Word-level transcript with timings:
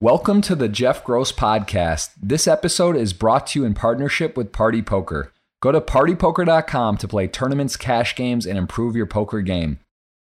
Welcome 0.00 0.42
to 0.42 0.54
the 0.54 0.68
Jeff 0.68 1.02
Gross 1.02 1.32
Podcast. 1.32 2.10
This 2.22 2.46
episode 2.46 2.94
is 2.94 3.12
brought 3.12 3.48
to 3.48 3.58
you 3.58 3.66
in 3.66 3.74
partnership 3.74 4.36
with 4.36 4.52
Party 4.52 4.80
Poker. 4.80 5.32
Go 5.60 5.72
to 5.72 5.80
partypoker.com 5.80 6.98
to 6.98 7.08
play 7.08 7.26
tournaments, 7.26 7.76
cash 7.76 8.14
games, 8.14 8.46
and 8.46 8.56
improve 8.56 8.94
your 8.94 9.06
poker 9.06 9.40
game. 9.40 9.80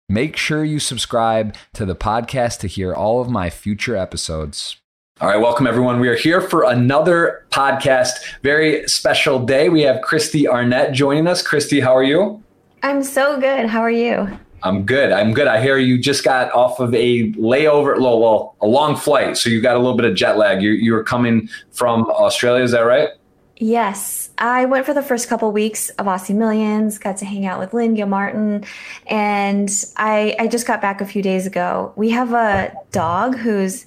Make 0.07 0.37
sure 0.37 0.63
you 0.63 0.77
subscribe 0.77 1.55
to 1.73 1.87
the 1.87 1.95
podcast 1.95 2.59
to 2.59 2.67
hear 2.67 2.93
all 2.93 3.19
of 3.19 3.31
my 3.31 3.49
future 3.49 3.95
episodes. 3.95 4.77
All 5.19 5.29
right, 5.29 5.41
welcome 5.41 5.65
everyone. 5.65 5.99
We 5.99 6.07
are 6.07 6.15
here 6.15 6.39
for 6.39 6.65
another 6.65 7.43
podcast. 7.49 8.11
Very 8.43 8.87
special 8.87 9.43
day. 9.43 9.69
We 9.69 9.81
have 9.81 10.01
Kristy 10.01 10.45
Arnett 10.45 10.93
joining 10.93 11.25
us. 11.25 11.41
Kristy, 11.41 11.81
how 11.81 11.97
are 11.97 12.03
you? 12.03 12.43
I'm 12.83 13.01
so 13.01 13.39
good. 13.39 13.65
How 13.65 13.79
are 13.79 13.89
you? 13.89 14.37
I'm 14.63 14.85
good. 14.85 15.11
I'm 15.11 15.33
good. 15.33 15.47
I 15.47 15.61
hear 15.61 15.77
you 15.77 15.97
just 15.97 16.23
got 16.23 16.51
off 16.53 16.79
of 16.79 16.93
a 16.95 17.31
layover, 17.33 17.99
well, 17.99 18.55
a 18.61 18.67
long 18.67 18.95
flight, 18.95 19.37
so 19.37 19.49
you 19.49 19.61
got 19.61 19.75
a 19.75 19.79
little 19.79 19.95
bit 19.95 20.05
of 20.05 20.15
jet 20.15 20.37
lag. 20.37 20.61
You 20.61 20.71
you 20.71 20.93
were 20.93 21.03
coming 21.03 21.49
from 21.71 22.05
Australia, 22.05 22.63
is 22.63 22.71
that 22.71 22.81
right? 22.81 23.09
Yes, 23.57 24.31
I 24.37 24.65
went 24.65 24.85
for 24.85 24.93
the 24.93 25.03
first 25.03 25.27
couple 25.27 25.51
weeks 25.51 25.89
of 25.91 26.05
Aussie 26.05 26.35
Millions. 26.35 26.97
Got 26.97 27.17
to 27.17 27.25
hang 27.25 27.45
out 27.45 27.59
with 27.59 27.73
Lynn 27.73 27.93
Gilmartin, 27.93 28.63
and 29.07 29.69
I 29.97 30.35
I 30.39 30.47
just 30.47 30.65
got 30.65 30.81
back 30.81 31.01
a 31.01 31.05
few 31.05 31.21
days 31.21 31.45
ago. 31.45 31.91
We 31.97 32.09
have 32.11 32.33
a 32.33 32.73
dog 32.91 33.37
who's 33.37 33.85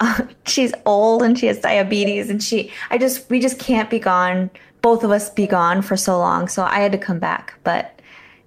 she's 0.46 0.72
old 0.84 1.22
and 1.22 1.38
she 1.38 1.46
has 1.46 1.60
diabetes, 1.60 2.30
and 2.30 2.42
she 2.42 2.72
I 2.90 2.98
just 2.98 3.30
we 3.30 3.38
just 3.38 3.60
can't 3.60 3.88
be 3.88 4.00
gone. 4.00 4.50
Both 4.82 5.04
of 5.04 5.12
us 5.12 5.30
be 5.30 5.46
gone 5.46 5.82
for 5.82 5.96
so 5.96 6.18
long, 6.18 6.48
so 6.48 6.64
I 6.64 6.80
had 6.80 6.90
to 6.90 6.98
come 6.98 7.20
back, 7.20 7.54
but 7.62 7.91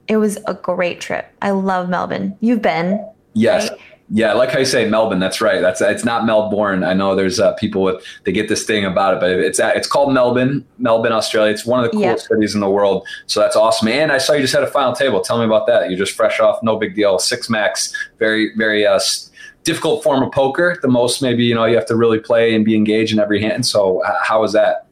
it 0.07 0.17
was 0.17 0.37
a 0.47 0.53
great 0.53 1.01
trip. 1.01 1.27
I 1.41 1.51
love 1.51 1.89
Melbourne. 1.89 2.37
You've 2.39 2.61
been. 2.61 3.05
Yes. 3.33 3.69
Right? 3.69 3.79
Yeah, 4.09 4.33
like 4.33 4.55
I 4.55 4.63
say, 4.63 4.87
Melbourne. 4.87 5.19
That's 5.19 5.41
right. 5.41 5.61
That's 5.61 5.81
it's 5.81 6.05
not 6.05 6.27
Melbourne. 6.27 6.83
I 6.83 6.93
know 6.93 7.15
there's 7.15 7.39
uh, 7.39 7.53
people 7.53 7.81
with 7.81 8.05
they 8.23 8.31
get 8.31 8.49
this 8.49 8.63
thing 8.63 8.85
about 8.85 9.15
it, 9.15 9.19
but 9.19 9.31
it's 9.31 9.59
it's 9.59 9.87
called 9.87 10.13
Melbourne, 10.13 10.63
Melbourne, 10.77 11.11
Australia. 11.11 11.51
It's 11.51 11.65
one 11.65 11.83
of 11.83 11.89
the 11.89 11.97
coolest 11.97 12.27
cities 12.27 12.53
in 12.53 12.61
the 12.61 12.69
world. 12.69 13.07
So 13.25 13.39
that's 13.39 13.55
awesome. 13.55 13.87
And 13.87 14.11
I 14.11 14.19
saw 14.19 14.33
you 14.33 14.41
just 14.41 14.53
had 14.53 14.61
a 14.61 14.67
final 14.67 14.93
table. 14.93 15.21
Tell 15.21 15.39
me 15.39 15.45
about 15.45 15.65
that. 15.67 15.89
You're 15.89 15.97
just 15.97 16.13
fresh 16.13 16.39
off, 16.39 16.61
no 16.61 16.77
big 16.77 16.93
deal. 16.93 17.17
Six 17.17 17.49
max, 17.49 17.95
very 18.19 18.55
very 18.55 18.85
uh, 18.85 18.99
difficult 19.63 20.03
form 20.03 20.21
of 20.21 20.31
poker. 20.31 20.77
The 20.79 20.87
most 20.87 21.23
maybe 21.23 21.43
you 21.43 21.55
know 21.55 21.65
you 21.65 21.75
have 21.75 21.87
to 21.87 21.95
really 21.95 22.19
play 22.19 22.53
and 22.53 22.63
be 22.63 22.75
engaged 22.75 23.11
in 23.11 23.19
every 23.19 23.41
hand. 23.41 23.65
So 23.65 24.03
how 24.21 24.41
was 24.41 24.53
that? 24.53 24.85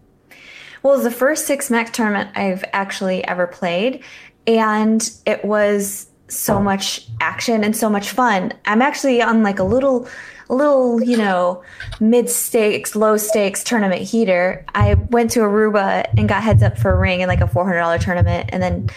Well, 0.81 0.94
it 0.94 0.98
was 0.98 1.05
the 1.05 1.11
first 1.11 1.45
six 1.45 1.70
max 1.70 1.92
tournament 1.92 2.31
I've 2.36 2.66
actually 2.73 3.23
ever 3.25 3.45
played 3.45 4.03
and 4.47 5.09
it 5.25 5.44
was 5.45 6.08
so 6.27 6.59
much 6.59 7.08
action 7.22 7.63
and 7.63 7.75
so 7.75 7.89
much 7.89 8.09
fun. 8.09 8.53
I'm 8.66 8.81
actually 8.81 9.22
on 9.22 9.44
like 9.44 9.59
a 9.59 9.63
little 9.63 10.08
a 10.49 10.55
little, 10.55 11.02
you 11.02 11.17
know, 11.17 11.63
mid 11.99 12.30
stakes, 12.30 12.95
low 12.95 13.17
stakes 13.17 13.64
tournament 13.64 14.02
heater. 14.02 14.66
I 14.75 14.95
went 14.95 15.31
to 15.31 15.39
Aruba 15.39 16.05
and 16.17 16.27
got 16.27 16.44
heads 16.44 16.61
up 16.61 16.77
for 16.77 16.91
a 16.91 16.99
ring 16.99 17.21
in 17.21 17.27
like 17.27 17.41
a 17.41 17.45
$400 17.45 17.99
tournament 18.02 18.49
and 18.52 18.61
then 18.61 18.89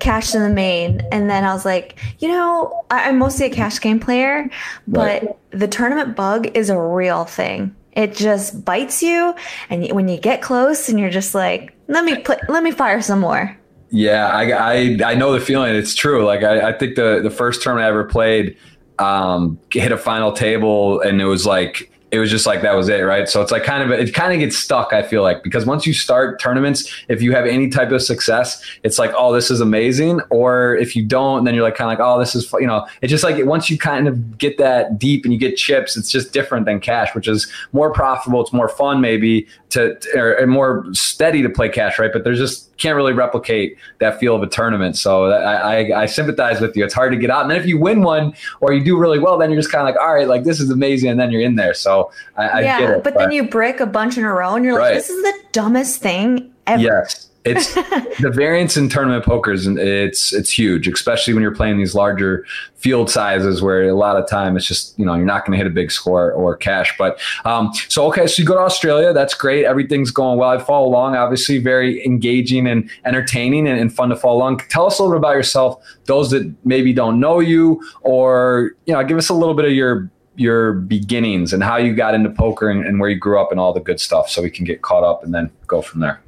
cashed 0.00 0.34
in 0.34 0.42
the 0.42 0.50
main. 0.50 1.00
And 1.12 1.30
then 1.30 1.44
I 1.44 1.52
was 1.52 1.64
like, 1.64 1.98
you 2.18 2.28
know, 2.28 2.84
I'm 2.90 3.18
mostly 3.18 3.46
a 3.46 3.50
cash 3.50 3.80
game 3.80 4.00
player, 4.00 4.50
but 4.86 5.22
right. 5.22 5.36
the 5.50 5.68
tournament 5.68 6.16
bug 6.16 6.56
is 6.56 6.70
a 6.70 6.80
real 6.80 7.24
thing. 7.24 7.74
It 7.92 8.14
just 8.14 8.64
bites 8.64 9.02
you. 9.02 9.34
And 9.70 9.90
when 9.92 10.08
you 10.08 10.18
get 10.18 10.42
close 10.42 10.88
and 10.88 11.00
you're 11.00 11.10
just 11.10 11.34
like, 11.34 11.74
let 11.88 12.04
me 12.04 12.20
put, 12.20 12.48
let 12.48 12.62
me 12.62 12.70
fire 12.70 13.02
some 13.02 13.20
more. 13.20 13.57
Yeah, 13.90 14.28
I, 14.28 14.50
I, 14.50 14.98
I 15.04 15.14
know 15.14 15.32
the 15.32 15.40
feeling. 15.40 15.74
It's 15.74 15.94
true. 15.94 16.24
Like 16.24 16.42
I, 16.42 16.68
I 16.68 16.72
think 16.72 16.96
the 16.96 17.20
the 17.22 17.30
first 17.30 17.62
tournament 17.62 17.86
I 17.86 17.88
ever 17.88 18.04
played, 18.04 18.56
um, 18.98 19.58
hit 19.72 19.92
a 19.92 19.96
final 19.96 20.32
table, 20.32 21.00
and 21.00 21.20
it 21.22 21.24
was 21.24 21.46
like 21.46 21.90
it 22.10 22.18
was 22.18 22.30
just 22.30 22.46
like 22.46 22.62
that 22.62 22.74
was 22.74 22.88
it, 22.88 23.00
right? 23.00 23.28
So 23.28 23.42
it's 23.42 23.50
like 23.50 23.64
kind 23.64 23.82
of 23.82 23.98
it 23.98 24.14
kind 24.14 24.32
of 24.32 24.38
gets 24.38 24.56
stuck. 24.56 24.92
I 24.92 25.02
feel 25.02 25.22
like 25.22 25.42
because 25.42 25.66
once 25.66 25.86
you 25.86 25.92
start 25.92 26.40
tournaments, 26.40 26.92
if 27.08 27.20
you 27.22 27.32
have 27.32 27.46
any 27.46 27.68
type 27.68 27.90
of 27.90 28.02
success, 28.02 28.62
it's 28.82 28.98
like 28.98 29.12
oh 29.16 29.32
this 29.32 29.50
is 29.50 29.60
amazing, 29.60 30.20
or 30.30 30.76
if 30.76 30.94
you 30.94 31.04
don't, 31.04 31.44
then 31.44 31.54
you're 31.54 31.64
like 31.64 31.74
kind 31.74 31.90
of 31.90 31.98
like 31.98 32.06
oh 32.06 32.18
this 32.18 32.34
is 32.34 32.50
you 32.60 32.66
know 32.66 32.86
it's 33.02 33.10
just 33.10 33.24
like 33.24 33.42
once 33.44 33.70
you 33.70 33.78
kind 33.78 34.08
of 34.08 34.38
get 34.38 34.58
that 34.58 34.98
deep 34.98 35.24
and 35.24 35.32
you 35.32 35.38
get 35.38 35.56
chips, 35.56 35.96
it's 35.96 36.10
just 36.10 36.32
different 36.32 36.66
than 36.66 36.80
cash, 36.80 37.14
which 37.14 37.28
is 37.28 37.50
more 37.72 37.92
profitable. 37.92 38.40
It's 38.40 38.52
more 38.52 38.68
fun 38.68 39.00
maybe 39.00 39.46
to 39.70 39.96
or 40.14 40.46
more 40.46 40.84
steady 40.92 41.42
to 41.42 41.48
play 41.48 41.68
cash, 41.68 41.98
right? 41.98 42.12
But 42.12 42.24
there's 42.24 42.38
just 42.38 42.67
can't 42.78 42.96
really 42.96 43.12
replicate 43.12 43.76
that 43.98 44.18
feel 44.18 44.34
of 44.34 44.42
a 44.42 44.46
tournament. 44.46 44.96
So 44.96 45.26
I, 45.26 45.80
I, 45.80 46.02
I, 46.02 46.06
sympathize 46.06 46.60
with 46.60 46.76
you. 46.76 46.84
It's 46.84 46.94
hard 46.94 47.12
to 47.12 47.18
get 47.18 47.28
out. 47.28 47.42
And 47.42 47.50
then 47.50 47.60
if 47.60 47.66
you 47.66 47.78
win 47.78 48.02
one 48.02 48.34
or 48.60 48.72
you 48.72 48.82
do 48.82 48.96
really 48.96 49.18
well, 49.18 49.36
then 49.36 49.50
you're 49.50 49.60
just 49.60 49.72
kind 49.72 49.86
of 49.86 49.94
like, 49.94 50.00
all 50.00 50.14
right, 50.14 50.28
like 50.28 50.44
this 50.44 50.60
is 50.60 50.70
amazing. 50.70 51.10
And 51.10 51.20
then 51.20 51.30
you're 51.30 51.42
in 51.42 51.56
there. 51.56 51.74
So 51.74 52.10
I, 52.36 52.48
I 52.48 52.60
yeah, 52.60 52.78
get 52.80 52.90
it. 52.90 53.04
But, 53.04 53.14
but, 53.14 53.20
then 53.20 53.32
you 53.32 53.42
break 53.42 53.80
a 53.80 53.86
bunch 53.86 54.16
in 54.16 54.24
a 54.24 54.32
row 54.32 54.54
and 54.54 54.64
you're 54.64 54.78
right. 54.78 54.94
like, 54.94 54.94
this 54.94 55.10
is 55.10 55.22
the 55.22 55.38
dumbest 55.52 56.00
thing 56.00 56.52
ever. 56.66 56.82
Yes. 56.82 57.27
It's 57.48 57.74
the 58.20 58.30
variance 58.32 58.76
in 58.76 58.88
tournament 58.88 59.24
pokers, 59.24 59.66
and 59.66 59.78
it's 59.78 60.32
it's 60.32 60.50
huge, 60.50 60.86
especially 60.88 61.34
when 61.34 61.42
you're 61.42 61.54
playing 61.54 61.78
these 61.78 61.94
larger 61.94 62.44
field 62.74 63.10
sizes 63.10 63.60
where 63.60 63.88
a 63.88 63.94
lot 63.94 64.16
of 64.16 64.28
time 64.28 64.56
it's 64.56 64.64
just 64.64 64.96
you 64.98 65.04
know 65.04 65.14
you're 65.14 65.26
not 65.26 65.44
going 65.44 65.52
to 65.52 65.58
hit 65.58 65.66
a 65.66 65.74
big 65.74 65.90
score 65.90 66.32
or 66.32 66.56
cash. 66.56 66.94
But 66.98 67.20
um, 67.44 67.72
so 67.88 68.06
okay, 68.08 68.26
so 68.26 68.40
you 68.40 68.46
go 68.46 68.54
to 68.54 68.60
Australia, 68.60 69.12
that's 69.12 69.34
great. 69.34 69.64
Everything's 69.64 70.10
going 70.10 70.38
well. 70.38 70.50
I 70.50 70.58
follow 70.58 70.86
along, 70.86 71.16
obviously 71.16 71.58
very 71.58 72.04
engaging 72.04 72.66
and 72.66 72.88
entertaining 73.04 73.66
and, 73.66 73.80
and 73.80 73.92
fun 73.92 74.10
to 74.10 74.16
follow 74.16 74.38
along. 74.38 74.58
Tell 74.68 74.86
us 74.86 74.98
a 74.98 75.02
little 75.02 75.18
bit 75.18 75.18
about 75.18 75.34
yourself. 75.34 75.82
Those 76.04 76.30
that 76.30 76.52
maybe 76.64 76.92
don't 76.92 77.20
know 77.20 77.40
you, 77.40 77.82
or 78.02 78.72
you 78.86 78.94
know, 78.94 79.02
give 79.04 79.18
us 79.18 79.28
a 79.28 79.34
little 79.34 79.54
bit 79.54 79.64
of 79.64 79.72
your 79.72 80.10
your 80.36 80.74
beginnings 80.74 81.52
and 81.52 81.64
how 81.64 81.76
you 81.76 81.94
got 81.94 82.14
into 82.14 82.30
poker 82.30 82.70
and, 82.70 82.86
and 82.86 83.00
where 83.00 83.10
you 83.10 83.16
grew 83.16 83.40
up 83.40 83.50
and 83.50 83.58
all 83.58 83.72
the 83.72 83.80
good 83.80 84.00
stuff, 84.00 84.30
so 84.30 84.40
we 84.40 84.50
can 84.50 84.64
get 84.64 84.82
caught 84.82 85.02
up 85.02 85.24
and 85.24 85.34
then 85.34 85.50
go 85.66 85.82
from 85.82 86.00
there. 86.00 86.20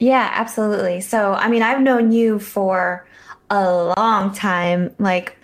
Yeah, 0.00 0.30
absolutely. 0.32 1.02
So, 1.02 1.34
I 1.34 1.48
mean, 1.48 1.62
I've 1.62 1.80
known 1.80 2.10
you 2.10 2.38
for 2.38 3.06
a 3.50 3.94
long 3.96 4.34
time, 4.34 4.94
like 4.98 5.36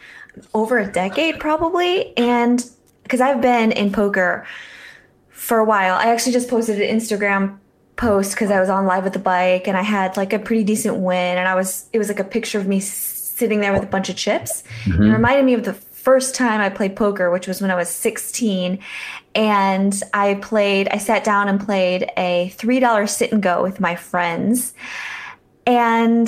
over 0.55 0.79
a 0.79 0.91
decade 0.91 1.39
probably. 1.39 2.17
And 2.17 2.65
because 3.03 3.21
I've 3.21 3.41
been 3.41 3.71
in 3.71 3.93
poker 3.93 4.47
for 5.29 5.59
a 5.59 5.65
while, 5.65 5.95
I 5.95 6.07
actually 6.07 6.33
just 6.33 6.49
posted 6.49 6.81
an 6.81 6.99
Instagram 6.99 7.59
post 7.97 8.33
because 8.33 8.51
I 8.51 8.59
was 8.59 8.71
on 8.71 8.87
live 8.87 9.05
with 9.05 9.13
the 9.13 9.19
bike 9.19 9.69
and 9.69 9.77
I 9.77 9.83
had 9.83 10.17
like 10.17 10.33
a 10.33 10.39
pretty 10.39 10.65
decent 10.65 10.97
win. 10.97 11.37
And 11.37 11.47
I 11.47 11.55
was, 11.55 11.89
it 11.93 11.99
was 11.99 12.09
like 12.09 12.19
a 12.19 12.25
picture 12.25 12.59
of 12.59 12.67
me 12.67 12.81
sitting 12.81 13.61
there 13.61 13.75
with 13.75 13.83
a 13.83 13.87
bunch 13.87 14.09
of 14.09 14.17
chips. 14.17 14.65
Mm-hmm. 14.85 15.03
It 15.03 15.13
reminded 15.13 15.45
me 15.45 15.53
of 15.53 15.65
the 15.65 15.75
first 15.75 16.35
time 16.35 16.61
I 16.61 16.71
played 16.71 16.97
poker, 16.97 17.31
which 17.31 17.47
was 17.47 17.61
when 17.61 17.71
I 17.71 17.75
was 17.75 17.91
16. 17.91 18.79
And 19.37 20.03
I 20.15 20.35
played, 20.35 20.89
I 20.89 20.97
sat 20.97 21.23
down 21.23 21.49
and 21.49 21.61
played 21.61 22.11
a 22.17 22.53
$3 22.57 23.09
sit 23.09 23.33
and 23.33 23.43
go 23.43 23.63
with 23.63 23.79
my 23.81 23.95
friends. 23.95 24.73
And 25.67 26.27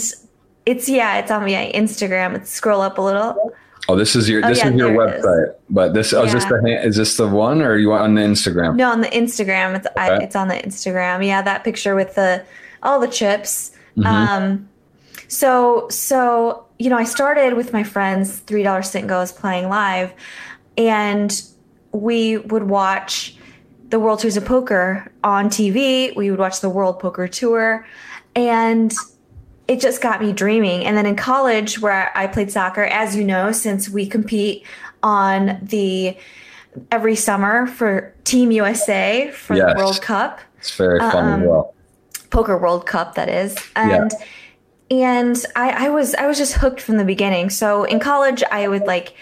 it's, 0.67 0.89
yeah, 0.89 1.19
it's 1.19 1.31
on 1.31 1.43
my 1.43 1.73
Instagram. 1.75 2.37
It's 2.37 2.51
scroll 2.51 2.83
up 2.83 2.99
a 2.99 3.03
little. 3.03 3.53
Oh, 3.89 3.97
this 3.97 4.15
is 4.15 4.29
your 4.29 4.45
oh, 4.45 4.49
this 4.49 4.59
yeah, 4.59 4.69
is 4.69 4.75
your 4.75 4.91
website. 4.91 5.49
Is. 5.49 5.55
But 5.71 5.95
this 5.95 6.13
yeah. 6.13 6.19
oh, 6.19 6.25
is 6.25 6.35
this 6.35 6.45
the 6.45 6.81
is 6.85 6.97
this 6.97 7.17
the 7.17 7.27
one 7.27 7.63
or 7.63 7.77
you 7.79 7.91
on 7.93 8.15
the 8.15 8.21
Instagram? 8.21 8.77
No, 8.77 8.91
on 8.91 9.01
the 9.01 9.09
Instagram. 9.09 9.77
It's 9.77 9.87
okay. 9.87 9.97
I, 9.97 10.19
it's 10.19 10.37
on 10.37 10.49
the 10.49 10.57
Instagram. 10.57 11.25
Yeah, 11.27 11.41
that 11.41 11.65
picture 11.65 11.95
with 11.95 12.15
the 12.15 12.45
all 12.83 13.01
the 13.01 13.09
chips. 13.09 13.71
Mm-hmm. 13.97 14.07
Um, 14.07 14.69
so 15.29 15.89
so 15.89 16.67
you 16.79 16.91
know, 16.91 16.99
I 16.99 17.05
started 17.05 17.55
with 17.55 17.73
my 17.73 17.83
friends, 17.83 18.41
three 18.41 18.63
dollar 18.63 18.83
sit 18.83 19.01
and 19.01 19.09
goes 19.09 19.33
playing 19.33 19.71
live, 19.71 20.13
and 20.77 21.43
we 21.93 22.39
would 22.39 22.65
watch 22.65 23.37
the 23.89 23.99
World 23.99 24.21
Series 24.21 24.37
of 24.37 24.45
Poker 24.45 25.11
on 25.25 25.49
TV. 25.49 26.15
We 26.15 26.31
would 26.31 26.39
watch 26.39 26.61
the 26.61 26.69
World 26.69 27.01
Poker 27.01 27.27
Tour, 27.29 27.87
and 28.35 28.93
it 29.67 29.81
just 29.81 30.03
got 30.03 30.21
me 30.21 30.33
dreaming. 30.33 30.85
And 30.85 30.97
then 30.97 31.07
in 31.07 31.17
college, 31.17 31.81
where 31.81 32.17
I 32.17 32.27
played 32.27 32.51
soccer, 32.51 32.85
as 32.85 33.17
you 33.17 33.25
know, 33.25 33.53
since 33.53 33.89
we 33.89 34.07
compete 34.07 34.65
on 35.03 35.59
the 35.63 36.17
every 36.93 37.17
summer 37.17 37.67
for 37.67 38.15
Team 38.25 38.51
USA 38.51 39.31
for 39.31 39.57
yes. 39.57 39.73
the 39.73 39.79
World 39.79 40.01
Cup. 40.03 40.41
It's 40.59 40.75
very 40.77 40.99
fun 40.99 41.25
um, 41.25 41.43
as 41.43 41.49
well. 41.49 41.75
Poker 42.31 42.59
World 42.59 42.87
Cup, 42.87 43.15
that 43.15 43.29
is, 43.29 43.57
and. 43.75 44.11
Yeah 44.13 44.27
and 44.91 45.45
I, 45.55 45.87
I 45.87 45.89
was 45.91 46.15
I 46.15 46.27
was 46.27 46.39
just 46.39 46.55
hooked 46.55 46.81
from 46.81 46.97
the 46.97 47.05
beginning. 47.05 47.51
So 47.51 47.85
in 47.85 48.01
college, 48.01 48.43
I 48.51 48.69
would 48.69 48.87
like 48.87 49.15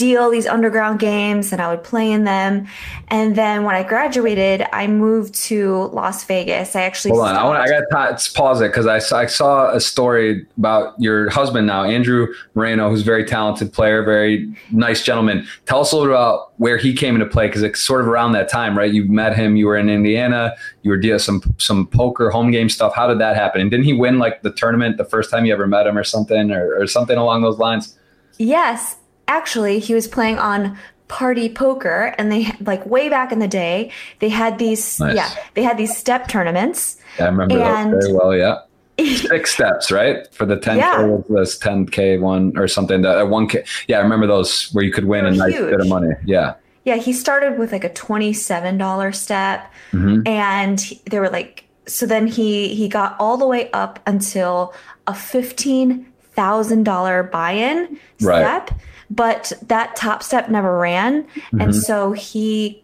deal 0.00 0.30
these 0.30 0.46
underground 0.46 0.98
games 0.98 1.52
and 1.52 1.60
I 1.60 1.68
would 1.70 1.84
play 1.84 2.10
in 2.10 2.24
them. 2.24 2.66
And 3.08 3.36
then 3.36 3.64
when 3.64 3.74
I 3.74 3.82
graduated, 3.82 4.66
I 4.72 4.86
moved 4.86 5.34
to 5.46 5.90
Las 5.92 6.24
Vegas. 6.24 6.74
I 6.74 6.82
actually 6.82 7.10
hold 7.10 7.28
on. 7.28 7.36
I, 7.36 7.44
want, 7.44 7.58
I 7.58 7.68
got 7.68 8.18
to 8.18 8.32
pause 8.32 8.62
it 8.62 8.68
because 8.68 8.86
I, 8.86 8.96
I 9.14 9.26
saw 9.26 9.70
a 9.70 9.80
story 9.80 10.46
about 10.56 10.94
your 10.98 11.28
husband 11.28 11.66
now, 11.66 11.84
Andrew 11.84 12.28
Moreno, 12.54 12.88
who's 12.88 13.02
a 13.02 13.04
very 13.04 13.26
talented 13.26 13.72
player, 13.74 14.02
very 14.02 14.50
nice 14.70 15.04
gentleman. 15.04 15.46
Tell 15.66 15.80
us 15.80 15.92
a 15.92 15.96
little 15.96 16.12
about 16.12 16.52
where 16.56 16.78
he 16.78 16.94
came 16.94 17.14
into 17.14 17.26
play 17.26 17.46
because 17.48 17.62
it's 17.62 17.80
sort 17.80 18.00
of 18.00 18.08
around 18.08 18.32
that 18.32 18.48
time, 18.48 18.76
right? 18.76 18.92
You 18.92 19.04
met 19.04 19.36
him. 19.36 19.56
You 19.56 19.66
were 19.66 19.76
in 19.76 19.90
Indiana. 19.90 20.54
You 20.82 20.90
were 20.90 20.96
doing 20.96 21.18
some 21.18 21.42
some 21.58 21.86
poker 21.86 22.30
home 22.30 22.50
game 22.50 22.70
stuff. 22.70 22.94
How 22.94 23.06
did 23.06 23.18
that 23.18 23.36
happen? 23.36 23.60
And 23.60 23.70
didn't 23.70 23.84
he 23.84 23.92
win 23.92 24.18
like 24.18 24.40
the 24.42 24.50
tournament 24.50 24.96
the 24.96 25.04
first 25.04 25.30
time 25.30 25.44
you 25.44 25.52
ever 25.52 25.66
met 25.66 25.86
him, 25.86 25.98
or 25.98 26.04
something, 26.04 26.50
or, 26.50 26.80
or 26.80 26.86
something 26.86 27.18
along 27.18 27.42
those 27.42 27.58
lines? 27.58 27.96
Yes, 28.38 28.96
actually, 29.30 29.78
he 29.78 29.94
was 29.94 30.06
playing 30.08 30.38
on 30.38 30.76
party 31.08 31.48
poker 31.48 32.14
and 32.18 32.30
they 32.30 32.52
like 32.60 32.84
way 32.86 33.08
back 33.08 33.32
in 33.32 33.38
the 33.40 33.48
day 33.48 33.90
they 34.20 34.28
had 34.28 34.58
these 34.60 35.00
Nice. 35.00 35.16
yeah 35.16 35.28
they 35.54 35.62
had 35.64 35.76
these 35.76 35.96
step 35.96 36.28
tournaments 36.28 36.98
Yeah, 37.18 37.24
I 37.24 37.28
remember 37.30 37.58
And- 37.58 37.92
that 37.94 38.00
very 38.02 38.12
well. 38.12 38.32
Yeah. 38.36 38.58
Six 39.16 39.52
steps, 39.54 39.90
right? 39.90 40.18
For 40.32 40.46
the 40.46 40.56
10K 40.56 40.76
Yeah. 40.76 41.02
was 41.06 41.24
this 41.28 41.58
10K 41.58 42.20
one 42.20 42.52
or 42.56 42.68
something. 42.68 43.02
That 43.02 43.16
1K. 43.26 43.66
Yeah, 43.88 43.98
I 43.98 44.02
remember 44.02 44.28
those 44.28 44.70
where 44.72 44.84
you 44.84 44.92
could 44.92 45.06
win 45.06 45.26
a 45.26 45.32
nice 45.32 45.54
bit 45.72 45.80
of 45.80 45.88
money. 45.88 46.10
Yeah. 46.24 46.54
yeah 46.84 46.94
he 46.96 47.12
started 47.12 47.58
with 47.58 47.72
like 47.72 47.82
a 47.82 47.90
$27 47.90 49.14
step 49.16 49.68
Mhm. 49.92 50.28
and 50.28 50.78
they 51.10 51.18
were 51.18 51.30
like 51.30 51.64
so 51.88 52.06
then 52.06 52.28
he 52.28 52.68
he 52.78 52.86
got 52.88 53.16
all 53.18 53.36
the 53.36 53.46
way 53.54 53.68
up 53.72 53.98
until 54.06 54.72
a 55.08 55.12
$15000 55.12 57.30
buy-in 57.32 57.98
step. 58.18 58.70
Right. 58.70 58.70
But 59.10 59.52
that 59.62 59.96
top 59.96 60.22
step 60.22 60.48
never 60.48 60.78
ran. 60.78 61.26
And 61.58 61.74
so 61.74 62.12
he 62.12 62.82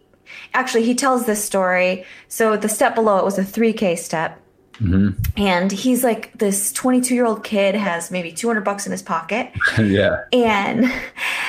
actually 0.54 0.84
he 0.84 0.94
tells 0.94 1.24
this 1.26 1.42
story. 1.44 2.04
So 2.28 2.56
the 2.56 2.68
step 2.68 2.94
below 2.94 3.18
it 3.18 3.24
was 3.24 3.38
a 3.38 3.44
3k 3.44 3.96
step. 3.98 4.40
And 5.38 5.72
he's 5.72 6.04
like 6.04 6.36
this 6.38 6.70
22 6.72 7.14
year 7.14 7.24
old 7.24 7.44
kid 7.44 7.74
has 7.74 8.10
maybe 8.10 8.32
200 8.32 8.62
bucks 8.62 8.84
in 8.86 8.92
his 8.92 9.02
pocket. 9.02 9.50
Yeah. 9.78 10.24
and 10.32 10.92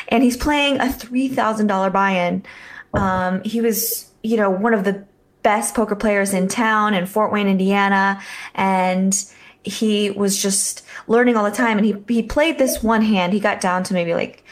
and 0.10 0.24
he's 0.24 0.38
playing 0.38 0.78
a 0.80 0.86
$3000 0.86 1.92
buy-in. 1.92 2.44
Um, 2.94 3.44
he 3.44 3.60
was 3.62 4.10
you 4.24 4.38
know 4.38 4.50
one 4.50 4.74
of 4.74 4.84
the 4.84 5.04
best 5.44 5.76
poker 5.76 5.96
players 5.96 6.34
in 6.34 6.48
town 6.48 6.94
in 6.94 7.06
fort 7.06 7.32
wayne 7.32 7.48
indiana. 7.48 8.22
And 8.54 9.14
he 9.64 10.12
was 10.12 10.42
just 10.42 10.86
learning 11.08 11.36
all 11.36 11.44
the 11.44 11.52
time. 11.52 11.78
And 11.78 11.86
he, 11.86 11.96
he 12.08 12.24
played 12.24 12.58
this 12.58 12.82
one 12.82 13.02
hand. 13.02 13.34
He 13.34 13.40
got 13.40 13.60
down 13.60 13.84
to 13.84 13.94
maybe 13.94 14.14
like 14.14 14.44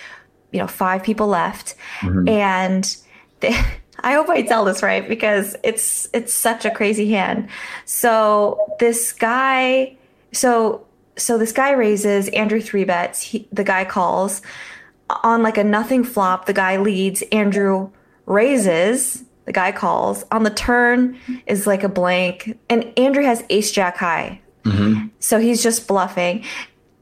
you 0.51 0.59
know 0.59 0.68
five 0.68 1.03
people 1.03 1.27
left. 1.27 1.75
Mm-hmm. 2.00 2.27
And 2.30 2.97
they, 3.39 3.50
i 4.01 4.13
hope 4.13 4.27
i 4.27 4.42
tell 4.42 4.65
this 4.65 4.83
right 4.83 5.07
because 5.07 5.56
it's 5.63 6.09
it's 6.13 6.33
such 6.33 6.65
a 6.65 6.71
crazy 6.71 7.12
hand. 7.12 7.50
So 7.86 8.59
this 8.80 9.13
guy 9.13 9.97
so 10.31 10.86
so 11.18 11.38
this 11.38 11.51
guy 11.51 11.71
raises 11.71 12.27
andrew 12.30 12.62
three 12.62 12.83
bets. 12.83 13.21
He, 13.21 13.47
the 13.51 13.63
guy 13.63 13.86
calls. 13.86 14.42
On 15.24 15.44
like 15.44 15.57
a 15.57 15.63
nothing 15.63 16.03
flop 16.03 16.45
the 16.45 16.53
guy 16.53 16.77
leads. 16.77 17.21
Andrew 17.31 17.91
raises. 18.25 19.24
The 19.45 19.53
guy 19.53 19.71
calls. 19.71 20.25
On 20.31 20.44
the 20.44 20.50
turn 20.50 21.18
is 21.45 21.68
like 21.68 21.83
a 21.83 21.89
blank. 21.89 22.57
And 22.69 22.91
andrew 22.98 23.24
has 23.24 23.44
ace 23.50 23.71
jack 23.71 23.98
high. 23.98 24.41
Mm-hmm. 24.63 25.07
So 25.19 25.39
he's 25.39 25.62
just 25.62 25.88
bluffing. 25.88 26.44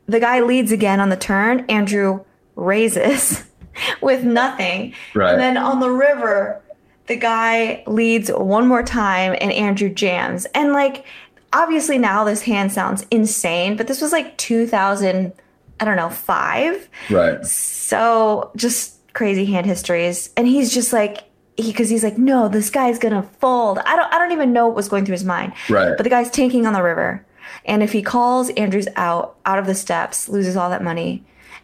The 0.05 0.19
guy 0.19 0.41
leads 0.41 0.71
again 0.71 0.99
on 0.99 1.09
the 1.09 1.17
turn. 1.17 1.65
Andrew 1.69 2.25
raises 2.55 3.43
with 4.01 4.23
nothing. 4.23 4.93
Right. 5.13 5.31
and 5.31 5.39
then 5.39 5.57
on 5.57 5.79
the 5.79 5.89
river 5.91 6.59
the 7.07 7.15
guy 7.17 7.83
leads 7.85 8.29
one 8.31 8.65
more 8.67 8.83
time 8.83 9.35
and 9.41 9.51
andrew 9.51 9.89
jams. 9.89 10.45
And 10.55 10.71
like 10.73 11.05
obviously 11.51 11.97
now 11.97 12.23
this 12.23 12.41
hand 12.43 12.71
sounds 12.71 13.05
insane 13.11 13.75
but 13.75 13.87
this 13.87 14.01
was 14.01 14.11
like 14.11 14.37
2000 14.37 15.33
i 15.79 15.85
don't 15.85 15.95
know 15.97 16.09
5 16.09 16.89
Right. 17.09 17.45
so 17.45 18.51
just 18.55 18.95
crazy 19.13 19.45
hand 19.45 19.65
histories. 19.65 20.29
And 20.37 20.47
he's 20.47 20.73
just 20.73 20.93
like 20.93 21.23
he 21.57 21.71
because 21.71 21.89
he's 21.89 22.03
like 22.03 22.17
no 22.17 22.47
this 22.47 22.69
guy's 22.71 22.97
gonna 22.99 23.23
fold. 23.39 23.77
I 23.79 23.95
don't 23.95 24.11
i 24.13 24.17
don't 24.17 24.31
even 24.31 24.53
know 24.53 24.67
what 24.67 24.75
was 24.75 24.87
going 24.89 25.05
through 25.05 25.13
his 25.13 25.25
mind. 25.25 25.53
Right. 25.69 25.93
but 25.97 26.03
the 26.03 26.09
guy's 26.09 26.31
tanking 26.31 26.65
on 26.65 26.73
the 26.73 26.81
river. 26.83 27.25
And 27.65 27.83
if 27.83 27.91
he 27.91 28.01
calls 28.01 28.49
andrews 28.51 28.87
out 28.95 29.35
out 29.45 29.59
of 29.59 29.65
the 29.65 29.75
steps 29.75 30.29
loses 30.29 30.55
all 30.55 30.69
that 30.69 30.83
money 30.83 31.23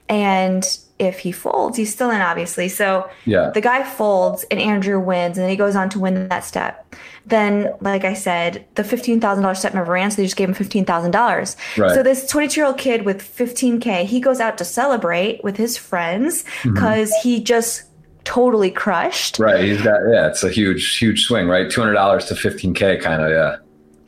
and 0.10 0.78
if 0.98 1.20
he 1.20 1.32
folds 1.32 1.78
he's 1.78 1.94
still 1.94 2.10
in 2.10 2.20
obviously 2.20 2.68
so 2.68 3.10
Yeah. 3.26 3.52
the 3.54 3.62
guy 3.62 3.84
folds 3.84 4.44
and 4.52 4.60
andrew 4.60 5.00
wins 5.00 5.38
and 5.38 5.44
then 5.44 5.50
he 5.50 5.56
goes 5.56 5.76
on 5.76 5.88
to 5.92 6.00
win 6.00 6.28
that 6.28 6.44
step 6.44 6.94
then 7.26 7.72
like 7.80 8.04
i 8.04 8.14
said 8.14 8.66
the 8.76 8.84
$15000 8.84 9.56
step 9.58 9.74
never 9.74 9.92
ran 9.94 10.12
so 10.12 10.18
they 10.18 10.24
just 10.26 10.36
gave 10.36 10.50
him 10.50 10.56
$15000 10.56 11.56
Right. 11.78 11.92
so 11.94 12.04
this 12.04 12.28
22 12.28 12.60
year 12.60 12.68
old 12.68 12.78
kid 12.78 13.06
with 13.06 13.22
15k 13.22 14.04
he 14.06 14.20
goes 14.20 14.40
out 14.42 14.58
to 14.58 14.66
celebrate 14.66 15.42
with 15.44 15.56
his 15.58 15.78
friends 15.78 16.44
Mm-hmm. 16.44 16.74
because 16.74 17.14
he 17.24 17.42
just 17.42 17.84
totally 18.26 18.70
crushed 18.72 19.40
Right. 19.40 19.64
He's 19.64 19.82
got, 19.82 20.02
yeah, 20.12 20.28
it's 20.28 20.44
a 20.44 20.50
huge, 20.50 20.98
huge 20.98 21.24
swing, 21.26 21.48
right? 21.48 21.68
$200 21.68 22.28
to 22.28 22.34
15K 22.36 23.02
kind 23.02 23.24
of. 23.24 23.32
Yeah. 23.32 23.56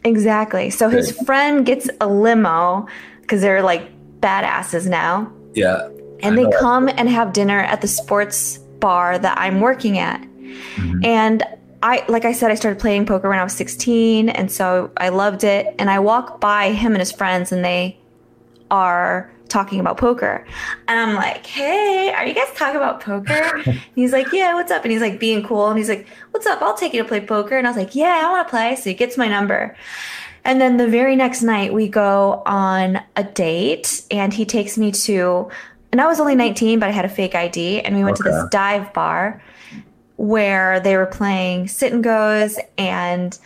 exactly 0.04 0.70
so 0.70 0.90
his 0.90 1.12
friend 1.26 1.66
gets 1.66 1.90
a 2.02 2.08
limo 2.08 2.86
because 3.22 3.42
they're 3.42 3.62
like 3.64 3.90
badasses 4.20 4.88
now 4.88 5.32
Yeah. 5.54 5.90
and 6.22 6.38
they 6.38 6.50
come 6.60 6.88
and 6.90 7.10
have 7.10 7.34
dinner 7.34 7.60
at 7.60 7.82
the 7.82 7.88
sports 7.88 8.60
bar 8.80 9.18
that 9.18 9.38
I'm 9.38 9.60
working 9.60 9.98
at. 9.98 10.22
Mm-hmm. 10.22 11.06
And 11.06 11.44
I, 11.84 12.06
like 12.08 12.26
I 12.26 12.32
said, 12.32 12.52
I 12.52 12.56
started 12.56 12.80
playing 12.80 13.06
poker 13.06 13.30
when 13.30 13.40
I 13.40 13.44
was 13.44 13.54
16, 13.54 14.30
and 14.30 14.52
so 14.52 14.92
I 14.98 15.10
loved 15.10 15.44
it. 15.44 15.74
And 15.80 15.90
I 15.90 16.00
walk 16.00 16.40
by 16.40 16.72
him 16.72 16.92
and 16.94 17.00
his 17.00 17.12
friends, 17.12 17.52
and 17.52 17.66
they 17.66 17.98
are 18.70 19.32
talking 19.52 19.80
about 19.80 19.98
poker. 19.98 20.46
And 20.88 21.00
I'm 21.00 21.16
like, 21.16 21.46
hey, 21.46 22.14
are 22.16 22.26
you 22.26 22.34
guys 22.34 22.48
talking 22.56 22.78
about 22.78 23.02
poker? 23.02 23.62
And 23.66 23.82
he's 23.96 24.14
like, 24.14 24.32
yeah, 24.32 24.54
what's 24.54 24.72
up? 24.72 24.84
And 24.84 24.92
he's 24.92 25.02
like 25.02 25.20
being 25.20 25.44
cool. 25.44 25.68
And 25.68 25.78
he's 25.78 25.90
like, 25.90 26.08
what's 26.32 26.46
up? 26.46 26.62
I'll 26.62 26.78
take 26.78 26.94
you 26.94 27.02
to 27.02 27.08
play 27.08 27.20
poker. 27.20 27.58
And 27.58 27.68
I 27.68 27.70
was 27.70 27.78
like, 27.78 27.94
yeah, 27.94 28.22
I 28.24 28.32
want 28.32 28.48
to 28.48 28.50
play. 28.50 28.76
So 28.76 28.90
he 28.90 28.94
gets 28.94 29.18
my 29.18 29.28
number. 29.28 29.76
And 30.44 30.60
then 30.60 30.78
the 30.78 30.88
very 30.88 31.16
next 31.16 31.42
night, 31.44 31.74
we 31.74 31.88
go 31.88 32.42
on 32.46 33.00
a 33.16 33.24
date, 33.24 34.04
and 34.10 34.34
he 34.34 34.46
takes 34.46 34.78
me 34.78 34.92
to, 34.92 35.50
and 35.92 36.02
I 36.02 36.08
was 36.08 36.20
only 36.20 36.36
19, 36.36 36.80
but 36.80 36.90
I 36.90 36.92
had 36.92 37.06
a 37.06 37.10
fake 37.10 37.36
ID, 37.36 37.82
and 37.82 37.96
we 37.96 38.04
went 38.04 38.18
to 38.18 38.24
this 38.24 38.44
dive 38.50 38.92
bar 38.94 39.42
where 40.18 40.80
they 40.80 40.98
were 40.98 41.06
playing 41.08 41.68
sit 41.68 41.94
and 41.94 42.04
goes, 42.04 42.58
and 42.78 43.38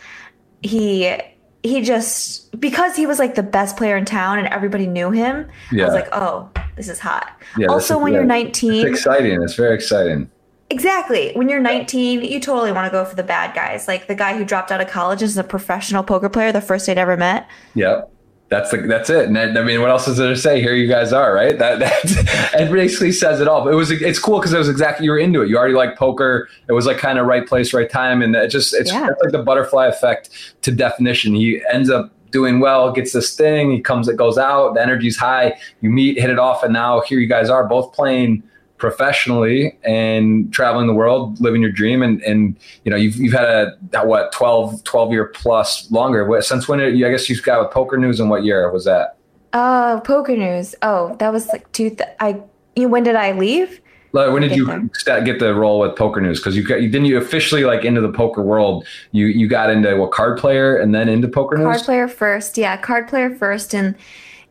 he 0.62 1.16
he 1.62 1.80
just 1.82 2.58
because 2.60 2.94
he 2.94 3.06
was 3.06 3.18
like 3.18 3.34
the 3.34 3.42
best 3.42 3.76
player 3.76 3.96
in 3.96 4.04
town 4.04 4.38
and 4.38 4.46
everybody 4.48 4.86
knew 4.86 5.10
him. 5.10 5.48
I 5.72 5.74
Yeah. 5.74 5.84
was 5.86 5.94
like, 5.94 6.08
oh, 6.12 6.48
this 6.76 6.88
is 6.88 7.00
hot. 7.00 7.28
Yeah, 7.58 7.66
also, 7.68 7.96
is- 7.96 8.02
when 8.02 8.12
yeah. 8.12 8.18
you're 8.20 8.26
19, 8.26 8.72
It's 8.72 8.82
19, 8.84 8.86
exciting. 8.92 9.42
It's 9.42 9.54
very 9.54 9.74
exciting. 9.74 10.30
Exactly. 10.68 11.32
When 11.34 11.48
you're 11.48 11.60
19, 11.60 12.22
you 12.22 12.40
totally 12.40 12.72
want 12.72 12.86
to 12.86 12.90
go 12.90 13.04
for 13.04 13.14
the 13.14 13.22
bad 13.22 13.54
guys. 13.54 13.86
Like 13.86 14.08
the 14.08 14.14
guy 14.16 14.36
who 14.36 14.44
dropped 14.44 14.72
out 14.72 14.80
of 14.80 14.88
college 14.88 15.22
is 15.22 15.36
a 15.38 15.44
professional 15.44 16.02
poker 16.02 16.28
player 16.28 16.50
the 16.52 16.60
first 16.60 16.88
I 16.88 16.92
ever 16.92 17.16
met. 17.16 17.48
Yep. 17.74 18.12
That's 18.48 18.70
the, 18.70 18.78
that's 18.78 19.10
it. 19.10 19.26
And 19.26 19.34
that- 19.36 19.56
I 19.56 19.62
mean, 19.62 19.80
what 19.80 19.90
else 19.90 20.06
is 20.08 20.16
there 20.18 20.28
to 20.28 20.36
say? 20.36 20.60
Here 20.60 20.74
you 20.74 20.88
guys 20.88 21.12
are, 21.12 21.32
right? 21.34 21.56
That 21.58 21.78
that 21.80 22.54
it 22.54 22.72
basically 22.72 23.12
says 23.12 23.40
it 23.40 23.48
all. 23.48 23.64
But 23.64 23.72
it 23.72 23.76
was 23.76 23.90
it's 23.90 24.18
cool 24.18 24.38
because 24.38 24.52
it 24.52 24.58
was 24.58 24.68
exactly 24.68 25.04
you 25.04 25.10
were 25.12 25.18
into 25.18 25.42
it. 25.42 25.48
You 25.48 25.56
already 25.58 25.74
like 25.74 25.96
poker. 25.96 26.48
It 26.68 26.72
was 26.72 26.86
like 26.86 26.98
kind 26.98 27.18
of 27.18 27.26
right 27.26 27.46
place, 27.46 27.72
right 27.72 27.90
time, 27.90 28.22
and 28.22 28.34
it 28.36 28.48
just 28.48 28.72
it's 28.74 28.90
Yeah. 28.92 29.08
it's 29.10 29.20
like 29.22 29.32
the 29.32 29.42
butterfly 29.42 29.86
effect 29.86 30.30
to 30.62 30.70
definition. 30.72 31.34
He 31.34 31.60
ends 31.72 31.90
up 31.90 32.12
doing 32.30 32.60
well, 32.60 32.92
gets 32.92 33.12
this 33.12 33.34
thing. 33.36 33.70
He 33.72 33.80
comes, 33.80 34.08
it 34.08 34.16
goes 34.16 34.36
out. 34.38 34.74
The 34.74 34.82
energy's 34.82 35.16
high. 35.16 35.56
You 35.80 35.90
meet, 35.90 36.18
hit 36.18 36.28
it 36.30 36.38
off, 36.38 36.62
and 36.62 36.72
now 36.72 37.00
here 37.00 37.18
you 37.18 37.26
guys 37.28 37.48
are 37.50 37.66
both 37.66 37.92
playing 37.94 38.42
professionally 38.78 39.76
and 39.84 40.52
traveling 40.52 40.86
the 40.86 40.94
world 40.94 41.40
living 41.40 41.62
your 41.62 41.70
dream 41.70 42.02
and 42.02 42.20
and 42.22 42.56
you 42.84 42.90
know 42.90 42.96
you've, 42.96 43.16
you've 43.16 43.32
had 43.32 43.44
a 43.44 43.76
that, 43.90 44.06
what 44.06 44.30
12 44.32 44.84
12 44.84 45.12
year 45.12 45.24
plus 45.26 45.90
longer 45.90 46.40
since 46.42 46.68
when 46.68 46.78
did 46.78 46.96
you, 46.98 47.06
i 47.06 47.10
guess 47.10 47.28
you 47.30 47.40
got 47.40 47.62
with 47.62 47.70
poker 47.70 47.96
news 47.96 48.20
and 48.20 48.28
what 48.28 48.44
year 48.44 48.70
was 48.70 48.84
that 48.84 49.16
Oh, 49.58 50.02
poker 50.04 50.36
news. 50.36 50.74
Oh, 50.82 51.16
that 51.18 51.32
was 51.32 51.48
like 51.48 51.70
two. 51.72 51.88
Th- 51.90 52.10
I. 52.20 52.42
You 52.74 52.88
when 52.88 53.04
did 53.04 53.16
I 53.16 53.32
leave? 53.32 53.80
like 54.12 54.30
when 54.30 54.42
did 54.42 54.50
Get 54.50 54.58
you 54.58 54.90
sta 54.94 55.20
get 55.20 55.38
the 55.40 55.54
role 55.54 55.80
with 55.80 55.96
poker 55.96 56.20
news 56.20 56.38
because 56.38 56.56
you 56.56 56.62
got 56.62 56.80
you 56.82 56.88
didn't 56.88 57.06
you 57.06 57.16
officially 57.18 57.64
like 57.64 57.84
into 57.84 58.00
the 58.00 58.12
poker 58.12 58.42
world 58.42 58.86
you 59.12 59.26
you 59.26 59.48
got 59.48 59.68
into 59.68 59.96
what 59.96 60.10
card 60.12 60.38
player 60.38 60.76
and 60.76 60.94
then 60.94 61.08
into 61.08 61.26
poker 61.26 61.56
Card 61.56 61.66
news 61.68 61.76
Card 61.78 61.84
player 61.84 62.08
first. 62.08 62.56
Yeah, 62.58 62.76
card 62.76 63.08
player 63.08 63.34
first 63.34 63.74
in 63.74 63.96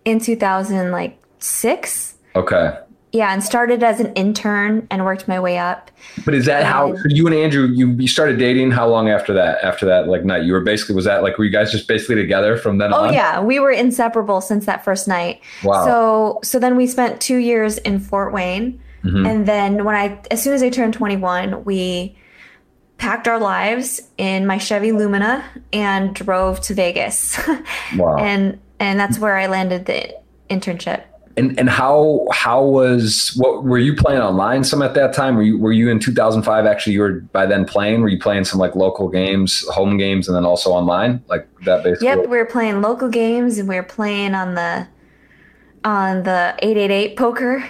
in 0.05 0.19
2000 0.19 0.91
like 0.91 1.17
six. 1.39 2.15
okay 2.35 2.77
Yeah, 3.15 3.31
and 3.33 3.41
started 3.41 3.81
as 3.81 3.99
an 4.01 4.11
intern 4.13 4.87
and 4.91 5.05
worked 5.05 5.27
my 5.27 5.39
way 5.39 5.57
up. 5.57 5.89
but 6.25 6.33
is 6.33 6.45
that 6.45 6.65
how 6.65 6.89
Um, 6.91 6.97
so 6.97 7.03
you 7.07 7.25
and 7.27 7.35
andrew 7.35 7.65
you, 7.67 7.91
you 7.93 8.07
started 8.07 8.37
dating 8.37 8.71
how 8.71 8.87
long 8.87 9.09
after 9.09 9.33
that 9.33 9.63
after 9.63 9.85
that 9.85 10.07
like 10.07 10.23
night 10.25 10.43
you 10.43 10.53
were 10.53 10.59
basically 10.61 10.93
was 10.95 11.05
that 11.05 11.23
like 11.23 11.37
were 11.37 11.45
you 11.45 11.49
guys 11.51 11.71
just 11.71 11.87
basically 11.87 12.15
together 12.15 12.57
from 12.57 12.77
then 12.77 12.93
Oh 12.93 13.05
on 13.07 13.13
yeah, 13.13 13.39
we 13.41 13.59
were 13.59 13.71
inseparable 13.71 14.39
since 14.41 14.65
that 14.65 14.83
first 14.83 15.07
night. 15.07 15.41
Wow. 15.63 15.85
So 15.85 16.39
so 16.43 16.59
then 16.59 16.75
we 16.75 16.85
spent 16.87 17.21
two 17.21 17.37
years 17.37 17.77
in 17.79 17.99
Fort 17.99 18.33
Wayne, 18.33 18.79
Mhm. 19.05 19.27
and 19.29 19.45
then 19.47 19.85
when 19.85 19.95
I 19.95 20.19
as 20.31 20.43
soon 20.43 20.53
as 20.53 20.61
I 20.61 20.69
turned 20.69 20.93
21, 20.93 21.63
we 21.63 22.15
packed 22.97 23.27
our 23.27 23.39
lives 23.39 24.01
in 24.17 24.45
my 24.45 24.57
Chevy 24.57 24.91
Lumina 24.91 25.43
and 25.73 26.13
drove 26.13 26.59
to 26.61 26.73
Vegas, 26.73 27.37
wow 27.97 28.17
and 28.17 28.59
and 28.79 28.99
that's 28.99 29.17
where 29.19 29.37
I 29.37 29.47
landed 29.47 29.85
the 29.85 30.15
internship. 30.49 31.01
And 31.37 31.59
and 31.59 31.69
how 31.69 32.25
how 32.31 32.63
was 32.63 33.33
what 33.35 33.65
were 33.65 33.77
you 33.77 33.93
playing 33.93 34.21
online 34.21 34.63
some 34.63 34.81
at 34.81 34.93
that 34.93 35.13
time? 35.13 35.35
Were 35.35 35.43
you 35.43 35.57
were 35.57 35.73
you 35.73 35.89
in 35.89 35.99
2005 35.99 36.65
actually 36.65 36.93
you 36.93 37.01
were 37.01 37.19
by 37.33 37.45
then 37.45 37.65
playing? 37.65 38.01
Were 38.01 38.07
you 38.07 38.19
playing 38.19 38.45
some 38.45 38.57
like 38.59 38.73
local 38.75 39.09
games, 39.09 39.67
home 39.67 39.97
games, 39.97 40.29
and 40.29 40.35
then 40.35 40.45
also 40.45 40.71
online 40.71 41.21
like 41.27 41.45
that 41.65 41.83
basically? 41.83 42.07
Yep, 42.07 42.19
we 42.29 42.37
were 42.37 42.45
playing 42.45 42.81
local 42.81 43.09
games 43.09 43.57
and 43.57 43.67
we 43.67 43.75
were 43.75 43.83
playing 43.83 44.33
on 44.33 44.55
the 44.55 44.87
on 45.83 46.23
the 46.23 46.55
888 46.59 47.17
poker. 47.17 47.69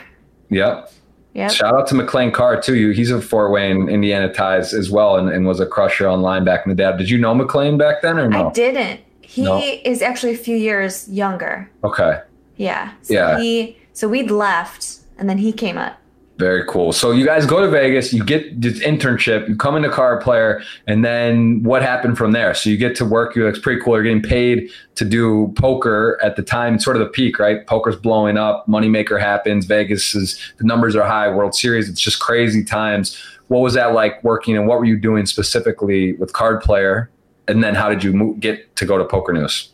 Yep. 0.49 0.91
Yep. 1.33 1.51
Shout 1.51 1.73
out 1.73 1.87
to 1.87 1.95
McLean 1.95 2.31
Karr 2.31 2.61
too. 2.61 2.75
You 2.75 2.91
he's 2.91 3.11
a 3.11 3.19
Fort 3.21 3.51
Wayne, 3.51 3.89
Indiana 3.89 4.31
ties 4.31 4.73
as 4.73 4.89
well, 4.89 5.17
and, 5.17 5.27
and 5.29 5.45
was 5.45 5.59
a 5.59 5.65
crusher 5.65 6.07
online 6.07 6.45
back 6.45 6.65
in 6.65 6.69
the 6.69 6.75
day. 6.75 6.95
Did 6.97 7.09
you 7.09 7.17
know 7.17 7.33
McLean 7.35 7.77
back 7.77 8.01
then 8.01 8.17
or 8.17 8.29
no? 8.29 8.49
I 8.49 8.51
didn't. 8.53 9.01
He 9.21 9.43
No. 9.43 9.59
is 9.83 10.01
actually 10.01 10.33
a 10.33 10.37
few 10.37 10.55
years 10.55 11.09
younger. 11.09 11.69
Okay. 11.83 12.19
Yeah. 12.57 12.91
So 13.01 13.13
Yeah. 13.13 13.39
He 13.39 13.77
so 13.93 14.07
we'd 14.07 14.31
left, 14.31 14.99
and 15.17 15.29
then 15.29 15.37
he 15.37 15.51
came 15.53 15.77
up. 15.77 15.97
Very 16.37 16.65
cool. 16.65 16.91
So 16.91 17.11
you 17.11 17.25
guys 17.25 17.45
go 17.45 17.61
to 17.61 17.69
Vegas, 17.69 18.11
you 18.11 18.21
get 18.21 18.59
this 18.59 18.79
internship, 18.79 19.47
you 19.47 19.55
come 19.55 19.77
into 19.77 19.89
card 19.89 20.21
player, 20.21 20.61
and 20.85 21.05
then 21.05 21.63
what 21.63 21.81
happened 21.81 22.17
from 22.17 22.33
there? 22.33 22.53
So 22.53 22.69
you 22.69 22.75
get 22.75 22.93
to 22.97 23.05
work. 23.05 23.37
You 23.37 23.47
it's 23.47 23.57
pretty 23.57 23.79
cool. 23.81 23.93
You're 23.93 24.03
getting 24.03 24.21
paid 24.21 24.69
to 24.95 25.05
do 25.05 25.53
poker 25.55 26.19
at 26.21 26.35
the 26.35 26.43
time, 26.43 26.77
sort 26.77 26.97
of 26.97 26.99
the 26.99 27.07
peak, 27.07 27.39
right? 27.39 27.65
Poker's 27.65 27.95
blowing 27.95 28.37
up, 28.37 28.67
moneymaker 28.67 29.17
happens. 29.17 29.65
Vegas 29.65 30.13
is 30.13 30.37
the 30.57 30.65
numbers 30.65 30.93
are 30.93 31.07
high. 31.07 31.33
World 31.33 31.55
Series, 31.55 31.87
it's 31.87 32.01
just 32.01 32.19
crazy 32.19 32.65
times. 32.65 33.17
What 33.47 33.59
was 33.59 33.75
that 33.75 33.93
like 33.93 34.21
working, 34.21 34.57
and 34.57 34.67
what 34.67 34.79
were 34.79 34.85
you 34.85 34.97
doing 34.97 35.25
specifically 35.25 36.13
with 36.13 36.33
card 36.33 36.61
player? 36.61 37.09
And 37.47 37.63
then 37.63 37.75
how 37.75 37.87
did 37.89 38.03
you 38.03 38.11
mo- 38.11 38.33
get 38.33 38.75
to 38.75 38.85
go 38.85 38.97
to 38.97 39.05
Poker 39.05 39.31
News? 39.31 39.69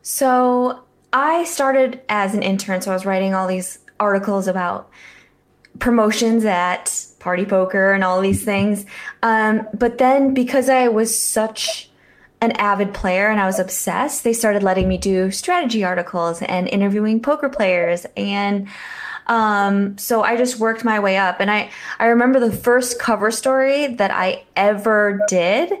So 0.00 0.82
I 1.12 1.44
started 1.44 2.00
as 2.08 2.34
an 2.34 2.42
intern, 2.42 2.82
so 2.82 2.90
I 2.90 2.94
was 2.94 3.06
writing 3.06 3.34
all 3.34 3.46
these 3.46 3.78
articles 3.98 4.46
about 4.48 4.90
promotions 5.78 6.44
at 6.44 7.06
Party 7.18 7.44
Poker 7.44 7.92
and 7.92 8.04
all 8.04 8.20
these 8.20 8.44
things. 8.44 8.86
Um, 9.22 9.66
but 9.74 9.98
then 9.98 10.34
because 10.34 10.68
I 10.68 10.88
was 10.88 11.16
such 11.16 11.90
an 12.40 12.52
avid 12.52 12.92
player 12.92 13.28
and 13.28 13.40
I 13.40 13.46
was 13.46 13.58
obsessed, 13.58 14.24
they 14.24 14.32
started 14.32 14.62
letting 14.62 14.88
me 14.88 14.98
do 14.98 15.30
strategy 15.30 15.84
articles 15.84 16.42
and 16.42 16.68
interviewing 16.68 17.20
poker 17.20 17.48
players 17.48 18.06
and 18.16 18.68
um, 19.28 19.98
so 19.98 20.22
I 20.22 20.36
just 20.36 20.60
worked 20.60 20.84
my 20.84 21.00
way 21.00 21.16
up 21.16 21.40
and 21.40 21.50
I 21.50 21.70
I 21.98 22.06
remember 22.06 22.38
the 22.38 22.52
first 22.52 23.00
cover 23.00 23.30
story 23.30 23.88
that 23.94 24.12
I 24.12 24.44
ever 24.54 25.20
did 25.28 25.72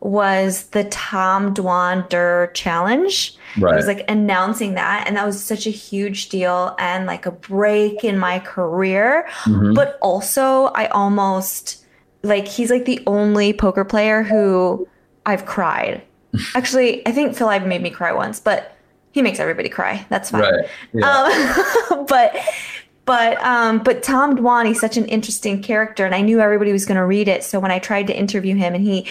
was 0.00 0.64
the 0.64 0.84
Tom 0.84 1.54
Dwan 1.54 2.08
Durrrr 2.10 2.52
challenge. 2.54 3.36
It 3.56 3.76
was 3.76 3.86
like 3.86 4.04
announcing 4.08 4.74
that 4.74 5.04
and 5.06 5.16
that 5.16 5.26
was 5.26 5.42
such 5.42 5.66
a 5.66 5.70
huge 5.70 6.28
deal 6.28 6.74
and 6.78 7.06
like 7.06 7.26
a 7.26 7.30
break 7.30 8.04
in 8.04 8.18
my 8.18 8.38
career. 8.38 9.28
Mhm. 9.44 9.74
But 9.74 9.98
also 10.00 10.66
I 10.74 10.86
almost 10.88 11.84
like 12.22 12.46
he's 12.46 12.70
like 12.70 12.84
the 12.84 13.02
only 13.06 13.52
poker 13.52 13.84
player 13.84 14.22
who 14.22 14.86
I've 15.26 15.46
cried. 15.46 16.02
Actually, 16.54 17.06
I 17.06 17.12
think 17.12 17.36
Phil 17.36 17.48
Ivey 17.48 17.66
made 17.66 17.82
me 17.82 17.90
cry 17.90 18.12
once, 18.12 18.40
but 18.40 18.76
he 19.12 19.22
makes 19.22 19.40
everybody 19.40 19.68
cry. 19.68 20.06
That's 20.08 20.30
fine. 20.30 20.42
Right. 20.42 20.64
Yeah. 20.92 21.88
Um, 21.90 22.06
but 22.08 22.36
but 23.04 23.42
um, 23.44 23.82
but 23.82 24.02
Tom 24.02 24.36
Dwan, 24.36 24.66
he's 24.66 24.80
such 24.80 24.96
an 24.96 25.06
interesting 25.06 25.62
character, 25.62 26.06
and 26.06 26.14
I 26.14 26.20
knew 26.20 26.40
everybody 26.40 26.72
was 26.72 26.86
going 26.86 26.96
to 26.96 27.04
read 27.04 27.26
it. 27.26 27.42
So 27.42 27.58
when 27.58 27.70
I 27.72 27.78
tried 27.78 28.06
to 28.06 28.16
interview 28.16 28.54
him, 28.54 28.74
and 28.74 28.84
he 28.84 29.08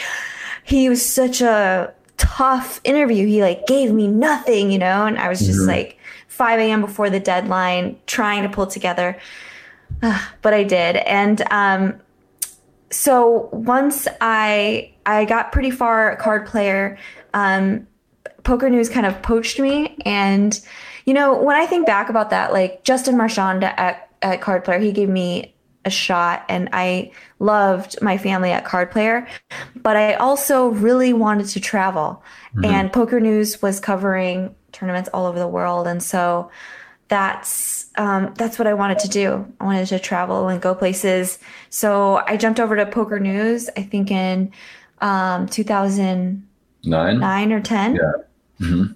he 0.63 0.87
was 0.87 1.05
such 1.05 1.41
a 1.41 1.93
tough 2.19 2.79
interview. 2.83 3.25
He 3.25 3.41
like 3.41 3.65
gave 3.65 3.91
me 3.91 4.07
nothing, 4.07 4.71
you 4.71 4.77
know, 4.77 5.07
and 5.07 5.17
I 5.17 5.27
was 5.29 5.39
just 5.39 5.61
Mhm. 5.61 5.67
like 5.67 5.97
5 6.27 6.59
a.m. 6.59 6.81
before 6.81 7.09
the 7.09 7.19
deadline, 7.19 7.97
trying 8.05 8.43
to 8.43 8.49
pull 8.49 8.67
together. 8.67 9.17
But 10.41 10.53
I 10.53 10.63
did, 10.63 10.97
and 10.97 11.41
um, 11.51 11.95
so 12.91 13.49
once 13.51 14.07
I 14.21 14.91
I 15.05 15.25
got 15.25 15.51
pretty 15.51 15.71
far 15.71 16.15
card 16.17 16.45
player, 16.45 16.97
um, 17.33 17.87
Poker 18.43 18.69
News 18.69 18.87
kind 18.89 19.05
of 19.05 19.21
poached 19.21 19.59
me, 19.59 19.97
and 20.05 20.59
you 21.05 21.13
know 21.13 21.33
when 21.41 21.55
I 21.57 21.65
think 21.65 21.85
back 21.85 22.09
about 22.09 22.29
that, 22.29 22.53
like 22.53 22.83
Justin 22.83 23.17
Marchand 23.17 23.63
at 23.63 24.07
at 24.21 24.41
card 24.41 24.63
player, 24.63 24.79
he 24.79 24.91
gave 24.91 25.09
me 25.09 25.53
a 25.85 25.89
shot, 25.89 26.45
and 26.49 26.69
I 26.73 27.11
loved 27.39 28.01
my 28.01 28.17
family 28.17 28.51
at 28.51 28.65
card 28.65 28.91
player, 28.91 29.27
but 29.75 29.95
I 29.95 30.15
also 30.15 30.67
really 30.67 31.13
wanted 31.13 31.47
to 31.47 31.59
travel, 31.59 32.23
and 32.63 32.91
Poker 32.91 33.19
News 33.19 33.61
was 33.61 33.79
covering 33.79 34.53
tournaments 34.71 35.09
all 35.13 35.25
over 35.25 35.39
the 35.39 35.47
world, 35.47 35.87
and 35.87 36.01
so 36.03 36.51
that's 37.09 37.87
um, 37.97 38.33
that's 38.35 38.57
what 38.59 38.67
I 38.67 38.73
wanted 38.73 38.99
to 38.99 39.07
do. 39.09 39.45
I 39.59 39.63
wanted 39.65 39.87
to 39.87 39.99
travel 39.99 40.47
and 40.47 40.61
go 40.61 40.75
places. 40.75 41.39
So 41.69 42.21
I 42.27 42.37
jumped 42.37 42.59
over 42.59 42.75
to 42.75 42.85
Poker 42.85 43.19
News. 43.19 43.69
I 43.75 43.81
think 43.83 44.11
in 44.11 44.51
um, 45.01 45.47
2009 45.47 47.19
Nine. 47.19 47.51
or 47.51 47.61
10. 47.61 47.95
Yeah. 47.95 48.01
Mhm. 48.61 48.95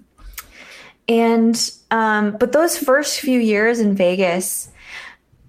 And 1.08 1.70
um, 1.90 2.36
but 2.38 2.52
those 2.52 2.78
first 2.78 3.20
few 3.20 3.38
years 3.38 3.80
in 3.80 3.94
Vegas, 3.94 4.68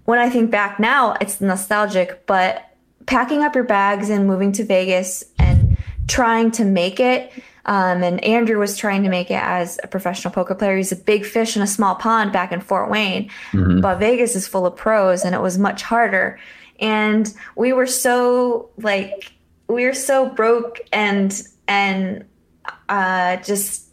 when 0.05 0.19
I 0.19 0.29
think 0.29 0.51
back 0.51 0.79
now, 0.79 1.15
it's 1.21 1.41
nostalgic. 1.41 2.25
But 2.25 2.63
packing 3.05 3.43
up 3.43 3.53
your 3.55 3.63
bags 3.63 4.09
and 4.09 4.25
moving 4.27 4.51
to 4.53 4.63
Vegas 4.63 5.23
and 5.37 5.77
trying 6.07 6.51
to 6.51 6.65
make 6.65 6.99
it. 6.99 7.31
Um, 7.67 8.03
and 8.03 8.23
Andrew 8.23 8.59
was 8.59 8.77
trying 8.77 9.03
to 9.03 9.09
make 9.09 9.31
it 9.31 9.41
as 9.41 9.79
a 9.83 9.87
professional 9.87 10.31
poker 10.33 10.53
player. 10.53 10.77
He's 10.77 10.91
a 10.91 10.95
big 10.95 11.25
fish 11.25 11.55
in 11.55 11.63
a 11.63 11.67
small 11.67 11.95
pond 11.95 12.31
back 12.31 12.51
in 12.51 12.61
Fort 12.61 12.91
Wayne, 12.91 13.29
Mhm. 13.53 13.81
but 13.81 13.97
Vegas 13.97 14.35
is 14.35 14.47
full 14.47 14.67
of 14.67 14.75
pros, 14.75 15.23
and 15.25 15.33
it 15.33 15.41
was 15.41 15.57
much 15.57 15.81
harder. 15.81 16.37
And 16.79 17.31
we 17.55 17.73
were 17.73 17.87
so 17.87 18.69
like 18.77 19.31
we 19.67 19.85
were 19.85 19.93
so 19.95 20.29
broke 20.29 20.79
and 20.93 21.41
and 21.67 22.23
uh, 22.87 23.37
just 23.37 23.87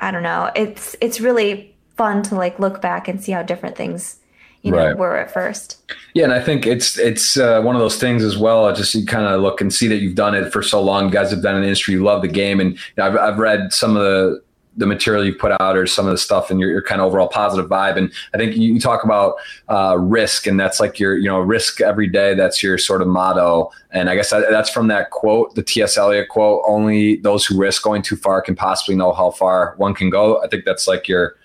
I 0.00 0.10
don't 0.10 0.24
know. 0.24 0.50
It's 0.56 0.96
it's 1.00 1.20
really 1.20 1.76
fun 1.96 2.22
to 2.24 2.34
like 2.34 2.58
look 2.58 2.80
back 2.82 3.06
and 3.06 3.22
see 3.22 3.30
how 3.32 3.42
different 3.42 3.76
things 3.76 4.16
you 4.62 4.70
know 4.70 4.76
Right. 4.76 4.96
were 4.96 5.16
at 5.16 5.30
first. 5.30 5.78
Yeah, 6.14 6.24
and 6.24 6.32
I 6.32 6.40
think 6.40 6.66
it's 6.66 6.98
it's 6.98 7.36
uh, 7.36 7.62
one 7.62 7.74
of 7.74 7.80
those 7.80 7.96
things 7.96 8.22
as 8.22 8.36
well. 8.36 8.72
Just 8.74 8.94
you 8.94 9.06
kind 9.06 9.26
of 9.26 9.40
look 9.40 9.60
and 9.60 9.72
see 9.72 9.88
that 9.88 9.96
you've 9.96 10.16
done 10.16 10.34
it 10.34 10.52
for 10.52 10.62
so 10.62 10.82
long. 10.82 11.06
You 11.06 11.10
guys 11.10 11.30
have 11.30 11.42
done 11.42 11.54
in 11.56 11.62
the 11.62 11.66
industry. 11.68 11.94
You 11.94 12.02
love 12.02 12.22
the 12.22 12.28
game, 12.28 12.60
and 12.60 12.72
you 12.72 12.78
know, 12.98 13.06
I've 13.06 13.16
I've 13.16 13.38
read 13.38 13.72
some 13.72 13.96
of 13.96 14.02
the 14.02 14.42
the 14.76 14.86
material 14.86 15.24
you 15.24 15.34
put 15.34 15.52
out 15.60 15.76
or 15.76 15.86
some 15.86 16.06
of 16.06 16.12
the 16.12 16.18
stuff 16.18 16.50
and 16.50 16.60
your, 16.60 16.70
your 16.70 16.82
kind 16.82 17.00
of 17.00 17.08
overall 17.08 17.28
positive 17.28 17.68
vibe. 17.68 17.96
And 17.96 18.12
I 18.32 18.38
think 18.38 18.56
you, 18.56 18.78
talk 18.80 19.04
about 19.04 19.34
uh, 19.68 19.96
risk, 19.98 20.46
and 20.46 20.58
that's 20.58 20.80
like 20.80 20.98
your 20.98 21.16
you 21.16 21.28
know 21.28 21.38
risk 21.38 21.80
every 21.80 22.06
day. 22.06 22.34
That's 22.34 22.62
your 22.62 22.78
sort 22.78 23.02
of 23.02 23.08
motto. 23.08 23.70
And 23.90 24.08
I 24.08 24.14
guess 24.14 24.30
that, 24.30 24.48
that's 24.50 24.70
from 24.70 24.88
that 24.88 25.10
quote, 25.10 25.54
the 25.54 25.62
T.S. 25.62 25.96
Eliot 25.96 26.28
quote: 26.28 26.62
"Only 26.66 27.16
those 27.16 27.44
who 27.44 27.58
risk 27.58 27.82
going 27.82 28.02
too 28.02 28.16
far 28.16 28.40
can 28.40 28.54
possibly 28.56 28.94
know 28.94 29.12
how 29.12 29.32
far 29.32 29.74
one 29.76 29.94
can 29.94 30.08
go." 30.08 30.42
I 30.42 30.48
think 30.48 30.64
that's 30.64 30.88
like 30.88 31.08
your 31.08 31.36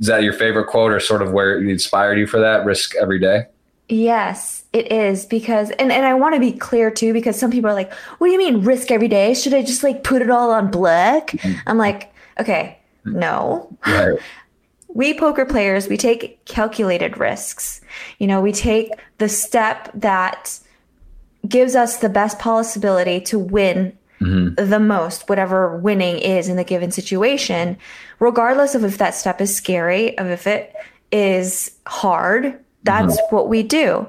is 0.00 0.06
that 0.06 0.22
your 0.22 0.32
favorite 0.32 0.66
quote 0.66 0.92
or 0.92 1.00
sort 1.00 1.22
of 1.22 1.32
where 1.32 1.58
it 1.58 1.68
inspired 1.68 2.18
you 2.18 2.26
for 2.26 2.40
that 2.40 2.64
risk 2.64 2.94
every 2.96 3.18
day? 3.18 3.46
Yes, 3.88 4.64
it 4.72 4.90
is 4.90 5.26
because 5.26 5.70
and, 5.72 5.92
and 5.92 6.06
I 6.06 6.14
want 6.14 6.34
to 6.34 6.40
be 6.40 6.52
clear 6.52 6.90
too 6.90 7.12
because 7.12 7.38
some 7.38 7.50
people 7.50 7.68
are 7.70 7.74
like, 7.74 7.92
"What 8.18 8.28
do 8.28 8.32
you 8.32 8.38
mean 8.38 8.64
risk 8.64 8.90
every 8.90 9.08
day? 9.08 9.34
Should 9.34 9.52
I 9.54 9.62
just 9.62 9.82
like 9.82 10.02
put 10.02 10.22
it 10.22 10.30
all 10.30 10.50
on 10.50 10.70
black?" 10.70 11.34
I'm 11.66 11.76
like, 11.76 12.12
"Okay, 12.40 12.78
no. 13.04 13.76
Right. 13.86 14.18
We 14.96 15.12
poker 15.12 15.44
players, 15.44 15.88
we 15.88 15.96
take 15.96 16.44
calculated 16.44 17.18
risks. 17.18 17.80
You 18.20 18.28
know, 18.28 18.40
we 18.40 18.52
take 18.52 18.92
the 19.18 19.28
step 19.28 19.90
that 19.92 20.56
gives 21.48 21.74
us 21.74 21.96
the 21.96 22.08
best 22.08 22.38
possibility 22.38 23.20
to 23.22 23.36
win 23.36 23.98
Mhm. 24.20 24.54
the 24.56 24.78
most, 24.78 25.28
whatever 25.28 25.76
winning 25.76 26.18
is 26.18 26.48
in 26.48 26.54
the 26.56 26.62
given 26.62 26.92
situation, 26.92 27.76
regardless 28.24 28.74
of 28.74 28.82
if 28.84 28.98
that 28.98 29.14
step 29.14 29.40
is 29.40 29.54
scary, 29.54 30.16
of 30.18 30.26
if 30.28 30.46
it 30.46 30.74
is 31.12 31.70
hard. 31.86 32.58
That's 32.82 33.16
mm-hmm. 33.16 33.36
what 33.36 33.48
we 33.48 33.62
do. 33.62 34.06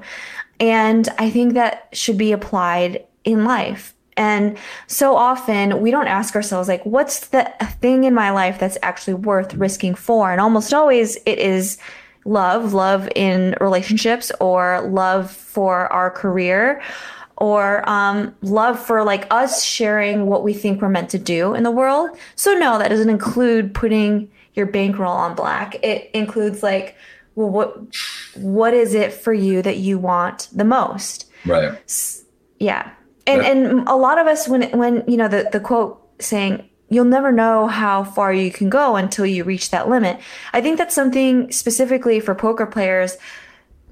And 0.60 1.08
I 1.20 1.30
think 1.30 1.54
that 1.54 1.90
should 1.92 2.18
be 2.18 2.32
applied 2.32 3.06
in 3.26 3.44
life. 3.44 3.94
And 4.18 4.58
so 4.88 5.18
often 5.18 5.82
we 5.82 5.92
don't 5.92 6.08
ask 6.08 6.36
ourselves, 6.36 6.70
like, 6.70 6.86
what's 6.86 7.28
the 7.28 7.52
thing 7.82 8.06
in 8.06 8.14
my 8.14 8.32
life 8.32 8.58
that's 8.58 8.78
actually 8.82 9.16
worth 9.16 9.54
risking 9.56 9.94
for? 9.94 10.32
And 10.32 10.40
almost 10.40 10.74
always 10.74 11.18
it 11.26 11.38
is 11.38 11.78
love, 12.24 12.74
love 12.74 13.10
in 13.16 13.56
relationships, 13.60 14.32
or 14.40 14.82
love 14.90 15.30
for 15.30 15.92
our 15.92 16.10
career, 16.10 16.82
or 17.38 17.88
um, 17.90 18.34
love 18.42 18.80
for 18.80 19.04
like 19.04 19.28
us 19.30 19.64
sharing 19.64 20.26
what 20.28 20.44
we 20.44 20.54
think 20.54 20.82
we're 20.82 20.90
meant 20.90 21.10
to 21.10 21.20
do 21.20 21.54
in 21.54 21.64
the 21.64 21.72
world. 21.72 22.10
So 22.36 22.54
no, 22.54 22.78
that 22.78 22.90
doesn't 22.90 23.10
include 23.10 23.74
putting 23.74 24.32
your 24.54 24.66
bankroll 24.66 25.12
on 25.12 25.36
black. 25.36 25.76
It 25.84 26.10
includes 26.14 26.64
like, 26.64 26.96
well, 27.36 27.50
what 27.50 27.78
what 28.36 28.74
is 28.74 28.94
it 28.94 29.12
for 29.12 29.34
you 29.34 29.62
that 29.62 29.78
you 29.78 30.00
want 30.00 30.48
the 30.54 30.64
most? 30.64 31.30
Right. 31.46 31.78
Yeah. 32.60 32.90
And 33.28 33.42
Yeah. 33.42 33.50
and 33.52 33.88
a 33.90 33.96
lot 33.96 34.18
of 34.18 34.28
us 34.28 34.48
when 34.48 34.64
when 34.78 35.04
you 35.08 35.18
know 35.18 35.28
the 35.28 35.50
the 35.52 35.60
quote 35.60 36.02
saying 36.20 36.70
you'll 36.88 37.04
never 37.04 37.32
know 37.32 37.68
how 37.68 38.04
far 38.04 38.32
you 38.32 38.52
can 38.52 38.70
go 38.70 38.96
until 38.96 39.26
you 39.26 39.44
reach 39.44 39.72
that 39.72 39.90
limit. 39.90 40.20
I 40.54 40.62
think 40.62 40.78
that's 40.78 40.96
something 40.96 41.52
specifically 41.52 42.22
for 42.22 42.34
poker 42.36 42.66
players, 42.66 43.18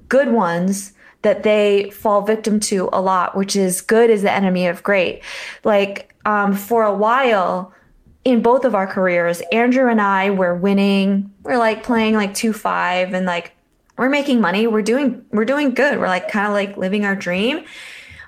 good 0.08 0.32
ones 0.32 0.93
that 1.24 1.42
they 1.42 1.90
fall 1.90 2.22
victim 2.22 2.60
to 2.60 2.88
a 2.92 3.00
lot, 3.00 3.36
which 3.36 3.56
is 3.56 3.80
good 3.80 4.10
is 4.10 4.22
the 4.22 4.30
enemy 4.30 4.66
of 4.68 4.82
great. 4.82 5.22
Like 5.64 6.14
um, 6.24 6.54
for 6.54 6.84
a 6.84 6.94
while 6.94 7.72
in 8.24 8.42
both 8.42 8.64
of 8.64 8.74
our 8.74 8.86
careers, 8.86 9.42
Andrew 9.50 9.90
and 9.90 10.00
I 10.00 10.30
were 10.30 10.54
winning. 10.54 11.32
We're 11.42 11.58
like 11.58 11.82
playing 11.82 12.14
like 12.14 12.34
two 12.34 12.52
five 12.52 13.12
and 13.12 13.26
like 13.26 13.52
we're 13.96 14.08
making 14.08 14.40
money, 14.40 14.66
we're 14.66 14.82
doing 14.82 15.24
we're 15.32 15.44
doing 15.44 15.72
good. 15.74 15.98
We're 15.98 16.08
like 16.08 16.30
kind 16.30 16.46
of 16.46 16.52
like 16.52 16.76
living 16.76 17.04
our 17.04 17.16
dream. 17.16 17.64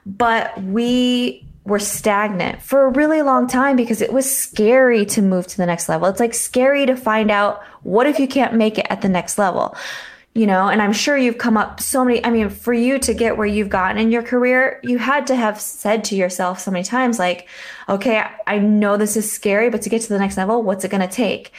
But 0.04 0.60
we 0.62 1.46
were 1.64 1.80
stagnant 1.80 2.62
for 2.62 2.86
a 2.86 2.90
really 2.90 3.22
long 3.22 3.46
time 3.48 3.76
because 3.76 4.00
it 4.00 4.12
was 4.12 4.30
scary 4.30 5.04
to 5.04 5.20
move 5.20 5.46
to 5.48 5.56
the 5.56 5.66
next 5.66 5.88
level. 5.88 6.08
It's 6.08 6.20
like 6.20 6.32
scary 6.32 6.86
to 6.86 6.96
find 6.96 7.30
out 7.30 7.62
what 7.82 8.06
if 8.06 8.18
you 8.18 8.28
can't 8.28 8.54
make 8.54 8.78
it 8.78 8.86
at 8.88 9.02
the 9.02 9.08
next 9.08 9.36
level 9.36 9.76
you 10.36 10.46
know 10.46 10.68
and 10.68 10.82
i'm 10.82 10.92
sure 10.92 11.16
you've 11.16 11.38
come 11.38 11.56
up 11.56 11.80
so 11.80 12.04
many 12.04 12.24
i 12.24 12.30
mean 12.30 12.50
for 12.50 12.74
you 12.74 12.98
to 12.98 13.14
get 13.14 13.36
where 13.36 13.46
you've 13.46 13.70
gotten 13.70 13.96
in 13.96 14.12
your 14.12 14.22
career 14.22 14.78
you 14.82 14.98
had 14.98 15.26
to 15.26 15.34
have 15.34 15.58
said 15.58 16.04
to 16.04 16.14
yourself 16.14 16.60
so 16.60 16.70
many 16.70 16.84
times 16.84 17.18
like 17.18 17.48
okay 17.88 18.22
i 18.46 18.58
know 18.58 18.96
this 18.96 19.16
is 19.16 19.30
scary 19.30 19.70
but 19.70 19.80
to 19.80 19.88
get 19.88 20.02
to 20.02 20.08
the 20.08 20.18
next 20.18 20.36
level 20.36 20.62
what's 20.62 20.84
it 20.84 20.90
going 20.90 21.00
to 21.00 21.08
take? 21.08 21.52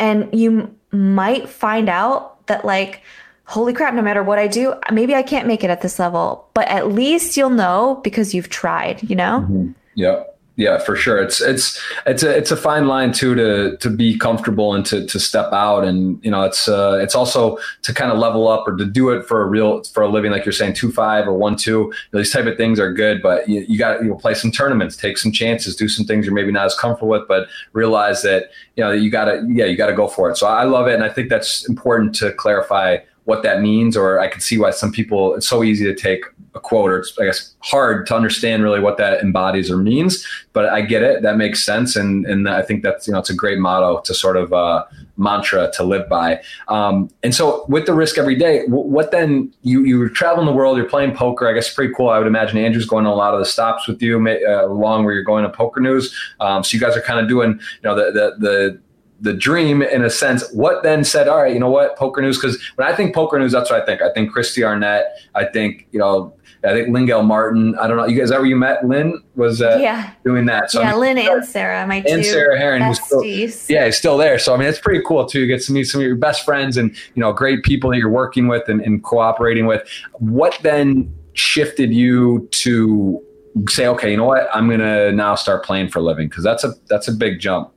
And 0.00 0.28
you 0.32 0.76
might 0.92 1.48
find 1.48 1.88
out 1.88 2.46
that 2.46 2.64
like 2.64 3.02
holy 3.44 3.72
crap 3.72 3.94
no 3.94 4.02
matter 4.02 4.22
what 4.22 4.38
i 4.38 4.46
do 4.46 4.74
maybe 4.92 5.14
i 5.14 5.22
can't 5.22 5.46
make 5.46 5.64
it 5.64 5.70
at 5.70 5.80
this 5.80 5.98
level 5.98 6.48
but 6.54 6.68
at 6.68 6.88
least 6.88 7.36
you'll 7.36 7.50
know 7.50 8.00
because 8.04 8.34
you've 8.34 8.50
tried 8.50 9.02
you 9.08 9.16
know? 9.16 9.40
Mm-hmm. 9.40 9.72
yeah 9.94 10.22
yeah, 10.58 10.78
for 10.78 10.96
sure. 10.96 11.22
It's 11.22 11.40
it's 11.40 11.80
it's 12.04 12.24
a 12.24 12.36
it's 12.36 12.50
a 12.50 12.56
fine 12.56 12.88
line 12.88 13.12
too 13.12 13.36
to 13.36 13.76
to 13.76 13.88
be 13.88 14.18
comfortable 14.18 14.74
and 14.74 14.84
to 14.86 15.06
to 15.06 15.20
step 15.20 15.52
out, 15.52 15.84
and 15.84 16.22
you 16.24 16.32
know 16.32 16.42
it's 16.42 16.66
uh, 16.66 16.98
it's 17.00 17.14
also 17.14 17.58
to 17.82 17.94
kind 17.94 18.10
of 18.10 18.18
level 18.18 18.48
up 18.48 18.66
or 18.66 18.76
to 18.76 18.84
do 18.84 19.10
it 19.10 19.24
for 19.24 19.40
a 19.40 19.46
real 19.46 19.84
for 19.84 20.02
a 20.02 20.08
living, 20.08 20.32
like 20.32 20.44
you're 20.44 20.52
saying, 20.52 20.74
two 20.74 20.90
five 20.90 21.28
or 21.28 21.34
one 21.34 21.54
two. 21.54 21.92
These 22.12 22.32
type 22.32 22.46
of 22.46 22.56
things 22.56 22.80
are 22.80 22.92
good, 22.92 23.22
but 23.22 23.48
you, 23.48 23.64
you 23.68 23.78
got 23.78 24.02
you 24.02 24.08
know, 24.08 24.16
play 24.16 24.34
some 24.34 24.50
tournaments, 24.50 24.96
take 24.96 25.16
some 25.16 25.30
chances, 25.30 25.76
do 25.76 25.88
some 25.88 26.04
things 26.04 26.26
you're 26.26 26.34
maybe 26.34 26.50
not 26.50 26.66
as 26.66 26.74
comfortable 26.74 27.10
with, 27.10 27.28
but 27.28 27.46
realize 27.72 28.22
that 28.22 28.50
you 28.74 28.82
know 28.82 28.90
you 28.90 29.12
got 29.12 29.26
to 29.26 29.46
yeah 29.48 29.64
you 29.64 29.76
got 29.76 29.86
to 29.86 29.94
go 29.94 30.08
for 30.08 30.28
it. 30.28 30.36
So 30.36 30.48
I 30.48 30.64
love 30.64 30.88
it, 30.88 30.94
and 30.94 31.04
I 31.04 31.08
think 31.08 31.28
that's 31.28 31.68
important 31.68 32.16
to 32.16 32.32
clarify 32.32 32.96
what 33.28 33.42
that 33.42 33.60
means, 33.60 33.94
or 33.94 34.18
I 34.18 34.26
can 34.26 34.40
see 34.40 34.56
why 34.56 34.70
some 34.70 34.90
people 34.90 35.34
it's 35.34 35.46
so 35.46 35.62
easy 35.62 35.84
to 35.84 35.94
take 35.94 36.24
a 36.54 36.60
quote, 36.60 36.90
or 36.90 37.00
it's 37.00 37.12
I 37.20 37.26
guess 37.26 37.54
hard 37.58 38.06
to 38.06 38.16
understand 38.16 38.62
really 38.62 38.80
what 38.80 38.96
that 38.96 39.20
embodies 39.20 39.70
or 39.70 39.76
means. 39.76 40.26
But 40.54 40.70
I 40.70 40.80
get 40.80 41.02
it; 41.02 41.20
that 41.20 41.36
makes 41.36 41.62
sense, 41.62 41.94
and 41.94 42.24
and 42.24 42.48
I 42.48 42.62
think 42.62 42.82
that's 42.82 43.06
you 43.06 43.12
know 43.12 43.18
it's 43.18 43.28
a 43.28 43.34
great 43.34 43.58
motto 43.58 44.00
to 44.00 44.14
sort 44.14 44.38
of 44.38 44.54
uh, 44.54 44.86
mantra 45.18 45.70
to 45.74 45.84
live 45.84 46.08
by. 46.08 46.40
Um, 46.68 47.10
and 47.22 47.34
so 47.34 47.66
with 47.68 47.84
the 47.84 47.92
risk 47.92 48.16
every 48.16 48.34
day, 48.34 48.62
what 48.66 49.10
then? 49.10 49.52
You 49.60 49.84
you're 49.84 50.08
traveling 50.08 50.46
the 50.46 50.52
world, 50.52 50.78
you're 50.78 50.88
playing 50.88 51.14
poker. 51.14 51.46
I 51.50 51.52
guess 51.52 51.72
pretty 51.74 51.92
cool. 51.92 52.08
I 52.08 52.16
would 52.16 52.26
imagine 52.26 52.56
Andrew's 52.56 52.86
going 52.86 53.04
to 53.04 53.10
a 53.10 53.12
lot 53.12 53.34
of 53.34 53.40
the 53.40 53.46
stops 53.46 53.86
with 53.86 54.00
you 54.00 54.16
uh, 54.26 54.64
along 54.64 55.04
where 55.04 55.12
you're 55.12 55.22
going 55.22 55.44
to 55.44 55.50
Poker 55.50 55.82
News. 55.82 56.16
Um, 56.40 56.64
so 56.64 56.74
you 56.74 56.80
guys 56.80 56.96
are 56.96 57.02
kind 57.02 57.20
of 57.20 57.28
doing 57.28 57.50
you 57.50 57.84
know 57.84 57.94
the 57.94 58.10
the 58.10 58.36
the 58.38 58.80
the 59.20 59.32
dream 59.32 59.82
in 59.82 60.04
a 60.04 60.10
sense. 60.10 60.48
What 60.52 60.82
then 60.82 61.04
said, 61.04 61.28
all 61.28 61.42
right, 61.42 61.52
you 61.52 61.60
know 61.60 61.70
what, 61.70 61.96
poker 61.96 62.22
news? 62.22 62.38
Because 62.38 62.60
when 62.76 62.86
I 62.86 62.94
think 62.94 63.14
poker 63.14 63.38
news, 63.38 63.52
that's 63.52 63.70
what 63.70 63.82
I 63.82 63.84
think. 63.84 64.02
I 64.02 64.12
think 64.12 64.32
Kristy 64.32 64.64
Arnett. 64.64 65.06
I 65.34 65.44
think 65.44 65.86
you 65.92 65.98
know. 65.98 66.34
I 66.64 66.72
think 66.72 66.88
Lynn 66.88 67.06
Gilmartin. 67.06 67.78
I 67.78 67.86
don't 67.86 67.96
know. 67.96 68.06
You 68.06 68.18
guys, 68.18 68.32
ever 68.32 68.44
you 68.44 68.56
met 68.56 68.84
Lynn? 68.84 69.22
Was 69.36 69.62
uh, 69.62 69.78
yeah 69.80 70.14
doing 70.24 70.46
that? 70.46 70.72
So 70.72 70.80
yeah, 70.80 70.88
I 70.88 70.90
mean, 70.90 71.00
Lynn 71.00 71.18
and 71.18 71.44
Sarah, 71.44 71.86
my 71.86 72.02
and 72.08 72.26
Sarah 72.26 72.58
Herring, 72.58 72.82
who's 72.82 73.00
still, 73.00 73.24
yeah, 73.24 73.84
he's 73.84 73.96
still 73.96 74.18
there. 74.18 74.40
So 74.40 74.54
I 74.54 74.56
mean, 74.56 74.66
it's 74.66 74.80
pretty 74.80 75.04
cool 75.06 75.24
too. 75.24 75.42
You 75.42 75.46
get 75.46 75.62
to 75.62 75.72
meet 75.72 75.84
some 75.84 76.00
of 76.00 76.06
your 76.06 76.16
best 76.16 76.44
friends 76.44 76.76
and 76.76 76.90
you 77.14 77.20
know 77.20 77.32
great 77.32 77.62
people 77.62 77.90
that 77.90 77.98
you're 77.98 78.10
working 78.10 78.48
with 78.48 78.68
and, 78.68 78.80
and 78.80 79.04
cooperating 79.04 79.66
with. 79.66 79.88
What 80.14 80.58
then 80.62 81.14
shifted 81.34 81.92
you 81.92 82.48
to 82.50 83.24
say, 83.68 83.86
okay, 83.86 84.10
you 84.10 84.16
know 84.16 84.24
what, 84.24 84.48
I'm 84.52 84.68
gonna 84.68 85.12
now 85.12 85.36
start 85.36 85.64
playing 85.64 85.88
for 85.88 86.00
a 86.00 86.02
living 86.02 86.28
because 86.28 86.42
that's 86.42 86.64
a 86.64 86.74
that's 86.88 87.06
a 87.06 87.12
big 87.12 87.38
jump. 87.38 87.72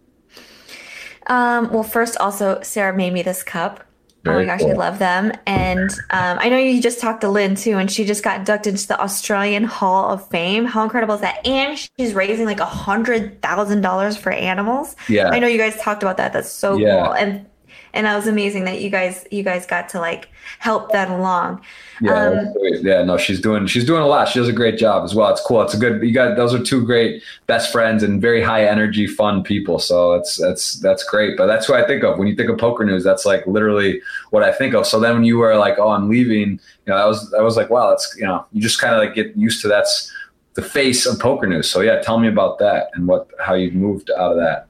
Um, 1.28 1.72
well, 1.72 1.84
first, 1.84 2.18
also, 2.18 2.62
Sarah 2.62 2.96
made 2.96 3.14
me 3.14 3.22
this 3.22 3.44
cup. 3.44 3.84
Very 4.24 4.36
oh 4.36 4.40
my 4.40 4.46
gosh, 4.46 4.60
cool. 4.62 4.72
I 4.72 4.74
love 4.74 5.00
them. 5.00 5.32
And 5.48 5.90
um, 6.12 6.38
I 6.40 6.50
know 6.50 6.58
you 6.58 6.80
just 6.80 7.00
talked 7.00 7.22
to 7.22 7.30
Lynn 7.30 7.56
too, 7.56 7.78
and 7.80 7.90
she 7.92 8.06
just 8.06 8.24
got 8.24 8.40
inducted 8.40 8.74
into 8.74 8.88
the 8.88 9.02
Australian 9.02 9.64
Hall 9.64 10.12
of 10.12 10.30
Fame. 10.30 10.66
How 10.66 10.84
incredible 10.84 11.16
is 11.16 11.22
that? 11.22 11.46
And 11.46 11.78
she's 11.78 12.14
raising 12.14 12.46
like 12.46 12.60
a 12.60 12.66
hundred 12.66 13.42
thousand 13.42 13.82
dollars 13.82 14.18
for 14.18 14.32
animals. 14.32 14.96
Yeah, 15.10 15.30
I 15.30 15.40
know 15.40 15.48
you 15.48 15.58
guys 15.58 15.76
talked 15.82 16.04
about 16.04 16.18
that. 16.18 16.34
That's 16.34 16.52
so 16.52 16.78
yeah. 16.78 17.04
cool. 17.04 17.14
And 17.14 17.48
and 17.94 18.06
that 18.06 18.16
was 18.16 18.28
amazing 18.28 18.66
that 18.66 18.82
you 18.82 18.90
guys 18.90 19.26
you 19.32 19.44
guys 19.44 19.66
got 19.66 19.90
to 19.90 20.00
like 20.00 20.30
help 20.60 20.92
that 20.92 21.10
along. 21.10 21.62
Yeah, 22.00 22.14
um, 22.14 22.54
yeah, 22.62 23.04
no, 23.04 23.18
she's 23.18 23.42
doing 23.42 23.68
she's 23.68 23.86
doing 23.86 24.02
a 24.02 24.08
lot. 24.08 24.30
She 24.30 24.40
does 24.40 24.48
a 24.48 24.54
great 24.54 24.78
job 24.78 25.04
as 25.04 25.14
well. 25.14 25.32
It's 25.32 25.42
cool. 25.42 25.62
It's 25.62 25.74
a 25.74 25.78
good. 25.78 26.02
You 26.02 26.14
got 26.14 26.36
those 26.36 26.54
are 26.54 26.64
two 26.64 26.86
great 26.86 27.22
best 27.48 27.72
friends 27.72 28.04
and 28.04 28.22
very 28.22 28.42
high 28.42 28.66
energy, 28.66 29.08
fun 29.08 29.44
people. 29.44 29.80
So 29.80 30.14
that's 30.14 30.38
that's 30.38 30.80
that's 30.80 31.04
great. 31.04 31.38
But 31.38 31.48
that's 31.48 31.68
what 31.68 31.84
I 31.84 31.88
think 31.88 32.04
of 32.04 32.18
when 32.18 32.28
you 32.28 32.36
think 32.36 32.50
of 32.50 32.58
poker 32.58 32.86
news. 32.86 33.04
That's 33.04 33.26
like 33.26 33.46
literally 33.46 34.02
what 34.30 34.44
I 34.44 34.52
think 34.52 34.74
of. 34.74 34.88
So 34.88 35.00
then 35.00 35.16
when 35.16 35.24
you 35.24 35.38
were 35.38 35.56
like, 35.58 35.78
oh, 35.78 35.90
I'm 35.90 36.10
leaving, 36.10 36.52
you 36.52 36.60
know, 36.88 36.96
I 36.96 37.06
was 37.06 37.34
I 37.34 37.42
was 37.42 37.58
like, 37.58 37.70
wow, 37.70 37.90
that's 37.90 38.16
you 38.18 38.26
know, 38.26 38.46
you 38.52 38.62
just 38.62 38.80
kind 38.80 38.96
of 38.96 39.00
like 39.00 39.16
get 39.16 39.36
used 39.36 39.62
to 39.62 39.68
that's 39.68 40.12
the 40.54 40.62
face 40.62 41.06
of 41.06 41.20
poker 41.20 41.48
news. 41.48 41.70
So 41.70 41.82
yeah, 41.82 42.02
tell 42.02 42.20
me 42.20 42.28
about 42.28 42.60
that 42.60 42.90
and 42.94 43.08
what 43.08 43.30
how 43.40 43.54
you 43.54 43.72
moved 43.72 44.12
out 44.12 44.32
of 44.32 44.38
that. 44.38 44.68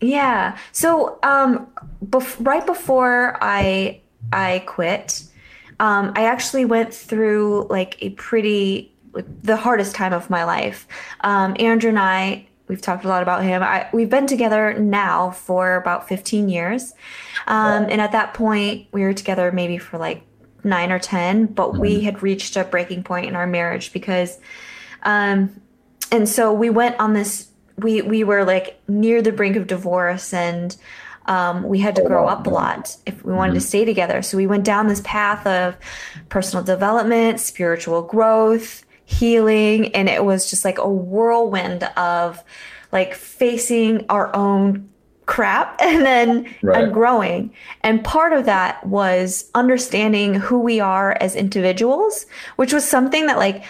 Yeah. 0.00 0.56
So 0.72 1.18
um, 1.22 1.68
bef- 2.04 2.36
right 2.44 2.64
before 2.64 3.38
I 3.40 4.00
I 4.32 4.62
quit, 4.66 5.24
um, 5.78 6.12
I 6.14 6.24
actually 6.24 6.64
went 6.64 6.92
through 6.94 7.66
like 7.70 7.96
a 8.02 8.10
pretty 8.10 8.92
like, 9.12 9.26
the 9.42 9.56
hardest 9.56 9.94
time 9.94 10.12
of 10.12 10.30
my 10.30 10.44
life. 10.44 10.86
Um, 11.22 11.56
Andrew 11.58 11.90
and 11.90 11.98
I. 11.98 12.46
We've 12.68 12.80
talked 12.80 13.04
a 13.04 13.08
lot 13.08 13.24
about 13.24 13.42
him. 13.42 13.64
I, 13.64 13.88
we've 13.92 14.08
been 14.08 14.28
together 14.28 14.74
now 14.78 15.32
for 15.32 15.74
about 15.74 16.06
15 16.06 16.48
years. 16.48 16.94
Um, 17.48 17.86
and 17.90 18.00
at 18.00 18.12
that 18.12 18.32
point, 18.32 18.86
we 18.92 19.02
were 19.02 19.12
together 19.12 19.50
maybe 19.50 19.76
for 19.76 19.98
like 19.98 20.22
nine 20.62 20.92
or 20.92 21.00
10, 21.00 21.46
but 21.46 21.76
we 21.76 22.00
had 22.02 22.22
reached 22.22 22.56
a 22.56 22.62
breaking 22.62 23.02
point 23.02 23.26
in 23.26 23.34
our 23.34 23.46
marriage 23.46 23.92
because, 23.92 24.38
um, 25.02 25.60
and 26.12 26.28
so 26.28 26.52
we 26.52 26.70
went 26.70 26.98
on 27.00 27.12
this 27.12 27.49
we 27.82 28.02
we 28.02 28.24
were 28.24 28.44
like 28.44 28.80
near 28.88 29.22
the 29.22 29.32
brink 29.32 29.56
of 29.56 29.66
divorce 29.66 30.32
and 30.32 30.76
um, 31.26 31.62
we 31.62 31.78
had 31.78 31.96
to 31.96 32.02
grow 32.02 32.26
up 32.26 32.46
a 32.46 32.50
lot 32.50 32.96
if 33.06 33.24
we 33.24 33.32
wanted 33.32 33.50
mm-hmm. 33.50 33.60
to 33.60 33.66
stay 33.66 33.84
together. 33.84 34.22
So 34.22 34.36
we 34.36 34.46
went 34.46 34.64
down 34.64 34.88
this 34.88 35.02
path 35.04 35.46
of 35.46 35.76
personal 36.28 36.64
development, 36.64 37.40
spiritual 37.40 38.02
growth, 38.02 38.84
healing, 39.04 39.94
and 39.94 40.08
it 40.08 40.24
was 40.24 40.50
just 40.50 40.64
like 40.64 40.78
a 40.78 40.88
whirlwind 40.88 41.84
of 41.96 42.42
like 42.90 43.14
facing 43.14 44.06
our 44.08 44.34
own 44.34 44.88
crap 45.26 45.76
and 45.80 46.04
then 46.04 46.52
right. 46.62 46.84
and 46.84 46.92
growing. 46.92 47.54
And 47.82 48.02
part 48.02 48.32
of 48.32 48.46
that 48.46 48.84
was 48.86 49.48
understanding 49.54 50.34
who 50.34 50.58
we 50.58 50.80
are 50.80 51.16
as 51.20 51.36
individuals, 51.36 52.26
which 52.56 52.72
was 52.72 52.84
something 52.84 53.26
that 53.26 53.38
like 53.38 53.64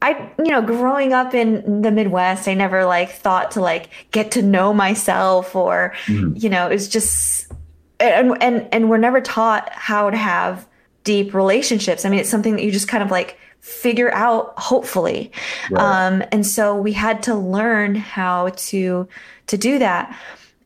I, 0.00 0.30
you 0.38 0.50
know, 0.50 0.62
growing 0.62 1.12
up 1.12 1.34
in 1.34 1.82
the 1.82 1.90
Midwest, 1.90 2.46
I 2.46 2.54
never 2.54 2.84
like 2.84 3.10
thought 3.10 3.52
to 3.52 3.60
like 3.60 3.90
get 4.12 4.30
to 4.32 4.42
know 4.42 4.72
myself 4.72 5.56
or, 5.56 5.92
mm-hmm. 6.06 6.36
you 6.36 6.48
know, 6.48 6.68
it's 6.68 6.86
just, 6.86 7.50
and, 7.98 8.40
and, 8.40 8.68
and 8.72 8.88
we're 8.88 8.98
never 8.98 9.20
taught 9.20 9.68
how 9.72 10.08
to 10.08 10.16
have 10.16 10.68
deep 11.02 11.34
relationships. 11.34 12.04
I 12.04 12.10
mean, 12.10 12.20
it's 12.20 12.30
something 12.30 12.54
that 12.54 12.62
you 12.62 12.70
just 12.70 12.86
kind 12.86 13.02
of 13.02 13.10
like 13.10 13.38
figure 13.60 14.12
out, 14.14 14.56
hopefully. 14.56 15.32
Right. 15.68 15.82
Um, 15.82 16.22
and 16.30 16.46
so 16.46 16.76
we 16.76 16.92
had 16.92 17.24
to 17.24 17.34
learn 17.34 17.96
how 17.96 18.50
to, 18.50 19.08
to 19.48 19.58
do 19.58 19.80
that. 19.80 20.16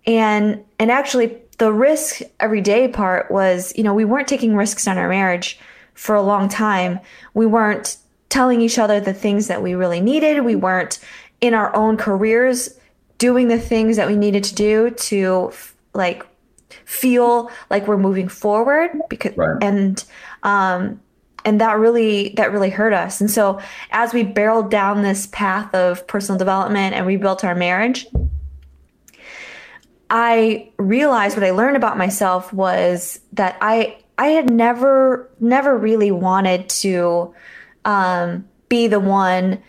And, 0.06 0.62
and 0.78 0.90
actually 0.90 1.38
the 1.56 1.72
risk 1.72 2.20
every 2.38 2.60
day 2.60 2.88
part 2.88 3.30
was, 3.30 3.72
you 3.78 3.82
know, 3.82 3.94
we 3.94 4.04
weren't 4.04 4.28
taking 4.28 4.56
risks 4.56 4.86
on 4.86 4.98
our 4.98 5.08
marriage 5.08 5.58
for 5.94 6.14
a 6.14 6.22
long 6.22 6.50
time. 6.50 7.00
We 7.32 7.46
weren't 7.46 7.96
telling 8.32 8.62
each 8.62 8.78
other 8.78 8.98
the 8.98 9.12
things 9.12 9.48
that 9.48 9.62
we 9.62 9.74
really 9.74 10.00
needed. 10.00 10.42
We 10.42 10.56
weren't 10.56 10.98
in 11.42 11.52
our 11.52 11.76
own 11.76 11.98
careers 11.98 12.80
doing 13.18 13.48
the 13.48 13.58
things 13.58 13.98
that 13.98 14.08
we 14.08 14.16
needed 14.16 14.42
to 14.44 14.54
do 14.54 14.90
to 14.90 15.52
like 15.92 16.26
feel 16.86 17.50
like 17.68 17.86
we're 17.86 17.98
moving 17.98 18.28
forward 18.28 18.90
because 19.10 19.36
right. 19.36 19.62
and 19.62 20.04
um 20.44 20.98
and 21.44 21.60
that 21.60 21.78
really 21.78 22.30
that 22.30 22.52
really 22.52 22.70
hurt 22.70 22.94
us 22.94 23.20
and 23.20 23.30
so 23.30 23.60
as 23.90 24.14
we 24.14 24.22
barreled 24.22 24.70
down 24.70 25.02
this 25.02 25.26
path 25.26 25.74
of 25.74 26.06
personal 26.06 26.38
development 26.38 26.94
and 26.94 27.06
rebuilt 27.06 27.44
our 27.44 27.54
marriage 27.54 28.06
i 30.08 30.70
realized 30.78 31.36
what 31.36 31.44
i 31.44 31.50
learned 31.50 31.76
about 31.76 31.98
myself 31.98 32.50
was 32.52 33.20
that 33.34 33.58
i 33.60 33.98
i 34.16 34.28
had 34.28 34.50
never 34.50 35.30
never 35.38 35.76
really 35.76 36.10
wanted 36.10 36.66
to 36.70 37.34
um, 37.84 38.48
be 38.68 38.86
the 38.86 39.00
one. 39.00 39.62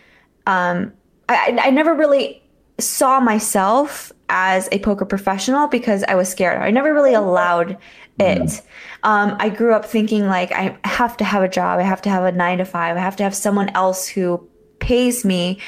Um, 0.46 0.92
I, 1.28 1.58
I 1.62 1.70
never 1.70 1.94
really 1.94 2.42
saw 2.78 3.20
myself 3.20 4.12
as 4.28 4.68
a 4.72 4.78
poker 4.80 5.04
professional 5.04 5.68
because 5.68 6.02
I 6.04 6.14
was 6.14 6.28
scared. 6.28 6.60
I 6.60 6.70
never 6.70 6.92
really 6.92 7.14
allowed 7.14 7.78
it. 8.18 8.62
Um, 9.02 9.36
I 9.38 9.48
grew 9.48 9.74
up 9.74 9.84
thinking 9.84 10.26
like 10.26 10.52
I 10.52 10.78
have 10.84 11.16
to 11.18 11.24
have 11.24 11.42
a 11.42 11.48
job, 11.48 11.78
I 11.78 11.82
have 11.82 12.02
to 12.02 12.10
have 12.10 12.24
a 12.24 12.32
nine 12.32 12.58
to 12.58 12.64
five, 12.64 12.96
I 12.96 13.00
have 13.00 13.16
to 13.16 13.22
have 13.22 13.34
someone 13.34 13.70
else 13.70 14.08
who 14.08 14.48
pays 14.78 15.24
me 15.24 15.60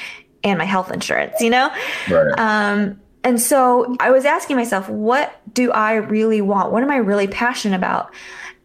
and 0.43 0.57
my 0.57 0.65
health 0.65 0.91
insurance, 0.91 1.39
you 1.41 1.49
know? 1.49 1.71
Right. 2.09 2.39
Um, 2.39 2.99
and 3.23 3.41
so 3.41 3.95
I 3.99 4.11
was 4.11 4.25
asking 4.25 4.55
myself, 4.55 4.87
what 4.89 5.41
do 5.53 5.71
I 5.71 5.95
really 5.95 6.41
want? 6.41 6.71
What 6.71 6.83
am 6.83 6.91
I 6.91 6.97
really 6.97 7.27
passionate 7.27 7.75
about? 7.75 8.13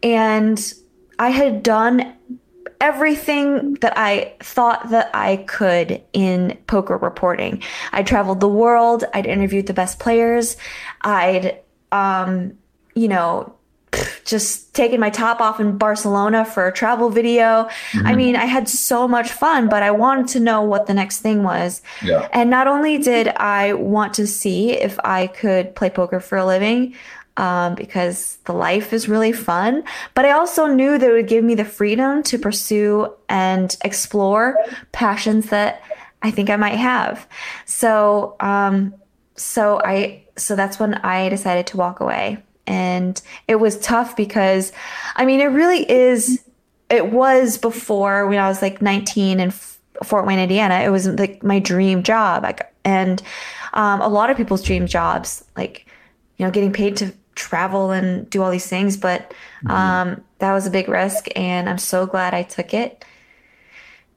And 0.02 0.72
I 1.18 1.30
had 1.30 1.62
done 1.62 2.14
everything 2.82 3.74
that 3.74 3.96
I 3.96 4.34
thought 4.40 4.90
that 4.90 5.08
I 5.14 5.36
could 5.36 6.02
in 6.12 6.58
poker 6.66 6.98
reporting. 6.98 7.62
I 7.92 8.02
traveled 8.02 8.40
the 8.40 8.48
world, 8.48 9.04
I'd 9.14 9.24
interviewed 9.24 9.68
the 9.68 9.72
best 9.72 10.00
players, 10.00 10.56
I'd 11.00 11.60
um, 11.92 12.58
you 12.94 13.08
know, 13.08 13.54
just 14.24 14.74
taking 14.74 14.98
my 14.98 15.10
top 15.10 15.40
off 15.40 15.60
in 15.60 15.76
Barcelona 15.76 16.44
for 16.44 16.66
a 16.66 16.72
travel 16.72 17.10
video. 17.10 17.68
Mm-hmm. 17.92 18.06
I 18.06 18.16
mean, 18.16 18.36
I 18.36 18.46
had 18.46 18.68
so 18.68 19.06
much 19.06 19.30
fun, 19.30 19.68
but 19.68 19.82
I 19.82 19.90
wanted 19.90 20.28
to 20.28 20.40
know 20.40 20.62
what 20.62 20.86
the 20.86 20.94
next 20.94 21.20
thing 21.20 21.42
was. 21.42 21.82
Yeah. 22.02 22.28
And 22.32 22.50
not 22.50 22.66
only 22.66 22.98
did 22.98 23.28
I 23.28 23.74
want 23.74 24.14
to 24.14 24.26
see 24.26 24.72
if 24.72 24.98
I 25.04 25.26
could 25.28 25.74
play 25.76 25.90
poker 25.90 26.20
for 26.20 26.38
a 26.38 26.46
living, 26.46 26.94
um, 27.36 27.74
because 27.74 28.36
the 28.44 28.52
life 28.52 28.92
is 28.92 29.08
really 29.08 29.32
fun, 29.32 29.84
but 30.14 30.24
I 30.24 30.32
also 30.32 30.66
knew 30.66 30.98
that 30.98 31.08
it 31.08 31.12
would 31.12 31.28
give 31.28 31.44
me 31.44 31.54
the 31.54 31.64
freedom 31.64 32.22
to 32.24 32.38
pursue 32.38 33.12
and 33.28 33.76
explore 33.84 34.56
passions 34.92 35.46
that 35.50 35.82
I 36.22 36.30
think 36.30 36.50
I 36.50 36.56
might 36.56 36.76
have. 36.76 37.26
So, 37.64 38.36
um, 38.40 38.94
so 39.36 39.80
I, 39.84 40.24
so 40.36 40.56
that's 40.56 40.78
when 40.78 40.94
I 40.94 41.28
decided 41.28 41.66
to 41.68 41.76
walk 41.76 42.00
away. 42.00 42.42
And 42.66 43.20
it 43.48 43.56
was 43.56 43.76
tough 43.80 44.16
because 44.16 44.72
i 45.16 45.24
mean 45.24 45.40
it 45.40 45.46
really 45.46 45.90
is 45.90 46.44
it 46.88 47.10
was 47.10 47.58
before 47.58 48.28
when 48.28 48.38
i 48.38 48.46
was 48.46 48.62
like 48.62 48.80
19 48.80 49.40
in 49.40 49.50
fort 50.04 50.26
wayne 50.26 50.38
indiana. 50.38 50.80
It 50.80 50.90
was 50.90 51.06
like 51.06 51.42
my 51.42 51.58
dream 51.58 52.02
job. 52.02 52.60
And 52.84 53.22
um, 53.74 54.00
a 54.00 54.08
lot 54.08 54.30
of 54.30 54.36
people's 54.36 54.62
dream 54.62 54.86
jobs 54.86 55.44
like 55.56 55.86
you 56.36 56.44
know 56.44 56.50
getting 56.50 56.72
paid 56.72 56.96
to 56.98 57.12
travel 57.34 57.90
and 57.90 58.28
do 58.30 58.42
all 58.42 58.50
these 58.50 58.66
things 58.66 58.96
but 58.96 59.32
mm-hmm. 59.64 59.70
um, 59.70 60.24
that 60.38 60.52
was 60.52 60.66
a 60.66 60.70
big 60.70 60.88
risk 60.88 61.26
and 61.36 61.68
i'm 61.68 61.78
so 61.78 62.06
glad 62.06 62.34
i 62.34 62.42
took 62.42 62.74
it 62.74 63.04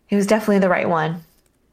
it 0.09 0.15
was 0.15 0.27
definitely 0.27 0.59
the 0.59 0.69
right 0.69 0.89
one 0.89 1.21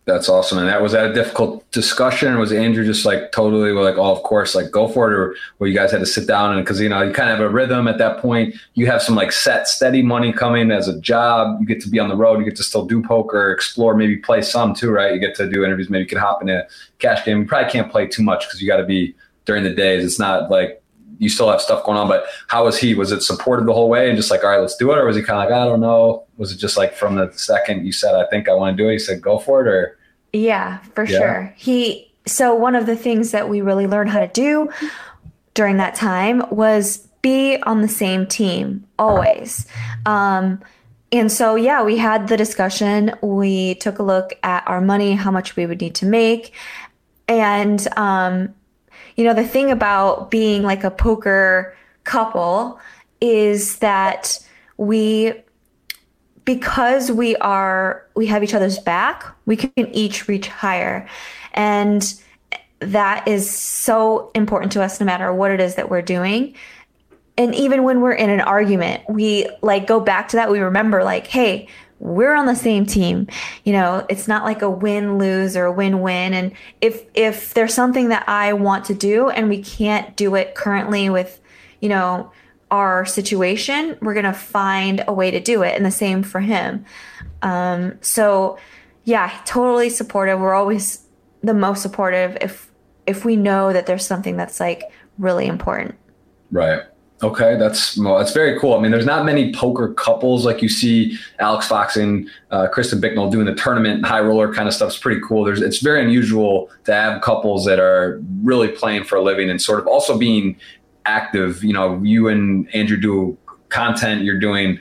that's 0.04 0.28
awesome. 0.28 0.58
And 0.58 0.66
that 0.66 0.82
was 0.82 0.92
that 0.92 1.10
a 1.10 1.12
difficult 1.12 1.70
discussion? 1.70 2.36
Was 2.36 2.52
Andrew 2.52 2.84
just 2.84 3.06
like 3.06 3.30
totally 3.30 3.70
like, 3.70 3.94
oh, 3.96 4.10
of 4.10 4.24
course, 4.24 4.52
like 4.52 4.72
go 4.72 4.88
for 4.88 5.12
it, 5.12 5.14
or 5.14 5.36
where 5.58 5.70
you 5.70 5.76
guys 5.76 5.92
had 5.92 6.00
to 6.00 6.06
sit 6.06 6.26
down 6.26 6.56
and 6.56 6.64
because 6.64 6.80
you 6.80 6.88
know 6.88 7.02
you 7.02 7.12
kind 7.12 7.30
of 7.30 7.38
have 7.38 7.46
a 7.46 7.48
rhythm 7.48 7.86
at 7.86 7.98
that 7.98 8.18
point. 8.18 8.56
You 8.74 8.86
have 8.88 9.00
some 9.00 9.14
like 9.14 9.30
set, 9.30 9.68
steady 9.68 10.02
money 10.02 10.32
coming 10.32 10.72
as 10.72 10.88
a 10.88 11.00
job. 11.00 11.60
You 11.60 11.66
get 11.66 11.80
to 11.82 11.88
be 11.88 12.00
on 12.00 12.08
the 12.08 12.16
road. 12.16 12.40
You 12.40 12.44
get 12.44 12.56
to 12.56 12.64
still 12.64 12.84
do 12.84 13.00
poker, 13.00 13.52
explore, 13.52 13.94
maybe 13.94 14.16
play 14.16 14.42
some 14.42 14.74
too, 14.74 14.90
right? 14.90 15.14
You 15.14 15.20
get 15.20 15.36
to 15.36 15.48
do 15.48 15.64
interviews. 15.64 15.88
Maybe 15.88 16.02
you 16.02 16.08
can 16.08 16.18
hop 16.18 16.42
in 16.42 16.48
a 16.48 16.66
cash 16.98 17.24
game. 17.24 17.42
You 17.42 17.46
probably 17.46 17.70
can't 17.70 17.90
play 17.90 18.08
too 18.08 18.24
much 18.24 18.48
because 18.48 18.60
you 18.60 18.66
got 18.66 18.78
to 18.78 18.84
be 18.84 19.14
during 19.44 19.62
the 19.62 19.72
days. 19.72 20.04
It's 20.04 20.18
not 20.18 20.50
like 20.50 20.81
you 21.22 21.28
still 21.28 21.48
have 21.48 21.60
stuff 21.60 21.84
going 21.84 21.96
on. 21.96 22.08
But 22.08 22.24
how 22.48 22.64
was 22.64 22.76
he? 22.76 22.96
Was 22.96 23.12
it 23.12 23.22
supported 23.22 23.64
the 23.64 23.72
whole 23.72 23.88
way 23.88 24.08
and 24.08 24.16
just 24.16 24.28
like, 24.28 24.42
all 24.42 24.50
right, 24.50 24.58
let's 24.58 24.76
do 24.76 24.90
it, 24.90 24.98
or 24.98 25.06
was 25.06 25.14
he 25.14 25.22
kind 25.22 25.38
of 25.38 25.48
like, 25.48 25.56
I 25.56 25.64
don't 25.64 25.78
know? 25.78 26.24
Was 26.36 26.50
it 26.50 26.56
just 26.56 26.76
like 26.76 26.94
from 26.94 27.14
the 27.14 27.30
second 27.32 27.86
you 27.86 27.92
said, 27.92 28.16
I 28.16 28.26
think 28.26 28.48
I 28.48 28.54
want 28.54 28.76
to 28.76 28.82
do 28.82 28.88
it, 28.88 28.94
he 28.94 28.98
said, 28.98 29.22
go 29.22 29.38
for 29.38 29.64
it, 29.64 29.68
or 29.68 29.98
yeah, 30.32 30.78
for 30.94 31.04
yeah. 31.04 31.18
sure. 31.18 31.54
He 31.56 32.12
so 32.26 32.54
one 32.56 32.74
of 32.74 32.86
the 32.86 32.96
things 32.96 33.30
that 33.30 33.48
we 33.48 33.60
really 33.60 33.86
learned 33.86 34.10
how 34.10 34.18
to 34.18 34.26
do 34.26 34.68
during 35.54 35.76
that 35.76 35.94
time 35.94 36.42
was 36.50 37.06
be 37.20 37.56
on 37.62 37.82
the 37.82 37.88
same 37.88 38.26
team 38.26 38.84
always. 38.98 39.66
Um, 40.06 40.60
and 41.12 41.30
so 41.30 41.54
yeah, 41.54 41.84
we 41.84 41.98
had 41.98 42.26
the 42.26 42.36
discussion. 42.36 43.14
We 43.22 43.76
took 43.76 44.00
a 44.00 44.02
look 44.02 44.32
at 44.42 44.66
our 44.66 44.80
money, 44.80 45.12
how 45.12 45.30
much 45.30 45.54
we 45.54 45.66
would 45.66 45.80
need 45.80 45.94
to 45.96 46.06
make, 46.06 46.52
and 47.28 47.86
um, 47.96 48.54
you 49.16 49.24
know 49.24 49.34
the 49.34 49.46
thing 49.46 49.70
about 49.70 50.30
being 50.30 50.62
like 50.62 50.84
a 50.84 50.90
poker 50.90 51.76
couple 52.04 52.80
is 53.20 53.78
that 53.78 54.38
we 54.76 55.32
because 56.44 57.10
we 57.12 57.36
are 57.36 58.06
we 58.16 58.26
have 58.26 58.42
each 58.42 58.54
other's 58.54 58.78
back 58.78 59.24
we 59.46 59.56
can 59.56 59.72
each 59.94 60.28
reach 60.28 60.48
higher. 60.48 61.08
And 61.54 62.14
that 62.80 63.28
is 63.28 63.48
so 63.48 64.30
important 64.34 64.72
to 64.72 64.82
us 64.82 64.98
no 64.98 65.06
matter 65.06 65.32
what 65.32 65.50
it 65.50 65.60
is 65.60 65.76
that 65.76 65.88
we're 65.88 66.02
doing. 66.02 66.54
And 67.38 67.54
even 67.54 67.84
when 67.84 68.00
we're 68.00 68.12
in 68.12 68.30
an 68.30 68.40
argument 68.40 69.02
we 69.08 69.48
like 69.62 69.86
go 69.86 70.00
back 70.00 70.28
to 70.28 70.36
that. 70.36 70.50
We 70.50 70.60
remember 70.60 71.04
like 71.04 71.26
hey 71.26 71.68
we're 72.02 72.34
on 72.34 72.46
the 72.46 72.54
same 72.54 72.84
team 72.84 73.26
you 73.64 73.72
know 73.72 74.04
it's 74.08 74.26
not 74.26 74.44
like 74.44 74.60
a 74.60 74.70
win 74.70 75.18
lose 75.18 75.56
or 75.56 75.66
a 75.66 75.72
win 75.72 76.00
win 76.00 76.34
and 76.34 76.52
if 76.80 77.04
if 77.14 77.54
there's 77.54 77.72
something 77.72 78.08
that 78.08 78.28
i 78.28 78.52
want 78.52 78.84
to 78.84 78.94
do 78.94 79.30
and 79.30 79.48
we 79.48 79.62
can't 79.62 80.16
do 80.16 80.34
it 80.34 80.54
currently 80.54 81.08
with 81.08 81.40
you 81.80 81.88
know 81.88 82.30
our 82.72 83.04
situation, 83.04 83.98
we're 84.00 84.14
to 84.24 84.32
find 84.32 85.04
a 85.06 85.12
way 85.12 85.30
to 85.30 85.38
do 85.38 85.62
it. 85.62 85.76
And 85.76 85.84
the 85.84 85.90
same 85.90 86.22
for 86.22 86.40
him. 86.40 86.86
Um, 87.42 87.98
so, 88.00 88.58
yeah, 89.04 89.30
totally 89.44 89.90
supportive. 89.90 90.40
We're 90.40 90.54
always 90.54 91.04
the 91.42 91.54
most 91.54 91.82
supportive 91.82 92.38
if 92.40 92.70
if 93.06 93.24
we 93.24 93.36
know 93.36 93.72
that 93.72 93.86
there's 93.86 94.06
something 94.06 94.36
that's 94.36 94.58
like 94.58 94.84
really 95.18 95.46
important. 95.46 95.96
Right. 96.50 96.82
Okay, 97.22 97.56
that's 97.56 97.96
well, 97.96 98.18
that's 98.18 98.32
very 98.32 98.58
cool. 98.58 98.74
I 98.74 98.80
mean, 98.80 98.90
there's 98.90 99.06
not 99.06 99.24
many 99.24 99.54
poker 99.54 99.94
couples 99.94 100.44
like 100.44 100.60
you 100.60 100.68
see 100.68 101.16
Alex 101.38 101.68
Fox 101.68 101.96
and 101.96 102.28
uh, 102.50 102.66
Kristen 102.66 103.00
Bicknell 103.00 103.30
doing 103.30 103.46
the 103.46 103.54
tournament 103.54 104.04
high 104.04 104.20
roller 104.20 104.52
kind 104.52 104.66
of 104.66 104.74
stuff. 104.74 104.88
It's 104.88 104.98
pretty 104.98 105.20
cool. 105.20 105.44
There's 105.44 105.62
it's 105.62 105.78
very 105.78 106.02
unusual 106.02 106.68
to 106.84 106.92
have 106.92 107.22
couples 107.22 107.64
that 107.66 107.78
are 107.78 108.20
really 108.42 108.68
playing 108.68 109.04
for 109.04 109.14
a 109.14 109.22
living 109.22 109.50
and 109.50 109.62
sort 109.62 109.78
of 109.78 109.86
also 109.86 110.18
being 110.18 110.56
active. 111.06 111.62
You 111.62 111.72
know, 111.72 112.02
you 112.02 112.26
and 112.26 112.72
Andrew 112.74 112.96
do 112.96 113.38
content. 113.68 114.22
You're 114.24 114.40
doing, 114.40 114.80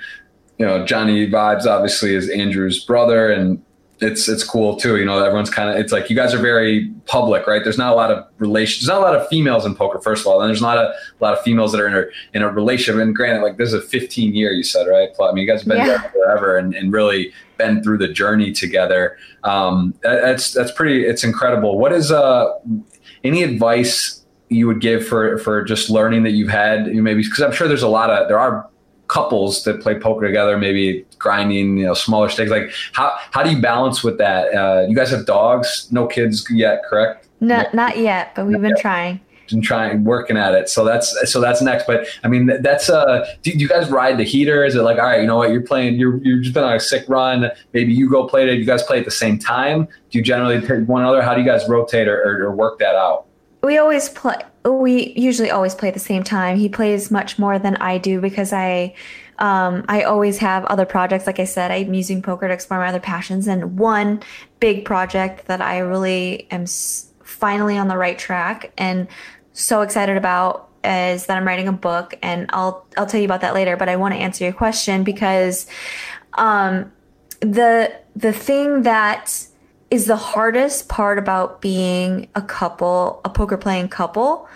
you 0.58 0.66
know, 0.66 0.84
Johnny 0.84 1.30
Vibes 1.30 1.68
obviously 1.68 2.16
is 2.16 2.28
Andrew's 2.28 2.84
brother, 2.84 3.32
and 3.32 3.64
it's 4.02 4.28
it's 4.28 4.44
cool 4.44 4.76
too. 4.76 4.98
You 4.98 5.06
know, 5.06 5.24
everyone's 5.24 5.52
kind 5.52 5.70
of 5.70 5.76
it's 5.78 5.92
like 5.92 6.10
you 6.10 6.16
guys 6.16 6.34
are 6.34 6.40
very 6.40 6.90
public, 7.06 7.46
right? 7.46 7.64
There's 7.64 7.78
not 7.78 7.94
a 7.94 7.96
lot 7.96 8.12
of 8.12 8.26
relations. 8.40 8.82
There's 8.82 9.00
not 9.00 9.08
a 9.08 9.12
lot 9.12 9.16
of 9.16 9.28
females 9.28 9.64
in 9.64 9.76
poker, 9.76 10.00
first 10.00 10.22
of 10.22 10.28
all, 10.28 10.42
and 10.42 10.50
there's 10.50 10.62
not 10.62 10.78
a, 10.78 10.90
a 10.90 11.20
lot 11.20 11.38
of 11.38 11.44
females 11.44 11.72
that 11.72 11.80
are 11.80 11.88
in 11.88 11.96
a 11.96 12.04
in 12.34 12.42
a 12.42 12.50
relationship. 12.50 13.00
And 13.00 13.16
granted, 13.16 13.44
like 13.44 13.58
this 13.58 13.72
is 13.72 13.76
a 13.76 13.82
15 13.82 14.34
year, 14.34 14.52
you 14.52 14.64
said, 14.64 14.86
right? 14.86 15.10
I 15.22 15.32
mean, 15.34 15.46
you 15.46 15.48
guys 15.48 15.62
have 15.62 15.68
been 15.68 15.78
yeah. 15.78 15.86
there 15.86 16.12
forever 16.12 16.58
and, 16.58 16.74
and 16.74 16.92
really 16.92 17.32
been 17.58 17.84
through 17.84 18.00
the 18.00 18.08
journey 18.08 18.52
together. 18.52 19.18
Um, 19.44 19.94
that, 20.02 20.22
that's 20.22 20.52
that's 20.52 20.72
pretty. 20.72 21.06
It's 21.06 21.24
incredible. 21.24 21.78
What 21.78 21.94
is 21.94 22.12
uh 22.12 22.58
any 23.24 23.44
advice 23.44 24.26
you 24.50 24.68
would 24.68 24.82
give 24.82 25.08
for 25.08 25.38
for 25.38 25.64
just 25.64 25.90
learning 25.92 26.24
that 26.24 26.32
you've 26.32 26.50
had 26.50 26.88
you 26.88 27.02
maybe 27.02 27.24
because 27.24 27.42
I'm 27.42 27.54
sure 27.54 27.68
there's 27.68 27.84
a 27.84 27.88
lot 27.88 28.10
of 28.10 28.28
there 28.28 28.40
are 28.40 28.68
couples 29.08 29.64
that 29.64 29.82
play 29.82 29.98
poker 29.98 30.26
together 30.26 30.58
maybe 30.58 31.06
grinding 31.22 31.78
you 31.78 31.86
know 31.86 31.94
smaller 31.94 32.28
stakes 32.28 32.50
like 32.50 32.72
how 32.94 33.16
how 33.32 33.44
do 33.44 33.52
you 33.52 33.62
balance 33.62 34.04
with 34.04 34.18
that? 34.18 34.54
Uh, 34.54 34.86
you 34.88 34.96
guys 34.96 35.12
have 35.12 35.26
dogs 35.26 35.88
no 35.92 36.08
kids 36.08 36.46
yet 36.52 36.84
correct? 36.84 37.28
No, 37.40 37.64
not 37.74 37.98
yet 37.98 38.36
but 38.36 38.46
we've 38.46 38.54
not 38.54 38.62
been 38.62 38.70
yet. 38.72 38.80
trying. 38.80 39.20
Been 39.50 39.62
trying 39.62 40.06
working 40.06 40.38
at 40.38 40.54
it. 40.54 40.70
So 40.70 40.86
that's 40.86 41.14
so 41.32 41.42
that's 41.42 41.62
next. 41.62 41.86
But 41.86 42.08
i 42.24 42.28
mean 42.28 42.52
that's 42.62 42.90
uh 42.90 43.28
do, 43.44 43.52
you 43.52 43.68
guys 43.68 43.90
ride 43.90 44.18
the 44.18 44.24
heater? 44.24 44.64
Is 44.64 44.76
it 44.76 44.82
like 44.82 44.98
all 44.98 45.06
right 45.06 45.22
you 45.22 45.28
know 45.28 45.38
what? 45.38 45.52
You're 45.52 45.62
playing 45.62 45.96
you're 45.96 46.18
you've 46.24 46.44
just 46.44 46.54
been 46.54 46.64
on 46.64 46.74
a 46.74 46.80
sick 46.80 47.06
run. 47.08 47.52
Maybe 47.74 47.94
you 47.94 48.10
go 48.10 48.28
play 48.28 48.50
it. 48.50 48.58
You 48.58 48.66
guys 48.66 48.82
play 48.84 49.00
at 49.00 49.06
the 49.06 49.12
same 49.12 49.38
time? 49.38 49.86
Do 50.10 50.18
you 50.18 50.24
generally 50.24 50.60
take 50.62 50.88
one 50.88 51.02
another? 51.02 51.22
How 51.22 51.34
do 51.34 51.42
you 51.42 51.46
guys 51.46 51.68
rotate 51.68 52.08
or, 52.08 52.18
or, 52.22 52.44
or 52.46 52.56
work 52.56 52.80
that 52.80 52.96
out? 52.96 53.26
We 53.62 53.78
always 53.78 54.10
play 54.10 54.38
we 54.64 55.14
usually 55.14 55.52
always 55.52 55.76
play 55.76 55.90
at 55.90 55.94
the 55.94 56.00
same 56.00 56.24
time. 56.24 56.58
He 56.58 56.70
plays 56.70 57.12
much 57.12 57.38
more 57.38 57.60
than 57.60 57.76
i 57.78 57.98
do 57.98 58.22
because 58.22 58.54
i 58.54 58.94
um, 59.42 59.84
i 59.90 60.04
always 60.04 60.38
have 60.38 60.64
other 60.66 60.86
projects. 60.86 61.28
Like 61.28 61.40
i 61.40 61.44
said 61.44 61.72
i'm 61.72 61.94
using 61.94 62.22
poker 62.22 62.48
to 62.48 62.54
explore 62.54 62.80
my 62.80 62.88
other 62.88 63.00
passions. 63.00 63.48
And 63.48 63.78
one 63.78 64.24
big 64.60 64.86
project 64.86 65.48
that 65.48 65.62
i 65.62 65.80
really 65.80 66.48
am 66.52 66.66
finally 67.24 67.78
on 67.78 67.90
the 67.90 67.98
right 67.98 68.18
track 68.18 68.72
and 68.78 69.08
so 69.54 69.82
excited 69.82 70.16
about 70.16 70.70
is 70.84 71.26
that 71.26 71.38
i'm 71.38 71.46
writing 71.46 71.68
a 71.68 71.74
book. 71.74 72.18
And 72.22 72.50
i'll 72.54 72.86
i'll 72.98 73.08
tell 73.08 73.20
you 73.20 73.26
about 73.26 73.42
that 73.42 73.54
later 73.54 73.76
but 73.76 73.90
i 73.90 73.98
want 73.98 74.14
to 74.14 74.20
answer 74.20 74.46
your 74.46 74.54
question 74.54 75.04
because 75.04 75.68
um, 76.36 76.92
the 77.42 77.94
the 78.16 78.32
thing 78.32 78.84
that 78.84 79.48
is 79.92 80.06
the 80.06 80.16
hardest 80.16 80.88
part 80.88 81.20
about 81.20 81.62
being 81.62 82.30
a 82.34 82.42
couple, 82.42 83.20
a 83.26 83.30
poker 83.30 83.58
playing 83.58 83.90
couple, 83.90 84.48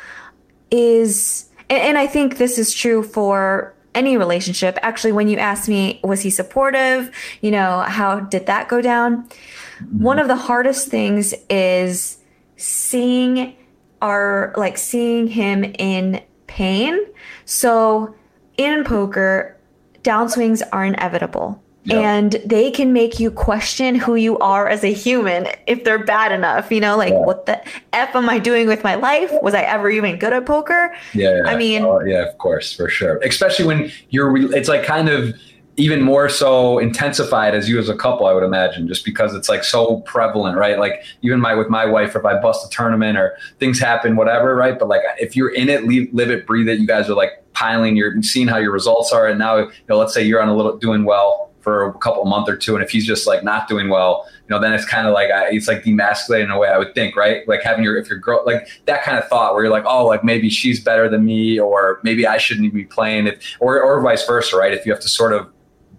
is, 0.71 1.49
and, 1.69 1.81
and 1.81 1.97
I 1.97 2.07
think 2.07 2.37
this 2.37 2.57
is 2.57 2.73
true 2.73 3.03
for 3.03 3.74
any 3.95 4.17
relationship. 4.17 4.77
Actually, 4.81 5.13
when 5.13 5.27
you 5.27 5.37
asked 5.37 5.67
me, 5.67 5.99
was 6.03 6.21
he 6.21 6.29
supportive? 6.29 7.09
You 7.41 7.51
know, 7.51 7.79
how 7.81 8.19
did 8.19 8.45
that 8.45 8.67
go 8.67 8.81
down? 8.81 9.23
Mm-hmm. 9.23 10.03
One 10.03 10.19
of 10.19 10.27
the 10.27 10.35
hardest 10.35 10.89
things 10.89 11.33
is 11.49 12.19
seeing 12.57 13.55
our, 14.01 14.53
like, 14.57 14.77
seeing 14.77 15.27
him 15.27 15.63
in 15.63 16.21
pain. 16.47 16.99
So 17.45 18.15
in 18.57 18.83
poker, 18.83 19.57
downswings 20.03 20.61
are 20.71 20.85
inevitable. 20.85 21.61
Yep. 21.85 21.97
And 22.03 22.31
they 22.45 22.71
can 22.71 22.93
make 22.93 23.19
you 23.19 23.29
question 23.29 23.93
who 23.93 24.15
you 24.15 24.39
are 24.39 24.67
as 24.67 24.83
a 24.83 24.91
human 24.91 25.47
if 25.67 25.83
they're 25.83 26.03
bad 26.03 26.31
enough. 26.31 26.71
You 26.71 26.81
know, 26.81 26.97
like 26.97 27.13
yeah. 27.13 27.19
what 27.19 27.45
the 27.45 27.61
f 27.93 28.15
am 28.15 28.27
I 28.27 28.39
doing 28.39 28.67
with 28.67 28.83
my 28.83 28.95
life? 28.95 29.31
Was 29.43 29.53
I 29.53 29.61
ever 29.61 29.89
even 29.89 30.17
good 30.17 30.33
at 30.33 30.45
poker? 30.45 30.95
Yeah, 31.13 31.43
I 31.45 31.55
mean, 31.55 31.83
oh, 31.83 32.01
yeah, 32.01 32.25
of 32.27 32.37
course, 32.39 32.75
for 32.75 32.89
sure. 32.89 33.17
Especially 33.17 33.65
when 33.65 33.91
you're, 34.09 34.35
it's 34.55 34.67
like 34.67 34.83
kind 34.83 35.09
of 35.09 35.35
even 35.77 36.01
more 36.01 36.29
so 36.29 36.79
intensified 36.79 37.53
as 37.53 37.69
you 37.69 37.77
as 37.77 37.89
a 37.89 37.95
couple, 37.95 38.25
I 38.25 38.33
would 38.33 38.43
imagine, 38.43 38.87
just 38.87 39.05
because 39.05 39.35
it's 39.35 39.49
like 39.49 39.63
so 39.63 39.97
prevalent, 40.01 40.57
right? 40.57 40.79
Like 40.79 41.03
even 41.21 41.39
my 41.39 41.53
with 41.53 41.69
my 41.69 41.85
wife, 41.85 42.15
if 42.15 42.25
I 42.25 42.39
bust 42.39 42.65
a 42.65 42.69
tournament 42.75 43.17
or 43.17 43.37
things 43.59 43.79
happen, 43.79 44.15
whatever, 44.15 44.55
right? 44.55 44.79
But 44.79 44.87
like 44.87 45.01
if 45.19 45.35
you're 45.35 45.53
in 45.53 45.69
it, 45.69 45.85
leave, 45.85 46.11
live 46.13 46.31
it, 46.31 46.47
breathe 46.47 46.69
it. 46.69 46.79
You 46.79 46.87
guys 46.87 47.09
are 47.09 47.15
like 47.15 47.43
piling, 47.53 47.95
you're 47.95 48.21
seeing 48.23 48.47
how 48.47 48.57
your 48.57 48.71
results 48.71 49.11
are, 49.11 49.27
and 49.27 49.37
now 49.37 49.57
you 49.57 49.71
know, 49.89 49.97
let's 49.97 50.13
say 50.13 50.23
you're 50.23 50.41
on 50.41 50.47
a 50.49 50.55
little 50.55 50.77
doing 50.77 51.03
well 51.03 51.51
for 51.65 51.87
a 51.87 51.93
couple 51.95 52.23
month 52.25 52.47
or 52.47 52.55
two, 52.55 52.75
and 52.75 52.83
if 52.83 52.91
he's 52.91 53.07
just 53.07 53.25
like 53.25 53.43
not 53.43 53.67
doing 53.67 53.89
well, 53.89 54.25
you 54.27 54.55
know, 54.55 54.59
then 54.59 54.71
it's 54.71 54.85
kind 54.85 55.07
of 55.07 55.13
like 55.13 55.29
it's 55.51 55.67
like 55.67 55.83
demasculating 55.83 56.43
in 56.43 56.51
a 56.51 56.59
way. 56.59 56.69
I 56.69 56.77
would 56.77 56.93
think, 56.93 57.15
right? 57.15 57.45
Like 57.47 57.63
having 57.63 57.83
your 57.83 57.97
if 57.97 58.07
your 58.07 58.19
girl 58.19 58.43
like 58.45 58.67
that 58.85 59.01
kind 59.01 59.17
of 59.17 59.27
thought 59.27 59.55
where 59.55 59.63
you're 59.63 59.73
like, 59.73 59.85
oh, 59.87 60.05
like 60.05 60.23
maybe 60.23 60.49
she's 60.49 60.79
better 60.79 61.09
than 61.09 61.25
me, 61.25 61.59
or 61.59 61.99
maybe 62.03 62.27
I 62.27 62.37
shouldn't 62.37 62.71
be 62.71 62.85
playing 62.85 63.25
it, 63.25 63.43
or 63.59 63.81
or 63.81 63.99
vice 64.01 64.25
versa, 64.27 64.55
right? 64.55 64.73
If 64.73 64.85
you 64.85 64.91
have 64.91 65.01
to 65.01 65.09
sort 65.09 65.33
of 65.33 65.49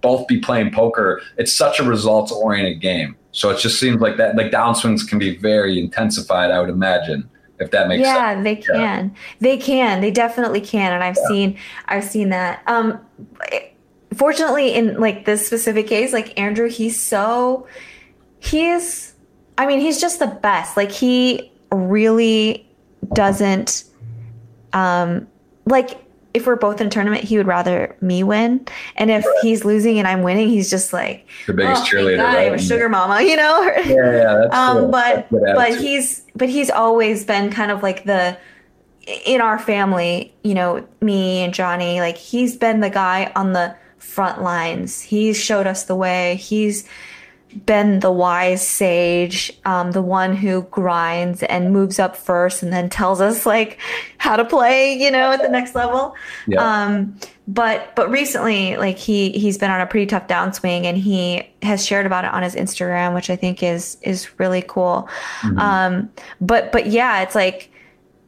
both 0.01 0.29
be 0.29 0.39
playing 0.39 0.71
poker. 0.71 1.21
It's 1.37 1.53
such 1.53 1.81
a 1.81 1.83
results 1.83 2.31
oriented 2.31 2.81
game. 2.81 3.17
So 3.33 3.51
it 3.51 3.59
just 3.59 3.81
seems 3.81 4.01
like 4.01 4.17
that, 4.19 4.37
like 4.37 4.53
downswings 4.53 5.07
can 5.09 5.19
be 5.19 5.37
very 5.37 5.81
intensified, 5.81 6.51
I 6.53 6.61
would 6.61 6.71
imagine. 6.71 7.29
If 7.59 7.71
that 7.71 7.89
makes 7.89 8.05
sense. 8.05 8.17
yeah, 8.17 8.35
sense. 8.35 8.45
they 8.45 8.57
can. 8.57 8.81
Yeah. 8.81 9.09
They 9.41 9.57
can. 9.57 10.01
They 10.03 10.11
definitely 10.11 10.61
can. 10.61 10.93
And 10.93 11.03
I've 11.03 11.17
yeah. 11.17 11.29
seen, 11.29 11.59
I've 11.87 12.05
seen 12.05 12.29
that. 12.29 12.63
Um, 12.67 13.01
fortunately, 14.14 14.75
in 14.75 15.01
like 15.01 15.25
this 15.25 15.47
specific 15.47 15.87
case, 15.87 16.12
like 16.12 16.38
Andrew, 16.38 16.69
he's 16.69 17.01
so, 17.01 17.66
he's, 18.38 19.14
I 19.59 19.66
mean, 19.66 19.81
he's 19.81 20.01
just 20.01 20.19
the 20.19 20.27
best. 20.27 20.77
Like 20.77 20.90
he 20.90 21.53
really 21.73 22.69
doesn't, 23.14 23.85
um, 24.73 25.27
like 25.66 26.07
if 26.37 26.47
we're 26.47 26.57
both 26.57 26.83
in 26.83 26.88
a 26.88 26.90
tournament, 26.90 27.25
he 27.25 27.38
would 27.38 27.47
rather 27.47 27.97
me 28.03 28.23
win. 28.23 28.66
And 28.97 29.11
if 29.11 29.25
he's 29.40 29.64
losing 29.64 29.99
and 29.99 30.07
I'm 30.07 30.23
winning, 30.23 30.51
he's 30.51 30.69
just 30.69 30.92
like 30.92 31.27
the 31.47 31.55
biggest 31.55 31.83
oh, 31.83 31.87
cheerleader, 31.87 32.19
God, 32.19 32.35
right? 32.35 32.61
sugar 32.61 32.90
mama, 32.90 33.23
you 33.27 33.37
know? 33.37 33.62
Yeah, 33.62 33.83
yeah. 33.87 34.37
That's 34.42 34.55
um, 34.55 34.79
cool. 34.79 34.88
but 34.88 35.31
but 35.31 35.79
he's 35.79 36.25
but 36.35 36.51
he's 36.51 36.69
always 36.69 37.25
been 37.25 37.51
kind 37.51 37.71
of 37.71 37.83
like 37.83 38.05
the 38.05 38.37
in 39.25 39.40
our 39.40 39.59
family, 39.59 40.35
you 40.45 40.53
know, 40.53 40.87
me 41.01 41.42
and 41.42 41.55
Johnny, 41.55 42.01
like 42.01 42.19
he's 42.19 42.55
been 42.55 42.81
the 42.81 42.90
guy 42.90 43.33
on 43.35 43.55
the 43.55 43.75
front 44.07 44.42
lines. 44.42 45.03
He's 45.03 45.37
showed 45.37 45.66
us 45.66 45.85
the 45.85 45.97
way. 45.97 46.37
He's 46.37 46.88
been 47.64 48.01
the 48.01 48.11
wise 48.11 48.66
sage, 48.66 49.53
um, 49.64 49.92
the 49.92 50.03
one 50.03 50.37
who 50.37 50.62
grinds 50.62 51.42
and 51.45 51.73
moves 51.73 51.99
up 51.99 52.16
first 52.16 52.62
and 52.62 52.73
then 52.73 52.90
tells 52.90 53.21
us 53.21 53.47
like 53.47 53.79
how 54.19 54.37
to 54.37 54.45
play, 54.45 54.95
you 54.95 55.11
know, 55.11 55.33
at 55.33 55.40
the 55.40 55.49
next 55.49 55.75
level. 55.75 56.14
Yeah. 56.47 56.61
Um, 56.61 57.19
but 57.49 57.95
but 57.95 58.11
recently, 58.11 58.77
like 58.77 58.99
he 58.99 59.31
he's 59.31 59.57
been 59.57 59.71
on 59.71 59.81
a 59.81 59.87
pretty 59.87 60.07
tough 60.07 60.27
downswing 60.27 60.85
and 60.85 60.99
he 60.99 61.49
has 61.62 61.87
shared 61.87 62.05
about 62.05 62.25
it 62.25 62.33
on 62.33 62.42
his 62.42 62.55
Instagram, 62.55 63.14
which 63.14 63.31
I 63.31 63.37
think 63.37 63.62
is 63.62 63.97
is 64.03 64.38
really 64.38 64.62
cool. 64.62 65.09
Mm-hmm. 65.40 65.59
Um, 65.59 66.11
but 66.40 66.73
but 66.73 66.87
yeah, 66.87 67.23
it's 67.23 67.35
like 67.35 67.71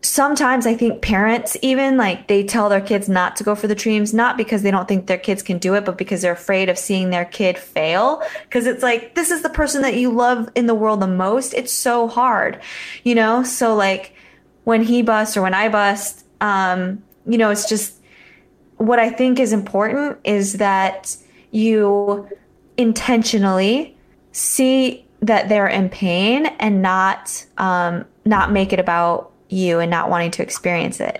sometimes 0.00 0.66
I 0.66 0.74
think 0.74 1.02
parents 1.02 1.56
even 1.60 1.96
like 1.96 2.28
they 2.28 2.44
tell 2.44 2.68
their 2.68 2.80
kids 2.80 3.08
not 3.08 3.36
to 3.36 3.44
go 3.44 3.54
for 3.54 3.66
the 3.66 3.74
dreams, 3.74 4.14
not 4.14 4.36
because 4.36 4.62
they 4.62 4.70
don't 4.70 4.86
think 4.86 5.06
their 5.06 5.18
kids 5.18 5.42
can 5.42 5.58
do 5.58 5.74
it, 5.74 5.84
but 5.84 5.98
because 5.98 6.22
they're 6.22 6.32
afraid 6.32 6.68
of 6.68 6.78
seeing 6.78 7.10
their 7.10 7.24
kid 7.24 7.58
fail. 7.58 8.22
Cause 8.50 8.66
it's 8.66 8.82
like, 8.82 9.14
this 9.14 9.30
is 9.30 9.42
the 9.42 9.48
person 9.48 9.82
that 9.82 9.94
you 9.94 10.10
love 10.12 10.48
in 10.54 10.66
the 10.66 10.74
world 10.74 11.00
the 11.00 11.08
most. 11.08 11.52
It's 11.52 11.72
so 11.72 12.06
hard, 12.06 12.60
you 13.02 13.14
know? 13.14 13.42
So 13.42 13.74
like 13.74 14.14
when 14.64 14.82
he 14.82 15.02
busts 15.02 15.36
or 15.36 15.42
when 15.42 15.54
I 15.54 15.68
bust, 15.68 16.24
um, 16.40 17.02
you 17.26 17.36
know, 17.36 17.50
it's 17.50 17.68
just 17.68 17.94
what 18.76 19.00
I 19.00 19.10
think 19.10 19.40
is 19.40 19.52
important 19.52 20.18
is 20.22 20.54
that 20.54 21.16
you 21.50 22.28
intentionally 22.76 23.96
see 24.30 25.04
that 25.20 25.48
they're 25.48 25.66
in 25.66 25.88
pain 25.88 26.46
and 26.46 26.80
not 26.80 27.44
um, 27.58 28.04
not 28.24 28.52
make 28.52 28.72
it 28.72 28.78
about 28.78 29.32
you 29.48 29.80
and 29.80 29.90
not 29.90 30.10
wanting 30.10 30.30
to 30.32 30.42
experience 30.42 31.00
it. 31.00 31.18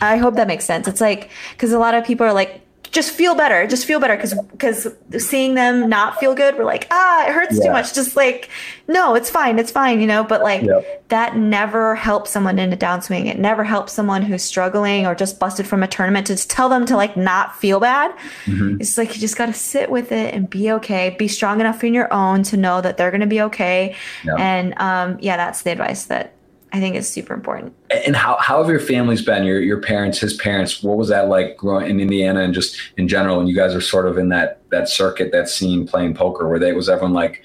I 0.00 0.16
hope 0.16 0.34
that 0.34 0.48
makes 0.48 0.64
sense. 0.64 0.88
It's 0.88 1.00
like 1.00 1.30
because 1.52 1.72
a 1.72 1.78
lot 1.78 1.94
of 1.94 2.04
people 2.04 2.26
are 2.26 2.32
like, 2.32 2.60
just 2.90 3.10
feel 3.12 3.34
better, 3.34 3.66
just 3.66 3.86
feel 3.86 3.98
better, 4.00 4.16
because 4.16 4.34
because 4.50 4.86
seeing 5.18 5.54
them 5.54 5.88
not 5.88 6.18
feel 6.20 6.34
good, 6.34 6.58
we're 6.58 6.64
like, 6.64 6.86
ah, 6.90 7.26
it 7.26 7.32
hurts 7.32 7.56
yeah. 7.56 7.66
too 7.66 7.72
much. 7.72 7.94
Just 7.94 8.16
like, 8.16 8.50
no, 8.86 9.14
it's 9.14 9.30
fine, 9.30 9.58
it's 9.58 9.70
fine, 9.70 10.00
you 10.00 10.06
know. 10.06 10.22
But 10.22 10.42
like 10.42 10.62
yep. 10.62 11.08
that 11.08 11.36
never 11.36 11.94
helps 11.94 12.30
someone 12.30 12.58
in 12.58 12.70
a 12.70 12.76
downswing. 12.76 13.26
It 13.26 13.38
never 13.38 13.64
helps 13.64 13.94
someone 13.94 14.20
who's 14.20 14.42
struggling 14.42 15.06
or 15.06 15.14
just 15.14 15.40
busted 15.40 15.66
from 15.66 15.82
a 15.82 15.88
tournament 15.88 16.26
to 16.26 16.36
tell 16.36 16.68
them 16.68 16.84
to 16.86 16.96
like 16.96 17.16
not 17.16 17.56
feel 17.56 17.80
bad. 17.80 18.14
Mm-hmm. 18.44 18.78
It's 18.80 18.98
like 18.98 19.14
you 19.14 19.20
just 19.20 19.38
got 19.38 19.46
to 19.46 19.54
sit 19.54 19.90
with 19.90 20.12
it 20.12 20.34
and 20.34 20.50
be 20.50 20.70
okay. 20.72 21.16
Be 21.18 21.28
strong 21.28 21.60
enough 21.60 21.82
in 21.82 21.94
your 21.94 22.12
own 22.12 22.42
to 22.44 22.58
know 22.58 22.82
that 22.82 22.98
they're 22.98 23.10
going 23.10 23.22
to 23.22 23.26
be 23.26 23.40
okay. 23.40 23.96
Yep. 24.24 24.38
And 24.38 24.78
um, 24.78 25.16
yeah, 25.22 25.38
that's 25.38 25.62
the 25.62 25.70
advice 25.70 26.04
that 26.06 26.34
I 26.72 26.80
think 26.80 26.96
it's 26.96 27.08
super 27.08 27.34
important. 27.34 27.74
And 27.90 28.16
how, 28.16 28.38
how 28.40 28.58
have 28.58 28.70
your 28.70 28.80
families 28.80 29.22
been? 29.22 29.44
Your 29.44 29.60
your 29.60 29.80
parents, 29.80 30.18
his 30.18 30.32
parents, 30.34 30.82
what 30.82 30.96
was 30.96 31.08
that 31.08 31.28
like 31.28 31.56
growing 31.58 31.90
in 31.90 32.00
Indiana 32.00 32.40
and 32.40 32.54
just 32.54 32.78
in 32.96 33.08
general? 33.08 33.38
And 33.40 33.48
you 33.48 33.54
guys 33.54 33.74
are 33.74 33.80
sort 33.80 34.06
of 34.06 34.16
in 34.16 34.30
that 34.30 34.62
that 34.70 34.88
circuit, 34.88 35.32
that 35.32 35.48
scene 35.50 35.86
playing 35.86 36.14
poker, 36.14 36.48
where 36.48 36.58
they 36.58 36.72
was 36.72 36.88
everyone 36.88 37.12
like, 37.12 37.42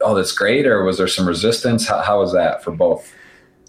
"Oh, 0.00 0.14
that's 0.14 0.32
great," 0.32 0.66
or 0.66 0.84
was 0.84 0.96
there 0.96 1.06
some 1.06 1.28
resistance? 1.28 1.86
How, 1.86 2.00
how 2.00 2.20
was 2.20 2.32
that 2.32 2.64
for 2.64 2.70
both? 2.70 3.12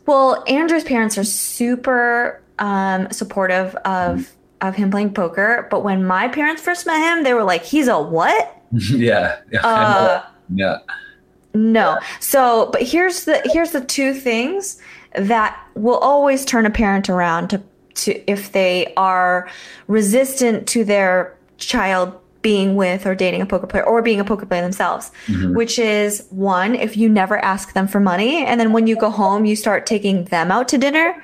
Well, 0.06 0.42
Andrew's 0.48 0.86
parents 0.86 1.18
are 1.18 1.24
super 1.26 2.42
um, 2.60 3.12
supportive 3.12 3.76
of 3.76 4.20
mm 4.20 4.28
of 4.64 4.76
him 4.76 4.90
playing 4.90 5.14
poker, 5.14 5.68
but 5.70 5.84
when 5.84 6.06
my 6.06 6.30
parents 6.30 6.62
first 6.62 6.86
met 6.86 6.98
him, 6.98 7.26
they 7.26 7.34
were 7.34 7.44
like, 7.44 7.64
"He's 7.66 7.90
a 7.90 8.02
what?" 8.02 8.64
yeah, 8.72 9.40
yeah, 9.52 9.60
uh, 9.60 10.24
yeah. 10.56 10.78
No. 11.54 12.00
So, 12.20 12.70
but 12.72 12.82
here's 12.82 13.26
the 13.26 13.42
here's 13.46 13.72
the 13.72 13.84
two 13.84 14.14
things 14.14 14.82
that 15.16 15.60
will 15.76 15.98
always 15.98 16.46
turn 16.46 16.66
a 16.66 16.70
parent 16.70 17.10
around 17.10 17.50
to 17.50 17.62
to 17.96 18.30
if 18.30 18.52
they 18.52 18.92
are 18.98 19.48
resistant 19.88 20.68
to 20.68 20.84
their 20.84 21.38
child 21.58 22.20
being 22.42 22.76
with 22.76 23.06
or 23.06 23.16
dating 23.16 23.42
a 23.42 23.46
poker 23.46 23.68
player 23.68 23.84
or 23.84 24.02
being 24.02 24.20
a 24.20 24.26
poker 24.26 24.46
player 24.46 24.62
themselves, 24.62 25.12
mm-hmm. 25.28 25.56
which 25.56 25.80
is 25.80 26.28
one, 26.30 26.76
if 26.76 26.98
you 26.98 27.08
never 27.08 27.38
ask 27.38 27.74
them 27.74 27.88
for 27.88 28.00
money 28.00 28.46
and 28.46 28.60
then 28.60 28.74
when 28.74 28.88
you 28.88 28.96
go 28.96 29.10
home 29.10 29.46
you 29.46 29.56
start 29.56 29.86
taking 29.86 30.26
them 30.26 30.52
out 30.52 30.68
to 30.68 30.78
dinner, 30.78 31.24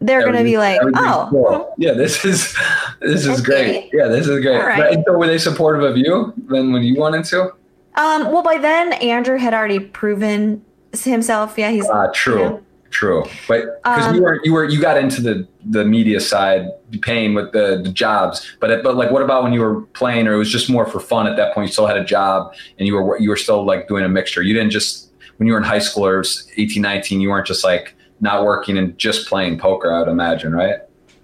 they're 0.00 0.22
going 0.22 0.36
to 0.36 0.44
be 0.44 0.58
like, 0.58 0.80
"Oh, 0.82 1.28
cool. 1.30 1.74
yeah, 1.78 1.92
this 1.92 2.24
is 2.24 2.56
this 3.00 3.26
is 3.26 3.40
great. 3.40 3.88
Yeah, 3.92 4.08
this 4.08 4.26
is 4.26 4.40
great." 4.40 4.58
Right. 4.58 4.98
So 5.06 5.16
were 5.16 5.26
they 5.26 5.38
supportive 5.38 5.82
of 5.82 5.96
you 5.96 6.32
then 6.48 6.72
when 6.72 6.82
you 6.82 6.96
wanted 6.96 7.24
to? 7.26 7.52
Um, 7.94 8.32
well, 8.32 8.42
by 8.42 8.58
then 8.58 8.94
Andrew 8.94 9.36
had 9.36 9.54
already 9.54 9.78
proven 9.78 10.64
himself. 10.92 11.56
Yeah, 11.56 11.70
he's 11.70 11.88
uh, 11.88 12.10
true. 12.12 12.38
You 12.38 12.44
know, 12.44 12.62
true. 12.92 13.24
But 13.48 13.82
because 13.82 14.06
um, 14.06 14.14
you 14.14 14.22
were 14.22 14.40
you 14.44 14.52
were 14.52 14.64
you 14.64 14.80
got 14.80 14.96
into 14.96 15.20
the 15.20 15.48
the 15.64 15.84
media 15.84 16.20
side, 16.20 16.68
paying 17.00 17.34
with 17.34 17.52
the, 17.52 17.80
the 17.82 17.90
jobs. 17.90 18.46
But 18.60 18.82
but 18.84 18.94
like, 18.94 19.10
what 19.10 19.22
about 19.22 19.42
when 19.42 19.52
you 19.52 19.60
were 19.60 19.80
playing, 19.80 20.28
or 20.28 20.34
it 20.34 20.38
was 20.38 20.50
just 20.50 20.70
more 20.70 20.86
for 20.86 21.00
fun 21.00 21.26
at 21.26 21.36
that 21.36 21.54
point? 21.54 21.68
You 21.68 21.72
still 21.72 21.86
had 21.86 21.96
a 21.96 22.04
job, 22.04 22.54
and 22.78 22.86
you 22.86 22.94
were 22.94 23.18
you 23.18 23.30
were 23.30 23.36
still 23.36 23.64
like 23.64 23.88
doing 23.88 24.04
a 24.04 24.08
mixture. 24.08 24.42
You 24.42 24.54
didn't 24.54 24.70
just 24.70 25.10
when 25.38 25.48
you 25.48 25.54
were 25.54 25.58
in 25.58 25.64
high 25.64 25.80
school 25.80 26.06
or 26.06 26.22
18, 26.56 26.80
19, 26.80 27.20
you 27.20 27.30
weren't 27.30 27.46
just 27.46 27.64
like 27.64 27.96
not 28.20 28.44
working 28.44 28.78
and 28.78 28.96
just 28.96 29.26
playing 29.26 29.58
poker. 29.58 29.92
I 29.92 29.98
would 29.98 30.08
imagine, 30.08 30.54
right? 30.54 30.76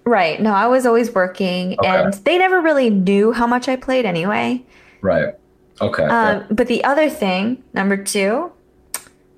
Right. 0.03 0.41
No, 0.41 0.51
I 0.51 0.67
was 0.67 0.85
always 0.85 1.11
working, 1.13 1.77
okay. 1.79 1.87
and 1.87 2.13
they 2.25 2.37
never 2.37 2.59
really 2.59 2.89
knew 2.89 3.31
how 3.31 3.47
much 3.47 3.69
I 3.69 3.75
played 3.75 4.05
anyway. 4.05 4.63
Right. 5.01 5.35
Okay. 5.81 6.03
Um, 6.03 6.45
but 6.51 6.67
the 6.67 6.83
other 6.83 7.09
thing, 7.09 7.63
number 7.73 7.95
two, 7.95 8.51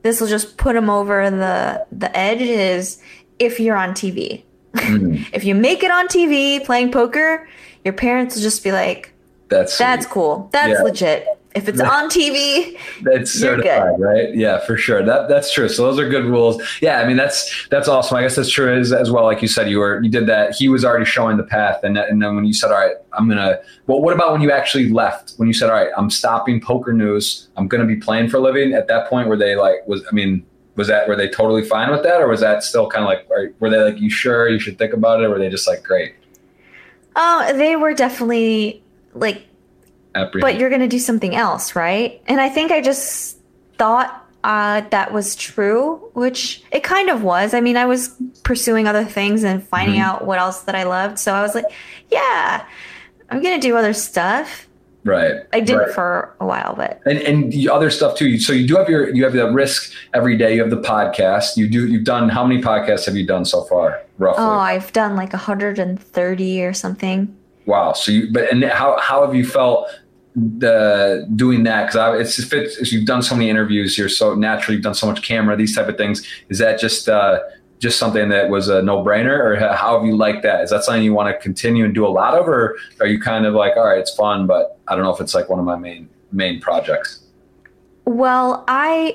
this 0.02 0.20
will 0.20 0.28
just 0.28 0.58
put 0.58 0.74
them 0.74 0.90
over 0.90 1.30
the 1.30 1.86
the 1.92 2.16
edge 2.18 2.42
is 2.42 3.02
if 3.40 3.60
you're 3.60 3.76
on 3.76 3.92
TV. 3.92 4.44
Mm. 4.74 5.28
if 5.34 5.44
you 5.44 5.56
make 5.56 5.84
it 5.84 5.92
on 5.92 6.08
TV 6.08 6.64
playing 6.64 6.92
poker, 6.92 7.48
your 7.84 7.94
parents 7.94 8.36
will 8.36 8.42
just 8.42 8.64
be 8.64 8.72
like, 8.72 9.14
"That's 9.50 9.78
that's 9.78 10.06
cool. 10.06 10.50
That's 10.52 10.80
yeah. 10.80 10.84
legit." 10.84 11.28
If 11.54 11.68
it's 11.68 11.82
on 11.82 12.10
TV, 12.10 12.78
that's 13.02 13.30
certified, 13.32 14.00
right? 14.00 14.34
Yeah, 14.34 14.60
for 14.60 14.78
sure. 14.78 15.04
That 15.04 15.28
that's 15.28 15.54
true. 15.54 15.68
So 15.68 15.84
those 15.84 16.00
are 16.00 16.08
good 16.08 16.24
rules. 16.24 16.62
Yeah, 16.82 17.00
I 17.02 17.08
mean 17.08 17.18
that's 17.18 17.68
that's 17.70 17.90
awesome. 17.90 18.18
I 18.18 18.22
guess 18.22 18.38
that's 18.38 18.50
true 18.50 18.74
as, 18.74 18.94
as 18.94 19.12
well. 19.12 19.26
Like 19.26 19.42
you 19.42 19.50
said, 19.50 19.70
you 19.70 19.80
were 19.80 20.02
you 20.02 20.10
did 20.10 20.28
that. 20.28 20.56
He 20.56 20.70
was 20.70 20.86
already 20.86 21.04
showing 21.04 21.36
the 21.36 21.44
path, 21.44 21.84
and 21.84 21.98
and 21.98 22.22
then 22.22 22.36
when 22.36 22.46
you 22.46 22.54
said, 22.54 22.72
"All 22.72 22.78
right, 22.78 22.96
I'm 23.14 23.28
gonna," 23.28 23.60
well, 23.88 24.02
what 24.02 24.16
about 24.16 24.32
when 24.32 24.42
you 24.42 24.50
actually 24.50 24.90
left? 24.90 25.34
When 25.38 25.48
you 25.50 25.54
said, 25.54 25.70
"All 25.70 25.76
right, 25.76 25.90
I'm 25.98 26.10
stopping 26.10 26.62
poker 26.62 26.94
news. 26.94 27.50
I'm 27.58 27.68
gonna 27.68 27.86
be 27.86 27.98
playing 27.98 28.30
for 28.30 28.38
a 28.38 28.42
living." 28.42 28.74
At 28.74 28.88
that 28.88 29.10
point, 29.10 29.28
were 29.28 29.38
they 29.38 29.58
like 29.58 29.86
was 29.88 30.06
I 30.10 30.16
mean 30.16 30.46
was 30.78 30.88
that 30.88 31.06
were 31.08 31.18
they 31.18 31.28
totally 31.28 31.66
fine 31.66 31.92
with 31.92 32.04
that, 32.04 32.22
or 32.22 32.30
was 32.30 32.40
that 32.40 32.64
still 32.64 32.88
kind 32.88 33.04
of 33.04 33.10
like 33.10 33.54
were 33.60 33.70
they 33.70 33.78
like 33.78 34.00
you 34.00 34.10
sure 34.10 34.48
you 34.48 34.60
should 34.60 34.78
think 34.78 34.94
about 34.94 35.20
it, 35.20 35.26
or 35.26 35.32
were 35.32 35.40
they 35.40 35.50
just 35.50 35.68
like 35.68 35.84
great? 35.84 36.16
Oh, 37.18 37.52
they 37.58 37.76
were 37.76 37.94
definitely 37.94 38.82
like 39.14 39.44
but 40.14 40.58
you're 40.58 40.70
going 40.70 40.82
to 40.82 40.88
do 40.88 41.00
something 41.00 41.36
else, 41.36 41.76
right? 41.76 42.22
And 42.28 42.42
I 42.42 42.50
think 42.50 42.72
I 42.72 42.82
just 42.82 43.38
thought 43.78 44.22
uh, 44.44 44.82
that 44.90 45.14
was 45.14 45.36
true, 45.36 45.98
which 46.14 46.64
it 46.72 46.84
kind 46.84 47.10
of 47.10 47.24
was. 47.24 47.54
I 47.54 47.62
mean, 47.62 47.78
I 47.78 47.86
was 47.86 48.16
pursuing 48.44 48.88
other 48.88 49.06
things 49.06 49.44
and 49.44 49.64
finding 49.64 50.00
mm-hmm. 50.00 50.10
out 50.10 50.26
what 50.26 50.40
else 50.40 50.62
that 50.62 50.76
I 50.76 50.84
loved. 50.84 51.20
So 51.20 51.34
I 51.34 51.42
was 51.42 51.56
like, 51.56 51.66
yeah, 52.10 52.66
I'm 53.30 53.42
going 53.42 53.60
to 53.60 53.66
do 53.66 53.76
other 53.76 53.94
stuff. 53.94 54.68
Right. 55.04 55.38
I 55.52 55.62
did 55.62 55.76
right. 55.76 55.92
for 55.92 56.36
a 56.40 56.46
while, 56.46 56.76
but 56.76 57.02
and 57.06 57.18
and 57.20 57.52
the 57.52 57.70
other 57.70 57.90
stuff 57.90 58.16
too. 58.16 58.38
So 58.38 58.54
you 58.54 58.68
do 58.68 58.76
have 58.76 58.88
your 58.88 59.10
you 59.10 59.24
have 59.24 59.34
the 59.34 59.52
risk 59.52 59.92
every 60.14 60.38
day. 60.38 60.54
You 60.54 60.62
have 60.62 60.70
the 60.70 60.82
podcast. 60.82 61.58
You 61.58 61.68
do 61.68 61.88
you've 61.88 62.04
done 62.04 62.30
how 62.30 62.46
many 62.46 62.62
podcasts 62.62 63.08
have 63.08 63.16
you 63.16 63.26
done 63.26 63.44
so 63.44 63.64
far 63.64 64.00
roughly? 64.20 64.44
oh, 64.44 64.60
I've 64.60 64.94
done 64.94 65.16
like 65.16 65.34
130 65.34 66.64
or 66.64 66.74
something. 66.74 67.36
Wow. 67.66 67.94
So 67.94 68.12
you 68.12 68.32
but 68.32 68.52
and 68.52 68.64
how 68.66 69.00
how 69.00 69.26
have 69.26 69.34
you 69.34 69.44
felt 69.44 69.88
the 70.36 71.28
doing 71.36 71.64
that 71.64 71.88
because 71.88 72.22
it's 72.22 72.40
if 72.40 72.54
it's 72.54 72.92
you've 72.92 73.06
done 73.06 73.22
so 73.22 73.36
many 73.36 73.50
interviews 73.50 73.98
you're 73.98 74.08
so 74.08 74.34
naturally 74.34 74.76
you've 74.76 74.84
done 74.84 74.96
so 74.96 75.06
much 75.06 75.22
camera 75.22 75.58
these 75.58 75.76
type 75.76 75.90
of 75.90 75.98
things 75.98 76.26
is 76.48 76.58
that 76.58 76.80
just 76.80 77.10
uh 77.10 77.40
just 77.80 78.00
something 78.00 78.30
that 78.30 78.50
was 78.50 78.70
a 78.70 78.82
no-brainer 78.82 79.38
or 79.38 79.56
how 79.76 79.98
have 79.98 80.06
you 80.06 80.16
liked 80.16 80.42
that 80.44 80.62
is 80.62 80.70
that 80.70 80.86
something 80.86 81.04
you 81.04 81.14
want 81.14 81.28
to 81.28 81.38
continue 81.44 81.84
and 81.84 81.94
do 81.94 82.08
a 82.08 82.10
lot 82.10 82.34
of 82.34 82.48
or 82.48 82.78
are 83.02 83.08
you 83.08 83.20
kind 83.20 83.46
of 83.46 83.54
like 83.54 83.76
all 83.76 83.88
right 83.88 84.00
it's 84.00 84.16
fun 84.16 84.48
but 84.48 84.80
i 84.88 84.96
don't 84.96 85.04
know 85.04 85.14
if 85.14 85.20
it's 85.20 85.36
like 85.36 85.50
one 85.50 85.60
of 85.60 85.66
my 85.66 85.76
main 85.76 86.08
main 86.32 86.62
projects 86.62 87.22
Well, 88.06 88.64
I 88.68 89.14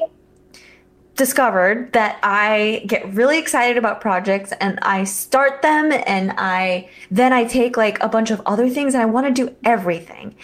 discovered 1.16 1.92
that 1.92 2.18
I 2.22 2.84
get 2.86 3.12
really 3.14 3.38
excited 3.38 3.78
about 3.78 4.00
projects 4.00 4.52
and 4.60 4.78
I 4.82 5.04
start 5.04 5.62
them 5.62 5.90
and 6.06 6.32
I 6.36 6.88
then 7.10 7.32
I 7.32 7.44
take 7.44 7.76
like 7.76 8.02
a 8.02 8.08
bunch 8.08 8.30
of 8.30 8.40
other 8.46 8.68
things 8.68 8.94
and 8.94 9.02
I 9.02 9.06
want 9.06 9.26
to 9.26 9.32
do 9.32 9.54
everything. 9.64 10.34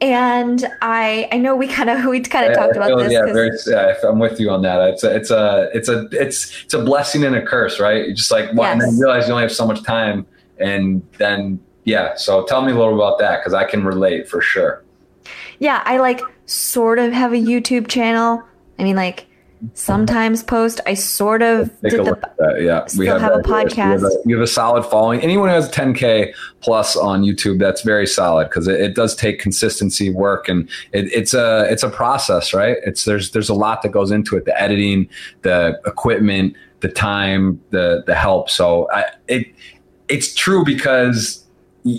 And 0.00 0.64
I 0.80 1.28
I 1.32 1.38
know 1.38 1.56
we 1.56 1.66
kind 1.66 1.90
of 1.90 2.04
we 2.10 2.20
kind 2.20 2.50
of 2.50 2.56
talked 2.56 2.76
about 2.76 2.88
feel- 2.88 2.98
this 2.98 3.12
yeah, 3.12 3.24
very, 3.32 3.50
yeah, 3.66 3.94
I'm 4.04 4.18
with 4.18 4.38
you 4.38 4.50
on 4.50 4.62
that. 4.62 4.80
It's 4.90 5.02
a, 5.02 5.14
it's 5.14 5.30
a, 5.30 5.70
it's 5.74 5.88
a, 5.88 6.08
it's, 6.12 6.62
it's 6.64 6.74
a 6.74 6.82
blessing 6.82 7.24
and 7.24 7.34
a 7.34 7.44
curse, 7.44 7.80
right? 7.80 8.06
You 8.06 8.14
just 8.14 8.30
like, 8.30 8.50
well, 8.54 8.70
and 8.70 8.80
then 8.80 8.94
you 8.94 9.00
realize 9.00 9.26
you 9.26 9.32
only 9.32 9.42
have 9.42 9.52
so 9.52 9.66
much 9.66 9.82
time, 9.82 10.26
and 10.58 11.02
then 11.18 11.60
yeah. 11.84 12.14
So 12.16 12.44
tell 12.44 12.62
me 12.62 12.72
a 12.72 12.76
little 12.76 12.94
about 12.94 13.18
that 13.18 13.40
because 13.40 13.54
I 13.54 13.64
can 13.64 13.84
relate 13.84 14.28
for 14.28 14.40
sure. 14.40 14.84
yeah, 15.58 15.82
I 15.84 15.98
like 15.98 16.20
sort 16.46 16.98
of 16.98 17.12
have 17.12 17.32
a 17.32 17.36
YouTube 17.36 17.88
channel. 17.88 18.42
I 18.78 18.84
mean 18.84 18.96
like 18.96 19.26
sometimes 19.74 20.42
post. 20.42 20.80
I 20.86 20.94
sort 20.94 21.42
of 21.42 21.68
Take 21.80 21.90
did 21.90 22.00
a 22.00 22.04
the 22.04 22.10
look 22.10 22.22
at 22.22 22.36
that. 22.38 22.62
Yeah, 22.62 22.86
still 22.86 23.18
have 23.18 23.32
a 23.34 23.42
that 23.42 23.46
here. 23.46 23.86
You 23.86 23.90
have 23.90 24.00
podcast. 24.00 24.04
a, 24.04 24.28
you 24.28 24.36
have 24.36 24.42
a 24.42 24.46
solid 24.46 24.84
following. 24.84 25.20
Anyone 25.20 25.48
who 25.48 25.54
has 25.54 25.70
10k 25.70 26.32
plus 26.60 26.96
on 26.96 27.22
YouTube, 27.22 27.58
that's 27.58 27.82
very 27.82 28.06
solid 28.06 28.48
because 28.48 28.68
it, 28.68 28.80
it 28.80 28.94
does 28.94 29.14
take 29.16 29.40
consistency, 29.40 30.10
work, 30.10 30.48
and 30.48 30.68
it, 30.92 31.06
it's 31.12 31.34
a 31.34 31.66
it's 31.70 31.82
a 31.82 31.90
process, 31.90 32.52
right? 32.54 32.76
It's 32.84 33.04
there's 33.04 33.32
there's 33.32 33.48
a 33.48 33.54
lot 33.54 33.82
that 33.82 33.90
goes 33.90 34.10
into 34.10 34.36
it: 34.36 34.44
the 34.44 34.60
editing, 34.60 35.08
the 35.42 35.80
equipment, 35.86 36.54
the 36.80 36.88
time, 36.88 37.60
the 37.70 38.02
the 38.06 38.14
help. 38.14 38.50
So 38.50 38.88
I, 38.92 39.04
it 39.26 39.46
it's 40.08 40.34
true 40.34 40.64
because 40.64 41.44
y- 41.84 41.98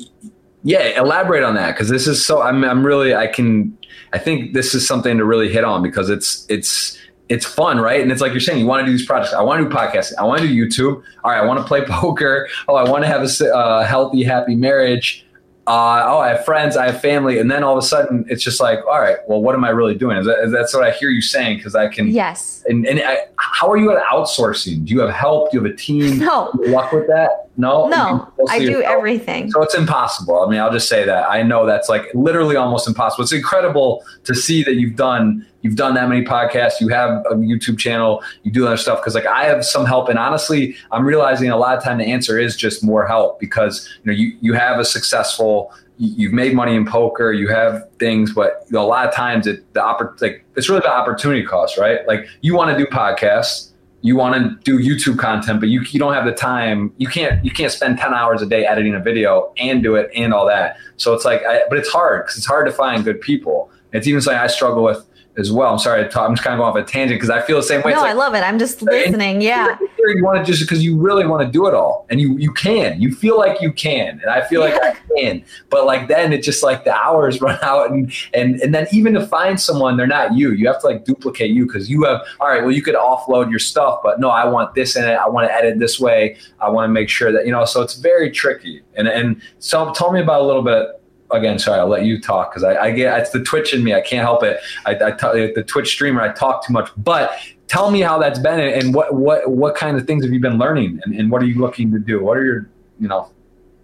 yeah, 0.64 1.00
elaborate 1.00 1.44
on 1.44 1.56
that 1.56 1.76
because 1.76 1.90
this 1.90 2.08
is 2.08 2.26
so. 2.26 2.42
I'm 2.42 2.64
I'm 2.64 2.86
really 2.86 3.16
I 3.16 3.28
can 3.28 3.78
I 4.14 4.18
think 4.18 4.54
this 4.54 4.74
is 4.74 4.88
something 4.88 5.18
to 5.18 5.26
really 5.26 5.50
hit 5.50 5.64
on 5.64 5.82
because 5.82 6.10
it's 6.10 6.46
it's 6.50 6.99
it's 7.30 7.46
fun, 7.46 7.80
right? 7.80 8.02
And 8.02 8.12
it's 8.12 8.22
like 8.22 8.32
you're 8.32 8.42
saying, 8.42 8.60
you 8.60 8.66
want 8.66 8.82
to 8.82 8.86
do 8.86 8.92
these 8.92 9.06
projects. 9.06 9.34
I 9.34 9.42
want 9.42 9.64
to 9.64 9.70
do 9.70 9.76
podcasting. 9.76 10.14
I 10.18 10.24
want 10.24 10.42
to 10.42 10.48
do 10.48 10.54
YouTube. 10.54 11.04
All 11.24 11.32
right, 11.32 11.42
I 11.42 11.46
want 11.46 11.60
to 11.60 11.66
play 11.66 11.86
poker. 11.88 12.50
Oh, 12.68 12.76
I 12.76 12.90
want 12.90 13.04
to 13.04 13.08
have 13.08 13.22
a 13.22 13.56
uh, 13.56 13.86
healthy, 13.86 14.24
happy 14.24 14.56
marriage. 14.56 15.26
Uh, 15.70 16.04
oh, 16.08 16.18
I 16.18 16.30
have 16.30 16.46
friends. 16.46 16.76
I 16.76 16.88
have 16.88 17.00
family. 17.00 17.38
And 17.38 17.52
then 17.52 17.64
all 17.64 17.78
of 17.78 17.84
a 17.84 17.86
sudden, 17.86 18.26
it's 18.28 18.44
just 18.44 18.60
like, 18.60 18.80
all 18.88 19.00
right, 19.00 19.18
well, 19.28 19.40
what 19.40 19.54
am 19.54 19.64
I 19.64 19.70
really 19.70 19.94
doing? 19.94 20.18
Is 20.18 20.26
that, 20.26 20.40
is 20.40 20.52
that's 20.52 20.74
what 20.74 20.84
I 20.84 20.90
hear 20.90 21.12
you 21.12 21.22
saying 21.22 21.58
because 21.58 21.76
I 21.76 21.90
can. 21.90 22.08
Yes. 22.08 22.64
And, 22.68 22.88
and 22.88 23.00
I, 23.00 23.28
how 23.38 23.70
are 23.70 23.78
you 23.78 23.96
at 23.96 24.04
outsourcing? 24.06 24.86
Do 24.86 24.96
you 24.96 25.02
have 25.02 25.12
help? 25.12 25.52
Do 25.52 25.58
you 25.58 25.64
have 25.64 25.72
a 25.72 25.76
team? 25.76 26.18
No. 26.18 26.50
Luck 26.56 26.92
with 26.92 27.06
that? 27.06 27.50
No. 27.56 27.88
No, 27.88 28.34
I 28.50 28.58
do 28.58 28.66
yourself? 28.66 28.86
everything. 28.86 29.52
So 29.52 29.62
it's 29.62 29.76
impossible. 29.76 30.42
I 30.42 30.50
mean, 30.50 30.60
I'll 30.60 30.72
just 30.72 30.90
say 30.90 31.06
that. 31.06 31.30
I 31.30 31.44
know 31.44 31.68
that's 31.68 31.88
like 31.88 32.08
literally 32.16 32.56
almost 32.56 32.88
impossible. 32.88 33.24
It's 33.24 33.34
incredible 33.34 34.04
to 34.24 34.34
see 34.34 34.64
that 34.64 34.74
you've 34.74 34.96
done 34.96 35.46
you've 35.62 35.76
done 35.76 35.94
that 35.96 36.08
many 36.10 36.24
podcasts, 36.24 36.80
you 36.80 36.88
have 36.90 37.24
a 37.30 37.36
YouTube 37.36 37.78
channel, 37.78 38.24
you 38.44 38.52
do 38.52 38.66
other 38.66 38.78
stuff 38.78 39.00
because 39.00 39.16
like 39.16 39.26
I 39.26 39.46
have 39.46 39.66
some 39.66 39.86
help 39.86 40.10
and 40.10 40.18
honestly, 40.18 40.76
I'm 40.92 41.06
realizing 41.06 41.50
a 41.50 41.58
lot 41.58 41.78
of 41.78 41.84
time 41.84 41.98
the 41.98 42.06
answer 42.06 42.40
is 42.40 42.56
just 42.56 42.84
more 42.84 43.06
help 43.08 43.40
because 43.40 43.88
you 44.04 44.12
know 44.12 44.18
you 44.18 44.38
you 44.42 44.54
have 44.54 44.80
a 44.80 44.86
successful 44.86 45.72
you- 45.98 46.14
you've 46.18 46.34
made 46.34 46.54
money 46.54 46.76
in 46.76 46.86
poker, 46.86 47.34
you 47.34 47.50
have 47.50 47.86
things, 48.00 48.34
but 48.34 48.64
you 48.68 48.74
know, 48.76 48.82
a 48.82 48.88
lot 48.88 49.06
of 49.08 49.14
times 49.14 49.46
it 49.48 49.72
the 49.74 49.82
oppor- 49.82 50.20
like 50.22 50.46
it's 50.56 50.70
really 50.70 50.82
the 50.82 50.90
opportunity 50.92 51.44
cost, 51.44 51.78
right? 51.78 52.08
Like 52.08 52.26
you 52.42 52.56
want 52.56 52.72
to 52.72 52.78
do 52.84 52.90
podcasts, 52.90 53.72
you 54.02 54.16
want 54.16 54.34
to 54.36 54.58
do 54.64 54.80
YouTube 54.80 55.20
content, 55.20 55.60
but 55.60 55.68
you, 55.68 55.82
you 55.92 56.00
don't 56.00 56.14
have 56.14 56.24
the 56.24 56.32
time. 56.32 56.94
You 56.98 57.08
can't 57.10 57.44
you 57.44 57.52
can't 57.52 57.72
spend 57.72 57.98
ten 57.98 58.14
hours 58.14 58.42
a 58.42 58.46
day 58.46 58.66
editing 58.66 58.96
a 58.96 59.00
video 59.02 59.52
and 59.58 59.84
do 59.84 59.96
it 59.96 60.10
and 60.16 60.34
all 60.34 60.46
that. 60.48 60.78
So 60.96 61.14
it's 61.14 61.26
like, 61.26 61.42
I, 61.46 61.64
but 61.68 61.78
it's 61.78 61.90
hard 61.90 62.24
because 62.24 62.38
it's 62.38 62.46
hard 62.48 62.66
to 62.68 62.72
find 62.72 63.04
good 63.04 63.20
people. 63.20 63.70
It's 63.92 64.08
even 64.08 64.22
something 64.22 64.40
I 64.40 64.48
struggle 64.48 64.84
with 64.84 65.06
as 65.40 65.52
well. 65.52 65.72
I'm 65.72 65.80
sorry. 65.80 66.02
I'm 66.04 66.10
just 66.10 66.44
kind 66.44 66.54
of 66.54 66.60
going 66.60 66.62
off 66.62 66.76
a 66.76 66.84
tangent 66.84 67.20
because 67.20 67.30
I 67.30 67.42
feel 67.42 67.58
the 67.58 67.64
same 67.64 67.82
way. 67.82 67.92
No, 67.92 68.00
It's 68.00 68.06
I 68.06 68.14
love 68.14 68.36
it. 68.36 68.40
I'm 68.40 68.60
just 68.60 68.82
listening. 68.82 69.42
Yeah. 69.42 69.78
you 69.98 70.24
want 70.24 70.44
to 70.46 70.52
just 70.52 70.62
because 70.64 70.84
you 70.84 70.98
really 70.98 71.26
want 71.26 71.46
to 71.46 71.52
do 71.52 71.68
it 71.68 71.74
all 71.74 72.06
and 72.10 72.20
you 72.20 72.38
you 72.38 72.52
can 72.52 73.00
you 73.00 73.14
feel 73.14 73.38
like 73.38 73.62
you 73.62 73.72
can 73.72 74.20
and 74.22 74.30
i 74.30 74.42
feel 74.48 74.62
like 74.62 74.74
i 74.82 74.96
can 75.18 75.44
but 75.70 75.86
like 75.86 76.08
then 76.08 76.34
it 76.34 76.42
just 76.42 76.64
like 76.64 76.84
the 76.84 76.94
hours 76.94 77.42
run 77.48 77.60
out 77.62 77.92
and 77.92 78.12
and 78.34 78.60
and 78.62 78.74
then 78.74 78.88
even 78.92 79.14
to 79.14 79.26
find 79.28 79.60
someone 79.60 79.98
they're 79.98 80.08
not 80.08 80.34
you 80.34 80.52
you 80.52 80.66
have 80.68 80.80
to 80.80 80.88
like 80.88 81.06
duplicate 81.06 81.52
you 81.52 81.66
because 81.66 81.90
you 81.90 82.04
have 82.04 82.22
all 82.40 82.48
right 82.48 82.64
well 82.64 82.72
you 82.72 82.82
could 82.82 82.96
offload 82.96 83.50
your 83.50 83.60
stuff 83.60 84.00
but 84.04 84.20
no 84.20 84.30
i 84.30 84.46
want 84.46 84.74
this 84.74 84.96
in 84.96 85.04
it 85.04 85.14
i 85.14 85.28
want 85.28 85.48
to 85.48 85.54
edit 85.54 85.78
this 85.80 86.00
way 86.00 86.36
i 86.60 86.70
want 86.70 86.88
to 86.88 86.92
make 86.92 87.10
sure 87.10 87.32
that 87.32 87.46
you 87.46 87.52
know 87.52 87.66
so 87.66 87.82
it's 87.82 87.96
very 87.96 88.32
tricky 88.32 88.82
and 88.96 89.08
and 89.08 89.42
so 89.60 89.92
tell 89.94 90.12
me 90.12 90.22
about 90.22 90.42
a 90.42 90.46
little 90.46 90.64
bit 90.64 90.99
again, 91.32 91.60
sorry, 91.60 91.80
I'll 91.80 91.88
let 91.88 92.06
you 92.06 92.20
talk 92.20 92.52
because 92.52 92.64
I, 92.64 92.76
I, 92.86 92.92
get 92.92 93.20
it's 93.20 93.30
the 93.32 93.44
Twitch 93.44 93.74
in 93.74 93.84
me. 93.84 93.94
I 93.94 94.02
can't 94.02 94.24
help 94.24 94.44
it. 94.44 94.60
I, 94.86 94.92
I 94.92 95.12
t- 95.12 95.54
the 95.54 95.64
Twitch 95.64 95.90
streamer. 95.90 96.22
I 96.22 96.32
talk 96.34 96.66
too 96.66 96.74
much. 96.74 96.90
But 96.98 97.32
tell 97.68 97.92
me 97.92 98.02
how 98.02 98.18
that's 98.18 98.40
been 98.40 98.60
and 98.60 98.94
what 98.94 99.14
what 99.14 99.50
what 99.50 99.76
kind 99.76 99.98
of 99.98 100.06
things 100.06 100.24
have 100.24 100.34
you 100.34 100.40
been 100.40 100.58
learning 100.58 101.00
and, 101.04 101.16
and 101.16 101.32
what 101.32 101.42
are 101.42 101.46
you 101.46 101.60
looking 101.60 101.92
to 101.92 102.00
do? 102.00 102.24
What 102.24 102.38
are 102.38 102.44
your 102.44 102.70
you 103.00 103.08
know? 103.08 103.32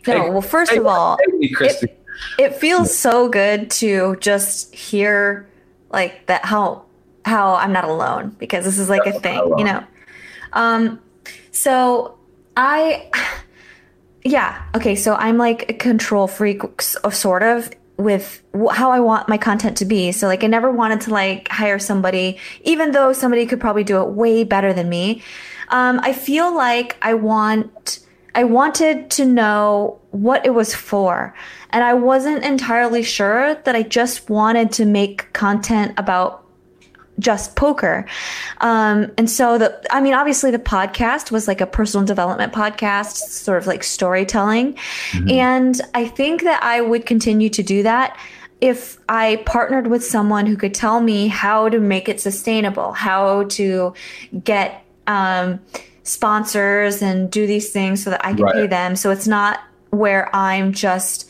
No, 0.07 0.23
Hey, 0.23 0.29
well, 0.29 0.41
first 0.41 0.71
hey, 0.71 0.77
of 0.77 0.85
all, 0.85 1.17
hey, 1.39 1.49
Kristy. 1.49 1.87
it 2.37 2.55
feels 2.55 2.95
so 2.95 3.27
good 3.27 3.71
to 3.71 4.17
just 4.19 4.73
hear 4.73 5.47
like 5.91 6.25
that 6.27 6.45
how 6.45 6.85
how 7.23 7.55
I'm 7.55 7.71
not 7.71 7.85
alone 7.85 8.35
because 8.39 8.65
this 8.65 8.77
is 8.77 8.89
like 8.89 9.05
a 9.05 9.19
thing, 9.19 9.41
you 9.57 9.63
know. 9.63 9.83
Um 10.53 10.99
so 11.51 12.17
I 12.57 13.09
yeah, 14.25 14.59
okay, 14.75 14.95
so 14.95 15.13
I'm 15.13 15.37
like 15.37 15.69
a 15.69 15.73
control 15.73 16.27
freak 16.27 16.81
sort 16.81 17.43
of 17.43 17.69
with 17.95 18.41
how 18.71 18.89
I 18.89 18.99
want 18.99 19.29
my 19.29 19.37
content 19.37 19.77
to 19.77 19.85
be. 19.85 20.11
So 20.11 20.25
like 20.25 20.43
I 20.43 20.47
never 20.47 20.71
wanted 20.71 21.01
to 21.01 21.11
like 21.11 21.47
hire 21.47 21.79
somebody 21.79 22.39
even 22.63 22.91
though 22.91 23.13
somebody 23.13 23.45
could 23.45 23.61
probably 23.61 23.83
do 23.83 24.01
it 24.01 24.09
way 24.09 24.43
better 24.43 24.73
than 24.73 24.89
me. 24.89 25.21
Um 25.69 25.99
I 26.03 26.11
feel 26.11 26.53
like 26.53 26.97
I 27.01 27.13
want 27.13 27.99
I 28.33 28.43
wanted 28.43 29.11
to 29.11 29.25
know 29.25 30.01
what 30.09 30.45
it 30.45 30.53
was 30.53 30.75
for. 30.75 31.33
And 31.69 31.83
I 31.83 31.93
wasn't 31.93 32.43
entirely 32.43 33.03
sure 33.03 33.55
that 33.55 33.75
I 33.75 33.83
just 33.83 34.29
wanted 34.29 34.71
to 34.73 34.85
make 34.85 35.31
content 35.33 35.93
about 35.97 36.44
just 37.19 37.55
poker. 37.55 38.05
Um, 38.59 39.11
and 39.17 39.29
so 39.29 39.57
the, 39.57 39.79
I 39.89 40.01
mean, 40.01 40.13
obviously 40.13 40.51
the 40.51 40.59
podcast 40.59 41.31
was 41.31 41.47
like 41.47 41.61
a 41.61 41.65
personal 41.65 42.05
development 42.05 42.51
podcast, 42.53 43.13
sort 43.15 43.57
of 43.57 43.67
like 43.67 43.83
storytelling. 43.83 44.77
And 45.29 45.79
I 45.93 46.07
think 46.07 46.43
that 46.43 46.61
I 46.61 46.81
would 46.81 47.05
continue 47.05 47.49
to 47.49 47.63
do 47.63 47.83
that 47.83 48.17
if 48.61 48.97
I 49.07 49.37
partnered 49.45 49.87
with 49.87 50.03
someone 50.03 50.45
who 50.45 50.57
could 50.57 50.73
tell 50.73 50.99
me 51.01 51.27
how 51.27 51.69
to 51.69 51.79
make 51.79 52.09
it 52.09 52.19
sustainable, 52.19 52.93
how 52.93 53.43
to 53.43 53.93
get, 54.43 54.83
um, 55.07 55.59
sponsors 56.03 57.01
and 57.01 57.31
do 57.31 57.47
these 57.47 57.71
things 57.71 58.03
so 58.03 58.09
that 58.11 58.25
I 58.25 58.33
can 58.33 58.43
Right. 58.43 58.53
pay 58.53 58.67
them. 58.67 58.95
So 58.95 59.09
it's 59.11 59.27
not 59.27 59.59
where 59.89 60.33
I'm 60.35 60.71
just 60.71 61.27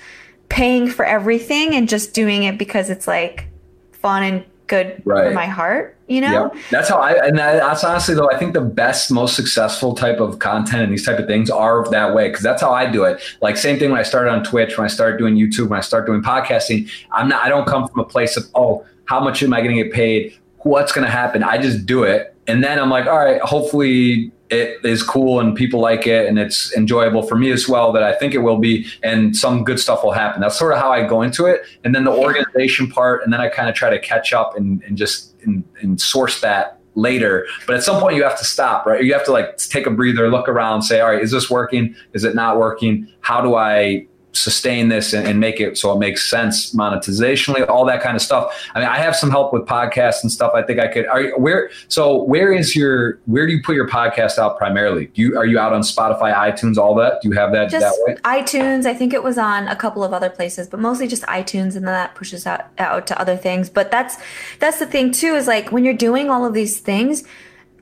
paying 0.49 0.87
for 0.87 1.05
everything 1.05 1.73
and 1.75 1.87
just 1.87 2.13
doing 2.13 2.43
it 2.43 2.57
because 2.57 2.89
it's 2.89 3.07
like 3.07 3.47
fun 3.93 4.23
and 4.23 4.43
good 4.67 5.01
for 5.03 5.13
Right. 5.13 5.33
my 5.33 5.45
heart, 5.45 5.95
you 6.07 6.21
know? 6.21 6.51
Yep. 6.53 6.63
That's 6.71 6.89
how 6.89 6.97
I, 6.97 7.13
and 7.25 7.37
that's 7.37 7.83
honestly 7.83 8.15
though, 8.15 8.29
I 8.29 8.37
think 8.37 8.53
the 8.53 8.61
best, 8.61 9.11
most 9.11 9.35
successful 9.35 9.93
type 9.95 10.19
of 10.19 10.39
content 10.39 10.83
and 10.83 10.91
these 10.91 11.05
type 11.05 11.19
of 11.19 11.27
things 11.27 11.49
are 11.49 11.87
that 11.91 12.15
way. 12.15 12.29
Cause 12.31 12.41
that's 12.41 12.61
how 12.61 12.71
I 12.73 12.89
do 12.89 13.03
it. 13.03 13.21
Like 13.41 13.57
same 13.57 13.77
thing 13.79 13.91
when 13.91 13.99
I 13.99 14.03
started 14.03 14.31
on 14.31 14.43
Twitch, 14.43 14.77
when 14.77 14.85
I 14.85 14.89
started 14.89 15.17
doing 15.17 15.35
YouTube, 15.35 15.69
when 15.69 15.77
I 15.77 15.81
start 15.81 16.05
doing 16.05 16.21
podcasting, 16.21 16.89
I'm 17.11 17.27
not, 17.29 17.43
I 17.43 17.49
don't 17.49 17.67
come 17.67 17.87
from 17.87 17.99
a 17.99 18.05
place 18.05 18.37
of, 18.37 18.45
oh, 18.55 18.85
how 19.05 19.19
much 19.23 19.43
am 19.43 19.53
I 19.53 19.61
going 19.61 19.75
to 19.75 19.83
get 19.83 19.93
paid? 19.93 20.37
What's 20.59 20.91
going 20.91 21.05
to 21.05 21.11
happen? 21.11 21.43
I 21.43 21.57
just 21.59 21.85
do 21.85 22.03
it. 22.03 22.35
And 22.47 22.63
then 22.63 22.79
I'm 22.79 22.89
like, 22.89 23.05
all 23.07 23.17
right, 23.17 23.41
hopefully 23.41 24.31
it 24.49 24.83
is 24.85 25.01
cool 25.01 25.39
and 25.39 25.55
people 25.55 25.79
like 25.79 26.05
it 26.05 26.27
and 26.27 26.37
it's 26.37 26.75
enjoyable 26.75 27.23
for 27.23 27.35
me 27.35 27.51
as 27.51 27.67
well 27.67 27.91
that 27.91 28.03
I 28.03 28.13
think 28.13 28.33
it 28.33 28.39
will 28.39 28.57
be 28.57 28.87
and 29.01 29.35
some 29.35 29.63
good 29.63 29.79
stuff 29.79 30.03
will 30.03 30.11
happen. 30.11 30.41
That's 30.41 30.57
sort 30.57 30.73
of 30.73 30.79
how 30.79 30.91
I 30.91 31.07
go 31.07 31.21
into 31.21 31.45
it. 31.45 31.61
And 31.83 31.95
then 31.95 32.03
the 32.03 32.11
organization 32.11 32.89
part 32.89 33.23
and 33.23 33.33
then 33.33 33.41
I 33.41 33.49
kind 33.49 33.69
of 33.69 33.75
try 33.75 33.89
to 33.89 33.99
catch 33.99 34.33
up 34.33 34.55
and, 34.55 34.83
and 34.83 34.97
just 34.97 35.35
and, 35.41 35.63
and 35.81 35.99
source 35.99 36.41
that 36.41 36.79
later. 36.93 37.47
But 37.65 37.75
at 37.75 37.83
some 37.83 37.99
point 37.99 38.15
you 38.15 38.23
have 38.23 38.37
to 38.37 38.45
stop, 38.45 38.85
right? 38.85 39.03
You 39.03 39.13
have 39.13 39.25
to 39.25 39.31
like 39.31 39.57
take 39.57 39.87
a 39.87 39.91
breather, 39.91 40.29
look 40.29 40.47
around, 40.47 40.83
say, 40.83 40.99
all 40.99 41.09
right, 41.09 41.21
is 41.21 41.31
this 41.31 41.49
working? 41.49 41.95
Is 42.13 42.23
it 42.23 42.35
not 42.35 42.57
working? 42.57 43.11
How 43.21 43.41
do 43.41 43.55
I 43.55 44.07
sustain 44.35 44.89
this 44.89 45.13
and, 45.13 45.27
and, 45.27 45.39
make 45.39 45.59
it 45.59 45.77
so 45.77 45.91
it 45.91 45.99
makes 45.99 46.29
sense 46.29 46.73
monetizationally, 46.73 47.67
all 47.67 47.85
that 47.85 48.01
kind 48.01 48.15
of 48.15 48.21
stuff. 48.21 48.53
I 48.73 48.79
mean, 48.79 48.87
I 48.87 48.97
have 48.97 49.15
some 49.15 49.29
help 49.29 49.53
with 49.53 49.63
podcasts 49.63 50.21
and 50.21 50.31
stuff. 50.31 50.53
I 50.53 50.61
think 50.61 50.79
I 50.79 50.87
could. 50.87 51.05
Are 51.07 51.21
you, 51.21 51.37
where? 51.37 51.69
So 51.87 52.23
where 52.23 52.53
is 52.53 52.75
your? 52.75 53.19
Where 53.25 53.45
do 53.47 53.53
you 53.53 53.61
put 53.61 53.75
your 53.75 53.87
podcast 53.87 54.37
out 54.37 54.57
primarily? 54.57 55.07
Do 55.07 55.21
you 55.21 55.37
are 55.37 55.45
you 55.45 55.59
out 55.59 55.73
on 55.73 55.81
Spotify, 55.81 56.33
iTunes, 56.33 56.77
all 56.77 56.95
that? 56.95 57.21
Do 57.21 57.29
you 57.29 57.35
have 57.35 57.51
that 57.53 57.69
just 57.69 57.85
that 57.85 58.05
way? 58.05 58.15
iTunes. 58.23 58.85
I 58.85 58.93
think 58.93 59.13
it 59.13 59.23
was 59.23 59.37
on 59.37 59.67
a 59.67 59.75
couple 59.75 60.03
of 60.03 60.13
other 60.13 60.29
places, 60.29 60.67
but 60.67 60.79
mostly 60.79 61.07
just 61.07 61.23
iTunes, 61.23 61.75
and 61.75 61.85
then 61.85 61.93
that 61.93 62.15
pushes 62.15 62.45
out 62.45 62.67
out 62.77 63.07
to 63.07 63.19
other 63.19 63.37
things. 63.37 63.69
But 63.69 63.91
that's 63.91 64.17
that's 64.59 64.79
the 64.79 64.85
thing 64.87 65.11
too. 65.11 65.35
Is 65.35 65.47
like 65.47 65.71
when 65.71 65.83
you're 65.85 65.93
doing 65.93 66.29
all 66.29 66.45
of 66.45 66.53
these 66.53 66.79
things. 66.79 67.23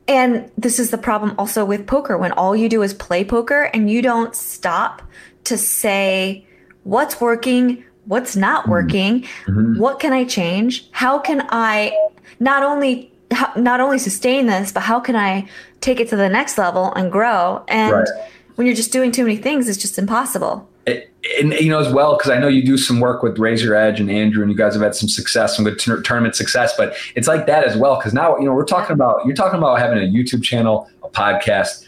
And 0.05 0.51
this 0.57 0.79
is 0.79 0.91
the 0.91 0.97
problem 0.97 1.33
also 1.37 1.63
with 1.63 1.87
poker 1.87 2.17
when 2.17 2.33
all 2.33 2.57
you 2.57 2.67
do 2.67 2.81
is 2.81 2.93
play 2.93 3.23
poker 3.23 3.69
and 3.73 3.89
you 3.89 4.01
don't 4.01 4.35
stop 4.35 5.01
to 5.45 5.57
say 5.57 6.45
what's 6.83 7.19
working, 7.19 7.83
what's 8.05 8.35
not 8.35 8.63
mm-hmm. 8.63 8.71
working, 8.71 9.21
mm-hmm. 9.45 9.79
what 9.79 9.99
can 9.99 10.13
I 10.13 10.25
change? 10.25 10.89
How 10.91 11.19
can 11.19 11.45
I 11.49 11.97
not 12.39 12.63
only 12.63 13.11
not 13.55 13.79
only 13.79 13.97
sustain 13.97 14.45
this, 14.45 14.71
but 14.71 14.81
how 14.81 14.99
can 14.99 15.15
I 15.15 15.47
take 15.81 15.99
it 15.99 16.09
to 16.09 16.15
the 16.15 16.29
next 16.29 16.57
level 16.57 16.93
and 16.93 17.11
grow? 17.11 17.63
And 17.67 17.93
right. 17.93 18.07
when 18.55 18.67
you're 18.67 18.75
just 18.75 18.91
doing 18.91 19.11
too 19.11 19.23
many 19.23 19.37
things, 19.37 19.67
it's 19.67 19.77
just 19.77 19.97
impossible. 19.97 20.69
It, 20.85 21.09
and 21.39 21.53
you 21.53 21.69
know 21.69 21.79
as 21.79 21.91
well 21.91 22.17
because 22.17 22.29
I 22.29 22.37
know 22.37 22.49
you 22.49 22.65
do 22.65 22.77
some 22.77 22.99
work 22.99 23.23
with 23.23 23.39
Raise 23.39 23.63
Your 23.63 23.75
Edge 23.75 24.01
and 24.01 24.11
Andrew, 24.11 24.41
and 24.41 24.51
you 24.51 24.57
guys 24.57 24.73
have 24.73 24.83
had 24.83 24.95
some 24.95 25.07
success, 25.07 25.55
some 25.55 25.63
good 25.63 25.79
t- 25.79 25.91
tournament 26.03 26.35
success. 26.35 26.73
But 26.75 26.95
it's 27.15 27.27
like 27.27 27.45
that 27.47 27.63
as 27.63 27.77
well 27.77 27.95
because 27.95 28.13
now 28.13 28.37
you 28.37 28.45
know 28.45 28.53
we're 28.53 28.65
talking 28.65 28.93
about 28.93 29.25
you're 29.25 29.35
talking 29.35 29.57
about 29.57 29.79
having 29.79 29.97
a 29.97 30.01
YouTube 30.01 30.43
channel, 30.43 30.89
a 31.01 31.07
podcast, 31.07 31.87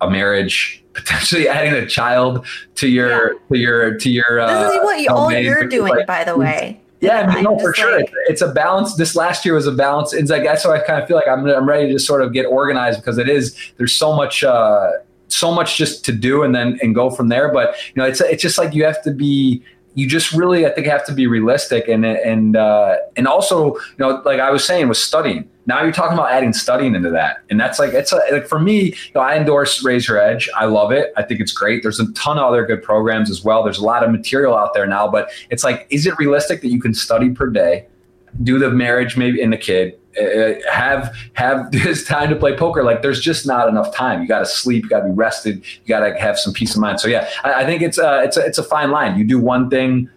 a 0.00 0.08
marriage, 0.08 0.84
potentially 0.96 1.48
adding 1.48 1.72
a 1.74 1.86
child 1.86 2.46
to 2.76 2.88
your 2.88 3.34
yeah. 3.34 3.38
to 3.48 3.58
your 3.58 3.98
to 3.98 4.10
your. 4.10 4.40
Uh, 4.40 4.64
this 4.64 4.72
is 4.74 4.82
what 4.82 5.00
you, 5.00 5.08
all 5.10 5.32
you're 5.32 5.68
doing, 5.68 5.94
like, 5.94 6.06
by 6.06 6.24
the 6.24 6.36
way. 6.36 6.80
Yeah, 7.00 7.20
I 7.20 7.34
mean, 7.34 7.44
no, 7.44 7.58
for 7.58 7.74
sure. 7.74 7.98
Like, 7.98 8.10
it's 8.26 8.40
a 8.40 8.50
balance. 8.50 8.96
This 8.96 9.14
last 9.14 9.44
year 9.44 9.54
was 9.54 9.66
a 9.66 9.72
balance. 9.72 10.14
It's 10.14 10.30
like 10.30 10.42
that's 10.42 10.64
why 10.64 10.80
I 10.80 10.80
kind 10.80 11.00
of 11.00 11.06
feel 11.06 11.16
like 11.16 11.28
I'm 11.28 11.46
I'm 11.46 11.68
ready 11.68 11.92
to 11.92 11.98
sort 11.98 12.22
of 12.22 12.32
get 12.32 12.46
organized 12.46 13.00
because 13.00 13.18
it 13.18 13.28
is. 13.28 13.56
There's 13.76 13.94
so 13.94 14.16
much. 14.16 14.42
uh 14.42 14.90
so 15.28 15.52
much 15.52 15.76
just 15.76 16.04
to 16.04 16.12
do 16.12 16.44
and 16.44 16.54
then 16.54 16.78
and 16.82 16.94
go 16.94 17.10
from 17.10 17.30
there 17.30 17.52
but 17.52 17.74
you 17.88 18.00
know 18.00 18.04
it's 18.04 18.20
it's 18.20 18.40
just 18.40 18.58
like 18.58 18.72
you 18.72 18.84
have 18.84 19.02
to 19.02 19.10
be 19.10 19.60
you 19.96 20.06
just 20.06 20.30
really 20.32 20.66
I 20.66 20.70
think 20.70 20.86
have 20.86 21.06
to 21.06 21.12
be 21.12 21.26
realistic 21.26 21.88
and 21.88 22.04
and 22.04 22.54
uh, 22.54 22.96
and 23.16 23.26
also 23.26 23.74
you 23.74 23.80
know 23.98 24.22
like 24.24 24.38
I 24.38 24.50
was 24.50 24.64
saying 24.64 24.88
with 24.88 24.98
studying. 24.98 25.48
Now 25.64 25.82
you're 25.82 25.90
talking 25.90 26.12
about 26.12 26.30
adding 26.30 26.52
studying 26.52 26.94
into 26.94 27.10
that, 27.10 27.38
and 27.50 27.58
that's 27.58 27.78
like 27.78 27.94
it's 27.94 28.12
a, 28.12 28.20
like 28.30 28.46
for 28.46 28.60
me. 28.60 28.84
You 28.84 29.12
know, 29.14 29.22
I 29.22 29.36
endorse 29.36 29.82
Raise 29.82 30.06
Your 30.06 30.18
Edge. 30.18 30.50
I 30.54 30.66
love 30.66 30.92
it. 30.92 31.12
I 31.16 31.22
think 31.22 31.40
it's 31.40 31.50
great. 31.50 31.82
There's 31.82 31.98
a 31.98 32.12
ton 32.12 32.38
of 32.38 32.44
other 32.44 32.64
good 32.64 32.82
programs 32.82 33.30
as 33.30 33.42
well. 33.42 33.64
There's 33.64 33.78
a 33.78 33.84
lot 33.84 34.04
of 34.04 34.12
material 34.12 34.54
out 34.54 34.74
there 34.74 34.86
now, 34.86 35.08
but 35.08 35.30
it's 35.50 35.64
like, 35.64 35.86
is 35.88 36.06
it 36.06 36.16
realistic 36.18 36.60
that 36.60 36.68
you 36.68 36.80
can 36.80 36.94
study 36.94 37.30
per 37.30 37.48
day, 37.48 37.86
do 38.42 38.58
the 38.58 38.70
marriage 38.70 39.16
maybe 39.16 39.40
in 39.40 39.50
the 39.50 39.56
kid, 39.56 39.98
Uh, 40.20 40.54
have 40.70 41.14
have 41.34 41.70
this 41.72 42.04
time 42.04 42.30
to 42.30 42.36
play 42.36 42.56
poker. 42.56 42.82
Like 42.82 43.02
there's 43.02 43.20
just 43.20 43.46
not 43.46 43.68
enough 43.68 43.94
time. 43.94 44.22
You 44.22 44.28
got 44.28 44.40
to 44.40 44.46
sleep. 44.46 44.84
You 44.84 44.88
got 44.88 45.00
to 45.00 45.06
be 45.06 45.14
rested. 45.14 45.58
You 45.58 45.88
got 45.88 46.00
to 46.00 46.18
have 46.18 46.38
some 46.38 46.52
peace 46.52 46.74
of 46.74 46.80
mind. 46.80 47.00
So 47.00 47.08
yeah, 47.08 47.28
I, 47.44 47.62
I 47.62 47.66
think 47.66 47.82
it's 47.82 47.98
a, 47.98 48.22
it's 48.24 48.36
a 48.36 48.40
it's 48.40 48.58
a 48.58 48.62
fine 48.64 48.90
line. 48.90 49.18
You 49.18 49.24
do 49.24 49.38
one 49.38 49.70
thing 49.70 50.08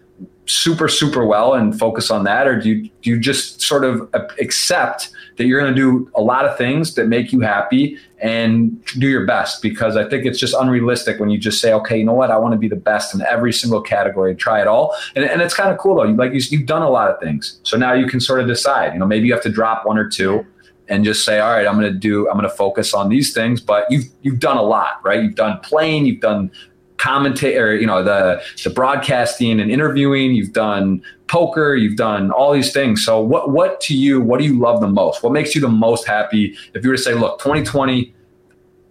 super 0.46 0.88
super 0.88 1.24
well 1.24 1.54
and 1.54 1.78
focus 1.78 2.10
on 2.10 2.24
that, 2.24 2.46
or 2.46 2.60
do 2.60 2.68
you 2.68 2.90
do 3.02 3.10
you 3.10 3.18
just 3.18 3.60
sort 3.60 3.84
of 3.84 4.08
accept 4.40 5.10
that 5.40 5.46
you're 5.46 5.58
going 5.58 5.74
to 5.74 5.80
do 5.80 6.10
a 6.14 6.20
lot 6.20 6.44
of 6.44 6.58
things 6.58 6.96
that 6.96 7.08
make 7.08 7.32
you 7.32 7.40
happy 7.40 7.96
and 8.18 8.84
do 8.98 9.08
your 9.08 9.24
best 9.24 9.62
because 9.62 9.96
I 9.96 10.06
think 10.06 10.26
it's 10.26 10.38
just 10.38 10.52
unrealistic 10.52 11.18
when 11.18 11.30
you 11.30 11.38
just 11.38 11.62
say, 11.62 11.72
okay, 11.72 11.96
you 11.98 12.04
know 12.04 12.12
what, 12.12 12.30
I 12.30 12.36
want 12.36 12.52
to 12.52 12.58
be 12.58 12.68
the 12.68 12.76
best 12.76 13.14
in 13.14 13.22
every 13.22 13.50
single 13.50 13.80
category, 13.80 14.32
and 14.32 14.38
try 14.38 14.60
it 14.60 14.66
all, 14.66 14.94
and, 15.16 15.24
and 15.24 15.40
it's 15.40 15.54
kind 15.54 15.70
of 15.70 15.78
cool 15.78 15.94
though. 15.94 16.02
Like 16.02 16.34
you, 16.34 16.42
you've 16.50 16.66
done 16.66 16.82
a 16.82 16.90
lot 16.90 17.08
of 17.08 17.18
things, 17.20 17.58
so 17.62 17.78
now 17.78 17.94
you 17.94 18.06
can 18.06 18.20
sort 18.20 18.42
of 18.42 18.48
decide. 18.48 18.92
You 18.92 18.98
know, 18.98 19.06
maybe 19.06 19.28
you 19.28 19.32
have 19.32 19.42
to 19.44 19.48
drop 19.48 19.86
one 19.86 19.96
or 19.96 20.10
two 20.10 20.44
and 20.88 21.06
just 21.06 21.24
say, 21.24 21.40
all 21.40 21.52
right, 21.52 21.66
I'm 21.66 21.80
going 21.80 21.90
to 21.90 21.98
do, 21.98 22.28
I'm 22.28 22.36
going 22.36 22.50
to 22.50 22.54
focus 22.54 22.92
on 22.92 23.08
these 23.08 23.32
things. 23.32 23.62
But 23.62 23.86
you've 23.90 24.04
you've 24.20 24.40
done 24.40 24.58
a 24.58 24.62
lot, 24.62 25.02
right? 25.02 25.22
You've 25.22 25.36
done 25.36 25.58
playing, 25.60 26.04
you've 26.04 26.20
done 26.20 26.50
commentate 26.98 27.58
or 27.58 27.72
you 27.74 27.86
know 27.86 28.04
the 28.04 28.42
the 28.62 28.68
broadcasting 28.68 29.58
and 29.58 29.70
interviewing 29.70 30.34
you've 30.34 30.52
done 30.52 31.02
poker 31.30 31.74
you've 31.74 31.96
done 31.96 32.30
all 32.32 32.52
these 32.52 32.72
things 32.72 33.04
so 33.04 33.20
what 33.20 33.50
what 33.50 33.80
to 33.80 33.96
you 33.96 34.20
what 34.20 34.38
do 34.38 34.44
you 34.44 34.58
love 34.58 34.80
the 34.80 34.88
most 34.88 35.22
what 35.22 35.32
makes 35.32 35.54
you 35.54 35.60
the 35.60 35.68
most 35.68 36.06
happy 36.06 36.56
if 36.74 36.82
you 36.82 36.90
were 36.90 36.96
to 36.96 37.02
say 37.02 37.14
look 37.14 37.38
2020 37.38 38.12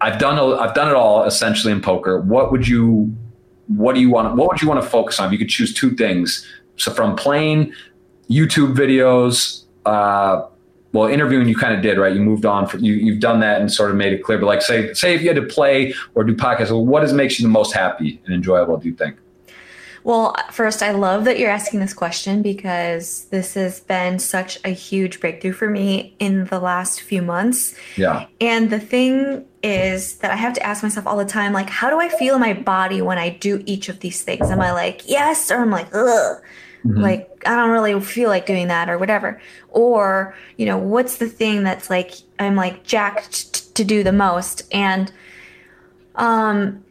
I've 0.02 0.18
done 0.18 0.38
a, 0.38 0.56
I've 0.56 0.74
done 0.74 0.88
it 0.88 0.96
all 0.96 1.26
essentially 1.26 1.74
in 1.74 1.82
poker 1.82 2.22
what 2.22 2.52
would 2.52 2.68
you 2.68 3.14
what 3.68 3.94
do 3.94 4.02
you 4.02 4.10
want 4.10 4.36
what 4.38 4.48
would 4.50 4.62
you 4.62 4.68
want 4.70 4.82
to 4.82 4.90
focus 4.90 5.20
on 5.20 5.28
if 5.28 5.34
you 5.34 5.38
could 5.38 5.50
choose 5.50 5.74
two 5.74 5.96
things 5.96 6.48
so 6.78 6.94
from 6.94 7.16
playing 7.16 7.74
YouTube 8.30 8.74
videos 8.74 9.66
uh, 9.86 10.48
well, 10.92 11.08
interviewing 11.08 11.48
you 11.48 11.56
kind 11.56 11.76
of 11.76 11.82
did, 11.82 11.98
right? 11.98 12.14
You 12.14 12.22
moved 12.22 12.46
on. 12.46 12.68
For, 12.68 12.78
you, 12.78 12.94
you've 12.94 13.20
done 13.20 13.40
that 13.42 13.62
and 13.62 13.72
sort 13.72 13.92
of 13.92 13.98
made 13.98 14.12
it 14.14 14.24
clear. 14.24 14.40
But 14.40 14.48
like, 14.48 14.62
say, 14.62 14.94
say 14.94 15.14
if 15.14 15.22
you 15.22 15.28
had 15.28 15.36
to 15.36 15.44
play 15.44 15.94
or 16.16 16.24
do 16.24 16.36
podcasts, 16.36 16.72
well, 16.72 16.86
what 16.86 17.04
is 17.04 17.14
makes 17.14 17.40
you 17.40 17.44
the 17.44 17.52
most 17.52 17.74
happy 17.74 18.20
and 18.26 18.34
enjoyable? 18.34 18.78
Do 18.78 18.90
you 18.90 18.96
think? 18.96 19.18
Well, 20.04 20.36
first, 20.52 20.82
I 20.82 20.92
love 20.92 21.26
that 21.26 21.40
you're 21.40 21.50
asking 21.50 21.80
this 21.80 21.94
question 21.94 22.42
because 22.42 23.26
this 23.26 23.54
has 23.56 23.82
been 23.82 24.20
such 24.20 24.58
a 24.64 24.70
huge 24.70 25.20
breakthrough 25.20 25.52
for 25.52 25.70
me 25.70 26.16
in 26.20 26.46
the 26.46 26.60
last 26.60 27.02
few 27.02 27.22
months. 27.22 27.76
Yeah. 27.96 28.28
And 28.40 28.70
the 28.70 28.80
thing 28.80 29.46
is 29.62 30.18
that 30.18 30.32
I 30.32 30.36
have 30.36 30.54
to 30.54 30.64
ask 30.64 30.84
myself 30.84 31.06
all 31.06 31.18
the 31.18 31.26
time, 31.26 31.52
like, 31.52 31.70
how 31.70 31.90
do 31.90 32.00
I 32.00 32.10
feel 32.10 32.36
in 32.36 32.42
my 32.42 32.54
body 32.54 33.02
when 33.02 33.18
I 33.18 33.30
do 33.30 33.62
each 33.66 33.90
of 33.90 34.00
these 34.00 34.22
things? 34.22 34.50
Am 34.50 34.62
I 34.62 34.72
like, 34.72 35.08
yes, 35.10 35.52
or 35.52 35.58
I'm 35.58 35.70
like, 35.70 35.88
ugh? 35.94 36.42
Mm-hmm. 36.86 37.02
Like, 37.02 37.44
I 37.46 37.56
don't 37.56 37.72
really 37.72 38.00
feel 38.00 38.30
like 38.30 38.46
doing 38.46 38.70
that 38.70 38.90
or 38.90 38.98
whatever. 38.98 39.42
Or, 39.70 40.34
you 40.56 40.66
know, 40.66 40.78
what's 40.78 41.18
the 41.18 41.28
thing 41.28 41.64
that's 41.64 41.90
like, 41.90 42.14
I'm 42.40 42.56
like 42.56 42.84
jacked 42.84 43.54
t- 43.54 43.74
to 43.74 43.84
do 43.84 44.02
the 44.02 44.14
most? 44.14 44.62
And, 44.72 45.12
um, 46.16 46.86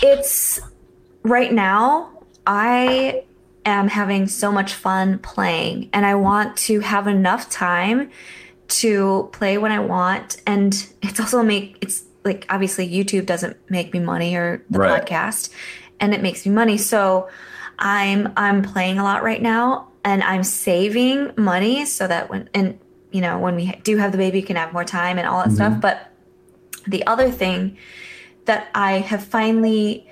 it's 0.00 0.60
right 1.28 1.52
now, 1.52 2.24
I 2.46 3.24
am 3.64 3.88
having 3.88 4.28
so 4.28 4.52
much 4.52 4.74
fun 4.74 5.18
playing 5.18 5.90
and 5.92 6.06
I 6.06 6.14
want 6.14 6.56
to 6.58 6.80
have 6.80 7.06
enough 7.06 7.50
time 7.50 8.10
to 8.68 9.28
play 9.32 9.58
when 9.58 9.72
I 9.72 9.80
want. 9.80 10.40
And 10.46 10.74
it's 11.02 11.20
also 11.20 11.42
make, 11.42 11.78
it's 11.80 12.04
like, 12.24 12.46
obviously 12.48 12.88
YouTube 12.88 13.26
doesn't 13.26 13.56
make 13.70 13.92
me 13.92 14.00
money 14.00 14.36
or 14.36 14.62
the 14.70 14.78
right. 14.78 15.04
podcast 15.04 15.50
and 16.00 16.14
it 16.14 16.22
makes 16.22 16.46
me 16.46 16.52
money. 16.52 16.78
So, 16.78 17.28
I'm 17.78 18.32
I'm 18.36 18.62
playing 18.62 18.98
a 18.98 19.04
lot 19.04 19.22
right 19.22 19.40
now 19.40 19.88
and 20.04 20.22
I'm 20.22 20.44
saving 20.44 21.32
money 21.36 21.84
so 21.84 22.06
that 22.06 22.30
when 22.30 22.48
and 22.54 22.78
you 23.10 23.20
know 23.20 23.38
when 23.38 23.54
we 23.54 23.72
do 23.82 23.96
have 23.98 24.12
the 24.12 24.18
baby 24.18 24.40
you 24.40 24.46
can 24.46 24.56
have 24.56 24.72
more 24.72 24.84
time 24.84 25.18
and 25.18 25.28
all 25.28 25.38
that 25.38 25.48
mm-hmm. 25.48 25.56
stuff 25.56 25.80
but 25.80 26.10
the 26.86 27.06
other 27.06 27.30
thing 27.30 27.76
that 28.46 28.68
I 28.74 28.98
have 28.98 29.24
finally 29.24 30.08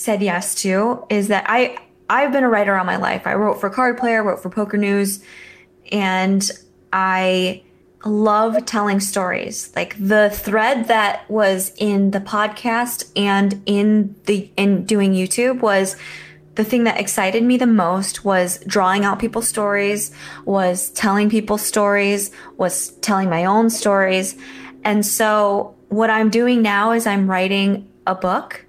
said 0.00 0.22
yes 0.22 0.54
to 0.56 1.04
is 1.10 1.28
that 1.28 1.44
I 1.48 1.76
I've 2.08 2.32
been 2.32 2.42
a 2.42 2.48
writer 2.48 2.76
all 2.76 2.84
my 2.84 2.96
life. 2.96 3.26
I 3.26 3.34
wrote 3.34 3.60
for 3.60 3.70
Card 3.70 3.96
Player, 3.96 4.24
wrote 4.24 4.42
for 4.42 4.50
Poker 4.50 4.76
News, 4.76 5.22
and 5.92 6.50
I 6.92 7.62
love 8.04 8.64
telling 8.64 8.98
stories. 8.98 9.72
Like 9.76 9.96
the 9.98 10.30
thread 10.30 10.88
that 10.88 11.30
was 11.30 11.72
in 11.76 12.10
the 12.10 12.20
podcast 12.20 13.10
and 13.14 13.62
in 13.66 14.16
the 14.24 14.50
in 14.56 14.84
doing 14.84 15.12
YouTube 15.12 15.60
was 15.60 15.96
the 16.56 16.64
thing 16.64 16.84
that 16.84 16.98
excited 16.98 17.44
me 17.44 17.56
the 17.56 17.66
most 17.66 18.24
was 18.24 18.58
drawing 18.66 19.04
out 19.04 19.18
people's 19.18 19.48
stories, 19.48 20.12
was 20.44 20.90
telling 20.90 21.30
people's 21.30 21.62
stories, 21.62 22.32
was 22.56 22.90
telling 23.02 23.30
my 23.30 23.44
own 23.44 23.70
stories. 23.70 24.36
And 24.82 25.06
so 25.06 25.76
what 25.88 26.10
I'm 26.10 26.30
doing 26.30 26.62
now 26.62 26.92
is 26.92 27.06
I'm 27.06 27.30
writing 27.30 27.88
a 28.06 28.14
book 28.14 28.64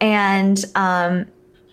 and 0.00 0.64
um, 0.74 1.26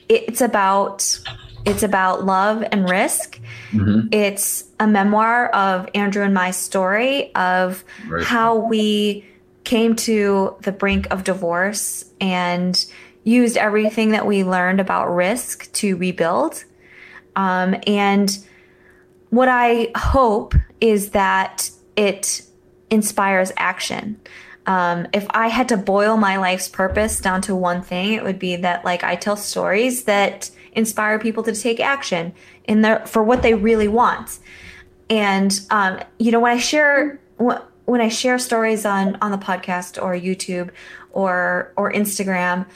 it's 0.09 0.41
about 0.41 1.19
it's 1.65 1.83
about 1.83 2.25
love 2.25 2.63
and 2.71 2.89
risk. 2.89 3.39
Mm-hmm. 3.71 4.07
It's 4.11 4.65
a 4.79 4.87
memoir 4.87 5.47
of 5.49 5.87
Andrew 5.93 6.23
and 6.23 6.33
my 6.33 6.51
story 6.51 7.33
of 7.35 7.83
right. 8.07 8.25
how 8.25 8.55
we 8.55 9.25
came 9.63 9.95
to 9.95 10.55
the 10.61 10.71
brink 10.71 11.07
of 11.11 11.23
divorce 11.23 12.05
and 12.19 12.83
used 13.23 13.57
everything 13.57 14.11
that 14.11 14.25
we 14.25 14.43
learned 14.43 14.79
about 14.79 15.13
risk 15.13 15.71
to 15.73 15.95
rebuild. 15.97 16.63
Um, 17.35 17.75
and 17.85 18.35
what 19.29 19.47
I 19.47 19.91
hope 19.95 20.55
is 20.81 21.11
that 21.11 21.69
it 21.95 22.41
inspires 22.89 23.51
action. 23.55 24.19
Um, 24.67 25.07
if 25.13 25.25
I 25.31 25.47
had 25.47 25.69
to 25.69 25.77
boil 25.77 26.17
my 26.17 26.37
life's 26.37 26.67
purpose 26.67 27.19
down 27.19 27.41
to 27.43 27.55
one 27.55 27.81
thing, 27.81 28.13
it 28.13 28.23
would 28.23 28.39
be 28.39 28.57
that 28.57 28.85
like 28.85 29.03
I 29.03 29.15
tell 29.15 29.35
stories 29.35 30.03
that 30.03 30.51
inspire 30.73 31.19
people 31.19 31.43
to 31.43 31.53
take 31.53 31.79
action 31.79 32.33
in 32.65 32.81
their 32.81 33.05
for 33.05 33.23
what 33.23 33.41
they 33.41 33.53
really 33.53 33.87
want. 33.87 34.39
And 35.09 35.59
um, 35.69 35.99
you 36.19 36.31
know, 36.31 36.39
when 36.39 36.53
I 36.53 36.59
share 36.59 37.19
when 37.37 38.01
I 38.01 38.09
share 38.09 38.37
stories 38.39 38.85
on 38.85 39.17
on 39.21 39.31
the 39.31 39.37
podcast 39.37 40.01
or 40.01 40.13
YouTube 40.13 40.69
or 41.11 41.73
or 41.75 41.91
Instagram, 41.91 42.67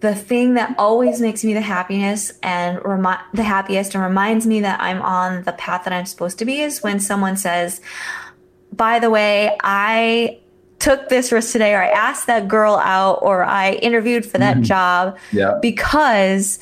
the 0.00 0.14
thing 0.14 0.54
that 0.54 0.74
always 0.78 1.20
makes 1.20 1.44
me 1.44 1.54
the 1.54 1.60
happiness 1.60 2.32
and 2.42 2.82
remi- 2.84 3.22
the 3.34 3.42
happiest 3.42 3.94
and 3.94 4.02
reminds 4.02 4.46
me 4.46 4.60
that 4.60 4.80
I'm 4.80 5.02
on 5.02 5.42
the 5.44 5.52
path 5.52 5.84
that 5.84 5.92
I'm 5.92 6.06
supposed 6.06 6.38
to 6.38 6.44
be 6.44 6.60
is 6.60 6.82
when 6.82 6.98
someone 6.98 7.36
says, 7.36 7.80
"By 8.72 8.98
the 8.98 9.10
way, 9.10 9.56
I 9.62 10.38
took 10.78 11.08
this 11.08 11.32
risk 11.32 11.52
today 11.52 11.74
or 11.74 11.82
I 11.82 11.88
asked 11.88 12.26
that 12.26 12.48
girl 12.48 12.76
out 12.76 13.20
or 13.22 13.44
I 13.44 13.72
interviewed 13.72 14.26
for 14.26 14.38
that 14.38 14.56
mm-hmm. 14.56 14.64
job 14.64 15.18
yeah. 15.32 15.58
because 15.62 16.58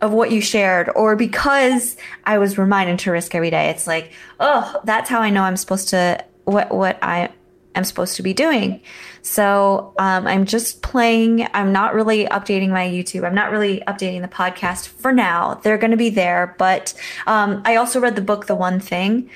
of 0.00 0.12
what 0.12 0.32
you 0.32 0.40
shared 0.40 0.90
or 0.94 1.16
because 1.16 1.96
I 2.24 2.38
was 2.38 2.58
reminded 2.58 2.98
to 3.00 3.12
risk 3.12 3.34
every 3.34 3.50
day. 3.50 3.70
It's 3.70 3.86
like, 3.86 4.12
oh, 4.40 4.80
that's 4.84 5.08
how 5.08 5.20
I 5.20 5.30
know 5.30 5.42
I'm 5.42 5.56
supposed 5.56 5.88
to 5.90 6.24
what 6.44 6.74
what 6.74 6.98
I 7.02 7.30
am 7.74 7.84
supposed 7.84 8.16
to 8.16 8.22
be 8.22 8.34
doing. 8.34 8.80
So 9.22 9.94
um, 9.98 10.26
I'm 10.26 10.44
just 10.44 10.82
playing. 10.82 11.46
I'm 11.54 11.72
not 11.72 11.94
really 11.94 12.26
updating 12.26 12.70
my 12.70 12.86
YouTube. 12.86 13.24
I'm 13.24 13.34
not 13.34 13.52
really 13.52 13.82
updating 13.86 14.22
the 14.22 14.28
podcast 14.28 14.88
for 14.88 15.12
now. 15.12 15.54
They're 15.62 15.78
going 15.78 15.92
to 15.92 15.96
be 15.96 16.10
there, 16.10 16.54
but 16.58 16.92
um, 17.26 17.62
I 17.64 17.76
also 17.76 18.00
read 18.00 18.16
the 18.16 18.22
book, 18.22 18.46
The 18.46 18.56
One 18.56 18.80
Thing. 18.80 19.30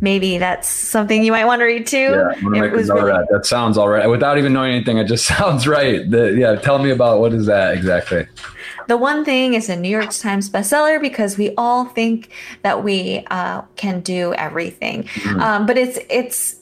Maybe 0.00 0.38
that's 0.38 0.68
something 0.68 1.22
you 1.22 1.32
might 1.32 1.44
want 1.44 1.60
to 1.60 1.64
read 1.64 1.86
too. 1.86 1.96
Yeah, 1.96 2.32
I'm 2.36 2.42
gonna 2.42 2.64
it 2.64 2.72
make 2.72 2.82
a 2.82 2.86
note 2.86 2.94
really- 2.94 3.12
that. 3.12 3.28
That 3.30 3.46
sounds 3.46 3.78
all 3.78 3.88
right. 3.88 4.08
Without 4.08 4.38
even 4.38 4.52
knowing 4.52 4.74
anything, 4.74 4.98
it 4.98 5.06
just 5.06 5.24
sounds 5.36 5.66
right. 5.66 6.08
The, 6.08 6.34
yeah, 6.36 6.56
tell 6.56 6.78
me 6.78 6.90
about 6.90 7.20
what 7.20 7.32
is 7.32 7.46
that 7.46 7.74
exactly? 7.74 8.26
The 8.86 8.96
one 8.98 9.24
thing 9.24 9.54
is 9.54 9.68
a 9.68 9.76
New 9.76 9.88
York 9.88 10.10
Times 10.10 10.50
bestseller 10.50 11.00
because 11.00 11.38
we 11.38 11.54
all 11.56 11.86
think 11.86 12.28
that 12.62 12.84
we 12.84 13.24
uh, 13.30 13.62
can 13.76 14.00
do 14.00 14.34
everything, 14.34 15.04
mm-hmm. 15.04 15.40
um, 15.40 15.66
but 15.66 15.78
it's 15.78 15.98
it's 16.10 16.56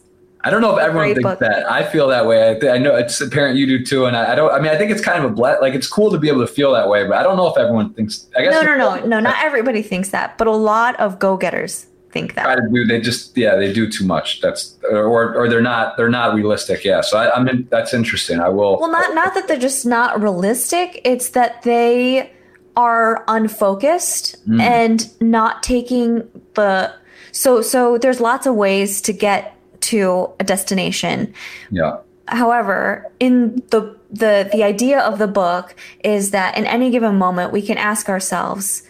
I 0.45 0.51
don't 0.51 0.61
know 0.61 0.77
if 0.77 0.83
everyone 0.83 1.15
thinks 1.15 1.23
book. 1.23 1.39
that. 1.39 1.71
I 1.71 1.85
feel 1.85 2.09
that 2.09 2.27
way. 2.27 2.51
I, 2.51 2.55
th- 2.55 2.73
I, 2.73 2.79
know 2.79 2.97
it's 2.97 3.21
apparent 3.21 3.57
you 3.57 3.67
do 3.67 3.85
too, 3.85 4.07
and 4.07 4.17
I, 4.17 4.33
I, 4.33 4.35
don't. 4.35 4.53
I 4.53 4.59
mean, 4.59 4.73
I 4.73 4.77
think 4.77 4.91
it's 4.91 5.01
kind 5.01 5.25
of 5.25 5.31
a 5.31 5.35
ble- 5.35 5.59
like 5.61 5.75
it's 5.75 5.87
cool 5.87 6.11
to 6.11 6.19
be 6.19 6.29
able 6.29 6.47
to 6.47 6.53
feel 6.53 6.73
that 6.73 6.89
way, 6.89 7.07
but 7.07 7.17
I 7.17 7.23
don't 7.23 7.37
know 7.37 7.47
if 7.47 7.57
everyone 7.57 7.93
thinks. 7.95 8.29
I 8.37 8.43
guess 8.43 8.53
no, 8.53 8.63
no, 8.63 8.77
no, 8.77 9.07
no. 9.07 9.21
Not 9.21 9.37
everybody 9.43 9.83
thinks 9.83 10.11
that, 10.11 10.39
but 10.39 10.47
a 10.49 10.53
lot 10.53 10.99
of 10.99 11.19
go-getters 11.19 11.87
think 12.13 12.35
that. 12.35 12.45
Try 12.45 12.55
to 12.57 12.69
do. 12.73 12.85
They 12.87 13.01
just 13.01 13.37
yeah, 13.37 13.57
they 13.57 13.73
do 13.73 13.91
too 13.91 14.05
much. 14.05 14.41
That's 14.41 14.77
or 14.91 15.35
or 15.35 15.49
they're 15.49 15.63
not 15.63 15.97
they're 15.97 16.09
not 16.09 16.35
realistic. 16.35 16.85
Yeah, 16.85 17.01
so 17.01 17.19
I, 17.19 17.37
I 17.37 17.43
mean 17.43 17.67
that's 17.71 17.93
interesting. 17.95 18.41
I 18.41 18.49
will. 18.49 18.79
Well, 18.79 18.91
not 18.91 19.15
not 19.15 19.35
that 19.35 19.49
they're 19.49 19.59
just 19.59 19.85
not 19.87 20.23
realistic. 20.23 21.01
It's 21.05 21.31
that 21.31 21.63
they 21.63 22.31
are 22.77 23.25
unfocused 23.29 24.37
mm. 24.49 24.61
and 24.61 25.11
not 25.21 25.63
taking 25.63 26.29
the 26.55 26.93
so 27.33 27.63
so 27.63 27.99
there's 27.99 28.21
lots 28.21 28.47
of 28.47 28.55
ways 28.55 29.01
to 29.03 29.13
get 29.13 29.57
to 29.81 30.31
a 30.39 30.45
destination. 30.45 31.35
Yeah. 31.71 31.99
However, 32.29 33.11
in 33.19 33.63
the 33.71 33.97
the 34.11 34.49
the 34.53 34.63
idea 34.63 35.01
of 35.01 35.19
the 35.19 35.27
book 35.27 35.75
is 36.05 36.31
that 36.31 36.57
in 36.57 36.67
any 36.67 36.91
given 36.91 37.17
moment 37.17 37.53
we 37.53 37.63
can 37.63 37.79
ask 37.79 38.09
ourselves, 38.09 38.83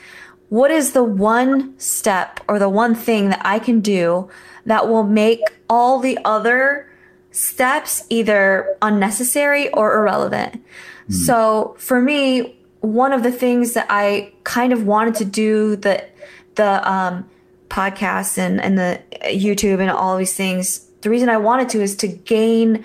what 0.52 0.70
is 0.70 0.92
the 0.92 1.02
one 1.02 1.72
step 1.78 2.38
or 2.46 2.58
the 2.58 2.68
one 2.68 2.94
thing 2.94 3.30
that 3.30 3.40
I 3.42 3.58
can 3.58 3.80
do 3.80 4.28
that 4.66 4.86
will 4.86 5.02
make 5.02 5.40
all 5.70 5.98
the 5.98 6.18
other 6.26 6.92
steps 7.30 8.04
either 8.10 8.76
unnecessary 8.82 9.70
or 9.70 9.96
irrelevant? 9.96 10.62
Mm. 11.08 11.14
So 11.14 11.74
for 11.78 12.02
me, 12.02 12.54
one 12.80 13.14
of 13.14 13.22
the 13.22 13.32
things 13.32 13.72
that 13.72 13.86
I 13.88 14.30
kind 14.44 14.74
of 14.74 14.86
wanted 14.86 15.14
to 15.14 15.24
do 15.24 15.76
the 15.76 16.04
the 16.56 16.86
um, 16.86 17.26
podcasts 17.70 18.36
and, 18.36 18.60
and 18.60 18.76
the 18.76 19.00
YouTube 19.24 19.80
and 19.80 19.90
all 19.90 20.18
these 20.18 20.34
things, 20.34 20.80
the 21.00 21.08
reason 21.08 21.30
I 21.30 21.38
wanted 21.38 21.70
to 21.70 21.80
is 21.80 21.96
to 21.96 22.08
gain 22.08 22.84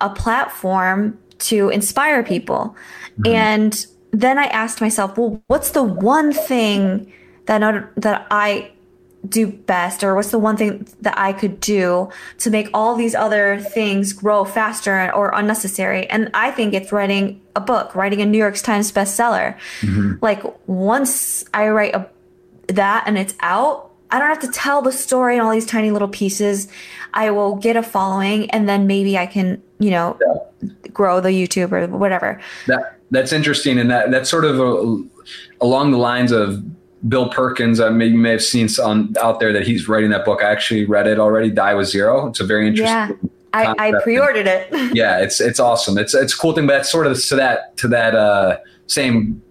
a 0.00 0.10
platform 0.10 1.18
to 1.40 1.70
inspire 1.70 2.22
people. 2.22 2.76
Mm-hmm. 3.18 3.34
And 3.34 3.86
then 4.12 4.38
I 4.38 4.44
asked 4.46 4.80
myself, 4.80 5.16
well, 5.16 5.42
what's 5.46 5.70
the 5.70 5.82
one 5.82 6.32
thing 6.32 7.12
that 7.46 7.90
that 7.96 8.26
I 8.30 8.72
do 9.28 9.48
best 9.48 10.02
or 10.02 10.14
what's 10.14 10.30
the 10.30 10.38
one 10.38 10.56
thing 10.56 10.88
that 11.02 11.18
I 11.18 11.32
could 11.32 11.60
do 11.60 12.08
to 12.38 12.50
make 12.50 12.70
all 12.72 12.96
these 12.96 13.14
other 13.14 13.60
things 13.60 14.12
grow 14.14 14.44
faster 14.44 15.12
or 15.12 15.30
unnecessary 15.34 16.08
and 16.08 16.30
I 16.32 16.50
think 16.50 16.72
it's 16.72 16.90
writing 16.90 17.42
a 17.54 17.60
book 17.60 17.94
writing 17.94 18.22
a 18.22 18.26
New 18.26 18.38
York 18.38 18.56
Times 18.56 18.90
bestseller 18.90 19.58
mm-hmm. 19.80 20.14
like 20.22 20.42
once 20.66 21.44
I 21.52 21.68
write 21.68 21.94
a, 21.94 22.08
that 22.68 23.04
and 23.06 23.18
it's 23.18 23.34
out 23.40 23.90
I 24.10 24.18
don't 24.18 24.28
have 24.28 24.40
to 24.40 24.50
tell 24.50 24.82
the 24.82 24.92
story 24.92 25.36
in 25.36 25.40
all 25.40 25.52
these 25.52 25.66
tiny 25.66 25.92
little 25.92 26.08
pieces. 26.08 26.66
I 27.14 27.30
will 27.30 27.54
get 27.54 27.76
a 27.76 27.82
following 27.82 28.50
and 28.50 28.68
then 28.68 28.88
maybe 28.88 29.16
I 29.16 29.26
can, 29.26 29.62
you 29.78 29.90
know, 29.90 30.18
yeah. 30.20 30.72
grow 30.92 31.20
the 31.20 31.28
YouTube 31.28 31.70
or 31.70 31.86
whatever. 31.86 32.40
That 32.66 32.99
that's 33.10 33.32
interesting 33.32 33.78
and 33.78 33.90
that 33.90 34.10
that's 34.10 34.30
sort 34.30 34.44
of 34.44 34.60
a, 34.60 35.02
along 35.60 35.90
the 35.90 35.98
lines 35.98 36.32
of 36.32 36.62
Bill 37.08 37.28
Perkins. 37.28 37.80
I 37.80 37.88
may, 37.88 38.06
you 38.06 38.18
may 38.18 38.30
have 38.30 38.42
seen 38.42 38.68
on 38.82 39.14
out 39.20 39.40
there 39.40 39.52
that 39.52 39.66
he's 39.66 39.88
writing 39.88 40.10
that 40.10 40.24
book. 40.24 40.42
I 40.42 40.50
actually 40.50 40.84
read 40.84 41.06
it 41.06 41.18
already. 41.18 41.50
Die 41.50 41.74
with 41.74 41.88
Zero. 41.88 42.28
It's 42.28 42.40
a 42.40 42.44
very 42.44 42.66
interesting. 42.66 43.18
Yeah. 43.22 43.30
I, 43.52 43.88
I 43.88 44.02
pre-ordered 44.02 44.46
it. 44.46 44.68
yeah, 44.94 45.18
it's 45.18 45.40
it's 45.40 45.58
awesome. 45.58 45.98
It's 45.98 46.14
it's 46.14 46.32
a 46.32 46.36
cool 46.36 46.52
thing, 46.52 46.68
but 46.68 46.74
that's 46.74 46.90
sort 46.90 47.08
of 47.08 47.20
to 47.20 47.36
that 47.36 47.76
to 47.78 47.88
that 47.88 48.14
uh, 48.14 48.58
same 48.86 49.42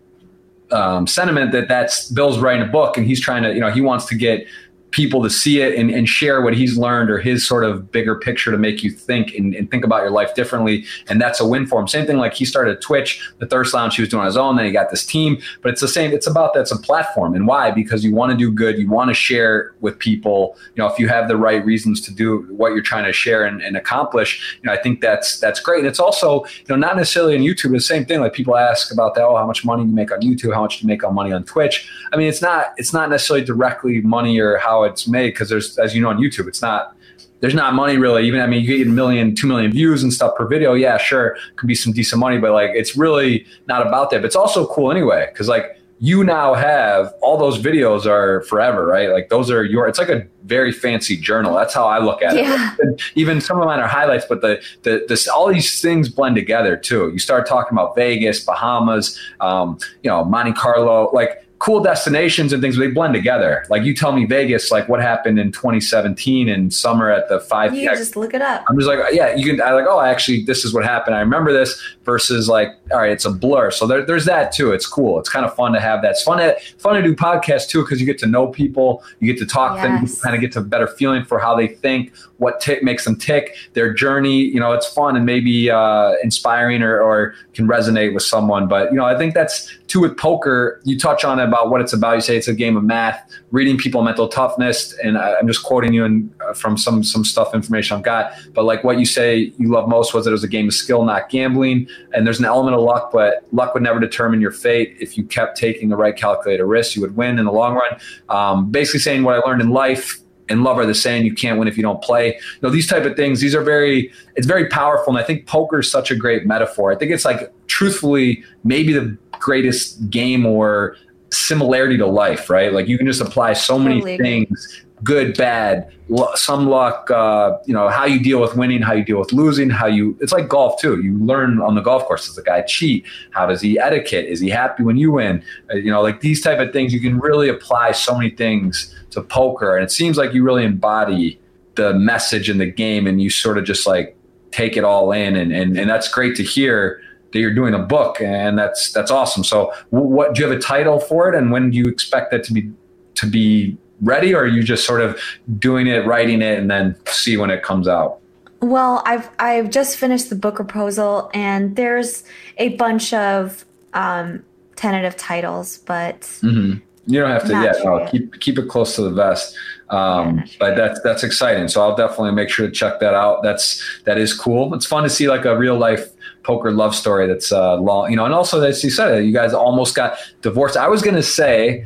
um, 0.72 1.08
sentiment 1.08 1.52
that 1.52 1.68
that's 1.68 2.10
Bill's 2.10 2.40
writing 2.40 2.68
a 2.68 2.72
book 2.72 2.98
and 2.98 3.06
he's 3.06 3.20
trying 3.20 3.44
to, 3.44 3.54
you 3.54 3.60
know, 3.60 3.72
he 3.72 3.82
wants 3.82 4.06
to 4.06 4.16
get 4.16 4.46
people 4.92 5.22
to 5.22 5.30
see 5.30 5.62
it 5.62 5.78
and, 5.78 5.92
and 5.92 6.08
share 6.08 6.42
what 6.42 6.56
he's 6.56 6.78
learned 6.78 7.10
or 7.10 7.20
his 7.20 7.48
sort 7.48 7.64
of 7.64 7.92
bigger 7.92 8.16
picture 8.16 8.52
to 8.52 8.58
make 8.58 8.84
you 8.84 8.92
think 8.92 9.34
and, 9.36 9.54
and, 9.54 9.70
think 9.70 9.86
about 9.86 10.02
your 10.02 10.10
life 10.10 10.34
differently. 10.34 10.84
And 11.10 11.22
that's 11.22 11.40
a 11.40 11.48
win 11.48 11.68
for 11.68 11.80
him. 11.80 11.88
Same 11.88 12.08
thing 12.08 12.18
like 12.18 12.34
he 12.34 12.44
started 12.44 12.82
Twitch, 12.82 13.22
the 13.38 13.46
Thirst 13.46 13.74
Lounge 13.74 13.96
he 13.96 14.02
was 14.02 14.10
doing 14.10 14.22
on 14.22 14.26
his 14.26 14.38
own. 14.38 14.56
Then 14.56 14.66
he 14.66 14.72
got 14.72 14.90
this 14.90 15.06
team, 15.06 15.40
but 15.62 15.72
it's 15.72 15.82
the 15.82 15.88
same. 15.88 16.12
It's 16.12 16.26
about 16.26 16.56
that's 16.56 16.72
a 16.72 16.78
platform. 16.78 17.36
And 17.36 17.46
why? 17.46 17.70
Because 17.70 18.04
you 18.04 18.16
want 18.16 18.32
to 18.32 18.38
do 18.38 18.52
good. 18.52 18.80
You 18.80 18.90
want 18.90 19.10
to 19.10 19.14
share 19.14 19.76
with 19.80 20.00
people. 20.00 20.58
You 20.76 20.82
know, 20.84 20.90
if 20.90 20.98
you 20.98 21.08
have 21.08 21.28
the 21.28 21.38
right 21.38 21.64
reasons 21.64 22.02
to 22.02 22.14
do 22.14 22.48
what 22.50 22.74
you're 22.74 22.82
trying 22.82 23.06
to 23.06 23.14
share 23.14 23.46
and, 23.46 23.62
and 23.62 23.78
accomplish, 23.78 24.58
you 24.62 24.68
know, 24.68 24.74
I 24.74 24.82
think 24.82 25.02
that's 25.02 25.40
that's 25.40 25.60
great. 25.60 25.80
And 25.80 25.88
it's 25.88 26.00
also, 26.00 26.46
you 26.46 26.66
know, 26.70 26.76
not 26.76 26.98
necessarily 26.98 27.36
on 27.36 27.44
YouTube. 27.44 27.72
The 27.72 27.80
same 27.80 28.06
thing. 28.06 28.22
Like 28.22 28.34
people 28.34 28.58
ask 28.58 28.92
about 28.92 29.14
that. 29.16 29.24
Oh, 29.24 29.36
how 29.36 29.46
much 29.46 29.64
money 29.64 29.84
do 29.84 29.90
you 29.90 29.96
make 29.96 30.12
on 30.12 30.22
YouTube? 30.22 30.54
How 30.54 30.62
much 30.62 30.80
do 30.80 30.84
you 30.84 30.88
make 30.88 31.04
on 31.04 31.14
money 31.14 31.32
on 31.32 31.44
Twitch? 31.44 31.90
I 32.12 32.18
mean, 32.18 32.28
it's 32.28 32.42
not 32.42 32.74
it's 32.78 32.94
not 32.94 33.10
necessarily 33.10 33.46
directly 33.46 34.02
money 34.02 34.40
or 34.40 34.58
how 34.58 34.79
it's 34.84 35.08
made 35.08 35.32
because 35.32 35.50
there's 35.50 35.78
as 35.78 35.96
you 35.96 36.02
know 36.02 36.10
on 36.10 36.18
YouTube, 36.18 36.48
it's 36.48 36.62
not 36.62 36.96
there's 37.42 37.54
not 37.54 37.74
money 37.74 37.98
really. 37.98 38.26
Even 38.28 38.42
I 38.42 38.48
mean, 38.48 38.64
you 38.64 38.78
get 38.78 38.88
a 38.88 38.90
million, 38.90 39.36
two 39.36 39.48
million 39.48 39.72
views 39.72 40.04
and 40.04 40.12
stuff 40.12 40.36
per 40.36 40.48
video. 40.48 40.74
Yeah, 40.74 40.98
sure, 40.98 41.38
could 41.56 41.68
be 41.68 41.76
some 41.76 41.94
decent 41.94 42.20
money, 42.20 42.38
but 42.38 42.52
like 42.52 42.72
it's 42.74 42.98
really 42.98 43.46
not 43.68 43.86
about 43.86 44.12
that. 44.12 44.18
But 44.18 44.26
it's 44.26 44.36
also 44.36 44.68
cool 44.68 44.92
anyway 44.92 45.28
because 45.32 45.48
like 45.48 45.80
you 46.02 46.24
now 46.24 46.54
have 46.54 47.14
all 47.22 47.38
those 47.38 47.62
videos 47.62 48.06
are 48.06 48.42
forever, 48.44 48.86
right? 48.86 49.10
Like 49.10 49.28
those 49.30 49.52
are 49.52 49.64
your. 49.64 49.88
It's 49.88 50.00
like 50.00 50.10
a 50.10 50.26
very 50.46 50.72
fancy 50.72 51.18
journal. 51.18 51.54
That's 51.54 51.74
how 51.74 51.86
I 51.86 52.00
look 52.00 52.22
at 52.22 52.36
yeah. 52.36 52.74
it. 52.74 52.80
And 52.80 53.02
even 53.16 53.42
some 53.42 53.60
of 53.60 53.66
mine 53.66 53.80
are 53.80 53.88
highlights, 53.88 54.26
but 54.28 54.42
the 54.42 54.62
the 54.84 55.06
this 55.08 55.28
all 55.28 55.48
these 55.48 55.82
things 55.82 56.08
blend 56.08 56.36
together 56.36 56.78
too. 56.78 57.10
You 57.12 57.20
start 57.20 57.48
talking 57.48 57.78
about 57.78 57.96
Vegas, 57.96 58.44
Bahamas, 58.44 59.20
um, 59.42 59.78
you 60.02 60.10
know, 60.10 60.24
Monte 60.24 60.54
Carlo, 60.54 61.10
like 61.14 61.46
cool 61.60 61.82
destinations 61.82 62.54
and 62.54 62.62
things 62.62 62.78
they 62.78 62.88
blend 62.88 63.14
together. 63.14 63.66
Like 63.70 63.84
you 63.84 63.94
tell 63.94 64.14
me 64.14 64.26
vegas 64.26 64.72
like 64.72 64.88
what 64.88 65.02
happened 65.02 65.40
in 65.40 65.52
2017 65.52 66.48
in 66.48 66.72
summer 66.72 67.12
at 67.12 67.28
the 67.28 67.40
five 67.42 67.76
you 67.76 67.90
just 67.90 68.16
look 68.16 68.34
it 68.34 68.42
up. 68.42 68.64
I'm 68.70 68.78
just 68.78 68.88
like 68.88 69.00
yeah 69.12 69.36
you 69.36 69.46
can 69.46 69.62
i 69.62 69.74
like 69.74 69.86
oh 69.88 70.00
actually 70.00 70.44
this 70.46 70.64
is 70.64 70.74
what 70.74 70.84
happened. 70.86 71.16
I 71.16 71.20
remember 71.20 71.52
this 71.52 71.80
versus 72.06 72.48
like 72.48 72.70
all 72.92 73.00
right 73.00 73.12
it's 73.12 73.26
a 73.26 73.32
blur 73.32 73.72
so 73.72 73.88
there, 73.88 74.06
there's 74.06 74.26
that 74.26 74.52
too 74.52 74.72
it's 74.72 74.86
cool 74.86 75.20
it's 75.20 75.30
kind 75.30 75.46
of 75.46 75.54
fun 75.56 75.72
to 75.72 75.80
have 75.80 76.02
that 76.02 76.12
it's 76.12 76.24
fun 76.24 76.38
to 76.38 76.58
fun 76.78 76.96
to 76.96 77.02
do 77.02 77.16
podcasts 77.16 77.68
too 77.68 77.82
because 77.82 78.00
you 78.00 78.06
get 78.06 78.18
to 78.18 78.28
know 78.28 78.48
people 78.48 79.04
you 79.20 79.32
get 79.32 79.40
to 79.40 79.46
talk 79.46 79.76
yes. 79.78 79.84
them 79.84 80.06
you 80.06 80.22
kind 80.22 80.36
of 80.36 80.42
get 80.42 80.52
to 80.52 80.60
a 80.60 80.64
better 80.64 80.88
feeling 80.88 81.24
for 81.24 81.40
how 81.40 81.56
they 81.56 81.68
think 81.68 82.16
what 82.38 82.60
tick 82.60 82.84
makes 82.84 83.06
them 83.06 83.16
tick 83.16 83.56
their 83.74 83.94
journey 83.94 84.42
you 84.42 84.60
know 84.60 84.72
it's 84.72 84.88
fun 84.88 85.16
and 85.16 85.26
maybe 85.26 85.70
uh, 85.70 86.14
inspiring 86.24 86.82
or, 86.82 87.00
or 87.02 87.36
can 87.54 87.68
resonate 87.68 88.14
with 88.14 88.24
someone 88.24 88.68
but 88.68 88.92
you 88.92 88.98
know 88.98 89.06
i 89.06 89.18
think 89.18 89.34
that's 89.34 89.72
too 89.88 90.00
with 90.00 90.18
poker 90.18 90.80
you 90.84 90.98
touch 90.98 91.24
on 91.24 91.40
it 91.40 91.44
about 91.44 91.70
what 91.70 91.82
it's 91.82 91.94
about. 91.94 92.16
You 92.16 92.22
say 92.22 92.38
it's 92.38 92.48
a 92.48 92.54
game 92.54 92.78
of 92.78 92.84
math, 92.84 93.30
reading 93.52 93.78
people 93.78 94.02
mental 94.02 94.28
toughness, 94.28 94.94
and 95.04 95.18
I, 95.18 95.34
am 95.40 95.48
just 95.48 95.64
quoting 95.64 95.94
you 95.94 96.06
in, 96.06 96.34
uh, 96.48 96.54
from 96.54 96.78
some 96.78 97.04
some 97.04 97.24
stuff 97.24 97.54
information 97.54 97.98
I've 97.98 98.04
got. 98.04 98.34
But 98.54 98.64
like 98.64 98.84
what 98.84 99.00
you 99.00 99.06
say 99.06 99.54
you 99.58 99.70
love 99.70 99.88
most 99.88 100.14
was 100.14 100.26
that 100.26 100.32
it 100.32 100.34
was 100.34 100.44
a 100.44 100.50
game 100.50 100.68
of 100.68 100.74
skill, 100.74 101.04
not 101.04 101.30
gambling. 101.30 101.88
And 102.14 102.26
there's 102.26 102.40
an 102.40 102.46
element 102.46 102.76
of 102.76 102.79
luck, 102.80 103.12
but 103.12 103.46
luck 103.52 103.74
would 103.74 103.84
never 103.84 104.00
determine 104.00 104.42
your 104.42 104.52
fate. 104.52 104.98
If 105.00 105.18
you 105.18 105.24
kept 105.24 105.58
taking 105.58 105.90
the 105.90 105.96
right 105.96 106.16
calculated 106.16 106.66
risks, 106.66 106.96
you 106.96 107.02
would 107.02 107.16
win 107.16 107.40
in 107.40 107.46
the 107.46 107.52
long 107.52 107.76
run. 107.76 108.00
Um, 108.30 108.72
basically 108.72 109.00
saying 109.00 109.24
what 109.24 109.36
I 109.36 109.40
learned 109.40 109.62
in 109.62 109.70
life 109.70 110.20
and 110.50 110.64
love 110.64 110.78
are 110.78 110.86
the 110.86 110.96
same. 110.96 111.26
You 111.26 111.34
can't 111.34 111.60
win 111.60 111.68
if 111.68 111.78
you 111.78 111.84
don't 111.84 112.02
play. 112.02 112.36
You 112.36 112.60
know, 112.62 112.70
these 112.70 112.88
type 112.88 113.06
of 113.06 113.16
things, 113.16 113.40
these 113.40 113.56
are 113.56 113.64
very, 113.64 114.12
it's 114.36 114.48
very 114.48 114.68
powerful. 114.68 115.16
And 115.16 115.24
I 115.24 115.26
think 115.26 115.46
poker 115.46 115.80
is 115.80 115.92
such 115.92 116.12
a 116.12 116.16
great 116.16 116.46
metaphor. 116.46 116.92
I 116.92 116.96
think 116.96 117.12
it's 117.12 117.26
like 117.26 117.54
truthfully, 117.68 118.44
maybe 118.64 118.94
the 118.94 119.18
greatest 119.34 120.10
game 120.10 120.46
or 120.46 120.96
similarity 121.32 121.98
to 121.98 122.08
life, 122.08 122.50
right? 122.50 122.74
Like 122.74 122.88
you 122.88 122.98
can 122.98 123.06
just 123.06 123.22
apply 123.22 123.54
so 123.54 123.78
many 123.78 124.02
totally. 124.02 124.18
things 124.18 124.84
good, 125.04 125.38
bad, 125.38 125.92
some 126.36 126.68
luck, 126.68 127.10
uh, 127.12 127.58
you 127.66 127.74
know, 127.74 127.88
how 127.90 128.06
you 128.06 128.20
deal 128.20 128.42
with 128.42 128.56
winning, 128.56 128.82
how 128.82 128.94
you 128.94 129.04
deal 129.04 129.20
with 129.20 129.32
losing, 129.32 129.70
how 129.70 129.86
you, 129.86 130.18
it's 130.20 130.32
like 130.32 130.48
golf 130.48 130.80
too. 130.80 131.02
You 131.02 131.18
learn 131.24 131.62
on 131.62 131.76
the 131.76 131.82
golf 131.82 132.06
course. 132.06 132.26
Does 132.26 132.36
the 132.36 132.42
guy 132.42 132.62
cheat? 132.62 133.06
How 133.32 133.46
does 133.46 133.62
he 133.62 133.80
etiquette? 133.80 134.26
Is 134.26 134.40
he 134.40 134.50
happy 134.50 134.84
when 134.84 134.98
you 134.98 135.12
win? 135.12 135.44
Uh, 135.72 135.78
you 135.78 135.92
know, 135.92 136.02
like 136.02 136.22
these 136.22 136.42
type 136.42 136.60
of 136.60 136.74
things, 136.74 136.94
you 136.94 137.00
can 137.00 137.20
really 137.20 137.48
apply 137.48 137.92
so 137.92 138.16
many 138.18 138.32
things 138.32 138.96
to 139.12 139.22
poker. 139.22 139.76
And 139.76 139.84
it 139.84 139.92
seems 139.92 140.18
like 140.18 140.34
you 140.34 140.44
really 140.44 140.66
embody 140.66 141.40
the 141.76 141.94
message 141.94 142.50
in 142.50 142.58
the 142.58 142.66
game 142.66 143.08
and 143.08 143.22
you 143.22 143.30
sort 143.30 143.58
of 143.58 143.64
just 143.64 143.88
like 143.88 144.18
take 144.52 144.76
it 144.76 144.84
all 144.84 145.12
in. 145.12 145.36
And, 145.36 145.54
and, 145.54 145.78
and 145.78 145.90
that's 145.90 146.12
great 146.12 146.36
to 146.38 146.44
hear 146.44 147.02
that 147.32 147.40
you're 147.40 147.54
doing 147.54 147.76
a 147.76 147.80
book 147.80 148.20
and 148.20 148.58
that's, 148.58 148.92
that's 148.92 149.12
awesome. 149.12 149.44
So 149.44 149.72
what, 149.92 150.34
do 150.34 150.42
you 150.42 150.50
have 150.50 150.58
a 150.58 150.62
title 150.62 151.00
for 151.00 151.32
it? 151.32 151.36
And 151.36 151.52
when 151.52 151.70
do 151.70 151.78
you 151.78 151.86
expect 151.86 152.32
that 152.32 152.44
to 152.46 152.54
be, 152.54 152.72
to 153.14 153.28
be 153.28 153.78
ready 154.02 154.34
or 154.34 154.42
are 154.42 154.48
you 154.48 154.64
just 154.64 154.86
sort 154.86 155.02
of 155.02 155.20
doing 155.58 155.88
it 155.88 156.06
writing 156.06 156.42
it 156.42 156.60
and 156.60 156.70
then 156.70 156.96
see 157.08 157.38
when 157.38 157.50
it 157.50 157.64
comes 157.64 157.88
out? 157.88 158.20
Well 158.62 159.02
i've 159.06 159.30
i've 159.40 159.70
just 159.70 159.98
finished 159.98 160.30
the 160.30 160.36
book 160.36 160.56
proposal 160.56 161.32
and 161.34 161.76
there's 161.76 162.24
a 162.58 162.76
bunch 162.76 163.14
of 163.14 163.66
um, 163.94 164.44
tentative 164.76 165.16
titles 165.16 165.80
but 165.80 166.22
mm-hmm. 166.22 166.78
you 167.08 167.20
don't 167.20 167.32
have 167.32 167.46
to 167.46 167.54
yeah 167.54 167.74
no, 167.84 168.08
keep 168.12 168.40
keep 168.40 168.58
it 168.60 168.68
close 168.68 168.96
to 168.96 169.02
the 169.02 169.12
vest. 169.12 169.56
Um, 169.90 170.38
yeah, 170.38 170.46
but 170.60 170.76
that's 170.76 171.02
that's 171.02 171.24
exciting. 171.24 171.68
So 171.70 171.82
i'll 171.82 171.96
definitely 171.96 172.34
make 172.34 172.50
sure 172.50 172.68
to 172.68 172.72
check 172.72 173.00
that 173.00 173.14
out. 173.14 173.44
That's 173.44 173.84
that 174.04 174.18
is 174.18 174.34
cool. 174.34 174.74
It's 174.74 174.86
fun 174.86 175.04
to 175.04 175.10
see 175.10 175.28
like 175.30 175.46
a 175.46 175.58
real 175.58 175.78
life 175.78 176.10
poker 176.44 176.72
love 176.72 176.96
story 176.96 177.28
that's 177.28 177.52
uh 177.52 177.76
long 177.76 178.10
you 178.10 178.16
know 178.16 178.24
and 178.24 178.34
also 178.34 178.62
as 178.62 178.82
you 178.82 178.90
said 178.90 179.26
you 179.26 179.34
guys 179.34 179.54
almost 179.54 179.96
got 179.96 180.18
divorced. 180.42 180.78
I 180.78 180.88
was 180.88 181.02
gonna 181.02 181.24
say 181.24 181.86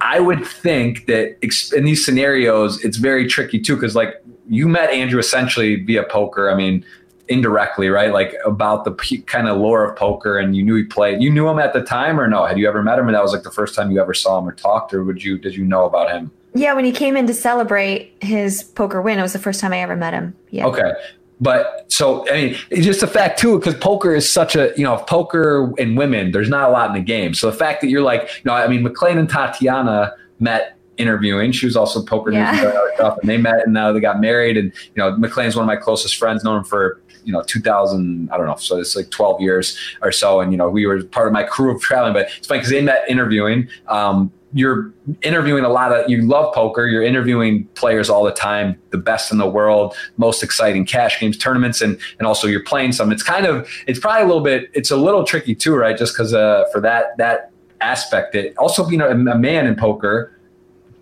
I 0.00 0.20
would 0.20 0.46
think 0.46 1.06
that 1.06 1.36
in 1.74 1.84
these 1.84 2.04
scenarios, 2.04 2.84
it's 2.84 2.96
very 2.96 3.26
tricky 3.26 3.60
too, 3.60 3.76
because 3.76 3.94
like 3.94 4.22
you 4.48 4.68
met 4.68 4.90
Andrew 4.90 5.18
essentially 5.18 5.82
via 5.84 6.04
poker. 6.04 6.50
I 6.50 6.54
mean, 6.54 6.84
indirectly, 7.28 7.88
right? 7.88 8.12
Like 8.12 8.34
about 8.44 8.84
the 8.84 8.92
p- 8.92 9.22
kind 9.22 9.48
of 9.48 9.58
lore 9.58 9.88
of 9.88 9.96
poker, 9.96 10.38
and 10.38 10.56
you 10.56 10.62
knew 10.62 10.76
he 10.76 10.84
played. 10.84 11.22
You 11.22 11.30
knew 11.30 11.48
him 11.48 11.58
at 11.58 11.72
the 11.72 11.82
time, 11.82 12.20
or 12.20 12.28
no? 12.28 12.44
Had 12.44 12.58
you 12.58 12.68
ever 12.68 12.82
met 12.82 12.98
him, 12.98 13.06
and 13.06 13.14
that 13.14 13.22
was 13.22 13.32
like 13.32 13.42
the 13.42 13.50
first 13.50 13.74
time 13.74 13.90
you 13.90 14.00
ever 14.00 14.14
saw 14.14 14.38
him 14.38 14.48
or 14.48 14.52
talked, 14.52 14.94
or 14.94 15.02
would 15.04 15.22
you? 15.22 15.38
Did 15.38 15.56
you 15.56 15.64
know 15.64 15.84
about 15.84 16.10
him? 16.10 16.30
Yeah, 16.54 16.72
when 16.72 16.84
he 16.84 16.92
came 16.92 17.16
in 17.16 17.26
to 17.26 17.34
celebrate 17.34 18.16
his 18.20 18.62
poker 18.62 19.02
win, 19.02 19.18
it 19.18 19.22
was 19.22 19.34
the 19.34 19.38
first 19.38 19.60
time 19.60 19.72
I 19.72 19.80
ever 19.80 19.96
met 19.96 20.14
him. 20.14 20.34
Yeah. 20.50 20.66
Okay. 20.66 20.92
But 21.40 21.84
so 21.92 22.28
I 22.30 22.32
mean, 22.32 22.56
it's 22.70 22.86
just 22.86 23.02
a 23.02 23.06
fact 23.06 23.38
too, 23.38 23.58
because 23.58 23.74
poker 23.74 24.14
is 24.14 24.30
such 24.30 24.56
a 24.56 24.72
you 24.76 24.84
know 24.84 24.96
poker 24.98 25.72
and 25.78 25.96
women. 25.96 26.32
There's 26.32 26.48
not 26.48 26.68
a 26.68 26.72
lot 26.72 26.88
in 26.88 26.94
the 26.94 27.02
game. 27.02 27.34
So 27.34 27.50
the 27.50 27.56
fact 27.56 27.80
that 27.82 27.88
you're 27.88 28.02
like, 28.02 28.22
you 28.22 28.42
know, 28.46 28.54
I 28.54 28.66
mean, 28.68 28.82
McLean 28.82 29.18
and 29.18 29.28
Tatiana 29.28 30.14
met 30.40 30.76
interviewing. 30.96 31.52
She 31.52 31.66
was 31.66 31.76
also 31.76 32.02
poker 32.02 32.32
yeah. 32.32 32.52
news 32.52 32.72
stuff, 32.94 33.18
and 33.18 33.28
they 33.28 33.36
met 33.36 33.64
and 33.64 33.74
now 33.74 33.92
they 33.92 34.00
got 34.00 34.20
married. 34.20 34.56
And 34.56 34.72
you 34.94 35.02
know, 35.02 35.16
McLean's 35.16 35.56
one 35.56 35.64
of 35.64 35.66
my 35.66 35.76
closest 35.76 36.16
friends, 36.16 36.42
known 36.42 36.58
him 36.58 36.64
for 36.64 37.00
you 37.24 37.32
know 37.32 37.42
2000 37.42 38.30
i 38.30 38.36
don't 38.36 38.46
know 38.46 38.54
so 38.54 38.78
it's 38.78 38.94
like 38.94 39.10
12 39.10 39.40
years 39.40 39.76
or 40.00 40.12
so 40.12 40.40
and 40.40 40.52
you 40.52 40.56
know 40.56 40.70
we 40.70 40.86
were 40.86 41.02
part 41.02 41.26
of 41.26 41.32
my 41.32 41.42
crew 41.42 41.74
of 41.74 41.82
traveling 41.82 42.12
but 42.12 42.28
it's 42.38 42.46
funny 42.46 42.60
because 42.60 42.70
they 42.70 42.80
met 42.80 43.02
interviewing 43.08 43.68
um, 43.88 44.32
you're 44.56 44.90
interviewing 45.20 45.64
a 45.64 45.68
lot 45.68 45.92
of 45.92 46.08
you 46.08 46.22
love 46.22 46.52
poker 46.54 46.86
you're 46.86 47.02
interviewing 47.02 47.66
players 47.74 48.08
all 48.08 48.24
the 48.24 48.32
time 48.32 48.74
the 48.88 48.96
best 48.96 49.30
in 49.30 49.36
the 49.36 49.46
world 49.46 49.94
most 50.16 50.42
exciting 50.42 50.86
cash 50.86 51.20
games 51.20 51.36
tournaments 51.36 51.82
and 51.82 51.98
and 52.18 52.26
also 52.26 52.48
you're 52.48 52.64
playing 52.64 52.92
some. 52.92 53.12
It's 53.12 53.22
kind 53.22 53.44
of 53.44 53.68
it's 53.86 53.98
probably 53.98 54.22
a 54.22 54.26
little 54.26 54.42
bit 54.42 54.70
it's 54.72 54.90
a 54.90 54.96
little 54.96 55.24
tricky 55.24 55.54
too 55.54 55.76
right? 55.76 55.96
Just 55.96 56.14
because 56.14 56.32
uh, 56.32 56.64
for 56.72 56.80
that 56.80 57.16
that 57.18 57.50
aspect. 57.82 58.34
It 58.34 58.56
also 58.56 58.88
being 58.88 59.02
a, 59.02 59.10
a 59.10 59.38
man 59.38 59.66
in 59.66 59.76
poker 59.76 60.32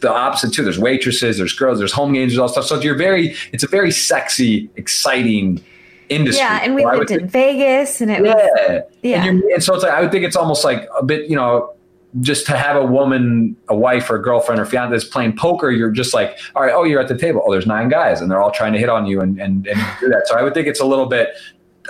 the 0.01 0.11
opposite 0.11 0.53
too. 0.53 0.65
There's 0.65 0.79
waitresses 0.79 1.39
there's 1.39 1.53
girls 1.53 1.79
there's 1.79 1.93
home 1.93 2.13
games 2.13 2.33
there's 2.33 2.41
all 2.41 2.49
stuff. 2.49 2.65
So 2.65 2.81
you're 2.81 2.99
very 2.99 3.37
it's 3.53 3.63
a 3.63 3.69
very 3.69 3.93
sexy 3.93 4.69
exciting 4.75 5.63
industry. 6.09 6.41
Yeah, 6.41 6.61
and 6.63 6.75
we 6.75 6.83
so 6.83 6.89
lived 6.89 7.11
in 7.13 7.19
think, 7.21 7.31
Vegas, 7.31 8.01
and 8.01 8.11
it 8.11 8.25
yeah, 8.25 8.35
was, 8.35 8.83
yeah. 9.03 9.25
And, 9.25 9.43
and, 9.45 9.63
so 9.63 9.75
it's 9.75 9.85
like 9.85 9.93
I 9.93 10.01
would 10.01 10.11
think 10.11 10.25
it's 10.25 10.37
almost 10.37 10.65
like 10.65 10.89
a 10.99 11.05
bit, 11.05 11.31
you 11.31 11.37
know, 11.37 11.75
just 12.21 12.47
to 12.47 12.57
have 12.57 12.77
a 12.77 12.85
woman, 12.85 13.57
a 13.69 13.77
wife 13.77 14.09
or 14.09 14.17
a 14.17 14.23
girlfriend 14.23 14.61
or 14.61 14.65
fiance 14.65 14.93
that's 14.93 15.05
playing 15.05 15.37
poker, 15.37 15.71
you're 15.71 15.91
just 15.91 16.15
like, 16.15 16.39
all 16.55 16.62
right, 16.62 16.73
oh, 16.73 16.85
you're 16.85 17.01
at 17.01 17.09
the 17.09 17.19
table. 17.19 17.43
Oh, 17.45 17.51
there's 17.51 17.67
nine 17.67 17.89
guys 17.89 18.21
and 18.21 18.31
they're 18.31 18.41
all 18.41 18.53
trying 18.53 18.73
to 18.73 18.79
hit 18.79 18.89
on 18.89 19.07
you 19.07 19.21
and, 19.21 19.41
and, 19.41 19.67
and 19.67 19.81
do 19.99 20.09
that. 20.09 20.29
So 20.29 20.37
I 20.37 20.43
would 20.43 20.55
think 20.55 20.69
it's 20.69 20.81
a 20.81 20.85
little 20.85 21.07
bit, 21.07 21.31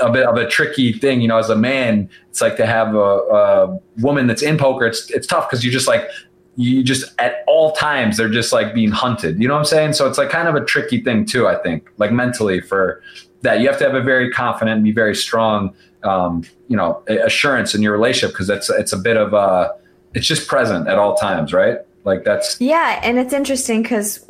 a 0.00 0.10
bit 0.10 0.24
of 0.24 0.36
a 0.36 0.48
tricky 0.48 0.92
thing, 0.92 1.20
you 1.20 1.28
know, 1.28 1.36
as 1.36 1.50
a 1.50 1.56
man, 1.56 2.08
it's 2.30 2.40
like 2.40 2.56
to 2.56 2.66
have 2.66 2.94
a, 2.94 2.98
a 2.98 3.78
woman 3.98 4.26
that's 4.26 4.42
in 4.42 4.56
poker. 4.56 4.86
It's, 4.86 5.10
it's 5.10 5.26
tough 5.26 5.48
because 5.48 5.62
you 5.62 5.70
just 5.70 5.86
like, 5.86 6.08
you 6.56 6.82
just 6.82 7.12
at 7.20 7.44
all 7.46 7.72
times, 7.72 8.16
they're 8.16 8.28
just 8.28 8.52
like 8.52 8.74
being 8.74 8.92
hunted, 8.92 9.42
you 9.42 9.46
know 9.46 9.54
what 9.54 9.60
I'm 9.60 9.66
saying? 9.66 9.92
So 9.92 10.08
it's 10.08 10.16
like 10.16 10.30
kind 10.30 10.48
of 10.48 10.54
a 10.54 10.64
tricky 10.64 11.02
thing 11.02 11.26
too, 11.26 11.46
I 11.46 11.56
think 11.56 11.90
like 11.98 12.12
mentally 12.12 12.60
for 12.60 13.02
that 13.42 13.60
you 13.60 13.66
have 13.68 13.76
to 13.78 13.84
have 13.84 13.94
a 13.94 14.00
very 14.00 14.30
confident 14.30 14.76
and 14.76 14.84
be 14.84 14.92
very 14.92 15.14
strong, 15.14 15.74
um, 16.02 16.44
you 16.68 16.76
know, 16.76 17.02
assurance 17.08 17.74
in 17.74 17.82
your 17.82 17.92
relationship. 17.92 18.34
Cause 18.34 18.48
it's, 18.48 18.70
it's 18.70 18.92
a 18.92 18.98
bit 18.98 19.18
of 19.18 19.34
a, 19.34 19.74
it's 20.14 20.26
just 20.26 20.48
present 20.48 20.88
at 20.88 20.98
all 20.98 21.16
times, 21.16 21.52
right? 21.52 21.78
Like 22.04 22.24
that's 22.24 22.60
yeah, 22.60 23.00
and 23.02 23.18
it's 23.18 23.32
interesting 23.32 23.82
because 23.82 24.24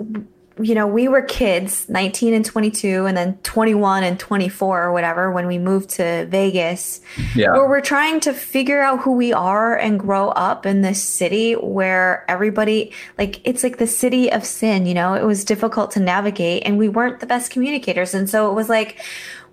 you 0.61 0.75
know 0.75 0.87
we 0.87 1.09
were 1.09 1.23
kids, 1.23 1.89
19 1.89 2.33
and 2.33 2.45
22, 2.45 3.07
and 3.07 3.17
then 3.17 3.37
21 3.43 4.05
and 4.05 4.19
24 4.19 4.83
or 4.85 4.93
whatever 4.93 5.33
when 5.33 5.49
we 5.49 5.59
moved 5.59 5.91
to 5.91 6.27
Vegas. 6.27 7.01
Yeah, 7.35 7.53
where 7.53 7.69
we're 7.69 7.81
trying 7.81 8.21
to 8.21 8.33
figure 8.33 8.81
out 8.81 9.01
who 9.01 9.13
we 9.13 9.33
are 9.33 9.77
and 9.77 9.99
grow 9.99 10.29
up 10.31 10.67
in 10.67 10.83
this 10.83 11.03
city 11.03 11.55
where 11.55 12.25
everybody 12.29 12.93
like 13.19 13.41
it's 13.45 13.65
like 13.65 13.79
the 13.79 13.89
city 13.89 14.31
of 14.31 14.45
sin. 14.45 14.87
You 14.87 14.95
know, 14.95 15.15
it 15.15 15.25
was 15.25 15.45
difficult 15.45 15.91
to 15.93 16.01
navigate, 16.01 16.63
and 16.65 16.79
we 16.79 16.89
weren't 16.89 17.19
the 17.19 17.27
best 17.27 17.51
communicators, 17.51 18.15
and 18.15 18.31
so 18.31 18.49
it 18.51 18.55
was 18.55 18.69
like 18.69 19.01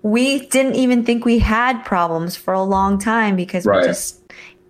we 0.02 0.46
didn't 0.46 0.74
even 0.74 1.04
think 1.04 1.24
we 1.24 1.38
had 1.38 1.84
problems 1.84 2.36
for 2.36 2.52
a 2.52 2.62
long 2.62 2.98
time 2.98 3.36
because 3.36 3.64
right. 3.64 3.82
we 3.82 3.86
just 3.86 4.21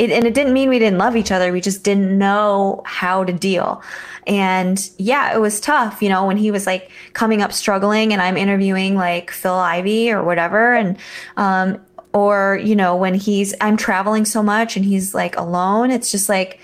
it, 0.03 0.11
and 0.11 0.27
it 0.27 0.35
didn't 0.35 0.53
mean 0.53 0.69
we 0.69 0.79
didn't 0.79 0.99
love 0.99 1.17
each 1.17 1.31
other. 1.31 1.53
We 1.53 1.61
just 1.61 1.85
didn't 1.85 2.19
know 2.19 2.83
how 2.85 3.25
to 3.25 3.33
deal. 3.33 3.83
And 4.27 4.91
yeah, 4.99 5.35
it 5.35 5.41
was 5.41 5.61
tough, 5.61 6.03
you 6.03 6.09
know, 6.09 6.27
when 6.27 6.37
he 6.37 6.51
was 6.51 6.67
like 6.67 6.91
coming 7.13 7.43
up 7.43 7.53
struggling 7.53 8.13
and 8.13 8.21
I'm 8.21 8.37
interviewing 8.37 8.97
like 8.97 9.31
Phil 9.31 9.55
Ivey 9.55 10.11
or 10.11 10.23
whatever. 10.23 10.75
And, 10.75 10.97
um, 11.37 11.81
or, 12.13 12.61
you 12.63 12.77
know, 12.77 12.95
when 12.97 13.15
he's, 13.15 13.55
I'm 13.61 13.77
traveling 13.77 14.25
so 14.25 14.43
much 14.43 14.77
and 14.77 14.85
he's 14.85 15.15
like 15.15 15.37
alone, 15.37 15.91
it's 15.91 16.11
just 16.11 16.29
like, 16.29 16.61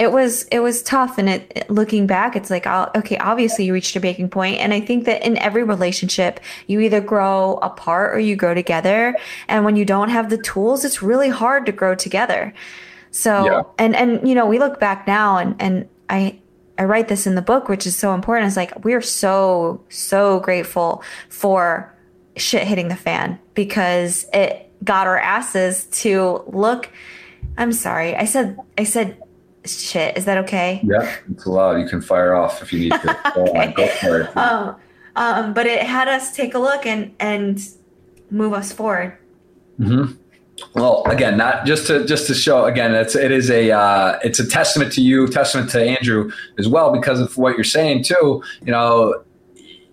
it 0.00 0.10
was 0.10 0.44
it 0.44 0.60
was 0.60 0.82
tough 0.82 1.18
and 1.18 1.28
it 1.28 1.70
looking 1.70 2.06
back 2.06 2.34
it's 2.34 2.48
like 2.50 2.66
okay 2.66 3.18
obviously 3.18 3.66
you 3.66 3.72
reached 3.74 3.94
a 3.94 4.00
breaking 4.00 4.30
point 4.30 4.58
and 4.58 4.72
i 4.72 4.80
think 4.80 5.04
that 5.04 5.22
in 5.24 5.36
every 5.38 5.62
relationship 5.62 6.40
you 6.66 6.80
either 6.80 7.00
grow 7.00 7.58
apart 7.62 8.16
or 8.16 8.18
you 8.18 8.34
grow 8.34 8.54
together 8.54 9.14
and 9.46 9.64
when 9.64 9.76
you 9.76 9.84
don't 9.84 10.08
have 10.08 10.30
the 10.30 10.38
tools 10.38 10.84
it's 10.84 11.02
really 11.02 11.28
hard 11.28 11.66
to 11.66 11.70
grow 11.70 11.94
together 11.94 12.52
so 13.10 13.44
yeah. 13.44 13.62
and 13.78 13.94
and 13.94 14.26
you 14.26 14.34
know 14.34 14.46
we 14.46 14.58
look 14.58 14.80
back 14.80 15.06
now 15.06 15.36
and 15.36 15.54
and 15.60 15.88
i 16.08 16.36
I 16.78 16.84
write 16.84 17.08
this 17.08 17.26
in 17.26 17.34
the 17.34 17.42
book, 17.42 17.68
which 17.68 17.86
is 17.86 17.94
so 17.94 18.14
important. 18.14 18.46
It's 18.46 18.56
like 18.56 18.86
we're 18.86 19.02
so, 19.02 19.84
so 19.90 20.40
grateful 20.40 21.04
for 21.28 21.94
shit 22.38 22.66
hitting 22.66 22.88
the 22.88 22.96
fan 22.96 23.38
because 23.52 24.24
it 24.32 24.72
got 24.82 25.06
our 25.06 25.18
asses 25.18 25.84
to 26.00 26.42
look. 26.46 26.88
I'm 27.58 27.74
sorry. 27.74 28.16
I 28.16 28.24
said, 28.24 28.58
I 28.78 28.84
said 28.84 29.20
shit. 29.64 30.16
Is 30.16 30.24
that 30.24 30.38
okay? 30.38 30.80
Yeah, 30.82 31.16
it's 31.30 31.46
allowed. 31.46 31.76
You 31.80 31.88
can 31.88 32.00
fire 32.00 32.34
off 32.34 32.62
if 32.62 32.72
you 32.72 32.80
need 32.80 32.92
to. 32.92 33.32
okay. 33.36 33.72
Go 33.76 33.86
for 33.86 34.20
it. 34.22 34.36
Um, 34.36 34.76
um, 35.16 35.54
but 35.54 35.66
it 35.66 35.82
had 35.82 36.08
us 36.08 36.34
take 36.34 36.54
a 36.54 36.58
look 36.58 36.86
and 36.86 37.14
and 37.20 37.60
move 38.30 38.52
us 38.52 38.72
forward. 38.72 39.16
Mm-hmm. 39.78 40.14
Well, 40.74 41.02
again, 41.06 41.36
not 41.36 41.64
just 41.66 41.86
to 41.86 42.06
just 42.06 42.26
to 42.26 42.34
show 42.34 42.64
again, 42.66 42.94
it's 42.94 43.14
it 43.14 43.32
is 43.32 43.50
a 43.50 43.70
uh, 43.70 44.18
it's 44.22 44.38
a 44.38 44.46
testament 44.46 44.92
to 44.92 45.00
you, 45.00 45.26
testament 45.26 45.70
to 45.70 45.82
Andrew 45.82 46.30
as 46.58 46.68
well 46.68 46.92
because 46.92 47.20
of 47.20 47.36
what 47.36 47.56
you're 47.56 47.64
saying 47.64 48.04
too. 48.04 48.42
You 48.64 48.72
know, 48.72 49.22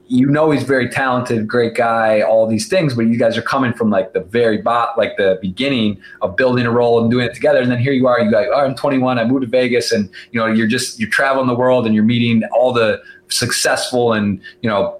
you 0.09 0.27
know 0.27 0.51
he's 0.51 0.63
very 0.63 0.89
talented, 0.89 1.47
great 1.47 1.75
guy, 1.75 2.21
all 2.21 2.47
these 2.47 2.67
things, 2.67 2.93
but 2.93 3.03
you 3.03 3.17
guys 3.17 3.37
are 3.37 3.41
coming 3.41 3.73
from 3.73 3.89
like 3.89 4.13
the 4.13 4.21
very 4.21 4.57
bot, 4.57 4.97
like 4.97 5.17
the 5.17 5.37
beginning 5.41 5.99
of 6.21 6.35
building 6.35 6.65
a 6.65 6.71
role 6.71 7.01
and 7.01 7.11
doing 7.11 7.25
it 7.25 7.33
together. 7.33 7.59
And 7.59 7.71
then 7.71 7.79
here 7.79 7.93
you 7.93 8.07
are, 8.07 8.19
you 8.19 8.31
guys, 8.31 8.47
oh, 8.51 8.65
I'm 8.65 8.75
21, 8.75 9.19
I 9.19 9.25
moved 9.25 9.41
to 9.41 9.47
Vegas, 9.47 9.91
and 9.91 10.09
you 10.31 10.39
know, 10.39 10.47
you're 10.47 10.67
just 10.67 10.99
you're 10.99 11.09
traveling 11.09 11.47
the 11.47 11.55
world 11.55 11.85
and 11.85 11.93
you're 11.93 12.03
meeting 12.03 12.43
all 12.53 12.73
the 12.73 13.01
successful 13.29 14.13
and 14.13 14.39
you 14.61 14.69
know 14.69 14.99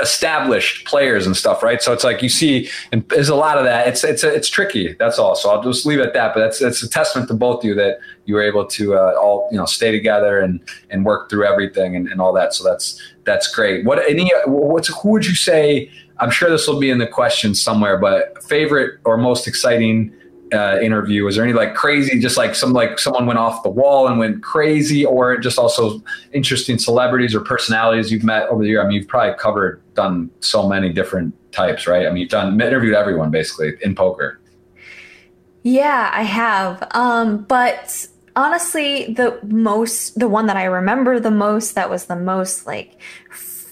established 0.00 0.86
players 0.86 1.26
and 1.26 1.36
stuff, 1.36 1.62
right? 1.62 1.82
So 1.82 1.92
it's 1.92 2.04
like 2.04 2.22
you 2.22 2.28
see, 2.28 2.68
and 2.92 3.06
there's 3.08 3.28
a 3.28 3.34
lot 3.34 3.58
of 3.58 3.64
that. 3.64 3.88
It's 3.88 4.04
it's 4.04 4.22
it's 4.22 4.48
tricky. 4.48 4.94
That's 4.98 5.18
all. 5.18 5.34
So 5.34 5.50
I'll 5.50 5.62
just 5.62 5.84
leave 5.86 5.98
it 5.98 6.06
at 6.06 6.14
that. 6.14 6.34
But 6.34 6.40
that's 6.40 6.58
that's 6.58 6.82
a 6.82 6.88
testament 6.88 7.28
to 7.28 7.34
both 7.34 7.60
of 7.60 7.64
you 7.64 7.74
that 7.74 7.98
you 8.24 8.34
were 8.34 8.42
able 8.42 8.66
to 8.66 8.94
uh, 8.94 9.14
all 9.20 9.48
you 9.50 9.58
know 9.58 9.64
stay 9.64 9.90
together 9.90 10.40
and 10.40 10.60
and 10.90 11.04
work 11.04 11.28
through 11.28 11.44
everything 11.46 11.96
and, 11.96 12.08
and 12.08 12.20
all 12.20 12.32
that. 12.32 12.54
So 12.54 12.64
that's 12.64 13.00
that's 13.24 13.52
great. 13.52 13.84
What 13.84 13.98
any 14.08 14.32
what's 14.46 14.88
who 14.88 15.10
would 15.10 15.26
you 15.26 15.34
say? 15.34 15.90
I'm 16.18 16.30
sure 16.30 16.50
this 16.50 16.68
will 16.68 16.78
be 16.78 16.90
in 16.90 16.98
the 16.98 17.06
question 17.06 17.54
somewhere, 17.54 17.96
but 17.96 18.42
favorite 18.44 19.00
or 19.04 19.16
most 19.16 19.48
exciting 19.48 20.12
uh, 20.52 20.78
interview? 20.80 21.24
Was 21.24 21.36
there 21.36 21.44
any 21.44 21.52
like 21.52 21.74
crazy, 21.74 22.18
just 22.18 22.36
like 22.36 22.54
some 22.54 22.72
like 22.72 22.98
someone 22.98 23.26
went 23.26 23.38
off 23.38 23.62
the 23.62 23.70
wall 23.70 24.08
and 24.08 24.18
went 24.18 24.42
crazy, 24.42 25.04
or 25.04 25.36
just 25.36 25.58
also 25.58 26.02
interesting 26.32 26.78
celebrities 26.78 27.34
or 27.34 27.40
personalities 27.40 28.10
you've 28.10 28.24
met 28.24 28.48
over 28.48 28.62
the 28.62 28.68
year? 28.68 28.82
I 28.82 28.84
mean, 28.84 28.98
you've 28.98 29.08
probably 29.08 29.38
covered, 29.38 29.82
done 29.94 30.30
so 30.40 30.68
many 30.68 30.92
different 30.92 31.34
types, 31.52 31.86
right? 31.86 32.06
I 32.06 32.10
mean, 32.10 32.18
you've 32.18 32.30
done 32.30 32.60
interviewed 32.60 32.94
everyone 32.94 33.30
basically 33.30 33.74
in 33.82 33.94
poker. 33.94 34.40
Yeah, 35.62 36.10
I 36.12 36.22
have. 36.22 36.86
Um, 36.92 37.44
but 37.44 38.06
honestly, 38.36 39.12
the 39.12 39.38
most, 39.42 40.18
the 40.18 40.28
one 40.28 40.46
that 40.46 40.56
I 40.56 40.64
remember 40.64 41.20
the 41.20 41.30
most, 41.30 41.74
that 41.74 41.90
was 41.90 42.06
the 42.06 42.16
most 42.16 42.66
like, 42.66 42.98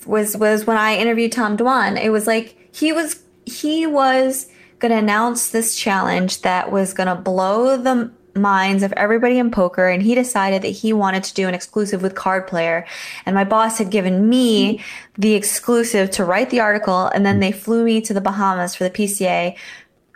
was 0.07 0.37
was 0.37 0.67
when 0.67 0.77
I 0.77 0.97
interviewed 0.97 1.33
Tom 1.33 1.57
Dwan. 1.57 2.03
It 2.03 2.11
was 2.11 2.27
like 2.27 2.57
he 2.73 2.93
was 2.93 3.23
he 3.45 3.87
was 3.87 4.47
going 4.79 4.93
to 4.93 4.99
announce 4.99 5.51
this 5.51 5.77
challenge 5.77 6.43
that 6.43 6.71
was 6.71 6.95
going 6.95 7.09
to 7.09 7.15
blow 7.15 7.77
the 7.77 8.11
minds 8.35 8.85
of 8.85 8.93
everybody 8.93 9.37
in 9.37 9.51
poker 9.51 9.89
and 9.89 10.01
he 10.01 10.15
decided 10.15 10.63
that 10.63 10.69
he 10.69 10.93
wanted 10.93 11.25
to 11.25 11.35
do 11.35 11.49
an 11.49 11.55
exclusive 11.55 12.03
with 12.03 12.15
card 12.15 12.47
player 12.47 12.87
and 13.27 13.35
my 13.35 13.43
boss 13.43 13.79
had 13.79 13.91
given 13.91 14.29
me 14.29 14.81
the 15.17 15.35
exclusive 15.35 16.09
to 16.09 16.25
write 16.25 16.49
the 16.51 16.61
article 16.61 17.07
and 17.07 17.27
then 17.27 17.41
they 17.41 17.51
flew 17.51 17.85
me 17.85 18.01
to 18.01 18.15
the 18.15 18.21
bahamas 18.21 18.77
for 18.77 18.85
the 18.85 18.91
pca 18.91 19.57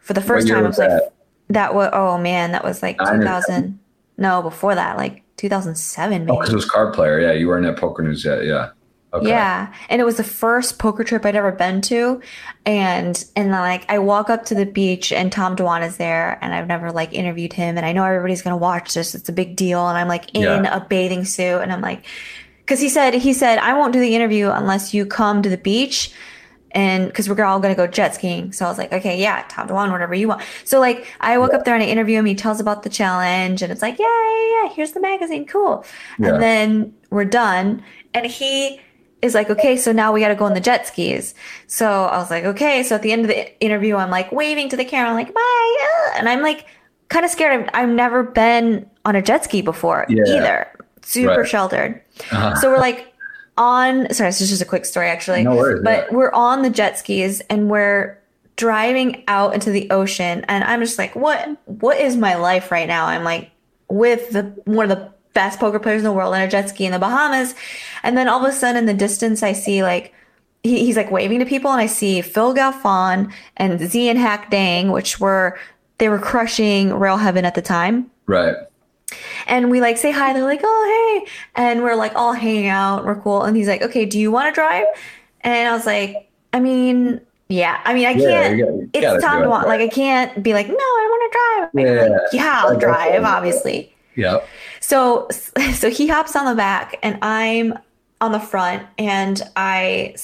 for 0.01 0.13
the 0.13 0.21
first 0.21 0.47
time 0.47 0.57
What 0.57 0.61
year 0.61 0.65
i 0.65 0.69
was 0.69 0.79
like 0.79 0.89
that? 0.89 1.13
that 1.49 1.75
was 1.75 1.91
oh 1.93 2.17
man 2.17 2.53
that 2.53 2.63
was 2.63 2.81
like 2.81 2.97
Nine 3.01 3.21
2000 3.21 3.79
no 4.19 4.41
before 4.41 4.77
that 4.77 4.97
like 4.97 5.25
2007 5.39 6.27
maybe 6.27 6.31
Oh, 6.31 6.37
because 6.39 6.53
it 6.53 6.57
was 6.57 6.65
card 6.65 6.95
player. 6.95 7.19
Yeah, 7.19 7.33
you 7.33 7.49
weren't 7.49 7.67
at 7.67 7.77
Poker 7.77 8.03
News 8.05 8.25
yet. 8.25 8.45
Yeah. 8.45 8.71
Okay. 9.15 9.29
Yeah, 9.29 9.73
and 9.91 10.01
it 10.01 10.05
was 10.05 10.17
the 10.17 10.25
first 10.25 10.79
poker 10.79 11.05
trip 11.05 11.27
I'd 11.27 11.37
ever 11.37 11.53
been 11.53 11.83
to, 11.83 12.23
and 12.65 13.23
and 13.37 13.51
like 13.51 13.85
I 13.91 13.99
walk 13.99 14.31
up 14.31 14.47
to 14.47 14.55
the 14.55 14.65
beach 14.65 15.13
and 15.13 15.31
Tom 15.31 15.55
Dwan 15.55 15.87
is 15.87 15.99
there, 15.99 16.39
and 16.41 16.55
I've 16.55 16.67
never 16.67 16.91
like 16.91 17.13
interviewed 17.13 17.53
him, 17.53 17.77
and 17.77 17.85
I 17.85 17.93
know 17.93 18.05
everybody's 18.05 18.41
gonna 18.41 18.57
watch 18.57 18.95
this. 18.95 19.15
It's 19.15 19.29
a 19.29 19.33
big 19.33 19.55
deal, 19.55 19.87
and 19.87 19.99
I'm 19.99 20.09
like 20.09 20.35
in 20.35 20.43
Yeah. 20.43 20.77
a 20.77 20.81
bathing 20.81 21.27
suit, 21.27 21.59
and 21.61 21.71
I'm 21.71 21.83
like, 21.83 22.07
because 22.61 22.81
he 22.81 22.89
said 22.89 23.13
he 23.13 23.35
said 23.35 23.59
I 23.59 23.75
won't 23.75 23.93
do 23.93 24.01
the 24.01 24.15
interview 24.15 24.49
unless 24.49 24.95
you 24.95 25.05
come 25.05 25.43
to 25.43 25.49
the 25.51 25.59
beach. 25.59 26.13
And 26.75 27.07
because 27.07 27.29
we're 27.29 27.45
all 27.45 27.61
gonna 27.61 27.75
go 27.75 27.87
jet 27.87 28.15
skiing, 28.15 28.51
so 28.53 28.65
I 28.65 28.69
was 28.71 28.79
like, 28.79 28.95
okay, 28.95 29.21
yeah, 29.21 29.45
Tom 29.51 29.69
Dwan, 29.69 29.93
whatever 29.93 30.15
you 30.15 30.27
want. 30.27 30.41
So 30.65 30.81
like, 30.81 31.07
I 31.21 31.37
walk 31.37 31.53
up 31.53 31.67
there 31.67 31.75
and 31.75 31.83
I 31.83 31.87
interview 31.87 32.19
him. 32.19 32.25
He 32.25 32.35
tells 32.35 32.61
about 32.61 32.83
the 32.83 32.89
challenge, 32.89 33.61
and 33.61 33.71
it's 33.71 33.83
like, 33.83 33.99
yeah, 33.99 34.07
yeah, 34.07 34.63
yeah. 34.63 34.69
Here's 34.71 34.93
the 34.93 35.01
magazine, 35.01 35.45
cool. 35.45 35.85
Yeah. 36.19 36.29
And 36.33 36.43
then 36.43 36.95
we're 37.11 37.27
done, 37.27 37.83
and 38.15 38.25
he 38.25 38.81
is 39.23 39.35
like, 39.35 39.49
okay, 39.51 39.77
so 39.77 39.93
now 39.93 40.13
we 40.13 40.21
got 40.21 40.29
to 40.29 40.35
go 40.35 40.45
on 40.45 40.53
the 40.55 40.61
jet 40.61 40.87
skis. 40.87 41.35
So 41.69 41.87
I 42.05 42.19
was 42.19 42.31
like, 42.31 42.45
okay. 42.45 42.83
So 42.83 42.97
at 42.97 43.03
the 43.03 43.13
end 43.13 43.23
of 43.23 43.29
the 43.29 43.61
interview, 43.61 43.97
I'm 43.97 44.11
like 44.11 44.33
waving 44.33 44.69
to 44.71 44.77
the 44.77 44.85
camera, 44.85 45.09
I'm 45.11 45.15
like, 45.17 45.33
bye. 45.33 45.77
uh, 45.81 46.19
And 46.19 46.29
I'm 46.29 46.43
like 46.43 46.67
kind 47.09 47.25
of 47.25 47.31
scared. 47.31 47.63
I've, 47.63 47.71
I've 47.85 47.89
never 47.89 48.23
been 48.25 48.89
on 49.05 49.15
a 49.17 49.23
jet 49.23 49.45
ski 49.45 49.63
before 49.63 50.07
Yeah. 50.09 50.25
either. 50.27 50.69
Super 51.03 51.41
Right. 51.41 51.49
sheltered. 51.49 52.03
Uh-huh. 52.31 52.55
So 52.57 52.71
we're 52.71 52.79
like 52.79 53.13
on, 53.59 54.13
sorry, 54.13 54.31
this 54.31 54.41
is 54.41 54.49
just 54.51 54.63
a 54.63 54.65
quick 54.65 54.85
story 54.85 55.09
actually. 55.09 55.45
No 55.45 55.55
worries, 55.57 55.83
But 55.85 56.09
yeah. 56.11 56.17
we're 56.17 56.33
on 56.33 56.63
the 56.63 56.71
jet 56.71 56.99
skis 56.99 57.41
and 57.51 57.71
we're 57.71 58.19
driving 58.57 59.25
out 59.29 59.55
into 59.55 59.71
the 59.71 59.91
ocean. 59.91 60.45
And 60.49 60.65
I'm 60.65 60.81
just 60.81 60.99
like, 60.99 61.15
what, 61.17 61.49
what 61.67 61.99
is 62.01 62.17
my 62.17 62.35
life 62.37 62.71
right 62.73 62.87
now? 62.89 63.07
I'm 63.07 63.25
like 63.25 63.51
with 63.89 64.31
the, 64.31 64.43
one 64.65 64.91
of 64.91 64.97
the 64.99 65.13
best 65.35 65.59
poker 65.61 65.79
players 65.79 66.01
in 66.01 66.05
the 66.05 66.13
world 66.13 66.35
on 66.35 66.41
a 66.41 66.49
jet 66.49 66.69
ski 66.69 66.85
in 66.87 66.93
the 66.93 66.99
Bahamas. 66.99 67.55
And 68.03 68.17
then 68.17 68.29
all 68.29 68.45
of 68.45 68.49
a 68.51 68.55
sudden 68.55 68.77
in 68.79 68.87
the 68.87 68.95
distance, 68.95 69.43
I 69.43 69.53
see 69.53 69.83
like, 69.83 70.15
he, 70.63 70.85
he's 70.85 70.97
like 70.97 71.11
waving 71.11 71.39
to 71.41 71.45
people 71.47 71.71
and 71.73 71.81
I 71.81 71.87
see 71.87 72.21
Phil 72.21 72.55
Galfond 72.55 73.33
and 73.57 73.81
Zian 73.81 74.17
Hac 74.17 74.51
Dang, 74.51 74.93
which 74.93 75.19
were, 75.21 75.59
they 75.99 76.09
were 76.09 76.19
crushing 76.19 76.93
Rail 76.95 77.17
Heaven 77.17 77.45
at 77.45 77.55
the 77.55 77.63
time 77.63 78.11
Right. 78.27 78.57
and 79.47 79.71
we 79.71 79.81
like 79.81 79.99
say 79.99 80.11
hi. 80.11 80.33
They're 80.33 80.43
like, 80.45 80.61
"Oh, 80.65 81.23
hey," 81.25 81.31
and 81.55 81.83
we're 81.83 81.95
like 81.97 82.15
all 82.15 82.33
hanging 82.33 82.67
out. 82.69 83.05
We're 83.05 83.21
cool. 83.21 83.43
And 83.43 83.57
he's 83.57 83.69
like, 83.69 83.83
"Okay, 83.83 84.05
do 84.07 84.19
you 84.19 84.31
want 84.33 84.49
to 84.49 84.55
drive?" 84.55 84.87
And 85.43 85.69
I 85.69 85.73
was 85.73 85.85
like, 85.87 86.29
"I 86.53 86.61
mean, 86.61 87.21
yeah. 87.49 87.81
I 87.85 87.93
mean, 87.95 88.07
I 88.07 88.15
can't. 88.15 88.57
you 88.59 88.65
gotta- 88.95 89.15
it's 89.17 89.25
time 89.25 89.43
to 89.43 89.49
want. 89.49 89.69
Like, 89.69 89.81
I 89.81 89.89
can't 89.89 90.43
be 90.43 90.55
like, 90.55 90.67
no, 90.69 90.75
I 90.75 91.09
want 91.11 91.33
to 91.33 91.39
drive. 91.39 91.87
Yeah. 91.87 92.03
like, 92.09 92.21
yeah, 92.33 92.63
I'll 92.65 92.79
drive. 92.79 93.23
Obviously. 93.25 93.95
Yeah. 94.15 94.41
So, 94.81 95.29
so 95.75 95.91
he 95.91 96.09
hops 96.09 96.37
on 96.37 96.47
the 96.47 96.55
back, 96.55 96.99
and 97.03 97.19
I'm 97.23 97.79
on 98.21 98.33
the 98.33 98.41
front, 98.41 98.87
and 98.99 99.41
I. 99.57 100.15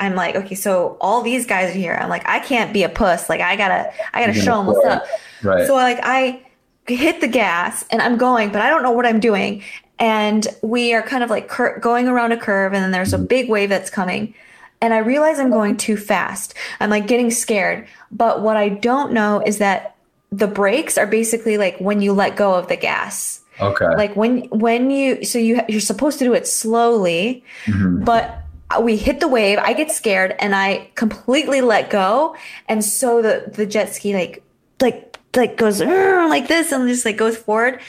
I'm 0.00 0.14
like, 0.14 0.36
okay, 0.36 0.54
so 0.54 0.96
all 1.00 1.22
these 1.22 1.44
guys 1.44 1.70
are 1.74 1.76
here. 1.76 1.98
I'm 2.00 2.08
like, 2.08 2.22
I 2.28 2.38
can't 2.38 2.72
be 2.72 2.84
a 2.84 2.88
puss. 2.88 3.28
Like, 3.28 3.40
I 3.40 3.56
gotta, 3.56 3.92
I 4.14 4.20
gotta 4.20 4.32
You're 4.32 4.44
show 4.44 4.56
them 4.58 4.66
what's 4.66 4.86
up. 4.86 5.04
Right. 5.42 5.66
So 5.66 5.74
like 5.74 5.98
I 6.04 6.40
hit 6.86 7.20
the 7.20 7.26
gas 7.26 7.84
and 7.90 8.00
I'm 8.00 8.16
going, 8.16 8.52
but 8.52 8.62
I 8.62 8.70
don't 8.70 8.84
know 8.84 8.92
what 8.92 9.06
I'm 9.06 9.18
doing. 9.18 9.60
And 9.98 10.46
we 10.62 10.94
are 10.94 11.02
kind 11.02 11.24
of 11.24 11.30
like 11.30 11.48
cur- 11.48 11.80
going 11.80 12.06
around 12.06 12.30
a 12.30 12.36
curve, 12.36 12.74
and 12.74 12.84
then 12.84 12.92
there's 12.92 13.12
Mm-hmm. 13.12 13.24
a 13.24 13.26
big 13.26 13.48
wave 13.50 13.70
that's 13.70 13.90
coming. 13.90 14.34
And 14.80 14.94
I 14.94 14.98
realize 14.98 15.40
I'm 15.40 15.50
going 15.50 15.76
too 15.76 15.96
fast. 15.96 16.54
I'm 16.78 16.90
like 16.90 17.08
getting 17.08 17.32
scared. 17.32 17.88
But 18.12 18.42
what 18.42 18.56
I 18.56 18.68
don't 18.68 19.12
know 19.12 19.42
is 19.44 19.58
that 19.58 19.96
the 20.30 20.46
brakes 20.46 20.98
are 20.98 21.06
basically 21.06 21.56
like 21.58 21.78
when 21.78 22.00
you 22.02 22.12
let 22.12 22.36
go 22.36 22.54
of 22.54 22.68
the 22.68 22.76
gas. 22.76 23.40
okay. 23.60 23.86
Like 23.96 24.14
when 24.16 24.42
when 24.50 24.90
you 24.90 25.24
so 25.24 25.38
you 25.38 25.60
you're 25.68 25.80
supposed 25.80 26.18
to 26.20 26.24
do 26.24 26.34
it 26.34 26.46
slowly, 26.46 27.42
Mhm. 27.66 28.04
but 28.04 28.42
we 28.82 28.96
hit 28.98 29.18
the 29.20 29.28
wave 29.28 29.56
i 29.64 29.72
get 29.72 29.90
scared 29.90 30.34
and 30.40 30.54
i 30.54 30.90
completely 30.94 31.62
let 31.62 31.88
go 31.88 32.36
and 32.68 32.84
so 32.84 33.22
the 33.22 33.50
the 33.56 33.64
jet 33.64 33.88
ski 33.94 34.12
like 34.12 34.42
like 34.82 35.16
like 35.34 35.56
goes 35.56 35.80
like 35.80 36.48
this 36.48 36.70
and 36.70 36.86
just 36.86 37.06
like 37.06 37.16
goes 37.16 37.34
forward 37.34 37.80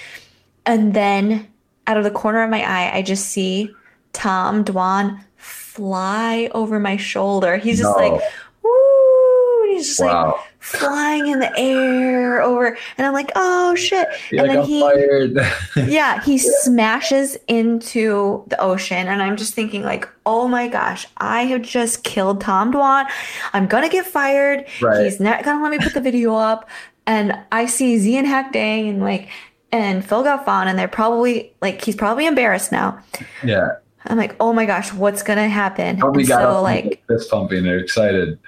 and 0.65 0.93
then 0.93 1.45
out 1.85 1.97
of 1.97 2.05
the 2.05 2.09
corner 2.11 2.41
of 2.43 2.49
my 2.49 2.63
eye 2.63 2.95
i 2.95 3.01
just 3.01 3.27
see 3.27 3.69
tom 4.13 4.63
dwan 4.63 5.19
fly 5.35 6.49
over 6.53 6.79
my 6.79 6.95
shoulder 6.95 7.57
he's 7.57 7.79
just 7.79 7.97
No. 7.97 8.01
like 8.07 8.21
he's 9.79 9.97
just 9.97 9.99
like 9.99 10.35
flying 10.59 11.27
in 11.27 11.39
the 11.39 11.51
air 11.57 12.41
over 12.41 12.77
and 12.97 13.07
i'm 13.07 13.13
like 13.13 13.31
oh 13.35 13.73
shit 13.75 14.07
You're 14.31 14.45
and 14.45 14.49
like, 14.49 14.57
then 14.57 14.59
I'm 14.59 14.65
he 14.67 14.81
fired. 14.81 15.39
yeah, 15.89 16.21
he 16.21 16.37
smashes 16.37 17.37
into 17.47 18.43
the 18.47 18.59
ocean, 18.59 19.07
and 19.07 19.21
I'm 19.21 19.37
just 19.37 19.53
thinking, 19.53 19.83
like, 19.83 20.07
oh 20.25 20.47
my 20.47 20.67
gosh, 20.67 21.05
I 21.17 21.43
have 21.43 21.61
just 21.61 22.03
killed 22.03 22.41
Tom 22.41 22.73
Dwan. 22.73 23.05
I'm 23.53 23.67
gonna 23.67 23.89
get 23.89 24.05
fired. 24.05 24.65
Right. 24.81 25.03
He's 25.05 25.19
not 25.19 25.43
gonna 25.43 25.61
let 25.63 25.71
me 25.71 25.79
put 25.79 25.93
the 25.93 26.01
video 26.01 26.35
up. 26.35 26.69
And 27.07 27.37
I 27.51 27.65
see 27.65 27.95
Zian 27.97 28.25
Hac 28.25 28.51
Dang 28.53 28.89
and 28.89 29.01
like 29.01 29.29
and 29.71 30.05
Phil 30.05 30.23
Galfond, 30.23 30.67
and 30.67 30.77
they're 30.77 30.87
probably 30.87 31.53
like 31.61 31.83
he's 31.83 31.95
probably 31.95 32.25
embarrassed 32.25 32.71
now. 32.71 32.99
yeah. 33.43 33.75
I'm 34.05 34.17
like, 34.17 34.35
oh 34.39 34.53
my 34.53 34.65
gosh, 34.65 34.93
what's 34.93 35.23
gonna 35.23 35.49
happen? 35.49 35.97
Probably 35.97 36.23
And 36.23 36.29
got 36.29 36.41
so 36.41 36.61
like 36.61 37.03
fist 37.07 37.29
pumping. 37.29 37.63
They're 37.63 37.79
excited. 37.79 38.39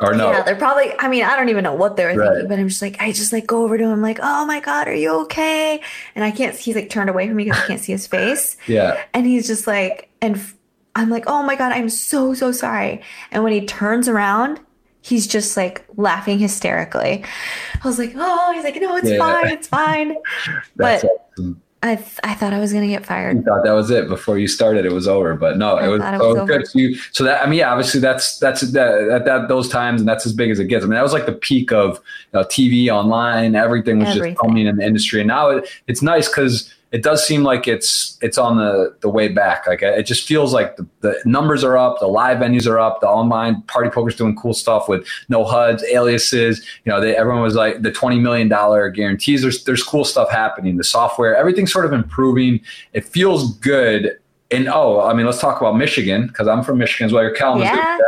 Or 0.00 0.14
no. 0.14 0.30
Yeah, 0.30 0.42
they're 0.42 0.56
probably. 0.56 0.92
I 0.98 1.08
mean, 1.08 1.24
I 1.24 1.36
don't 1.36 1.48
even 1.50 1.62
know 1.64 1.74
what 1.74 1.96
they 1.96 2.04
were 2.04 2.14
Right. 2.14 2.28
thinking, 2.32 2.48
but 2.48 2.58
I'm 2.58 2.68
just 2.68 2.80
like, 2.80 2.96
I 3.00 3.12
just 3.12 3.32
like 3.32 3.46
go 3.46 3.64
over 3.64 3.76
to 3.76 3.84
him, 3.84 4.00
like, 4.00 4.18
oh 4.22 4.46
my 4.46 4.60
god, 4.60 4.88
are 4.88 4.94
you 4.94 5.10
okay? 5.22 5.80
And 6.14 6.24
I 6.24 6.30
can't. 6.30 6.56
He's 6.56 6.74
like 6.74 6.88
turned 6.88 7.10
away 7.10 7.26
from 7.28 7.36
me 7.36 7.44
because 7.44 7.62
I 7.62 7.66
can't 7.66 7.80
see 7.80 7.92
his 7.92 8.06
face, 8.06 8.56
yeah. 8.66 9.02
and 9.12 9.26
he's 9.26 9.46
just 9.46 9.66
like, 9.66 10.08
and 10.22 10.40
I'm 10.96 11.10
like, 11.10 11.24
oh 11.26 11.42
my 11.42 11.54
god, 11.54 11.72
I'm 11.72 11.88
so 11.90 12.32
so 12.34 12.50
sorry. 12.50 13.02
And 13.30 13.44
when 13.44 13.52
he 13.52 13.66
turns 13.66 14.08
around, 14.08 14.58
he's 15.02 15.26
just 15.26 15.56
like 15.56 15.84
laughing 15.96 16.38
hysterically. 16.38 17.22
I 17.82 17.86
was 17.86 17.98
like, 17.98 18.12
oh, 18.16 18.52
he's 18.54 18.64
like, 18.64 18.80
no, 18.80 18.96
it's 18.96 19.08
Yeah. 19.10 19.18
fine, 19.18 19.48
it's 19.48 19.68
fine. 19.68 20.16
That's 20.76 21.02
But- 21.02 21.10
awesome. 21.38 21.62
I 21.82 21.96
th- 21.96 22.20
I 22.22 22.34
thought 22.34 22.52
I 22.52 22.58
was 22.58 22.74
gonna 22.74 22.88
get 22.88 23.06
fired. 23.06 23.38
You 23.38 23.42
thought 23.42 23.64
that 23.64 23.72
was 23.72 23.90
it 23.90 24.06
before 24.06 24.38
you 24.38 24.46
started. 24.46 24.84
It 24.84 24.92
was 24.92 25.08
over, 25.08 25.34
but 25.34 25.56
no, 25.56 25.76
I 25.76 25.86
it 25.86 25.88
was, 25.88 26.02
it 26.02 26.18
so 26.18 26.28
was 26.28 26.38
was 26.40 26.48
good. 26.48 26.66
So, 26.66 26.78
you, 26.78 26.94
so 27.12 27.24
that 27.24 27.42
I 27.42 27.48
mean, 27.48 27.58
yeah, 27.60 27.72
obviously 27.72 28.00
that's 28.00 28.38
that's 28.38 28.60
that, 28.72 29.08
at 29.08 29.24
that 29.24 29.48
those 29.48 29.66
times, 29.68 30.02
and 30.02 30.08
that's 30.08 30.26
as 30.26 30.34
big 30.34 30.50
as 30.50 30.58
it 30.58 30.66
gets. 30.66 30.84
I 30.84 30.88
mean, 30.88 30.96
that 30.96 31.02
was 31.02 31.14
like 31.14 31.24
the 31.24 31.32
peak 31.32 31.72
of 31.72 31.96
you 32.32 32.40
know, 32.40 32.44
TV, 32.44 32.90
online, 32.90 33.54
everything 33.54 33.98
was 33.98 34.08
Everything. 34.08 34.34
just 34.34 34.40
coming 34.40 34.66
in 34.66 34.76
the 34.76 34.84
industry, 34.84 35.20
and 35.20 35.28
now 35.28 35.48
it, 35.48 35.68
it's 35.86 36.02
nice 36.02 36.28
because 36.28 36.70
it 36.92 37.04
does 37.04 37.24
seem 37.24 37.44
like 37.44 37.68
it's 37.68 38.18
it's 38.20 38.36
on 38.36 38.56
the 38.56 38.94
the 39.00 39.08
way 39.08 39.28
back. 39.28 39.66
Like 39.66 39.80
it 39.82 40.02
just 40.06 40.26
feels 40.26 40.52
like 40.52 40.76
the, 40.76 40.86
the 41.02 41.20
numbers 41.24 41.62
are 41.62 41.78
up, 41.78 42.00
the 42.00 42.08
live 42.08 42.38
venues 42.38 42.66
are 42.66 42.80
up, 42.80 43.00
the 43.00 43.06
online 43.06 43.62
party 43.62 43.90
poker's 43.90 44.16
doing 44.16 44.34
cool 44.34 44.54
stuff 44.54 44.88
with 44.88 45.06
no 45.28 45.44
HUDs, 45.44 45.84
aliases. 45.84 46.58
You 46.84 46.90
know, 46.90 47.00
they, 47.00 47.14
everyone 47.16 47.42
was 47.42 47.54
like 47.54 47.82
the 47.82 47.92
twenty 47.92 48.18
million 48.18 48.48
dollar 48.48 48.90
guarantees. 48.90 49.42
There's 49.42 49.62
there's 49.64 49.82
cool 49.84 50.04
stuff 50.04 50.30
happening. 50.30 50.78
The 50.78 50.84
software, 50.84 51.36
everything's 51.36 51.72
sort 51.72 51.84
of 51.86 51.92
improving. 51.92 52.60
It 52.92 53.04
feels 53.04 53.56
good. 53.58 54.18
And 54.50 54.68
oh, 54.68 55.00
I 55.00 55.14
mean, 55.14 55.26
let's 55.26 55.40
talk 55.40 55.60
about 55.60 55.76
Michigan 55.76 56.26
because 56.26 56.48
I'm 56.48 56.64
from 56.64 56.78
Michigan 56.78 57.06
as 57.06 57.12
well. 57.12 57.22
You're 57.22 57.34
Kalamazoo, 57.36 57.72
Yeah. 57.76 57.98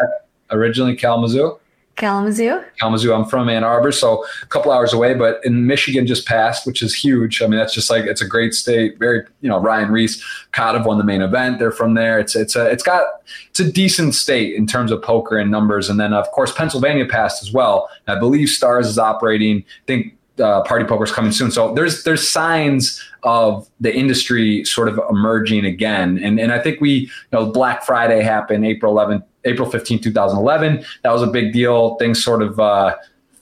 originally 0.51 0.97
Kalamazoo. 0.97 1.57
Kalamazoo. 2.03 2.61
Kalamazoo. 2.81 3.15
I'm 3.15 3.25
from 3.27 3.49
Ann 3.49 3.63
Arbor, 3.63 3.93
so 3.93 4.25
a 4.43 4.47
couple 4.47 4.73
hours 4.73 4.93
away. 4.93 5.15
But 5.15 5.39
in 5.45 5.69
Michigan, 5.69 6.05
just 6.05 6.27
passed, 6.27 6.67
which 6.67 6.83
is 6.83 6.93
huge. 6.93 7.41
I 7.41 7.47
mean, 7.47 7.61
that's 7.61 7.73
just 7.73 7.91
like 7.91 8.07
it's 8.07 8.21
a 8.21 8.27
great 8.27 8.55
state. 8.55 8.99
Very, 8.99 9.25
you 9.41 9.49
know, 9.49 9.61
Ryan 9.61 9.93
Riess, 9.93 10.21
Cardiff 10.51 10.85
won 10.85 10.99
the 10.99 11.05
main 11.05 11.23
event. 11.23 11.61
They're 11.61 11.71
from 11.71 11.95
there. 11.95 12.19
It's 12.19 12.35
it's 12.35 12.57
a 12.57 12.69
it's 12.69 12.83
got 12.83 13.05
it's 13.51 13.61
a 13.61 13.71
decent 13.71 14.17
state 14.17 14.57
in 14.57 14.67
terms 14.67 14.91
of 14.91 15.01
poker 15.01 15.39
and 15.39 15.49
numbers. 15.49 15.89
And 15.89 16.01
then 16.01 16.13
of 16.13 16.29
course 16.33 16.53
Pennsylvania 16.53 17.07
passed 17.07 17.41
as 17.41 17.53
well. 17.53 17.89
I 18.09 18.19
believe 18.19 18.49
Stars 18.49 18.89
is 18.89 18.99
operating. 18.99 19.59
I 19.59 19.87
think 19.87 20.19
uh, 20.41 20.63
party 20.63 20.85
poker 20.85 21.05
is 21.05 21.13
coming 21.13 21.31
soon. 21.31 21.53
So 21.53 21.73
there's 21.73 22.03
there's 22.03 22.29
signs 22.29 23.01
of 23.23 23.69
the 23.81 23.95
industry 23.95 24.65
sort 24.65 24.89
of 24.89 25.01
emerging 25.09 25.65
again. 25.67 26.19
And 26.19 26.41
and 26.41 26.53
I 26.53 26.59
think 26.59 26.81
we 26.81 26.91
you 26.91 27.09
know 27.33 27.47
Black 27.47 27.85
Friday 27.85 28.23
happened 28.23 28.67
April 28.67 28.93
11th, 28.93 29.23
April 29.45 29.71
15, 29.71 30.01
2011. 30.01 30.85
That 31.03 31.13
was 31.13 31.23
a 31.23 31.27
big 31.27 31.53
deal. 31.53 31.97
Things 31.97 32.23
sort 32.23 32.43
of 32.43 32.59
uh, 32.59 32.97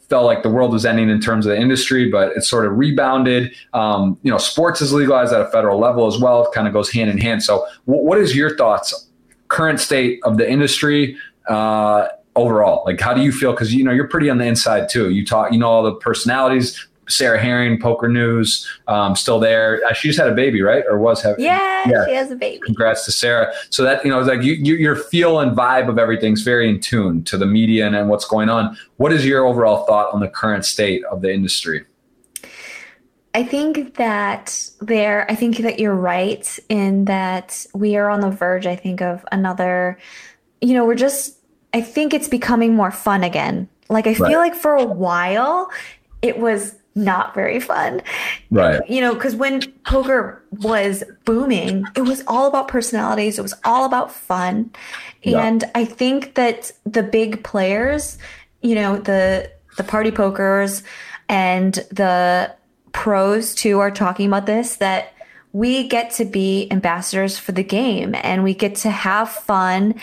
felt 0.09 0.25
like 0.25 0.43
the 0.43 0.51
world 0.51 0.73
was 0.73 0.85
ending 0.85 1.09
in 1.09 1.21
terms 1.21 1.47
of 1.47 1.51
the 1.51 1.61
industry, 1.61 2.11
but 2.11 2.37
it 2.37 2.43
sort 2.43 2.67
of 2.67 2.77
rebounded. 2.77 3.55
Um, 3.73 4.19
you 4.23 4.31
know, 4.31 4.39
sports 4.39 4.81
is 4.81 4.93
legalized 4.93 5.33
at 5.33 5.41
a 5.41 5.49
federal 5.51 5.79
level 5.79 6.07
as 6.07 6.19
well. 6.19 6.45
It 6.45 6.53
kind 6.53 6.67
of 6.67 6.73
goes 6.73 6.91
hand 6.91 7.11
in 7.11 7.19
hand. 7.19 7.43
So, 7.43 7.67
w- 7.87 8.05
what 8.05 8.19
is 8.19 8.35
your 8.35 8.57
thoughts, 8.57 9.09
current 9.49 9.81
state 9.81 10.21
of 10.25 10.37
the 10.37 10.51
industry? 10.51 11.17
Uh, 11.49 12.09
overall 12.37 12.85
like 12.87 13.01
how 13.01 13.13
do 13.13 13.23
you 13.23 13.33
feel 13.33 13.51
because 13.51 13.75
you 13.75 13.83
know 13.83 13.91
you're 13.91 14.07
pretty 14.07 14.31
on 14.31 14.39
the 14.39 14.45
inside 14.45 14.89
too 14.89 15.11
you 15.11 15.27
talk 15.27 15.53
you 15.53 15.59
know 15.59 15.69
all 15.69 15.83
the 15.83 15.95
personalities 15.95 16.87
Sarah 17.11 17.41
Herring, 17.41 17.81
Poker 17.81 18.09
News, 18.09 18.69
um, 18.89 19.17
still 19.17 19.39
there. 19.39 19.81
Uh, 19.87 19.93
she 19.93 20.09
just 20.09 20.19
had 20.19 20.29
a 20.29 20.35
baby, 20.35 20.63
right? 20.63 20.85
Or 20.89 20.99
was 20.99 21.23
having? 21.23 21.45
Yeah, 21.45 21.89
yeah, 21.89 22.07
she 22.07 22.15
has 22.15 22.31
a 22.31 22.37
baby. 22.37 22.61
Congrats 22.65 23.05
to 23.05 23.13
Sarah. 23.13 23.53
So 23.71 23.83
that 23.83 24.05
you 24.05 24.11
know, 24.11 24.21
like 24.21 24.43
you, 24.43 24.55
you, 24.55 24.77
your 24.77 24.97
feel 24.97 25.41
and 25.41 25.57
vibe 25.57 25.89
of 25.89 25.99
everything's 25.99 26.43
very 26.43 26.69
in 26.69 26.81
tune 26.81 27.25
to 27.25 27.37
the 27.37 27.47
media 27.47 27.87
and, 27.87 27.97
and 27.97 28.09
what's 28.09 28.25
going 28.25 28.49
on. 28.49 28.77
What 28.97 29.13
is 29.13 29.27
your 29.27 29.47
overall 29.47 29.85
thought 29.87 30.13
on 30.13 30.21
the 30.21 30.29
current 30.29 30.65
state 30.65 31.05
of 31.05 31.23
the 31.23 31.33
industry? 31.33 31.85
I 33.33 33.45
think 33.45 33.95
that 33.95 34.69
there, 34.81 35.31
I 35.31 35.37
think 35.37 35.59
that 35.59 35.79
you're 35.79 35.95
right 35.95 36.59
in 36.69 37.05
that 37.05 37.65
we 37.75 37.97
are 37.97 38.11
on 38.11 38.21
the 38.21 38.31
verge, 38.31 38.67
I 38.67 38.75
think, 38.75 39.01
of 39.01 39.25
another, 39.31 39.99
you 40.61 40.75
know, 40.75 40.85
we're 40.85 40.97
just 40.97 41.37
I 41.73 41.81
think 41.81 42.13
it's 42.13 42.29
becoming 42.29 42.75
more 42.75 42.91
fun 42.91 43.23
again. 43.23 43.69
Like 43.89 44.07
I 44.07 44.15
feel 44.15 44.39
like 44.39 44.55
for 44.55 44.75
a 44.75 44.85
while 44.85 45.71
it 46.23 46.39
was 46.39 46.75
not 47.01 47.35
very 47.35 47.59
fun. 47.59 48.03
Right. 48.51 48.81
You 48.89 49.01
know, 49.01 49.15
because 49.15 49.35
when 49.35 49.63
poker 49.85 50.43
was 50.51 51.03
booming, 51.25 51.85
it 51.97 52.03
was 52.03 52.23
all 52.27 52.47
about 52.47 52.69
personalities, 52.69 53.39
it 53.39 53.43
was 53.43 53.55
all 53.65 53.85
about 53.85 54.13
fun. 54.13 54.71
Yeah. 55.23 55.43
And 55.43 55.65
I 55.75 55.85
think 55.85 56.35
that 56.35 56.73
the 56.85 57.03
big 57.03 57.43
players, 57.43 58.19
you 58.63 58.75
know, 58.75 58.99
the 58.99 59.51
the 59.77 59.85
party 59.85 60.11
pokers 60.11 60.83
and 61.29 61.75
the 61.91 62.55
pros 62.93 63.55
too 63.55 63.79
are 63.79 63.91
talking 63.91 64.27
about 64.27 64.47
this 64.47 64.77
that 64.77 65.15
we 65.53 65.89
get 65.89 66.13
to 66.13 66.25
be 66.25 66.69
ambassadors 66.71 67.39
for 67.39 67.53
the 67.53 67.63
game 67.63 68.15
and 68.15 68.45
we 68.45 68.55
get 68.55 68.77
to 68.77 68.91
have 68.91 69.29
fun 69.29 69.95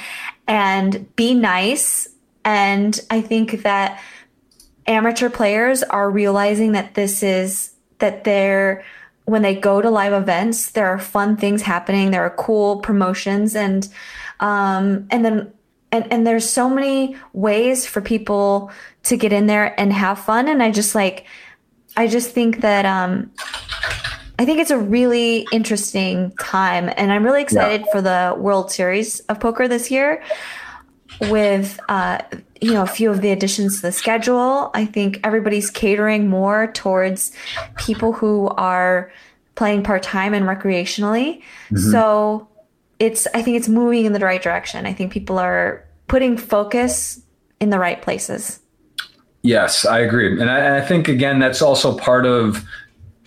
and 0.48 1.16
be 1.16 1.34
nice. 1.34 2.10
And 2.44 3.00
I 3.10 3.22
think 3.22 3.64
that 3.64 4.02
amateur 4.88 5.30
players 5.30 5.84
are 5.84 6.10
realizing 6.10 6.72
that 6.72 6.94
this 6.96 7.24
is 7.24 7.74
that 8.00 8.24
they're 8.24 8.84
when 9.26 9.42
they 9.42 9.56
go 9.56 9.82
to 9.82 9.90
live 9.90 10.14
events, 10.14 10.72
there 10.72 10.88
are 10.88 10.98
fun 10.98 11.36
things 11.36 11.62
happening. 11.62 12.12
There 12.12 12.24
are 12.24 12.30
cool 12.30 12.80
promotions 12.80 13.56
and 13.56 13.88
um, 14.40 15.08
and 15.12 15.26
then 15.26 15.52
and 15.92 16.12
and 16.12 16.26
there's 16.26 16.50
so 16.50 16.70
many 16.70 17.18
ways 17.34 17.86
for 17.86 18.02
people 18.02 18.72
to 19.04 19.18
get 19.18 19.34
in 19.34 19.48
there 19.48 19.78
and 19.80 19.92
have 19.92 20.20
fun. 20.20 20.48
And 20.48 20.64
I 20.64 20.72
just 20.72 20.96
like 20.96 21.26
I 21.98 22.08
just 22.08 22.32
think 22.32 22.62
that 22.62 22.86
um, 22.86 23.32
I 24.40 24.46
think 24.46 24.60
it's 24.60 24.72
a 24.72 24.78
really 24.78 25.48
interesting 25.52 26.32
time, 26.40 26.92
and 26.96 27.12
I'm 27.12 27.26
really 27.26 27.42
excited 27.42 27.82
yeah. 27.82 27.92
for 27.92 28.02
the 28.02 28.36
World 28.38 28.72
Series 28.72 29.20
of 29.22 29.40
Poker 29.40 29.68
this 29.68 29.92
year. 29.92 30.24
With 31.20 31.80
uh, 31.90 32.20
you 32.62 32.74
know 32.74 32.84
a 32.84 32.88
few 32.88 33.10
of 33.10 33.22
the 33.22 33.32
additions 33.32 33.78
to 33.78 33.82
the 33.84 33.92
schedule, 33.92 34.72
I 34.74 34.86
think 34.86 35.20
everybody's 35.24 35.70
catering 35.70 36.28
more 36.28 36.72
towards 36.74 37.32
people 37.78 38.14
who 38.14 38.48
are 38.50 39.12
playing 39.56 39.84
part 39.84 40.04
time 40.04 40.34
and 40.34 40.46
recreationally. 40.46 41.42
Mm-hmm. 41.70 41.92
So 41.92 42.48
it's 43.00 43.28
I 43.34 43.42
think 43.42 43.58
it's 43.58 43.68
moving 43.68 44.06
in 44.06 44.14
the 44.14 44.20
right 44.20 44.42
direction. 44.42 44.86
I 44.86 44.94
think 44.94 45.12
people 45.12 45.40
are 45.40 45.84
putting 46.08 46.38
focus 46.38 47.22
in 47.60 47.70
the 47.70 47.80
right 47.80 48.02
places. 48.02 48.60
Yes, 49.44 49.86
I 49.86 50.00
agree, 50.00 50.40
and 50.40 50.50
I, 50.50 50.78
I 50.78 50.82
think 50.82 51.08
again 51.08 51.40
that's 51.40 51.62
also 51.62 51.98
part 51.98 52.26
of 52.26 52.64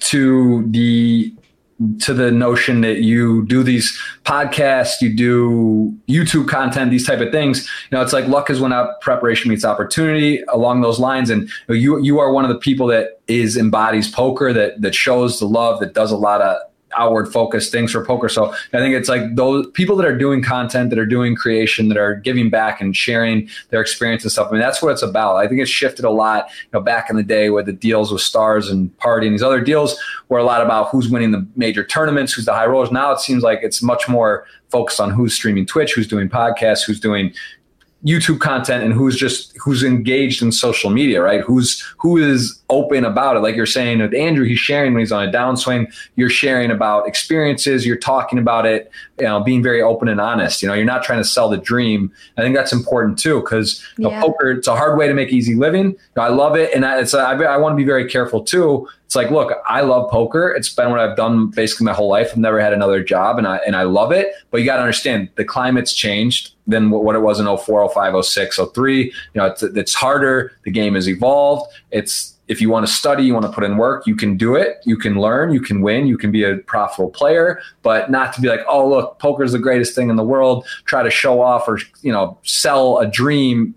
to 0.01 0.67
the 0.71 1.33
to 2.01 2.13
the 2.13 2.31
notion 2.31 2.83
that 2.83 3.01
you 3.01 3.47
do 3.47 3.63
these 3.63 3.99
podcasts, 4.25 5.01
you 5.01 5.15
do 5.15 5.97
YouTube 6.09 6.49
content, 6.49 6.91
these 6.91 7.07
type 7.07 7.21
of 7.21 7.33
things. 7.33 7.67
You 7.91 7.97
know, 7.97 8.03
it's 8.03 8.13
like 8.13 8.27
luck 8.27 8.51
is 8.51 8.61
when 8.61 8.73
preparation 9.01 9.49
meets 9.49 9.65
opportunity 9.65 10.43
along 10.49 10.83
those 10.83 10.99
lines. 10.99 11.31
And 11.31 11.51
you 11.69 11.99
you 12.01 12.19
are 12.19 12.33
one 12.33 12.45
of 12.45 12.51
the 12.51 12.59
people 12.59 12.87
that 12.89 13.21
is 13.29 13.57
embodies 13.57 14.11
poker, 14.11 14.53
that 14.53 14.81
that 14.83 14.95
shows 14.95 15.39
the 15.39 15.47
love, 15.47 15.81
that 15.81 15.95
does 15.95 16.13
a 16.13 16.17
lot 16.17 16.43
of 16.43 16.59
outward 16.97 17.33
focused 17.33 17.73
things 17.73 17.93
for 17.93 18.05
poker. 18.05 18.29
So 18.29 18.53
I 18.53 18.79
think 18.79 18.95
it's 18.95 19.09
like 19.09 19.35
those 19.35 19.67
people 19.73 19.97
that 19.97 20.07
are 20.07 20.17
doing 20.17 20.43
content, 20.43 20.91
that 20.91 20.99
are 20.99 21.07
doing 21.07 21.37
creation, 21.37 21.89
that 21.89 21.99
are 21.99 22.15
giving 22.15 22.51
back 22.51 22.81
and 22.81 22.97
sharing 22.97 23.49
their 23.71 23.81
experience 23.81 24.23
and 24.23 24.33
stuff. 24.33 24.49
I 24.49 24.53
mean, 24.53 24.61
that's 24.61 24.83
what 24.83 24.93
it's 24.93 25.03
about. 25.03 25.37
I 25.37 25.47
think 25.47 25.61
it's 25.61 25.71
shifted 25.71 26.05
a 26.05 26.11
lot. 26.11 26.49
You 26.65 26.71
know, 26.75 26.81
back 26.81 27.11
in 27.11 27.17
the 27.17 27.23
day 27.23 27.51
where 27.51 27.63
the 27.63 27.73
deals 27.73 28.13
with 28.13 28.23
stars 28.23 28.69
and 28.69 28.97
party 28.99 29.27
and 29.27 29.35
these 29.35 29.43
other 29.43 29.61
deals 29.61 29.99
were 30.29 30.39
a 30.39 30.45
lot 30.45 30.63
about 30.63 30.89
who's 30.89 31.09
winning 31.09 31.31
the 31.31 31.47
major 31.57 31.85
tournaments, 31.85 32.33
who's 32.33 32.45
the 32.45 32.55
high 32.55 32.67
rollers. 32.67 32.91
Now 32.91 33.13
it 33.13 33.21
seems 33.21 33.43
like 33.43 33.61
it's 33.63 33.83
much 33.83 34.09
more 34.09 34.47
focused 34.71 35.01
on 35.01 35.11
who's 35.11 35.35
streaming 35.35 35.67
Twitch, 35.67 35.95
who's 35.95 36.07
doing 36.07 36.29
podcasts, 36.29 36.85
who's 36.87 37.01
doing 37.01 37.33
YouTube 38.05 38.41
content 38.41 38.83
and 38.83 38.95
who's 38.95 39.17
just 39.17 39.55
who's 39.59 39.83
engaged 39.85 40.43
in 40.43 40.53
social 40.53 40.89
media, 40.89 41.21
right? 41.21 41.43
Who's 41.43 41.81
who 41.99 42.17
is 42.17 42.61
open 42.71 43.05
about 43.05 43.37
it. 43.37 43.41
Like 43.41 43.57
you're 43.57 43.67
saying 43.67 43.99
with 43.99 44.15
Andrew, 44.15 44.47
he's 44.47 44.59
sharing 44.59 44.95
when 44.95 45.01
he's 45.01 45.13
on 45.13 45.29
a 45.29 45.31
downswing. 45.31 45.93
You're 46.17 46.31
sharing 46.31 46.71
about 46.71 47.07
experiences. 47.07 47.85
You're 47.85 47.97
talking 47.97 48.39
about 48.39 48.65
it. 48.65 48.91
You 49.19 49.27
know, 49.27 49.41
being 49.41 49.63
very 49.63 49.83
open 49.83 50.09
and 50.09 50.21
honest. 50.21 50.63
You 50.63 50.69
know, 50.69 50.75
you're 50.75 50.85
not 50.87 51.03
trying 51.03 51.19
to 51.19 51.29
sell 51.29 51.51
the 51.51 51.59
dream. 51.59 52.11
I 52.39 52.43
think 52.43 52.57
that's 52.57 52.73
important 52.73 53.19
too 53.19 53.41
because 53.41 53.85
yeah. 53.99 54.21
poker 54.21 54.53
it's 54.53 54.69
a 54.69 54.77
hard 54.77 54.99
way 54.99 55.07
to 55.07 55.15
make 55.15 55.31
easy 55.31 55.55
living. 55.55 55.91
You 55.91 55.99
know, 56.17 56.23
I 56.23 56.29
love 56.29 56.57
it, 56.57 56.73
and 56.75 56.85
it's 56.85 57.13
I, 57.13 57.35
I 57.35 57.57
want 57.59 57.75
to 57.75 57.77
be 57.77 57.85
very 57.85 58.09
careful 58.09 58.43
too. 58.43 58.89
It's 59.05 59.17
like, 59.17 59.31
look, 59.33 59.53
I 59.67 59.81
love 59.81 60.09
poker. 60.09 60.51
It's 60.51 60.69
been 60.73 60.89
what 60.89 61.01
I've 61.01 61.17
done 61.17 61.49
basically 61.49 61.85
my 61.85 61.93
whole 61.93 62.09
life. 62.09 62.29
I've 62.31 62.39
never 62.39 62.61
had 62.61 62.73
another 62.73 63.03
job, 63.03 63.39
and 63.39 63.47
I 63.47 63.57
and 63.67 63.77
I 63.77 63.83
love 63.83 64.13
it. 64.13 64.33
But 64.51 64.59
you 64.59 64.65
got 64.65 64.77
to 64.77 64.83
understand 64.83 65.29
the 65.35 65.45
climate's 65.45 65.93
changed 65.93 66.55
than 66.71 66.91
what 66.91 67.15
it 67.15 67.21
was 67.21 67.41
in 67.41 67.47
04, 67.47 67.91
05, 67.91 68.25
06, 68.25 68.61
03. 68.75 69.05
You 69.05 69.13
know, 69.35 69.47
it's, 69.47 69.63
it's 69.63 69.95
harder. 69.95 70.53
The 70.65 70.71
game 70.71 70.95
has 70.95 71.09
evolved. 71.09 71.73
It's 71.91 72.37
if 72.51 72.61
you 72.61 72.69
want 72.69 72.85
to 72.85 72.93
study, 72.93 73.23
you 73.23 73.33
want 73.33 73.47
to 73.47 73.53
put 73.53 73.63
in 73.63 73.77
work, 73.77 74.09
you 74.09 74.17
can 74.17 74.37
do 74.37 74.57
it. 74.57 74.79
You 74.85 74.97
can 74.97 75.21
learn, 75.21 75.53
you 75.53 75.61
can 75.61 75.83
win, 75.83 76.09
you 76.09 76.19
can 76.19 76.33
be 76.33 76.43
a 76.43 76.57
profitable 76.57 77.11
player, 77.11 77.61
but 77.83 78.11
not 78.11 78.33
to 78.33 78.41
be 78.41 78.49
like, 78.49 78.63
oh, 78.69 78.89
look, 78.89 79.21
poker 79.21 79.45
is 79.45 79.53
the 79.53 79.61
greatest 79.61 79.95
thing 79.95 80.11
in 80.11 80.17
the 80.17 80.25
world. 80.25 80.67
Try 80.85 81.05
to 81.05 81.11
show 81.11 81.41
off 81.41 81.69
or, 81.69 81.79
you 82.03 82.11
know, 82.11 82.39
sell 82.43 82.99
a 82.99 83.07
dream 83.07 83.73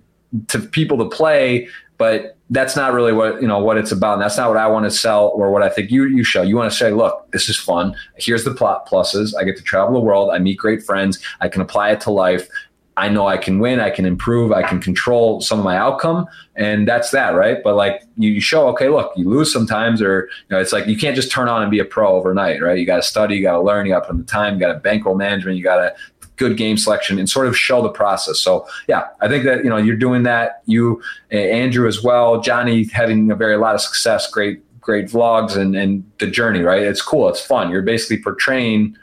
to 0.48 0.58
people 0.58 0.98
to 0.98 1.06
play. 1.16 1.68
But 2.00 2.36
that's 2.50 2.76
not 2.76 2.94
really 2.94 3.14
what 3.14 3.42
you 3.42 3.48
know 3.48 3.60
what 3.60 3.78
it's 3.78 3.92
about. 3.92 4.14
And 4.14 4.22
that's 4.22 4.38
not 4.38 4.50
what 4.50 4.58
I 4.58 4.68
want 4.68 4.86
to 4.86 4.92
sell 4.92 5.30
or 5.36 5.52
what 5.52 5.64
I 5.64 5.70
think 5.70 5.92
you 5.92 6.06
you 6.06 6.24
show. 6.24 6.42
You 6.42 6.56
want 6.56 6.72
to 6.72 6.78
say, 6.78 6.92
look, 6.92 7.32
this 7.32 7.50
is 7.50 7.58
fun. 7.58 7.96
Here's 8.18 8.44
the 8.44 8.54
plot 8.54 8.88
pluses. 8.88 9.36
I 9.36 9.44
get 9.44 9.56
to 9.58 9.64
travel 9.64 9.94
the 9.94 10.00
world. 10.00 10.32
I 10.32 10.40
meet 10.40 10.58
great 10.58 10.84
friends. 10.84 11.20
I 11.42 11.48
can 11.48 11.62
apply 11.62 11.92
it 11.92 12.02
to 12.02 12.12
life. 12.12 12.48
I 12.96 13.10
know 13.10 13.28
I 13.28 13.38
can 13.38 13.60
win, 13.60 13.80
I 13.80 13.90
can 13.90 14.06
improve, 14.06 14.52
I 14.52 14.62
can 14.62 14.80
control 14.80 15.42
some 15.42 15.58
of 15.58 15.66
my 15.66 15.78
outcome, 15.78 16.28
and 16.56 16.88
that's 16.88 17.10
that, 17.12 17.30
right? 17.30 17.58
But 17.64 17.76
like 17.76 18.04
you 18.18 18.40
show, 18.40 18.68
okay, 18.70 18.88
look, 18.90 19.12
you 19.16 19.28
lose 19.28 19.52
sometimes, 19.52 20.02
or 20.02 20.30
you 20.50 20.56
know, 20.56 20.60
it's 20.60 20.72
like 20.72 20.86
you 20.86 20.96
can't 20.96 21.16
just 21.16 21.32
turn 21.32 21.48
on 21.48 21.64
and 21.64 21.72
be 21.72 21.80
a 21.80 21.86
pro 21.86 22.16
overnight, 22.16 22.62
right? 22.62 22.78
You 22.78 22.86
got 22.86 22.98
to 22.98 23.02
study, 23.02 23.36
you 23.36 23.42
got 23.42 23.54
to 23.54 23.62
learn, 23.62 23.86
you 23.86 23.94
got 23.94 24.02
to 24.02 24.06
put 24.08 24.16
in 24.16 24.20
the 24.20 24.28
time, 24.28 24.56
you 24.56 24.60
got 24.60 24.74
to 24.74 24.80
bankroll 24.80 25.16
management, 25.16 25.58
you 25.58 25.64
got 25.64 25.78
to 25.78 25.96
good 26.36 26.56
game 26.58 26.78
selection, 26.78 27.18
and 27.18 27.30
sort 27.30 27.48
of 27.48 27.58
show 27.58 27.82
the 27.82 27.90
process. 27.90 28.40
So 28.40 28.68
yeah, 28.88 29.08
I 29.22 29.28
think 29.28 29.44
that 29.46 29.64
you 29.64 29.70
know 29.70 29.78
you're 29.78 29.96
doing 29.96 30.24
that. 30.24 30.62
You, 30.66 31.02
Andrew 31.32 31.88
as 31.88 32.04
well, 32.04 32.42
Johnny 32.42 32.86
having 32.86 33.32
a 33.32 33.36
very 33.36 33.58
lot 33.58 33.74
of 33.74 33.82
success, 33.82 34.30
great 34.30 34.62
great 34.82 35.08
vlogs, 35.08 35.58
and 35.58 35.76
and 35.76 36.04
the 36.20 36.28
journey, 36.28 36.62
right? 36.62 36.84
It's 36.84 37.02
cool, 37.02 37.28
it's 37.28 37.44
fun. 37.44 37.72
You're 37.72 37.82
basically 37.82 38.22
portraying 38.22 38.96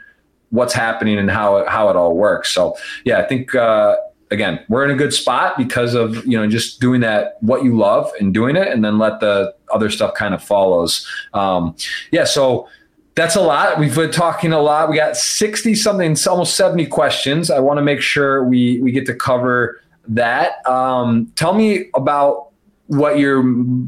what's 0.51 0.73
happening 0.73 1.17
and 1.17 1.31
how 1.31 1.57
it, 1.57 1.67
how 1.67 1.89
it 1.89 1.95
all 1.95 2.15
works. 2.15 2.51
So 2.53 2.77
yeah, 3.03 3.19
I 3.19 3.23
think 3.23 3.55
uh, 3.55 3.97
again 4.29 4.63
we're 4.69 4.85
in 4.85 4.91
a 4.91 4.95
good 4.95 5.13
spot 5.13 5.57
because 5.57 5.93
of 5.95 6.25
you 6.25 6.37
know 6.37 6.47
just 6.47 6.79
doing 6.79 7.01
that 7.01 7.37
what 7.41 7.63
you 7.63 7.75
love 7.75 8.11
and 8.19 8.33
doing 8.33 8.55
it, 8.55 8.67
and 8.67 8.85
then 8.85 8.99
let 8.99 9.19
the 9.19 9.53
other 9.73 9.89
stuff 9.89 10.13
kind 10.13 10.33
of 10.33 10.43
follows. 10.43 11.07
Um, 11.33 11.75
yeah, 12.11 12.25
so. 12.25 12.67
That's 13.13 13.35
a 13.35 13.41
lot. 13.41 13.77
We've 13.77 13.93
been 13.93 14.09
talking 14.09 14.53
a 14.53 14.61
lot. 14.61 14.89
We 14.89 14.95
got 14.95 15.17
60 15.17 15.75
something, 15.75 16.15
almost 16.29 16.55
70 16.55 16.85
questions. 16.85 17.51
I 17.51 17.59
want 17.59 17.77
to 17.77 17.81
make 17.81 17.99
sure 17.99 18.45
we, 18.45 18.79
we 18.79 18.93
get 18.93 19.05
to 19.07 19.13
cover 19.13 19.81
that. 20.07 20.65
Um, 20.65 21.29
tell 21.35 21.53
me 21.53 21.89
about 21.93 22.51
what 22.91 23.19
your 23.19 23.41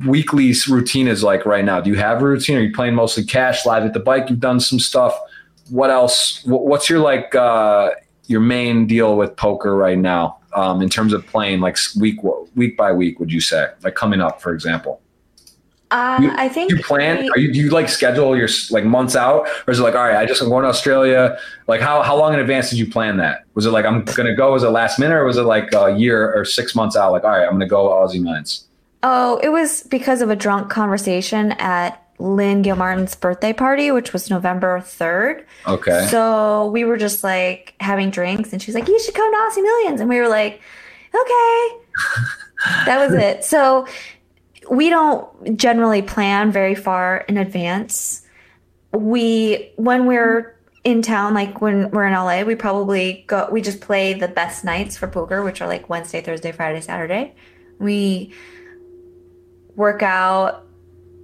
weekly 0.08 0.54
routine 0.70 1.08
is 1.08 1.24
like 1.24 1.46
right 1.46 1.66
now. 1.66 1.82
Do 1.82 1.90
you 1.90 1.98
have 1.98 2.22
a 2.22 2.26
routine? 2.26 2.58
Are 2.58 2.62
you 2.62 2.74
playing 2.74 2.96
mostly 2.96 3.26
cash 3.26 3.66
live 3.66 3.84
at 3.84 3.94
the 3.94 4.00
bike? 4.00 4.30
You've 4.30 4.40
done 4.40 4.60
some 4.62 4.80
stuff 4.80 5.18
what 5.70 5.90
else? 5.90 6.42
What's 6.46 6.90
your 6.90 7.00
like 7.00 7.34
uh, 7.36 7.92
your 8.28 8.42
main 8.42 8.86
deal 8.88 9.16
with 9.18 9.36
poker 9.36 9.76
right 9.76 9.98
now 9.98 10.38
um, 10.54 10.82
in 10.82 10.90
terms 10.90 11.14
of 11.14 11.26
playing 11.28 11.60
like 11.60 11.78
week 12.00 12.20
week 12.56 12.78
by 12.78 12.92
week? 12.92 13.20
Would 13.20 13.32
you 13.32 13.42
say 13.42 13.68
like 13.84 13.96
coming 13.96 14.22
up, 14.22 14.42
for 14.42 14.54
example? 14.54 15.02
Uh, 15.92 16.18
You- 16.22 16.32
I 16.36 16.50
think 16.50 16.72
you 16.72 16.80
plan? 16.82 17.30
Are 17.30 17.38
you 17.38 17.54
do 17.54 17.60
you 17.60 17.70
like 17.70 17.88
schedule 17.88 18.36
your 18.36 18.50
like 18.72 18.84
months 18.84 19.16
out, 19.16 19.48
or 19.68 19.72
is 19.72 19.80
it 19.80 19.84
like 19.84 19.94
all 19.96 20.04
right? 20.04 20.16
I 20.16 20.26
just 20.26 20.42
I'm 20.42 20.50
going 20.50 20.64
to 20.64 20.70
Australia. 20.70 21.38
Like 21.68 21.82
how 21.82 22.02
how 22.02 22.18
long 22.18 22.34
in 22.34 22.40
advance 22.40 22.70
did 22.72 22.80
you 22.80 22.90
plan 22.90 23.18
that? 23.18 23.44
Was 23.54 23.66
it 23.68 23.72
like 23.72 23.86
I'm 23.86 24.04
gonna 24.04 24.36
go? 24.36 24.54
Was 24.54 24.64
it 24.64 24.70
last 24.70 24.98
minute, 25.00 25.16
or 25.16 25.26
was 25.26 25.38
it 25.38 25.44
like 25.44 25.72
a 25.74 25.96
year 25.96 26.34
or 26.34 26.46
six 26.46 26.74
months 26.76 26.96
out? 26.96 27.12
Like 27.12 27.24
all 27.24 27.30
right, 27.30 27.46
I'm 27.46 27.52
gonna 27.54 27.68
go 27.68 27.90
Aussie 27.90 28.22
Millions. 28.22 28.66
Oh, 29.04 29.40
it 29.44 29.50
was 29.50 29.84
because 29.84 30.22
of 30.22 30.30
a 30.30 30.36
drunk 30.36 30.70
conversation 30.72 31.52
at 31.54 32.03
Lynn 32.24 32.62
Gilmartin's 32.62 33.16
birthday 33.16 33.52
party, 33.52 33.92
which 33.92 34.14
was 34.14 34.30
November 34.30 34.80
3rd. 34.80 35.44
Okay. 35.68 36.08
So 36.10 36.68
we 36.68 36.86
were 36.86 36.96
just 36.96 37.22
like 37.22 37.76
having 37.82 38.12
drinks, 38.12 38.54
and 38.54 38.62
she's 38.62 38.74
like, 38.74 38.88
You 38.88 38.98
should 39.00 39.14
come 39.14 39.30
to 39.30 39.38
Aussie 39.38 39.62
Millions. 39.62 40.00
And 40.00 40.10
we 40.10 40.20
were 40.20 40.30
like, 40.30 40.62
Okay. 41.14 41.78
that 42.86 43.06
was 43.06 43.14
it. 43.14 43.44
So 43.44 43.86
we 44.72 44.90
don't 44.90 45.58
generally 45.58 46.02
plan 46.02 46.50
very 46.50 46.76
far 46.76 47.26
in 47.28 47.38
advance. 47.38 48.26
We, 48.94 49.74
when 49.76 50.06
we're 50.06 50.58
in 50.86 51.02
town, 51.02 51.34
like 51.34 51.60
when 51.60 51.92
we're 51.92 52.06
in 52.06 52.14
LA, 52.14 52.44
we 52.44 52.56
probably 52.56 53.26
go, 53.28 53.50
we 53.52 53.62
just 53.62 53.82
play 53.82 54.14
the 54.14 54.30
best 54.30 54.64
nights 54.64 54.96
for 54.96 55.10
poker, 55.10 55.44
which 55.44 55.62
are 55.62 55.68
like 55.68 55.90
Wednesday, 55.90 56.22
Thursday, 56.22 56.54
Friday, 56.54 56.80
Saturday. 56.80 57.36
We 57.80 58.34
work 59.76 60.02
out, 60.02 60.66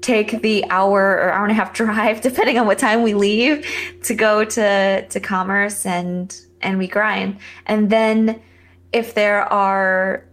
take 0.01 0.41
the 0.41 0.65
hour 0.69 1.01
or 1.01 1.31
hour 1.31 1.43
and 1.43 1.51
a 1.51 1.55
half 1.55 1.73
drive, 1.81 2.21
depending 2.21 2.57
on 2.57 2.67
what 2.67 2.79
time 2.79 3.03
we 3.03 3.13
leave, 3.13 3.65
to 4.03 4.15
go 4.15 4.43
to 4.43 5.07
to 5.07 5.19
commerce 5.19 5.85
and 5.85 6.39
and 6.61 6.77
we 6.77 6.87
grind. 6.87 7.37
And 7.65 7.89
then 7.89 8.41
if 8.91 9.13
there 9.13 9.41
are 9.51 10.25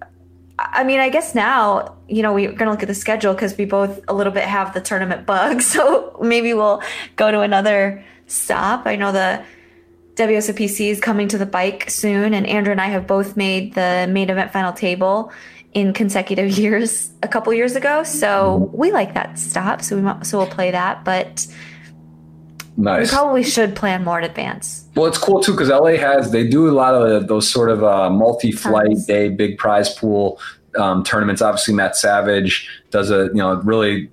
I 0.59 0.85
mean, 0.85 1.01
I 1.01 1.11
guess 1.11 1.35
now, 1.35 1.97
you 2.09 2.23
know, 2.23 2.33
we're 2.33 2.49
going 2.49 2.67
to 2.67 2.71
look 2.71 2.83
at 2.83 2.89
the 2.89 2.95
schedule 2.95 3.35
because 3.35 3.57
we 3.59 3.67
both 3.67 4.01
a 4.09 4.15
little 4.15 4.33
bit 4.33 4.45
have 4.45 4.73
the 4.73 4.81
tournament 4.81 5.27
bug. 5.33 5.61
So 5.61 6.19
maybe 6.23 6.55
we'll 6.55 6.83
go 7.17 7.31
to 7.31 7.41
another 7.41 8.05
stop. 8.27 8.87
I 8.87 8.97
know 8.97 9.13
the 9.13 9.45
WSOPC 10.15 10.89
is 10.89 11.01
coming 11.01 11.29
to 11.29 11.39
the 11.39 11.45
bike 11.45 11.91
soon, 11.91 12.33
and 12.33 12.47
Andrew 12.47 12.73
and 12.73 12.81
I 12.81 12.87
have 12.87 13.07
both 13.07 13.37
made 13.37 13.75
the 13.75 14.07
main 14.11 14.31
event 14.31 14.51
final 14.51 14.73
table 14.73 15.31
in 15.77 15.93
consecutive 15.93 16.51
years 16.59 17.11
a 17.23 17.29
couple 17.29 17.53
years 17.53 17.77
ago. 17.77 18.03
So 18.03 18.71
we 18.73 18.91
like 18.91 19.15
that 19.15 19.39
stop. 19.39 19.83
So 19.83 19.97
we 19.97 20.03
might, 20.03 20.27
so 20.27 20.39
we'll 20.39 20.47
play 20.49 20.71
that, 20.71 21.05
but 21.05 21.47
we 22.77 23.07
probably 23.07 23.45
should 23.45 23.77
plan 23.77 24.03
more 24.03 24.19
in 24.19 24.25
advance. 24.25 24.89
Well, 24.97 25.07
it's 25.07 25.19
cool 25.19 25.43
too 25.43 25.53
because 25.53 25.69
LA 25.69 25.97
has 25.97 26.33
they 26.33 26.47
do 26.49 26.69
a 26.69 26.73
lot 26.73 26.95
of 26.95 27.29
those 27.29 27.49
sort 27.49 27.71
of 27.71 27.85
uh, 27.85 28.11
multi-flight 28.11 28.97
day 29.07 29.29
big 29.29 29.59
prize 29.59 29.95
pool 29.95 30.41
um, 30.79 31.05
tournaments. 31.05 31.43
Obviously, 31.43 31.75
Matt 31.75 31.95
Savage 31.97 32.69
does 32.91 33.11
a 33.11 33.27
you 33.27 33.35
know 33.35 33.57
really 33.63 34.11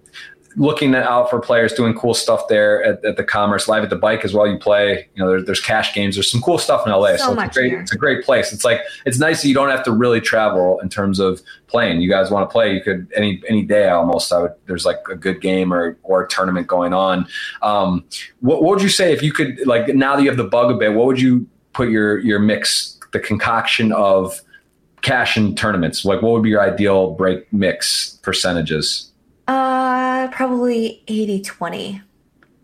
looking 0.55 0.95
out 0.95 1.29
for 1.29 1.39
players 1.39 1.73
doing 1.73 1.93
cool 1.93 2.13
stuff 2.13 2.47
there 2.47 2.83
at, 2.83 3.03
at 3.03 3.17
the 3.17 3.23
Commerce 3.23 3.67
Live 3.67 3.83
at 3.83 3.89
the 3.89 3.95
Bike 3.95 4.23
as 4.23 4.33
well. 4.33 4.47
You 4.47 4.57
play 4.57 5.09
you 5.15 5.23
know 5.23 5.29
there's, 5.29 5.45
there's 5.45 5.59
cash 5.59 5.93
games. 5.93 6.15
There's 6.15 6.31
some 6.31 6.41
cool 6.41 6.57
stuff 6.57 6.85
in 6.85 6.91
LA. 6.91 7.17
So 7.17 7.33
So, 7.35 7.39
it's 7.39 7.57
a 7.57 7.59
great 7.59 7.73
it's 7.73 7.93
a 7.93 7.97
great 7.97 8.23
place. 8.23 8.53
It's 8.53 8.63
like 8.63 8.81
it's 9.05 9.19
nice 9.19 9.41
that 9.41 9.47
you 9.47 9.53
don't 9.53 9.69
have 9.69 9.83
to 9.83 9.91
really 9.91 10.21
travel 10.21 10.79
in 10.79 10.89
terms 10.89 11.19
of 11.19 11.41
playing. 11.67 12.01
You 12.01 12.09
guys 12.09 12.29
want 12.29 12.47
to 12.49 12.51
play, 12.51 12.73
you 12.73 12.81
could 12.81 13.11
any 13.15 13.41
any 13.47 13.63
day 13.63 13.89
almost. 13.89 14.31
I 14.31 14.39
would 14.39 14.53
there's 14.67 14.85
like 14.85 14.99
a 15.09 15.15
good 15.15 15.41
game 15.41 15.73
or 15.73 15.97
or 16.03 16.23
a 16.23 16.27
tournament 16.27 16.67
going 16.67 16.93
on. 16.93 17.27
Um, 17.61 18.05
what, 18.41 18.63
what 18.63 18.75
would 18.75 18.83
you 18.83 18.89
say 18.89 19.13
if 19.13 19.21
you 19.21 19.31
could 19.31 19.65
like 19.65 19.87
now 19.89 20.15
that 20.15 20.23
you 20.23 20.29
have 20.29 20.37
the 20.37 20.43
bug 20.43 20.71
a 20.71 20.75
bit? 20.75 20.93
What 20.93 21.07
would 21.07 21.21
you 21.21 21.47
put 21.73 21.89
your 21.89 22.19
your 22.19 22.39
mix, 22.39 22.99
the 23.11 23.19
concoction 23.19 23.91
of 23.91 24.41
cash 25.01 25.37
and 25.37 25.57
tournaments? 25.57 26.05
Like, 26.05 26.21
what 26.21 26.31
would 26.33 26.43
be 26.43 26.49
your 26.49 26.61
ideal 26.61 27.11
break 27.11 27.51
mix 27.51 28.19
percentages? 28.23 29.11
Uh, 29.47 30.27
probably 30.29 31.03
80 31.07 31.41
20. 31.41 32.01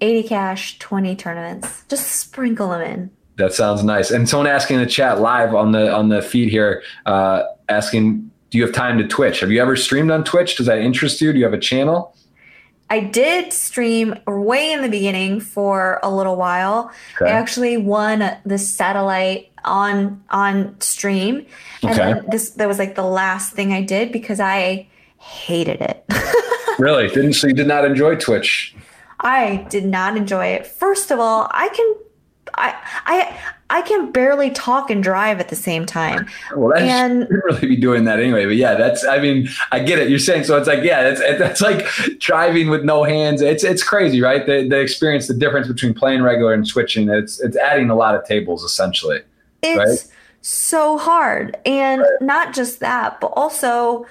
80 0.01 0.27
cash, 0.27 0.79
20 0.79 1.15
tournaments. 1.15 1.83
Just 1.89 2.07
sprinkle 2.07 2.69
them 2.69 2.81
in. 2.81 3.11
That 3.35 3.53
sounds 3.53 3.83
nice. 3.83 4.11
And 4.11 4.27
someone 4.27 4.47
asking 4.47 4.77
in 4.77 4.83
the 4.83 4.89
chat 4.89 5.19
live 5.19 5.53
on 5.53 5.71
the 5.71 5.93
on 5.93 6.09
the 6.09 6.21
feed 6.21 6.49
here, 6.49 6.83
uh, 7.05 7.43
asking, 7.69 8.31
do 8.49 8.57
you 8.57 8.65
have 8.65 8.73
time 8.73 8.97
to 8.97 9.07
Twitch? 9.07 9.39
Have 9.41 9.51
you 9.51 9.61
ever 9.61 9.75
streamed 9.75 10.11
on 10.11 10.23
Twitch? 10.23 10.55
Does 10.57 10.65
that 10.65 10.79
interest 10.79 11.21
you? 11.21 11.31
Do 11.31 11.39
you 11.39 11.45
have 11.45 11.53
a 11.53 11.59
channel? 11.59 12.15
I 12.89 13.01
did 13.01 13.53
stream 13.53 14.15
way 14.25 14.71
in 14.71 14.81
the 14.81 14.89
beginning 14.89 15.39
for 15.41 15.99
a 16.01 16.09
little 16.13 16.35
while. 16.35 16.91
Okay. 17.21 17.31
I 17.31 17.33
actually 17.35 17.77
won 17.77 18.35
the 18.45 18.57
satellite 18.57 19.51
on 19.63 20.23
on 20.31 20.79
stream. 20.81 21.45
And 21.83 21.99
Okay. 21.99 22.21
this 22.31 22.51
that 22.51 22.67
was 22.67 22.79
like 22.79 22.95
the 22.95 23.03
last 23.03 23.53
thing 23.53 23.71
I 23.73 23.83
did 23.83 24.11
because 24.11 24.39
I 24.39 24.87
hated 25.17 25.81
it. 25.81 26.03
Really? 26.79 27.07
Didn't 27.09 27.33
so 27.33 27.47
you 27.47 27.53
did 27.53 27.67
not 27.67 27.85
enjoy 27.85 28.15
Twitch? 28.15 28.73
I 29.19 29.67
did 29.69 29.85
not 29.85 30.15
enjoy 30.17 30.45
it. 30.47 30.65
First 30.65 31.11
of 31.11 31.19
all, 31.19 31.47
I 31.51 31.67
can 31.69 31.95
I 32.55 32.75
I 33.05 33.37
I 33.71 33.81
can 33.83 34.11
barely 34.11 34.49
talk 34.49 34.89
and 34.89 35.03
drive 35.03 35.39
at 35.39 35.49
the 35.49 35.55
same 35.55 35.85
time. 35.85 36.25
Well, 36.55 36.69
that 36.73 36.81
And- 36.81 37.23
shouldn't 37.27 37.43
really 37.45 37.67
be 37.67 37.75
doing 37.75 38.05
that 38.05 38.19
anyway. 38.19 38.45
But 38.45 38.55
yeah, 38.55 38.73
that's. 38.75 39.05
I 39.05 39.19
mean, 39.19 39.47
I 39.71 39.79
get 39.79 39.99
it. 39.99 40.09
You're 40.09 40.17
saying 40.17 40.45
so. 40.45 40.57
It's 40.57 40.67
like 40.67 40.83
yeah, 40.83 41.03
that's 41.03 41.19
that's 41.37 41.61
like 41.61 41.85
driving 42.19 42.69
with 42.69 42.83
no 42.83 43.03
hands. 43.03 43.41
It's 43.41 43.63
it's 43.63 43.83
crazy, 43.83 44.21
right? 44.21 44.45
The 44.45 44.67
the 44.67 44.79
experience, 44.79 45.27
the 45.27 45.33
difference 45.35 45.67
between 45.67 45.93
playing 45.93 46.23
regular 46.23 46.53
and 46.53 46.67
switching. 46.67 47.09
It's 47.09 47.39
it's 47.41 47.57
adding 47.57 47.89
a 47.91 47.95
lot 47.95 48.15
of 48.15 48.23
tables 48.25 48.63
essentially. 48.63 49.21
It's 49.61 49.77
Right. 49.77 50.13
so 50.41 50.97
hard. 50.97 51.57
And 51.65 52.03
not 52.21 52.53
just 52.55 52.79
that, 52.79 53.19
but 53.21 53.27
also 53.35 54.05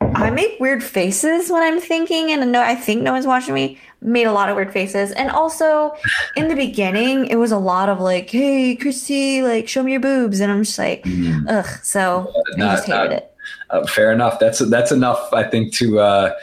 I 0.00 0.30
make 0.30 0.58
weird 0.58 0.82
faces 0.82 1.50
when 1.50 1.62
I'm 1.62 1.80
thinking 1.80 2.32
and 2.32 2.50
no 2.50 2.62
I 2.62 2.74
think 2.74 3.02
no 3.02 3.12
one's 3.12 3.26
watching 3.26 3.54
me. 3.54 3.78
Made 4.02 4.24
a 4.24 4.32
lot 4.32 4.48
of 4.48 4.56
weird 4.56 4.72
faces. 4.72 5.12
And 5.12 5.30
also 5.30 5.94
in 6.36 6.48
the 6.48 6.56
beginning 6.56 7.26
it 7.26 7.36
was 7.36 7.52
a 7.52 7.58
lot 7.58 7.88
of 7.88 8.00
like, 8.00 8.30
hey 8.30 8.76
Kristy, 8.76 9.42
like 9.42 9.68
show 9.68 9.82
me 9.82 9.92
your 9.92 10.00
boobs. 10.00 10.40
And 10.40 10.50
I'm 10.50 10.64
just 10.64 10.78
like, 10.78 11.06
ugh. 11.48 11.66
So 11.82 12.32
I 12.56 12.58
just 12.58 12.86
hated 12.86 12.96
not- 12.96 13.12
it. 13.12 13.26
Uh, 13.70 13.86
fair 13.86 14.10
enough. 14.12 14.38
That's 14.40 14.58
that's 14.58 14.90
enough. 14.90 15.32
I 15.32 15.44
think 15.44 15.72
to. 15.74 16.00
Uh, 16.00 16.34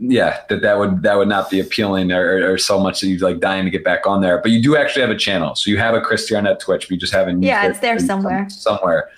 yeah, 0.00 0.40
that 0.48 0.60
that 0.62 0.78
would 0.78 1.02
that 1.02 1.16
would 1.16 1.28
not 1.28 1.50
be 1.50 1.60
appealing 1.60 2.10
or, 2.10 2.52
or 2.52 2.58
so 2.58 2.80
much 2.80 3.00
that 3.00 3.06
you're 3.06 3.26
like 3.26 3.40
dying 3.40 3.64
to 3.64 3.70
get 3.70 3.84
back 3.84 4.06
on 4.06 4.20
there. 4.22 4.38
But 4.38 4.50
you 4.50 4.60
do 4.60 4.76
actually 4.76 5.02
have 5.02 5.10
a 5.10 5.16
channel, 5.16 5.54
so 5.54 5.70
you 5.70 5.78
have 5.78 5.94
a 5.94 6.00
Kristy 6.00 6.36
on 6.36 6.44
that 6.44 6.60
Twitch. 6.60 6.82
But 6.82 6.90
you 6.90 6.96
just 6.96 7.12
haven't. 7.12 7.42
Yeah, 7.42 7.66
it's 7.68 7.78
there 7.78 7.98
somewhere. 7.98 8.48
Somewhere. 8.50 9.08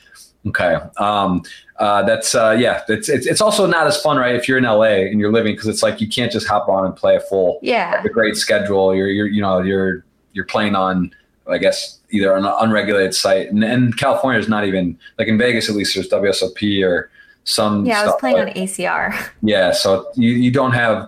Okay. 0.46 0.76
Um, 0.98 1.42
uh, 1.78 2.02
that's 2.04 2.34
uh, 2.34 2.56
yeah. 2.58 2.82
It's, 2.88 3.08
it's 3.08 3.26
it's 3.26 3.40
also 3.40 3.66
not 3.66 3.86
as 3.86 4.00
fun, 4.00 4.16
right? 4.16 4.34
If 4.34 4.48
you're 4.48 4.58
in 4.58 4.64
LA 4.64 5.06
and 5.10 5.20
you're 5.20 5.32
living, 5.32 5.54
because 5.54 5.68
it's 5.68 5.82
like 5.82 6.00
you 6.00 6.08
can't 6.08 6.32
just 6.32 6.46
hop 6.46 6.68
on 6.68 6.84
and 6.86 6.96
play 6.96 7.16
a 7.16 7.20
full 7.20 7.58
Yeah. 7.62 8.02
a 8.04 8.08
great 8.08 8.36
schedule. 8.36 8.94
You're 8.94 9.08
you're 9.08 9.26
you 9.26 9.40
know 9.42 9.60
you're 9.60 10.04
you're 10.32 10.46
playing 10.46 10.74
on 10.74 11.14
I 11.48 11.58
guess 11.58 11.98
either 12.10 12.34
an 12.36 12.44
unregulated 12.44 13.14
site, 13.14 13.50
and, 13.50 13.62
and 13.62 13.96
California 13.96 14.40
is 14.40 14.48
not 14.48 14.64
even 14.66 14.98
like 15.18 15.28
in 15.28 15.38
Vegas 15.38 15.68
at 15.68 15.76
least. 15.76 15.94
There's 15.94 16.08
WSOP 16.08 16.84
or 16.84 17.10
some. 17.44 17.84
Yeah, 17.86 18.02
I 18.02 18.06
was 18.06 18.16
playing 18.18 18.36
like- 18.38 18.48
on 18.56 18.62
ACR. 18.62 19.28
yeah, 19.42 19.72
so 19.72 20.10
you, 20.16 20.30
you 20.30 20.50
don't 20.50 20.72
have 20.72 21.06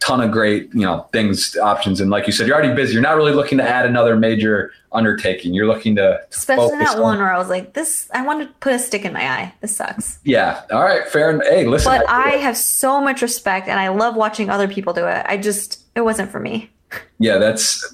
ton 0.00 0.20
of 0.20 0.30
great 0.30 0.72
you 0.72 0.82
know 0.82 1.06
things 1.12 1.56
options, 1.56 2.00
and 2.00 2.10
like 2.10 2.26
you 2.26 2.32
said, 2.32 2.46
you're 2.46 2.56
already 2.56 2.74
busy. 2.74 2.92
You're 2.92 3.02
not 3.02 3.16
really 3.16 3.32
looking 3.32 3.58
to 3.58 3.64
add 3.68 3.84
another 3.86 4.16
major 4.16 4.72
undertaking. 4.92 5.52
You're 5.54 5.66
looking 5.66 5.96
to, 5.96 6.02
to 6.02 6.20
Especially 6.30 6.78
that 6.78 6.96
on- 6.96 7.02
one 7.02 7.18
where 7.18 7.32
I 7.32 7.38
was 7.38 7.48
like, 7.48 7.74
this 7.74 8.08
I 8.14 8.24
want 8.24 8.40
to 8.46 8.54
put 8.60 8.72
a 8.72 8.78
stick 8.78 9.04
in 9.04 9.12
my 9.12 9.28
eye. 9.28 9.54
This 9.60 9.76
sucks. 9.76 10.18
Yeah, 10.24 10.62
all 10.70 10.82
right, 10.82 11.06
fair. 11.08 11.30
en- 11.30 11.40
Hey, 11.42 11.66
listen, 11.66 11.92
But 11.92 12.08
I 12.08 12.30
have 12.36 12.56
so 12.56 13.00
much 13.00 13.20
respect 13.22 13.68
and 13.68 13.78
I 13.78 13.88
love 13.88 14.16
watching 14.16 14.48
other 14.50 14.68
people 14.68 14.92
do 14.92 15.06
it. 15.06 15.24
I 15.28 15.36
just 15.36 15.82
it 15.94 16.02
wasn't 16.02 16.30
for 16.30 16.40
me. 16.40 16.70
yeah, 17.18 17.36
that's 17.38 17.84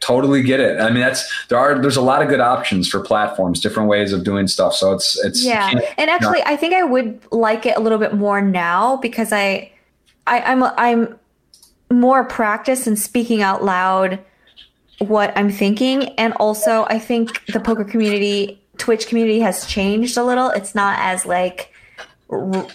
totally 0.00 0.42
get 0.42 0.60
it. 0.60 0.80
I 0.80 0.90
mean, 0.90 1.00
that's 1.00 1.28
there 1.48 1.58
are 1.58 1.80
there's 1.80 1.96
a 1.96 2.02
lot 2.02 2.22
of 2.22 2.28
good 2.28 2.40
options 2.40 2.88
for 2.88 3.00
platforms, 3.00 3.58
different 3.60 3.88
ways 3.88 4.12
of 4.12 4.22
doing 4.22 4.46
stuff. 4.46 4.74
So 4.74 4.92
it's 4.92 5.18
it's 5.24 5.44
Yeah, 5.44 5.72
and 5.96 6.08
actually, 6.10 6.42
I 6.44 6.56
think 6.56 6.74
I 6.74 6.84
would 6.84 7.20
like 7.32 7.66
it 7.66 7.76
a 7.76 7.80
little 7.80 7.98
bit 7.98 8.14
more 8.14 8.40
now 8.40 8.96
because 8.98 9.32
I, 9.32 9.72
I 10.26 10.40
I'm 10.42 10.62
I'm 10.62 11.18
more 11.90 12.24
practice 12.24 12.86
in 12.86 12.96
speaking 12.96 13.42
out 13.42 13.64
loud 13.64 14.18
what 14.98 15.32
I'm 15.36 15.50
thinking, 15.50 16.08
and 16.18 16.32
also 16.34 16.84
I 16.88 16.98
think 16.98 17.44
the 17.46 17.60
poker 17.60 17.84
community, 17.84 18.60
Twitch 18.78 19.06
community, 19.06 19.38
has 19.40 19.64
changed 19.66 20.16
a 20.16 20.24
little. 20.24 20.50
It's 20.50 20.74
not 20.74 20.98
as 20.98 21.24
like 21.24 21.72
r- 22.30 22.66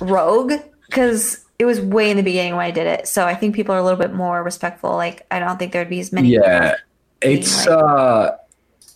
rogue 0.00 0.52
because 0.86 1.44
it 1.58 1.64
was 1.64 1.80
way 1.80 2.10
in 2.10 2.16
the 2.16 2.22
beginning 2.22 2.54
when 2.56 2.64
I 2.64 2.70
did 2.70 2.86
it. 2.86 3.08
So 3.08 3.24
I 3.26 3.34
think 3.34 3.54
people 3.56 3.74
are 3.74 3.78
a 3.78 3.82
little 3.82 3.98
bit 3.98 4.12
more 4.12 4.42
respectful. 4.44 4.92
Like 4.94 5.26
I 5.30 5.38
don't 5.40 5.58
think 5.58 5.72
there'd 5.72 5.88
be 5.90 6.00
as 6.00 6.12
many. 6.12 6.28
yeah 6.30 6.76
it's 7.20 7.66
like- 7.66 7.76
uh 7.76 8.30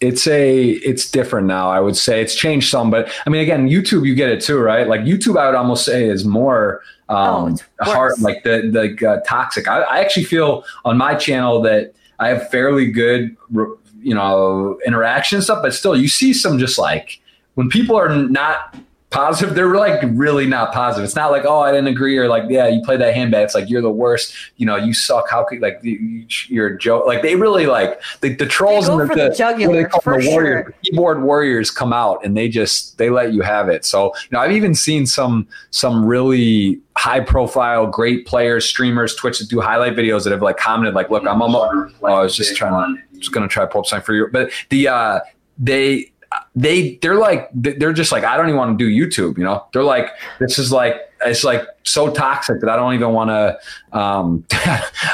it's 0.01 0.27
a 0.27 0.71
it's 0.73 1.11
different 1.11 1.47
now 1.47 1.71
i 1.71 1.81
would 1.81 1.97
say 1.97 2.21
it's 2.21 2.35
changed 2.35 2.69
some 2.69 2.91
but 2.91 3.09
i 3.27 3.31
mean 3.31 3.41
again 3.41 3.67
youtube 3.69 4.07
you 4.07 4.15
get 4.15 4.29
it 4.29 4.43
too 4.43 4.59
right 4.59 4.89
like 4.89 5.01
youtube 5.03 5.39
i 5.41 5.47
would 5.47 5.55
almost 5.55 5.87
say 5.87 6.05
is 6.07 6.23
more 6.25 6.83
um 7.09 7.53
it's 7.53 7.63
hard 7.81 8.19
like 8.21 8.43
the 8.43 8.63
like 8.65 9.03
uh, 9.03 9.21
toxic. 9.27 9.69
I, 9.69 9.81
I 9.83 9.99
actually 10.01 10.25
feel 10.25 10.65
on 10.85 10.99
my 10.99 11.15
channel 11.15 11.61
that 11.63 11.95
i 12.19 12.29
have 12.29 12.51
fairly 12.51 12.91
good 12.91 13.37
you 14.01 14.15
know 14.15 14.79
interaction 14.87 15.37
and 15.37 15.45
stuff 15.45 15.63
but 15.63 15.73
still 15.73 15.97
you 15.97 16.09
see 16.09 16.33
some 16.33 16.59
just 16.59 16.79
like 16.79 17.21
when 17.55 17.69
people 17.69 17.97
are 17.97 18.09
not 18.09 18.77
positive. 19.17 19.55
They're 19.55 19.75
like 19.75 20.01
really 20.13 20.47
not 20.47 20.75
positive. 20.75 21.05
It's 21.05 21.17
not 21.17 21.31
like, 21.31 21.45
oh, 21.47 21.61
I 21.61 21.73
didn't 21.73 21.87
agree 21.89 22.19
or 22.19 22.29
like, 22.29 22.45
yeah, 22.49 22.69
you 22.69 22.83
played 22.83 23.01
that 23.01 23.15
handbag. 23.15 23.45
It's 23.45 23.55
like 23.55 23.71
you're 23.71 23.81
the 23.81 23.91
worst. 23.91 24.35
You 24.57 24.67
know, 24.67 24.77
you 24.77 24.93
suck. 24.93 25.29
How 25.31 25.43
could 25.43 25.61
like 25.61 25.81
you're 25.83 26.67
a 26.69 26.79
joke? 26.79 27.07
Like 27.07 27.23
they 27.23 27.35
really 27.35 27.67
like 27.67 28.01
the, 28.21 28.35
the 28.35 28.47
trolls 28.47 28.89
and 28.89 29.01
the, 29.01 29.07
the, 29.07 29.35
jugular, 29.37 29.89
the 29.89 30.29
warrior, 30.31 30.65
sure. 30.65 30.75
keyboard 30.83 31.23
warriors 31.23 31.71
come 31.71 31.93
out 31.93 32.25
and 32.25 32.37
they 32.37 32.49
just 32.49 32.99
they 32.99 33.09
let 33.09 33.33
you 33.33 33.41
have 33.41 33.69
it. 33.69 33.85
So 33.85 34.13
you 34.15 34.29
know, 34.33 34.41
I've 34.41 34.53
even 34.53 34.75
seen 34.75 35.07
some 35.07 35.49
some 35.71 36.05
really 36.05 36.81
high 36.97 37.21
profile, 37.21 37.87
great 37.87 38.27
players, 38.27 38.67
streamers, 38.67 39.15
Twitch 39.15 39.39
that 39.39 39.49
do 39.49 39.61
highlight 39.61 39.95
videos 39.97 40.25
that 40.25 40.33
have 40.33 40.43
like 40.43 40.59
commented 40.59 40.95
like, 40.95 41.11
look, 41.11 41.27
I'm 41.27 41.41
almost. 41.41 41.95
Oh, 42.03 42.07
I 42.07 42.23
was 42.23 42.37
just 42.37 42.55
trying 42.57 42.97
to 42.97 43.19
just 43.19 43.33
gonna 43.33 43.49
try 43.49 43.65
to 43.65 43.71
pull 43.71 43.81
up 43.81 43.87
something 43.87 44.05
for 44.05 44.15
you, 44.15 44.29
but 44.31 44.51
the 44.69 44.89
uh 44.89 45.21
they 45.59 46.13
they 46.55 46.97
they're 47.03 47.17
like 47.17 47.51
they're 47.55 47.93
just 47.93 48.13
like 48.13 48.25
I 48.25 48.37
don't 48.37 48.47
even 48.47 48.59
want 48.59 48.79
to 48.79 48.85
do 48.85 48.91
YouTube. 48.91 49.37
You 49.39 49.45
know, 49.45 49.65
they're 49.73 49.83
like 49.83 50.09
this 50.39 50.59
is 50.59 50.73
like 50.73 50.97
it's 51.25 51.45
like 51.45 51.67
so 51.83 52.11
toxic 52.11 52.61
that 52.61 52.71
I 52.71 52.77
don't 52.77 52.95
even 52.95 53.13
want 53.13 53.31
to 53.31 53.99
um, 53.99 54.45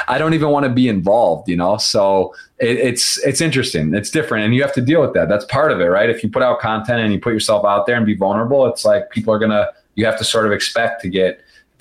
I 0.08 0.16
don't 0.18 0.34
even 0.34 0.50
want 0.50 0.64
to 0.64 0.70
be 0.70 0.88
involved. 0.88 1.48
You 1.48 1.56
know, 1.56 1.76
so 1.76 2.34
it, 2.58 2.78
it's 2.78 3.18
it's 3.26 3.40
interesting. 3.40 3.94
It's 3.94 4.10
different, 4.10 4.44
and 4.44 4.54
you 4.54 4.62
have 4.62 4.72
to 4.74 4.80
deal 4.80 5.00
with 5.00 5.14
that. 5.14 5.28
That's 5.28 5.44
part 5.46 5.72
of 5.72 5.80
it, 5.80 5.86
right? 5.86 6.08
If 6.08 6.22
you 6.22 6.30
put 6.30 6.42
out 6.42 6.60
content 6.60 7.00
and 7.00 7.12
you 7.12 7.20
put 7.20 7.32
yourself 7.32 7.64
out 7.64 7.86
there 7.86 7.96
and 7.96 8.06
be 8.06 8.14
vulnerable, 8.14 8.66
it's 8.66 8.84
like 8.84 9.10
people 9.10 9.34
are 9.34 9.38
gonna 9.38 9.68
you 9.94 10.06
have 10.06 10.18
to 10.18 10.24
sort 10.24 10.46
of 10.46 10.52
expect 10.52 11.02
to 11.02 11.08
get 11.08 11.40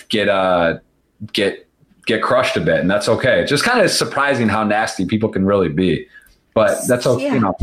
get 0.10 0.28
uh 0.28 0.80
get 1.34 1.68
get 2.06 2.24
crushed 2.24 2.58
a 2.58 2.62
bit, 2.62 2.80
and 2.80 2.89
that's 2.89 3.08
okay. 3.08 3.42
It's 3.42 3.50
just 3.50 3.64
kind 3.64 3.80
of 3.80 3.92
surprising 3.92 4.50
how 4.50 4.64
nasty 4.64 5.06
people 5.06 5.30
can 5.30 5.46
really 5.46 5.70
be, 5.70 6.08
but 6.54 6.80
that's 6.88 7.06
okay. 7.06 7.26
Yeah. 7.26 7.34
You 7.36 7.39
know 7.42 7.56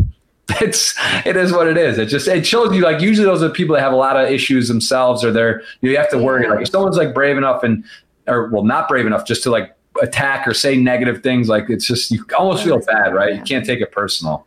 it's 0.61 0.95
it 1.27 1.37
is 1.37 1.53
what 1.53 1.69
it 1.69 1.77
is. 1.77 1.99
It 1.99 2.07
just 2.07 2.27
it 2.27 2.47
shows 2.47 2.75
you 2.75 2.83
like 2.83 3.01
usually 3.01 3.27
those 3.27 3.43
are 3.43 3.51
people 3.51 3.75
that 3.75 3.83
have 3.83 3.93
a 3.93 3.97
lot 3.97 4.17
of 4.17 4.31
issues 4.31 4.69
themselves 4.69 5.25
or 5.25 5.31
they're 5.31 5.63
you 5.83 5.97
have 5.97 6.11
to 6.11 6.19
worry 6.19 6.49
like 6.49 6.63
if 6.63 6.69
someone's 6.71 6.97
like 6.97 7.15
brave 7.15 7.37
enough 7.37 7.63
and 7.63 7.85
or 8.27 8.49
well 8.49 8.65
not 8.65 8.89
brave 8.89 9.07
enough 9.07 9.27
just 9.27 9.43
to 9.43 9.51
like 9.51 9.75
attack 10.03 10.47
or 10.47 10.55
say 10.55 10.77
negative 10.77 11.23
things 11.23 11.49
like 11.49 11.69
it's 11.69 11.87
just 11.87 12.11
you 12.11 12.25
almost 12.39 12.65
feel 12.65 12.79
bad 12.81 13.15
right 13.15 13.35
you 13.35 13.43
can't 13.43 13.67
take 13.67 13.81
it 13.81 13.91
personal 13.91 14.47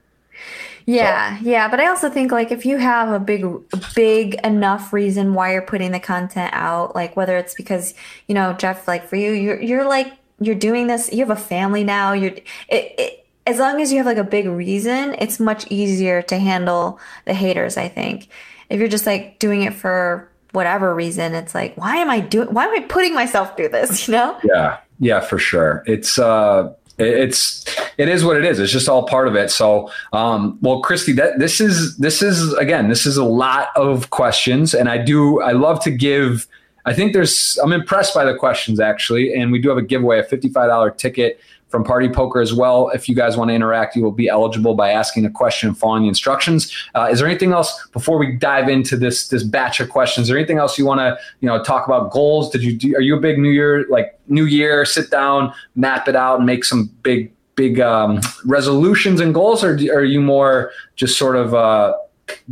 yeah 0.86 1.38
so. 1.38 1.50
yeah 1.50 1.68
but 1.68 1.80
i 1.80 1.88
also 1.88 2.10
think 2.10 2.32
like 2.32 2.52
if 2.52 2.66
you 2.66 2.78
have 2.78 3.10
a 3.10 3.20
big 3.20 3.46
big 3.94 4.36
enough 4.46 4.94
reason 4.94 5.34
why 5.34 5.52
you're 5.52 5.62
putting 5.62 5.92
the 5.92 6.00
content 6.00 6.52
out 6.54 6.96
like 6.96 7.16
whether 7.18 7.38
it's 7.38 7.54
because 7.54 7.94
you 8.28 8.36
know 8.36 8.54
jeff 8.54 8.88
like 8.88 9.06
for 9.08 9.18
you 9.18 9.32
you're, 9.32 9.62
you're 9.62 9.88
like 9.88 10.14
you're 10.40 10.56
doing 10.56 10.88
this 10.88 11.12
you 11.12 11.20
have 11.20 11.30
a 11.30 11.36
family 11.36 11.84
now 11.84 12.14
you're 12.14 12.32
it, 12.70 12.96
it 12.98 13.21
as 13.52 13.60
long 13.60 13.82
as 13.82 13.92
you 13.92 13.98
have 13.98 14.06
like 14.06 14.18
a 14.18 14.24
big 14.24 14.48
reason, 14.48 15.16
it's 15.20 15.40
much 15.40 15.70
easier 15.70 16.22
to 16.24 16.38
handle 16.38 17.00
the 17.26 17.34
haters, 17.34 17.76
I 17.76 17.90
think. 17.90 18.30
If 18.70 18.80
you're 18.80 18.88
just 18.88 19.06
like 19.06 19.40
doing 19.40 19.64
it 19.64 19.74
for 19.74 20.30
whatever 20.54 20.96
reason, 20.96 21.36
it's 21.36 21.54
like, 21.54 21.76
why 21.76 21.98
am 21.98 22.10
I 22.10 22.22
doing 22.22 22.48
why 22.54 22.66
am 22.66 22.74
I 22.74 22.86
putting 22.88 23.14
myself 23.14 23.58
through 23.58 23.70
this, 23.70 24.08
you 24.08 24.14
know? 24.14 24.38
Yeah. 24.44 24.78
Yeah, 25.00 25.20
for 25.20 25.38
sure. 25.38 25.84
It's 25.86 26.18
uh 26.18 26.74
it's 26.98 27.66
it 27.98 28.08
is 28.08 28.24
what 28.24 28.38
it 28.38 28.46
is 28.46 28.60
it's 28.60 28.72
just 28.72 28.88
all 28.88 29.08
part 29.08 29.28
of 29.28 29.34
it 29.34 29.50
so 29.50 29.90
um 30.14 30.60
well 30.62 30.82
kristy 30.84 31.16
that 31.16 31.40
this 31.40 31.60
is 31.60 31.98
this 31.98 32.22
is 32.22 32.54
again 32.56 32.90
this 32.90 33.08
is 33.08 33.18
a 33.18 33.24
lot 33.24 33.70
of 33.76 34.12
questions 34.12 34.76
and 34.76 34.88
i 34.88 34.98
do 35.00 35.42
i 35.42 35.52
love 35.52 35.82
to 35.82 35.90
give 35.90 36.46
i 36.86 36.94
think 36.94 37.14
there's 37.14 37.58
i'm 37.64 37.74
impressed 37.74 38.14
by 38.14 38.24
the 38.24 38.36
questions 38.36 38.80
actually 38.80 39.34
and 39.34 39.52
we 39.52 39.60
do 39.60 39.70
have 39.70 39.80
a 39.80 39.82
giveaway 39.82 40.20
a 40.20 40.24
$55 40.24 40.98
ticket 40.98 41.40
from 41.72 41.84
Party 41.84 42.10
Poker 42.10 42.42
as 42.42 42.54
well. 42.54 42.90
If 42.90 43.08
you 43.08 43.16
guys 43.16 43.38
want 43.38 43.50
to 43.50 43.56
interact, 43.56 43.96
you 43.96 44.04
will 44.04 44.12
be 44.12 44.28
eligible 44.28 44.76
by 44.76 44.92
asking 44.92 45.26
a 45.26 45.32
question 45.32 45.70
and 45.70 45.78
following 45.78 46.04
the 46.04 46.10
instructions. 46.10 46.72
Uh, 46.94 47.08
is 47.12 47.20
there 47.20 47.28
anything 47.28 47.54
else 47.54 47.88
before 47.94 48.18
we 48.18 48.34
dive 48.34 48.70
into 48.70 48.98
this 48.98 49.30
this 49.30 49.44
batch 49.44 49.80
of 49.80 49.90
questions? 49.90 50.26
Is 50.26 50.30
there 50.30 50.38
anything 50.38 50.58
else 50.58 50.78
you 50.78 50.86
want 50.86 51.00
to 51.00 51.18
you 51.40 51.48
know 51.48 51.64
talk 51.64 51.88
about 51.88 52.12
goals? 52.12 52.50
Did 52.52 52.64
you 52.64 52.78
do, 52.78 52.96
are 52.96 53.02
you 53.02 53.16
a 53.16 53.20
big 53.20 53.40
New 53.40 53.50
Year 53.50 53.86
like 53.90 54.20
New 54.28 54.46
Year? 54.46 54.86
Sit 54.86 55.10
down, 55.10 55.54
map 55.76 56.08
it 56.08 56.16
out, 56.16 56.38
and 56.38 56.46
make 56.46 56.66
some 56.66 56.92
big 57.02 57.34
big 57.56 57.80
um, 57.80 58.20
resolutions 58.46 59.20
and 59.20 59.34
goals, 59.34 59.64
or 59.64 59.74
are 59.74 60.04
you 60.04 60.22
more 60.22 60.72
just 60.96 61.18
sort 61.18 61.36
of 61.36 61.54
uh, 61.54 61.94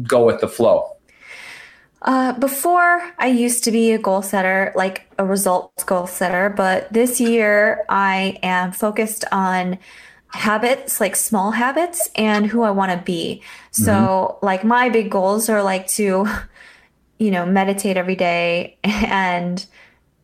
go 0.03 0.25
with 0.25 0.39
the 0.39 0.47
flow? 0.47 0.95
Uh, 2.01 2.33
before, 2.33 3.01
I 3.17 3.27
used 3.27 3.63
to 3.65 3.71
be 3.71 3.91
a 3.91 3.97
goal 3.97 4.21
setter, 4.21 4.71
like 4.75 5.11
a 5.17 5.25
results 5.25 5.83
goal 5.83 6.07
setter, 6.07 6.49
but 6.49 6.91
this 6.93 7.19
year 7.19 7.83
I 7.89 8.39
am 8.41 8.71
focused 8.71 9.25
on 9.31 9.79
habits, 10.29 11.01
like 11.01 11.15
small 11.15 11.51
habits, 11.51 12.09
and 12.15 12.45
who 12.45 12.61
I 12.61 12.71
want 12.71 12.91
to 12.91 12.97
be. 12.97 13.43
So, 13.71 13.91
mm-hmm. 13.91 14.45
like, 14.45 14.63
my 14.63 14.89
big 14.89 15.11
goals 15.11 15.49
are 15.49 15.61
like 15.61 15.87
to, 15.89 16.27
you 17.17 17.31
know, 17.31 17.45
meditate 17.45 17.97
every 17.97 18.15
day 18.15 18.77
and 18.83 19.65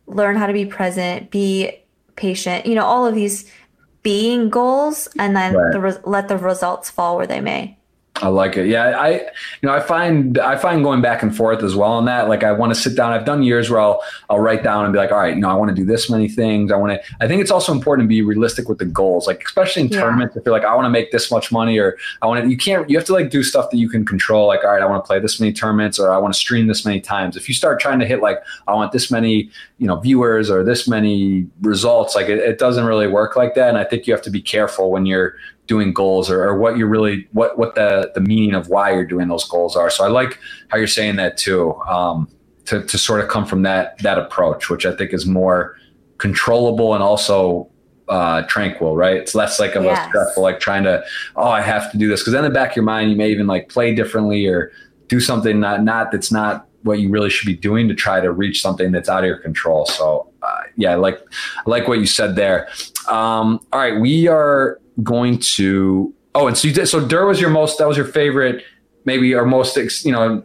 learn 0.06 0.36
how 0.36 0.46
to 0.46 0.52
be 0.52 0.64
present, 0.64 1.30
be 1.30 1.72
patient, 2.14 2.64
you 2.66 2.74
know, 2.74 2.84
all 2.84 3.06
of 3.06 3.14
these 3.14 3.50
being 4.02 4.48
goals, 4.48 5.08
and 5.18 5.36
then 5.36 5.54
right. 5.54 5.72
the 5.72 5.80
re- 5.80 5.98
let 6.04 6.28
the 6.28 6.38
results 6.38 6.88
fall 6.88 7.16
where 7.16 7.26
they 7.26 7.40
may. 7.40 7.75
I 8.22 8.28
like 8.28 8.56
it. 8.56 8.66
Yeah, 8.66 8.98
I 8.98 9.10
you 9.10 9.20
know 9.62 9.74
I 9.74 9.80
find 9.80 10.38
I 10.38 10.56
find 10.56 10.82
going 10.82 11.02
back 11.02 11.22
and 11.22 11.36
forth 11.36 11.62
as 11.62 11.76
well 11.76 11.92
on 11.92 12.06
that. 12.06 12.28
Like 12.28 12.44
I 12.44 12.52
want 12.52 12.74
to 12.74 12.80
sit 12.80 12.96
down. 12.96 13.12
I've 13.12 13.26
done 13.26 13.42
years 13.42 13.68
where 13.68 13.80
I'll 13.80 14.02
I'll 14.30 14.40
write 14.40 14.62
down 14.62 14.84
and 14.84 14.92
be 14.92 14.98
like, 14.98 15.12
all 15.12 15.18
right, 15.18 15.34
you 15.34 15.40
know, 15.40 15.50
I 15.50 15.54
want 15.54 15.68
to 15.68 15.74
do 15.74 15.84
this 15.84 16.08
many 16.08 16.28
things. 16.28 16.72
I 16.72 16.76
want 16.76 16.92
to. 16.92 17.14
I 17.20 17.28
think 17.28 17.42
it's 17.42 17.50
also 17.50 17.72
important 17.72 18.06
to 18.06 18.08
be 18.08 18.22
realistic 18.22 18.68
with 18.68 18.78
the 18.78 18.86
goals. 18.86 19.26
Like 19.26 19.44
especially 19.44 19.82
in 19.82 19.88
yeah. 19.88 20.00
tournaments, 20.00 20.36
if 20.36 20.44
you're 20.46 20.54
like, 20.54 20.64
I 20.64 20.74
want 20.74 20.86
to 20.86 20.90
make 20.90 21.12
this 21.12 21.30
much 21.30 21.52
money, 21.52 21.78
or 21.78 21.96
I 22.22 22.26
want 22.26 22.42
to. 22.42 22.50
You 22.50 22.56
can't. 22.56 22.88
You 22.88 22.96
have 22.96 23.06
to 23.06 23.12
like 23.12 23.30
do 23.30 23.42
stuff 23.42 23.70
that 23.70 23.76
you 23.76 23.88
can 23.88 24.04
control. 24.06 24.46
Like 24.46 24.64
all 24.64 24.72
right, 24.72 24.82
I 24.82 24.86
want 24.86 25.04
to 25.04 25.06
play 25.06 25.20
this 25.20 25.38
many 25.38 25.52
tournaments, 25.52 25.98
or 25.98 26.10
I 26.10 26.18
want 26.18 26.32
to 26.32 26.38
stream 26.38 26.68
this 26.68 26.86
many 26.86 27.00
times. 27.00 27.36
If 27.36 27.48
you 27.48 27.54
start 27.54 27.80
trying 27.80 27.98
to 27.98 28.06
hit 28.06 28.22
like 28.22 28.38
I 28.66 28.74
want 28.74 28.92
this 28.92 29.10
many, 29.10 29.50
you 29.78 29.86
know, 29.86 29.96
viewers 29.96 30.50
or 30.50 30.64
this 30.64 30.88
many 30.88 31.46
results, 31.60 32.14
like 32.14 32.28
it, 32.28 32.38
it 32.38 32.58
doesn't 32.58 32.86
really 32.86 33.08
work 33.08 33.36
like 33.36 33.54
that. 33.56 33.68
And 33.68 33.76
I 33.76 33.84
think 33.84 34.06
you 34.06 34.14
have 34.14 34.22
to 34.22 34.30
be 34.30 34.40
careful 34.40 34.90
when 34.90 35.04
you're 35.04 35.34
doing 35.66 35.92
goals 35.92 36.30
or, 36.30 36.44
or 36.44 36.58
what 36.58 36.76
you're 36.76 36.88
really 36.88 37.28
what 37.32 37.58
what 37.58 37.74
the 37.74 38.12
the 38.14 38.20
meaning 38.20 38.54
of 38.54 38.68
why 38.68 38.92
you're 38.92 39.04
doing 39.04 39.28
those 39.28 39.44
goals 39.44 39.76
are. 39.76 39.90
So 39.90 40.04
I 40.04 40.08
like 40.08 40.38
how 40.68 40.78
you're 40.78 40.86
saying 40.86 41.16
that 41.16 41.36
too. 41.36 41.74
Um, 41.82 42.28
to 42.66 42.82
to 42.82 42.98
sort 42.98 43.20
of 43.20 43.28
come 43.28 43.46
from 43.46 43.62
that 43.62 43.98
that 43.98 44.18
approach, 44.18 44.70
which 44.70 44.86
I 44.86 44.94
think 44.94 45.12
is 45.12 45.26
more 45.26 45.76
controllable 46.18 46.94
and 46.94 47.02
also 47.02 47.70
uh, 48.08 48.42
tranquil, 48.42 48.96
right? 48.96 49.16
It's 49.16 49.34
less 49.34 49.58
like 49.58 49.74
of 49.74 49.84
yes. 49.84 50.06
a 50.06 50.08
stressful, 50.08 50.42
like 50.42 50.60
trying 50.60 50.84
to, 50.84 51.04
oh, 51.34 51.48
I 51.48 51.60
have 51.60 51.90
to 51.92 51.98
do 51.98 52.08
this. 52.08 52.22
Cause 52.22 52.34
in 52.34 52.42
the 52.42 52.50
back 52.50 52.70
of 52.70 52.76
your 52.76 52.84
mind, 52.84 53.10
you 53.10 53.16
may 53.16 53.30
even 53.30 53.46
like 53.46 53.68
play 53.68 53.94
differently 53.94 54.46
or 54.46 54.70
do 55.08 55.20
something 55.20 55.58
not, 55.60 55.82
not 55.82 56.12
that's 56.12 56.30
not 56.30 56.66
what 56.82 57.00
you 57.00 57.08
really 57.08 57.30
should 57.30 57.46
be 57.46 57.56
doing 57.56 57.88
to 57.88 57.94
try 57.94 58.20
to 58.20 58.30
reach 58.30 58.62
something 58.62 58.92
that's 58.92 59.08
out 59.08 59.24
of 59.24 59.26
your 59.26 59.38
control. 59.38 59.86
So, 59.86 60.32
uh, 60.42 60.62
yeah, 60.76 60.92
I 60.92 60.94
like, 60.94 61.20
I 61.58 61.70
like 61.70 61.88
what 61.88 61.98
you 61.98 62.06
said 62.06 62.36
there. 62.36 62.68
Um, 63.08 63.60
all 63.72 63.80
right. 63.80 64.00
We 64.00 64.28
are 64.28 64.80
going 65.02 65.38
to. 65.38 66.12
Oh, 66.34 66.46
and 66.46 66.56
so 66.56 66.68
you 66.68 66.74
did. 66.74 66.86
So 66.86 67.00
Durrrr 67.00 67.28
was 67.28 67.40
your 67.40 67.50
most. 67.50 67.78
That 67.78 67.88
was 67.88 67.96
your 67.96 68.06
favorite, 68.06 68.64
maybe 69.04 69.34
or 69.34 69.46
most. 69.46 69.76
You 70.04 70.12
know, 70.12 70.42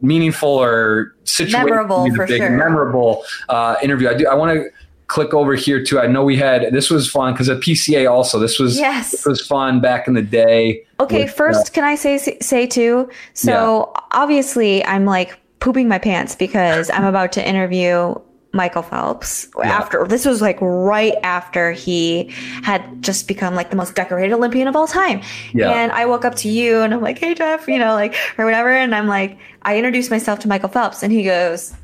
meaningful 0.00 0.48
or 0.48 1.14
situation, 1.24 1.60
memorable 1.60 2.14
for 2.14 2.26
big, 2.26 2.38
sure. 2.38 2.50
memorable 2.50 3.24
uh, 3.48 3.76
interview. 3.82 4.08
I 4.08 4.14
do. 4.14 4.26
I 4.26 4.34
want 4.34 4.52
to 4.52 4.70
click 5.10 5.34
over 5.34 5.54
here 5.54 5.82
too. 5.84 5.98
I 5.98 6.06
know 6.06 6.22
we 6.22 6.36
had 6.36 6.72
this 6.72 6.88
was 6.88 7.10
fun 7.10 7.32
because 7.32 7.48
at 7.48 7.58
PCA 7.58 8.08
also 8.08 8.38
this 8.38 8.60
was 8.60 8.78
yes 8.78 9.10
this 9.10 9.26
was 9.26 9.44
fun 9.44 9.80
back 9.80 10.06
in 10.06 10.14
the 10.14 10.22
day. 10.22 10.84
Okay, 11.00 11.24
with, 11.24 11.34
first 11.34 11.70
uh, 11.70 11.72
can 11.72 11.84
I 11.84 11.96
say 11.96 12.18
say 12.18 12.66
too? 12.66 13.08
So 13.34 13.92
yeah. 13.94 14.02
obviously 14.12 14.84
I'm 14.84 15.04
like 15.04 15.38
pooping 15.58 15.88
my 15.88 15.98
pants 15.98 16.34
because 16.34 16.90
I'm 16.90 17.04
about 17.04 17.32
to 17.32 17.46
interview 17.46 18.14
Michael 18.52 18.82
Phelps 18.82 19.48
yeah. 19.58 19.70
after 19.70 20.06
this 20.06 20.24
was 20.24 20.42
like 20.42 20.58
right 20.60 21.14
after 21.22 21.72
he 21.72 22.24
had 22.62 23.02
just 23.02 23.28
become 23.28 23.54
like 23.54 23.70
the 23.70 23.76
most 23.76 23.94
decorated 23.94 24.32
Olympian 24.32 24.66
of 24.66 24.74
all 24.74 24.86
time. 24.86 25.22
Yeah. 25.52 25.70
And 25.70 25.92
I 25.92 26.06
woke 26.06 26.24
up 26.24 26.34
to 26.36 26.48
you 26.48 26.80
and 26.80 26.92
I'm 26.92 27.00
like, 27.00 27.18
hey 27.18 27.34
Jeff, 27.34 27.68
you 27.68 27.78
know, 27.78 27.94
like 27.94 28.16
or 28.38 28.44
whatever. 28.44 28.70
And 28.70 28.94
I'm 28.94 29.06
like, 29.06 29.38
I 29.62 29.76
introduced 29.76 30.10
myself 30.10 30.40
to 30.40 30.48
Michael 30.48 30.68
Phelps 30.68 31.02
and 31.02 31.12
he 31.12 31.22
goes, 31.22 31.74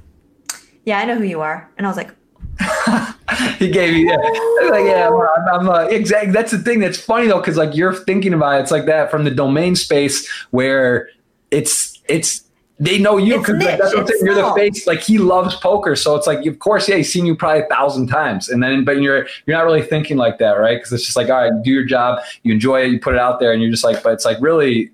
Yeah, 0.84 0.98
I 0.98 1.04
know 1.04 1.16
who 1.16 1.24
you 1.24 1.40
are. 1.40 1.70
And 1.78 1.86
I 1.86 1.90
was 1.90 1.96
like, 1.96 2.10
he 3.58 3.70
gave 3.70 3.94
you 3.94 4.08
yeah. 4.08 4.16
like 4.70 4.86
yeah 4.86 5.10
I'm, 5.10 5.60
I'm 5.60 5.68
uh, 5.68 5.80
exactly 5.88 6.32
that's 6.32 6.52
the 6.52 6.58
thing 6.58 6.80
that's 6.80 6.98
funny 6.98 7.26
though 7.26 7.38
because 7.38 7.58
like 7.58 7.76
you're 7.76 7.92
thinking 7.92 8.32
about 8.32 8.58
it, 8.58 8.62
it's 8.62 8.70
like 8.70 8.86
that 8.86 9.10
from 9.10 9.24
the 9.24 9.30
domain 9.30 9.76
space 9.76 10.26
where 10.52 11.10
it's 11.50 12.00
it's 12.08 12.45
they 12.78 12.98
know 12.98 13.16
you 13.16 13.38
because 13.38 13.62
like, 13.62 13.78
that's 13.78 13.94
what 13.94 14.10
you're 14.20 14.34
the 14.34 14.52
face. 14.54 14.86
Like 14.86 15.00
he 15.00 15.16
loves 15.16 15.56
poker, 15.56 15.96
so 15.96 16.14
it's 16.14 16.26
like 16.26 16.44
of 16.44 16.58
course, 16.58 16.88
yeah, 16.88 16.96
he's 16.96 17.10
seen 17.10 17.24
you 17.24 17.34
probably 17.34 17.62
a 17.62 17.66
thousand 17.66 18.08
times, 18.08 18.50
and 18.50 18.62
then 18.62 18.84
but 18.84 19.00
you're 19.00 19.26
you're 19.46 19.56
not 19.56 19.64
really 19.64 19.82
thinking 19.82 20.18
like 20.18 20.38
that, 20.38 20.52
right? 20.52 20.78
Because 20.78 20.92
it's 20.92 21.04
just 21.04 21.16
like 21.16 21.30
all 21.30 21.36
right, 21.36 21.52
do 21.62 21.70
your 21.70 21.84
job, 21.84 22.20
you 22.42 22.52
enjoy 22.52 22.82
it, 22.82 22.90
you 22.90 23.00
put 23.00 23.14
it 23.14 23.20
out 23.20 23.40
there, 23.40 23.52
and 23.52 23.62
you're 23.62 23.70
just 23.70 23.84
like, 23.84 24.02
but 24.02 24.12
it's 24.12 24.26
like 24.26 24.36
really, 24.40 24.90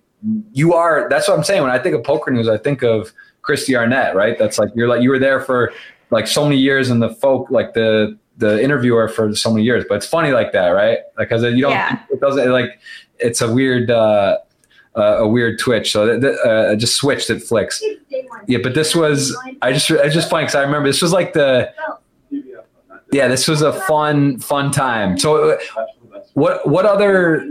you 0.52 0.74
are. 0.74 1.09
That's 1.09 1.26
what 1.26 1.36
I'm 1.36 1.42
saying. 1.42 1.62
When 1.62 1.72
I 1.72 1.78
think 1.78 1.96
of 1.96 2.04
poker 2.04 2.30
news, 2.30 2.48
I 2.48 2.56
think 2.56 2.82
of 2.82 3.12
Kristy 3.42 3.76
Arnett, 3.76 4.14
right? 4.14 4.38
That's 4.38 4.59
like 4.59 4.70
you're 4.76 4.88
like 4.88 5.02
you 5.02 5.10
were 5.10 5.18
there 5.18 5.40
for 5.40 5.72
like 6.10 6.28
so 6.28 6.44
many 6.44 6.59
years, 6.59 6.88
and 6.88 7.02
the 7.02 7.10
folk 7.10 7.50
like 7.50 7.74
the 7.74 8.16
the 8.36 8.62
interviewer 8.62 9.09
for 9.09 9.34
so 9.34 9.50
many 9.50 9.64
years. 9.64 9.84
But 9.88 9.96
it's 9.96 10.06
funny 10.06 10.30
like 10.30 10.52
that, 10.52 10.68
right? 10.68 11.00
Because 11.18 11.42
like, 11.42 11.54
you 11.54 11.62
don't, 11.62 11.72
yeah. 11.72 11.98
it 12.10 12.20
doesn't 12.20 12.48
like 12.52 12.78
it's 13.18 13.40
a 13.40 13.52
weird. 13.52 13.90
uh 13.90 14.38
uh, 14.97 15.19
a 15.19 15.27
weird 15.27 15.59
twitch. 15.59 15.93
So 15.93 16.20
uh, 16.20 16.70
I 16.70 16.77
just 16.77 16.97
switched 16.97 17.31
at 17.31 17.43
flicks. 17.43 17.82
Yeah, 18.47 18.59
but 18.62 18.74
this 18.74 18.94
was 18.94 19.36
I 19.62 19.73
just 19.73 19.90
I 19.90 20.09
just 20.09 20.28
funny 20.28 20.44
because 20.44 20.55
I 20.55 20.62
remember 20.62 20.89
this 20.89 21.02
was 21.02 21.12
like 21.12 21.32
the 21.32 21.73
yeah 23.12 23.28
this 23.28 23.48
was 23.48 23.62
a 23.62 23.73
fun 23.73 24.39
fun 24.39 24.70
time. 24.70 25.19
So 25.19 25.52
uh, 25.52 25.59
what 26.35 26.69
what 26.69 26.86
other 26.86 27.48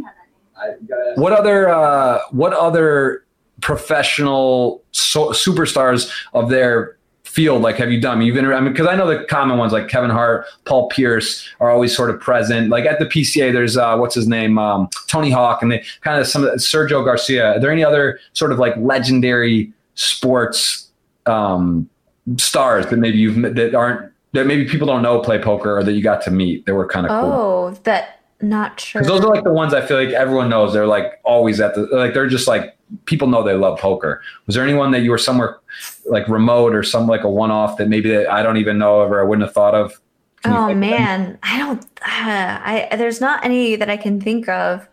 what 1.16 1.34
other 1.34 1.70
uh, 1.70 2.20
what 2.32 2.54
other 2.54 3.26
professional 3.62 4.84
so, 4.92 5.30
superstars 5.30 6.12
of 6.34 6.50
their 6.50 6.98
field 7.32 7.62
like 7.62 7.78
have 7.78 7.91
you 7.91 7.99
done 7.99 8.22
you've 8.22 8.36
been 8.36 8.45
i 8.45 8.60
mean 8.60 8.74
because 8.74 8.88
i 8.88 8.95
know 8.95 9.08
the 9.08 9.24
common 9.26 9.58
ones 9.58 9.72
like 9.72 9.88
kevin 9.88 10.10
hart 10.10 10.45
paul 10.66 10.90
pierce 10.90 11.48
are 11.62 11.72
always 11.72 11.95
sort 11.95 12.10
of 12.10 12.20
present 12.20 12.70
like 12.70 12.86
at 12.86 12.99
the 12.99 13.06
pca 13.06 13.53
there's 13.53 13.78
uh 13.78 13.95
what's 13.95 14.16
his 14.16 14.28
name 14.28 14.60
um 14.60 14.90
tony 15.08 15.32
hawk 15.32 15.62
and 15.62 15.72
they 15.72 15.82
kind 16.02 16.20
of 16.20 16.28
some 16.28 16.44
of 16.44 16.52
the, 16.52 16.58
sergio 16.58 17.06
garcia 17.06 17.53
are 17.53 17.60
there 17.60 17.72
any 17.72 17.84
other 17.86 18.20
sort 18.34 18.52
of 18.52 18.60
like 18.60 18.76
legendary 18.78 19.72
sports 19.95 20.90
um 21.26 21.90
stars 22.38 22.86
that 22.88 22.98
maybe 22.98 23.18
you've 23.18 23.36
that 23.56 23.74
aren't 23.74 24.12
that 24.34 24.45
maybe 24.45 24.66
people 24.68 24.88
don't 24.88 25.02
know 25.02 25.20
play 25.20 25.40
poker 25.41 25.78
or 25.78 25.84
that 25.84 25.94
you 25.94 26.02
got 26.02 26.22
to 26.22 26.32
meet 26.32 26.66
that 26.66 26.76
were 26.76 26.88
kind 26.88 27.06
of 27.06 27.10
cool 27.12 27.32
Oh, 27.32 27.78
that 27.84 28.20
not 28.41 28.80
sure. 28.80 29.02
because 29.02 29.14
those 29.22 29.26
are 29.26 29.34
like 29.34 29.44
the 29.44 29.53
ones 29.53 29.74
I 29.74 29.86
feel 29.86 29.98
like 30.03 30.14
everyone 30.16 30.49
knows. 30.49 30.74
They're 30.74 30.88
like 30.88 31.20
always 31.24 31.60
at 31.62 31.76
the 31.76 31.82
like 31.91 32.14
they're 32.14 32.28
just 32.28 32.48
like 32.48 32.76
people 33.06 33.28
know 33.28 33.44
they 33.44 33.54
love 33.54 33.80
poker. 33.80 34.22
Was 34.46 34.56
there 34.56 34.64
anyone 34.64 34.92
that 34.92 35.02
you 35.02 35.12
were 35.12 35.18
somewhere 35.18 35.58
like 36.06 36.28
remote 36.28 36.76
or 36.76 36.84
some 36.84 37.08
like 37.08 37.24
a 37.24 37.30
one 37.30 37.52
off 37.52 37.78
that 37.78 37.88
maybe 37.88 38.10
that 38.10 38.30
I 38.30 38.44
don't 38.44 38.58
even 38.58 38.78
know 38.78 39.02
of 39.02 39.12
or 39.12 39.22
I 39.22 39.24
wouldn't 39.24 39.46
have 39.46 39.54
thought 39.54 39.76
of? 39.76 40.00
Can 40.44 40.54
Oh 40.54 40.74
man, 40.74 41.38
I 41.44 41.58
don't. 41.60 41.82
Uh, 42.02 42.60
I 42.92 42.96
there's 42.98 43.22
not 43.22 43.46
any 43.46 43.76
that 43.76 43.90
I 43.90 43.98
can 43.98 44.20
think 44.20 44.50
of, 44.50 44.88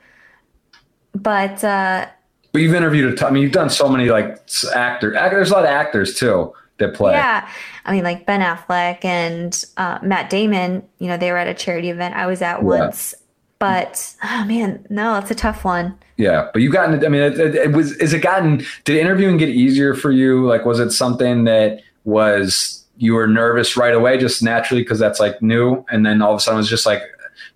but 1.14 1.62
uh, 1.64 2.06
But 2.52 2.62
you've 2.62 2.74
interviewed 2.74 3.12
a 3.12 3.16
ton. 3.16 3.28
I 3.28 3.32
mean, 3.32 3.42
you've 3.42 3.52
done 3.52 3.70
so 3.70 3.88
many 3.88 4.10
like 4.10 4.38
actor. 4.74 5.14
act- 5.16 5.32
There's 5.32 5.50
a 5.50 5.54
lot 5.54 5.64
of 5.64 5.70
actors 5.70 6.14
too 6.18 6.52
that 6.78 6.94
play. 6.94 7.12
yeah, 7.14 7.48
I 7.86 7.92
mean 7.92 8.04
like 8.04 8.26
Ben 8.26 8.40
Affleck 8.40 9.04
and 9.04 9.64
uh, 9.76 9.98
Matt 10.02 10.30
Damon. 10.30 10.86
You 10.98 11.08
know, 11.08 11.16
they 11.16 11.30
were 11.32 11.38
at 11.38 11.48
a 11.48 11.54
charity 11.54 11.90
event 11.90 12.14
I 12.14 12.26
was 12.26 12.42
at 12.42 12.62
once. 12.62 13.14
But 13.58 14.14
oh 14.22 14.44
man, 14.44 14.86
no, 14.88 15.18
it's 15.18 15.30
a 15.30 15.34
tough 15.34 15.64
one. 15.64 15.98
Yeah, 16.16 16.48
but 16.52 16.62
you've 16.62 16.72
gotten. 16.72 17.04
I 17.04 17.08
mean, 17.08 17.22
it, 17.22 17.38
it, 17.38 17.54
it 17.54 17.72
was. 17.72 17.92
Is 17.96 18.12
it 18.12 18.20
gotten? 18.20 18.64
Did 18.84 18.96
interviewing 18.96 19.36
get 19.36 19.48
easier 19.48 19.94
for 19.94 20.12
you? 20.12 20.46
Like, 20.46 20.64
was 20.64 20.78
it 20.78 20.90
something 20.92 21.44
that 21.44 21.80
was 22.04 22.84
you 22.98 23.14
were 23.14 23.26
nervous 23.26 23.76
right 23.76 23.94
away, 23.94 24.18
just 24.18 24.42
naturally 24.42 24.82
because 24.82 24.98
that's 24.98 25.20
like 25.20 25.40
new, 25.42 25.84
and 25.90 26.06
then 26.06 26.22
all 26.22 26.32
of 26.32 26.38
a 26.38 26.40
sudden 26.40 26.58
it 26.58 26.60
was 26.60 26.68
just 26.68 26.86
like, 26.86 27.02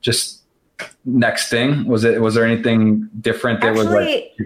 just 0.00 0.42
next 1.04 1.50
thing. 1.50 1.84
Was 1.86 2.04
it? 2.04 2.20
Was 2.20 2.34
there 2.34 2.44
anything 2.44 3.08
different 3.20 3.60
that 3.60 3.74
was 3.74 3.86
like? 3.86 4.36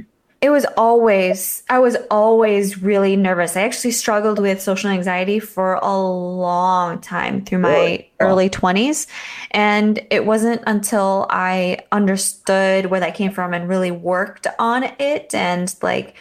It 0.42 0.50
was 0.50 0.66
always 0.76 1.62
I 1.68 1.78
was 1.78 1.96
always 2.10 2.82
really 2.82 3.16
nervous. 3.16 3.56
I 3.56 3.62
actually 3.62 3.92
struggled 3.92 4.38
with 4.38 4.60
social 4.60 4.90
anxiety 4.90 5.38
for 5.40 5.74
a 5.74 5.98
long 5.98 7.00
time 7.00 7.44
through 7.44 7.60
my 7.60 7.68
Really? 7.68 8.12
Early 8.20 8.50
20s, 8.50 9.06
and 9.50 9.98
it 10.10 10.26
wasn't 10.26 10.62
until 10.66 11.26
I 11.30 11.78
understood 11.90 12.86
where 12.86 13.00
that 13.00 13.14
came 13.14 13.30
from 13.30 13.54
and 13.54 13.68
really 13.68 13.90
worked 13.90 14.46
on 14.58 14.84
it 14.98 15.34
and 15.34 15.74
like 15.82 16.14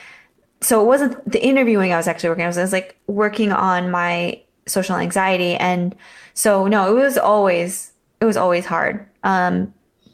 so 0.61 0.81
it 0.81 0.85
wasn't 0.85 1.29
the 1.29 1.43
interviewing 1.43 1.93
I 1.93 1.97
was 1.97 2.07
actually 2.07 2.29
working 2.29 2.45
on, 2.45 2.53
it 2.57 2.61
was 2.61 2.73
like 2.73 2.97
working 3.07 3.51
on 3.51 3.91
my 3.91 4.41
social 4.65 4.95
anxiety 4.95 5.55
and 5.55 5.95
so 6.33 6.67
no, 6.67 6.95
it 6.97 6.99
was 6.99 7.17
always 7.17 7.91
it 8.21 8.25
was 8.25 8.37
always 8.37 8.65
hard 8.65 9.07
um 9.23 9.73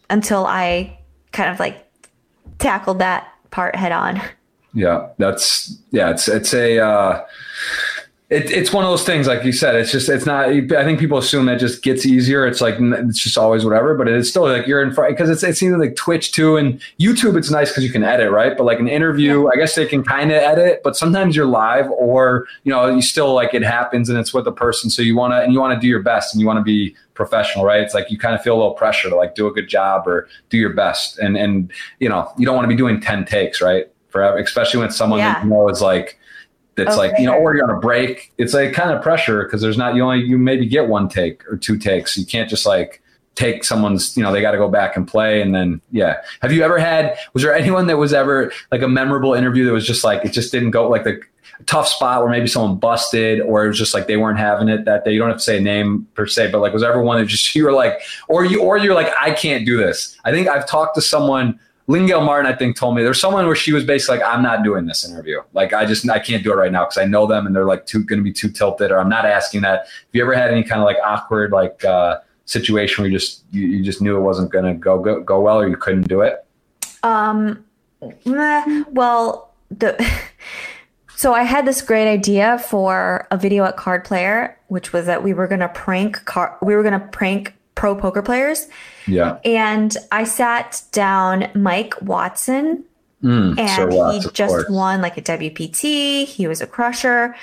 until 0.10 0.46
I 0.46 1.00
kind 1.32 1.50
of 1.52 1.60
like 1.60 1.88
tackled 2.60 3.00
that 3.00 3.31
part 3.52 3.76
head 3.76 3.92
on. 3.92 4.22
Yeah, 4.74 5.10
that's 5.18 5.78
yeah. 5.92 6.12
It's 6.12 6.28
it's 6.28 6.54
a. 6.54 6.80
Uh, 6.80 7.26
it, 8.32 8.50
it's 8.50 8.72
one 8.72 8.86
of 8.86 8.90
those 8.90 9.04
things, 9.04 9.28
like 9.28 9.44
you 9.44 9.52
said. 9.52 9.76
It's 9.76 9.92
just 9.92 10.08
it's 10.08 10.26
not. 10.26 10.46
I 10.48 10.86
think 10.86 11.00
people 11.02 11.18
assume 11.18 11.48
that 11.48 11.60
just 11.60 11.84
gets 11.84 12.06
easier. 12.06 12.48
It's 12.48 12.62
like 12.62 12.76
it's 12.80 13.20
just 13.20 13.38
always 13.38 13.66
whatever, 13.66 13.94
but 13.94 14.08
it's 14.08 14.30
still 14.30 14.44
like 14.44 14.66
you're 14.66 14.82
in 14.82 14.94
front 14.94 15.18
because 15.18 15.30
it's 15.30 15.44
it's 15.44 15.62
either 15.62 15.78
like 15.78 15.98
Twitch 15.98 16.32
too 16.32 16.56
and 16.56 16.82
YouTube. 16.98 17.38
It's 17.38 17.52
nice 17.52 17.70
because 17.70 17.84
you 17.84 17.92
can 17.92 18.06
edit, 18.06 18.32
right? 18.32 18.58
But 18.58 18.64
like 18.64 18.80
an 18.80 18.88
interview, 18.88 19.50
I 19.50 19.58
guess 19.58 19.76
they 19.76 19.86
can 19.86 20.02
kind 20.02 20.32
of 20.32 20.38
edit, 20.38 20.80
but 20.82 20.96
sometimes 20.96 21.36
you're 21.36 21.46
live 21.46 21.92
or 21.92 22.48
you 22.64 22.72
know 22.72 22.88
you 22.88 23.02
still 23.02 23.34
like 23.34 23.54
it 23.54 23.64
happens 23.64 24.08
and 24.08 24.18
it's 24.18 24.34
with 24.34 24.48
a 24.48 24.54
person, 24.54 24.90
so 24.90 25.02
you 25.02 25.18
want 25.18 25.34
to 25.34 25.42
and 25.42 25.52
you 25.52 25.60
want 25.60 25.74
to 25.74 25.80
do 25.82 25.88
your 25.88 26.02
best 26.02 26.34
and 26.34 26.40
you 26.40 26.48
want 26.48 26.58
to 26.58 26.64
be 26.64 26.96
professional, 27.26 27.66
right? 27.66 27.82
It's 27.82 27.94
like 27.94 28.10
you 28.10 28.18
kind 28.18 28.34
of 28.34 28.42
feel 28.42 28.56
a 28.56 28.60
little 28.62 28.74
pressure 28.74 29.10
to 29.10 29.16
like 29.16 29.36
do 29.36 29.48
a 29.48 29.52
good 29.52 29.68
job 29.68 30.08
or 30.08 30.28
do 30.50 30.58
your 30.58 30.74
best, 30.74 31.20
and 31.20 31.38
and 31.38 31.72
you 32.00 32.10
know 32.10 32.32
you 32.38 32.46
don't 32.46 32.56
want 32.56 32.66
to 32.66 32.70
be 32.70 32.76
doing 32.76 33.00
ten 33.00 33.26
takes, 33.26 33.62
right? 33.62 33.88
Forever, 34.10 34.38
especially 34.38 34.80
when 34.80 34.92
someone 34.92 35.20
that 35.20 35.44
you 35.44 35.50
know 35.50 35.70
is 35.70 35.82
like 35.82 36.18
it's 36.78 36.96
Oh, 36.96 36.98
like 36.98 37.14
you 37.20 37.26
know 37.26 37.34
or 37.34 37.56
you're 37.56 37.70
on 37.70 37.76
a 37.76 37.80
break 37.80 38.32
it's 38.38 38.54
like 38.54 38.74
kind 38.74 38.92
of 38.92 39.04
pressure 39.04 39.44
because 39.44 39.62
there's 39.62 39.78
not 39.78 39.94
you 39.94 40.04
only 40.04 40.24
you 40.24 40.38
maybe 40.38 40.66
get 40.66 40.88
one 40.88 41.08
take 41.10 41.46
or 41.48 41.58
two 41.58 41.78
takes. 41.78 42.18
You 42.18 42.26
can't 42.26 42.50
just 42.50 42.66
like 42.66 43.02
take 43.36 43.64
someone's 43.64 44.18
you 44.18 44.24
know 44.24 44.32
they 44.32 44.42
got 44.42 44.52
to 44.52 44.58
go 44.58 44.68
back 44.68 44.98
and 44.98 45.08
play 45.08 45.42
and 45.42 45.54
then 45.54 45.82
yeah. 45.92 46.18
Have 46.42 46.52
you 46.52 46.64
ever 46.64 46.80
had 46.80 47.18
was 47.34 47.44
there 47.44 47.54
anyone 47.54 47.88
that 47.88 47.98
was 47.98 48.14
ever 48.14 48.52
like 48.72 48.82
a 48.82 48.88
memorable 48.88 49.34
interview 49.34 49.66
that 49.66 49.74
was 49.74 49.86
just 49.86 50.04
like 50.04 50.26
it 50.26 50.34
just 50.34 50.52
didn't 50.52 50.72
go 50.72 50.90
like 50.90 51.04
the 51.04 51.22
tough 51.62 51.88
spot 51.88 52.22
where 52.22 52.30
maybe 52.30 52.48
someone 52.48 52.78
busted 52.78 53.42
or 53.42 53.66
it 53.66 53.68
was 53.68 53.78
just 53.78 53.94
like 53.94 54.08
they 54.08 54.18
weren't 54.18 54.40
having 54.40 54.70
it 54.70 54.86
that 54.86 55.04
day 55.04 55.12
you 55.12 55.20
don't 55.20 55.30
have 55.30 55.38
to 55.38 55.44
say 55.44 55.58
a 55.58 55.62
name 55.62 56.08
per 56.14 56.26
se 56.26 56.52
but 56.52 56.60
like 56.60 56.74
was 56.74 56.82
there 56.82 56.92
ever 56.92 57.02
one 57.02 57.20
that 57.20 57.28
just 57.28 57.54
you 57.56 57.64
were 57.64 57.72
like 57.72 58.02
or 58.28 58.46
you 58.46 58.62
or 58.62 58.78
you're 58.78 58.96
like 58.96 59.12
i 59.20 59.32
can't 59.32 59.66
do 59.66 59.78
this 59.78 60.18
i 60.26 60.32
think 60.32 60.48
i've 60.48 60.68
talked 60.68 60.96
to 60.96 61.02
someone 61.02 61.60
Lynn 61.88 62.06
Gilmartin, 62.06 62.50
I 62.50 62.56
think, 62.56 62.78
told 62.78 62.96
me 62.96 63.04
there's 63.04 63.20
someone 63.20 63.46
where 63.48 63.56
she 63.56 63.74
was 63.74 63.84
basically 63.84 64.20
like, 64.20 64.28
I'm 64.28 64.42
not 64.42 64.64
doing 64.64 64.86
this 64.86 65.08
interview. 65.08 65.42
Like, 65.52 65.74
I 65.74 65.86
just, 65.86 66.10
I 66.10 66.20
can't 66.20 66.42
do 66.42 66.54
it 66.54 66.56
right 66.56 66.72
now 66.72 66.86
because 66.86 66.98
I 66.98 67.04
know 67.04 67.28
them 67.28 67.46
and 67.46 67.54
they're 67.54 67.66
like 67.66 67.86
too, 67.86 68.04
going 68.04 68.20
to 68.20 68.24
be 68.24 68.32
too 68.32 68.50
tilted 68.50 68.92
or 68.92 69.00
I'm 69.00 69.10
not 69.10 69.26
asking 69.26 69.62
that. 69.62 69.80
Have 69.80 70.14
you 70.14 70.22
ever 70.22 70.34
had 70.34 70.52
any 70.52 70.64
kind 70.64 70.80
of 70.80 70.86
like 70.86 70.96
awkward, 71.04 71.52
like, 71.52 71.84
uh, 71.84 72.20
situation 72.46 73.02
where 73.02 73.12
you 73.12 73.18
just, 73.18 73.44
you, 73.52 73.68
you 73.68 73.84
just 73.84 74.02
knew 74.02 74.16
it 74.16 74.22
wasn't 74.22 74.52
going 74.52 74.66
to 74.66 74.74
go, 74.74 75.00
go, 75.00 75.22
go 75.22 75.42
well 75.42 75.60
or 75.60 75.68
you 75.68 75.76
couldn't 75.76 76.08
do 76.08 76.22
it? 76.22 76.46
Um, 77.04 77.66
well, 78.26 79.54
the 79.70 80.12
so 81.22 81.34
I 81.36 81.44
had 81.44 81.68
this 81.68 81.82
great 81.84 82.12
idea 82.12 82.58
for 82.58 83.28
a 83.30 83.38
video 83.38 83.64
at 83.66 83.78
Card 83.78 84.04
Player, 84.04 84.58
which 84.70 84.92
was 84.92 85.06
that 85.06 85.22
we 85.24 85.34
were 85.34 85.48
gonna 85.48 85.70
prank 85.70 86.26
car, 86.26 86.58
we 86.62 86.76
were 86.76 86.82
gonna 86.82 87.08
prank 87.12 87.54
pro 87.76 87.96
poker 87.96 88.22
players, 88.24 88.68
Yeah. 89.06 89.38
and 89.46 89.96
I 90.12 90.24
sat 90.24 90.82
down 90.92 91.48
Mike 91.54 91.94
Watson, 92.02 92.84
Mm, 93.24 93.60
and 93.60 93.70
Sir 93.70 93.88
Watts, 93.88 94.26
he 94.26 94.32
just 94.32 94.52
course. 94.52 94.70
won 94.70 95.00
like 95.02 95.16
a 95.16 95.22
WPT. 95.22 96.26
He 96.26 96.48
was 96.48 96.60
a 96.60 96.66
crusher, 96.66 97.36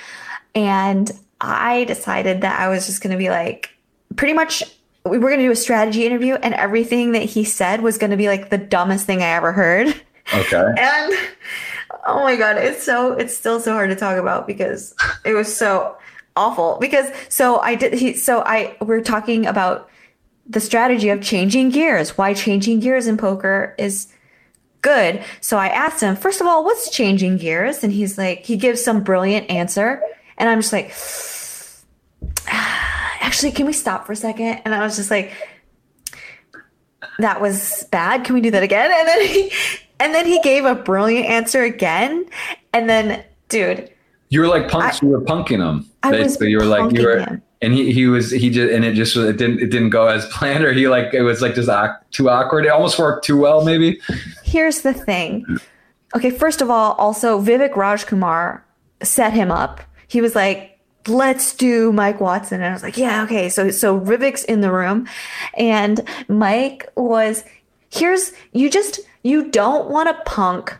and 0.53 1.09
I 1.39 1.85
decided 1.85 2.41
that 2.41 2.59
I 2.59 2.67
was 2.67 2.85
just 2.85 3.01
gonna 3.01 3.15
be 3.15 3.29
like, 3.29 3.69
pretty 4.17 4.33
much. 4.33 4.61
We 5.05 5.17
were 5.17 5.29
going 5.29 5.39
to 5.39 5.45
do 5.45 5.51
a 5.51 5.55
strategy 5.55 6.05
interview, 6.05 6.35
and 6.35 6.53
everything 6.53 7.13
that 7.13 7.23
he 7.23 7.45
said 7.45 7.81
was 7.81 7.97
going 7.97 8.11
to 8.11 8.17
be 8.17 8.27
like 8.27 8.49
the 8.49 8.57
dumbest 8.57 9.05
thing 9.05 9.21
I 9.23 9.29
ever 9.29 9.53
heard. 9.53 9.87
Okay. 10.33 10.63
And 10.77 11.13
oh 12.05 12.23
my 12.23 12.35
god, 12.35 12.57
it's 12.57 12.83
so 12.83 13.13
it's 13.13 13.35
still 13.35 13.59
so 13.59 13.73
hard 13.73 13.89
to 13.89 13.95
talk 13.95 14.17
about 14.17 14.47
because 14.47 14.95
it 15.25 15.33
was 15.33 15.53
so 15.53 15.97
awful. 16.35 16.77
Because 16.79 17.11
so 17.29 17.59
I 17.59 17.75
did 17.75 17.93
he 17.93 18.13
so 18.13 18.41
I 18.45 18.77
we're 18.81 19.01
talking 19.01 19.45
about 19.45 19.89
the 20.47 20.59
strategy 20.59 21.09
of 21.09 21.21
changing 21.21 21.69
gears, 21.69 22.17
why 22.17 22.33
changing 22.33 22.79
gears 22.79 23.07
in 23.07 23.17
poker 23.17 23.75
is 23.77 24.07
good. 24.81 25.23
So 25.41 25.57
I 25.57 25.67
asked 25.67 26.01
him, 26.01 26.15
first 26.15 26.41
of 26.41 26.47
all, 26.47 26.63
what's 26.63 26.89
changing 26.89 27.37
gears? 27.37 27.83
And 27.83 27.93
he's 27.93 28.17
like, 28.17 28.45
he 28.45 28.57
gives 28.57 28.83
some 28.83 29.03
brilliant 29.03 29.49
answer. 29.49 30.01
And 30.37 30.49
I'm 30.49 30.61
just 30.61 30.73
like, 30.73 30.93
actually, 33.21 33.51
can 33.51 33.65
we 33.65 33.73
stop 33.73 34.05
for 34.05 34.13
a 34.13 34.15
second? 34.15 34.61
And 34.65 34.73
I 34.73 34.83
was 34.83 34.95
just 34.95 35.11
like, 35.11 35.33
that 37.19 37.41
was 37.41 37.85
bad. 37.91 38.23
Can 38.23 38.35
we 38.35 38.41
do 38.41 38.51
that 38.51 38.63
again? 38.63 38.91
And 38.99 39.07
then 39.07 39.27
he 39.27 39.51
and 39.99 40.13
then 40.13 40.25
he 40.25 40.39
gave 40.41 40.65
a 40.65 40.75
brilliant 40.75 41.25
answer 41.27 41.63
again. 41.63 42.25
And 42.73 42.89
then, 42.89 43.23
dude, 43.49 43.89
You 44.29 44.41
were 44.41 44.47
like 44.47 44.69
punks. 44.69 45.01
you 45.01 45.09
were 45.09 45.21
punking 45.21 45.59
him. 45.67 45.85
I 46.03 46.11
was 46.11 46.39
you 46.41 46.57
were 46.57 46.65
like 46.65 46.93
you 46.95 47.03
were, 47.03 47.19
him. 47.19 47.41
and 47.61 47.73
he 47.73 47.91
he 47.91 48.05
was 48.07 48.31
he 48.31 48.49
just 48.49 48.71
and 48.71 48.85
it 48.85 48.93
just 48.93 49.15
it 49.17 49.37
didn't 49.37 49.59
it 49.59 49.67
didn't 49.71 49.89
go 49.89 50.07
as 50.07 50.25
planned 50.31 50.63
or 50.63 50.71
he 50.71 50.87
like 50.87 51.13
it 51.13 51.23
was 51.23 51.41
like 51.41 51.55
just 51.55 51.69
too 52.11 52.29
awkward. 52.29 52.65
It 52.65 52.69
almost 52.69 52.97
worked 52.99 53.25
too 53.25 53.37
well, 53.37 53.63
maybe. 53.65 53.99
here's 54.43 54.81
the 54.81 54.93
thing. 54.93 55.45
Okay, 56.15 56.29
first 56.31 56.61
of 56.61 56.69
all, 56.69 56.93
also 56.93 57.39
Vivek 57.41 57.73
Rajkumar 57.73 58.61
set 59.03 59.33
him 59.33 59.51
up. 59.51 59.81
He 60.07 60.21
was 60.21 60.33
like, 60.35 60.79
"Let's 61.07 61.53
do 61.53 61.91
Mike 61.91 62.19
Watson," 62.19 62.61
and 62.61 62.69
I 62.69 62.73
was 62.73 62.81
like, 62.81 62.97
"Yeah, 62.97 63.23
okay." 63.25 63.49
So 63.49 63.69
so 63.71 63.99
Vivek's 63.99 64.43
in 64.45 64.61
the 64.61 64.71
room, 64.71 65.07
and 65.57 66.01
Mike 66.27 66.87
was. 66.95 67.43
Here's 67.91 68.31
you 68.53 68.69
just 68.69 68.99
you 69.23 69.49
don't 69.49 69.89
want 69.89 70.09
to 70.09 70.23
punk 70.23 70.77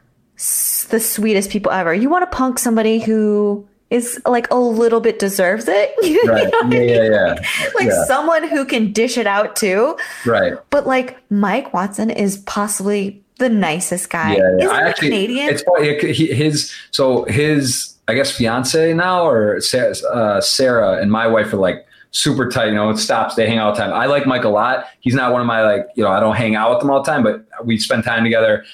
the 0.89 0.99
sweetest 0.99 1.49
people 1.49 1.71
ever. 1.71 1.93
You 1.93 2.09
want 2.09 2.29
to 2.29 2.35
punk 2.35 2.59
somebody 2.59 2.99
who 2.99 3.67
is 3.89 4.21
like 4.25 4.49
a 4.51 4.55
little 4.55 5.01
bit 5.01 5.19
deserves 5.19 5.65
it. 5.67 5.93
You 6.03 6.23
know 6.25 6.33
Right. 6.33 6.53
I 6.63 6.69
Yeah, 6.69 6.81
yeah, 6.81 7.03
yeah. 7.03 7.35
Like 7.75 7.87
yeah. 7.87 8.05
someone 8.05 8.47
who 8.47 8.65
can 8.65 8.91
dish 8.93 9.17
it 9.17 9.27
out 9.27 9.55
too. 9.55 9.97
Right. 10.25 10.53
But 10.69 10.87
like 10.87 11.17
Mike 11.31 11.73
Watson 11.73 12.09
is 12.09 12.37
possibly 12.37 13.21
the 13.37 13.49
nicest 13.49 14.09
guy. 14.09 14.35
Yeah, 14.35 14.43
yeah. 14.57 14.65
Isn't 14.65 14.75
actually, 14.75 15.07
Canadian? 15.09 15.49
It's 15.49 15.63
funny. 15.63 16.13
he- 16.13 16.33
His 16.33 16.71
so 16.91 17.23
his 17.25 17.95
I 18.07 18.13
guess 18.13 18.31
fiance 18.31 18.93
now 18.93 19.27
or 19.27 19.59
Sarah, 19.61 19.93
uh, 20.13 20.41
Sarah 20.41 20.93
and 21.01 21.11
my 21.11 21.27
wife 21.27 21.51
are 21.53 21.57
like 21.57 21.85
super 22.11 22.49
tight. 22.49 22.67
You 22.67 22.75
know, 22.75 22.89
it 22.89 22.97
stops. 22.97 23.35
They 23.35 23.47
hang 23.47 23.57
out 23.57 23.69
all 23.69 23.75
the 23.75 23.79
time. 23.79 23.93
I 23.93 24.05
like 24.05 24.25
Mike 24.25 24.43
a 24.43 24.49
lot. 24.49 24.85
He's 25.01 25.13
not 25.13 25.31
one 25.31 25.41
of 25.41 25.47
my 25.47 25.61
like 25.61 25.87
you 25.95 26.03
know 26.03 26.09
I 26.09 26.19
don't 26.19 26.35
hang 26.35 26.55
out 26.55 26.73
with 26.75 26.83
him 26.83 26.89
all 26.89 27.01
the 27.03 27.11
time, 27.11 27.23
but 27.23 27.45
we 27.63 27.77
spend 27.77 28.03
time 28.03 28.23
together. 28.23 28.65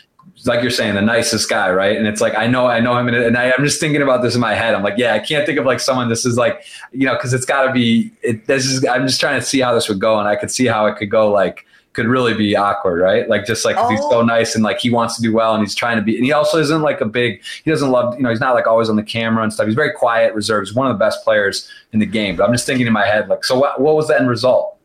Like 0.45 0.61
you're 0.61 0.71
saying, 0.71 0.95
the 0.95 1.01
nicest 1.01 1.49
guy, 1.49 1.71
right? 1.71 1.97
And 1.97 2.07
it's 2.07 2.21
like 2.21 2.35
I 2.35 2.45
know 2.45 2.67
I 2.67 2.79
know 2.79 2.97
him, 2.97 3.07
and, 3.07 3.37
I, 3.37 3.51
I'm 3.51 3.63
just 3.63 3.79
thinking 3.79 4.01
about 4.01 4.21
this 4.21 4.35
in 4.35 4.41
my 4.41 4.53
head. 4.53 4.75
I'm 4.75 4.83
like, 4.83 4.97
yeah, 4.97 5.13
I 5.13 5.19
can't 5.19 5.45
think 5.45 5.57
of 5.57 5.65
like 5.65 5.79
someone. 5.79 6.09
This 6.09 6.25
is 6.25 6.37
like 6.37 6.65
you 6.91 7.05
know 7.05 7.15
because 7.15 7.33
it's 7.33 7.45
got 7.45 7.65
to 7.65 7.71
be. 7.71 8.11
It, 8.21 8.45
this 8.45 8.65
is. 8.65 8.85
I'm 8.85 9.07
just 9.07 9.19
trying 9.19 9.39
to 9.39 9.45
see 9.45 9.59
how 9.59 9.73
this 9.73 9.87
would 9.87 9.99
go, 9.99 10.19
and 10.19 10.27
I 10.27 10.35
could 10.35 10.51
see 10.51 10.65
how 10.65 10.85
it 10.87 10.97
could 10.97 11.09
go 11.09 11.31
like 11.31 11.65
could 11.95 12.07
really 12.07 12.33
be 12.33 12.55
awkward, 12.55 12.99
right? 13.01 13.27
Like 13.27 13.45
just 13.45 13.65
like 13.65 13.75
'cause 13.77 13.89
he's 13.89 13.99
so 13.99 14.19
Oh. 14.19 14.21
nice 14.23 14.53
and 14.53 14.63
like 14.63 14.79
he 14.79 14.89
wants 14.91 15.15
to 15.15 15.21
do 15.21 15.33
well 15.33 15.55
and 15.55 15.63
he's 15.63 15.73
trying 15.73 15.95
to 15.95 16.03
be 16.03 16.15
and 16.15 16.25
he 16.25 16.31
also 16.33 16.59
isn't 16.59 16.81
like 16.81 17.01
a 17.01 17.05
big 17.05 17.41
he 17.63 17.71
doesn't 17.71 17.89
love 17.89 18.15
you 18.17 18.21
know 18.23 18.29
he's 18.29 18.39
not 18.39 18.53
like 18.53 18.67
always 18.67 18.89
on 18.89 18.95
the 18.97 19.03
camera 19.03 19.41
and 19.43 19.51
stuff. 19.53 19.65
He's 19.65 19.75
very 19.75 19.91
quiet, 19.93 20.33
reserved. 20.35 20.67
He's 20.67 20.75
one 20.75 20.85
of 20.91 20.93
the 20.93 21.03
best 21.03 21.23
players 21.23 21.67
in 21.93 21.99
the 21.99 22.05
game. 22.05 22.35
But 22.35 22.45
I'm 22.47 22.51
just 22.53 22.65
thinking 22.67 22.85
in 22.85 22.93
my 22.93 23.05
head 23.05 23.27
like 23.29 23.43
so 23.45 23.57
what 23.57 23.79
what 23.81 23.95
was 23.95 24.07
the 24.09 24.19
end 24.19 24.29
result? 24.29 24.77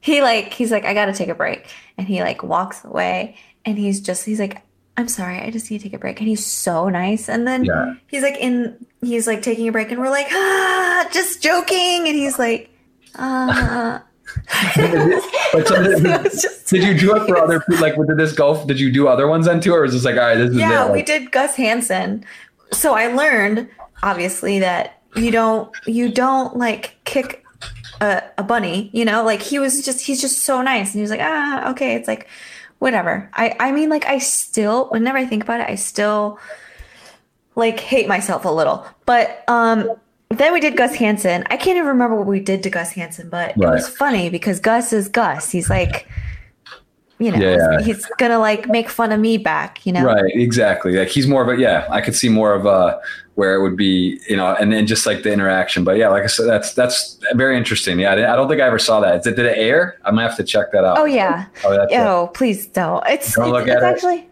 he 0.00 0.20
like 0.22 0.52
he's 0.52 0.70
like 0.70 0.84
I 0.84 0.94
got 0.94 1.06
to 1.06 1.12
take 1.12 1.28
a 1.28 1.34
break, 1.34 1.66
and 1.98 2.06
he 2.06 2.20
like 2.20 2.42
walks 2.44 2.84
away, 2.84 3.36
and 3.64 3.76
he's 3.78 4.00
just 4.00 4.24
he's 4.24 4.38
like 4.38 4.62
I'm 4.98 5.08
sorry, 5.08 5.38
I 5.40 5.50
just 5.50 5.70
need 5.70 5.78
to 5.78 5.84
take 5.84 5.92
a 5.94 5.98
break, 5.98 6.20
and 6.20 6.28
he's 6.28 6.44
so 6.46 6.88
nice, 6.88 7.28
and 7.28 7.46
then 7.46 7.64
Yeah. 7.64 7.94
he's 8.06 8.22
like 8.22 8.36
in 8.36 8.76
he's 9.02 9.26
like 9.26 9.42
taking 9.42 9.66
a 9.68 9.72
break, 9.72 9.90
and 9.90 10.00
we're 10.00 10.08
like 10.10 10.28
ah, 10.30 11.08
just 11.12 11.42
joking, 11.42 12.06
and 12.08 12.16
he's 12.16 12.38
like 12.38 12.70
ah. 13.16 14.02
But 15.52 15.68
so 15.68 15.82
did, 15.82 16.02
just- 16.32 16.66
did 16.68 16.82
you 16.84 16.98
do 16.98 17.16
it 17.16 17.26
for 17.26 17.38
other 17.38 17.60
people? 17.60 17.80
Like 17.80 17.96
did 17.96 18.16
this 18.16 18.32
golf? 18.32 18.66
did 18.66 18.80
you 18.80 18.92
do 18.92 19.08
other 19.08 19.26
ones 19.28 19.46
then 19.46 19.60
too 19.60 19.72
or 19.72 19.82
was 19.82 19.92
this 19.92 20.04
like 20.04 20.16
all 20.16 20.22
right 20.22 20.36
this 20.36 20.50
is 20.50 20.56
yeah, 20.56 20.86
it? 20.86 20.92
we 20.92 21.02
did 21.02 21.32
Gus 21.32 21.54
Hansen. 21.56 22.24
So 22.72 22.94
I 22.94 23.08
learned 23.08 23.68
obviously 24.02 24.58
that 24.60 25.00
you 25.14 25.30
don't 25.30 25.74
you 25.86 26.10
don't 26.10 26.56
like 26.56 26.96
kick 27.04 27.44
a, 28.00 28.22
a 28.38 28.42
bunny, 28.42 28.90
you 28.92 29.04
know, 29.04 29.24
like 29.24 29.40
he 29.40 29.58
was 29.58 29.84
just 29.84 30.04
he's 30.04 30.20
just 30.20 30.40
so 30.40 30.62
nice 30.62 30.88
and 30.88 30.96
he 30.96 31.00
was 31.00 31.10
like, 31.10 31.20
ah, 31.22 31.70
okay, 31.70 31.94
it's 31.94 32.08
like 32.08 32.28
whatever. 32.78 33.30
I 33.32 33.56
I 33.58 33.72
mean 33.72 33.88
like 33.88 34.06
I 34.06 34.18
still 34.18 34.88
whenever 34.88 35.18
I 35.18 35.26
think 35.26 35.42
about 35.44 35.60
it, 35.60 35.68
I 35.68 35.76
still 35.76 36.38
like 37.54 37.80
hate 37.80 38.08
myself 38.08 38.44
a 38.44 38.50
little. 38.50 38.86
But 39.06 39.44
um 39.48 39.90
then 40.30 40.52
we 40.52 40.60
did 40.60 40.76
Gus 40.76 40.94
Hansen. 40.96 41.44
I 41.50 41.56
can't 41.56 41.76
even 41.76 41.86
remember 41.88 42.16
what 42.16 42.26
we 42.26 42.40
did 42.40 42.62
to 42.64 42.70
Gus 42.70 42.92
Hansen, 42.92 43.28
but 43.28 43.50
it 43.50 43.56
was 43.58 43.88
funny 43.88 44.28
because 44.28 44.60
Gus 44.60 44.92
is 44.92 45.08
Gus. 45.08 45.50
He's 45.50 45.70
like 45.70 46.08
you 47.18 47.30
know, 47.30 47.38
Yeah, 47.38 47.80
he's 47.80 48.04
gonna 48.18 48.38
like 48.38 48.68
make 48.68 48.88
fun 48.90 49.10
of 49.10 49.20
me 49.20 49.38
back, 49.38 49.86
you 49.86 49.92
know. 49.92 50.04
Right, 50.04 50.30
exactly. 50.34 50.92
Like 50.92 51.08
he's 51.08 51.26
more 51.26 51.42
of 51.42 51.48
a 51.48 51.60
yeah. 51.60 51.86
I 51.90 52.00
could 52.00 52.14
see 52.14 52.28
more 52.28 52.52
of 52.52 52.66
a 52.66 53.00
where 53.36 53.54
it 53.54 53.62
would 53.62 53.76
be, 53.76 54.20
you 54.28 54.36
know, 54.36 54.54
and 54.54 54.72
then 54.72 54.86
just 54.86 55.06
like 55.06 55.22
the 55.22 55.32
interaction. 55.32 55.84
But 55.84 55.96
yeah, 55.96 56.08
like 56.08 56.24
I 56.24 56.26
said, 56.26 56.46
that's 56.46 56.74
that's 56.74 57.18
very 57.34 57.56
interesting. 57.56 57.98
Yeah, 57.98 58.12
I, 58.12 58.14
didn't- 58.16 58.30
I 58.30 58.36
don't 58.36 58.48
think 58.48 58.60
I 58.60 58.66
ever 58.66 58.78
saw 58.78 59.00
that. 59.00 59.22
Did, 59.22 59.36
did 59.36 59.46
it 59.46 59.56
air? 59.56 59.98
I'm 60.04 60.14
gonna 60.14 60.26
have 60.28 60.36
to 60.36 60.44
check 60.44 60.72
that 60.72 60.84
out. 60.84 60.98
Oh 60.98 61.04
yeah. 61.06 61.46
Oh, 61.64 62.30
please 62.34 62.66
don't. 62.66 63.02
It's 63.06 63.34
Don't 63.34 63.46
it's, 63.46 63.52
look 63.52 63.66
it's 63.66 63.76
it. 63.76 63.82
actually 63.82 64.28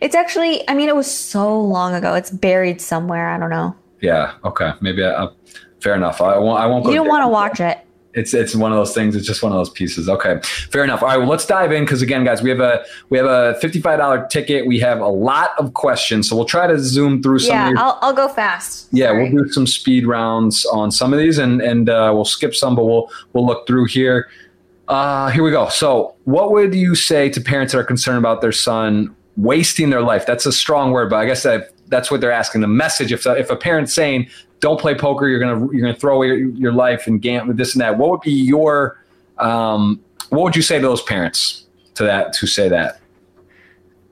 it's 0.00 0.14
actually 0.14 0.66
I 0.68 0.74
mean 0.74 0.88
it 0.88 0.96
was 0.96 1.10
so 1.10 1.60
long 1.60 1.94
ago. 1.94 2.14
It's 2.14 2.30
buried 2.30 2.80
somewhere. 2.80 3.28
I 3.28 3.38
don't 3.38 3.50
know. 3.50 3.76
Yeah. 4.04 4.34
Okay. 4.44 4.72
Maybe. 4.80 5.04
I, 5.04 5.24
I, 5.24 5.28
fair 5.80 5.94
enough. 5.94 6.20
I 6.20 6.38
won't. 6.38 6.60
I 6.60 6.66
won't. 6.66 6.84
Go 6.84 6.90
You 6.90 6.96
don't 6.96 7.08
want 7.08 7.24
to 7.24 7.28
watch 7.28 7.60
it. 7.60 7.78
It's 8.14 8.32
it's 8.32 8.54
one 8.54 8.70
of 8.70 8.78
those 8.78 8.94
things. 8.94 9.16
It's 9.16 9.26
just 9.26 9.42
one 9.42 9.50
of 9.50 9.58
those 9.58 9.70
pieces. 9.70 10.08
Okay, 10.08 10.40
fair 10.70 10.84
enough. 10.84 11.02
All 11.02 11.08
right, 11.08 11.16
well, 11.16 11.26
let's 11.26 11.46
dive 11.46 11.72
in 11.72 11.82
because 11.82 12.00
again, 12.00 12.22
guys, 12.24 12.42
we 12.42 12.50
have 12.50 12.60
a 12.60 12.84
we 13.08 13.18
have 13.18 13.26
a 13.26 13.58
fifty 13.60 13.80
five 13.80 13.98
dollar 13.98 14.28
ticket. 14.28 14.66
We 14.66 14.78
have 14.78 15.00
a 15.00 15.08
lot 15.08 15.50
of 15.58 15.74
questions, 15.74 16.28
so 16.28 16.36
we'll 16.36 16.44
try 16.44 16.68
to 16.68 16.78
zoom 16.78 17.22
through 17.24 17.40
some. 17.40 17.56
Yeah, 17.56 17.70
your, 17.70 17.78
I'll 17.78 17.98
I'll 18.02 18.12
go 18.12 18.28
fast. 18.28 18.86
yeah, 18.92 19.08
Sorry. 19.08 19.32
we'll 19.32 19.44
do 19.44 19.52
some 19.52 19.66
speed 19.66 20.06
rounds 20.06 20.64
on 20.66 20.92
some 20.92 21.12
of 21.12 21.18
these, 21.18 21.38
and 21.38 21.60
and 21.60 21.88
uh, 21.88 22.12
we'll 22.14 22.24
skip 22.24 22.54
some, 22.54 22.76
but 22.76 22.84
we'll 22.84 23.10
we'll 23.32 23.46
look 23.46 23.66
through 23.66 23.86
here. 23.86 24.28
Uh, 24.86 25.30
here 25.30 25.42
we 25.42 25.50
go. 25.50 25.68
So, 25.68 26.14
what 26.22 26.52
would 26.52 26.72
you 26.72 26.94
say 26.94 27.30
to 27.30 27.40
parents 27.40 27.72
that 27.72 27.80
are 27.80 27.84
concerned 27.84 28.18
about 28.18 28.42
their 28.42 28.52
son 28.52 29.12
wasting 29.36 29.90
their 29.90 30.02
life? 30.02 30.24
That's 30.24 30.46
a 30.46 30.52
strong 30.52 30.92
word, 30.92 31.10
but 31.10 31.16
I 31.16 31.26
guess 31.26 31.42
that 31.42 31.73
that's 31.88 32.10
what 32.10 32.20
they're 32.20 32.32
asking. 32.32 32.60
The 32.60 32.68
message, 32.68 33.12
if 33.12 33.26
if 33.26 33.50
a 33.50 33.56
parent's 33.56 33.94
saying, 33.94 34.28
"Don't 34.60 34.80
play 34.80 34.94
poker," 34.94 35.28
you're 35.28 35.40
gonna 35.40 35.68
you're 35.72 35.82
gonna 35.82 35.94
throw 35.94 36.16
away 36.16 36.28
your, 36.28 36.48
your 36.50 36.72
life 36.72 37.06
and 37.06 37.20
gamble 37.20 37.54
this 37.54 37.74
and 37.74 37.80
that. 37.82 37.98
What 37.98 38.10
would 38.10 38.20
be 38.20 38.32
your 38.32 39.02
um, 39.38 40.00
what 40.30 40.42
would 40.42 40.56
you 40.56 40.62
say 40.62 40.76
to 40.76 40.82
those 40.82 41.02
parents 41.02 41.64
to 41.94 42.04
that 42.04 42.32
to 42.34 42.46
say 42.46 42.68
that? 42.68 43.00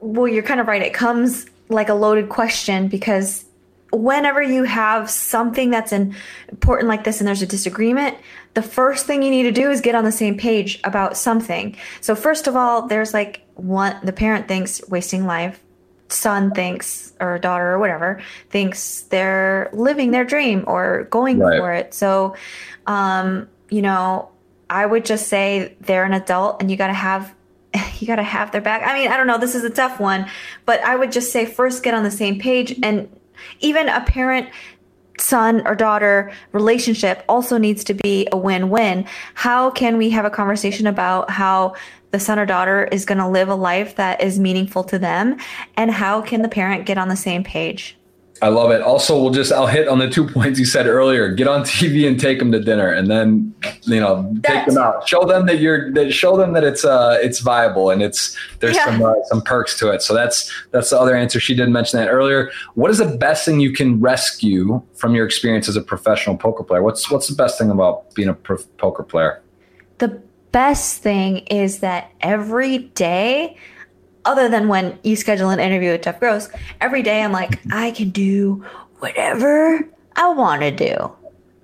Well, 0.00 0.28
you're 0.28 0.42
kind 0.42 0.60
of 0.60 0.66
right. 0.66 0.82
It 0.82 0.94
comes 0.94 1.46
like 1.68 1.88
a 1.88 1.94
loaded 1.94 2.28
question 2.28 2.88
because 2.88 3.44
whenever 3.92 4.42
you 4.42 4.64
have 4.64 5.08
something 5.10 5.70
that's 5.70 5.92
important 5.92 6.88
like 6.88 7.04
this 7.04 7.20
and 7.20 7.28
there's 7.28 7.42
a 7.42 7.46
disagreement, 7.46 8.16
the 8.54 8.62
first 8.62 9.06
thing 9.06 9.22
you 9.22 9.30
need 9.30 9.44
to 9.44 9.52
do 9.52 9.70
is 9.70 9.80
get 9.80 9.94
on 9.94 10.04
the 10.04 10.12
same 10.12 10.36
page 10.36 10.80
about 10.84 11.16
something. 11.16 11.76
So 12.00 12.14
first 12.14 12.46
of 12.46 12.56
all, 12.56 12.86
there's 12.86 13.14
like 13.14 13.42
one 13.54 13.96
the 14.02 14.12
parent 14.12 14.48
thinks 14.48 14.86
wasting 14.88 15.26
life, 15.26 15.60
son 16.12 16.50
thinks 16.52 17.12
or 17.20 17.38
daughter 17.38 17.72
or 17.72 17.78
whatever 17.78 18.20
thinks 18.50 19.02
they're 19.02 19.70
living 19.72 20.10
their 20.10 20.24
dream 20.24 20.64
or 20.66 21.04
going 21.10 21.38
Right. 21.38 21.58
for 21.58 21.72
it. 21.72 21.94
So 21.94 22.34
um, 22.86 23.48
you 23.70 23.82
know, 23.82 24.28
I 24.68 24.84
would 24.86 25.04
just 25.04 25.28
say 25.28 25.74
they're 25.80 26.04
an 26.04 26.12
adult 26.12 26.60
and 26.60 26.70
you 26.70 26.76
got 26.76 26.88
to 26.88 26.92
have 26.94 27.34
you 28.00 28.06
got 28.06 28.16
to 28.16 28.22
have 28.22 28.52
their 28.52 28.60
back. 28.60 28.82
I 28.86 28.94
mean, 28.98 29.10
I 29.10 29.16
don't 29.16 29.26
know, 29.26 29.38
this 29.38 29.54
is 29.54 29.64
a 29.64 29.70
tough 29.70 29.98
one, 29.98 30.26
but 30.66 30.80
I 30.82 30.94
would 30.96 31.10
just 31.12 31.32
say 31.32 31.46
first 31.46 31.82
get 31.82 31.94
on 31.94 32.04
the 32.04 32.10
same 32.10 32.38
page 32.38 32.78
and 32.82 33.08
even 33.60 33.88
a 33.88 34.00
parent 34.02 34.48
son 35.18 35.66
or 35.66 35.74
daughter 35.74 36.32
relationship 36.52 37.24
also 37.28 37.56
needs 37.58 37.84
to 37.84 37.94
be 37.94 38.26
a 38.32 38.36
win-win. 38.36 39.06
How 39.34 39.70
can 39.70 39.96
we 39.96 40.10
have 40.10 40.24
a 40.24 40.30
conversation 40.30 40.86
about 40.86 41.30
how 41.30 41.74
the 42.12 42.20
son 42.20 42.38
or 42.38 42.46
daughter 42.46 42.84
is 42.92 43.04
going 43.04 43.18
to 43.18 43.28
live 43.28 43.48
a 43.48 43.54
life 43.54 43.96
that 43.96 44.20
is 44.22 44.38
meaningful 44.38 44.84
to 44.84 44.98
them 44.98 45.36
and 45.76 45.90
how 45.90 46.20
can 46.20 46.42
the 46.42 46.48
parent 46.48 46.86
get 46.86 46.98
on 46.98 47.08
the 47.08 47.16
same 47.16 47.42
page? 47.42 47.96
I 48.40 48.48
love 48.48 48.72
it. 48.72 48.82
Also, 48.82 49.22
we'll 49.22 49.30
just 49.30 49.52
I'll 49.52 49.68
hit 49.68 49.86
on 49.86 50.00
the 50.00 50.10
two 50.10 50.26
points 50.32 50.58
you 50.58 50.64
said 50.64 50.88
earlier. 50.88 51.32
Get 51.32 51.46
on 51.46 51.62
TV 51.62 52.08
and 52.08 52.18
take 52.18 52.40
them 52.40 52.50
to 52.50 52.58
dinner, 52.58 52.88
and 52.92 53.08
then 53.08 53.54
you 53.82 54.00
know 54.00 54.34
take 54.42 54.66
them 54.66 54.78
out. 54.78 55.08
Show 55.08 55.24
them 55.24 55.46
that 55.46 55.60
you're 55.60 55.92
that 55.92 56.12
show 56.12 56.36
them 56.36 56.52
that 56.54 56.64
it's 56.64 56.84
uh 56.84 57.18
it's 57.22 57.38
viable 57.38 57.90
and 57.90 58.02
it's 58.02 58.36
there's 58.58 58.74
Yeah. 58.74 58.86
some 58.86 59.02
uh, 59.04 59.14
some 59.26 59.42
perks 59.42 59.78
to 59.78 59.92
it. 59.92 60.02
So 60.02 60.12
that's 60.12 60.52
that's 60.72 60.90
the 60.90 60.98
other 60.98 61.14
answer. 61.14 61.38
She 61.38 61.54
did 61.54 61.68
mention 61.68 62.00
that 62.00 62.08
earlier. 62.08 62.50
What 62.74 62.90
is 62.90 62.98
the 62.98 63.16
best 63.16 63.44
thing 63.44 63.60
you 63.60 63.72
can 63.72 64.00
rescue 64.00 64.82
from 64.96 65.14
your 65.14 65.24
experience 65.24 65.68
as 65.68 65.76
a 65.76 65.82
professional 65.82 66.36
poker 66.36 66.64
player? 66.64 66.82
What's 66.82 67.08
what's 67.12 67.28
the 67.28 67.36
best 67.36 67.58
thing 67.58 67.70
about 67.70 68.12
being 68.16 68.28
a 68.28 68.34
prof- 68.34 68.66
poker 68.76 69.04
player? 69.04 69.40
The 69.98 70.20
best 70.52 71.02
thing 71.02 71.38
is 71.38 71.80
that 71.80 72.10
every 72.20 72.78
day, 72.78 73.56
other 74.24 74.48
than 74.48 74.68
when 74.68 74.98
you 75.02 75.16
schedule 75.16 75.50
an 75.50 75.58
interview 75.58 75.92
with 75.92 76.02
Jeff 76.02 76.20
Gross, 76.20 76.48
every 76.80 77.02
day 77.02 77.22
I'm 77.22 77.32
like, 77.32 77.50
mm-hmm. 77.50 77.72
I 77.72 77.90
can 77.90 78.10
do 78.10 78.64
whatever 79.00 79.88
I 80.14 80.28
want 80.28 80.62
to 80.62 80.70
do 80.70 81.12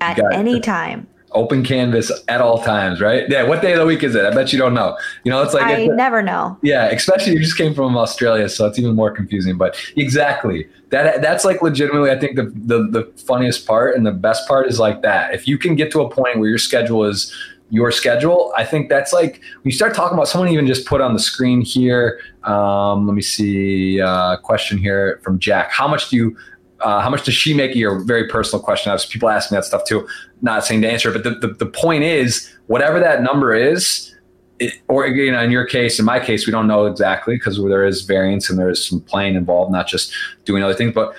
at 0.01 0.17
Gotcha. 0.17 0.37
any 0.37 0.61
time. 0.61 1.07
Open 1.33 1.63
canvas 1.63 2.11
at 2.29 2.41
all 2.41 2.63
times, 2.63 3.03
right? 3.03 3.29
Yeah. 3.29 3.43
What 3.43 3.61
day 3.61 3.75
of 3.75 3.79
the 3.79 3.85
week 3.85 4.03
is 4.03 4.15
it? 4.15 4.25
I 4.25 4.35
bet 4.35 4.51
you 4.51 4.59
don't 4.59 4.73
know. 4.73 4.97
You 5.25 5.31
know, 5.31 5.43
it's 5.43 5.53
like 5.53 5.65
I 5.65 5.73
it's- 5.73 5.91
never 5.95 6.23
know. 6.23 6.57
Yeah, 6.63 6.87
especially 6.87 7.35
you 7.35 7.41
just 7.41 7.59
came 7.59 7.75
from 7.75 7.99
Australia, 7.99 8.49
so 8.49 8.67
it's 8.67 8.79
even 8.79 8.95
more 8.95 9.11
confusing. 9.11 9.59
But 9.59 9.77
exactly 9.95 10.67
that 10.89 11.21
that's 11.21 11.45
like 11.45 11.61
legitimately, 11.61 12.11
I 12.11 12.19
think 12.19 12.37
the, 12.37 12.45
the 12.45 12.89
the 12.91 13.13
funniest 13.21 13.67
part 13.67 13.95
and 13.95 14.07
the 14.07 14.13
best 14.13 14.49
part 14.49 14.69
is 14.69 14.79
like 14.81 15.03
that. 15.03 15.35
If 15.35 15.47
you 15.47 15.59
can 15.59 15.77
get 15.77 15.93
to 15.93 16.01
a 16.01 16.09
point 16.09 16.39
where 16.39 16.49
your 16.49 16.59
schedule 16.59 17.05
is 17.05 17.31
your 17.71 17.91
schedule, 17.91 18.53
I 18.57 18.65
think 18.65 18.89
that's 18.89 19.13
like 19.13 19.41
when 19.63 19.65
you 19.65 19.73
start 19.73 19.95
talking 19.95 20.17
about 20.17 20.29
someone 20.29 20.51
even 20.51 20.67
just 20.67 20.87
put 20.87 21.01
on 21.01 21.13
the 21.13 21.21
screen 21.21 21.61
here. 21.61 22.21
Um, 22.45 23.07
let 23.07 23.15
me 23.15 23.23
see. 23.23 24.01
Uh, 24.01 24.37
question 24.39 24.79
here 24.79 25.21
from 25.23 25.39
Jack: 25.39 25.71
How 25.71 25.87
much 25.87 26.11
do 26.11 26.17
you? 26.17 26.37
Uh, 26.81 27.01
how 27.01 27.11
much 27.11 27.25
does 27.25 27.35
she 27.35 27.55
make 27.55 27.75
year? 27.75 27.99
Very 27.99 28.29
personal 28.29 28.63
question. 28.63 28.93
I've 28.93 29.07
people 29.09 29.29
asking 29.29 29.57
that 29.57 29.65
stuff 29.65 29.85
too. 29.85 30.07
Not 30.43 30.65
saying 30.65 30.83
to 30.83 30.91
answer, 30.91 31.11
it, 31.11 31.23
but 31.23 31.25
the, 31.25 31.49
the, 31.49 31.55
the 31.55 31.67
point 31.67 32.05
is, 32.05 32.49
whatever 32.69 33.01
that 33.01 33.21
number 33.21 33.53
is, 33.53 34.15
it, 34.61 34.75
or 34.89 35.07
you 35.07 35.31
know, 35.33 35.43
in 35.43 35.51
your 35.51 35.65
case, 35.65 35.99
in 35.99 36.05
my 36.05 36.21
case, 36.21 36.47
we 36.47 36.51
don't 36.53 36.67
know 36.67 36.87
exactly 36.87 37.37
because 37.37 37.59
there 37.59 37.85
is 37.85 38.03
variance 38.03 38.49
and 38.49 38.59
there 38.59 38.69
is 38.71 38.87
some 38.87 39.01
playing 39.01 39.35
involved, 39.35 39.73
not 39.73 39.89
just 39.89 40.13
doing 40.45 40.63
other 40.63 40.75
things. 40.75 40.95
But 40.95 41.15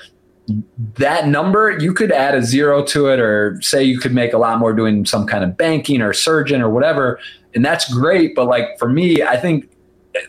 that 0.95 1.27
number, 1.27 1.77
you 1.79 1.93
could 1.93 2.11
add 2.11 2.35
a 2.35 2.41
zero 2.43 2.83
to 2.85 3.07
it, 3.07 3.19
or 3.19 3.61
say 3.61 3.83
you 3.83 3.99
could 3.99 4.13
make 4.13 4.33
a 4.33 4.37
lot 4.37 4.59
more 4.59 4.73
doing 4.73 5.05
some 5.05 5.25
kind 5.25 5.43
of 5.43 5.57
banking 5.57 6.01
or 6.01 6.13
surgeon 6.13 6.61
or 6.61 6.69
whatever, 6.69 7.19
and 7.55 7.63
that's 7.63 7.91
great. 7.93 8.35
But 8.35 8.45
like 8.45 8.77
for 8.77 8.89
me, 8.89 9.23
I 9.23 9.37
think 9.37 9.69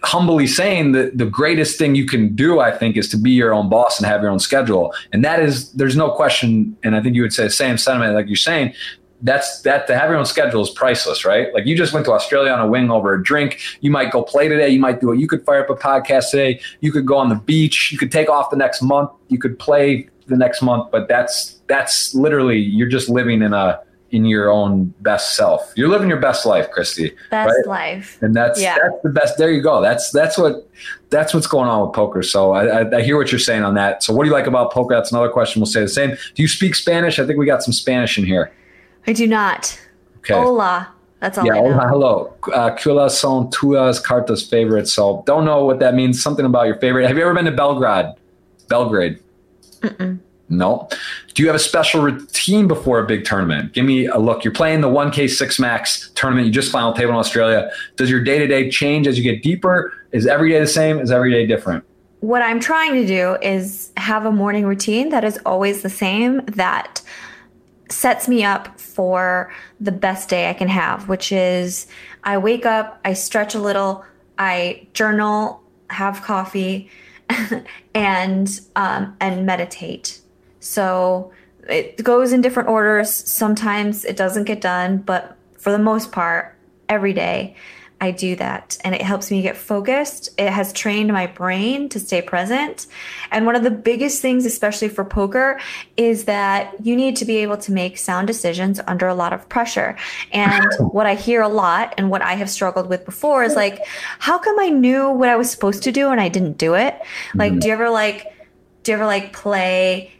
humbly 0.02 0.46
saying 0.46 0.92
that 0.92 1.16
the 1.16 1.24
greatest 1.24 1.78
thing 1.78 1.94
you 1.94 2.06
can 2.06 2.34
do, 2.36 2.60
I 2.60 2.70
think, 2.70 2.96
is 2.96 3.08
to 3.08 3.16
be 3.16 3.30
your 3.30 3.52
own 3.52 3.68
boss 3.70 3.98
and 3.98 4.06
have 4.06 4.20
your 4.20 4.30
own 4.30 4.38
schedule. 4.38 4.94
And 5.12 5.24
that 5.24 5.40
is, 5.40 5.72
there's 5.72 5.96
no 5.96 6.10
question. 6.10 6.76
And 6.82 6.94
I 6.94 7.02
think 7.02 7.16
you 7.16 7.22
would 7.22 7.32
say 7.32 7.44
the 7.44 7.50
same 7.50 7.78
sentiment, 7.78 8.14
like 8.14 8.26
you're 8.26 8.36
saying. 8.36 8.74
that's 9.22 9.62
that 9.62 9.86
to 9.86 9.96
have 9.98 10.08
your 10.08 10.18
own 10.18 10.24
schedule 10.24 10.62
is 10.62 10.70
priceless, 10.70 11.24
right? 11.24 11.52
Like 11.52 11.66
you 11.66 11.76
just 11.76 11.92
went 11.92 12.06
to 12.06 12.12
Australia 12.12 12.52
on 12.52 12.60
a 12.60 12.66
wing 12.66 12.90
over 12.90 13.14
a 13.14 13.22
drink. 13.22 13.60
You 13.80 13.90
might 13.90 14.10
go 14.10 14.22
play 14.22 14.48
today. 14.48 14.68
You 14.70 14.80
might 14.80 15.00
do 15.00 15.12
it. 15.12 15.18
You 15.18 15.28
could 15.28 15.44
fire 15.44 15.62
up 15.62 15.70
a 15.70 15.74
podcast 15.74 16.30
today. 16.30 16.60
You 16.80 16.92
could 16.92 17.06
go 17.06 17.16
on 17.16 17.28
the 17.28 17.34
beach. 17.34 17.92
You 17.92 17.98
could 17.98 18.12
take 18.12 18.28
off 18.28 18.50
the 18.50 18.56
next 18.56 18.82
month. 18.82 19.10
You 19.28 19.38
could 19.38 19.58
play 19.58 20.08
the 20.30 20.36
next 20.36 20.62
month. 20.62 20.90
But 20.90 21.08
that's 21.08 21.60
that's 21.66 22.14
literally 22.14 22.58
you're 22.58 22.88
just 22.88 23.08
living 23.08 23.42
in 23.42 23.52
a 23.52 23.80
in 24.10 24.24
your 24.24 24.50
own 24.50 24.92
best 25.00 25.36
self. 25.36 25.72
You're 25.76 25.88
living 25.88 26.08
your 26.08 26.18
best 26.18 26.44
life, 26.44 26.68
Kristy. 26.76 27.14
Best 27.30 27.48
right? 27.48 27.66
life. 27.66 28.18
And 28.22 28.34
that's 28.34 28.60
yeah. 28.60 28.76
that's 28.82 29.02
the 29.02 29.10
best. 29.10 29.38
There 29.38 29.50
you 29.50 29.62
go. 29.62 29.80
That's 29.80 30.10
that's 30.10 30.36
what 30.36 30.68
that's 31.10 31.32
what's 31.32 31.46
going 31.46 31.68
on 31.68 31.86
with 31.86 31.94
poker. 31.94 32.22
So 32.22 32.52
I, 32.52 32.82
I, 32.82 32.96
I, 32.96 33.02
hear 33.02 33.16
what 33.16 33.30
you're 33.30 33.38
saying 33.38 33.62
on 33.62 33.74
that. 33.74 34.02
So 34.02 34.12
what 34.12 34.24
do 34.24 34.28
you 34.28 34.34
like 34.34 34.46
about 34.46 34.72
poker? 34.72 34.94
That's 34.94 35.12
another 35.12 35.28
question. 35.28 35.60
We'll 35.60 35.66
say 35.66 35.80
the 35.80 35.88
same. 35.88 36.10
Do 36.10 36.42
you 36.42 36.48
speak 36.48 36.74
Spanish? 36.74 37.18
I 37.18 37.26
think 37.26 37.38
we 37.38 37.46
got 37.46 37.62
some 37.62 37.72
Spanish 37.72 38.18
in 38.18 38.24
here. 38.24 38.52
I 39.06 39.12
do 39.12 39.26
not. 39.26 39.80
Okay. 40.18 40.34
Hola. 40.34 40.88
That's 41.20 41.38
all. 41.38 41.46
Yeah. 41.46 41.54
Hola. 41.54 41.88
Hello. 41.88 42.34
Uh, 42.52 42.70
¿Cuáles 42.76 43.12
son 43.12 43.50
tuas 43.50 44.02
cartas 44.02 44.48
favorites? 44.48 44.92
So 44.92 45.22
don't 45.26 45.44
know 45.44 45.64
what 45.64 45.78
that 45.80 45.94
means. 45.94 46.22
Something 46.22 46.46
about 46.46 46.66
your 46.66 46.76
favorite. 46.76 47.06
Have 47.06 47.16
you 47.16 47.22
ever 47.22 47.34
been 47.34 47.44
to 47.44 47.52
Belgrade? 47.52 48.14
Belgrade. 48.68 49.20
Mm-mm. 49.80 50.20
No. 50.50 50.88
Do 51.34 51.42
you 51.42 51.48
have 51.48 51.56
a 51.56 51.60
special 51.60 52.02
routine 52.02 52.66
before 52.66 52.98
a 52.98 53.06
big 53.06 53.24
tournament? 53.24 53.72
Give 53.72 53.84
me 53.84 54.06
a 54.06 54.18
look. 54.18 54.44
You're 54.44 54.52
playing 54.52 54.80
the 54.80 54.88
1K 54.88 55.30
6 55.30 55.60
Max 55.60 56.10
tournament. 56.16 56.46
You 56.46 56.52
just 56.52 56.72
final 56.72 56.92
table 56.92 57.12
in 57.12 57.18
Australia. 57.18 57.70
Does 57.96 58.10
your 58.10 58.22
day 58.22 58.38
to 58.38 58.48
day 58.48 58.68
change 58.68 59.06
as 59.06 59.16
you 59.16 59.22
get 59.22 59.42
deeper? 59.42 59.92
Is 60.10 60.26
every 60.26 60.50
day 60.50 60.58
the 60.58 60.66
same? 60.66 60.98
Is 60.98 61.12
every 61.12 61.30
day 61.30 61.46
different? 61.46 61.84
What 62.18 62.42
I'm 62.42 62.60
trying 62.60 62.94
to 62.94 63.06
do 63.06 63.36
is 63.40 63.92
have 63.96 64.26
a 64.26 64.32
morning 64.32 64.66
routine 64.66 65.08
that 65.10 65.24
is 65.24 65.38
always 65.46 65.82
the 65.82 65.88
same, 65.88 66.44
that 66.46 67.00
sets 67.88 68.28
me 68.28 68.44
up 68.44 68.78
for 68.78 69.52
the 69.80 69.92
best 69.92 70.28
day 70.28 70.50
I 70.50 70.52
can 70.52 70.68
have, 70.68 71.08
which 71.08 71.32
is 71.32 71.86
I 72.24 72.38
wake 72.38 72.66
up, 72.66 73.00
I 73.04 73.14
stretch 73.14 73.54
a 73.54 73.58
little, 73.58 74.04
I 74.38 74.86
journal, 74.92 75.62
have 75.88 76.22
coffee, 76.22 76.90
and 77.94 78.60
um, 78.76 79.16
and 79.20 79.46
meditate 79.46 80.20
so 80.60 81.32
it 81.68 82.02
goes 82.02 82.32
in 82.32 82.40
different 82.40 82.68
orders. 82.68 83.12
Sometimes 83.12 84.04
it 84.04 84.16
doesn't 84.16 84.44
get 84.44 84.60
done, 84.60 84.98
but 84.98 85.36
for 85.58 85.70
the 85.70 85.78
most 85.78 86.12
part, 86.12 86.56
every 86.88 87.12
day 87.12 87.54
I 88.00 88.12
do 88.12 88.34
that 88.36 88.78
and 88.82 88.94
it 88.94 89.02
helps 89.02 89.30
me 89.30 89.42
get 89.42 89.56
focused. 89.56 90.30
It 90.38 90.50
has 90.50 90.72
trained 90.72 91.12
my 91.12 91.26
brain 91.26 91.88
to 91.90 92.00
stay 92.00 92.22
present. 92.22 92.86
And 93.30 93.44
one 93.44 93.56
of 93.56 93.62
the 93.62 93.70
biggest 93.70 94.22
things, 94.22 94.46
especially 94.46 94.88
for 94.88 95.04
poker, 95.04 95.60
is 95.96 96.24
that 96.24 96.74
you 96.84 96.96
need 96.96 97.16
to 97.16 97.24
be 97.24 97.36
able 97.38 97.58
to 97.58 97.72
make 97.72 97.98
sound 97.98 98.26
decisions 98.26 98.80
under 98.86 99.06
a 99.06 99.14
lot 99.14 99.32
of 99.32 99.48
pressure. 99.48 99.96
And 100.32 100.66
what 100.78 101.06
I 101.06 101.14
hear 101.14 101.42
a 101.42 101.48
lot 101.48 101.94
and 101.98 102.10
what 102.10 102.22
I 102.22 102.34
have 102.34 102.48
struggled 102.48 102.88
with 102.88 103.04
before 103.04 103.44
is 103.44 103.54
like, 103.54 103.84
how 104.18 104.38
come 104.38 104.58
I 104.58 104.70
knew 104.70 105.10
what 105.10 105.28
I 105.28 105.36
was 105.36 105.50
supposed 105.50 105.82
to 105.82 105.92
do 105.92 106.08
and 106.08 106.20
I 106.20 106.28
didn't 106.28 106.56
do 106.56 106.74
it? 106.74 106.98
Like, 107.34 107.52
mm-hmm. 107.52 107.60
do 107.60 107.68
you 107.68 107.74
ever 107.74 107.90
like, 107.90 108.32
do 108.82 108.92
you 108.92 108.96
ever 108.96 109.06
like 109.06 109.34
play 109.34 110.10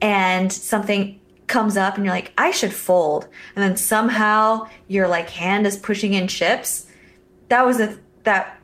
and 0.00 0.52
something 0.52 1.18
comes 1.48 1.76
up 1.76 1.96
and 1.96 2.04
you're 2.04 2.14
like, 2.14 2.32
I 2.38 2.50
should 2.50 2.72
fold. 2.72 3.26
And 3.56 3.64
then 3.64 3.76
somehow 3.76 4.68
your 4.86 5.08
like 5.08 5.30
hand 5.30 5.66
is 5.66 5.76
pushing 5.76 6.14
in 6.14 6.28
chips. 6.28 6.86
That 7.48 7.64
was 7.64 7.80
a 7.80 7.98
that 8.24 8.60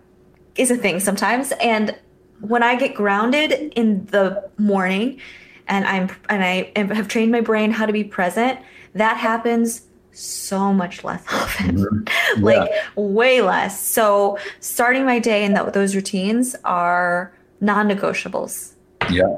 is 0.57 0.71
a 0.71 0.77
thing 0.77 1.01
sometimes. 1.01 1.53
And 1.61 1.97
when 2.41 2.63
I 2.63 2.77
get 2.77 2.95
grounded 2.95 3.53
in 3.53 4.07
the 4.07 4.49
morning 4.59 5.21
and 5.67 5.87
I'm 5.87 6.11
and 6.29 6.45
I 6.45 6.73
have 6.77 7.09
trained 7.09 7.33
my 7.33 7.41
brain 7.41 7.71
how 7.71 7.87
to 7.87 7.93
be 7.93 8.05
present, 8.05 8.59
that 8.95 9.17
happens 9.17 9.83
so 10.13 10.73
much 10.73 11.03
less 11.05 11.25
often. 11.33 11.77
Mm-hmm. 11.77 12.05
Yeah. 12.37 12.43
like 12.43 12.71
way 12.97 13.41
less. 13.43 13.81
So 13.81 14.39
starting 14.59 15.05
my 15.05 15.21
day 15.21 15.45
and 15.45 15.55
that, 15.57 15.73
those 15.73 15.95
routines 15.95 16.57
are 16.65 17.33
non-negotiables. 17.61 18.73
Yeah. 19.09 19.37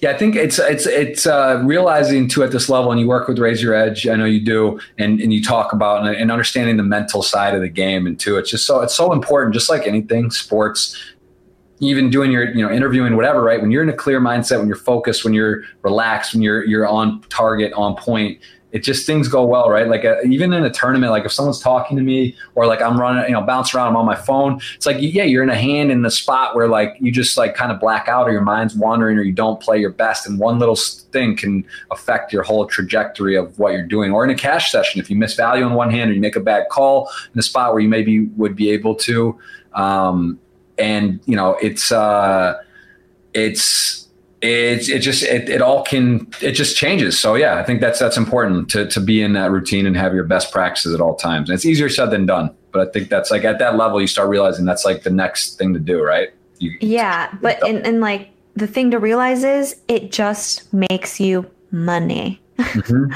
Yeah, 0.00 0.10
I 0.10 0.16
think 0.16 0.34
it's 0.34 0.58
it's 0.58 0.86
it's 0.86 1.26
uh, 1.26 1.62
realizing 1.64 2.28
too 2.28 2.42
at 2.42 2.50
this 2.50 2.68
level, 2.68 2.90
and 2.90 3.00
you 3.00 3.06
work 3.06 3.28
with 3.28 3.38
Your 3.38 3.74
Edge. 3.74 4.08
I 4.08 4.16
know 4.16 4.24
you 4.24 4.44
do, 4.44 4.80
and 4.98 5.20
and 5.20 5.32
you 5.32 5.42
talk 5.42 5.72
about 5.72 6.06
and, 6.06 6.16
and 6.16 6.32
understanding 6.32 6.76
the 6.76 6.82
mental 6.82 7.22
side 7.22 7.54
of 7.54 7.60
the 7.60 7.68
game, 7.68 8.06
and 8.06 8.18
too, 8.18 8.36
it's 8.38 8.50
just 8.50 8.66
so 8.66 8.80
it's 8.80 8.94
so 8.94 9.12
important. 9.12 9.54
Just 9.54 9.70
like 9.70 9.86
anything, 9.86 10.30
sports, 10.30 10.96
even 11.80 12.10
doing 12.10 12.30
your 12.30 12.50
you 12.50 12.66
know 12.66 12.72
interviewing 12.72 13.16
whatever 13.16 13.42
right 13.42 13.60
when 13.60 13.70
you're 13.70 13.82
in 13.82 13.88
a 13.88 13.96
clear 13.96 14.20
mindset 14.20 14.58
when 14.58 14.66
you're 14.66 14.76
focused 14.76 15.24
when 15.24 15.32
you're 15.32 15.62
relaxed 15.82 16.34
when 16.34 16.42
you're 16.42 16.64
you're 16.64 16.86
on 16.86 17.20
target 17.28 17.72
on 17.74 17.94
point 17.96 18.38
it 18.70 18.80
just 18.80 19.06
things 19.06 19.28
go 19.28 19.44
well, 19.44 19.70
right? 19.70 19.88
Like 19.88 20.04
a, 20.04 20.18
uh, 20.18 20.22
even 20.24 20.52
in 20.52 20.62
a 20.62 20.70
tournament, 20.70 21.10
like 21.10 21.24
if 21.24 21.32
someone's 21.32 21.60
talking 21.60 21.96
to 21.96 22.02
me 22.02 22.36
or 22.54 22.66
like 22.66 22.82
I'm 22.82 23.00
running, 23.00 23.24
you 23.24 23.32
know, 23.32 23.40
bounce 23.40 23.74
around, 23.74 23.88
I'm 23.88 23.96
on 23.96 24.04
my 24.04 24.14
phone. 24.14 24.60
It's 24.74 24.84
like, 24.84 24.98
yeah, 25.00 25.22
you're 25.22 25.42
in 25.42 25.48
a 25.48 25.58
hand 25.58 25.90
in 25.90 26.02
the 26.02 26.10
spot 26.10 26.54
where 26.54 26.68
like 26.68 26.94
you 27.00 27.10
just 27.10 27.38
like 27.38 27.54
kind 27.54 27.72
of 27.72 27.80
black 27.80 28.08
out 28.08 28.28
or 28.28 28.32
your 28.32 28.42
mind's 28.42 28.74
wandering 28.74 29.16
or 29.16 29.22
you 29.22 29.32
don't 29.32 29.58
play 29.58 29.78
your 29.78 29.90
best. 29.90 30.26
And 30.26 30.38
one 30.38 30.58
little 30.58 30.76
thing 30.76 31.34
can 31.34 31.64
affect 31.90 32.32
your 32.32 32.42
whole 32.42 32.66
trajectory 32.66 33.36
of 33.36 33.58
what 33.58 33.72
you're 33.72 33.86
doing. 33.86 34.12
Or 34.12 34.22
in 34.22 34.30
a 34.30 34.36
cash 34.36 34.70
session, 34.70 35.00
if 35.00 35.08
you 35.08 35.16
miss 35.16 35.34
value 35.34 35.64
on 35.64 35.72
one 35.72 35.90
hand 35.90 36.10
or 36.10 36.14
you 36.14 36.20
make 36.20 36.36
a 36.36 36.40
bad 36.40 36.68
call 36.68 37.10
in 37.32 37.38
a 37.38 37.42
spot 37.42 37.72
where 37.72 37.80
you 37.80 37.88
maybe 37.88 38.26
would 38.36 38.54
be 38.54 38.70
able 38.70 38.94
to, 38.96 39.38
um, 39.72 40.38
and 40.76 41.20
you 41.24 41.36
know, 41.36 41.56
it's, 41.62 41.90
uh, 41.90 42.60
it's, 43.32 44.07
it 44.40 44.88
it 44.88 45.00
just 45.00 45.22
it, 45.22 45.48
it 45.48 45.60
all 45.60 45.82
can 45.82 46.26
it 46.40 46.52
just 46.52 46.76
changes. 46.76 47.18
So 47.18 47.34
yeah 47.34 47.58
i 47.58 47.64
think 47.64 47.80
that's 47.80 47.98
that's 47.98 48.16
important 48.16 48.70
to 48.70 48.86
to 48.88 49.00
be 49.00 49.22
in 49.22 49.32
that 49.32 49.50
routine 49.50 49.86
and 49.86 49.96
have 49.96 50.14
your 50.14 50.24
best 50.24 50.52
practices 50.52 50.94
at 50.94 51.00
all 51.00 51.16
times. 51.16 51.48
And 51.48 51.56
it's 51.56 51.64
easier 51.64 51.88
said 51.88 52.10
than 52.10 52.26
done 52.26 52.54
but 52.70 52.86
i 52.86 52.90
think 52.90 53.08
that's 53.08 53.30
like 53.30 53.44
at 53.44 53.58
that 53.58 53.76
level 53.76 54.00
you 54.00 54.06
start 54.06 54.28
realizing 54.28 54.64
that's 54.64 54.84
like 54.84 55.02
the 55.02 55.10
next 55.10 55.56
thing 55.56 55.74
to 55.74 55.80
do 55.80 56.02
right? 56.02 56.28
You, 56.58 56.76
yeah 56.80 57.32
but 57.40 57.64
and, 57.66 57.86
and 57.86 58.00
like 58.00 58.30
the 58.56 58.66
thing 58.66 58.90
to 58.90 58.98
realize 58.98 59.44
is 59.44 59.80
it 59.86 60.10
just 60.10 60.72
makes 60.72 61.20
you 61.20 61.48
money. 61.70 62.40
Mm-hmm. 62.58 63.12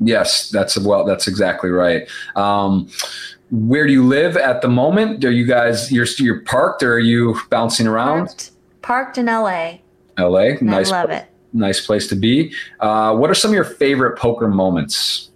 yes 0.00 0.50
that's 0.50 0.78
well 0.78 1.04
that's 1.04 1.26
exactly 1.26 1.70
right. 1.70 2.08
Um 2.34 2.88
where 3.50 3.86
do 3.86 3.92
you 3.92 4.04
live 4.04 4.36
at 4.36 4.60
the 4.60 4.68
moment? 4.68 5.24
Are 5.24 5.30
you 5.30 5.46
guys 5.46 5.92
you're 5.92 6.06
you're 6.18 6.40
parked 6.40 6.82
or 6.82 6.94
are 6.94 6.98
you 6.98 7.38
bouncing 7.48 7.86
around? 7.86 8.26
Parked, 8.26 8.50
parked 8.82 9.18
in 9.18 9.26
la 9.26 9.78
LA. 10.18 10.54
Nice, 10.60 10.90
I 10.90 11.02
love 11.02 11.10
it. 11.10 11.26
Nice 11.52 11.84
place 11.84 12.06
to 12.08 12.16
be. 12.16 12.52
Uh, 12.80 13.14
what 13.16 13.30
are 13.30 13.34
some 13.34 13.50
of 13.50 13.54
your 13.54 13.64
favorite 13.64 14.18
poker 14.18 14.48
moments? 14.48 15.30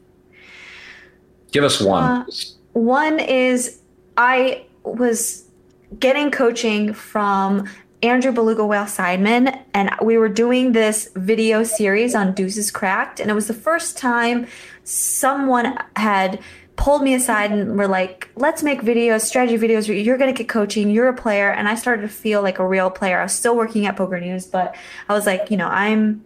Give 1.52 1.64
us 1.64 1.80
one. 1.80 2.04
Uh, 2.04 2.24
one 2.72 3.18
is 3.18 3.80
I 4.16 4.64
was 4.84 5.44
getting 5.98 6.30
coaching 6.30 6.92
from 6.92 7.68
Andrew 8.02 8.32
Beluga 8.32 8.64
Whale 8.64 8.84
Seidman, 8.84 9.62
and 9.74 9.90
we 10.02 10.16
were 10.16 10.28
doing 10.28 10.72
this 10.72 11.10
video 11.16 11.62
series 11.62 12.14
on 12.14 12.32
Deuces 12.34 12.70
Cracked, 12.70 13.20
and 13.20 13.30
it 13.30 13.34
was 13.34 13.46
the 13.46 13.54
first 13.54 13.98
time 13.98 14.46
someone 14.84 15.76
had 15.96 16.40
pulled 16.80 17.02
me 17.02 17.12
aside 17.14 17.52
and 17.52 17.76
were 17.76 17.86
like, 17.86 18.30
let's 18.36 18.62
make 18.62 18.80
videos, 18.80 19.20
strategy 19.20 19.58
videos. 19.58 19.86
You're 19.86 20.16
going 20.16 20.34
to 20.34 20.36
get 20.36 20.48
coaching. 20.48 20.90
You're 20.90 21.08
a 21.08 21.14
player. 21.14 21.50
And 21.52 21.68
I 21.68 21.74
started 21.74 22.02
to 22.02 22.08
feel 22.08 22.40
like 22.40 22.58
a 22.58 22.66
real 22.66 22.90
player. 22.90 23.20
I 23.20 23.24
was 23.24 23.34
still 23.34 23.54
working 23.54 23.84
at 23.84 23.96
Poker 23.96 24.18
News, 24.18 24.46
but 24.46 24.74
I 25.06 25.12
was 25.12 25.26
like, 25.26 25.50
you 25.50 25.56
know, 25.56 25.68
I'm. 25.68 26.24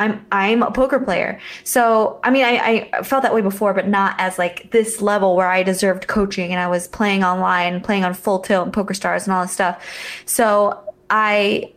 I'm 0.00 0.24
I'm 0.30 0.62
a 0.62 0.70
poker 0.70 1.00
player. 1.00 1.40
So 1.64 2.20
I 2.22 2.30
mean 2.30 2.44
I, 2.44 2.88
I 2.92 3.02
felt 3.02 3.24
that 3.24 3.34
way 3.34 3.40
before, 3.40 3.74
but 3.74 3.88
not 3.88 4.14
as 4.20 4.38
like 4.38 4.70
this 4.70 5.02
level 5.02 5.34
where 5.34 5.48
I 5.48 5.64
deserved 5.64 6.06
coaching 6.06 6.52
and 6.52 6.60
I 6.60 6.68
was 6.68 6.86
playing 6.86 7.24
online, 7.24 7.80
playing 7.80 8.04
on 8.04 8.14
full 8.14 8.38
tilt 8.38 8.66
and 8.66 8.72
poker 8.72 8.94
stars 8.94 9.26
and 9.26 9.34
all 9.34 9.42
this 9.42 9.50
stuff. 9.50 9.84
So 10.24 10.80
I 11.10 11.72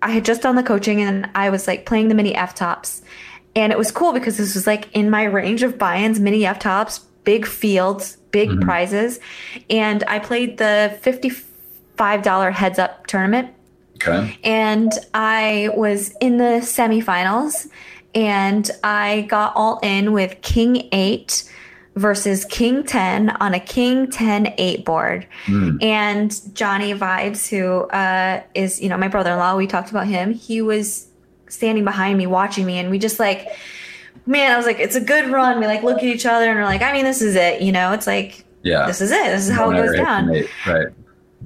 I 0.00 0.10
had 0.10 0.24
just 0.24 0.42
done 0.42 0.54
the 0.54 0.62
coaching 0.62 1.00
and 1.00 1.28
I 1.34 1.50
was 1.50 1.66
like 1.66 1.86
playing 1.86 2.06
the 2.06 2.14
mini 2.14 2.34
FTOPS. 2.34 3.02
And 3.56 3.72
it 3.72 3.78
was 3.78 3.90
cool 3.90 4.12
because 4.12 4.36
this 4.36 4.54
was 4.54 4.68
like 4.68 4.88
in 4.92 5.10
my 5.10 5.24
range 5.24 5.64
of 5.64 5.76
buy-ins, 5.76 6.20
mini 6.20 6.42
FTOPS, 6.42 7.00
big 7.30 7.46
fields, 7.46 8.16
big 8.32 8.48
mm-hmm. 8.48 8.62
prizes. 8.62 9.20
And 9.70 10.02
I 10.08 10.18
played 10.18 10.58
the 10.58 10.98
$55 11.00 12.52
heads 12.52 12.76
up 12.80 13.06
tournament. 13.06 13.50
Okay. 13.94 14.36
And 14.42 14.90
I 15.14 15.70
was 15.76 16.12
in 16.20 16.38
the 16.38 16.58
semifinals 16.60 17.68
and 18.16 18.68
I 18.82 19.28
got 19.28 19.52
all 19.54 19.78
in 19.84 20.12
with 20.12 20.42
King 20.42 20.88
8 20.90 21.48
versus 21.94 22.44
King 22.46 22.82
10 22.82 23.30
on 23.36 23.54
a 23.54 23.60
King 23.60 24.10
10 24.10 24.52
8 24.58 24.84
board. 24.84 25.28
Mm. 25.46 25.80
And 25.84 26.56
Johnny 26.56 26.94
Vibes, 26.94 27.48
who 27.48 27.82
uh, 27.90 28.42
is, 28.56 28.80
you 28.80 28.88
know, 28.88 28.96
my 28.96 29.06
brother 29.06 29.30
in 29.30 29.38
law, 29.38 29.56
we 29.56 29.68
talked 29.68 29.90
about 29.90 30.08
him. 30.08 30.32
He 30.32 30.62
was 30.62 31.06
standing 31.46 31.84
behind 31.84 32.18
me 32.18 32.26
watching 32.26 32.66
me 32.66 32.80
and 32.80 32.90
we 32.90 32.98
just 32.98 33.20
like 33.20 33.46
man, 34.26 34.52
I 34.52 34.56
was 34.56 34.66
like, 34.66 34.78
it's 34.78 34.96
a 34.96 35.00
good 35.00 35.30
run. 35.30 35.58
We 35.60 35.66
like 35.66 35.82
look 35.82 35.98
at 35.98 36.04
each 36.04 36.26
other 36.26 36.46
and 36.46 36.58
we're 36.58 36.64
like, 36.64 36.82
I 36.82 36.92
mean, 36.92 37.04
this 37.04 37.22
is 37.22 37.36
it. 37.36 37.62
You 37.62 37.72
know, 37.72 37.92
it's 37.92 38.06
like, 38.06 38.44
yeah, 38.62 38.86
this 38.86 39.00
is 39.00 39.10
it. 39.10 39.24
This 39.26 39.48
is 39.48 39.54
how 39.54 39.70
it 39.70 39.74
goes 39.74 39.96
down. 39.96 40.28
Right. 40.66 40.88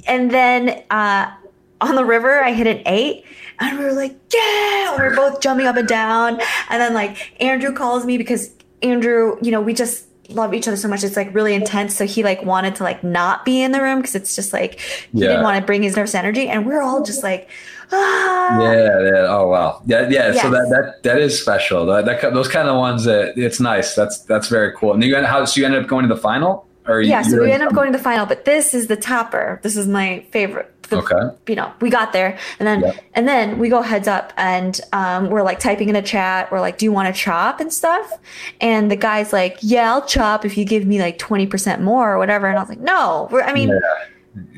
And 0.07 0.31
then 0.31 0.83
uh, 0.91 1.33
on 1.81 1.95
the 1.95 2.05
river, 2.05 2.43
I 2.43 2.53
hit 2.53 2.67
an 2.67 2.83
eight. 2.87 3.25
And 3.61 3.79
we 3.79 3.85
were 3.85 3.93
like, 3.93 4.17
yeah, 4.35 4.97
we 4.97 5.03
were 5.05 5.15
both 5.15 5.41
jumping 5.41 5.67
up 5.67 5.77
and 5.77 5.87
down. 5.87 6.41
And 6.71 6.81
then 6.83 6.93
like 6.93 7.41
Andrew 7.41 7.73
calls 7.73 8.05
me 8.05 8.19
because 8.19 8.51
Andrew, 8.83 9.39
you 9.43 9.53
know, 9.53 9.61
we 9.61 9.73
just 9.75 10.07
love 10.31 10.53
each 10.55 10.67
other 10.67 10.77
so 10.77 10.89
much. 10.89 11.05
It's 11.05 11.17
like 11.17 11.33
really 11.33 11.55
intense. 11.55 11.95
So 11.95 12.05
he 12.05 12.25
like 12.25 12.43
wanted 12.45 12.75
to 12.77 12.83
like 12.83 13.05
not 13.05 13.45
be 13.45 13.63
in 13.63 13.71
the 13.71 13.81
room 13.81 14.01
because 14.01 14.17
it's 14.17 14.35
just 14.35 14.53
like 14.53 14.81
he 14.81 15.21
Yeah. 15.21 15.29
didn't 15.29 15.45
want 15.45 15.61
to 15.61 15.65
bring 15.65 15.85
his 15.85 15.95
nervous 15.97 16.17
energy, 16.17 16.49
and 16.49 16.67
we're 16.67 16.83
all 16.83 17.05
just 17.05 17.23
like, 17.23 17.49
ah. 17.95 18.61
Yeah, 18.63 19.01
yeah. 19.03 19.27
Oh 19.29 19.49
wow. 19.49 19.83
Yeah, 19.87 20.09
yeah. 20.09 20.33
So 20.33 20.51
that 20.51 20.69
that 20.71 21.03
that 21.03 21.19
is 21.19 21.41
special. 21.41 21.87
That, 21.87 22.05
that 22.07 22.35
those 22.35 22.49
kind 22.49 22.69
of 22.69 22.77
ones 22.77 23.05
that 23.05 23.37
it's 23.39 23.61
nice. 23.61 23.95
That's 23.95 24.19
that's 24.21 24.49
very 24.49 24.73
cool. 24.77 24.93
And 24.93 25.03
you 25.03 25.17
end- 25.17 25.27
how 25.27 25.45
so 25.45 25.61
you 25.61 25.67
ended 25.67 25.83
up 25.83 25.89
going 25.89 26.07
to 26.09 26.15
the 26.15 26.21
final? 26.21 26.67
Or 26.87 27.01
you- 27.01 27.09
Yeah, 27.09 27.23
so 27.23 27.41
we 27.41 27.51
ended 27.51 27.69
up 27.69 27.75
going 27.75 27.91
to 27.93 27.97
the 27.99 28.05
final, 28.05 28.27
but 28.27 28.45
this 28.45 28.75
is 28.75 28.89
the 28.89 28.97
topper. 28.97 29.59
This 29.63 29.75
is 29.77 29.89
my 29.89 30.25
favorite. 30.31 30.71
The- 30.91 30.99
Okay. 30.99 31.35
You 31.49 31.55
know, 31.57 31.73
we 31.81 31.89
got 31.89 32.13
there, 32.13 32.37
and 32.59 32.67
then 32.69 32.81
Yeah. 32.83 32.93
and 33.15 33.27
then 33.27 33.59
we 33.59 33.71
go 33.71 33.81
heads 33.81 34.07
up, 34.07 34.35
and 34.37 34.79
um, 34.93 35.31
we're 35.31 35.43
like 35.43 35.59
typing 35.59 35.89
in 35.89 35.97
a 35.97 36.03
chat. 36.03 36.53
We're 36.53 36.61
like, 36.61 36.77
"Do 36.77 36.85
you 36.85 36.93
want 36.93 37.09
to 37.09 37.19
chop 37.19 37.59
and 37.59 37.73
stuff?" 37.73 38.13
And 38.61 38.91
the 38.91 38.97
guy's 38.97 39.33
like, 39.33 39.57
"Yeah, 39.63 39.91
I'll 39.95 40.05
chop 40.05 40.45
if 40.45 40.59
you 40.59 40.67
give 40.67 40.85
me 40.85 41.01
like 41.01 41.17
twenty 41.19 41.47
percent 41.47 41.81
more 41.81 42.13
or 42.13 42.19
whatever." 42.19 42.49
And 42.49 42.59
I 42.59 42.61
was 42.61 42.69
like, 42.69 42.81
"No, 42.81 43.29
we're, 43.31 43.41
I 43.41 43.55
mean, 43.55 43.69
Yeah. 43.71 43.79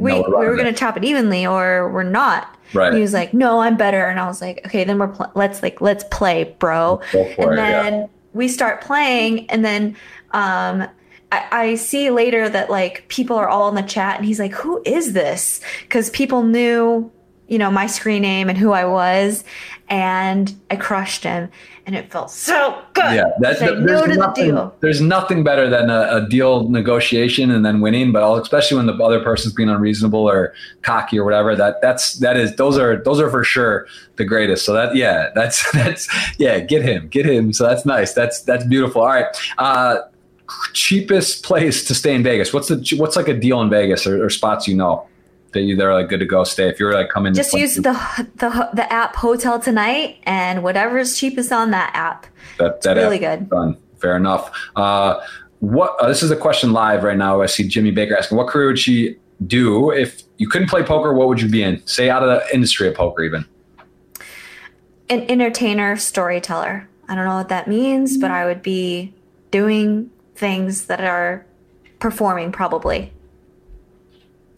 we 0.00 0.10
No, 0.10 0.24
we 0.40 0.46
were 0.48 0.56
gonna 0.56 0.72
chop 0.72 0.96
it 0.96 1.04
evenly 1.04 1.46
or 1.46 1.88
we're 1.92 2.02
not." 2.02 2.55
Right. 2.74 2.88
And 2.88 2.96
he 2.96 3.02
was 3.02 3.12
like, 3.12 3.32
"No, 3.34 3.60
I'm 3.60 3.76
better." 3.76 4.04
And 4.06 4.18
I 4.18 4.26
was 4.26 4.40
like, 4.40 4.62
"Okay, 4.66 4.84
then 4.84 4.98
we're 4.98 5.08
pl- 5.08 5.32
let's 5.34 5.62
like 5.62 5.80
let's 5.80 6.04
play, 6.10 6.54
bro." 6.58 7.00
For 7.10 7.18
and 7.18 7.52
it, 7.52 7.56
yeah. 7.56 7.82
then 7.82 8.08
we 8.32 8.48
start 8.48 8.80
playing, 8.80 9.48
and 9.50 9.64
then 9.64 9.96
um, 10.32 10.86
I, 11.32 11.46
I 11.50 11.74
see 11.76 12.10
later 12.10 12.48
that 12.48 12.70
like 12.70 13.06
people 13.08 13.36
are 13.36 13.48
all 13.48 13.68
in 13.68 13.74
the 13.74 13.82
chat, 13.82 14.16
and 14.16 14.26
he's 14.26 14.40
like, 14.40 14.52
"Who 14.52 14.82
is 14.84 15.12
this?" 15.12 15.60
Because 15.82 16.10
people 16.10 16.42
knew, 16.42 17.10
you 17.48 17.58
know, 17.58 17.70
my 17.70 17.86
screen 17.86 18.22
name 18.22 18.48
and 18.48 18.58
who 18.58 18.72
I 18.72 18.84
was, 18.84 19.44
and 19.88 20.54
I 20.70 20.76
crushed 20.76 21.24
him, 21.24 21.50
and 21.86 21.94
it 21.94 22.10
felt 22.10 22.32
so 22.32 22.82
good. 22.94 23.14
Yeah, 23.14 23.30
that's 23.38 23.60
the, 23.60 23.66
no 23.66 23.86
there's 23.86 24.02
to 24.02 24.08
the 24.08 24.16
nothing, 24.16 24.44
deal. 24.46 24.74
There's 24.80 25.00
nothing 25.00 25.44
better 25.44 25.70
than 25.70 25.88
a, 25.88 26.16
a 26.16 26.28
deal 26.28 26.68
negotiation 26.68 27.52
and 27.52 27.64
then 27.64 27.80
winning, 27.80 28.10
but 28.10 28.24
all, 28.24 28.36
especially 28.36 28.76
when 28.76 28.86
the 28.86 28.94
other 28.94 29.22
person's 29.22 29.54
being 29.54 29.68
unreasonable 29.68 30.28
or 30.28 30.52
cocky 30.82 31.16
or 31.16 31.24
whatever. 31.24 31.54
That 31.54 31.76
that's 31.80 32.14
that 32.14 32.36
is 32.36 32.56
those 32.56 32.76
are 32.76 33.02
those 33.04 33.20
are 33.20 33.30
for 33.30 33.44
sure 33.44 33.86
the 34.16 34.24
greatest. 34.24 34.64
So 34.64 34.72
that 34.72 34.96
yeah, 34.96 35.30
that's 35.34 35.70
that's 35.72 36.08
yeah, 36.38 36.58
get 36.58 36.82
him, 36.82 37.06
get 37.06 37.24
him. 37.24 37.52
So 37.52 37.64
that's 37.64 37.86
nice. 37.86 38.12
That's 38.12 38.42
that's 38.42 38.66
beautiful. 38.66 39.02
All 39.02 39.08
right. 39.08 39.26
Uh, 39.58 39.98
cheapest 40.72 41.44
place 41.44 41.84
to 41.84 41.94
stay 41.94 42.14
in 42.14 42.24
Vegas. 42.24 42.52
What's 42.52 42.68
the 42.68 42.96
what's 42.98 43.14
like 43.14 43.28
a 43.28 43.34
deal 43.34 43.60
in 43.60 43.70
Vegas 43.70 44.06
or, 44.06 44.24
or 44.24 44.30
spots 44.30 44.66
you 44.66 44.74
know 44.74 45.06
that 45.52 45.62
you 45.62 45.76
they're 45.76 45.94
like 45.94 46.08
good 46.08 46.20
to 46.20 46.26
go 46.26 46.44
stay 46.44 46.68
if 46.68 46.78
you're 46.78 46.94
like 46.94 47.08
coming. 47.08 47.34
Just 47.34 47.52
use 47.54 47.76
the 47.76 47.92
the 48.36 48.70
the 48.74 48.92
app 48.92 49.16
Hotel 49.16 49.58
Tonight, 49.58 50.18
and 50.24 50.62
whatever's 50.62 51.18
cheapest 51.18 51.52
on 51.52 51.70
that 51.70 51.90
app. 51.94 52.26
that, 52.58 52.82
that 52.82 52.96
really 52.96 53.18
good. 53.18 53.48
Done. 53.48 53.76
Fair 54.00 54.16
enough. 54.16 54.50
Uh, 54.76 55.20
what 55.60 55.96
uh, 56.00 56.08
this 56.08 56.22
is 56.22 56.30
a 56.30 56.36
question 56.36 56.72
live 56.72 57.02
right 57.02 57.16
now. 57.16 57.40
I 57.40 57.46
see 57.46 57.66
Jimmy 57.66 57.90
Baker 57.90 58.16
asking, 58.16 58.36
what 58.36 58.48
career 58.48 58.66
would 58.66 58.78
she 58.78 59.16
do 59.46 59.90
if 59.90 60.22
you 60.36 60.48
couldn't 60.48 60.68
play 60.68 60.82
poker? 60.82 61.14
What 61.14 61.28
would 61.28 61.40
you 61.40 61.48
be 61.48 61.62
in? 61.62 61.86
Say 61.86 62.10
out 62.10 62.22
of 62.22 62.28
the 62.28 62.54
industry 62.54 62.88
of 62.88 62.94
poker, 62.94 63.22
even. 63.22 63.46
an 65.08 65.22
entertainer 65.30 65.96
storyteller. 65.96 66.88
I 67.08 67.14
don't 67.14 67.24
know 67.24 67.36
what 67.36 67.48
that 67.48 67.68
means, 67.68 68.18
but 68.18 68.30
I 68.30 68.44
would 68.44 68.62
be 68.62 69.14
doing 69.50 70.10
things 70.34 70.86
that 70.86 71.00
are 71.00 71.46
performing 71.98 72.52
probably. 72.52 73.12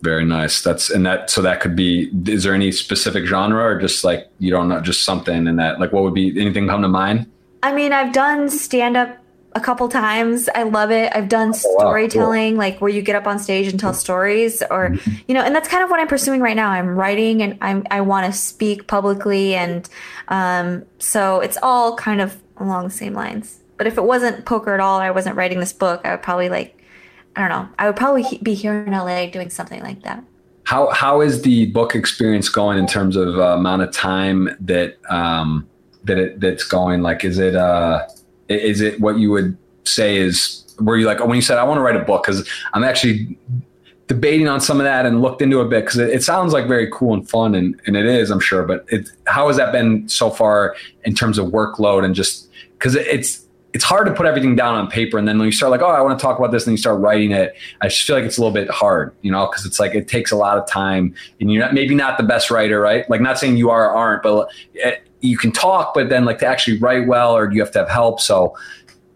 Very 0.03 0.25
nice. 0.25 0.63
That's 0.63 0.91
and 0.91 1.05
that. 1.07 1.29
So 1.31 1.43
that 1.43 1.61
could 1.61 1.75
be. 1.75 2.11
Is 2.27 2.45
there 2.45 2.55
any 2.55 2.71
specific 2.73 3.25
genre 3.27 3.65
or 3.65 3.81
just 3.81 4.05
like 4.05 4.29
you 4.39 4.51
don't 4.51 4.69
know, 4.69 4.81
just 4.81 5.05
something 5.05 5.47
in 5.47 5.57
that? 5.57 5.81
Like, 5.81 5.93
what 5.93 6.05
would 6.05 6.15
be 6.15 6.41
anything 6.41 6.69
come 6.69 6.83
to 6.83 6.89
mind? 6.89 7.27
I 7.63 7.75
mean, 7.75 7.93
I've 7.93 8.13
done 8.13 8.49
stand 8.49 8.97
up 8.97 9.17
a 9.55 9.61
couple 9.61 9.89
times. 9.89 10.49
I 10.55 10.63
love 10.63 10.93
it. 10.93 11.11
I've 11.17 11.29
done 11.29 11.49
Oh, 11.49 11.51
wow, 11.51 11.81
cool. 11.81 11.81
storytelling, 11.81 12.57
like 12.57 12.81
where 12.81 12.91
you 12.91 13.03
get 13.03 13.17
up 13.17 13.27
on 13.27 13.41
stage 13.41 13.67
and 13.67 13.81
tell 13.81 13.93
stories, 13.93 14.63
or 14.71 14.91
Mm-hmm. 14.91 15.11
you 15.27 15.35
know, 15.35 15.41
and 15.43 15.53
that's 15.57 15.69
kind 15.69 15.83
of 15.83 15.91
what 15.91 15.99
I'm 15.99 16.07
pursuing 16.07 16.41
right 16.41 16.55
now. 16.55 16.71
I'm 16.71 16.91
writing 16.91 17.43
and 17.43 17.59
I'm 17.61 17.85
I 17.91 18.01
want 18.03 18.27
to 18.27 18.39
speak 18.39 18.87
publicly, 18.87 19.55
and 19.57 19.89
um, 20.29 20.85
so 21.01 21.41
it's 21.41 21.59
all 21.63 21.97
kind 21.97 22.21
of 22.21 22.37
along 22.59 22.85
the 22.85 22.91
same 22.95 23.15
lines. 23.15 23.59
But 23.77 23.87
if 23.89 23.97
it 23.99 24.05
wasn't 24.05 24.45
poker 24.45 24.75
at 24.75 24.81
all, 24.81 25.01
I 25.01 25.11
wasn't 25.11 25.35
writing 25.37 25.59
this 25.61 25.73
book, 25.73 26.03
I 26.05 26.13
would 26.13 26.23
probably 26.23 26.49
like, 26.49 26.78
I 27.39 27.43
don't 27.43 27.51
know, 27.51 27.69
I 27.79 27.87
would 27.87 27.95
probably 27.95 28.25
he- 28.25 28.39
be 28.39 28.53
here 28.53 28.83
in 28.83 28.91
LA 28.91 29.31
doing 29.31 29.49
something 29.49 29.81
like 29.81 30.03
that. 30.03 30.25
How 30.65 30.91
how 30.91 31.21
is 31.21 31.43
the 31.43 31.67
book 31.67 31.95
experience 31.95 32.49
going 32.49 32.79
in 32.79 32.87
terms 32.87 33.15
of 33.15 33.39
uh, 33.39 33.55
amount 33.55 33.83
of 33.83 33.93
time 33.93 34.51
that 34.61 34.97
um, 35.09 35.67
that 36.03 36.19
it 36.19 36.41
that's 36.41 36.65
going? 36.65 37.01
Like, 37.01 37.25
is 37.25 37.39
it 37.39 37.55
uh, 37.55 38.07
is 38.49 38.81
it 38.81 39.01
what 39.01 39.19
you 39.19 39.31
would 39.31 39.57
say 39.85 40.17
is 40.17 40.65
were 40.81 40.97
you 40.97 41.07
like 41.07 41.25
when 41.25 41.37
you 41.37 41.43
said 41.43 41.59
I 41.59 41.65
want 41.65 41.79
to 41.79 41.83
write 41.83 41.97
a 41.97 42.05
book 42.05 42.25
because 42.25 42.47
I'm 42.75 42.83
actually 42.83 43.39
debating 44.09 44.49
on 44.49 44.61
some 44.61 44.81
of 44.81 44.85
that 44.85 45.07
and 45.07 45.23
looked 45.23 45.41
into 45.41 45.61
a 45.61 45.65
bit 45.65 45.85
because 45.85 45.99
it, 45.99 46.11
it 46.11 46.23
sounds 46.25 46.53
like 46.53 46.67
very 46.67 46.91
cool 46.91 47.15
and 47.15 47.29
fun 47.29 47.55
and, 47.55 47.81
and 47.87 47.97
it 47.97 48.07
is 48.07 48.31
I'm 48.31 48.41
sure 48.41 48.65
but 48.65 48.85
it 48.89 49.11
how 49.27 49.49
has 49.49 49.57
that 49.57 49.73
been 49.73 50.09
so 50.09 50.31
far 50.31 50.77
in 51.05 51.15
terms 51.15 51.37
of 51.39 51.47
workload 51.47 52.05
and 52.05 52.15
just 52.15 52.49
because 52.73 52.95
it, 52.95 53.07
it's 53.07 53.47
it's 53.75 53.85
hard 53.85 54.07
to 54.07 54.15
put 54.15 54.25
everything 54.27 54.57
down 54.57 54.75
on 54.75 54.89
paper 54.89 55.19
and 55.19 55.29
then 55.29 55.39
when 55.39 55.47
you 55.47 55.53
start 55.53 55.71
like 55.71 55.83
oh 55.83 55.89
I 55.89 56.01
want 56.01 56.19
to 56.19 56.23
talk 56.23 56.39
about 56.39 56.53
this 56.53 56.67
and 56.67 56.73
you 56.73 56.79
start 56.79 57.01
writing 57.01 57.33
it 57.33 57.55
I 57.83 57.89
just 57.89 58.03
feel 58.03 58.17
like 58.17 58.25
it's 58.25 58.39
a 58.39 58.41
little 58.41 58.55
bit 58.55 58.71
hard 58.71 59.15
you 59.23 59.31
know 59.31 59.47
because 59.47 59.67
it's 59.67 59.79
like 59.79 59.95
it 59.95 60.09
takes 60.09 60.31
a 60.31 60.37
lot 60.37 60.57
of 60.57 60.67
time 60.67 61.15
and 61.41 61.53
you're 61.53 61.63
not, 61.63 61.75
maybe 61.75 61.95
not 61.95 62.17
the 62.17 62.25
best 62.25 62.51
writer 62.51 62.81
right 62.81 63.09
like 63.11 63.21
not 63.21 63.39
saying 63.39 63.57
you 63.59 63.69
are 63.71 63.91
or 63.91 63.95
aren't 63.95 64.23
but 64.23 64.49
eh, 64.83 64.97
you 65.21 65.37
can 65.37 65.53
talk 65.53 65.93
but 65.95 66.09
then 66.09 66.25
like 66.25 66.39
to 66.39 66.47
actually 66.47 66.79
write 66.79 67.07
well 67.07 67.37
or 67.37 67.53
you 67.53 67.61
have 67.61 67.71
to 67.73 67.79
have 67.79 67.89
help 67.91 68.21
so 68.21 68.57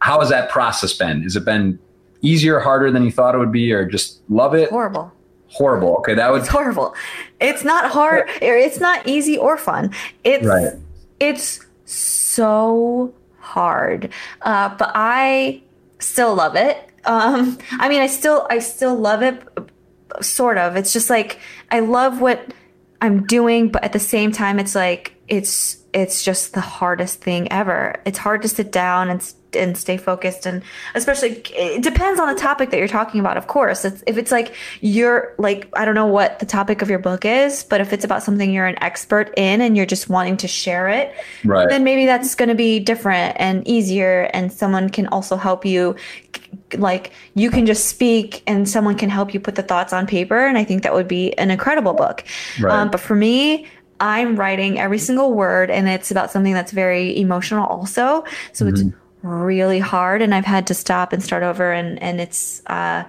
how 0.01 0.20
has 0.20 0.29
that 0.29 0.51
process 0.51 0.93
been 0.93 1.23
has 1.23 1.35
it 1.35 1.45
been 1.47 1.79
easier 2.20 2.61
harder 2.61 2.91
than 2.91 3.03
you 3.05 3.11
thought 3.11 3.35
it 3.35 3.39
would 3.39 3.53
be 3.53 3.73
or 3.73 3.87
just 3.87 4.20
love 4.29 4.55
it 4.55 4.69
Horrible. 4.69 5.11
horrible 5.49 5.97
okay 5.97 6.15
that 6.15 6.31
would 6.31 6.41
It's 6.43 6.49
horrible. 6.49 6.95
It's 7.41 7.65
not 7.65 7.91
hard. 7.91 8.29
It's 8.41 8.79
not 8.79 9.05
easy 9.09 9.37
or 9.37 9.57
fun. 9.57 9.93
It's 10.23 10.47
Right. 10.47 10.73
it's 11.19 11.61
so 11.85 13.12
hard. 13.43 14.10
Uh, 14.40 14.74
but 14.77 14.93
I 14.94 15.62
still 15.98 16.35
love 16.35 16.56
it. 16.56 16.89
Um, 17.05 17.59
I 17.73 17.89
mean, 17.89 18.01
I 18.01 18.06
still 18.06 18.47
I 18.48 18.60
still 18.60 18.94
love 18.97 19.23
it. 19.23 19.43
Sort 20.20 20.59
of. 20.59 20.77
It's 20.77 20.93
just 20.93 21.10
like 21.10 21.40
I 21.70 21.81
love 21.81 22.20
what 22.20 22.52
I'm 23.01 23.27
doing, 23.27 23.70
but 23.70 23.82
at 23.82 23.93
the 23.93 23.98
same 23.98 24.31
time, 24.31 24.59
it's 24.59 24.74
like 24.74 25.14
it's 25.28 25.78
it's 25.93 26.23
just 26.23 26.55
the 26.55 26.60
hardest 26.60 27.20
thing 27.20 27.51
ever. 27.51 28.01
It's 28.05 28.19
hard 28.19 28.43
to 28.43 28.48
sit 28.48 28.70
down 28.70 29.10
and 29.10 29.23
and 29.57 29.77
stay 29.77 29.97
focused, 29.97 30.47
and 30.47 30.62
especially 30.95 31.43
it 31.55 31.83
depends 31.83 32.19
on 32.20 32.33
the 32.33 32.41
topic 32.41 32.70
that 32.70 32.79
you're 32.79 32.89
talking 32.89 33.20
about. 33.20 33.37
Of 33.37 33.47
course, 33.47 33.85
it's, 33.85 34.03
if 34.07 34.16
it's 34.19 34.33
like 34.33 34.55
you're 34.81 35.35
like 35.39 35.69
I 35.74 35.85
don't 35.85 35.95
know 35.95 36.07
what 36.07 36.39
the 36.39 36.47
topic 36.47 36.83
of 36.83 36.91
your 36.91 36.99
book 36.99 37.24
is, 37.24 37.65
but 37.65 37.81
if 37.81 37.93
it's 37.93 38.05
about 38.05 38.23
something 38.23 38.53
you're 38.53 38.66
an 38.66 38.83
expert 38.83 39.33
in 39.37 39.61
and 39.61 39.77
you're 39.77 39.87
just 39.87 40.09
wanting 40.09 40.37
to 40.39 40.49
share 40.49 40.89
it, 40.89 41.15
Right. 41.45 41.69
then 41.69 41.85
maybe 41.85 42.07
that's 42.07 42.35
going 42.35 42.49
to 42.49 42.55
be 42.55 42.79
different 42.81 43.37
and 43.39 43.66
easier, 43.66 44.31
and 44.33 44.53
someone 44.53 44.89
can 44.91 45.07
also 45.09 45.37
help 45.37 45.65
you. 45.65 45.97
Like 46.77 47.12
you 47.35 47.51
can 47.51 47.66
just 47.66 47.87
speak, 47.87 48.43
and 48.47 48.69
someone 48.69 48.97
can 48.97 49.11
help 49.11 49.35
you 49.35 49.41
put 49.41 49.55
the 49.55 49.62
thoughts 49.62 49.93
on 49.93 50.07
paper, 50.07 50.47
and 50.47 50.57
I 50.57 50.65
think 50.65 50.83
that 50.83 50.95
would 50.95 51.09
be 51.09 51.37
an 51.39 51.51
incredible 51.51 51.95
book. 51.95 52.24
Right. 52.61 52.73
Um, 52.73 52.91
but 52.91 53.01
for 53.01 53.15
me, 53.15 53.66
I'm 54.01 54.35
writing 54.37 54.81
every 54.81 54.99
single 54.99 55.33
word, 55.33 55.70
and 55.70 55.89
it's 55.89 56.11
about 56.11 56.31
something 56.31 56.53
that's 56.53 56.73
very 56.73 57.16
emotional, 57.19 57.66
also. 57.66 58.24
So 58.53 58.66
it's 58.66 58.83
really 59.23 59.78
hard, 59.78 60.23
and 60.23 60.35
I've 60.35 60.44
had 60.44 60.66
to 60.69 60.74
stop 60.74 61.12
and 61.12 61.23
start 61.23 61.43
over, 61.43 61.73
and 61.73 62.01
and 62.03 62.20
it's 62.20 62.62
uh, 62.66 63.05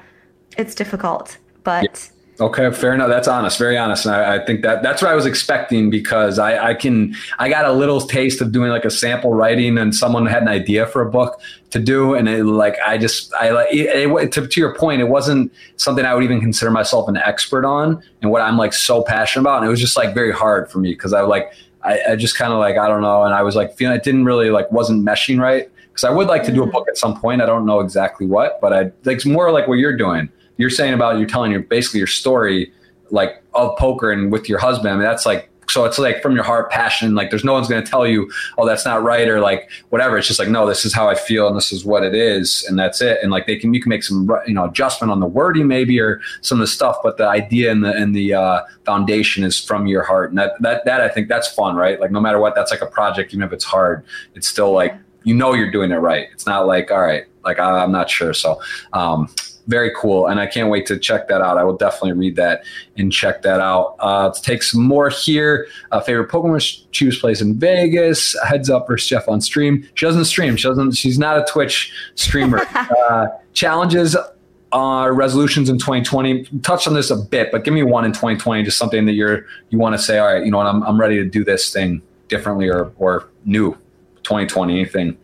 it's 0.58 0.76
difficult, 0.76 1.38
but. 1.64 2.10
Okay, 2.40 2.72
fair 2.72 2.96
enough. 2.96 3.10
That's 3.10 3.28
honest, 3.28 3.60
very 3.60 3.78
honest. 3.78 4.08
And 4.08 4.16
I, 4.16 4.38
I 4.38 4.46
think 4.46 4.64
that 4.64 4.82
that's 4.82 5.04
what 5.04 5.12
I 5.12 5.14
was 5.14 5.28
expecting 5.28 5.92
because 5.92 6.40
I, 6.40 6.70
I 6.70 6.74
can 6.74 7.16
I 7.38 7.48
got 7.48 7.66
a 7.66 7.72
little 7.72 8.02
taste 8.02 8.42
of 8.42 8.52
doing 8.52 8.72
like 8.72 8.86
a 8.86 8.90
sample 8.90 9.36
writing 9.36 9.78
and 9.78 9.96
someone 9.96 10.26
had 10.26 10.42
an 10.42 10.48
idea 10.48 10.88
for 10.88 11.04
a 11.04 11.12
book 11.12 11.40
to 11.70 11.80
do 11.80 12.16
and 12.16 12.28
it 12.28 12.44
like 12.44 12.76
I 12.86 12.98
just 12.98 13.32
I 13.36 13.52
like 13.52 13.72
it, 13.72 14.12
it, 14.12 14.32
to, 14.32 14.48
to 14.48 14.60
your 14.60 14.74
point 14.74 15.00
it 15.00 15.10
wasn't 15.10 15.54
something 15.78 16.06
I 16.06 16.16
would 16.16 16.24
even 16.24 16.42
consider 16.42 16.72
myself 16.72 17.08
an 17.08 17.18
expert 17.18 17.66
on 17.66 18.02
and 18.24 18.32
what 18.32 18.42
I'm 18.42 18.58
like 18.58 18.74
so 18.74 19.04
passionate 19.04 19.44
about 19.44 19.58
and 19.58 19.68
it 19.68 19.70
was 19.70 19.80
just 19.80 19.96
like 19.96 20.16
very 20.16 20.32
hard 20.32 20.72
for 20.72 20.80
me 20.80 20.90
because 20.90 21.14
I 21.14 21.22
like 21.22 21.54
I, 21.84 22.00
I 22.10 22.16
just 22.16 22.36
kind 22.36 22.52
of 22.52 22.58
like 22.58 22.78
I 22.78 22.88
don't 22.88 23.02
know 23.02 23.24
and 23.24 23.34
I 23.34 23.44
was 23.44 23.56
like 23.56 23.76
feeling 23.76 23.96
it 23.96 24.04
didn't 24.04 24.26
really 24.26 24.50
like 24.50 24.72
wasn't 24.72 25.06
meshing 25.06 25.40
right 25.40 25.70
because 25.94 26.04
I 26.04 26.10
would 26.10 26.28
like 26.28 26.44
to 26.44 26.52
do 26.52 26.64
a 26.64 26.68
book 26.68 26.88
at 26.90 26.98
some 26.98 27.20
point 27.20 27.42
I 27.42 27.46
don't 27.46 27.66
know 27.66 27.80
exactly 27.80 28.26
what 28.26 28.60
but 28.62 28.74
I 28.74 28.92
it's 29.06 29.26
more 29.26 29.52
like 29.52 29.68
what 29.68 29.76
you're 29.76 29.98
doing 29.98 30.30
you're 30.58 30.70
saying 30.70 30.94
about 30.94 31.18
you're 31.18 31.28
telling 31.28 31.52
your 31.52 31.62
basically 31.62 32.00
your 32.00 32.08
story 32.08 32.72
like 33.14 33.44
of 33.54 33.78
poker 33.78 34.12
and 34.12 34.32
with 34.32 34.50
your 34.50 34.60
husband. 34.60 34.90
I 34.90 34.94
mean, 34.94 35.04
that's 35.04 35.26
like 35.26 35.50
so 35.70 35.86
it's 35.86 35.98
like 35.98 36.22
from 36.22 36.36
your 36.36 36.44
heart, 36.44 36.70
passion. 36.70 37.16
Like 37.16 37.30
there's 37.30 37.46
no 37.46 37.54
one's 37.54 37.70
going 37.70 37.82
to 37.84 37.90
tell 37.90 38.06
you, 38.06 38.30
oh, 38.58 38.68
that's 38.68 38.84
not 38.86 39.02
right 39.02 39.30
or 39.30 39.40
like 39.40 39.70
whatever. 39.90 40.18
It's 40.18 40.28
just 40.28 40.40
like 40.40 40.50
no, 40.50 40.68
this 40.68 40.84
is 40.84 40.94
how 40.94 41.08
I 41.08 41.16
feel 41.16 41.48
and 41.48 41.56
this 41.56 41.72
is 41.72 41.86
what 41.86 42.04
it 42.04 42.14
is, 42.14 42.66
and 42.68 42.78
that's 42.78 43.02
it. 43.02 43.20
And 43.22 43.32
like 43.32 43.48
they 43.48 43.56
can 43.56 43.74
you 43.74 43.82
can 43.82 43.90
make 43.90 44.04
some 44.04 44.30
you 44.46 44.54
know 44.54 44.66
adjustment 44.66 45.12
on 45.12 45.20
the 45.20 45.26
wording 45.26 45.68
maybe 45.68 46.00
or 46.02 46.22
some 46.42 46.60
of 46.60 46.62
the 46.62 46.68
stuff, 46.68 46.98
but 47.02 47.18
the 47.18 47.28
idea 47.28 47.72
and 47.72 47.84
the 47.84 47.94
and 47.94 48.16
the 48.16 48.34
uh, 48.34 48.62
foundation 48.84 49.44
is 49.44 49.60
from 49.60 49.88
your 49.88 50.04
heart, 50.04 50.32
and 50.32 50.38
that 50.38 50.62
that 50.62 50.84
that 50.86 51.02
I 51.02 51.08
think 51.08 51.30
that's 51.30 51.48
fun, 51.48 51.76
right? 51.76 52.00
Like 52.00 52.12
no 52.12 52.20
matter 52.20 52.40
what, 52.40 52.56
that's 52.56 52.72
like 52.72 52.82
a 52.82 52.88
project, 52.88 53.34
even 53.34 53.44
if 53.44 53.54
it's 53.54 53.66
hard, 53.66 54.04
it's 54.36 54.48
still 54.48 54.72
like 54.72 54.96
you 55.24 55.34
know 55.34 55.54
you're 55.54 55.72
doing 55.72 55.92
it 55.92 55.98
right. 55.98 56.28
It's 56.32 56.46
not 56.46 56.68
like 56.68 56.92
all 56.92 57.02
right, 57.02 57.26
Like 57.44 57.60
I, 57.60 57.84
am 57.84 57.92
not 57.92 58.10
sure. 58.10 58.34
So 58.34 58.62
um, 58.94 59.30
very 59.68 59.92
cool, 59.96 60.28
and 60.28 60.40
I 60.40 60.48
can't 60.48 60.70
wait 60.70 60.86
to 60.88 61.00
check 61.00 61.28
that 61.30 61.42
out. 61.42 61.58
I 61.58 61.64
will 61.64 61.78
definitely 61.78 62.14
read 62.14 62.36
that 62.36 62.64
and 62.98 63.12
check 63.12 63.42
that 63.44 63.60
out. 63.60 63.96
Uh, 64.00 64.26
let's 64.26 64.42
take 64.42 64.64
some 64.64 64.84
more 64.84 65.10
here. 65.10 65.68
Uh, 65.92 66.02
favorite 66.02 66.30
Pokemon 66.30 66.86
choose 66.92 67.20
place 67.20 67.42
in 67.42 67.58
Vegas. 67.58 68.36
Heads 68.44 68.70
up 68.70 68.88
versus 68.88 69.08
Jeff 69.08 69.28
on 69.28 69.42
stream. 69.42 69.88
She 69.96 70.06
doesn't 70.06 70.26
stream. 70.26 70.56
She 70.56 70.68
doesn't. 70.68 70.94
She's 70.94 71.18
not 71.18 71.38
a 71.38 71.46
Twitch 71.50 71.94
streamer. 72.16 72.60
uh, 73.10 73.28
challenges 73.54 74.16
uh, 74.74 75.10
resolutions 75.12 75.70
in 75.70 75.78
2020 75.78 76.46
touched 76.64 76.88
on 76.88 76.96
this 76.96 77.12
a 77.12 77.16
bit 77.16 77.52
but 77.52 77.64
give 77.64 77.76
me 77.76 77.84
one 77.84 78.06
in 78.06 78.12
2020 78.12 78.64
just 78.64 78.78
something 78.78 79.06
that 79.06 79.14
you're 79.14 79.46
you 79.70 79.78
want 79.78 79.96
to 79.96 80.02
say 80.02 80.18
all 80.18 80.26
right 80.26 80.44
you 80.44 80.50
know 80.50 80.58
what 80.58 80.66
I'm, 80.66 80.82
I'm 80.82 81.00
ready 81.00 81.18
to 81.18 81.26
do 81.26 81.44
this 81.44 81.72
thing 81.72 82.02
differently 82.28 82.68
or 82.70 82.92
or 82.98 83.30
new 83.46 83.78
2020 84.24 84.74
anything 84.74 85.18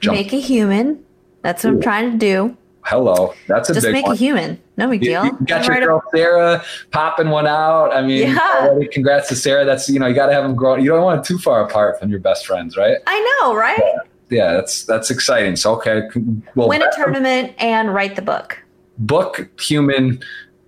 Jump. 0.00 0.16
make 0.16 0.32
a 0.32 0.40
human. 0.40 1.04
That's 1.42 1.64
what 1.64 1.70
Ooh. 1.70 1.76
i'm 1.76 1.82
trying 1.82 2.12
to 2.12 2.18
do. 2.18 2.56
Hello. 2.84 3.32
That's 3.46 3.70
a 3.70 3.74
just 3.74 3.86
big 3.86 3.92
make 3.92 4.06
one. 4.06 4.14
a 4.14 4.16
human. 4.16 4.60
No 4.76 4.88
big 4.88 5.02
deal. 5.02 5.24
you, 5.24 5.36
you 5.38 5.46
got 5.46 5.66
your 5.66 5.80
girl 5.80 6.02
a- 6.04 6.16
sarah 6.16 6.64
popping 6.90 7.30
one 7.30 7.46
out. 7.46 7.92
I 7.92 8.02
mean 8.02 8.30
yeah. 8.30 8.68
already, 8.68 8.88
congrats 8.88 9.28
to 9.28 9.36
sarah. 9.36 9.64
That's 9.64 9.88
you 9.88 9.98
know 9.98 10.06
you 10.06 10.14
got 10.14 10.26
to 10.26 10.32
have 10.32 10.42
them 10.42 10.56
grow. 10.56 10.76
You 10.76 10.90
don't 10.90 11.02
want 11.02 11.20
it 11.20 11.26
too 11.26 11.38
far 11.38 11.64
apart 11.64 12.00
from 12.00 12.10
your 12.10 12.20
best 12.20 12.46
friends 12.46 12.76
right? 12.76 12.98
I 13.06 13.38
know 13.40 13.54
right? 13.54 13.78
Yeah, 13.78 13.98
yeah 14.30 14.52
that's 14.54 14.84
that's 14.84 15.10
exciting. 15.10 15.56
So 15.56 15.74
okay. 15.76 16.08
Well 16.54 16.68
win 16.68 16.82
a 16.82 16.90
tournament 16.94 17.54
and 17.58 17.94
write 17.94 18.16
the 18.16 18.22
book. 18.22 18.58
Book 18.98 19.48
human 19.60 20.20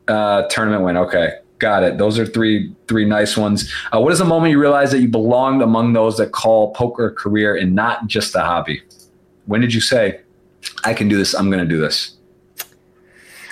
uh, 0.09 0.43
tournament 0.49 0.83
win. 0.83 0.97
Okay, 0.97 1.33
got 1.65 1.83
it. 1.83 1.97
Those 1.97 2.19
are 2.19 2.27
three 2.27 2.75
three 2.89 3.07
nice 3.07 3.37
ones. 3.37 3.73
Uh, 3.91 4.01
what 4.01 4.13
is 4.13 4.19
the 4.19 4.31
moment 4.35 4.51
you 4.53 4.61
realized 4.61 4.93
that 4.93 5.01
you 5.01 5.09
belonged 5.09 5.63
among 5.63 5.95
those 5.95 6.19
that 6.19 6.33
call 6.33 6.73
poker 6.73 7.07
a 7.07 7.13
career 7.13 7.57
and 7.57 7.75
not 7.75 8.07
just 8.07 8.35
a 8.35 8.41
hobby? 8.41 8.83
When 9.47 9.61
did 9.63 9.73
you 9.73 9.81
say, 9.81 10.21
"I 10.85 10.93
can 10.93 11.09
do 11.09 11.17
this. 11.17 11.33
I'm 11.35 11.49
going 11.51 11.67
to 11.67 11.73
do 11.75 11.81
this"? 11.81 12.17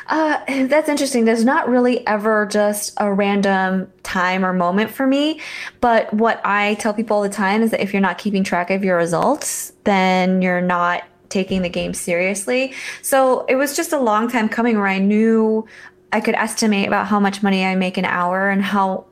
Uh, 0.09 0.67
that's 0.67 0.91
interesting. 0.91 1.25
There's 1.25 1.45
not 1.45 1.71
really 1.71 2.07
ever 2.07 2.45
just 2.45 2.93
a 2.99 3.11
random 3.11 3.91
time 4.03 4.45
or 4.45 4.53
moment 4.53 4.91
for 4.91 5.07
me. 5.07 5.41
But 5.81 6.13
what 6.13 6.39
I 6.45 6.75
tell 6.75 6.93
people 6.93 7.17
all 7.17 7.23
the 7.23 7.31
time 7.31 7.63
is 7.63 7.71
that 7.71 7.81
if 7.81 7.95
you're 7.95 8.03
not 8.03 8.19
keeping 8.19 8.45
track 8.45 8.71
of 8.71 8.85
your 8.85 8.99
results, 8.99 9.73
then 9.85 10.43
you're 10.43 10.61
not 10.61 11.05
taking 11.33 11.63
the 11.63 11.69
game 11.71 11.95
seriously. 11.95 12.75
So 13.01 13.47
it 13.47 13.57
was 13.57 13.75
just 13.75 13.93
a 13.93 13.99
long 13.99 14.29
time 14.29 14.49
coming 14.49 14.77
where 14.77 14.87
I 14.87 14.99
knew 14.99 15.67
I 16.13 16.21
could 16.21 16.35
estimate 16.35 16.87
about 16.87 17.07
how 17.07 17.19
much 17.19 17.43
money 17.43 17.65
I 17.65 17.75
make 17.75 17.97
an 17.97 18.05
hour 18.05 18.51
and 18.51 18.63
how 18.63 19.07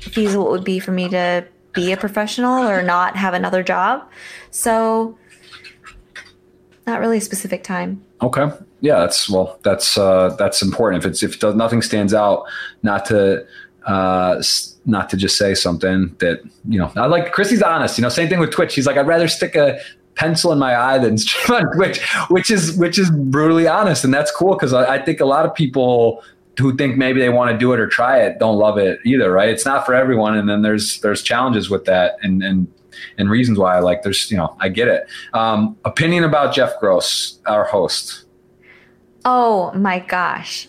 feasible 0.00 0.46
it 0.48 0.50
would 0.50 0.64
be 0.64 0.78
for 0.78 0.92
me 0.92 1.08
to 1.08 1.44
be 1.72 1.92
a 1.92 1.96
professional 1.96 2.62
or 2.62 2.82
not 2.82 3.16
have 3.16 3.34
another 3.34 3.62
job. 3.62 4.08
So 4.50 5.18
not 6.86 7.00
really 7.00 7.18
a 7.18 7.20
specific 7.20 7.64
time. 7.64 8.04
Okay. 8.22 8.48
Yeah, 8.80 9.00
that's 9.00 9.28
well, 9.28 9.58
that's 9.62 9.98
uh, 9.98 10.36
that's 10.38 10.62
important. 10.62 11.04
If 11.04 11.10
it's 11.10 11.22
if 11.22 11.42
nothing 11.42 11.82
stands 11.82 12.14
out, 12.14 12.44
not 12.82 13.06
to 13.06 13.46
uh, 13.86 14.42
not 14.86 15.10
to 15.10 15.16
just 15.16 15.36
say 15.36 15.54
something 15.54 16.14
that 16.18 16.40
you 16.68 16.78
know. 16.78 16.92
I 16.96 17.06
like 17.06 17.34
Kristy's 17.34 17.62
honest. 17.62 17.98
You 17.98 18.02
know, 18.02 18.08
same 18.08 18.28
thing 18.28 18.40
with 18.40 18.50
Twitch. 18.50 18.74
He's 18.74 18.86
like, 18.86 18.96
I'd 18.96 19.06
rather 19.06 19.28
stick 19.28 19.56
a 19.56 19.80
pencil 20.14 20.52
in 20.52 20.58
my 20.58 20.76
eye 20.76 20.98
than 20.98 21.18
stream 21.18 21.58
on 21.66 21.74
Twitch, 21.74 22.00
which 22.28 22.50
is 22.50 22.76
which 22.76 22.98
is 22.98 23.10
brutally 23.10 23.66
honest, 23.66 24.04
and 24.04 24.12
that's 24.12 24.30
cool 24.30 24.54
because 24.54 24.72
I, 24.72 24.96
I, 24.96 25.04
think 25.04 25.20
a 25.20 25.24
lot 25.24 25.44
of 25.46 25.54
people 25.54 26.22
who 26.58 26.76
think 26.76 26.96
maybe 26.96 27.20
they 27.20 27.28
want 27.28 27.50
to 27.50 27.58
do 27.58 27.72
it 27.72 27.80
or 27.80 27.86
try 27.86 28.20
it 28.20 28.38
don't 28.38 28.56
love 28.56 28.78
it 28.78 29.00
either, 29.04 29.32
right? 29.32 29.48
It's 29.48 29.64
not 29.64 29.84
for 29.84 29.94
everyone, 29.94 30.36
and 30.36 30.48
then 30.48 30.62
there's 30.62 31.00
there's 31.00 31.22
challenges 31.22 31.70
with 31.70 31.84
that, 31.86 32.16
and 32.22 32.42
and 32.42 32.72
and 33.18 33.30
reasons 33.30 33.58
why. 33.58 33.78
Like 33.80 34.02
there's 34.02 34.30
you 34.30 34.36
know 34.36 34.56
I 34.60 34.68
get 34.68 34.88
it. 34.88 35.08
Um, 35.32 35.76
opinion 35.84 36.24
about 36.24 36.54
Jeff 36.54 36.78
Gross, 36.80 37.38
our 37.46 37.64
host. 37.64 38.24
Oh 39.24 39.72
my 39.72 40.00
gosh, 40.00 40.68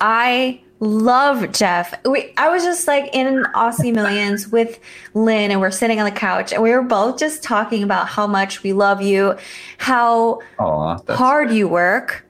I 0.00 0.62
love 0.80 1.52
Jeff. 1.52 1.94
We, 2.04 2.32
I 2.36 2.48
was 2.48 2.64
just 2.64 2.88
like 2.88 3.14
in 3.14 3.44
Aussie 3.54 3.94
Millions 3.94 4.48
with 4.48 4.80
Lynn, 5.14 5.50
and 5.50 5.60
we're 5.60 5.70
sitting 5.70 6.00
on 6.00 6.06
the 6.06 6.10
couch, 6.10 6.52
and 6.52 6.62
we 6.62 6.70
were 6.70 6.82
both 6.82 7.18
just 7.18 7.42
talking 7.42 7.82
about 7.82 8.08
how 8.08 8.26
much 8.26 8.62
we 8.62 8.72
love 8.72 9.02
you, 9.02 9.36
how 9.78 10.40
Aww, 10.58 11.08
hard 11.10 11.52
you 11.52 11.68
work. 11.68 12.26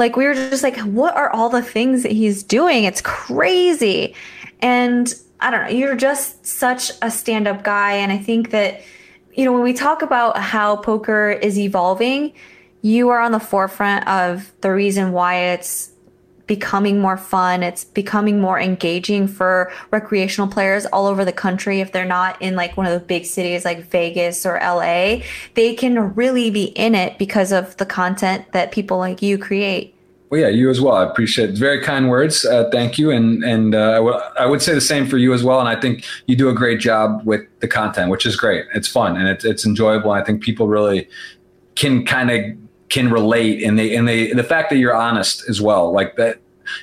Like 0.00 0.16
we 0.16 0.24
were 0.24 0.32
just 0.32 0.62
like, 0.62 0.78
what 0.78 1.14
are 1.14 1.28
all 1.30 1.50
the 1.50 1.60
things 1.60 2.04
that 2.04 2.12
he's 2.12 2.42
doing? 2.42 2.84
It's 2.84 3.02
crazy, 3.02 4.14
and 4.60 5.14
I 5.40 5.50
don't 5.50 5.64
know. 5.64 5.68
You're 5.68 5.94
just 5.94 6.46
such 6.46 6.90
a 7.02 7.10
stand-up 7.10 7.62
guy, 7.62 7.92
and 7.92 8.10
I 8.10 8.16
think 8.16 8.50
that 8.50 8.80
you 9.34 9.44
know 9.44 9.52
when 9.52 9.62
we 9.62 9.74
talk 9.74 10.00
about 10.00 10.38
how 10.38 10.76
poker 10.76 11.30
is 11.30 11.58
evolving, 11.58 12.32
you 12.80 13.10
are 13.10 13.20
on 13.20 13.32
the 13.32 13.38
forefront 13.40 14.08
of 14.08 14.50
the 14.62 14.72
reason 14.72 15.12
why 15.12 15.34
it's 15.52 15.90
becoming 16.50 16.98
more 16.98 17.16
fun. 17.16 17.62
It's 17.62 17.84
becoming 17.84 18.40
more 18.40 18.58
engaging 18.58 19.28
for 19.28 19.70
recreational 19.92 20.48
players 20.48 20.84
all 20.86 21.06
over 21.06 21.24
the 21.24 21.32
country. 21.32 21.80
If 21.80 21.92
they're 21.92 22.04
not 22.04 22.42
in 22.42 22.56
like 22.56 22.76
one 22.76 22.86
of 22.86 22.92
the 22.92 22.98
big 22.98 23.24
cities 23.24 23.64
like 23.64 23.84
Vegas 23.84 24.44
or 24.44 24.58
LA, 24.60 25.20
they 25.54 25.76
can 25.76 26.12
really 26.16 26.50
be 26.50 26.64
in 26.64 26.96
it 26.96 27.18
because 27.18 27.52
of 27.52 27.76
the 27.76 27.86
content 27.86 28.50
that 28.50 28.72
people 28.72 28.98
like 28.98 29.22
you 29.22 29.38
create. 29.38 29.94
Well, 30.30 30.40
yeah, 30.40 30.48
you 30.48 30.68
as 30.70 30.80
well. 30.80 30.96
I 30.96 31.04
appreciate 31.04 31.50
it. 31.50 31.56
Very 31.56 31.80
kind 31.84 32.10
words. 32.10 32.44
Uh, 32.44 32.68
thank 32.72 32.98
you. 32.98 33.12
And 33.12 33.44
and 33.44 33.76
uh, 33.76 33.92
I, 33.92 33.94
w- 33.94 34.20
I 34.40 34.46
would 34.46 34.60
say 34.60 34.74
the 34.74 34.80
same 34.80 35.06
for 35.06 35.18
you 35.18 35.32
as 35.32 35.44
well. 35.44 35.60
And 35.60 35.68
I 35.68 35.80
think 35.80 36.04
you 36.26 36.34
do 36.34 36.48
a 36.48 36.52
great 36.52 36.80
job 36.80 37.24
with 37.24 37.42
the 37.60 37.68
content, 37.68 38.10
which 38.10 38.26
is 38.26 38.34
great. 38.34 38.64
It's 38.74 38.88
fun 38.88 39.16
and 39.16 39.28
it's 39.28 39.44
it's 39.44 39.64
enjoyable. 39.64 40.10
I 40.10 40.24
think 40.24 40.42
people 40.42 40.66
really 40.66 41.08
can 41.76 42.04
kind 42.04 42.32
of 42.32 42.69
can 42.90 43.10
relate 43.10 43.62
and 43.62 43.78
they 43.78 43.94
and 43.94 44.06
they 44.06 44.32
the 44.32 44.44
fact 44.44 44.68
that 44.70 44.76
you're 44.76 44.94
honest 44.94 45.48
as 45.48 45.60
well 45.60 45.92
like 45.92 46.16
that 46.16 46.38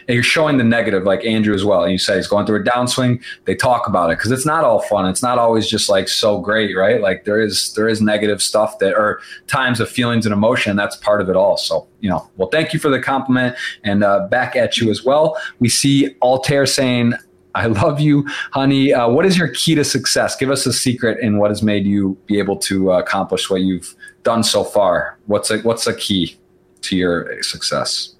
and 0.07 0.15
you're 0.15 0.23
showing 0.23 0.57
the 0.57 0.63
negative 0.63 1.03
like 1.03 1.23
andrew 1.25 1.53
as 1.53 1.63
well 1.63 1.83
and 1.83 1.91
you 1.91 1.97
say 1.97 2.15
he's 2.15 2.27
going 2.27 2.45
through 2.45 2.59
a 2.59 2.63
downswing 2.63 3.21
they 3.45 3.53
talk 3.53 3.87
about 3.87 4.09
it 4.09 4.17
because 4.17 4.31
it's 4.31 4.45
not 4.45 4.63
all 4.63 4.81
fun 4.81 5.05
it's 5.07 5.21
not 5.21 5.37
always 5.37 5.69
just 5.69 5.89
like 5.89 6.07
so 6.07 6.39
great 6.39 6.75
right 6.75 7.01
like 7.01 7.25
there 7.25 7.39
is 7.39 7.73
there 7.73 7.87
is 7.87 8.01
negative 8.01 8.41
stuff 8.41 8.79
that 8.79 8.95
are 8.95 9.19
times 9.47 9.79
of 9.79 9.89
feelings 9.89 10.25
and 10.25 10.33
emotion 10.33 10.75
that's 10.75 10.95
part 10.95 11.21
of 11.21 11.29
it 11.29 11.35
all 11.35 11.57
so 11.57 11.87
you 11.99 12.09
know 12.09 12.29
well 12.37 12.49
thank 12.49 12.73
you 12.73 12.79
for 12.79 12.89
the 12.89 13.01
compliment 13.01 13.55
and 13.83 14.03
uh, 14.03 14.27
back 14.27 14.55
at 14.55 14.77
you 14.77 14.89
as 14.89 15.03
well 15.03 15.37
we 15.59 15.69
see 15.69 16.15
altair 16.21 16.65
saying 16.65 17.13
I 17.55 17.65
love 17.65 17.99
you, 17.99 18.23
honey. 18.51 18.93
Uh, 18.93 19.09
what 19.09 19.25
is 19.25 19.35
your 19.35 19.47
key 19.47 19.73
to 19.73 19.83
success? 19.83 20.35
Give 20.35 20.51
us 20.51 20.67
a 20.67 20.73
secret 20.73 21.19
in 21.21 21.39
what 21.39 21.49
has 21.49 21.63
made 21.63 21.87
you 21.87 22.15
be 22.27 22.37
able 22.37 22.55
to 22.57 22.91
uh, 22.91 22.99
accomplish 22.99 23.49
what 23.49 23.61
you've 23.61 23.95
done 24.27 24.43
so 24.43 24.65
far. 24.65 25.17
What's 25.25 25.49
a, 25.49 25.59
what's 25.59 25.87
a 25.87 25.95
key 25.95 26.35
to 26.81 26.97
your 26.97 27.41
success? 27.41 28.13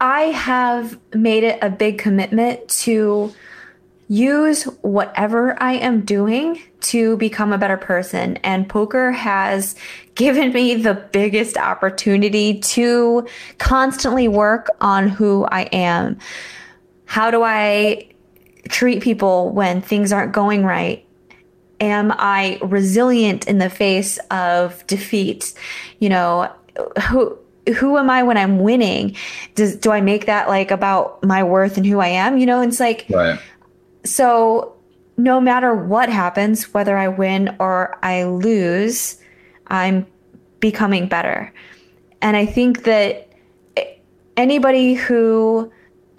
I 0.00 0.22
have 0.22 0.98
made 1.14 1.44
it 1.44 1.56
a 1.62 1.70
big 1.70 1.98
commitment 1.98 2.68
to 2.80 3.32
use 4.08 4.64
whatever 4.82 5.56
I 5.62 5.74
am 5.74 6.00
doing 6.00 6.60
to 6.80 7.16
become 7.18 7.52
a 7.52 7.58
better 7.58 7.76
person. 7.76 8.38
And 8.38 8.68
poker 8.68 9.12
has 9.12 9.76
given 10.16 10.52
me 10.52 10.74
the 10.74 10.94
biggest 10.94 11.56
opportunity 11.56 12.58
to 12.58 13.24
constantly 13.58 14.26
work 14.26 14.68
on 14.80 15.08
who 15.08 15.44
I 15.44 15.62
am. 15.72 16.18
How 17.04 17.30
do 17.30 17.44
I 17.44 18.08
treat 18.68 19.00
people 19.00 19.50
when 19.50 19.80
things 19.80 20.12
aren't 20.12 20.32
going 20.32 20.64
right? 20.64 21.06
Am 21.80 22.12
I 22.16 22.58
resilient 22.62 23.46
in 23.48 23.58
the 23.58 23.70
face 23.70 24.18
of 24.30 24.86
defeat? 24.86 25.54
You 25.98 26.10
know, 26.10 26.52
who 27.08 27.38
who 27.78 27.96
am 27.96 28.10
I 28.10 28.22
when 28.22 28.36
I'm 28.36 28.58
winning? 28.58 29.16
Does 29.54 29.76
do 29.76 29.90
I 29.90 30.00
make 30.00 30.26
that 30.26 30.48
like 30.48 30.70
about 30.70 31.22
my 31.24 31.42
worth 31.42 31.76
and 31.76 31.86
who 31.86 32.00
I 32.00 32.08
am? 32.08 32.38
You 32.38 32.46
know, 32.46 32.60
it's 32.62 32.80
like 32.80 33.06
right. 33.10 33.38
so 34.04 34.74
no 35.16 35.40
matter 35.40 35.74
what 35.74 36.08
happens, 36.08 36.72
whether 36.72 36.96
I 36.96 37.08
win 37.08 37.54
or 37.58 37.98
I 38.02 38.24
lose, 38.24 39.20
I'm 39.66 40.06
becoming 40.60 41.08
better. 41.08 41.52
And 42.22 42.36
I 42.36 42.46
think 42.46 42.84
that 42.84 43.28
anybody 44.36 44.94
who 44.94 45.70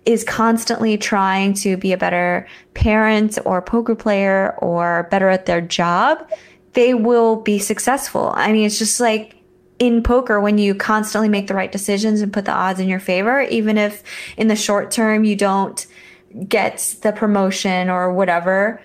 is 0.06 0.23
constantly 0.23 0.98
trying 0.98 1.53
to 1.53 1.78
be 1.78 1.94
a 1.94 1.98
better 1.98 2.48
parent 2.73 3.38
or 3.45 3.61
poker 3.61 3.95
player 3.95 4.56
or 4.57 5.07
better 5.11 5.30
at 5.30 5.45
their 5.45 5.61
job, 5.61 6.28
they 6.73 6.94
will 6.94 7.36
be 7.36 7.60
successful. 7.60 8.32
I 8.36 8.52
mean, 8.52 8.65
it's 8.65 8.80
just 8.80 8.99
like 8.99 9.36
in 9.78 10.03
poker 10.03 10.40
when 10.40 10.57
you 10.57 10.73
constantly 10.76 11.30
make 11.30 11.48
the 11.48 11.53
right 11.53 11.72
decisions 11.72 12.22
and 12.22 12.34
put 12.34 12.45
the 12.45 12.52
odds 12.52 12.80
in 12.80 12.88
your 12.88 12.99
favor, 12.99 13.41
even 13.41 13.78
if 13.78 14.03
in 14.38 14.48
the 14.48 14.56
short 14.56 14.91
term 14.91 15.23
you 15.23 15.36
don't 15.36 15.86
get 16.48 16.95
the 17.02 17.11
promotion 17.11 17.90
or 17.90 18.14
whatever. 18.14 18.82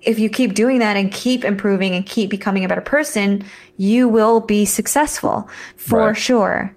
If 0.00 0.18
you 0.18 0.30
keep 0.30 0.54
doing 0.54 0.78
that 0.78 0.96
and 0.96 1.12
keep 1.12 1.44
improving 1.44 1.94
and 1.94 2.06
keep 2.06 2.30
becoming 2.30 2.64
a 2.64 2.68
better 2.68 2.80
person, 2.80 3.44
you 3.76 4.08
will 4.08 4.40
be 4.40 4.64
successful 4.64 5.48
for 5.76 6.08
right. 6.08 6.16
sure. 6.16 6.74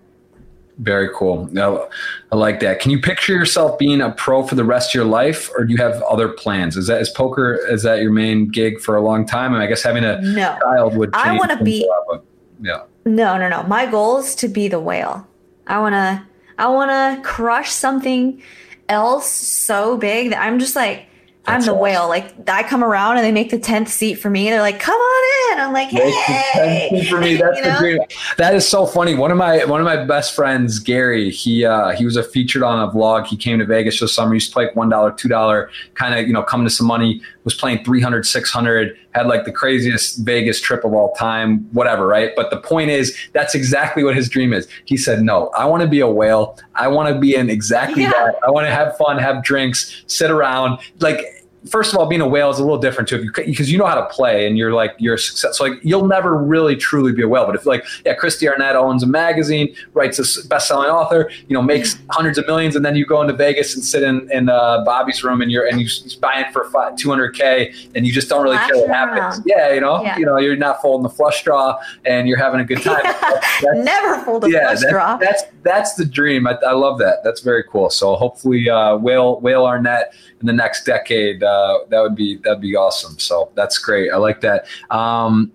Very 0.82 1.10
cool. 1.14 1.48
Now, 1.52 1.88
I 2.32 2.36
like 2.36 2.60
that. 2.62 2.80
Can 2.80 2.90
you 2.90 3.00
picture 3.00 3.34
yourself 3.34 3.78
being 3.78 4.02
a 4.02 4.12
pro 4.12 4.42
for 4.48 4.56
the 4.56 4.64
rest 4.64 4.90
of 4.90 4.94
your 4.96 5.06
life, 5.06 5.50
or 5.56 5.64
do 5.64 5.72
you 5.72 5.78
have 5.78 6.02
other 6.04 6.28
plans? 6.28 6.76
Is 6.76 6.88
that 6.88 7.02
is 7.02 7.10
poker? 7.10 7.54
Is 7.70 7.84
that 7.84 8.02
your 8.02 8.12
main 8.12 8.48
gig 8.48 8.80
for 8.80 8.96
a 8.96 9.02
long 9.02 9.28
time? 9.28 9.54
And 9.54 9.62
I 9.62 9.68
guess 9.68 9.84
having 9.84 10.04
a 10.04 10.20
no. 10.22 10.58
child 10.60 10.98
would. 10.98 11.12
I 11.14 11.38
want 11.38 11.52
to 11.52 11.64
be. 11.64 11.88
yeah. 12.62 12.82
No, 13.06 13.38
no, 13.38 13.48
no. 13.48 13.62
My 13.64 13.86
goal 13.86 14.18
is 14.18 14.34
to 14.36 14.48
be 14.48 14.68
the 14.68 14.80
whale. 14.80 15.28
I 15.68 15.80
want 15.80 15.94
to 15.94 16.26
I 16.58 16.68
want 16.68 16.90
to 16.92 17.28
crush 17.28 17.72
something 17.72 18.42
else 18.90 19.30
so 19.30 19.98
big 19.98 20.32
that 20.32 20.42
I'm 20.42 20.60
just 20.60 20.76
like 20.76 21.06
I'm 21.48 21.62
the 21.62 21.72
awesome. 21.72 21.80
whale. 21.80 22.08
Like 22.08 22.50
I 22.50 22.62
come 22.64 22.84
around 22.84 23.18
and 23.18 23.26
they 23.26 23.32
make 23.32 23.50
the 23.50 23.58
tenth 23.60 23.90
seat 23.90 24.16
for 24.16 24.30
me. 24.30 24.50
They're 24.50 24.62
like, 24.62 24.80
"Come 24.80 24.96
on 25.00 25.54
in." 25.58 25.60
I'm 25.60 25.74
like, 25.74 25.90
"Hey!" 25.90 27.06
for 27.10 27.20
me 27.20 27.36
that's 27.42 27.58
You 27.58 27.64
the 27.64 27.70
know? 27.74 27.80
dream 27.80 28.00
that 28.38 28.54
is 28.56 28.68
so 28.68 28.86
funny 28.86 29.16
one 29.16 29.32
of 29.32 29.38
my 29.38 29.66
one 29.66 29.80
of 29.82 29.86
my 29.86 30.04
best 30.06 30.34
friends 30.36 30.80
gary 30.80 31.30
he 31.30 31.66
uh 31.66 31.90
he 31.92 32.06
was 32.06 32.16
a 32.16 32.24
featured 32.24 32.64
on 32.64 32.88
a 32.88 32.92
vlog 32.92 33.26
he 33.26 33.36
came 33.36 33.60
to 33.60 33.66
vegas 33.66 34.00
this 34.00 34.14
summer 34.14 34.32
he 34.32 34.36
used 34.38 34.50
to 34.50 34.54
play 34.54 34.66
like 34.68 34.76
one 34.76 34.88
dollar 34.90 35.12
two 35.12 35.28
dollar 35.28 35.70
kind 35.96 36.18
of 36.18 36.26
you 36.28 36.34
know 36.34 36.44
come 36.44 36.64
to 36.64 36.70
some 36.70 36.88
money 36.88 37.22
was 37.44 37.54
playing 37.56 37.84
300 37.84 38.26
600 38.26 38.98
had 39.14 39.28
like 39.28 39.46
the 39.46 39.52
craziest 39.52 40.20
vegas 40.26 40.62
trip 40.62 40.84
of 40.86 40.94
all 40.94 41.14
time 41.16 41.60
whatever 41.74 42.08
right? 42.08 42.32
But 42.36 42.50
the 42.52 42.58
point 42.58 42.90
is 42.92 43.18
that's 43.34 43.56
exactly 43.56 44.04
what 44.04 44.16
his 44.16 44.30
dream 44.30 44.54
is. 44.54 44.68
He 44.86 44.98
said 44.98 45.22
no 45.22 45.50
i 45.58 45.66
want 45.66 45.82
to 45.82 45.88
be 45.90 46.00
a 46.00 46.08
whale. 46.08 46.58
I 46.76 46.88
want 46.88 47.14
to 47.14 47.20
be 47.20 47.36
in 47.36 47.50
exactly 47.50 48.04
Yeah. 48.04 48.12
that. 48.12 48.36
I 48.46 48.52
want 48.52 48.68
to 48.68 48.72
have 48.74 48.96
fun 48.98 49.18
have 49.18 49.44
drinks 49.44 50.04
sit 50.08 50.32
around. 50.32 50.80
Like 51.00 51.26
first 51.70 51.94
of 51.94 52.00
all, 52.00 52.08
being 52.08 52.22
a 52.22 52.28
whale 52.28 52.50
is 52.50 52.58
a 52.58 52.62
little 52.64 52.78
different 52.80 53.08
too, 53.08 53.30
because 53.36 53.72
you 53.72 53.78
know 53.78 53.86
how 53.86 53.96
to 53.96 54.06
play 54.08 54.48
and 54.48 54.58
you're 54.58 54.74
like 54.74 54.96
you're 54.98 55.14
a 55.16 55.20
success. 55.20 55.58
So 55.58 55.66
like 55.66 55.80
you'll 55.84 56.08
never 56.08 56.36
really 56.38 56.76
truly 56.76 57.12
be 57.12 57.22
a 57.22 57.28
whale. 57.28 57.46
But 57.46 57.56
if 57.56 57.66
like 57.66 57.86
yeah, 58.06 58.16
Kristy 58.16 58.50
Arnett 58.50 58.76
owns 58.76 59.04
a 59.04 59.08
magazine, 59.08 59.76
writes 59.94 60.18
a 60.20 60.48
best-selling 60.48 60.90
author, 60.90 61.30
you 61.48 61.54
know, 61.54 61.62
makes 61.62 61.98
hundreds 62.10 62.38
of 62.38 62.48
millions, 62.48 62.76
and 62.76 62.84
then 62.84 62.96
you 62.96 63.06
go 63.06 63.22
into 63.22 63.34
Vegas 63.34 63.76
and 63.76 63.84
sit 63.84 64.02
in 64.04 64.30
in 64.32 64.50
uh, 64.50 64.84
Bobby's 64.86 65.24
room 65.24 65.42
and 65.42 65.52
you're 65.52 65.68
and 65.68 65.80
you 65.80 65.88
buying 66.20 66.46
it 66.46 66.52
for 66.54 66.66
two 66.98 67.10
hundred 67.10 67.36
k, 67.36 67.74
and 67.96 68.08
you 68.08 68.12
just 68.14 68.28
don't 68.30 68.44
really 68.44 68.58
care 68.58 68.78
what 68.78 68.90
happens. 68.90 69.20
around. 69.40 69.44
Yeah, 69.46 69.74
you 69.74 69.82
know, 69.82 70.04
Yeah. 70.04 70.18
you 70.18 70.26
know, 70.26 70.38
you're 70.40 70.56
not 70.56 70.82
folding 70.82 71.04
the 71.04 71.10
flush 71.10 71.44
draw 71.44 71.78
and 72.06 72.28
you're 72.28 72.38
having 72.38 72.60
a 72.60 72.66
good 72.66 72.82
time. 72.82 73.04
That's- 73.04 73.62
Never 73.76 74.24
fold 74.24 74.46
a 74.46 74.50
yeah, 74.50 74.68
flush 74.68 74.80
that- 74.82 74.88
straw. 74.90 75.18
that's 75.18 75.44
that's 75.64 75.94
the 75.96 76.06
dream. 76.06 76.48
I, 76.48 76.58
I 76.66 76.72
love 76.74 76.98
that. 77.00 77.24
That's 77.24 77.42
very 77.42 77.64
cool. 77.64 77.90
So 77.92 78.16
hopefully, 78.16 78.70
uh, 78.70 78.96
whale 78.98 79.40
whale 79.42 79.66
Arnett 79.66 80.14
in 80.40 80.48
the 80.48 80.54
next 80.54 80.86
decade. 80.86 81.44
Uh, 81.44 81.51
that 81.90 82.02
would 82.02 82.16
be 82.16 82.38
that'd 82.44 82.62
be 82.62 82.76
awesome. 82.76 83.18
So 83.20 83.52
that's 83.56 83.78
great. 83.78 84.12
I 84.12 84.18
like 84.18 84.42
that. 84.42 84.66
Um, 84.90 85.52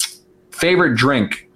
favorite 0.51 0.97
drink? 0.97 1.49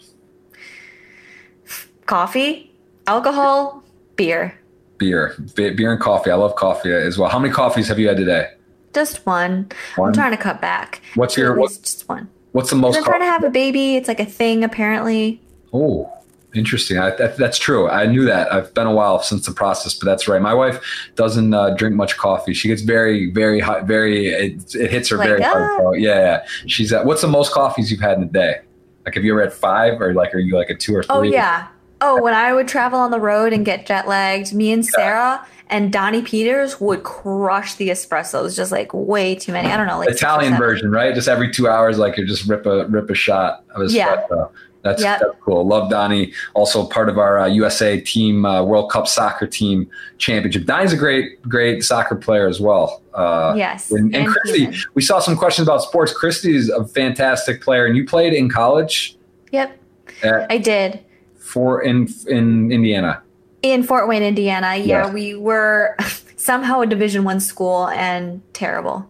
Coffee, 2.07 2.73
alcohol, 3.07 3.85
beer. 4.17 4.59
Beer, 4.99 5.35
Be- 5.55 5.71
beer 5.71 5.93
and 5.93 6.01
coffee. 6.01 6.31
I 6.31 6.35
love 6.35 6.57
coffee 6.57 6.93
as 6.93 7.17
well. 7.17 7.31
How 7.31 7.39
many 7.39 7.55
coffees 7.55 7.89
have 7.89 7.99
you 7.99 8.09
had 8.09 8.17
today? 8.17 8.51
Just 8.93 9.25
one. 9.25 9.71
One? 9.97 10.09
I'm 10.09 10.15
trying 10.15 10.33
to 10.33 10.37
cut 10.37 10.61
back. 10.61 11.01
What's 11.15 11.37
your 11.37 11.53
at 11.53 11.59
what, 11.59 11.71
just 11.71 12.09
one. 12.09 12.29
what's 12.53 12.71
the 12.71 12.77
most? 12.77 12.97
I'm 12.97 13.05
trying 13.05 13.21
to 13.21 13.27
have 13.27 13.45
a 13.45 13.51
baby. 13.51 13.97
It's 13.97 14.09
like 14.09 14.21
a 14.21 14.27
thing 14.27 14.65
apparently. 14.65 15.41
Oh, 15.73 16.13
interesting. 16.55 16.99
I, 16.99 17.11
that, 17.17 17.37
that's 17.37 17.59
true. 17.59 17.89
I 17.89 18.07
knew 18.07 18.25
that. 18.25 18.53
I've 18.53 18.73
been 18.75 18.87
a 18.87 18.93
while 18.93 19.23
since 19.23 19.47
the 19.47 19.53
process, 19.53 19.95
but 19.95 20.07
that's 20.07 20.29
right. 20.29 20.41
My 20.41 20.55
wife 20.55 20.83
doesn't 21.15 21.53
uh, 21.55 21.71
drink 21.71 21.95
much 21.95 22.17
coffee. 22.17 22.55
She 22.55 22.69
gets 22.69 22.83
very, 22.83 23.31
very 23.31 23.61
hot, 23.61 23.85
very. 23.85 24.29
It, 24.29 24.75
it 24.75 24.91
hits 24.91 25.09
her 25.11 25.17
Like, 25.17 25.29
very 25.29 25.43
hard. 25.43 25.71
ah. 25.73 25.77
So, 25.79 25.95
yeah, 25.95 26.19
yeah. 26.19 26.47
She's. 26.67 26.93
at, 26.93 27.05
what's 27.05 27.23
the 27.23 27.29
most 27.29 27.53
coffees 27.53 27.91
you've 27.91 28.01
had 28.01 28.19
in 28.19 28.25
a 28.25 28.27
day? 28.27 28.61
Like, 29.05 29.15
have 29.15 29.25
you 29.25 29.33
ever 29.33 29.43
had 29.43 29.53
five, 29.53 30.01
or 30.01 30.13
like, 30.15 30.35
are 30.35 30.39
you 30.39 30.57
like 30.57 30.71
a 30.71 30.75
two 30.75 30.95
or 30.95 31.03
three? 31.03 31.15
Oh 31.15 31.23
yeah. 31.23 31.69
Oh, 32.03 32.23
when 32.23 32.33
I 32.33 32.53
would 32.53 32.67
travel 32.67 32.99
on 32.99 33.11
the 33.11 33.21
road 33.21 33.53
and 33.53 33.65
get 33.65 33.85
jet 33.85 34.09
lagged, 34.09 34.55
me 34.55 34.73
and 34.73 34.85
Sarah 34.85 35.47
and 35.69 35.93
Donnie 35.93 36.23
Peters 36.23 36.81
would 36.81 37.03
crush 37.03 37.75
the 37.75 37.91
espressos, 37.91 38.57
just 38.57 38.73
like 38.73 38.93
way 38.95 39.35
too 39.35 39.53
many. 39.53 39.71
I 39.71 39.77
don't 39.77 39.87
know, 39.87 39.99
like 39.99 40.09
Italian 40.09 40.57
version, 40.57 40.91
right? 40.91 41.15
Just 41.15 41.29
every 41.29 41.53
two 41.53 41.69
hours, 41.69 41.99
like 41.99 42.17
you 42.17 42.27
just 42.27 42.49
rip 42.49 42.65
a 42.65 42.87
rip 42.87 43.11
a 43.11 43.15
shot 43.15 43.65
of 43.75 43.83
espresso. 43.83 43.93
Yeah. 43.95 44.47
That's, 44.83 45.03
Yep. 45.03 45.21
that's 45.21 45.33
cool. 45.43 45.67
Love 45.67 45.91
Donnie. 45.91 46.33
Also 46.55 46.87
part 46.87 47.09
of 47.11 47.19
our 47.19 47.39
uh, 47.41 47.47
USA 47.47 48.01
team, 48.01 48.47
uh, 48.47 48.63
World 48.63 48.91
Cup 48.91 49.07
soccer 49.07 49.47
team 49.47 49.89
championship. 50.19 50.65
Donnie's 50.65 50.93
a 50.93 50.97
great, 50.97 51.41
great 51.43 51.85
soccer 51.85 52.17
player 52.17 52.47
as 52.49 52.61
well. 52.61 53.03
Uh, 53.13 53.53
Yes. 53.57 53.91
And, 53.91 54.15
and 54.15 54.27
and 54.27 54.35
Kristy, 54.35 54.57
human. 54.57 54.79
we 54.95 55.03
saw 55.03 55.19
some 55.19 55.37
questions 55.37 55.69
about 55.69 55.83
sports. 55.83 56.15
Kristy's 56.19 56.71
a 56.71 56.87
fantastic 56.87 57.61
player, 57.61 57.85
and 57.85 57.95
you 57.97 58.07
played 58.07 58.33
in 58.33 58.49
college 58.49 59.17
Yep, 59.53 59.79
I 60.25 60.57
did. 60.59 61.01
for 61.39 61.83
in 61.83 62.09
in 62.27 62.73
Indiana. 62.73 63.21
In 63.63 63.83
Fort 63.83 64.09
Wayne, 64.09 64.23
Indiana. 64.23 64.77
Yeah, 64.77 65.07
Yeah. 65.07 65.13
we 65.13 65.35
were 65.35 65.95
somehow 66.37 66.81
a 66.81 66.87
Division 66.87 67.25
One 67.25 67.41
school 67.41 67.89
and 67.89 68.41
terrible. 68.55 69.07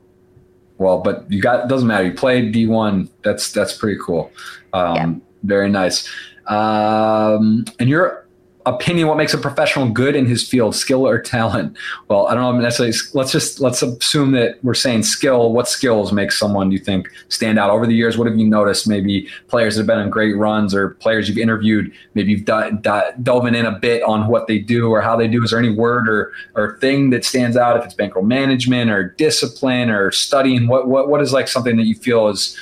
Well, 0.79 0.99
but 1.01 1.31
you 1.31 1.41
got 1.41 1.69
doesn't 1.69 1.87
matter. 1.87 2.07
You 2.07 2.13
played 2.15 2.51
D 2.53 2.67
one. 2.67 3.09
That's 3.23 3.53
that's 3.53 3.77
pretty 3.77 4.01
cool. 4.05 4.33
Um, 4.73 4.97
Yeah. 4.97 5.13
Very 5.43 5.69
nice. 5.69 6.09
Um, 6.47 7.65
in 7.79 7.89
your 7.89 8.27
opinion, 8.67 9.09
what 9.09 9.17
makes 9.17 9.33
a 9.33 9.39
professional 9.39 9.89
good 9.89 10.15
in 10.15 10.27
his 10.27 10.47
field, 10.47 10.75
skill 10.75 11.07
or 11.07 11.21
talent? 11.21 11.77
Well, 12.09 12.27
I 12.27 12.35
don't 12.35 12.57
know 12.57 12.61
necessarily. 12.61 12.95
Let's 13.15 13.33
just 13.33 13.61
let's 13.61 13.83
assume 13.83 14.33
that 14.33 14.63
we're 14.63 14.75
saying 14.75 15.05
skill. 15.05 15.53
What 15.53 15.69
skills 15.69 16.13
make 16.13 16.33
someone 16.33 16.71
you 16.71 16.79
think 16.79 17.09
stand 17.29 17.59
out 17.59 17.71
over 17.71 17.87
the 17.87 17.95
years? 17.95 18.19
What 18.19 18.27
have 18.27 18.39
you 18.39 18.47
noticed? 18.47 18.89
Maybe 18.89 19.29
players 19.49 19.77
that 19.77 19.83
have 19.83 19.87
been 19.87 19.99
on 19.99 20.11
great 20.11 20.37
runs 20.37 20.75
or 20.75 20.91
players 20.91 21.29
you've 21.29 21.39
interviewed. 21.39 21.93
Maybe 22.15 22.33
you've 22.33 22.45
dove 22.45 23.47
in 23.47 23.67
a 23.67 23.79
bit 23.79 24.03
on 24.03 24.29
what 24.29 24.47
they 24.47 24.59
do 24.59 24.91
or 24.91 25.01
how 25.01 25.17
they 25.17 25.29
do. 25.29 25.43
Is 25.43 25.51
there 25.51 25.59
any 25.59 25.75
word 25.75 26.09
or 26.09 26.33
or 26.55 26.79
thing 26.79 27.11
that 27.11 27.25
stands 27.25 27.57
out? 27.57 27.77
If 27.77 27.85
it's 27.85 27.95
bankroll 27.95 28.25
management 28.25 28.91
or 28.91 29.11
discipline 29.11 29.91
or 29.91 30.11
studying, 30.11 30.69
what 30.69 30.89
what 30.89 31.09
what 31.09 31.21
is 31.21 31.33
like 31.33 31.49
something 31.49 31.77
that 31.77 31.87
you 31.87 31.95
feel 31.95 32.29
is 32.29 32.57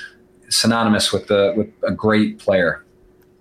synonymous 0.49 1.13
with 1.13 1.27
the 1.27 1.55
with 1.57 1.69
a 1.83 1.93
great 1.93 2.39
player? 2.39 2.85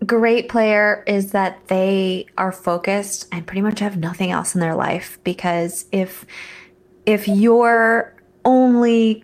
great 0.05 0.47
player 0.47 1.03
is 1.07 1.31
that 1.31 1.67
they 1.67 2.27
are 2.37 2.51
focused 2.51 3.27
and 3.31 3.47
pretty 3.47 3.61
much 3.61 3.79
have 3.79 3.97
nothing 3.97 4.31
else 4.31 4.53
in 4.53 4.61
their 4.61 4.75
life 4.75 5.17
because 5.23 5.85
if 5.91 6.25
if 7.05 7.27
your 7.27 8.13
only 8.45 9.23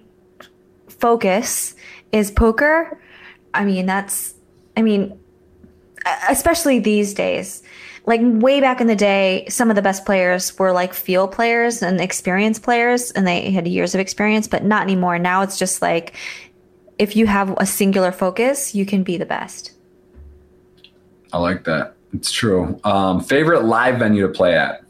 focus 0.87 1.75
is 2.11 2.31
poker 2.31 2.99
i 3.53 3.63
mean 3.63 3.85
that's 3.85 4.33
i 4.75 4.81
mean 4.81 5.17
especially 6.27 6.79
these 6.79 7.13
days 7.13 7.61
like 8.05 8.19
way 8.23 8.59
back 8.59 8.81
in 8.81 8.87
the 8.87 8.95
day 8.95 9.45
some 9.49 9.69
of 9.69 9.75
the 9.75 9.81
best 9.81 10.05
players 10.05 10.57
were 10.57 10.71
like 10.71 10.93
field 10.93 11.31
players 11.31 11.83
and 11.83 12.01
experienced 12.01 12.63
players 12.63 13.11
and 13.11 13.27
they 13.27 13.51
had 13.51 13.67
years 13.67 13.93
of 13.93 14.01
experience 14.01 14.47
but 14.47 14.63
not 14.63 14.81
anymore 14.81 15.19
now 15.19 15.43
it's 15.43 15.59
just 15.59 15.83
like 15.83 16.15
if 16.99 17.15
you 17.15 17.27
have 17.27 17.53
a 17.57 17.65
singular 17.65 18.11
focus 18.11 18.73
you 18.75 18.85
can 18.85 19.03
be 19.03 19.17
the 19.17 19.25
best 19.25 19.73
I 21.33 21.39
like 21.39 21.63
that. 21.63 21.95
It's 22.13 22.31
true. 22.31 22.79
Um, 22.83 23.19
favorite 23.19 23.63
live 23.63 23.97
venue 23.97 24.27
to 24.27 24.31
play 24.31 24.55
at? 24.55 24.83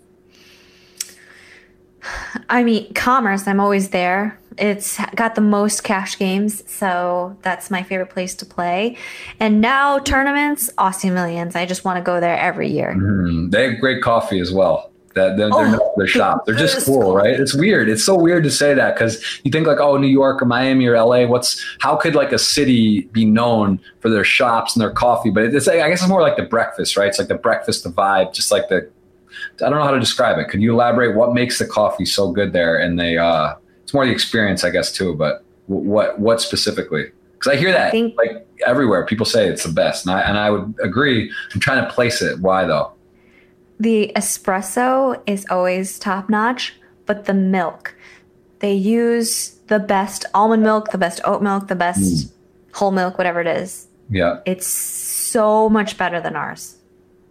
I 2.49 2.65
mean, 2.65 2.93
commerce, 2.93 3.47
I'm 3.47 3.61
always 3.61 3.89
there. 3.89 4.38
It's 4.57 4.99
got 5.15 5.35
the 5.35 5.41
most 5.41 5.84
cash 5.84 6.19
games, 6.19 6.69
so 6.69 7.38
that's 7.41 7.71
my 7.71 7.81
favorite 7.81 8.09
place 8.09 8.35
to 8.35 8.45
play. 8.45 8.97
And 9.39 9.61
now 9.61 9.99
tournaments, 9.99 10.69
Aussie 10.77 11.11
Millions. 11.11 11.55
I 11.55 11.65
just 11.65 11.85
want 11.85 11.97
to 11.97 12.03
go 12.03 12.19
there 12.19 12.38
every 12.38 12.69
year. 12.69 12.93
Mm, 12.93 13.49
they 13.49 13.71
have 13.71 13.80
great 13.80 14.03
coffee 14.03 14.39
as 14.39 14.51
well. 14.51 14.91
That 15.15 15.38
they're, 15.38 15.49
they're 15.49 15.53
Oh, 15.68 15.72
known 15.72 15.80
their 15.98 16.07
shop. 16.07 16.45
They're 16.45 16.56
just 16.56 16.76
best 16.76 16.88
cool, 16.88 17.15
right? 17.15 17.40
It's 17.40 17.53
weird. 17.53 17.88
It's 17.88 18.03
so 18.03 18.18
weird 18.18 18.44
to 18.45 18.52
say 18.52 18.73
that 18.73 18.95
because 18.95 19.23
you 19.44 19.52
think 19.52 19.68
like, 19.68 19.80
oh, 19.80 19.98
New 19.98 20.07
York 20.07 20.41
or 20.41 20.45
Miami 20.45 20.88
or 20.88 20.98
LA. 20.99 21.26
What's 21.26 21.64
how 21.80 21.95
could 21.95 22.15
like 22.15 22.31
a 22.31 22.40
city 22.40 23.02
be 23.11 23.23
known 23.26 23.80
for 23.99 24.10
their 24.10 24.23
shops 24.23 24.76
and 24.76 24.81
their 24.81 24.91
coffee? 24.91 25.30
But 25.30 25.44
it's 25.45 25.68
like, 25.68 25.81
I 25.81 25.90
guess 25.90 26.02
it's 26.02 26.10
more 26.10 26.22
like 26.22 26.38
the 26.38 26.44
breakfast, 26.44 26.98
right? 26.98 27.07
It's 27.07 27.19
like 27.19 27.27
the 27.27 27.35
breakfast, 27.35 27.84
the 27.84 27.90
vibe, 27.91 28.34
just 28.34 28.52
like 28.52 28.69
the. 28.69 28.90
I 29.64 29.69
don't 29.69 29.77
know 29.80 29.84
how 29.84 29.91
to 29.91 29.99
describe 29.99 30.38
it. 30.40 30.49
Could 30.49 30.61
you 30.61 30.73
elaborate 30.73 31.15
what 31.15 31.34
makes 31.34 31.60
the 31.60 31.65
coffee 31.65 32.06
so 32.06 32.31
good 32.31 32.53
there? 32.53 32.76
And 32.77 32.99
they, 32.99 33.18
uh, 33.18 33.56
it's 33.84 33.94
more 33.94 34.06
the 34.06 34.11
experience, 34.11 34.64
I 34.64 34.69
guess, 34.72 34.91
too. 34.91 35.15
But 35.15 35.44
what 35.68 36.19
what 36.19 36.41
specifically? 36.41 37.11
Because 37.34 37.52
I 37.53 37.56
hear 37.57 37.72
that 37.72 37.88
I 37.88 37.91
think- 37.91 38.15
like 38.18 38.48
everywhere. 38.65 39.06
People 39.06 39.26
say 39.26 39.48
it's 39.48 39.64
the 39.64 39.72
best, 39.72 40.06
and 40.07 40.15
I 40.15 40.22
and 40.22 40.38
I 40.40 40.49
would 40.49 40.73
agree. 40.81 41.31
I'm 41.53 41.60
trying 41.60 41.84
to 41.85 41.91
place 41.91 42.22
it. 42.22 42.40
Why 42.40 42.65
though? 42.65 42.91
The 43.84 44.14
espresso 44.15 45.22
is 45.27 45.45
always 45.49 45.99
top 45.99 46.30
notch, 46.30 46.73
but 47.05 47.26
the 47.26 47.34
milk, 47.34 47.93
they 48.60 48.72
use 48.73 49.49
the 49.68 49.77
best 49.77 50.26
almond 50.34 50.64
milk, 50.64 50.91
the 50.91 50.97
best 50.97 51.19
oat 51.26 51.41
milk, 51.43 51.68
the 51.68 51.76
best 51.76 52.31
whole 52.73 52.91
milk, 52.91 53.18
whatever 53.18 53.41
it 53.41 53.47
is. 53.47 53.88
Yeah, 54.10 54.39
It's 54.45 54.68
so 54.68 55.68
much 55.68 55.97
better 55.97 56.22
than 56.22 56.38
ours. 56.38 56.77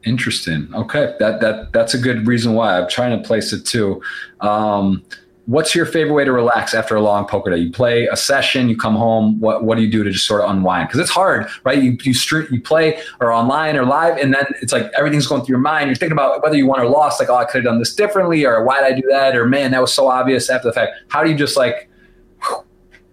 interesting. 0.05 0.69
Okay, 0.75 1.15
that 1.21 1.41
that 1.41 1.73
that's 1.73 1.95
a 1.95 1.99
good 1.99 2.27
reason 2.27 2.53
why 2.53 2.77
I'm 2.79 2.89
trying 2.89 3.17
to 3.17 3.27
place 3.27 3.53
it 3.55 3.65
too. 3.65 4.03
Um, 4.41 5.03
what's 5.47 5.75
your 5.75 5.87
favorite 5.87 6.15
way 6.15 6.25
to 6.25 6.33
relax 6.33 6.75
after 6.75 6.95
a 6.95 7.01
long 7.01 7.27
poker 7.27 7.51
day? 7.51 7.57
You 7.57 7.71
play 7.71 8.07
a 8.07 8.17
session, 8.17 8.69
you 8.69 8.77
come 8.77 8.95
home. 8.95 9.41
What 9.41 9.65
what 9.65 9.77
do 9.77 9.83
you 9.83 9.91
do 9.91 10.05
to 10.05 10.11
just 10.11 10.27
sort 10.27 10.43
of 10.43 10.51
unwind? 10.51 10.89
Because 10.89 11.01
it's 11.01 11.11
hard, 11.11 11.47
right? 11.65 11.83
You 11.83 11.97
you 12.03 12.15
you 12.51 12.61
play 12.61 13.01
or 13.21 13.33
online 13.33 13.77
or 13.77 13.85
live, 13.85 14.17
and 14.19 14.35
then 14.35 14.45
it's 14.61 14.73
like 14.73 14.91
everything's 14.97 15.27
going 15.27 15.43
through 15.43 15.55
your 15.55 15.61
mind. 15.61 15.89
You're 15.89 15.97
thinking 15.97 16.13
about 16.13 16.43
whether 16.43 16.57
you 16.57 16.67
won 16.67 16.81
or 16.81 16.89
lost. 16.89 17.21
Like, 17.21 17.29
oh, 17.29 17.37
I 17.37 17.45
could 17.45 17.57
have 17.57 17.65
done 17.65 17.79
this 17.79 17.95
differently, 17.95 18.45
or 18.45 18.65
why 18.65 18.81
did 18.81 18.93
I 18.93 19.01
do 19.01 19.07
that? 19.09 19.37
Or 19.37 19.47
man, 19.47 19.71
that 19.73 19.81
was 19.81 19.93
so 19.93 20.09
obvious 20.09 20.49
after 20.51 20.69
the 20.69 20.73
fact. 20.73 20.93
How 21.09 21.25
do 21.25 21.31
you 21.31 21.37
just 21.37 21.57
like? 21.57 21.89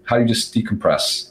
How 0.04 0.16
do 0.16 0.22
you 0.22 0.28
just 0.28 0.54
decompress? 0.54 1.30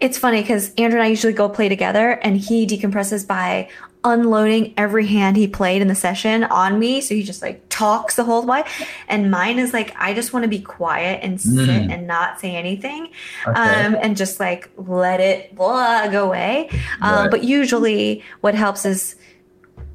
it's 0.00 0.16
funny 0.16 0.40
because 0.40 0.72
Andrew 0.74 0.98
and 0.98 1.06
I 1.06 1.08
usually 1.08 1.32
go 1.32 1.48
play 1.48 1.68
together, 1.68 2.12
and 2.22 2.36
he 2.36 2.66
decompresses 2.66 3.26
by 3.26 3.68
unloading 4.04 4.72
every 4.76 5.06
hand 5.06 5.36
he 5.36 5.48
played 5.48 5.82
in 5.82 5.88
the 5.88 5.94
session 5.94 6.44
on 6.44 6.78
me. 6.78 7.00
So 7.00 7.14
he 7.14 7.22
just 7.22 7.42
like 7.42 7.62
talks 7.68 8.14
the 8.14 8.24
whole 8.24 8.46
way. 8.46 8.62
And 9.08 9.30
mine 9.30 9.58
is 9.58 9.72
like, 9.72 9.94
I 9.98 10.14
just 10.14 10.32
want 10.32 10.44
to 10.44 10.48
be 10.48 10.60
quiet 10.60 11.20
and 11.22 11.40
sit 11.40 11.68
Mm. 11.68 11.92
and 11.92 12.06
not 12.06 12.40
say 12.40 12.54
anything 12.54 13.08
Okay. 13.46 13.60
um, 13.60 13.96
and 14.00 14.16
just 14.16 14.38
like 14.40 14.70
let 14.76 15.20
it 15.20 15.54
blah, 15.56 16.06
go 16.08 16.26
away. 16.26 16.68
Um, 17.00 17.14
Right. 17.22 17.30
But 17.30 17.44
usually 17.44 18.22
what 18.40 18.54
helps 18.54 18.84
is 18.86 19.16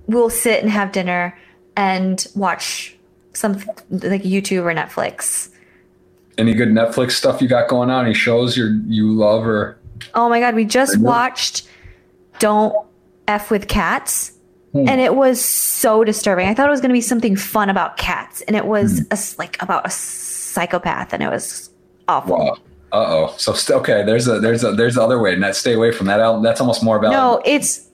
we'll 0.07 0.29
sit 0.29 0.61
and 0.61 0.69
have 0.71 0.91
dinner 0.91 1.37
and 1.77 2.27
watch 2.35 2.95
some 3.33 3.53
like 3.89 4.23
YouTube 4.23 4.63
or 4.63 4.73
Netflix. 4.75 5.49
Any 6.37 6.53
good 6.53 6.69
Netflix 6.69 7.11
stuff 7.11 7.41
you 7.41 7.47
got 7.47 7.69
going 7.69 7.89
on? 7.89 8.05
Any 8.05 8.13
shows 8.13 8.57
you 8.57 8.81
you 8.85 9.11
love 9.11 9.47
or? 9.47 9.77
Oh 10.13 10.27
my 10.29 10.39
God, 10.41 10.55
we 10.55 10.65
just 10.65 10.97
watched 10.99 11.67
Don't 12.39 12.75
F 13.27 13.49
with 13.51 13.67
Cats. 13.67 14.31
Hmm. 14.73 14.87
And 14.89 14.99
it 14.99 15.15
was 15.15 15.43
so 15.43 16.03
disturbing. 16.03 16.47
I 16.47 16.53
thought 16.55 16.67
it 16.67 16.71
was 16.71 16.81
going 16.81 16.89
to 16.89 16.93
be 16.93 17.01
something 17.01 17.35
fun 17.35 17.69
about 17.69 17.97
cats, 17.97 18.41
and 18.41 18.55
it 18.55 18.65
was 18.65 18.99
Hmm. 18.99 19.05
a 19.11 19.17
like 19.37 19.61
about 19.61 19.85
a 19.85 19.89
psychopath, 19.89 21.13
and 21.13 21.21
it 21.23 21.29
was 21.29 21.69
awful. 22.07 22.37
Wow. 22.37 22.57
Uh 22.91 23.05
oh. 23.07 23.33
So 23.37 23.53
st- 23.53 23.79
okay, 23.79 24.03
there's 24.03 24.27
a 24.27 24.39
there's 24.39 24.63
a 24.63 24.71
there's 24.71 24.95
the 24.95 25.01
other 25.03 25.19
way. 25.21 25.35
Net, 25.35 25.55
stay 25.55 25.73
away 25.73 25.91
from 25.91 26.07
that. 26.07 26.19
Al- 26.19 26.41
That's 26.41 26.59
almost 26.61 26.83
more 26.83 26.97
about. 26.97 27.11
No, 27.11 27.41
it's 27.45 27.87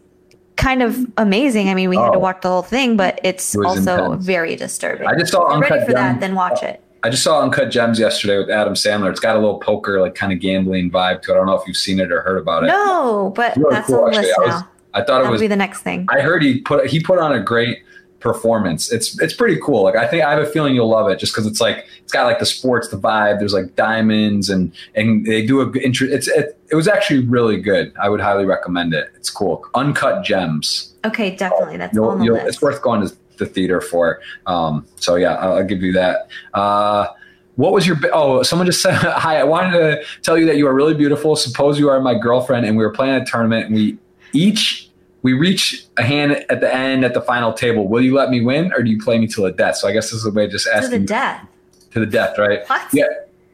kind 0.55 0.81
of 0.81 0.97
amazing. 1.17 1.69
I 1.69 1.73
mean, 1.73 1.89
we 1.89 1.95
had 1.97 2.11
to 2.11 2.17
Oh. 2.17 2.19
watch 2.19 2.41
the 2.41 2.49
whole 2.49 2.61
thing, 2.63 2.97
but 2.97 3.19
it's 3.23 3.55
It 3.55 3.65
also 3.65 4.05
intense. 4.05 4.25
very 4.25 4.55
disturbing. 4.57 5.07
I 5.07 5.15
just 5.17 5.31
saw 5.31 5.45
If 5.47 5.51
you're 5.51 5.59
ready 5.61 5.73
Uncut 5.73 5.87
for 5.87 5.93
that, 5.93 6.09
Gems. 6.11 6.19
then 6.21 6.35
watch 6.35 6.63
it. 6.63 6.81
I 7.03 7.09
just 7.09 7.23
saw 7.23 7.41
Uncut 7.41 7.71
Gems 7.71 7.97
yesterday 7.97 8.37
with 8.39 8.49
Adam 8.49 8.73
Sandler. 8.73 9.09
It's 9.09 9.21
got 9.21 9.37
a 9.37 9.39
little 9.39 9.59
poker, 9.59 10.01
like 10.01 10.15
kind 10.15 10.33
of 10.33 10.39
gambling 10.41 10.91
vibe 10.91 11.21
to 11.23 11.31
it. 11.31 11.33
I 11.35 11.37
don't 11.37 11.45
know 11.45 11.53
if 11.55 11.65
you've 11.65 11.77
seen 11.77 11.99
it 12.01 12.11
or 12.11 12.19
heard 12.21 12.37
about 12.37 12.63
it. 12.65 12.67
No, 12.67 13.31
but 13.35 13.55
Really 13.55 13.73
that's 13.75 13.87
cool, 13.87 14.03
on 14.03 14.11
the 14.11 14.17
list 14.17 14.33
now. 14.45 14.67
I 14.93 14.99
thought 14.99 15.19
it 15.19 15.23
That'll 15.23 15.31
was. 15.31 15.41
be 15.41 15.47
the 15.47 15.55
next 15.55 15.81
thing. 15.81 16.07
I 16.09 16.21
heard 16.21 16.41
he 16.43 16.61
put 16.61 16.87
he 16.87 17.01
put 17.01 17.19
on 17.19 17.33
a 17.33 17.39
great 17.39 17.79
performance. 18.19 18.91
It's 18.91 19.19
it's 19.21 19.33
pretty 19.33 19.59
cool. 19.61 19.83
Like 19.83 19.95
I 19.95 20.07
think 20.07 20.23
I 20.23 20.31
have 20.31 20.41
a 20.41 20.45
feeling 20.45 20.75
you'll 20.75 20.89
love 20.89 21.09
it 21.09 21.19
just 21.19 21.33
because 21.33 21.45
it's 21.45 21.61
like 21.61 21.85
it's 22.03 22.11
got 22.11 22.25
like 22.25 22.39
the 22.39 22.45
sports, 22.45 22.89
the 22.89 22.97
vibe. 22.97 23.39
There's 23.39 23.53
like 23.53 23.75
diamonds 23.75 24.49
and 24.49 24.71
and 24.95 25.25
they 25.25 25.45
do 25.45 25.61
a 25.61 25.65
good 25.65 25.83
intro. 25.83 26.07
It's 26.07 26.27
it, 26.27 26.59
it 26.71 26.75
was 26.75 26.87
actually 26.87 27.25
really 27.25 27.59
good. 27.59 27.93
I 28.01 28.09
would 28.09 28.19
highly 28.19 28.45
recommend 28.45 28.93
it. 28.93 29.09
It's 29.15 29.29
cool. 29.29 29.65
Uncut 29.75 30.23
Gems. 30.23 30.93
Okay, 31.05 31.35
definitely. 31.35 31.77
That's 31.77 31.93
You'll, 31.93 32.09
on 32.09 32.19
the 32.19 32.31
list. 32.31 32.47
it's 32.47 32.61
worth 32.61 32.81
going 32.81 33.07
to 33.07 33.15
the 33.37 33.45
theater 33.45 33.81
for. 33.81 34.19
Um, 34.45 34.85
so 34.97 35.15
yeah, 35.15 35.35
I'll, 35.35 35.53
I'll 35.53 35.63
give 35.63 35.81
you 35.81 35.93
that. 35.93 36.29
Uh, 36.53 37.07
what 37.55 37.73
was 37.73 37.87
your 37.87 37.97
oh? 38.13 38.43
Someone 38.43 38.65
just 38.65 38.81
said 38.83 38.95
hi. 38.95 39.39
I 39.39 39.43
wanted 39.43 39.71
to 39.71 40.03
tell 40.21 40.37
you 40.37 40.45
that 40.45 40.57
you 40.57 40.67
are 40.67 40.73
really 40.73 40.93
beautiful. 40.93 41.35
Suppose 41.35 41.79
you 41.79 41.89
are 41.89 41.99
my 42.01 42.15
girlfriend, 42.15 42.65
and 42.65 42.77
we 42.77 42.83
were 42.83 42.91
playing 42.91 43.15
a 43.15 43.25
tournament, 43.25 43.67
and 43.67 43.75
we 43.75 43.97
each 44.33 44.89
we 45.21 45.33
reach 45.33 45.85
a 45.97 46.03
hand 46.03 46.45
at 46.49 46.61
the 46.61 46.73
end 46.73 47.03
at 47.03 47.13
the 47.13 47.21
final 47.21 47.51
table. 47.51 47.87
Will 47.87 48.01
you 48.01 48.15
let 48.15 48.29
me 48.29 48.41
win, 48.41 48.71
or 48.73 48.81
do 48.81 48.89
you 48.89 48.97
play 49.01 49.17
me 49.19 49.27
till 49.27 49.43
the 49.43 49.51
death? 49.51 49.75
So 49.75 49.87
I 49.87 49.91
guess 49.91 50.11
this 50.11 50.19
is 50.19 50.25
a 50.25 50.31
way 50.31 50.45
of 50.45 50.51
just 50.51 50.65
to 50.65 50.87
the 50.87 50.99
death. 50.99 51.45
to 51.91 51.99
the 51.99 52.05
death, 52.05 52.37
right? 52.37 52.67
What? 52.67 52.81
Yeah. 52.93 53.03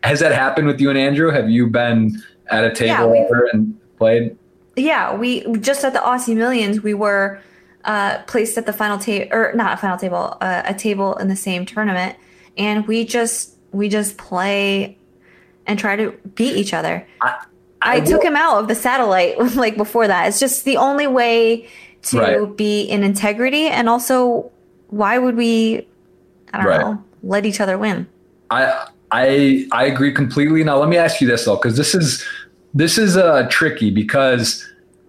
Has 0.04 0.20
that 0.20 0.32
happened 0.32 0.68
with 0.68 0.80
you 0.80 0.90
and 0.92 1.00
Andrew? 1.00 1.32
Have 1.32 1.50
you 1.50 1.68
been 1.68 2.22
at 2.48 2.64
a 2.64 2.72
table 2.72 3.12
we've- 3.12 3.24
ever 3.26 3.50
and 3.52 3.80
played? 3.98 4.38
Yeah, 4.76 5.16
we 5.16 5.42
just 5.58 5.84
at 5.84 5.94
the 5.94 6.00
Aussie 6.00 6.36
Millions, 6.36 6.84
we 6.84 6.94
were 6.94 7.40
uh, 7.86 8.20
placed 8.28 8.58
at 8.58 8.66
the 8.66 8.74
final 8.74 8.98
table, 9.00 9.30
or 9.32 9.54
not 9.56 9.74
a 9.74 9.78
final 9.78 9.98
table, 9.98 10.38
uh, 10.42 10.64
a 10.66 10.74
table 10.74 11.16
in 11.16 11.30
the 11.30 11.36
same 11.36 11.66
tournament, 11.66 12.18
and 12.58 12.86
we 12.88 13.06
just 13.06 13.56
we 13.72 13.90
just 13.90 14.18
play 14.18 14.98
and 15.66 15.80
try 15.80 15.96
to 15.96 16.12
beat 16.36 16.56
each 16.58 16.74
other. 16.74 17.08
I, 17.22 17.44
will- 18.00 18.06
took 18.08 18.24
him 18.24 18.36
out 18.36 18.58
of 18.60 18.68
the 18.68 18.76
satellite 18.76 19.38
like 19.56 19.78
before 19.78 20.08
that. 20.08 20.28
It's 20.28 20.40
just 20.40 20.66
the 20.66 20.78
only 20.78 21.08
way 21.08 21.68
to 22.04 22.20
Right. 22.20 22.58
be 22.58 22.82
in 22.84 23.04
integrity, 23.04 23.68
and 23.68 23.88
also 23.90 24.52
why 24.90 25.18
would 25.18 25.36
we? 25.36 25.88
I 26.54 26.58
don't 26.58 26.68
Right. 26.68 26.80
know. 26.82 27.04
Let 27.24 27.46
each 27.46 27.60
other 27.60 27.78
win. 27.78 28.08
I 28.52 28.86
I 29.12 29.68
I 29.72 29.86
agree 29.86 30.12
completely. 30.14 30.64
Now 30.64 30.78
let 30.78 30.90
me 30.90 30.98
ask 30.98 31.20
you 31.22 31.28
this 31.28 31.46
though, 31.46 31.56
because 31.56 31.78
this 31.78 31.94
is 31.96 32.24
this 32.74 32.98
is 32.98 33.16
uh, 33.18 33.48
tricky 33.50 33.90
because 33.90 34.64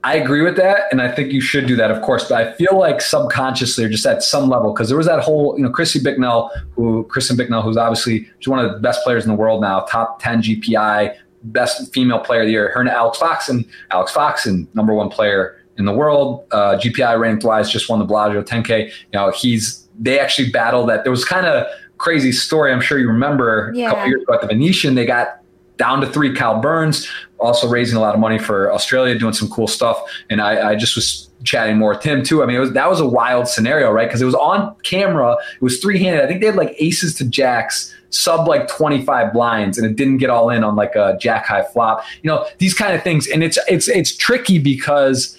I 0.04 0.14
agree 0.16 0.40
with 0.42 0.54
that, 0.56 0.82
and 0.92 1.02
I 1.02 1.10
think 1.10 1.32
you 1.32 1.40
should 1.40 1.66
do 1.66 1.74
that, 1.76 1.90
of 1.90 2.00
course. 2.00 2.28
But 2.28 2.40
I 2.46 2.52
feel 2.52 2.78
like 2.78 3.00
subconsciously, 3.00 3.84
or 3.84 3.88
just 3.88 4.06
at 4.06 4.22
some 4.22 4.48
level, 4.48 4.72
because 4.72 4.86
there 4.88 4.96
was 4.96 5.06
that 5.08 5.18
whole, 5.18 5.54
you 5.56 5.64
know, 5.64 5.70
Chrissy 5.70 5.98
Bicknell, 6.00 6.48
who 6.76 7.02
Kristen 7.08 7.36
Bicknell, 7.36 7.62
who's 7.62 7.76
obviously 7.76 8.28
she's 8.38 8.46
one 8.46 8.64
of 8.64 8.70
the 8.72 8.78
best 8.78 9.02
players 9.02 9.24
in 9.24 9.30
the 9.30 9.36
world 9.36 9.60
now, 9.60 9.80
top 9.80 10.22
ten 10.22 10.42
GPI, 10.42 11.12
best 11.52 11.92
female 11.92 12.18
player 12.20 12.40
of 12.40 12.46
the 12.46 12.52
year. 12.52 12.70
Her 12.72 12.80
and 12.80 12.88
Alex 12.88 13.18
Foxen, 13.18 13.66
Alex 13.90 14.12
Foxen, 14.12 14.66
number 14.74 14.92
one 14.94 15.08
player 15.08 15.56
in 15.78 15.84
the 15.84 15.92
world, 15.92 16.44
uh, 16.52 16.76
GPI 16.78 17.18
ranked 17.18 17.44
wise, 17.44 17.70
just 17.70 17.88
won 17.88 17.98
the 17.98 18.04
Bellagio 18.04 18.42
10K. 18.42 18.86
You 18.86 18.92
know, 19.12 19.30
he's 19.30 19.88
they 19.98 20.18
actually 20.18 20.50
battled 20.50 20.88
that. 20.90 21.04
There 21.04 21.10
was 21.10 21.24
kind 21.24 21.46
of 21.46 21.66
crazy 21.98 22.30
story. 22.32 22.72
I'm 22.72 22.80
sure 22.82 22.98
you 22.98 23.08
remember 23.08 23.68
a 23.70 23.72
couple 23.72 23.78
Yeah. 24.00 24.06
years 24.06 24.22
ago 24.22 24.34
at 24.34 24.40
the 24.42 24.46
Venetian, 24.46 24.94
they 24.94 25.06
got 25.06 25.38
down 25.78 26.00
to 26.02 26.06
three. 26.06 26.34
Kahle 26.34 26.60
Burns 26.60 27.08
also 27.38 27.68
raising 27.68 27.96
a 27.96 28.00
lot 28.00 28.14
of 28.14 28.20
money 28.20 28.38
for 28.38 28.72
Australia, 28.72 29.18
doing 29.18 29.32
some 29.34 29.48
cool 29.48 29.66
stuff. 29.68 29.98
And 30.30 30.40
I, 30.40 30.70
I 30.70 30.74
just 30.76 30.96
was 30.96 31.30
chatting 31.44 31.76
more 31.78 31.90
with 31.94 32.02
him 32.02 32.22
too. 32.22 32.42
I 32.42 32.46
mean, 32.46 32.56
it 32.56 32.60
was 32.60 32.72
that 32.72 32.88
was 32.90 33.00
a 33.00 33.06
wild 33.06 33.48
scenario, 33.48 33.90
right? 33.90 34.08
Because 34.08 34.20
it 34.20 34.24
was 34.26 34.34
on 34.34 34.74
camera. 34.82 35.36
It 35.54 35.62
was 35.62 35.78
three 35.78 35.98
handed. 36.02 36.22
I 36.22 36.26
think 36.26 36.40
they 36.40 36.46
had 36.46 36.56
like 36.56 36.74
aces 36.78 37.14
to 37.16 37.24
jacks, 37.26 37.94
sub 38.16 38.48
like 38.48 38.68
25 38.68 39.32
blinds, 39.32 39.78
and 39.78 39.86
it 39.86 39.96
didn't 39.96 40.18
get 40.18 40.30
all 40.30 40.50
in 40.50 40.64
on 40.64 40.76
like 40.76 40.94
a 40.94 41.16
jack 41.20 41.46
high 41.46 41.64
flop. 41.64 42.04
You 42.22 42.28
know, 42.28 42.46
these 42.58 42.74
kind 42.74 42.94
of 42.94 43.02
things. 43.02 43.28
And 43.28 43.42
it's 43.42 43.58
it's 43.68 43.88
it's 43.88 44.16
tricky 44.16 44.58
because 44.58 45.38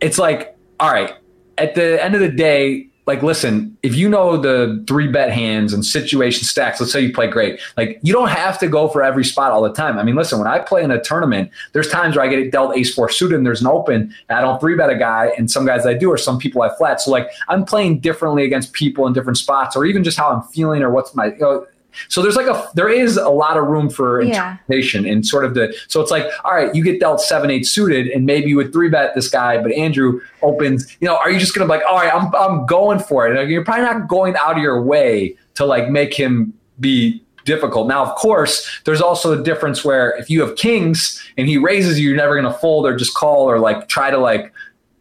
it's 0.00 0.18
like, 0.18 0.56
all 0.80 0.92
right, 0.92 1.14
at 1.56 1.74
the 1.74 2.02
end 2.02 2.14
of 2.14 2.20
the 2.20 2.28
day, 2.28 2.88
like 3.08 3.22
listen, 3.22 3.74
if 3.82 3.94
you 3.94 4.06
know 4.06 4.36
the 4.36 4.84
three 4.86 5.08
bet 5.08 5.32
hands 5.32 5.72
and 5.72 5.82
situation 5.82 6.44
stacks, 6.44 6.78
let's 6.78 6.92
say 6.92 7.00
you 7.00 7.10
play 7.10 7.26
great, 7.26 7.58
like 7.78 7.98
you 8.02 8.12
don't 8.12 8.28
have 8.28 8.58
to 8.58 8.68
go 8.68 8.86
for 8.86 9.02
every 9.02 9.24
spot 9.24 9.50
all 9.50 9.62
the 9.62 9.72
time. 9.72 9.98
I 9.98 10.02
mean, 10.02 10.14
listen, 10.14 10.38
when 10.38 10.46
I 10.46 10.58
play 10.58 10.84
in 10.84 10.90
a 10.90 11.02
tournament, 11.02 11.50
there's 11.72 11.88
times 11.88 12.16
where 12.16 12.24
I 12.26 12.28
get 12.28 12.38
a 12.38 12.50
dealt 12.50 12.76
ace 12.76 12.94
four 12.94 13.08
suited 13.08 13.36
and 13.36 13.46
there's 13.46 13.62
an 13.62 13.66
open, 13.66 14.14
and 14.28 14.38
I 14.38 14.42
don't 14.42 14.60
three 14.60 14.76
bet 14.76 14.90
a 14.90 14.94
guy, 14.94 15.32
and 15.38 15.50
some 15.50 15.64
guys 15.64 15.86
I 15.86 15.94
do, 15.94 16.10
or 16.12 16.18
some 16.18 16.38
people 16.38 16.60
I 16.60 16.68
flat. 16.76 17.00
So 17.00 17.10
like 17.10 17.30
I'm 17.48 17.64
playing 17.64 18.00
differently 18.00 18.44
against 18.44 18.74
people 18.74 19.06
in 19.06 19.14
different 19.14 19.38
spots, 19.38 19.74
or 19.74 19.86
even 19.86 20.04
just 20.04 20.18
how 20.18 20.28
I'm 20.28 20.42
feeling 20.42 20.82
or 20.82 20.90
what's 20.90 21.14
my 21.14 21.26
you 21.28 21.38
know. 21.40 21.66
So 22.08 22.22
there's 22.22 22.36
like 22.36 22.46
a 22.46 22.68
there 22.74 22.88
is 22.88 23.16
a 23.16 23.28
lot 23.28 23.56
of 23.56 23.66
room 23.66 23.90
for 23.90 24.20
Yeah. 24.22 24.52
interpretation 24.52 25.06
and 25.06 25.26
sort 25.26 25.44
of 25.44 25.54
the 25.54 25.74
so 25.88 26.00
it's 26.00 26.10
like 26.10 26.26
all 26.44 26.52
right 26.52 26.72
you 26.74 26.84
get 26.84 27.00
dealt 27.00 27.20
seven 27.20 27.50
eight 27.50 27.66
suited 27.66 28.06
and 28.08 28.24
maybe 28.26 28.48
you 28.50 28.56
would 28.56 28.72
three 28.72 28.88
bet 28.88 29.14
this 29.14 29.28
guy 29.28 29.60
but 29.60 29.72
Andrew 29.72 30.20
opens 30.42 30.96
you 31.00 31.06
know 31.08 31.16
are 31.16 31.30
you 31.30 31.38
just 31.38 31.54
gonna 31.54 31.66
be 31.66 31.70
like 31.70 31.82
all 31.88 31.96
right 31.96 32.12
I'm 32.14 32.32
I'm 32.34 32.66
going 32.66 32.98
for 33.00 33.26
it 33.26 33.36
and 33.36 33.50
you're 33.50 33.64
probably 33.64 33.84
not 33.84 34.06
going 34.08 34.36
out 34.36 34.56
of 34.56 34.62
your 34.62 34.82
way 34.82 35.36
to 35.54 35.64
like 35.64 35.90
make 35.90 36.14
him 36.14 36.52
be 36.78 37.22
difficult 37.44 37.88
now 37.88 38.04
of 38.04 38.14
course 38.16 38.68
there's 38.84 39.00
also 39.00 39.32
a 39.38 39.42
difference 39.42 39.82
where 39.84 40.10
if 40.18 40.28
you 40.28 40.40
have 40.42 40.54
kings 40.56 41.20
and 41.38 41.48
he 41.48 41.56
raises 41.56 41.98
you 41.98 42.08
you're 42.08 42.16
never 42.16 42.36
gonna 42.36 42.52
fold 42.52 42.84
or 42.86 42.94
just 42.94 43.14
call 43.14 43.50
or 43.50 43.58
like 43.58 43.88
try 43.88 44.10
to 44.10 44.18
like 44.18 44.52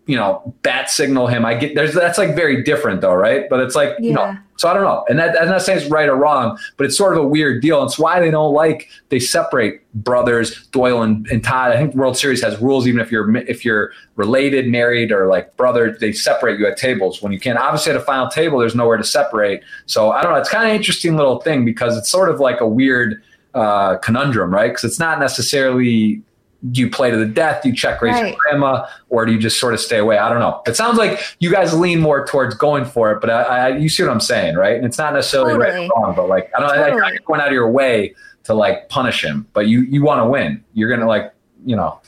you 0.07 0.15
know 0.15 0.53
bat 0.63 0.89
signal 0.89 1.27
him 1.27 1.45
I 1.45 1.53
get 1.53 1.75
there's 1.75 1.93
that's 1.93 2.17
like 2.17 2.35
very 2.35 2.63
different 2.63 3.01
though 3.01 3.13
right 3.13 3.47
but 3.49 3.59
it's 3.59 3.75
like 3.75 3.95
you 3.99 4.13
know 4.13 4.38
so 4.57 4.67
I 4.67 4.73
don't 4.73 4.84
know. 4.84 5.05
And 5.07 5.19
that, 5.19 5.39
I'm 5.39 5.47
not 5.47 5.61
saying 5.61 5.79
it's 5.79 5.89
right 5.89 6.09
or 6.09 6.15
wrong, 6.15 6.57
but 6.77 6.85
it's 6.85 6.97
sort 6.97 7.15
of 7.15 7.23
a 7.23 7.27
weird 7.27 7.61
deal. 7.61 7.79
And 7.79 7.88
it's 7.88 7.99
why 7.99 8.19
they 8.19 8.31
don't 8.31 8.53
like, 8.53 8.89
they 9.09 9.19
separate 9.19 9.81
brothers, 9.93 10.67
Doyle 10.67 11.03
and, 11.03 11.27
and 11.27 11.43
Todd. 11.43 11.71
I 11.71 11.77
think 11.77 11.93
World 11.93 12.17
Series 12.17 12.41
has 12.41 12.59
rules, 12.59 12.88
even 12.88 12.99
if 12.99 13.11
you're, 13.11 13.35
if 13.38 13.63
you're 13.63 13.91
related, 14.15 14.67
married, 14.67 15.11
or 15.11 15.27
like 15.27 15.55
brother, 15.57 15.95
they 15.99 16.11
separate 16.11 16.59
you 16.59 16.65
at 16.65 16.77
tables 16.77 17.21
when 17.21 17.31
you 17.31 17.39
can. 17.39 17.55
Obviously 17.57 17.91
at 17.91 17.95
a 17.95 18.01
final 18.01 18.27
table, 18.29 18.57
there's 18.59 18.75
nowhere 18.75 18.97
to 18.97 19.03
separate. 19.03 19.61
So 19.85 20.11
I 20.11 20.23
don't 20.23 20.34
know. 20.34 20.39
It's 20.39 20.49
kind 20.49 20.67
of 20.67 20.75
interesting 20.75 21.15
little 21.15 21.39
thing 21.39 21.63
because 21.63 21.95
it's 21.95 22.09
sort 22.09 22.29
of 22.29 22.39
like 22.39 22.59
a 22.59 22.67
weird 22.67 23.21
uh, 23.53 23.97
conundrum, 23.97 24.51
right? 24.51 24.69
Because 24.71 24.85
it's 24.85 24.99
not 24.99 25.19
necessarily 25.19 26.23
do 26.71 26.81
you 26.81 26.89
play 26.89 27.11
to 27.11 27.17
the 27.17 27.25
death, 27.25 27.61
do 27.63 27.69
you 27.69 27.75
check 27.75 28.01
raise 28.01 28.13
Right. 28.15 28.29
your 28.29 28.38
grandma, 28.39 28.88
or 29.09 29.25
do 29.25 29.31
you 29.31 29.38
just 29.38 29.59
sort 29.59 29.73
of 29.73 29.79
stay 29.79 29.97
away? 29.99 30.17
I 30.17 30.27
don't 30.29 30.39
know. 30.39 30.61
It 30.65 30.75
sounds 30.75 30.97
like 30.97 31.19
you 31.39 31.51
guys 31.51 31.73
lean 31.77 31.99
more 31.99 32.25
towards 32.25 32.55
going 32.55 32.84
for 32.85 33.11
it, 33.11 33.21
but 33.21 33.29
I, 33.29 33.41
I 33.41 33.67
you 33.77 33.89
see 33.89 34.01
what 34.03 34.11
I'm 34.11 34.19
saying, 34.19 34.55
right? 34.55 34.75
And 34.75 34.85
it's 34.85 34.97
not 34.97 35.13
necessarily 35.13 35.53
right 35.55 35.73
or 35.73 35.89
wrong, 36.01 36.15
but 36.15 36.27
like 36.27 36.49
I 36.55 36.59
don't, 36.59 36.69
Totally. 36.69 37.01
I, 37.01 37.09
you're 37.09 37.19
going 37.25 37.41
out 37.41 37.47
of 37.47 37.53
your 37.53 37.69
way 37.69 38.15
to 38.45 38.53
like 38.53 38.89
punish 38.89 39.23
him, 39.23 39.45
but 39.53 39.67
you 39.67 39.81
you 39.81 40.03
want 40.03 40.19
to 40.23 40.25
win. 40.29 40.63
You're 40.73 40.89
gonna 40.89 41.07
like, 41.07 41.31
you 41.65 41.75
know, 41.75 41.99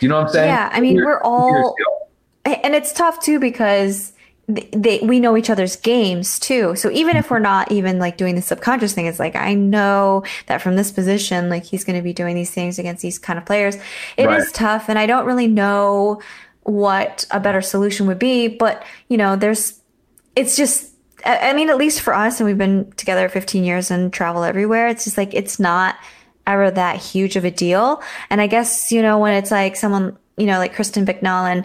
you 0.00 0.08
know 0.08 0.16
what 0.16 0.26
I'm 0.26 0.32
saying? 0.32 0.48
Yeah, 0.48 0.68
I 0.72 0.80
mean, 0.80 0.96
Weird- 0.96 1.06
we're 1.06 1.20
all 1.22 1.74
and 2.44 2.74
it's 2.74 2.92
tough 2.92 3.20
too 3.22 3.40
because 3.40 4.12
they 4.48 5.00
we 5.02 5.18
know 5.18 5.36
each 5.36 5.50
other's 5.50 5.74
games 5.76 6.38
too. 6.38 6.76
So 6.76 6.90
even 6.92 7.16
if 7.16 7.30
we're 7.30 7.40
not 7.40 7.72
even 7.72 7.98
like 7.98 8.16
doing 8.16 8.36
the 8.36 8.42
subconscious 8.42 8.92
thing, 8.92 9.06
it's 9.06 9.18
like 9.18 9.34
I 9.34 9.54
know 9.54 10.22
that 10.46 10.62
from 10.62 10.76
this 10.76 10.92
position, 10.92 11.48
like 11.48 11.64
he's 11.64 11.82
going 11.84 11.96
to 11.96 12.02
be 12.02 12.12
doing 12.12 12.36
these 12.36 12.50
things 12.52 12.78
against 12.78 13.02
these 13.02 13.18
kind 13.18 13.38
of 13.38 13.44
players. 13.44 13.74
It 14.16 14.28
is 14.30 14.46
Right. 14.46 14.54
tough, 14.54 14.88
and 14.88 14.98
I 14.98 15.06
don't 15.06 15.26
really 15.26 15.48
know 15.48 16.20
what 16.62 17.26
a 17.30 17.40
better 17.40 17.60
solution 17.60 18.06
would 18.06 18.18
be. 18.18 18.46
But 18.48 18.84
you 19.08 19.16
know, 19.16 19.36
there's 19.36 19.80
it's 20.34 20.56
just. 20.56 20.92
I 21.24 21.54
mean, 21.54 21.70
at 21.70 21.76
least 21.76 22.02
for 22.02 22.14
us, 22.14 22.38
and 22.38 22.46
we've 22.46 22.58
been 22.58 22.92
together 22.92 23.28
15 23.28 23.64
years 23.64 23.90
and 23.90 24.12
travel 24.12 24.44
everywhere. 24.44 24.86
It's 24.86 25.02
just 25.02 25.18
like 25.18 25.34
it's 25.34 25.58
not 25.58 25.96
ever 26.46 26.70
that 26.70 26.98
huge 26.98 27.34
of 27.34 27.44
a 27.44 27.50
deal. 27.50 28.00
And 28.30 28.40
I 28.40 28.46
guess, 28.46 28.92
you 28.92 29.02
know, 29.02 29.18
when 29.18 29.34
it's 29.34 29.50
like 29.50 29.74
someone, 29.74 30.16
you 30.36 30.46
know, 30.46 30.58
like 30.58 30.74
Kristen 30.74 31.04
Bicknell 31.04 31.46
and 31.46 31.64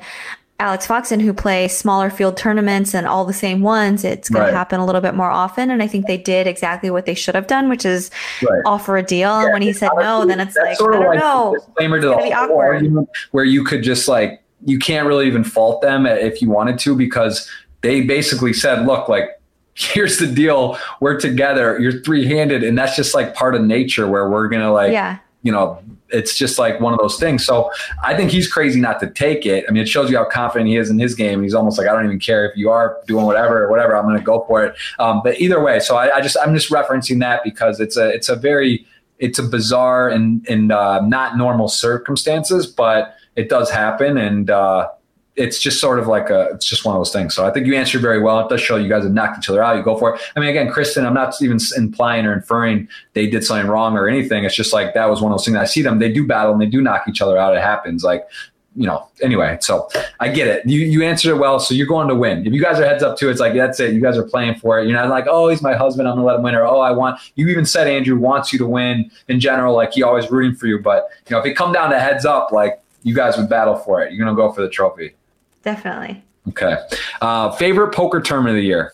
Alex 0.61 0.85
Foxen 0.85 1.19
who 1.19 1.33
play 1.33 1.67
smaller 1.67 2.11
field 2.11 2.37
tournaments 2.37 2.93
and 2.93 3.07
all 3.07 3.25
the 3.25 3.33
same 3.33 3.61
ones, 3.61 4.03
it's 4.03 4.29
going 4.29 4.43
right. 4.43 4.51
to 4.51 4.55
happen 4.55 4.79
a 4.79 4.85
little 4.85 5.01
bit 5.01 5.15
more 5.15 5.29
often. 5.29 5.71
And 5.71 5.81
I 5.81 5.87
think 5.87 6.05
they 6.05 6.17
did 6.17 6.45
exactly 6.45 6.91
what 6.91 7.07
they 7.07 7.15
should 7.15 7.33
have 7.33 7.47
done, 7.47 7.67
which 7.67 7.83
is 7.83 8.11
right. 8.43 8.61
offer 8.67 8.95
a 8.95 9.01
deal. 9.01 9.29
Yeah, 9.29 9.45
and 9.45 9.53
when 9.53 9.63
he 9.63 9.73
said 9.73 9.89
honestly, 9.89 10.03
no, 10.03 10.25
then 10.27 10.39
it's 10.39 10.55
like, 10.55 10.77
sort 10.77 10.93
of 10.93 11.01
I 11.01 11.03
don't 11.03 11.15
like 11.15 11.19
know. 11.19 11.55
Disclaimer 11.55 11.99
to 12.01 12.07
the 12.09 12.33
awkward. 12.33 13.07
where 13.31 13.43
you 13.43 13.63
could 13.63 13.81
just 13.81 14.07
like, 14.07 14.39
you 14.63 14.77
can't 14.77 15.07
really 15.07 15.25
even 15.25 15.43
fault 15.43 15.81
them 15.81 16.05
if 16.05 16.43
you 16.43 16.49
wanted 16.51 16.77
to 16.79 16.95
because 16.95 17.49
they 17.81 18.01
basically 18.01 18.53
said, 18.53 18.85
look, 18.85 19.09
like, 19.09 19.41
here's 19.73 20.19
the 20.19 20.27
deal. 20.27 20.77
We're 20.99 21.19
together. 21.19 21.79
You're 21.79 22.03
three 22.03 22.27
handed. 22.27 22.63
And 22.63 22.77
that's 22.77 22.95
just 22.95 23.15
like 23.15 23.33
part 23.33 23.55
of 23.55 23.63
nature 23.63 24.07
where 24.07 24.29
we're 24.29 24.47
going 24.47 24.61
to 24.61 24.71
like, 24.71 24.91
yeah. 24.91 25.17
You 25.43 25.51
know, 25.51 25.81
it's 26.09 26.37
just 26.37 26.59
like 26.59 26.79
one 26.79 26.93
of 26.93 26.99
those 26.99 27.17
things. 27.17 27.45
So 27.45 27.71
I 28.03 28.15
think 28.15 28.31
he's 28.31 28.51
crazy 28.51 28.79
not 28.79 28.99
to 28.99 29.09
take 29.09 29.45
it. 29.45 29.65
I 29.67 29.71
mean, 29.71 29.81
it 29.81 29.89
shows 29.89 30.11
you 30.11 30.17
how 30.17 30.25
confident 30.25 30.69
he 30.69 30.77
is 30.77 30.89
in 30.89 30.99
his 30.99 31.15
game. 31.15 31.41
He's 31.41 31.53
almost 31.53 31.77
like, 31.77 31.87
I 31.87 31.93
don't 31.93 32.05
even 32.05 32.19
care 32.19 32.49
if 32.49 32.57
you 32.57 32.69
are 32.69 32.99
doing 33.07 33.25
whatever 33.25 33.63
or 33.63 33.69
whatever. 33.69 33.95
I'm 33.95 34.05
going 34.05 34.17
to 34.17 34.23
go 34.23 34.43
for 34.47 34.63
it. 34.63 34.75
Um, 34.99 35.21
but 35.23 35.39
either 35.39 35.63
way, 35.63 35.79
so 35.79 35.95
I, 35.95 36.17
I, 36.17 36.21
just 36.21 36.37
I'm 36.43 36.53
just 36.53 36.69
referencing 36.69 37.19
that 37.21 37.43
because 37.43 37.79
it's 37.79 37.97
a 37.97 38.09
it's 38.09 38.29
a 38.29 38.35
very 38.35 38.85
it's 39.19 39.39
a 39.39 39.43
bizarre 39.43 40.09
and 40.09 40.45
and 40.49 40.71
uh, 40.71 40.99
not 41.01 41.37
normal 41.37 41.67
circumstances, 41.69 42.67
but 42.67 43.15
it 43.35 43.49
does 43.49 43.69
happen 43.69 44.17
and. 44.17 44.49
Uh, 44.49 44.89
it's 45.35 45.59
just 45.59 45.79
sort 45.79 45.97
of 45.97 46.07
like 46.07 46.29
a 46.29 46.49
it's 46.53 46.65
just 46.65 46.85
one 46.85 46.95
of 46.95 46.99
those 46.99 47.13
things. 47.13 47.33
So 47.33 47.45
I 47.45 47.51
think 47.51 47.65
you 47.65 47.75
answered 47.75 48.01
very 48.01 48.21
well. 48.21 48.39
It 48.39 48.49
does 48.49 48.61
show 48.61 48.75
you 48.75 48.89
guys 48.89 49.03
have 49.03 49.13
knocked 49.13 49.39
each 49.39 49.49
other 49.49 49.63
out. 49.63 49.77
You 49.77 49.83
go 49.83 49.97
for 49.97 50.15
it. 50.15 50.21
I 50.35 50.39
mean, 50.39 50.49
again, 50.49 50.69
Kristen, 50.69 51.05
I'm 51.05 51.13
not 51.13 51.33
even 51.41 51.57
implying 51.77 52.25
or 52.25 52.33
inferring 52.33 52.87
they 53.13 53.27
did 53.27 53.45
something 53.45 53.69
wrong 53.69 53.97
or 53.97 54.09
anything. 54.09 54.43
It's 54.43 54.55
just 54.55 54.73
like 54.73 54.93
that 54.93 55.09
was 55.09 55.21
one 55.21 55.31
of 55.31 55.37
those 55.37 55.45
things. 55.45 55.57
I 55.57 55.65
see 55.65 55.81
them. 55.81 55.99
They 55.99 56.11
do 56.11 56.27
battle 56.27 56.51
and 56.51 56.61
they 56.61 56.65
do 56.65 56.81
knock 56.81 57.05
each 57.07 57.21
other 57.21 57.37
out. 57.37 57.55
It 57.55 57.61
happens. 57.61 58.03
Like 58.03 58.27
you 58.75 58.87
know. 58.87 59.07
Anyway, 59.21 59.57
so 59.61 59.87
I 60.19 60.29
get 60.29 60.47
it. 60.47 60.65
You 60.65 60.81
you 60.81 61.01
answered 61.03 61.31
it 61.31 61.39
well. 61.39 61.59
So 61.59 61.73
you're 61.73 61.87
going 61.87 62.09
to 62.09 62.15
win. 62.15 62.45
If 62.45 62.53
you 62.53 62.61
guys 62.61 62.77
are 62.79 62.85
heads 62.85 63.03
up 63.03 63.17
too, 63.17 63.29
it's 63.29 63.39
like 63.39 63.53
that's 63.53 63.79
it. 63.79 63.93
You 63.93 64.01
guys 64.01 64.17
are 64.17 64.27
playing 64.27 64.55
for 64.55 64.79
it. 64.79 64.87
You're 64.87 64.97
not 64.97 65.09
like 65.09 65.27
oh 65.29 65.47
he's 65.47 65.61
my 65.61 65.75
husband. 65.75 66.09
I'm 66.09 66.15
gonna 66.15 66.27
let 66.27 66.37
him 66.37 66.43
win 66.43 66.55
or 66.55 66.65
oh 66.65 66.79
I 66.79 66.91
want. 66.91 67.19
You 67.35 67.47
even 67.47 67.65
said 67.65 67.87
Andrew 67.87 68.17
wants 68.17 68.51
you 68.51 68.59
to 68.59 68.67
win 68.67 69.09
in 69.29 69.39
general. 69.39 69.75
Like 69.75 69.93
he 69.93 70.03
always 70.03 70.29
rooting 70.29 70.55
for 70.55 70.67
you. 70.67 70.79
But 70.79 71.07
you 71.29 71.35
know 71.35 71.39
if 71.39 71.45
it 71.45 71.55
come 71.55 71.71
down 71.71 71.89
to 71.91 71.99
heads 71.99 72.25
up, 72.25 72.51
like 72.51 72.81
you 73.03 73.15
guys 73.15 73.37
would 73.37 73.49
battle 73.49 73.75
for 73.75 74.01
it. 74.01 74.11
You're 74.11 74.25
gonna 74.25 74.35
go 74.35 74.51
for 74.51 74.61
the 74.61 74.69
trophy 74.69 75.15
definitely. 75.63 76.23
Okay. 76.49 76.77
Uh, 77.21 77.51
favorite 77.51 77.93
poker 77.93 78.19
tournament 78.19 78.51
of 78.51 78.61
the 78.61 78.65
year? 78.65 78.93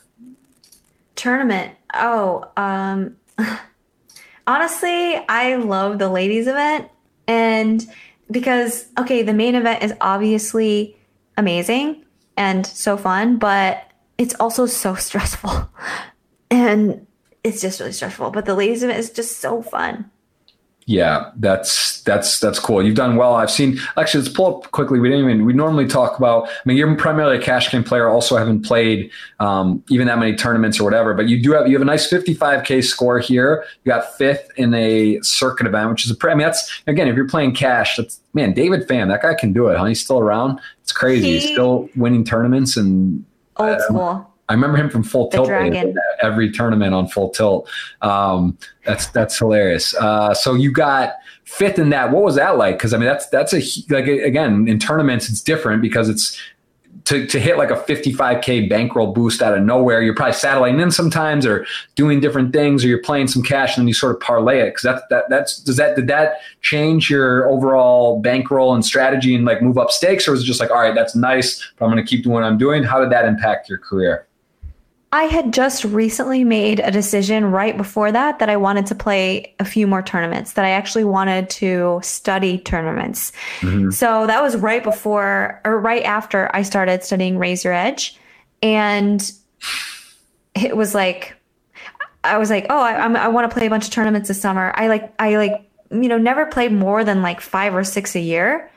Tournament. 1.16 1.74
Oh, 1.94 2.50
um, 2.58 3.16
honestly, 4.48 5.16
I 5.30 5.56
love 5.56 6.00
the 6.00 6.10
ladies 6.10 6.48
event. 6.48 6.90
And 7.28 7.86
because, 8.30 8.88
okay, 8.98 9.24
the 9.24 9.34
main 9.34 9.56
event 9.56 9.84
is 9.84 9.94
obviously 10.02 10.98
amazing 11.38 12.04
and 12.36 12.66
so 12.66 12.98
fun, 12.98 13.38
but 13.38 13.92
it's 14.18 14.36
also 14.36 14.66
so 14.66 14.96
stressful. 15.08 15.70
And 16.50 17.08
it's 17.44 17.62
just 17.62 17.80
really 17.80 17.94
stressful. 17.94 18.32
But 18.32 18.46
the 18.46 18.56
ladies 18.56 18.84
event 18.84 19.00
is 19.00 19.10
just 19.10 19.38
so 19.38 19.62
fun. 19.62 20.10
Yeah, 20.90 21.32
that's 21.36 22.02
that's 22.04 22.40
that's 22.40 22.60
cool. 22.60 22.82
You've 22.82 22.96
done 22.96 23.18
well. 23.18 23.36
I've 23.36 23.52
seen 23.52 23.78
actually. 23.98 24.24
Let's 24.24 24.34
pull 24.34 24.64
up 24.64 24.72
quickly. 24.72 25.02
We 25.02 25.10
didn't 25.10 25.26
even. 25.26 25.46
We 25.46 25.52
normally 25.52 25.86
talk 25.86 26.18
about. 26.18 26.48
I 26.48 26.52
mean, 26.64 26.78
you're 26.78 26.96
primarily 26.96 27.36
a 27.36 27.42
cash 27.42 27.70
game 27.70 27.84
player. 27.84 28.08
Also, 28.08 28.38
haven't 28.38 28.62
played 28.62 29.12
um, 29.42 29.84
even 29.90 30.08
that 30.08 30.18
many 30.18 30.34
tournaments 30.34 30.80
or 30.80 30.86
whatever. 30.86 31.14
But 31.14 31.28
you 31.28 31.44
do 31.44 31.52
have 31.52 31.68
you 31.68 31.74
have 31.74 31.82
a 31.82 31.86
nice 31.86 32.10
55k 32.10 32.86
score 32.86 33.20
here. 33.20 33.66
You 33.84 33.92
got 33.92 34.18
fifth 34.18 34.50
in 34.56 34.74
a 34.74 35.20
circuit 35.24 35.68
event, 35.68 35.90
which 35.90 36.06
is 36.06 36.12
a. 36.12 36.16
Pre- 36.16 36.32
I 36.32 36.36
mean, 36.36 36.48
that's 36.48 36.82
again, 36.88 37.10
if 37.10 37.18
you're 37.18 37.28
playing 37.28 37.54
cash, 37.54 37.98
that's 37.98 38.22
man. 38.34 38.54
David 38.54 38.88
Pham, 38.88 39.10
that 39.10 39.22
guy 39.22 39.34
can 39.34 39.52
do 39.52 39.68
it. 39.68 39.78
Huh? 39.78 39.86
He's 39.86 40.02
still 40.02 40.20
around. 40.20 40.62
It's 40.84 40.94
crazy. 40.94 41.28
He, 41.28 41.34
He's 41.40 41.50
still 41.50 41.90
winning 41.98 42.24
tournaments 42.24 42.78
and 42.78 43.26
old 43.58 43.82
school. 43.82 44.34
I 44.50 44.54
remember 44.54 44.78
him 44.78 44.90
from 44.90 45.04
Full 45.04 45.30
the 45.30 45.38
Tilt 45.38 45.50
every 46.22 46.52
tournament 46.52 46.94
on 46.94 47.08
Full 47.08 47.30
Tilt. 47.30 47.70
Um, 48.02 48.58
that's 48.86 49.08
that's 49.08 49.38
hilarious. 49.38 49.94
Uh, 49.96 50.34
so 50.34 50.54
you 50.54 50.72
got 50.72 51.14
fifth 51.44 51.80
in 51.80 51.90
that. 51.90 52.12
What 52.12 52.24
was 52.24 52.36
that 52.36 52.58
like? 52.58 52.78
Because 52.78 52.94
I 52.94 52.98
mean, 52.98 53.08
that's 53.08 53.28
that's 53.28 53.54
a 53.54 53.62
like 53.90 54.08
again 54.08 54.68
in 54.68 54.80
tournaments 54.80 55.30
it's 55.30 55.42
different 55.42 55.82
because 55.82 56.08
it's 56.08 56.40
to, 57.08 57.26
to 57.26 57.40
hit 57.40 57.58
like 57.58 57.72
a 57.72 57.76
55k 57.76 58.70
bankroll 58.70 59.14
boost 59.14 59.42
out 59.42 59.58
of 59.58 59.64
nowhere 59.64 60.02
you're 60.02 60.14
probably 60.14 60.34
satelliting 60.34 60.82
in 60.82 60.92
sometimes 60.92 61.46
or 61.46 61.66
doing 61.96 62.20
different 62.20 62.52
things 62.52 62.84
or 62.84 62.90
you're 62.90 63.02
playing 63.02 63.30
some 63.30 63.42
cash 63.42 63.78
and 63.78 63.84
then 63.84 63.88
you 63.88 63.94
sort 63.94 64.14
of 64.14 64.22
parlay 64.22 64.60
it 64.60 64.72
because 64.72 64.84
that, 64.84 65.04
that 65.10 65.24
that's 65.30 65.60
does 65.60 65.78
that 65.78 65.96
did 65.96 66.08
that 66.08 66.40
change 66.62 67.10
your 67.10 67.48
overall 67.48 68.20
bankroll 68.20 68.76
and 68.76 68.86
strategy 68.86 69.34
and 69.34 69.46
like 69.46 69.62
move 69.62 69.78
up 69.78 69.90
stakes 69.90 70.28
or 70.28 70.32
was 70.32 70.42
it 70.42 70.46
just 70.46 70.60
like 70.60 70.70
all 70.70 70.82
right 70.82 70.96
that's 70.96 71.16
nice 71.16 71.72
but 71.78 71.86
i'm 71.86 71.92
going 71.92 72.04
to 72.04 72.10
keep 72.10 72.26
doing 72.26 72.34
what 72.34 72.44
i'm 72.44 72.58
doing 72.58 72.84
how 72.84 73.00
did 73.00 73.10
that 73.10 73.24
impact 73.24 73.70
your 73.70 73.78
career 73.78 74.27
I 75.12 75.24
had 75.24 75.54
just 75.54 75.86
recently 75.86 76.44
made 76.44 76.82
a 76.82 76.92
decision 76.92 77.46
right 77.46 77.78
before 77.78 78.12
that 78.12 78.40
that 78.40 78.50
I 78.50 78.58
wanted 78.58 78.88
to 78.88 78.96
play 78.96 79.56
a 79.58 79.64
few 79.64 79.88
more 79.88 80.02
tournaments, 80.02 80.54
that 80.54 80.66
I 80.66 80.72
actually 80.72 81.06
wanted 81.06 81.50
to 81.52 82.02
study 82.04 82.58
tournaments. 82.58 83.32
Mm-hmm. 83.62 83.92
So 83.92 84.28
that 84.28 84.42
was 84.42 84.58
right 84.58 84.84
before 84.84 85.62
or 85.64 85.80
right 85.80 86.04
after 86.04 86.54
I 86.54 86.64
started 86.64 87.04
studying 87.04 87.38
Raise 87.38 87.64
Your 87.64 87.74
Edge. 87.74 88.20
And 88.62 89.32
it 90.56 90.76
was 90.76 90.94
like, 90.94 91.36
I 92.26 92.38
was 92.38 92.50
like, 92.50 92.66
oh, 92.70 92.82
I, 92.82 92.96
I 92.96 93.28
want 93.30 93.50
to 93.50 93.58
play 93.58 93.68
a 93.68 93.70
bunch 93.70 93.86
of 93.86 93.92
tournaments 93.92 94.28
this 94.28 94.42
summer. 94.42 94.74
I 94.76 94.90
like, 94.90 95.14
I 95.20 95.38
like, 95.38 95.70
you 95.90 96.10
know, 96.10 96.18
never 96.18 96.46
played 96.46 96.74
more 96.74 97.06
than 97.06 97.22
like 97.22 97.40
five 97.40 97.74
or 97.74 97.86
six 97.86 98.14
a 98.16 98.20
year. 98.20 98.70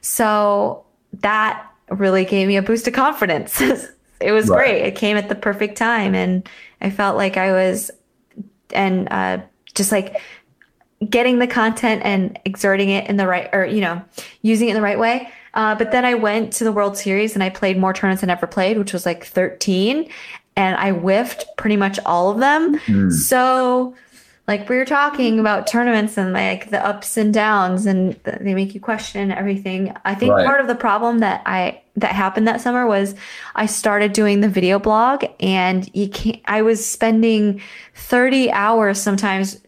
So 0.00 0.84
that 1.14 1.68
really 1.90 2.24
gave 2.24 2.46
me 2.46 2.56
a 2.56 2.62
boost 2.62 2.86
of 2.86 2.94
confidence. 2.94 3.60
it 4.22 4.32
was 4.32 4.48
right. 4.48 4.56
great. 4.58 4.82
It 4.82 4.96
came 4.96 5.16
at 5.16 5.28
the 5.28 5.34
perfect 5.34 5.76
time, 5.76 6.14
and 6.14 6.48
I 6.80 6.90
felt 6.90 7.16
like 7.16 7.36
I 7.36 7.52
was, 7.52 7.90
and 8.72 9.08
uh, 9.10 9.38
just 9.74 9.92
like 9.92 10.20
getting 11.08 11.38
the 11.38 11.46
content 11.46 12.02
and 12.04 12.38
exerting 12.44 12.90
it 12.90 13.08
in 13.08 13.16
the 13.16 13.26
right, 13.26 13.48
or 13.52 13.64
you 13.66 13.80
know, 13.80 14.02
using 14.42 14.68
it 14.68 14.72
in 14.72 14.76
the 14.76 14.82
right 14.82 14.98
way. 14.98 15.30
Uh, 15.54 15.74
but 15.74 15.92
then 15.92 16.04
I 16.04 16.14
went 16.14 16.52
to 16.54 16.64
the 16.64 16.72
World 16.72 16.96
Series 16.96 17.34
and 17.34 17.42
I 17.42 17.50
played 17.50 17.76
more 17.78 17.92
tournaments 17.92 18.22
than 18.22 18.30
I 18.30 18.34
ever 18.34 18.46
played, 18.46 18.78
which 18.78 18.92
was 18.92 19.04
like 19.04 19.24
13, 19.24 20.08
and 20.56 20.76
I 20.76 20.92
whiffed 20.92 21.44
pretty 21.56 21.76
much 21.76 21.98
all 22.06 22.30
of 22.30 22.38
them. 22.38 22.78
Mm. 22.80 23.12
So 23.12 23.94
like 24.48 24.68
we 24.68 24.76
were 24.76 24.84
talking 24.84 25.38
about 25.38 25.66
tournaments 25.66 26.16
and 26.16 26.32
like 26.32 26.70
the 26.70 26.84
ups 26.84 27.16
and 27.16 27.32
downs 27.32 27.86
and 27.86 28.14
they 28.24 28.54
make 28.54 28.74
you 28.74 28.80
question 28.80 29.30
everything 29.30 29.94
i 30.04 30.14
think 30.14 30.32
right. 30.32 30.46
part 30.46 30.60
of 30.60 30.66
the 30.66 30.74
problem 30.74 31.18
that 31.20 31.42
i 31.46 31.80
that 31.96 32.12
happened 32.12 32.48
that 32.48 32.60
summer 32.60 32.86
was 32.86 33.14
i 33.54 33.66
started 33.66 34.12
doing 34.12 34.40
the 34.40 34.48
video 34.48 34.78
blog 34.78 35.24
and 35.40 35.88
you 35.94 36.08
can't 36.08 36.40
i 36.46 36.62
was 36.62 36.84
spending 36.84 37.60
30 37.94 38.50
hours 38.50 39.00
sometimes 39.00 39.60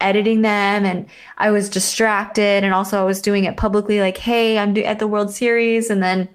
editing 0.00 0.42
them 0.42 0.84
and 0.84 1.06
i 1.38 1.50
was 1.50 1.68
distracted 1.68 2.64
and 2.64 2.74
also 2.74 3.00
i 3.00 3.04
was 3.04 3.20
doing 3.20 3.44
it 3.44 3.56
publicly 3.56 4.00
like 4.00 4.18
hey 4.18 4.58
i'm 4.58 4.76
at 4.78 4.98
the 4.98 5.06
world 5.06 5.32
series 5.32 5.90
and 5.90 6.02
then 6.02 6.28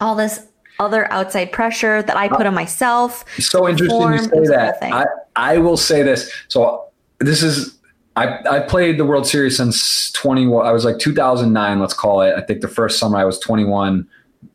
all 0.00 0.14
this 0.14 0.46
other 0.78 1.12
outside 1.12 1.52
pressure 1.52 2.02
that 2.02 2.16
I 2.16 2.28
put 2.28 2.46
on 2.46 2.54
myself. 2.54 3.22
So 3.38 3.68
interesting 3.68 4.00
you 4.00 4.18
say 4.18 4.56
that. 4.56 4.82
I, 4.82 5.04
I 5.36 5.58
will 5.58 5.76
say 5.76 6.02
this. 6.02 6.32
So 6.48 6.86
this 7.18 7.42
is 7.42 7.78
I, 8.16 8.38
I 8.50 8.60
played 8.60 8.98
the 8.98 9.04
World 9.04 9.26
Series 9.26 9.56
since 9.56 10.10
20. 10.12 10.44
I 10.44 10.72
was 10.72 10.84
like 10.84 10.98
2009, 10.98 11.80
let's 11.80 11.94
call 11.94 12.22
it. 12.22 12.34
I 12.34 12.40
think 12.40 12.60
the 12.60 12.68
first 12.68 12.98
summer 12.98 13.18
I 13.18 13.24
was 13.24 13.38
21 13.38 14.06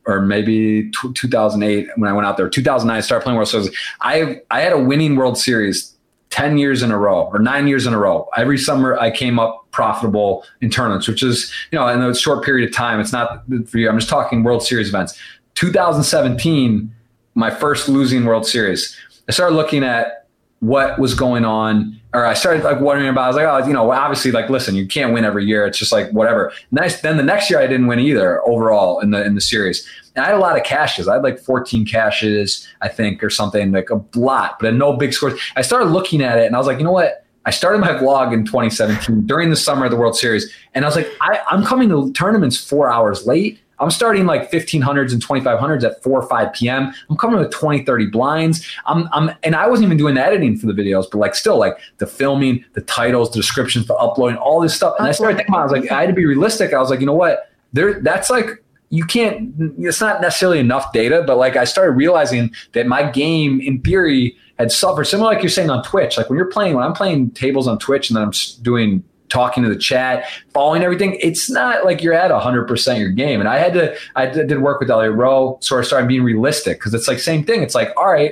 or 0.06 0.22
maybe 0.22 0.92
2008 0.92 1.88
when 1.96 2.10
I 2.10 2.14
went 2.14 2.28
out 2.28 2.38
there. 2.38 2.50
2009, 2.50 2.96
I 2.96 3.02
started 3.02 3.24
playing 3.24 3.38
World 3.38 3.50
Series. 3.50 3.76
I 4.02 4.42
I 4.52 4.62
had 4.62 4.74
a 4.74 4.80
winning 4.80 5.16
World 5.16 5.38
Series 5.38 5.96
10 6.32 6.58
years 6.58 6.84
in 6.84 6.92
a 6.92 6.98
row 6.98 7.30
or 7.32 7.40
nine 7.40 7.68
years 7.68 7.88
in 7.88 7.94
a 7.94 7.98
row. 7.98 8.28
Every 8.36 8.58
summer 8.58 9.00
I 9.00 9.10
came 9.10 9.40
up 9.40 9.66
profitable 9.72 10.44
in 10.60 10.70
tournaments, 10.70 11.08
which 11.08 11.24
is, 11.24 11.52
you 11.72 11.80
know, 11.80 11.88
in 11.88 12.02
a 12.02 12.14
short 12.14 12.44
period 12.44 12.68
of 12.68 12.76
time. 12.76 13.00
It's 13.00 13.14
not 13.14 13.46
for 13.68 13.78
you. 13.78 13.88
I'm 13.88 13.98
just 13.98 14.10
talking 14.10 14.44
World 14.44 14.62
Series 14.62 14.90
events. 14.90 15.18
2017, 15.56 16.94
my 17.36 17.50
first 17.50 17.88
losing 17.88 18.26
World 18.26 18.46
Series. 18.46 18.98
I 19.30 19.32
started 19.32 19.56
looking 19.56 19.84
at 19.84 20.25
what 20.66 20.98
was 20.98 21.14
going 21.14 21.46
on, 21.46 22.00
or 22.14 22.26
I 22.26 22.34
started 22.34 22.64
like 22.64 22.80
wondering 22.80 23.10
about. 23.10 23.26
I 23.26 23.28
was 23.28 23.36
like, 23.36 23.46
oh, 23.46 23.68
you 23.68 23.74
know, 23.74 23.92
obviously, 23.92 24.32
like, 24.32 24.50
listen, 24.50 24.76
you 24.76 24.88
can't 24.88 25.14
win 25.14 25.24
every 25.24 25.46
year. 25.46 25.66
It's 25.66 25.78
just 25.78 25.92
like 25.92 26.10
whatever. 26.12 26.52
Nice. 26.72 27.02
Then 27.02 27.18
the 27.18 27.24
next 27.24 27.50
year, 27.50 27.60
I 27.60 27.68
didn't 27.68 27.88
win 27.88 28.00
either 28.00 28.46
overall 28.48 29.00
in 29.00 29.12
the 29.12 29.24
in 29.24 29.36
the 29.36 29.42
series. 29.42 29.88
And 30.16 30.24
I 30.24 30.30
had 30.30 30.36
a 30.36 30.40
lot 30.40 30.58
of 30.58 30.64
cashes. 30.64 31.08
I 31.08 31.16
had 31.16 31.24
like 31.24 31.40
14 31.40 31.86
cashes, 31.86 32.68
I 32.82 32.88
think, 32.88 33.24
or 33.24 33.30
something 33.30 33.72
like 33.74 33.90
a 33.90 34.02
lot, 34.16 34.60
but 34.60 34.74
no 34.74 34.94
big 34.94 35.14
scores. 35.14 35.40
I 35.56 35.62
started 35.62 35.90
looking 35.90 36.22
at 36.22 36.38
it, 36.40 36.46
and 36.46 36.56
I 36.56 36.58
was 36.58 36.68
like, 36.68 36.80
you 36.80 36.86
know 36.86 36.92
what? 36.92 37.26
I 37.46 37.52
started 37.52 37.78
my 37.78 37.90
vlog 37.90 38.34
in 38.34 38.44
2017 38.44 39.28
during 39.28 39.52
the 39.52 39.56
summer 39.56 39.86
of 39.86 39.92
the 39.92 39.98
World 39.98 40.18
Series, 40.18 40.52
and 40.74 40.84
I 40.84 40.88
was 40.88 40.96
like, 40.96 41.12
I, 41.22 41.42
I'm 41.48 41.64
coming 41.64 41.90
to 41.90 42.12
tournaments 42.14 42.58
four 42.58 42.90
hours 42.90 43.28
late. 43.28 43.60
I'm 43.80 43.92
starting 43.92 44.26
like 44.26 44.52
1500s 44.52 45.12
and 45.12 45.26
2500s 45.26 45.84
at 45.84 46.02
4 46.04 46.20
or 46.20 46.28
5 46.28 46.54
p.m. 46.54 46.94
I'm 47.10 47.18
coming 47.18 47.40
with 47.40 47.52
20, 47.52 47.84
30 47.84 48.06
blinds. 48.08 48.68
I'm, 48.86 49.10
I'm, 49.12 49.32
and 49.44 49.56
I 49.56 49.68
wasn't 49.68 49.88
even 49.88 49.98
doing 49.98 50.16
the 50.16 50.26
editing 50.26 50.58
for 50.58 50.68
the 50.68 50.74
videos, 50.74 51.06
but 51.12 51.18
like 51.18 51.36
still 51.36 51.58
like 51.58 51.78
the 51.98 52.08
filming, 52.08 52.64
the 52.74 52.82
titles, 52.82 53.32
the 53.32 53.40
descriptions, 53.40 53.88
the 53.88 53.96
uploading, 53.96 54.38
all 54.38 54.62
this 54.62 54.76
stuff. 54.76 54.96
And 54.98 55.08
I 55.08 55.12
started 55.12 55.38
thinking, 55.38 55.56
I 55.56 55.64
was 55.64 55.72
like, 55.72 55.92
I 55.92 56.02
had 56.02 56.08
to 56.08 56.14
be 56.14 56.26
realistic. 56.26 56.74
I 56.74 56.80
was 56.80 56.90
like, 56.90 57.00
you 57.00 57.06
know 57.06 57.14
what? 57.14 57.52
There, 57.74 58.00
that's 58.02 58.30
like 58.30 58.64
you 58.90 59.04
can't 59.04 59.54
it's 59.80 60.00
not 60.00 60.22
necessarily 60.22 60.60
enough 60.60 60.94
data 60.94 61.24
but 61.26 61.38
like 61.38 61.56
i 61.56 61.64
started 61.64 61.92
realizing 61.92 62.54
that 62.74 62.86
my 62.88 63.10
game 63.10 63.60
in 63.60 63.82
theory 63.82 64.38
had 64.60 64.72
suffered 64.72 65.06
similar 65.06 65.34
like 65.34 65.42
you're 65.42 65.50
saying 65.50 65.70
on 65.70 65.84
twitch 65.84 66.18
like 66.18 66.30
when 66.30 66.38
you're 66.38 66.52
playing 66.52 66.76
when 66.76 66.84
i'm 66.84 66.94
playing 66.94 67.30
tables 67.32 67.68
on 67.68 67.80
twitch 67.80 68.10
and 68.10 68.16
then 68.16 68.24
i'm 68.24 68.32
doing 68.62 69.04
talking 69.36 69.64
to 69.64 69.70
the 69.70 69.76
chat, 69.76 70.26
following 70.54 70.82
everything. 70.82 71.18
It's 71.22 71.50
not 71.50 71.84
like 71.84 72.02
you're 72.02 72.14
at 72.14 72.32
100% 72.32 73.00
your 73.00 73.10
game. 73.10 73.42
And 73.42 73.50
I 73.50 73.58
had 73.58 73.74
to, 73.74 73.96
I 74.16 74.28
did 74.28 74.62
work 74.62 74.80
with 74.80 74.90
Elliot 74.90 75.14
Roe, 75.14 75.58
so 75.62 75.78
I 75.78 75.82
started 75.82 76.08
being 76.08 76.24
realistic 76.24 76.80
because 76.80 76.94
it's 76.94 77.10
like 77.10 77.20
same 77.20 77.44
thing. 77.44 77.62
It's 77.62 77.76
like, 77.76 77.92
all 77.98 78.08
right, 78.08 78.32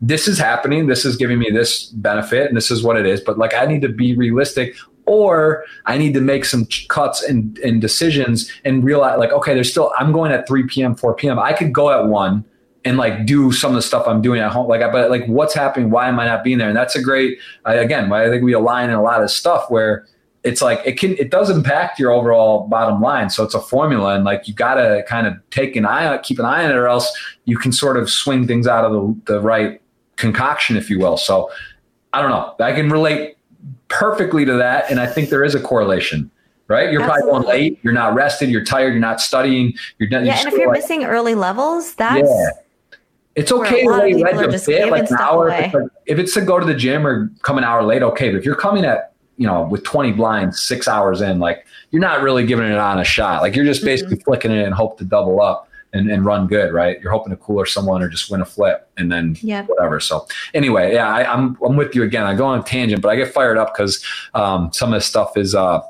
this 0.00 0.26
is 0.26 0.38
happening. 0.38 0.88
This 0.88 1.04
is 1.04 1.16
giving 1.16 1.38
me 1.38 1.50
this 1.50 1.86
benefit 1.90 2.48
and 2.48 2.56
this 2.56 2.72
is 2.72 2.82
what 2.82 2.96
it 2.96 3.06
is. 3.06 3.20
But 3.20 3.38
like, 3.38 3.54
I 3.54 3.66
need 3.66 3.82
to 3.82 3.88
be 3.88 4.16
realistic 4.16 4.74
or 5.06 5.64
I 5.86 5.96
need 5.96 6.12
to 6.14 6.20
make 6.20 6.44
some 6.44 6.66
cuts 6.88 7.22
and, 7.22 7.56
and 7.58 7.80
decisions 7.80 8.50
and 8.64 8.82
realize 8.82 9.20
like, 9.20 9.30
okay, 9.30 9.54
there's 9.54 9.70
still, 9.70 9.92
I'm 9.96 10.10
going 10.10 10.32
at 10.32 10.48
3 10.48 10.64
p.m., 10.66 10.96
4 10.96 11.14
p.m. 11.14 11.38
I 11.38 11.52
could 11.52 11.72
go 11.72 11.90
at 11.90 12.08
one 12.08 12.44
and 12.84 12.96
like 12.96 13.26
do 13.26 13.52
some 13.52 13.70
of 13.70 13.76
the 13.76 13.82
stuff 13.82 14.08
I'm 14.08 14.20
doing 14.20 14.40
at 14.40 14.50
home. 14.50 14.66
Like, 14.66 14.80
but 14.90 15.08
like, 15.08 15.24
what's 15.26 15.54
happening? 15.54 15.90
Why 15.90 16.08
am 16.08 16.18
I 16.18 16.26
not 16.26 16.42
being 16.42 16.58
there? 16.58 16.66
And 16.66 16.76
that's 16.76 16.96
a 16.96 17.02
great, 17.02 17.38
again, 17.64 18.12
I 18.12 18.28
think 18.28 18.42
we 18.42 18.54
align 18.54 18.90
in 18.90 18.96
a 18.96 19.02
lot 19.02 19.22
of 19.22 19.30
stuff 19.30 19.70
where 19.70 20.04
it's 20.44 20.60
like 20.60 20.80
it 20.84 20.98
can 20.98 21.16
it 21.18 21.30
does 21.30 21.50
impact 21.50 21.98
your 21.98 22.10
overall 22.10 22.66
bottom 22.66 23.00
line. 23.00 23.30
So 23.30 23.44
it's 23.44 23.54
a 23.54 23.60
formula, 23.60 24.14
and 24.14 24.24
like 24.24 24.48
you 24.48 24.54
got 24.54 24.74
to 24.74 25.04
kind 25.08 25.26
of 25.26 25.34
take 25.50 25.76
an 25.76 25.86
eye 25.86 26.18
keep 26.18 26.38
an 26.38 26.44
eye 26.44 26.64
on 26.64 26.70
it, 26.70 26.74
or 26.74 26.88
else 26.88 27.10
you 27.44 27.56
can 27.56 27.72
sort 27.72 27.96
of 27.96 28.10
swing 28.10 28.46
things 28.46 28.66
out 28.66 28.84
of 28.84 28.92
the, 28.92 29.32
the 29.34 29.40
right 29.40 29.80
concoction, 30.16 30.76
if 30.76 30.90
you 30.90 30.98
will. 30.98 31.16
So 31.16 31.50
I 32.12 32.20
don't 32.20 32.30
know. 32.30 32.54
I 32.64 32.72
can 32.72 32.90
relate 32.90 33.36
perfectly 33.88 34.44
to 34.44 34.54
that, 34.54 34.90
and 34.90 34.98
I 35.00 35.06
think 35.06 35.30
there 35.30 35.44
is 35.44 35.54
a 35.54 35.60
correlation. 35.60 36.30
Right, 36.68 36.90
you're 36.90 37.02
Absolutely. 37.02 37.30
probably 37.30 37.48
going 37.48 37.60
late. 37.60 37.80
You're 37.82 37.92
not 37.92 38.14
rested. 38.14 38.48
You're 38.48 38.64
tired. 38.64 38.92
You're 38.92 39.00
not 39.00 39.20
studying. 39.20 39.74
You're 39.98 40.08
done. 40.08 40.24
Yeah, 40.24 40.38
and 40.38 40.48
if 40.48 40.54
you're 40.54 40.68
like, 40.68 40.80
missing 40.80 41.04
early 41.04 41.34
levels, 41.34 41.94
that's 41.94 42.26
yeah. 42.26 42.98
It's 43.34 43.50
okay 43.50 43.82
to 43.82 43.90
late 43.90 44.22
reg 44.22 44.36
a 44.36 44.48
bit, 44.48 44.88
like 44.90 45.10
an 45.10 45.16
hour. 45.18 45.48
If 45.48 45.64
it's, 45.64 45.74
like, 45.74 45.84
if 46.06 46.18
it's 46.18 46.34
to 46.34 46.40
go 46.42 46.58
to 46.58 46.66
the 46.66 46.74
gym 46.74 47.06
or 47.06 47.30
come 47.42 47.58
an 47.58 47.64
hour 47.64 47.82
late, 47.82 48.02
okay. 48.02 48.30
But 48.30 48.38
if 48.38 48.44
you're 48.44 48.54
coming 48.54 48.84
at 48.84 49.11
you 49.36 49.46
know, 49.46 49.62
with 49.62 49.84
20 49.84 50.12
blinds, 50.12 50.60
six 50.62 50.86
hours 50.86 51.20
in, 51.20 51.38
like 51.38 51.66
you're 51.90 52.02
not 52.02 52.22
really 52.22 52.46
giving 52.46 52.66
it 52.66 52.78
on 52.78 52.98
a 52.98 53.04
shot. 53.04 53.42
Like 53.42 53.56
you're 53.56 53.64
just 53.64 53.84
basically 53.84 54.16
mm-hmm. 54.16 54.24
flicking 54.24 54.50
it 54.50 54.64
and 54.64 54.74
hope 54.74 54.98
to 54.98 55.04
double 55.04 55.40
up 55.40 55.68
and, 55.92 56.10
and 56.10 56.24
run 56.24 56.46
good, 56.46 56.72
right? 56.72 57.00
You're 57.00 57.12
hoping 57.12 57.30
to 57.30 57.36
cooler 57.36 57.66
someone 57.66 58.02
or 58.02 58.08
just 58.08 58.30
win 58.30 58.40
a 58.40 58.44
flip 58.44 58.90
and 58.96 59.10
then 59.10 59.36
yep. 59.42 59.68
whatever. 59.68 60.00
So 60.00 60.26
anyway, 60.54 60.94
yeah, 60.94 61.08
I, 61.08 61.32
am 61.32 61.56
I'm, 61.60 61.70
I'm 61.70 61.76
with 61.76 61.94
you 61.94 62.02
again. 62.02 62.24
I 62.24 62.34
go 62.34 62.46
on 62.46 62.60
a 62.60 62.62
tangent, 62.62 63.02
but 63.02 63.08
I 63.10 63.16
get 63.16 63.32
fired 63.32 63.58
up 63.58 63.74
because 63.74 64.04
um, 64.34 64.72
some 64.72 64.92
of 64.92 64.96
this 64.96 65.06
stuff 65.06 65.36
is, 65.36 65.54
uh, 65.54 65.80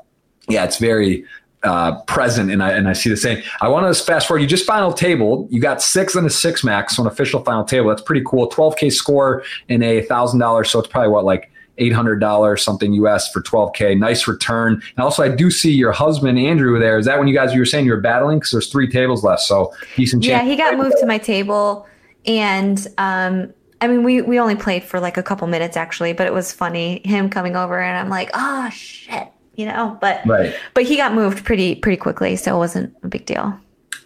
yeah, 0.49 0.65
it's 0.65 0.77
very 0.77 1.25
uh, 1.63 2.01
present, 2.03 2.51
and 2.51 2.61
I 2.61 2.71
and 2.71 2.89
I 2.89 2.93
see 2.93 3.09
the 3.09 3.15
same. 3.15 3.41
I 3.61 3.69
want 3.69 3.95
to 3.95 4.03
fast 4.03 4.27
forward. 4.27 4.41
You 4.41 4.47
just 4.47 4.65
final 4.65 4.91
table. 4.91 5.47
You 5.49 5.61
got 5.61 5.81
six 5.81 6.13
and 6.15 6.27
a 6.27 6.29
six 6.29 6.61
max 6.61 6.99
on 6.99 7.07
official 7.07 7.41
final 7.43 7.63
table. 7.63 7.87
That's 7.87 8.01
pretty 8.01 8.23
cool. 8.25 8.49
12k 8.49 8.91
score 8.91 9.43
in 9.69 9.81
a 9.81 10.01
thousand 10.01 10.39
dollars. 10.39 10.69
So 10.69 10.79
it's 10.79 10.89
probably 10.89 11.09
what 11.09 11.23
like 11.23 11.49
$800 11.79 12.59
something 12.59 12.93
US 12.93 13.31
for 13.31 13.41
12K. 13.41 13.97
Nice 13.97 14.27
return. 14.27 14.73
And 14.73 15.03
also, 15.03 15.23
I 15.23 15.29
do 15.29 15.49
see 15.49 15.71
your 15.71 15.91
husband, 15.91 16.37
Andrew, 16.37 16.79
there. 16.79 16.97
Is 16.97 17.05
that 17.05 17.17
when 17.17 17.27
you 17.27 17.33
guys, 17.33 17.53
you 17.53 17.59
were 17.59 17.65
saying 17.65 17.85
you 17.85 17.91
were 17.91 18.01
battling? 18.01 18.39
Because 18.39 18.51
there's 18.51 18.71
three 18.71 18.89
tables 18.89 19.23
left. 19.23 19.41
So 19.41 19.73
decent 19.95 20.23
Yeah, 20.25 20.43
he 20.43 20.55
got 20.55 20.77
moved 20.77 20.97
to 20.99 21.05
my 21.05 21.17
table. 21.17 21.87
And, 22.25 22.85
um, 22.97 23.53
I 23.81 23.87
mean, 23.87 24.03
we, 24.03 24.21
we 24.21 24.39
only 24.39 24.55
played 24.55 24.83
for 24.83 24.99
like 24.99 25.17
a 25.17 25.23
couple 25.23 25.47
minutes 25.47 25.75
actually, 25.75 26.13
but 26.13 26.25
it 26.25 26.33
was 26.33 26.53
funny 26.53 27.01
him 27.03 27.29
coming 27.29 27.55
over 27.55 27.81
and 27.81 27.97
I'm 27.97 28.09
like, 28.09 28.29
oh 28.33 28.69
shit, 28.69 29.27
you 29.55 29.65
know, 29.65 29.97
but, 29.99 30.25
right. 30.25 30.55
but 30.73 30.83
he 30.83 30.95
got 30.95 31.13
moved 31.13 31.43
pretty, 31.43 31.75
pretty 31.75 31.97
quickly. 31.97 32.37
So 32.37 32.55
it 32.55 32.59
wasn't 32.59 32.95
a 33.03 33.07
big 33.07 33.25
deal 33.25 33.59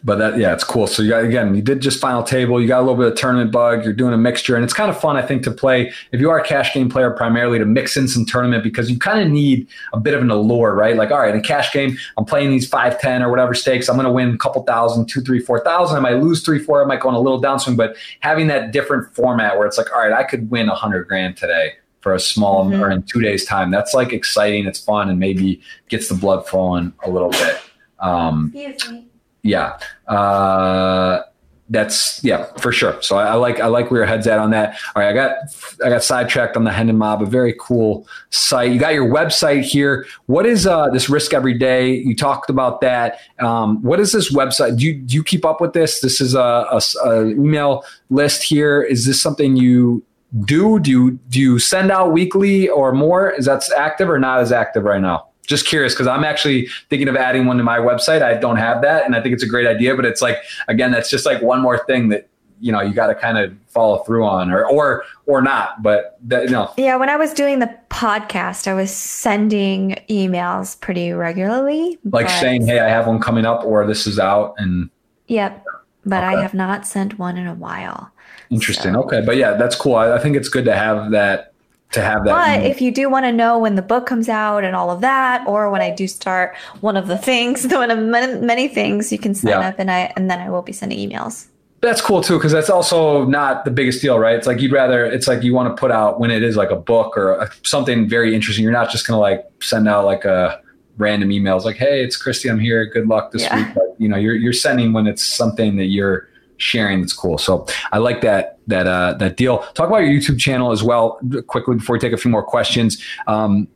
but 0.08 0.20
that 0.20 0.38
yeah, 0.38 0.54
it's 0.54 0.64
cool. 0.64 0.88
So 0.88 1.04
you 1.04 1.10
got 1.10 1.26
again, 1.26 1.54
you 1.54 1.62
did 1.62 1.82
just 1.82 2.00
final 2.00 2.24
table. 2.24 2.62
You 2.62 2.68
got 2.70 2.80
a 2.80 2.86
little 2.86 2.96
bit 2.96 3.12
of 3.12 3.16
tournament 3.16 3.52
bug. 3.52 3.84
You're 3.84 3.92
doing 3.92 4.14
a 4.14 4.18
mixture, 4.18 4.56
and 4.56 4.64
it's 4.64 4.74
kind 4.74 4.90
of 4.90 4.98
fun, 4.98 5.18
I 5.18 5.22
think, 5.22 5.44
to 5.44 5.52
play 5.52 5.92
if 6.14 6.22
you 6.22 6.30
are 6.30 6.40
a 6.40 6.44
cash 6.46 6.74
game 6.74 6.88
player 6.88 7.12
primarily 7.12 7.60
to 7.60 7.66
mix 7.66 7.98
in 7.98 8.08
some 8.08 8.26
tournament 8.26 8.64
because 8.64 8.90
you 8.90 8.98
kind 8.98 9.20
of 9.20 9.30
need 9.30 9.68
a 9.92 10.00
bit 10.00 10.14
of 10.14 10.22
an 10.22 10.32
allure, 10.32 10.74
right? 10.74 10.96
Like, 10.96 11.12
all 11.12 11.20
right, 11.20 11.34
in 11.34 11.38
a 11.38 11.44
cash 11.44 11.74
game, 11.74 11.98
I'm 12.18 12.24
playing 12.24 12.52
these 12.52 12.66
five, 12.66 12.98
ten, 13.02 13.22
or 13.22 13.30
whatever 13.30 13.54
stakes. 13.54 13.90
I'm 13.90 13.98
going 13.98 14.06
to 14.06 14.12
win 14.12 14.34
a 14.34 14.38
couple 14.38 14.64
thousand, 14.64 15.10
two, 15.10 15.20
three, 15.20 15.42
four 15.42 15.60
thousand. 15.60 15.98
I 15.98 16.00
might 16.00 16.24
lose 16.24 16.42
three, 16.42 16.60
four. 16.60 16.82
I 16.82 16.88
might 16.88 17.02
go 17.02 17.10
on 17.10 17.14
a 17.14 17.20
little 17.20 17.42
downswing, 17.42 17.76
but 17.76 17.98
having 18.22 18.48
that 18.48 18.72
different 18.72 19.14
format 19.14 19.58
where 19.58 19.68
it's 19.68 19.78
like, 19.78 19.92
all 19.92 20.00
right, 20.00 20.14
I 20.14 20.24
could 20.24 20.50
win 20.50 20.70
a 20.70 20.76
hundred 20.76 21.10
grand 21.10 21.36
today 21.36 21.74
for 22.00 22.14
a 22.14 22.20
small 22.22 22.64
mm-hmm. 22.64 22.82
or 22.82 22.90
in 22.92 23.04
two 23.04 23.20
days 23.20 23.44
time. 23.44 23.72
That's 23.72 23.94
like 23.94 24.14
exciting. 24.14 24.68
It's 24.68 24.80
fun 24.80 25.10
and 25.10 25.20
maybe 25.20 25.60
gets 25.90 26.08
the 26.08 26.16
blood 26.16 26.48
flowing 26.48 26.94
a 27.04 27.10
little 27.10 27.32
bit. 27.32 27.60
Um, 28.00 28.54
Excuse 28.56 28.90
me 28.90 29.07
yeah. 29.48 29.80
Uh, 30.08 31.24
that's 31.70 32.24
yeah 32.24 32.46
for 32.60 32.72
sure. 32.72 33.02
So 33.02 33.18
I, 33.18 33.28
I, 33.28 33.34
like 33.34 33.60
I 33.60 33.68
like 33.68 33.92
where 33.92 34.02
your 34.02 34.08
head's 34.08 34.26
at 34.28 34.40
on 34.40 34.52
that. 34.52 34.78
All 34.96 35.02
right, 35.02 35.10
I 35.10 35.14
got 35.14 35.38
I 35.84 35.90
got 35.90 36.04
sidetracked 36.04 36.56
on 36.56 36.64
the 36.64 36.72
Hendon 36.72 36.98
Mob, 36.98 37.22
a 37.22 37.26
very 37.26 37.56
cool 37.60 38.08
site. 38.30 38.72
You 38.72 38.80
got 38.80 38.94
your 38.94 39.10
website 39.10 39.64
here. 39.64 40.06
What 40.28 40.46
is 40.46 40.66
uh, 40.66 40.90
this 40.90 41.10
Risk 41.10 41.34
Every 41.34 41.54
Day? 41.54 41.96
You 41.96 42.16
talked 42.16 42.50
about 42.50 42.82
that. 42.82 43.20
Um, 43.40 43.82
what 43.84 44.00
is 44.00 44.14
this 44.14 44.34
website? 44.34 44.78
Do 44.78 44.86
you 44.86 44.94
do 44.94 45.16
you 45.16 45.24
keep 45.24 45.44
up 45.44 45.60
with 45.60 45.74
this? 45.74 46.00
This 46.00 46.22
is 46.22 46.34
a, 46.34 46.40
a, 46.40 46.82
a 47.06 47.28
email 47.28 47.84
list 48.10 48.44
here. 48.44 48.82
Is 48.82 49.06
this 49.06 49.22
something 49.22 49.58
you 49.58 50.04
do? 50.46 50.80
Do 50.80 50.90
you 50.90 51.12
do 51.30 51.40
you 51.40 51.60
send 51.60 51.92
out 51.92 52.14
weekly 52.14 52.70
or 52.70 52.94
more? 52.94 53.32
Is 53.32 53.46
that 53.46 53.64
active 53.76 54.10
or 54.10 54.20
not 54.20 54.40
as 54.40 54.54
active 54.54 54.84
right 54.86 55.02
now? 55.02 55.28
Just 55.48 55.66
curious 55.66 55.94
because 55.94 56.08
I'm 56.08 56.24
actually 56.24 56.68
thinking 56.90 57.08
of 57.08 57.16
adding 57.16 57.46
one 57.46 57.58
to 57.58 57.64
my 57.64 57.80
website. 57.80 58.22
I 58.22 58.36
don't 58.36 58.58
have 58.58 58.82
that, 58.84 59.06
and 59.06 59.16
I 59.16 59.22
think 59.22 59.34
it's 59.34 59.44
a 59.44 59.48
great 59.48 59.66
idea. 59.66 59.96
But 59.96 60.06
it's 60.06 60.22
like 60.22 60.38
again, 60.68 60.92
that's 60.92 61.10
just 61.10 61.26
like 61.26 61.42
one 61.42 61.62
more 61.62 61.84
thing 61.86 62.10
that 62.10 62.30
you 62.60 62.72
know 62.72 62.82
you 62.82 62.94
got 62.94 63.08
to 63.08 63.16
kind 63.16 63.38
of 63.38 63.56
follow 63.68 64.04
through 64.04 64.26
on, 64.26 64.52
or 64.52 64.66
or 64.66 65.04
or 65.26 65.42
not. 65.42 65.82
But 65.82 66.20
that, 66.24 66.44
you 66.44 66.50
know. 66.52 66.72
Yeah, 66.78 66.98
when 66.98 67.10
I 67.10 67.16
was 67.16 67.34
doing 67.34 67.60
the 67.60 67.74
podcast, 67.90 68.68
I 68.68 68.74
was 68.74 68.92
sending 68.92 69.98
emails 70.10 70.80
pretty 70.80 71.12
regularly, 71.14 71.98
like 72.04 72.30
saying, 72.30 72.68
"Hey, 72.68 72.80
I 72.80 72.90
have 72.90 73.08
one 73.08 73.20
coming 73.20 73.46
up," 73.46 73.64
or 73.64 73.88
"This 73.88 74.06
is 74.06 74.20
out," 74.20 74.54
and. 74.58 74.90
Yep, 75.30 75.66
but 76.06 76.24
okay. 76.24 76.38
I 76.38 76.42
have 76.42 76.54
not 76.54 76.88
sent 76.88 77.20
one 77.20 77.36
in 77.36 77.48
a 77.48 77.54
while. 77.54 78.12
Interesting. 78.50 78.94
So. 78.94 79.04
Okay, 79.04 79.22
but 79.26 79.36
yeah, 79.36 79.56
that's 79.56 79.76
cool. 79.76 79.96
I, 79.96 80.14
I 80.14 80.20
think 80.20 80.38
it's 80.38 80.48
good 80.48 80.64
to 80.66 80.74
have 80.74 81.12
that 81.12 81.54
to 81.92 82.02
have 82.02 82.26
that. 82.26 82.60
But 82.60 82.66
if 82.66 82.82
you 82.82 82.92
do 82.92 83.10
want 83.10 83.26
to 83.26 83.32
know 83.32 83.58
when 83.58 83.76
the 83.76 83.82
book 83.82 84.06
comes 84.06 84.30
out 84.30 84.64
and 84.64 84.76
all 84.76 84.92
of 84.92 85.02
that, 85.02 85.48
or 85.48 85.70
when 85.70 85.82
I 85.82 85.90
do 85.90 86.08
start 86.08 86.56
one 86.82 86.98
of 86.98 87.08
the 87.08 87.18
things, 87.18 87.64
the 87.64 87.76
one 87.78 87.92
of 87.92 88.00
many, 88.00 88.42
many 88.42 88.68
things, 88.68 89.12
you 89.12 89.18
can 89.18 89.34
sign 89.34 89.52
yeah. 89.52 89.70
up 89.70 89.76
and 89.80 89.90
I 89.90 90.12
and 90.16 90.30
then 90.30 90.40
I 90.40 90.50
will 90.50 90.62
be 90.62 90.74
sending 90.74 90.98
emails. 90.98 91.48
That's 91.82 92.02
cool 92.02 92.22
too, 92.22 92.38
because 92.38 92.52
that's 92.52 92.72
also 92.72 93.26
not 93.26 93.64
the 93.64 93.72
biggest 93.72 94.02
deal, 94.02 94.18
right? 94.18 94.36
It's 94.36 94.48
like 94.48 94.60
you'd 94.60 94.72
rather, 94.72 95.06
it's 95.06 95.28
like 95.28 95.44
you 95.44 95.54
want 95.54 95.76
to 95.76 95.80
put 95.80 95.92
out 95.92 96.20
when 96.20 96.32
it 96.32 96.42
is 96.42 96.56
like 96.56 96.72
a 96.72 96.76
book 96.76 97.16
or 97.16 97.34
a, 97.34 97.52
something 97.64 98.10
very 98.10 98.34
interesting. 98.34 98.64
You're 98.64 98.74
not 98.74 98.90
just 98.90 99.06
going 99.06 99.16
to 99.16 99.22
like 99.22 99.46
send 99.62 99.88
out 99.88 100.04
like 100.04 100.26
a 100.26 100.60
random 100.98 101.30
emails 101.30 101.64
like, 101.64 101.76
"Hey, 101.76 102.04
it's 102.04 102.22
Kristy, 102.22 102.50
I'm 102.50 102.60
here. 102.60 102.86
Good 102.86 103.08
luck 103.08 103.32
this 103.32 103.44
yeah. 103.44 103.58
week." 103.58 103.76
But, 103.76 103.96
you 104.00 104.10
know, 104.10 104.18
you're 104.18 104.36
you're 104.36 104.54
sending 104.54 104.92
when 104.92 105.06
it's 105.06 105.24
something 105.24 105.78
that 105.78 105.86
you're 105.86 106.28
sharing 106.58 107.02
that's 107.02 107.14
cool. 107.14 107.38
So 107.38 107.68
I 107.92 108.00
like 108.00 108.22
that 108.22 108.57
that 108.68 108.88
uh, 108.88 109.14
that 109.16 109.38
deal. 109.38 109.60
Talk 109.74 109.88
about 109.88 110.00
your 110.00 110.10
YouTube 110.10 110.40
channel 110.40 110.72
as 110.72 110.84
well 110.84 111.20
quickly 111.48 111.76
before 111.76 111.94
we 111.94 112.00
take 112.00 112.14
a 112.14 112.18
few 112.18 112.32
more 112.32 112.44
questions. 112.44 113.02
Um, 113.28 113.68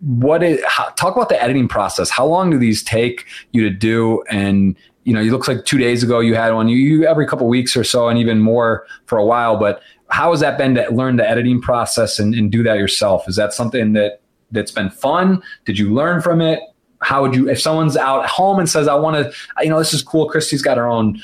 what 0.00 0.42
is 0.42 0.60
how, 0.66 0.88
talk 0.90 1.16
about 1.16 1.28
the 1.28 1.42
editing 1.42 1.68
process? 1.68 2.10
How 2.10 2.26
long 2.26 2.50
do 2.50 2.58
these 2.58 2.82
take 2.82 3.26
you 3.52 3.62
to 3.62 3.70
do? 3.70 4.22
And 4.30 4.76
you 5.04 5.14
know, 5.14 5.20
it 5.20 5.30
looks 5.30 5.48
like 5.48 5.64
two 5.64 5.78
days 5.78 6.02
ago 6.02 6.20
you 6.20 6.34
had 6.34 6.52
one. 6.52 6.68
You, 6.68 6.76
you 6.76 7.06
every 7.06 7.26
couple 7.26 7.46
weeks 7.48 7.76
or 7.76 7.84
so, 7.84 8.08
and 8.08 8.18
even 8.18 8.40
more 8.40 8.86
for 9.06 9.18
a 9.18 9.24
while. 9.24 9.56
But 9.56 9.82
how 10.08 10.32
has 10.32 10.40
that 10.40 10.58
been 10.58 10.74
to 10.74 10.88
learn 10.90 11.16
the 11.16 11.28
editing 11.28 11.60
process 11.60 12.18
and, 12.18 12.34
and 12.34 12.50
do 12.50 12.62
that 12.64 12.78
yourself? 12.78 13.28
Is 13.28 13.36
that 13.36 13.52
something 13.52 13.92
that 13.94 14.20
that's 14.50 14.72
been 14.72 14.90
fun? 14.90 15.42
Did 15.64 15.78
you 15.78 15.94
learn 15.94 16.20
from 16.20 16.40
it? 16.40 16.60
How 17.02 17.22
would 17.22 17.34
you, 17.34 17.48
if 17.48 17.58
someone's 17.58 17.96
out 17.96 18.24
at 18.24 18.28
home 18.28 18.58
and 18.58 18.68
says, 18.68 18.86
I 18.86 18.94
want 18.94 19.16
to, 19.16 19.32
you 19.62 19.70
know, 19.70 19.78
this 19.78 19.94
is 19.94 20.02
cool. 20.02 20.28
Kristy's 20.28 20.60
got 20.60 20.76
her 20.76 20.86
own 20.86 21.18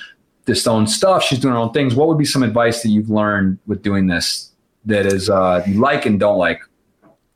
this 0.46 0.66
own 0.66 0.86
stuff. 0.86 1.22
She's 1.22 1.38
doing 1.38 1.54
her 1.54 1.60
own 1.60 1.72
things. 1.72 1.94
What 1.94 2.08
would 2.08 2.18
be 2.18 2.24
some 2.24 2.42
advice 2.42 2.82
that 2.82 2.88
you've 2.88 3.10
learned 3.10 3.58
with 3.66 3.82
doing 3.82 4.06
this 4.06 4.50
that 4.86 5.04
is 5.04 5.28
uh, 5.28 5.62
you 5.66 5.80
like 5.80 6.06
and 6.06 6.18
don't 6.18 6.38
like? 6.38 6.60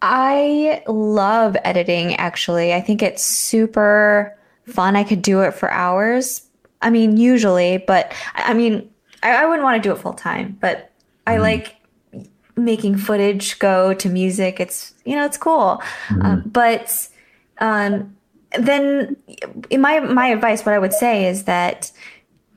I 0.03 0.83
love 0.87 1.57
editing. 1.65 2.15
Actually, 2.17 2.73
I 2.73 2.81
think 2.81 3.03
it's 3.03 3.23
super 3.23 4.37
fun. 4.65 4.97
I 4.97 5.05
could 5.05 5.21
do 5.21 5.41
it 5.41 5.53
for 5.53 5.71
hours. 5.71 6.43
I 6.81 6.89
mean, 6.89 7.19
usually, 7.19 7.79
but 7.79 8.13
I 8.35 8.55
mean, 8.55 8.89
I, 9.23 9.43
I 9.43 9.47
wouldn't 9.47 9.65
want 9.65 9.83
to 9.83 9.87
do 9.87 9.93
it 9.93 9.99
full 9.99 10.15
time. 10.15 10.57
But 10.61 10.91
I 11.27 11.37
mm. 11.37 11.41
like 11.41 11.77
making 12.57 12.97
footage 12.97 13.59
go 13.59 13.93
to 13.95 14.09
music. 14.09 14.61
It's 14.61 14.95
you 15.05 15.17
know, 15.17 15.27
it's 15.27 15.37
cool. 15.37 15.83
Mm. 16.09 16.25
Um, 16.25 16.43
but 16.47 17.09
um, 17.59 18.17
then 18.59 19.17
in 19.69 19.81
my 19.81 20.01
my 20.01 20.29
advice 20.29 20.65
what 20.65 20.75
I 20.75 20.79
would 20.79 20.93
say 20.93 21.27
is 21.27 21.45
that 21.45 21.93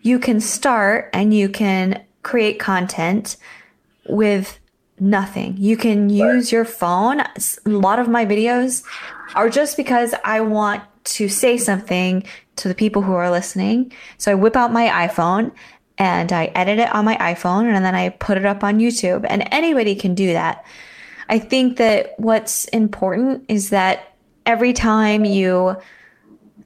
you 0.03 0.19
can 0.19 0.39
start 0.39 1.09
and 1.13 1.33
you 1.33 1.49
can 1.49 2.03
create 2.21 2.59
content 2.59 3.37
with 4.07 4.59
nothing. 4.99 5.55
You 5.57 5.77
can 5.77 6.09
use 6.09 6.51
your 6.51 6.65
phone. 6.65 7.21
A 7.21 7.29
lot 7.65 7.99
of 7.99 8.07
my 8.07 8.25
videos 8.25 8.83
are 9.33 9.49
just 9.49 9.75
because 9.75 10.13
I 10.23 10.41
want 10.41 10.83
to 11.05 11.27
say 11.27 11.57
something 11.57 12.23
to 12.57 12.67
the 12.67 12.75
people 12.75 13.01
who 13.01 13.13
are 13.13 13.31
listening. 13.31 13.91
So 14.17 14.31
I 14.31 14.35
whip 14.35 14.55
out 14.55 14.71
my 14.71 14.87
iPhone 15.07 15.51
and 15.97 16.31
I 16.31 16.45
edit 16.47 16.79
it 16.79 16.93
on 16.93 17.05
my 17.05 17.15
iPhone 17.17 17.73
and 17.73 17.83
then 17.83 17.95
I 17.95 18.09
put 18.09 18.37
it 18.37 18.45
up 18.45 18.63
on 18.63 18.79
YouTube. 18.79 19.25
And 19.27 19.47
anybody 19.51 19.95
can 19.95 20.15
do 20.15 20.33
that. 20.33 20.65
I 21.29 21.39
think 21.39 21.77
that 21.77 22.13
what's 22.17 22.65
important 22.65 23.45
is 23.47 23.69
that 23.69 24.15
every 24.45 24.73
time 24.73 25.23
you 25.25 25.77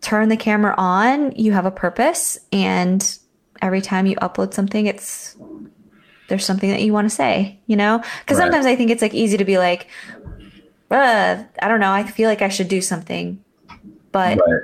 turn 0.02 0.30
the 0.30 0.38
camera 0.38 0.74
on, 0.78 1.32
you 1.34 1.54
have 1.54 1.66
a 1.66 1.72
purpose. 1.72 2.38
And 2.52 3.18
every 3.62 3.82
time 3.82 4.06
you 4.06 4.16
upload 4.18 4.54
something, 4.54 4.86
it's 4.86 5.36
there's 6.28 6.46
something 6.46 6.70
that 6.70 6.82
you 6.82 6.94
want 6.94 7.10
to 7.10 7.16
say, 7.16 7.60
you 7.68 7.76
know? 7.76 8.02
Because 8.20 8.38
right. 8.38 8.46
sometimes 8.46 8.66
I 8.66 8.76
think 8.76 8.92
it's 8.92 9.02
like 9.02 9.14
easy 9.14 9.38
to 9.38 9.46
be 9.46 9.58
like, 9.58 9.88
uh, 10.92 11.44
I 11.62 11.68
don't 11.68 11.80
know, 11.80 11.92
I 11.92 12.04
feel 12.04 12.30
like 12.30 12.42
I 12.42 12.50
should 12.50 12.68
do 12.68 12.82
something. 12.82 13.44
But 14.12 14.38
right. 14.38 14.62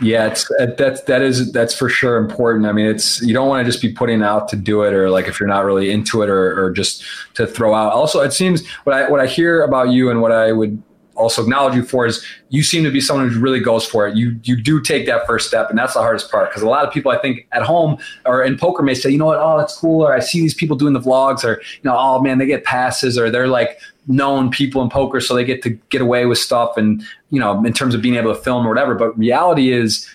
Yeah, 0.00 0.26
it's 0.26 0.50
uh, 0.58 0.66
that's 0.76 1.02
that 1.02 1.22
is 1.22 1.52
that's 1.52 1.74
for 1.74 1.88
sure 1.88 2.16
important. 2.16 2.66
I 2.66 2.72
mean, 2.72 2.86
it's 2.86 3.22
you 3.22 3.32
don't 3.32 3.46
want 3.46 3.64
to 3.64 3.70
just 3.70 3.80
be 3.80 3.92
putting 3.92 4.22
out 4.22 4.48
to 4.48 4.56
do 4.56 4.82
it, 4.82 4.94
or 4.94 5.10
like 5.10 5.28
if 5.28 5.38
you're 5.38 5.48
not 5.48 5.64
really 5.64 5.92
into 5.92 6.22
it, 6.22 6.28
or, 6.28 6.64
or 6.64 6.70
just 6.72 7.04
to 7.34 7.46
throw 7.46 7.74
out. 7.74 7.92
Also, 7.92 8.20
it 8.20 8.32
seems 8.32 8.66
what 8.84 8.96
I 8.96 9.08
what 9.08 9.20
I 9.20 9.26
hear 9.26 9.62
about 9.62 9.90
you 9.90 10.10
and 10.10 10.20
what 10.20 10.32
I 10.32 10.50
would 10.50 10.82
also 11.22 11.42
acknowledge 11.42 11.74
you 11.74 11.84
for 11.84 12.04
is 12.06 12.24
you 12.50 12.62
seem 12.62 12.84
to 12.84 12.90
be 12.90 13.00
someone 13.00 13.30
who 13.30 13.40
really 13.40 13.60
goes 13.60 13.86
for 13.86 14.06
it. 14.06 14.16
You 14.16 14.38
you 14.44 14.60
do 14.60 14.80
take 14.80 15.06
that 15.06 15.26
first 15.26 15.48
step, 15.48 15.70
and 15.70 15.78
that's 15.78 15.94
the 15.94 16.00
hardest 16.00 16.30
part 16.30 16.50
because 16.50 16.62
a 16.62 16.68
lot 16.68 16.86
of 16.86 16.92
people 16.92 17.12
I 17.12 17.18
think 17.18 17.46
at 17.52 17.62
home 17.62 17.98
or 18.26 18.42
in 18.42 18.58
poker 18.58 18.82
may 18.82 18.94
say, 18.94 19.10
you 19.10 19.18
know 19.18 19.26
what, 19.26 19.38
oh 19.38 19.58
that's 19.58 19.76
cool, 19.76 20.02
or 20.02 20.12
I 20.12 20.20
see 20.20 20.40
these 20.40 20.54
people 20.54 20.76
doing 20.76 20.92
the 20.92 21.00
vlogs, 21.00 21.44
or 21.44 21.60
you 21.60 21.84
know, 21.84 21.96
oh 21.96 22.20
man, 22.20 22.38
they 22.38 22.46
get 22.46 22.64
passes, 22.64 23.16
or 23.18 23.30
they're 23.30 23.48
like 23.48 23.80
known 24.08 24.50
people 24.50 24.82
in 24.82 24.90
poker, 24.90 25.20
so 25.20 25.34
they 25.34 25.44
get 25.44 25.62
to 25.62 25.70
get 25.90 26.02
away 26.02 26.26
with 26.26 26.38
stuff, 26.38 26.76
and 26.76 27.02
you 27.30 27.40
know, 27.40 27.64
in 27.64 27.72
terms 27.72 27.94
of 27.94 28.02
being 28.02 28.16
able 28.16 28.34
to 28.34 28.40
film 28.40 28.66
or 28.66 28.68
whatever. 28.68 28.94
But 28.94 29.16
reality 29.16 29.72
is 29.72 30.08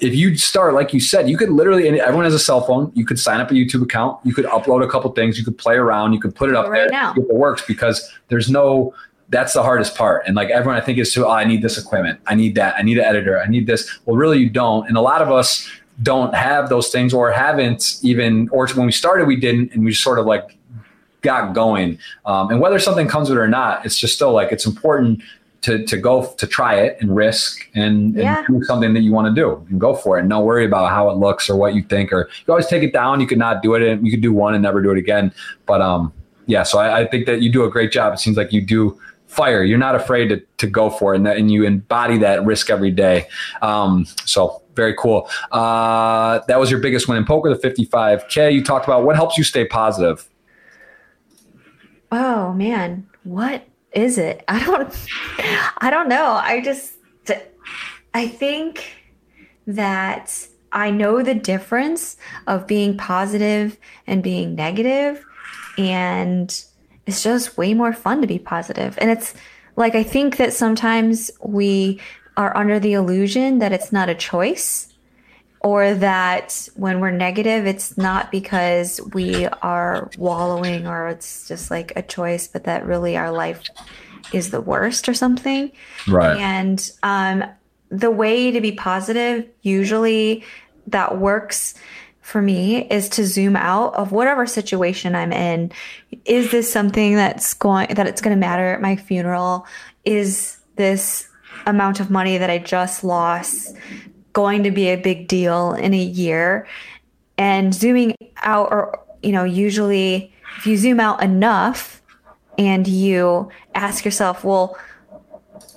if 0.00 0.14
you 0.14 0.36
start, 0.36 0.74
like 0.74 0.92
you 0.92 1.00
said, 1.00 1.28
you 1.28 1.36
could 1.36 1.50
literally, 1.50 1.88
and 1.88 1.96
everyone 1.98 2.24
has 2.24 2.34
a 2.34 2.38
cell 2.38 2.60
phone. 2.62 2.90
You 2.94 3.06
could 3.06 3.18
sign 3.18 3.40
up 3.40 3.50
a 3.50 3.54
YouTube 3.54 3.82
account. 3.82 4.18
You 4.24 4.34
could 4.34 4.44
upload 4.46 4.84
a 4.84 4.88
couple 4.88 5.10
things. 5.12 5.38
You 5.38 5.44
could 5.44 5.56
play 5.56 5.76
around. 5.76 6.12
You 6.12 6.20
could 6.20 6.34
put 6.34 6.48
it 6.48 6.56
up 6.56 6.68
right 6.68 6.90
there. 6.90 6.90
Now. 6.90 7.14
It 7.16 7.32
works 7.32 7.62
because 7.66 8.10
there's 8.28 8.50
no, 8.50 8.94
that's 9.28 9.52
the 9.52 9.62
hardest 9.62 9.96
part. 9.96 10.24
And 10.26 10.36
like 10.36 10.50
everyone, 10.50 10.80
I 10.80 10.84
think 10.84 10.98
is 10.98 11.12
to, 11.14 11.26
oh, 11.26 11.30
I 11.30 11.44
need 11.44 11.62
this 11.62 11.78
equipment. 11.78 12.20
I 12.26 12.34
need 12.34 12.54
that. 12.56 12.74
I 12.76 12.82
need 12.82 12.98
an 12.98 13.04
editor. 13.04 13.40
I 13.40 13.46
need 13.46 13.66
this. 13.66 13.98
Well, 14.04 14.16
really, 14.16 14.38
you 14.38 14.50
don't. 14.50 14.86
And 14.88 14.96
a 14.96 15.00
lot 15.00 15.22
of 15.22 15.30
us 15.30 15.68
don't 16.02 16.34
have 16.34 16.68
those 16.68 16.90
things 16.90 17.14
or 17.14 17.30
haven't 17.30 17.98
even, 18.02 18.48
or 18.50 18.66
when 18.68 18.86
we 18.86 18.92
started, 18.92 19.26
we 19.26 19.36
didn't. 19.36 19.72
And 19.72 19.84
we 19.84 19.92
just 19.92 20.02
sort 20.02 20.18
of 20.18 20.26
like 20.26 20.56
got 21.22 21.54
going. 21.54 21.98
Um, 22.26 22.50
and 22.50 22.60
whether 22.60 22.78
something 22.78 23.08
comes 23.08 23.28
with 23.28 23.38
it 23.38 23.40
or 23.40 23.48
not, 23.48 23.84
it's 23.86 23.96
just 23.96 24.14
still 24.14 24.32
like 24.32 24.52
it's 24.52 24.66
important 24.66 25.22
to, 25.64 25.82
to 25.86 25.96
go 25.96 26.26
to 26.26 26.46
try 26.46 26.74
it 26.74 26.98
and 27.00 27.16
risk 27.16 27.70
and, 27.74 28.14
yeah. 28.14 28.44
and 28.46 28.60
do 28.60 28.64
something 28.64 28.92
that 28.92 29.00
you 29.00 29.12
want 29.12 29.34
to 29.34 29.40
do 29.40 29.66
and 29.70 29.80
go 29.80 29.94
for 29.94 30.18
it 30.18 30.20
and 30.20 30.28
don't 30.28 30.44
worry 30.44 30.66
about 30.66 30.90
how 30.90 31.08
it 31.08 31.16
looks 31.16 31.48
or 31.48 31.56
what 31.56 31.74
you 31.74 31.82
think 31.82 32.12
or 32.12 32.28
you 32.46 32.52
always 32.52 32.66
take 32.66 32.82
it 32.82 32.92
down 32.92 33.18
you 33.18 33.26
could 33.26 33.38
not 33.38 33.62
do 33.62 33.72
it 33.74 33.80
and 33.80 34.04
you 34.04 34.10
could 34.10 34.20
do 34.20 34.30
one 34.30 34.52
and 34.52 34.62
never 34.62 34.82
do 34.82 34.90
it 34.90 34.98
again 34.98 35.32
but 35.64 35.80
um 35.80 36.12
yeah 36.44 36.62
so 36.62 36.78
I, 36.78 37.00
I 37.00 37.06
think 37.06 37.24
that 37.24 37.40
you 37.40 37.50
do 37.50 37.64
a 37.64 37.70
great 37.70 37.90
job 37.90 38.12
it 38.12 38.18
seems 38.18 38.36
like 38.36 38.52
you 38.52 38.60
do 38.60 39.00
fire. 39.34 39.62
You're 39.62 39.78
not 39.78 39.94
afraid 39.94 40.28
to, 40.28 40.42
to 40.58 40.66
go 40.66 40.90
for 40.90 41.14
it, 41.14 41.18
and, 41.18 41.26
that, 41.26 41.36
and 41.36 41.50
you 41.50 41.64
embody 41.64 42.18
that 42.18 42.44
risk 42.44 42.70
every 42.70 42.90
day. 42.90 43.26
Um, 43.62 44.06
so 44.24 44.62
very 44.74 44.94
cool. 44.94 45.28
Uh, 45.52 46.40
that 46.48 46.58
was 46.58 46.70
your 46.70 46.80
biggest 46.80 47.08
win 47.08 47.18
in 47.18 47.24
poker, 47.24 47.54
the 47.54 47.68
55k. 47.68 48.52
You 48.52 48.64
talked 48.64 48.86
about 48.86 49.04
what 49.04 49.16
helps 49.16 49.38
you 49.38 49.44
stay 49.44 49.64
positive. 49.64 50.28
Oh 52.12 52.52
man, 52.52 53.06
what 53.24 53.66
is 53.92 54.18
it? 54.18 54.44
I 54.48 54.64
don't, 54.64 55.06
I 55.78 55.90
don't 55.90 56.08
know. 56.08 56.32
I 56.32 56.60
just, 56.62 56.94
I 58.12 58.28
think 58.28 58.92
that 59.66 60.46
I 60.72 60.90
know 60.90 61.22
the 61.22 61.34
difference 61.34 62.16
of 62.46 62.66
being 62.66 62.96
positive 62.96 63.78
and 64.06 64.22
being 64.22 64.54
negative, 64.54 65.24
and 65.78 66.64
it's 67.06 67.22
just 67.22 67.56
way 67.56 67.74
more 67.74 67.92
fun 67.92 68.20
to 68.20 68.26
be 68.26 68.38
positive. 68.38 68.98
And 69.00 69.10
it's 69.10 69.34
like, 69.76 69.94
I 69.94 70.02
think 70.02 70.36
that 70.36 70.52
sometimes 70.52 71.30
we 71.40 72.00
are 72.36 72.56
under 72.56 72.80
the 72.80 72.94
illusion 72.94 73.58
that 73.58 73.72
it's 73.72 73.92
not 73.92 74.08
a 74.08 74.14
choice 74.14 74.92
or 75.60 75.94
that 75.94 76.68
when 76.76 77.00
we're 77.00 77.10
negative, 77.10 77.66
it's 77.66 77.96
not 77.96 78.30
because 78.30 79.00
we 79.14 79.46
are 79.46 80.10
wallowing 80.18 80.86
or 80.86 81.08
it's 81.08 81.48
just 81.48 81.70
like 81.70 81.92
a 81.96 82.02
choice, 82.02 82.46
but 82.46 82.64
that 82.64 82.84
really 82.84 83.16
our 83.16 83.32
life 83.32 83.62
is 84.32 84.50
the 84.50 84.60
worst 84.60 85.08
or 85.08 85.14
something. 85.14 85.72
Right. 86.06 86.38
And 86.38 86.90
um, 87.02 87.44
the 87.88 88.10
way 88.10 88.50
to 88.50 88.60
be 88.60 88.72
positive, 88.72 89.48
usually 89.62 90.44
that 90.88 91.18
works 91.18 91.74
for 92.24 92.40
me 92.40 92.88
is 92.88 93.10
to 93.10 93.26
zoom 93.26 93.54
out 93.54 93.94
of 93.96 94.10
whatever 94.10 94.46
situation 94.46 95.14
I'm 95.14 95.30
in. 95.30 95.70
Is 96.24 96.50
this 96.50 96.72
something 96.72 97.16
that's 97.16 97.52
going 97.52 97.94
that 97.94 98.06
it's 98.06 98.22
going 98.22 98.34
to 98.34 98.40
matter 98.40 98.72
at 98.72 98.80
my 98.80 98.96
funeral? 98.96 99.66
Is 100.06 100.56
this 100.76 101.28
amount 101.66 102.00
of 102.00 102.10
money 102.10 102.38
that 102.38 102.48
I 102.48 102.58
just 102.58 103.04
lost 103.04 103.76
going 104.32 104.62
to 104.62 104.70
be 104.70 104.88
a 104.88 104.96
big 104.96 105.28
deal 105.28 105.74
in 105.74 105.92
a 105.92 106.02
year? 106.02 106.66
And 107.36 107.74
zooming 107.74 108.14
out 108.38 108.72
or 108.72 109.04
you 109.22 109.32
know, 109.32 109.44
usually 109.44 110.32
if 110.56 110.66
you 110.66 110.78
zoom 110.78 111.00
out 111.00 111.22
enough 111.22 112.00
and 112.56 112.88
you 112.88 113.50
ask 113.74 114.02
yourself, 114.02 114.44
well, 114.44 114.78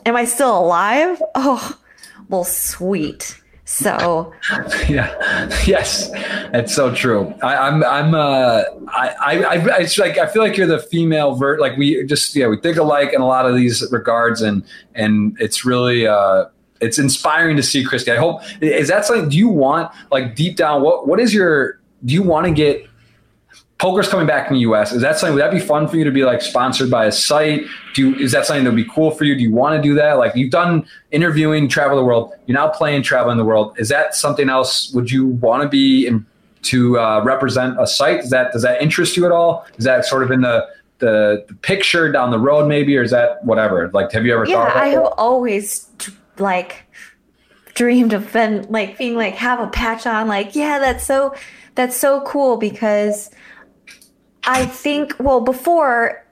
am 0.05 0.15
I 0.15 0.23
still 0.23 0.57
alive? 0.57 1.21
Oh, 1.35 1.77
well, 2.29 2.45
sweet 2.45 3.41
so 3.68 4.34
yeah, 4.88 5.49
yes, 5.65 6.10
that's 6.53 6.73
so 6.73 6.95
true. 6.95 7.34
I, 7.44 7.68
am 7.68 7.84
I'm, 7.84 7.84
I'm 7.84 8.15
uh 8.15 8.64
I 8.88 9.44
I 9.44 9.81
it's 9.81 9.98
like 9.98 10.18
I 10.18 10.26
feel 10.26 10.41
like 10.41 10.56
you're 10.56 10.68
the 10.68 10.80
female 10.80 11.35
vert. 11.35 11.60
Like 11.60 11.76
we 11.76 12.06
just 12.06 12.34
yeah 12.34 12.48
we 12.48 12.56
think 12.61 12.77
alike 12.77 13.11
in 13.11 13.19
a 13.19 13.27
lot 13.27 13.45
of 13.45 13.56
these 13.56 13.85
regards, 13.91 14.41
and 14.41 14.64
and 14.95 15.35
it's 15.41 15.65
really 15.65 16.07
uh 16.07 16.45
it's 16.80 16.98
inspiring 16.98 17.57
to 17.57 17.64
see 17.64 17.84
Kristy. 17.84 18.14
I 18.14 18.15
hope 18.15 18.41
is 18.61 18.88
that 18.88 19.03
something. 19.03 19.27
Do 19.27 19.38
you 19.38 19.49
want 19.49 19.91
like 20.11 20.34
deep 20.34 20.56
down 20.56 20.81
what 20.81 21.06
what 21.06 21.19
is 21.19 21.34
your 21.34 21.81
do 22.06 22.14
you 22.14 22.23
want 22.23 22.48
to 22.48 22.53
get 22.53 22.88
poker's 23.79 24.09
coming 24.09 24.25
back 24.25 24.49
in 24.49 24.55
the 24.55 24.61
US. 24.61 24.91
Is 24.91 25.01
that 25.01 25.17
something 25.17 25.35
would 25.35 25.43
that 25.43 25.51
be 25.51 25.59
fun 25.59 25.87
for 25.87 25.97
you 25.97 26.03
to 26.03 26.11
be 26.11 26.23
like 26.23 26.41
sponsored 26.41 26.89
by 26.89 27.05
a 27.05 27.11
site? 27.11 27.65
Do 27.93 28.09
you, 28.09 28.15
is 28.15 28.31
that 28.31 28.45
something 28.45 28.63
that 28.63 28.71
would 28.71 28.75
be 28.75 28.89
cool 28.89 29.11
for 29.11 29.23
you? 29.23 29.35
Do 29.35 29.43
you 29.43 29.51
want 29.51 29.75
to 29.75 29.81
do 29.81 29.93
that? 29.95 30.13
Like 30.13 30.35
you've 30.35 30.51
done 30.51 30.87
interviewing, 31.11 31.67
travel 31.67 31.97
the 31.97 32.03
world. 32.03 32.33
You're 32.45 32.57
now 32.57 32.69
playing, 32.69 33.03
traveling 33.03 33.37
the 33.37 33.45
world. 33.45 33.75
Is 33.77 33.89
that 33.89 34.15
something 34.15 34.49
else? 34.49 34.91
Would 34.93 35.11
you 35.11 35.27
want 35.27 35.63
to 35.63 35.69
be 35.69 36.07
in, 36.07 36.25
to 36.63 36.99
uh, 36.99 37.21
represent 37.23 37.79
a 37.79 37.85
site? 37.85 38.21
Does 38.21 38.31
that 38.31 38.51
does 38.51 38.63
that 38.63 38.81
interest 38.81 39.15
you 39.15 39.25
at 39.25 39.31
all? 39.31 39.65
Is 39.77 39.85
that 39.85 40.05
sort 40.05 40.23
of 40.23 40.31
in 40.31 40.41
the 40.41 40.67
the, 40.99 41.45
the 41.47 41.53
picture 41.53 42.11
down 42.11 42.31
the 42.31 42.39
road 42.39 42.67
maybe, 42.67 42.97
or 42.97 43.03
is 43.03 43.11
that 43.11 43.43
whatever? 43.45 43.89
Like, 43.93 44.11
have 44.13 44.25
you 44.25 44.33
ever 44.33 44.45
yeah, 44.45 44.55
thought? 44.55 44.75
I 44.75 44.87
have 44.87 45.05
always 45.17 45.87
like 46.39 46.83
dreamed 47.75 48.13
of 48.13 48.33
been 48.33 48.65
like 48.69 48.97
being 48.97 49.15
like 49.15 49.35
have 49.35 49.59
a 49.59 49.67
patch 49.67 50.07
on. 50.07 50.27
Like, 50.27 50.55
yeah, 50.55 50.79
that's 50.79 51.05
so 51.05 51.35
that's 51.75 51.95
so 51.95 52.21
cool 52.21 52.57
because 52.57 53.29
I 54.47 54.65
think, 54.65 55.15
well, 55.19 55.41
before 55.41 56.23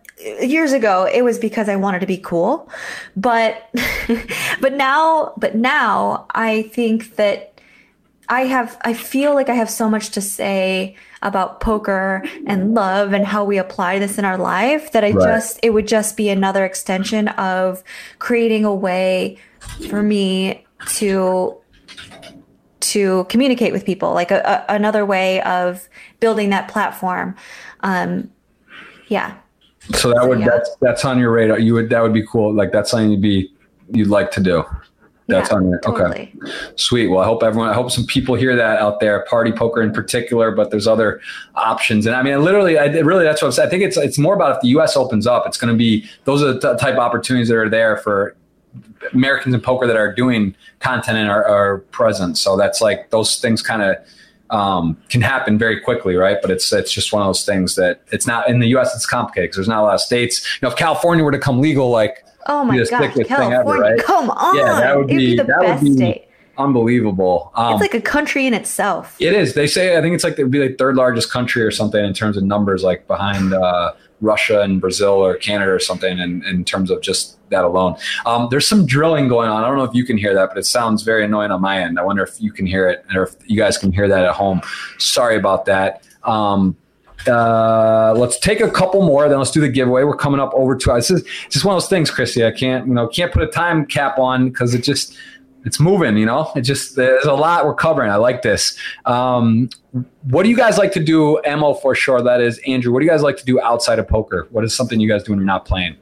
years 0.42 0.72
ago 0.72 1.08
it 1.12 1.24
was 1.24 1.38
because 1.38 1.68
I 1.68 1.76
wanted 1.76 2.00
to 2.00 2.08
be 2.08 2.18
cool. 2.18 2.70
But 3.16 3.70
but 4.62 4.74
now 4.74 5.34
but 5.38 5.56
now 5.56 6.26
I 6.32 6.64
think 6.64 7.16
that 7.18 7.60
I 8.30 8.42
have 8.42 8.78
I 8.82 8.94
feel 8.94 9.34
like 9.34 9.50
I 9.50 9.54
have 9.54 9.70
so 9.70 9.90
much 9.90 10.12
to 10.12 10.22
say 10.22 10.96
about 11.22 11.60
poker 11.60 12.24
and 12.48 12.74
love 12.74 13.14
and 13.14 13.26
how 13.26 13.44
we 13.44 13.58
apply 13.58 14.00
this 14.00 14.18
in 14.18 14.26
our 14.26 14.38
life 14.38 14.92
that 14.94 15.04
I 15.04 15.12
right. 15.12 15.26
just 15.26 15.60
it 15.62 15.72
would 15.72 15.88
just 15.88 16.16
be 16.18 16.30
another 16.30 16.66
extension 16.66 17.28
of 17.30 17.84
creating 18.20 18.64
a 18.66 18.74
way 18.74 19.38
for 19.90 20.02
me 20.02 20.66
to 20.88 21.58
to 22.80 23.26
communicate 23.30 23.74
with 23.74 23.84
people 23.84 24.14
like 24.14 24.32
a, 24.32 24.66
a, 24.70 24.76
another 24.76 25.06
way 25.06 25.42
of 25.42 25.90
building 26.20 26.52
that 26.52 26.68
platform 26.68 27.36
um, 27.86 28.32
yeah. 29.08 29.38
So 29.94 30.10
that 30.10 30.28
would 30.28 30.40
yeah. 30.40 30.48
that's 30.48 30.76
that's 30.82 31.06
on 31.06 31.20
your 31.20 31.32
radar. 31.32 31.60
You 31.60 31.76
would 31.76 31.90
that 31.92 32.02
would 32.02 32.14
be 32.14 32.26
cool. 32.26 32.54
Like 32.54 32.72
that's 32.72 32.90
something 32.90 33.12
you'd 33.12 33.22
be 33.22 33.54
you'd 33.94 34.08
like 34.08 34.32
to 34.32 34.42
do. 34.42 34.64
That's 35.28 35.50
yeah, 35.50 35.58
on 35.58 35.70
your 35.70 35.80
totally. 35.80 36.34
okay. 36.44 36.52
Sweet. 36.76 37.08
Well, 37.08 37.20
I 37.20 37.26
hope 37.26 37.42
everyone, 37.42 37.70
I 37.70 37.74
hope 37.74 37.90
some 37.92 38.06
people 38.06 38.36
hear 38.36 38.56
that 38.56 38.80
out 38.80 39.00
there. 39.00 39.26
Party 39.26 39.52
poker 39.52 39.82
in 39.82 39.92
particular, 39.92 40.52
but 40.52 40.70
there's 40.70 40.86
other 40.88 41.20
options. 41.56 42.06
And 42.06 42.16
I 42.16 42.22
mean, 42.22 42.44
literally, 42.44 42.78
I 42.78 42.86
really 42.86 43.24
that's 43.24 43.42
what 43.42 43.50
I'm 43.50 43.52
saying. 43.52 43.68
I 43.68 43.70
think 43.70 43.84
it's 43.84 43.98
it's 43.98 44.18
more 44.18 44.34
about 44.34 44.56
if 44.56 44.62
the 44.62 44.70
U.S. 44.70 44.98
opens 44.98 45.28
up, 45.28 45.46
it's 45.46 45.58
going 45.58 45.74
to 45.74 45.78
be 45.78 46.08
those 46.24 46.42
are 46.42 46.54
the 46.54 46.76
type 46.78 46.94
of 46.94 47.00
opportunities 47.00 47.50
that 47.50 47.58
are 47.58 47.70
there 47.70 47.98
for 47.98 48.36
Americans 49.14 49.54
in 49.54 49.62
poker 49.62 49.86
that 49.86 49.96
are 49.96 50.14
doing 50.14 50.56
content 50.80 51.18
and 51.18 51.30
are, 51.30 51.46
are 51.48 51.80
present. 51.92 52.38
So 52.38 52.58
that's 52.58 52.82
like 52.82 53.12
those 53.12 53.40
things 53.40 53.62
kind 53.62 53.84
of 53.84 53.98
um, 54.50 54.98
can 55.10 55.22
happen 55.22 55.58
very 55.58 55.80
quickly, 55.82 56.16
right? 56.16 56.38
But 56.42 56.52
it's 56.52 56.72
it's 56.72 56.92
just 56.92 57.12
one 57.14 57.22
of 57.22 57.28
those 57.28 57.46
things 57.46 57.76
that 57.76 58.02
it's 58.12 58.28
not 58.28 58.50
in 58.50 58.60
the 58.60 58.68
U.S. 58.68 58.94
It's 58.96 59.06
complicated 59.06 59.50
because 59.50 59.58
there's 59.58 59.68
not 59.68 59.80
a 59.82 59.84
lot 59.84 59.96
of 59.96 60.02
states. 60.02 60.46
You 60.62 60.66
know, 60.68 60.72
if 60.72 60.78
California 60.78 61.24
were 61.24 61.32
to 61.32 61.40
come 61.40 61.60
legal, 61.60 61.90
like 61.90 62.24
Oh 62.48 62.64
my 62.64 62.78
god, 62.78 62.90
California! 62.90 63.58
ever, 63.60 63.74
right? 63.74 64.00
Come 64.04 64.30
on, 64.30 64.56
Yeah, 64.58 64.66
that 64.80 64.98
would 64.98 65.08
be- 65.08 65.18
be 65.18 65.36
the 65.38 65.44
that 65.46 65.82
would 65.82 65.82
be- 65.84 65.94
state. 65.96 66.28
unbelievable. 66.60 67.52
Um, 67.56 67.74
It's 67.74 67.82
like 67.82 67.94
a 67.94 68.02
country 68.02 68.46
in 68.48 68.54
itself. 68.54 69.16
It 69.20 69.34
is. 69.34 69.54
They 69.54 69.68
say 69.68 69.98
I 69.98 70.02
think 70.02 70.14
it's 70.16 70.24
like 70.24 70.34
it'd 70.34 70.52
be 70.52 70.60
the 70.68 70.74
third 70.76 70.96
largest 70.96 71.32
country 71.32 71.64
or 71.64 71.72
something 71.72 72.04
in 72.04 72.14
terms 72.14 72.38
of 72.38 72.44
numbers, 72.44 72.84
like 72.84 73.08
behind 73.08 73.54
uh, 73.54 73.94
Russia 74.22 74.62
and 74.62 74.80
Brazil 74.82 75.14
or 75.14 75.36
Canada 75.36 75.72
or 75.72 75.80
something. 75.80 76.20
In, 76.20 76.44
in 76.46 76.64
terms 76.66 76.92
of 76.92 77.02
just 77.02 77.35
that 77.50 77.64
alone, 77.64 77.96
um, 78.26 78.48
there's 78.52 78.68
some 78.68 78.86
drilling 78.86 79.28
going 79.28 79.50
on. 79.50 79.64
I 79.64 79.68
don't 79.68 79.78
know 79.78 79.84
if 79.84 79.94
you 79.94 80.06
can 80.06 80.18
hear 80.18 80.34
that, 80.34 80.50
but 80.50 80.58
it 80.58 80.66
sounds 80.66 81.04
very 81.04 81.26
annoying 81.26 81.52
on 81.52 81.62
my 81.62 81.82
end. 81.82 82.00
I 82.00 82.04
wonder 82.04 82.24
if 82.24 82.42
you 82.42 82.52
can 82.52 82.66
hear 82.66 82.90
it 82.90 83.06
or 83.14 83.24
if 83.24 83.36
you 83.46 83.58
guys 83.58 83.78
can 83.78 83.92
hear 83.92 84.08
that 84.08 84.26
at 84.26 84.34
home. 84.34 84.62
Sorry 84.98 85.36
about 85.36 85.66
that. 85.66 86.08
Um, 86.24 86.76
uh, 87.28 88.14
let's 88.16 88.40
take 88.40 88.60
a 88.60 88.70
couple 88.70 89.02
more, 89.06 89.28
then 89.30 89.38
let's 89.38 89.52
do 89.52 89.62
the 89.62 89.70
giveaway. 89.70 90.04
We're 90.04 90.16
coming 90.16 90.40
up 90.40 90.54
over 90.54 90.76
to. 90.76 90.94
This 90.94 91.10
is 91.10 91.24
just 91.50 91.66
one 91.66 91.76
of 91.76 91.82
those 91.82 91.90
things, 91.90 92.12
Kristy. 92.12 92.46
I 92.46 92.52
can't, 92.52 92.88
you 92.88 92.94
know, 92.94 93.08
can't 93.08 93.32
put 93.32 93.42
a 93.42 93.48
time 93.48 93.86
cap 93.86 94.20
on 94.20 94.50
because 94.50 94.74
it 94.74 94.84
just 94.84 95.18
it's 95.66 95.80
moving. 95.80 96.18
You 96.18 96.28
know, 96.28 96.52
it 96.56 96.62
just 96.62 96.96
there's 96.96 97.26
a 97.26 97.34
lot 97.34 97.66
we're 97.66 97.74
covering. 97.74 98.12
I 98.12 98.16
like 98.16 98.44
this. 98.44 98.78
Um, 99.06 99.70
what 100.24 100.44
do 100.44 100.50
you 100.50 100.56
guys 100.56 100.78
like 100.78 100.92
to 100.94 101.04
do? 101.04 101.42
Mo 101.46 101.74
for 101.74 101.96
sure. 101.96 102.22
That 102.22 102.42
is 102.42 102.60
Andrew. 102.68 102.94
What 102.94 103.00
do 103.00 103.06
you 103.06 103.12
guys 103.12 103.24
like 103.24 103.38
to 103.38 103.46
do 103.46 103.60
outside 103.60 104.00
of 104.00 104.08
poker? 104.08 104.48
What 104.52 104.64
is 104.64 104.76
something 104.76 105.00
you 105.00 105.10
guys 105.10 105.24
do 105.24 105.32
when 105.32 105.40
you're 105.40 105.48
not 105.48 105.66
playing? 105.66 105.98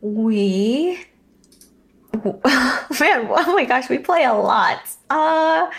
We, 0.00 1.04
man, 2.14 2.32
oh 2.44 3.52
my 3.54 3.64
gosh, 3.66 3.88
we 3.88 3.98
play 3.98 4.24
a 4.24 4.32
lot. 4.32 4.80
Uh, 5.08 5.70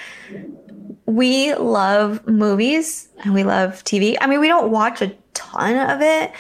we 1.06 1.54
love 1.56 2.26
movies 2.28 3.10
and 3.24 3.34
we 3.34 3.44
love 3.44 3.84
TV. 3.84 4.16
I 4.22 4.28
mean, 4.28 4.40
we 4.40 4.48
don't 4.48 4.72
watch 4.72 5.02
a 5.02 5.14
ton 5.34 5.78
of 5.90 6.02
it, 6.02 6.32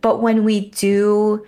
but 0.00 0.20
when 0.20 0.44
we 0.44 0.70
do 0.70 1.44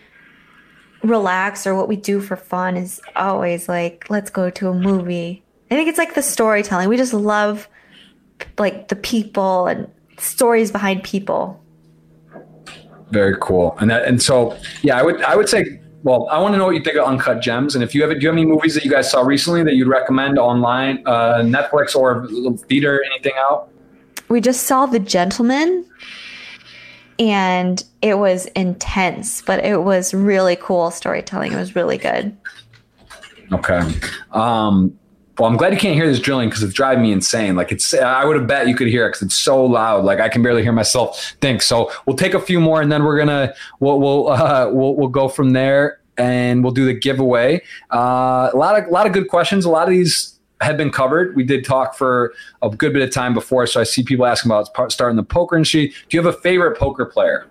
relax 1.02 1.66
or 1.66 1.74
what 1.74 1.89
we 1.89 1.97
do 1.97 2.20
for 2.20 2.36
fun 2.36 2.77
is 2.77 3.01
always 3.16 3.69
like, 3.69 4.06
let's 4.09 4.31
go 4.31 4.51
to 4.51 4.69
a 4.69 4.74
movie. 4.74 5.43
I 5.70 5.74
think 5.74 5.89
it's 5.89 5.98
like 5.98 6.14
the 6.14 6.23
storytelling. 6.23 6.89
We 6.89 6.97
just 6.97 7.14
love 7.14 7.69
like 8.59 8.89
the 8.89 8.97
people 8.97 9.66
and 9.66 9.90
stories 10.19 10.70
behind 10.70 11.02
people. 11.02 11.62
Very 13.10 13.36
cool. 13.40 13.77
And 13.78 13.90
that, 13.90 14.05
and 14.05 14.23
so, 14.23 14.56
yeah, 14.82 14.98
I 14.98 15.02
would, 15.02 15.23
I 15.23 15.36
would 15.36 15.48
say, 15.48 15.81
well, 16.02 16.28
I 16.30 16.38
want 16.40 16.54
to 16.54 16.58
know 16.58 16.66
what 16.66 16.74
you 16.74 16.82
think 16.82 16.96
of 16.96 17.04
Uncut 17.04 17.40
Gems, 17.40 17.74
and 17.74 17.84
if 17.84 17.94
you 17.94 18.02
have, 18.02 18.10
do 18.10 18.18
you 18.18 18.28
have 18.28 18.34
any 18.34 18.46
movies 18.46 18.74
that 18.74 18.84
you 18.84 18.90
guys 18.90 19.10
saw 19.10 19.22
recently 19.22 19.62
that 19.64 19.74
you'd 19.74 19.88
recommend 19.88 20.38
online, 20.38 21.02
uh, 21.06 21.42
Netflix 21.42 21.94
or 21.94 22.26
theater, 22.66 23.02
anything 23.04 23.32
out? 23.36 23.68
we 24.32 24.40
just 24.40 24.64
saw 24.64 24.86
The 24.86 24.98
Gentlemen 24.98 25.84
and 27.18 27.84
it 28.00 28.18
was 28.18 28.46
intense, 28.46 29.42
but 29.42 29.62
it 29.62 29.82
was 29.82 30.14
really 30.14 30.56
cool 30.56 30.90
storytelling. 30.90 31.52
It 31.52 31.56
was 31.56 31.76
really 31.76 31.98
good. 31.98 32.36
Okay. 33.52 33.80
Um, 34.32 34.98
well, 35.38 35.48
I'm 35.48 35.56
glad 35.56 35.72
you 35.72 35.78
can't 35.78 35.94
hear 35.94 36.06
this 36.06 36.20
drilling 36.20 36.48
because 36.50 36.62
it's 36.62 36.74
driving 36.74 37.02
me 37.02 37.12
insane. 37.12 37.56
Like 37.56 37.72
it's, 37.72 37.94
I 37.94 38.24
would 38.24 38.36
have 38.36 38.46
bet 38.46 38.68
you 38.68 38.76
could 38.76 38.88
hear 38.88 39.06
it 39.06 39.10
because 39.10 39.22
it's 39.22 39.34
so 39.34 39.64
loud. 39.64 40.04
Like 40.04 40.20
I 40.20 40.28
can 40.28 40.42
barely 40.42 40.62
hear 40.62 40.72
myself 40.72 41.34
think. 41.40 41.62
So 41.62 41.90
we'll 42.06 42.16
take 42.16 42.34
a 42.34 42.40
few 42.40 42.60
more 42.60 42.82
and 42.82 42.92
then 42.92 43.04
we're 43.04 43.18
gonna 43.18 43.54
we'll 43.80 43.98
we'll 43.98 44.28
uh, 44.28 44.68
we'll, 44.72 44.94
we'll 44.94 45.09
go 45.09 45.28
from 45.28 45.50
there 45.50 46.00
and 46.18 46.62
we'll 46.62 46.72
do 46.72 46.84
the 46.84 46.94
giveaway. 46.94 47.62
Uh, 47.92 48.50
a 48.52 48.56
lot 48.56 48.78
of 48.78 48.86
a 48.86 48.90
lot 48.90 49.06
of 49.06 49.12
good 49.12 49.28
questions. 49.28 49.64
A 49.64 49.70
lot 49.70 49.88
of 49.88 49.90
these 49.90 50.38
had 50.60 50.76
been 50.76 50.90
covered. 50.90 51.34
We 51.34 51.44
did 51.44 51.64
talk 51.64 51.96
for 51.96 52.34
a 52.60 52.68
good 52.68 52.92
bit 52.92 53.02
of 53.02 53.10
time 53.10 53.34
before, 53.34 53.66
so 53.66 53.80
I 53.80 53.84
see 53.84 54.02
people 54.02 54.26
asking 54.26 54.52
about 54.52 54.92
starting 54.92 55.16
the 55.16 55.24
poker 55.24 55.56
industry. 55.56 55.88
Do 55.88 56.16
you 56.16 56.22
have 56.22 56.32
a 56.32 56.38
favorite 56.38 56.78
poker 56.78 57.06
player? 57.06 57.46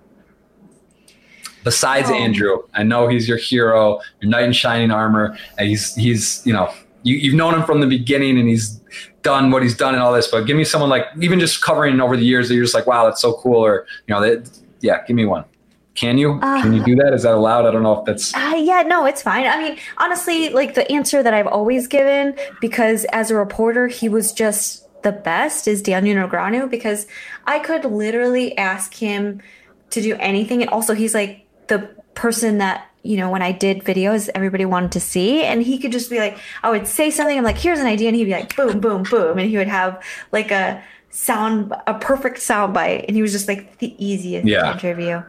Besides 1.64 2.10
Oh. 2.10 2.16
Andrew, 2.16 2.58
I 2.74 2.84
know 2.84 3.08
he's 3.08 3.28
your 3.28 3.38
hero, 3.38 4.00
your 4.20 4.32
knight 4.32 4.46
in 4.46 4.54
shining 4.54 4.92
armor, 4.92 5.38
and 5.58 5.68
he's 5.68 5.96
he's 5.96 6.42
you 6.46 6.54
know 6.54 6.72
you, 7.04 7.16
you've 7.16 7.36
known 7.36 7.54
him 7.54 7.64
from 7.64 7.82
the 7.82 7.88
beginning, 7.88 8.40
and 8.40 8.48
he's 8.48 8.80
done 9.22 9.52
what 9.52 9.64
he's 9.64 9.76
done 9.76 9.94
and 9.94 10.04
all 10.04 10.14
this. 10.14 10.28
But 10.28 10.46
give 10.46 10.58
me 10.58 10.64
someone 10.64 10.90
like 10.90 11.06
even 11.20 11.40
just 11.40 11.62
covering 11.62 12.00
over 12.02 12.18
the 12.18 12.26
years 12.26 12.48
that 12.48 12.56
you're 12.56 12.64
just 12.64 12.76
like, 12.76 12.88
wow, 12.88 13.06
that's 13.06 13.22
so 13.22 13.34
cool, 13.34 13.64
or 13.64 13.86
you 14.08 14.14
know, 14.14 14.22
that 14.22 14.50
yeah, 14.82 15.06
give 15.06 15.16
me 15.16 15.26
one. 15.26 15.46
Can 15.94 16.18
you? 16.18 16.40
Can 16.40 16.74
you 16.74 16.84
do 16.84 16.96
that? 16.96 17.14
Is 17.14 17.24
that 17.24 17.34
allowed? 17.34 17.66
I 17.66 17.72
don't 17.72 17.84
know 17.84 18.00
if 18.00 18.06
that's 18.06 18.34
Uh, 18.34 18.56
yeah, 18.58 18.82
no, 18.84 19.06
it's 19.06 19.22
fine. 19.22 19.46
I 19.46 19.62
mean, 19.62 19.78
honestly, 19.98 20.50
like 20.50 20.74
the 20.74 20.90
answer 20.90 21.22
that 21.22 21.34
I've 21.34 21.48
always 21.48 21.88
given, 21.88 22.36
because 22.62 23.04
as 23.12 23.30
a 23.30 23.36
reporter, 23.36 23.88
he 23.88 24.08
was 24.08 24.32
just 24.32 24.88
the 25.04 25.12
best, 25.12 25.68
is 25.68 25.82
Daniel 25.82 26.28
Negreanu, 26.28 26.70
because 26.70 27.08
I 27.46 27.60
could 27.60 27.84
literally 27.84 28.58
ask 28.58 28.94
him 28.94 29.42
to 29.90 30.02
do 30.02 30.16
anything. 30.16 30.62
And 30.62 30.70
also, 30.70 30.94
he's 30.94 31.14
like 31.14 31.46
the 31.68 31.80
person 32.14 32.60
that, 32.60 32.90
you 33.04 33.18
know, 33.18 33.30
when 33.30 33.42
I 33.42 33.52
did 33.52 33.84
videos, 33.84 34.30
everybody 34.36 34.66
wanted 34.66 34.92
to 34.94 35.00
see. 35.00 35.44
And 35.44 35.62
he 35.64 35.78
could 35.80 35.92
just 35.92 36.10
be 36.10 36.20
like, 36.20 36.38
I 36.64 36.70
would 36.70 36.88
say 36.88 37.10
something, 37.10 37.38
I'm 37.38 37.44
like, 37.44 37.58
here's 37.58 37.80
an 37.80 37.88
idea. 37.88 38.08
And 38.10 38.16
he'd 38.16 38.26
be 38.26 38.32
like, 38.32 38.56
boom, 38.56 38.80
boom, 38.80 39.04
boom. 39.04 39.38
And 39.40 39.50
he 39.50 39.58
would 39.58 39.68
have 39.68 40.02
like 40.32 40.52
a 40.52 40.84
sound, 41.10 41.74
a 41.88 41.94
perfect 41.96 42.40
sound 42.40 42.74
bite. 42.74 43.06
And 43.08 43.16
he 43.16 43.22
was 43.22 43.32
just 43.32 43.48
like 43.48 43.80
the 43.80 43.96
easiest 44.04 44.48
Yeah. 44.48 44.72
interview. 44.74 45.24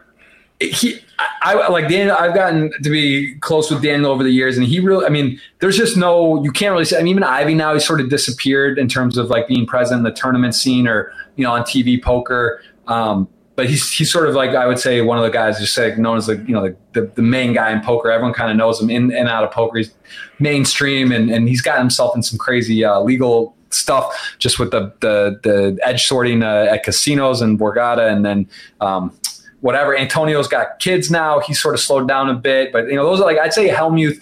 he 0.59 0.99
I, 1.41 1.55
I 1.55 1.67
like 1.69 1.89
Daniel 1.89 2.15
I've 2.17 2.33
gotten 2.33 2.71
to 2.83 2.89
be 2.89 3.35
close 3.39 3.69
with 3.69 3.81
Daniel 3.81 4.11
over 4.11 4.23
the 4.23 4.29
years 4.31 4.55
and 4.57 4.65
he 4.65 4.79
really 4.79 5.05
I 5.05 5.09
mean 5.09 5.39
there's 5.59 5.75
just 5.75 5.97
no 5.97 6.41
you 6.43 6.51
can't 6.51 6.71
really 6.71 6.85
say 6.85 6.97
I 6.97 6.99
mean 7.03 7.09
even 7.09 7.23
Ivey 7.23 7.53
now 7.53 7.73
he's 7.73 7.85
sort 7.85 7.99
of 7.99 8.09
disappeared 8.09 8.77
in 8.77 8.87
terms 8.87 9.17
of 9.17 9.29
like 9.29 9.47
being 9.47 9.65
present 9.65 9.97
in 9.97 10.03
the 10.03 10.11
tournament 10.11 10.55
scene 10.55 10.87
or 10.87 11.11
you 11.35 11.43
know 11.43 11.51
on 11.51 11.63
TV 11.63 12.01
poker 12.01 12.61
um 12.87 13.27
but 13.55 13.69
he's 13.69 13.91
he's 13.91 14.11
sort 14.11 14.27
of 14.27 14.35
like 14.35 14.51
I 14.51 14.67
would 14.67 14.79
say 14.79 15.01
one 15.01 15.17
of 15.17 15.23
the 15.23 15.29
guys 15.29 15.59
just 15.59 15.77
like 15.77 15.97
known 15.97 16.17
as 16.17 16.27
the 16.27 16.37
you 16.37 16.53
know 16.53 16.63
the, 16.63 16.75
the, 16.93 17.11
the 17.15 17.21
main 17.21 17.53
guy 17.53 17.71
in 17.71 17.81
poker 17.81 18.11
everyone 18.11 18.33
kind 18.33 18.49
of 18.51 18.57
knows 18.57 18.81
him 18.81 18.89
in 18.89 19.11
and 19.13 19.27
out 19.27 19.43
of 19.43 19.51
poker 19.51 19.77
he's 19.77 19.93
mainstream 20.39 21.11
and 21.11 21.29
and 21.29 21.47
he's 21.47 21.61
got 21.61 21.77
himself 21.79 22.15
in 22.15 22.23
some 22.23 22.37
crazy 22.37 22.83
uh, 22.83 22.99
legal 22.99 23.55
stuff 23.69 24.35
just 24.39 24.59
with 24.59 24.71
the 24.71 24.93
the 25.01 25.39
the 25.43 25.79
edge 25.83 26.05
sorting 26.05 26.43
uh, 26.43 26.67
at 26.69 26.83
casinos 26.83 27.41
and 27.41 27.59
Borgata 27.59 28.11
and 28.11 28.25
then 28.25 28.47
um 28.81 29.15
whatever. 29.63 29.97
Antonio's 29.97 30.49
got 30.49 30.79
kids 30.79 31.09
now. 31.09 31.39
He's 31.39 31.59
sort 31.59 31.73
of 31.73 31.79
slowed 31.79 32.05
down 32.05 32.29
a 32.29 32.33
bit, 32.33 32.73
but 32.73 32.89
you 32.89 32.95
know, 32.95 33.05
those 33.05 33.21
are 33.21 33.25
like 33.25 33.37
I'd 33.37 33.53
say 33.53 33.69
Helmuth, 33.69 34.21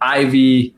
Ivey, 0.00 0.74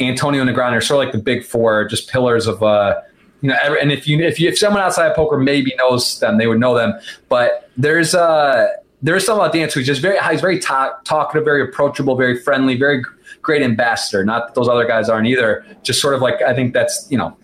Antonio 0.00 0.44
Negreanu 0.44 0.72
are 0.72 0.80
sort 0.80 1.00
of 1.00 1.06
like 1.06 1.12
the 1.12 1.22
big 1.22 1.44
four, 1.44 1.86
just 1.86 2.10
pillars 2.10 2.48
of 2.48 2.62
uh, 2.62 3.00
you 3.40 3.50
know. 3.50 3.56
Every, 3.62 3.80
and 3.80 3.92
if 3.92 4.06
you 4.06 4.20
if 4.20 4.40
you 4.40 4.48
if 4.48 4.58
someone 4.58 4.82
outside 4.82 5.08
of 5.08 5.16
poker 5.16 5.38
maybe 5.38 5.74
knows 5.76 6.18
them, 6.20 6.38
they 6.38 6.46
would 6.46 6.60
know 6.60 6.74
them. 6.74 6.98
But 7.28 7.70
there's 7.76 8.14
uh 8.14 8.68
there's 9.02 9.26
something 9.26 9.44
about 9.44 9.52
Dance 9.52 9.74
who's 9.74 9.86
just 9.86 10.00
very 10.00 10.18
he's 10.30 10.40
very 10.40 10.58
talk, 10.58 11.04
talkative, 11.04 11.44
very 11.44 11.62
approachable, 11.62 12.16
very 12.16 12.38
friendly, 12.38 12.76
very 12.76 13.04
great 13.42 13.62
ambassador. 13.62 14.24
Not 14.24 14.48
that 14.48 14.54
those 14.54 14.68
other 14.68 14.86
guys 14.86 15.08
aren't 15.08 15.26
either. 15.26 15.64
Just 15.82 16.00
sort 16.00 16.14
of 16.14 16.22
like 16.22 16.42
I 16.42 16.54
think 16.54 16.72
that's 16.72 17.06
you 17.10 17.18
know 17.18 17.36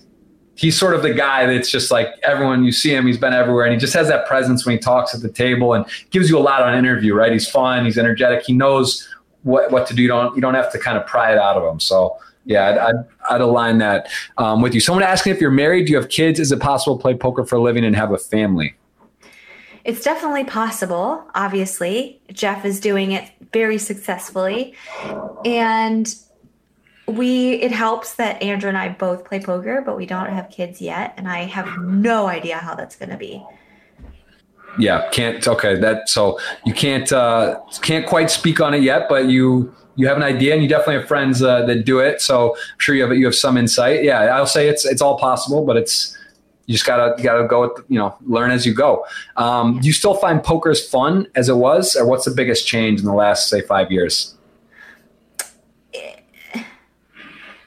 he's 0.54 0.76
sort 0.78 0.94
of 0.94 1.02
the 1.02 1.12
guy 1.12 1.46
that's 1.46 1.70
just 1.70 1.90
like 1.90 2.08
everyone 2.22 2.64
you 2.64 2.72
see 2.72 2.94
him 2.94 3.06
he's 3.06 3.18
been 3.18 3.32
everywhere 3.32 3.64
and 3.64 3.72
he 3.72 3.78
just 3.78 3.94
has 3.94 4.08
that 4.08 4.26
presence 4.26 4.66
when 4.66 4.74
he 4.74 4.78
talks 4.78 5.14
at 5.14 5.22
the 5.22 5.28
table 5.28 5.74
and 5.74 5.86
gives 6.10 6.28
you 6.28 6.38
a 6.38 6.40
lot 6.40 6.62
on 6.62 6.74
interview 6.74 7.14
right 7.14 7.32
he's 7.32 7.48
fun 7.48 7.84
he's 7.84 7.98
energetic 7.98 8.44
he 8.44 8.52
knows 8.52 9.08
what, 9.42 9.70
what 9.70 9.86
to 9.86 9.94
do 9.94 10.02
you 10.02 10.08
don't 10.08 10.34
you 10.36 10.42
don't 10.42 10.54
have 10.54 10.70
to 10.70 10.78
kind 10.78 10.98
of 10.98 11.06
pry 11.06 11.32
it 11.32 11.38
out 11.38 11.56
of 11.56 11.70
him 11.70 11.80
so 11.80 12.16
yeah 12.44 12.70
i'd, 12.70 12.78
I'd, 12.78 13.04
I'd 13.30 13.40
align 13.40 13.78
that 13.78 14.08
um, 14.38 14.62
with 14.62 14.74
you 14.74 14.80
someone 14.80 15.04
asking 15.04 15.34
if 15.34 15.40
you're 15.40 15.50
married 15.50 15.86
do 15.86 15.92
you 15.92 15.98
have 15.98 16.08
kids 16.08 16.40
is 16.40 16.52
it 16.52 16.60
possible 16.60 16.96
to 16.96 17.02
play 17.02 17.14
poker 17.14 17.44
for 17.44 17.56
a 17.56 17.60
living 17.62 17.84
and 17.84 17.94
have 17.96 18.12
a 18.12 18.18
family 18.18 18.74
It's 19.84 20.04
definitely 20.04 20.44
possible, 20.44 21.24
obviously. 21.34 22.20
Jeff 22.32 22.64
is 22.64 22.78
doing 22.78 23.10
it 23.10 23.28
very 23.52 23.78
successfully. 23.78 24.74
And 25.44 26.06
we 27.08 27.54
it 27.54 27.72
helps 27.72 28.14
that 28.14 28.40
Andrew 28.40 28.68
and 28.68 28.78
I 28.78 28.90
both 28.90 29.24
play 29.24 29.40
poker, 29.40 29.82
but 29.84 29.96
we 29.96 30.06
don't 30.06 30.30
have 30.30 30.50
kids 30.50 30.80
yet, 30.80 31.14
and 31.16 31.26
I 31.28 31.46
have 31.46 31.66
no 31.82 32.28
idea 32.28 32.58
how 32.58 32.76
that's 32.76 32.94
gonna 32.94 33.16
be. 33.16 33.44
yeah 34.78 35.08
can't 35.10 35.46
okay 35.46 35.78
that 35.78 36.08
so 36.08 36.38
you 36.64 36.72
can't 36.72 37.12
uh 37.12 37.60
can't 37.82 38.06
quite 38.06 38.30
speak 38.30 38.60
on 38.60 38.72
it 38.74 38.82
yet 38.82 39.06
but 39.08 39.26
you 39.26 39.74
you 39.96 40.06
have 40.06 40.16
an 40.16 40.22
idea 40.22 40.54
and 40.54 40.62
you 40.62 40.68
definitely 40.68 40.96
have 40.96 41.08
friends 41.08 41.42
uh, 41.42 41.64
that 41.66 41.84
do 41.84 41.98
it. 41.98 42.20
So 42.20 42.54
i'm 42.54 42.78
sure 42.78 42.94
you 42.94 43.02
have 43.02 43.16
you 43.16 43.24
have 43.26 43.34
some 43.34 43.56
insight. 43.56 44.04
Yeah 44.04 44.20
i'll 44.20 44.46
say 44.46 44.68
it's 44.68 44.84
it's 44.84 45.02
all 45.02 45.18
possible 45.18 45.64
but 45.64 45.76
it's 45.76 46.16
you 46.66 46.74
just 46.74 46.86
gotta 46.86 47.14
you 47.18 47.24
gotta 47.24 47.46
go 47.46 47.62
with 47.62 47.84
you 47.88 47.98
know 47.98 48.16
learn 48.22 48.50
as 48.50 48.64
you 48.66 48.74
go. 48.74 49.04
Um 49.36 49.80
do 49.80 49.86
you 49.86 49.92
still 49.92 50.14
find 50.14 50.42
poker 50.42 50.70
as 50.70 50.86
fun 50.86 51.26
as 51.34 51.48
it 51.48 51.56
was 51.56 51.96
or 51.96 52.06
what's 52.06 52.24
the 52.24 52.30
biggest 52.30 52.66
change 52.66 53.00
in 53.00 53.06
the 53.06 53.14
last 53.14 53.48
say 53.48 53.60
five 53.60 53.90
years? 53.90 54.34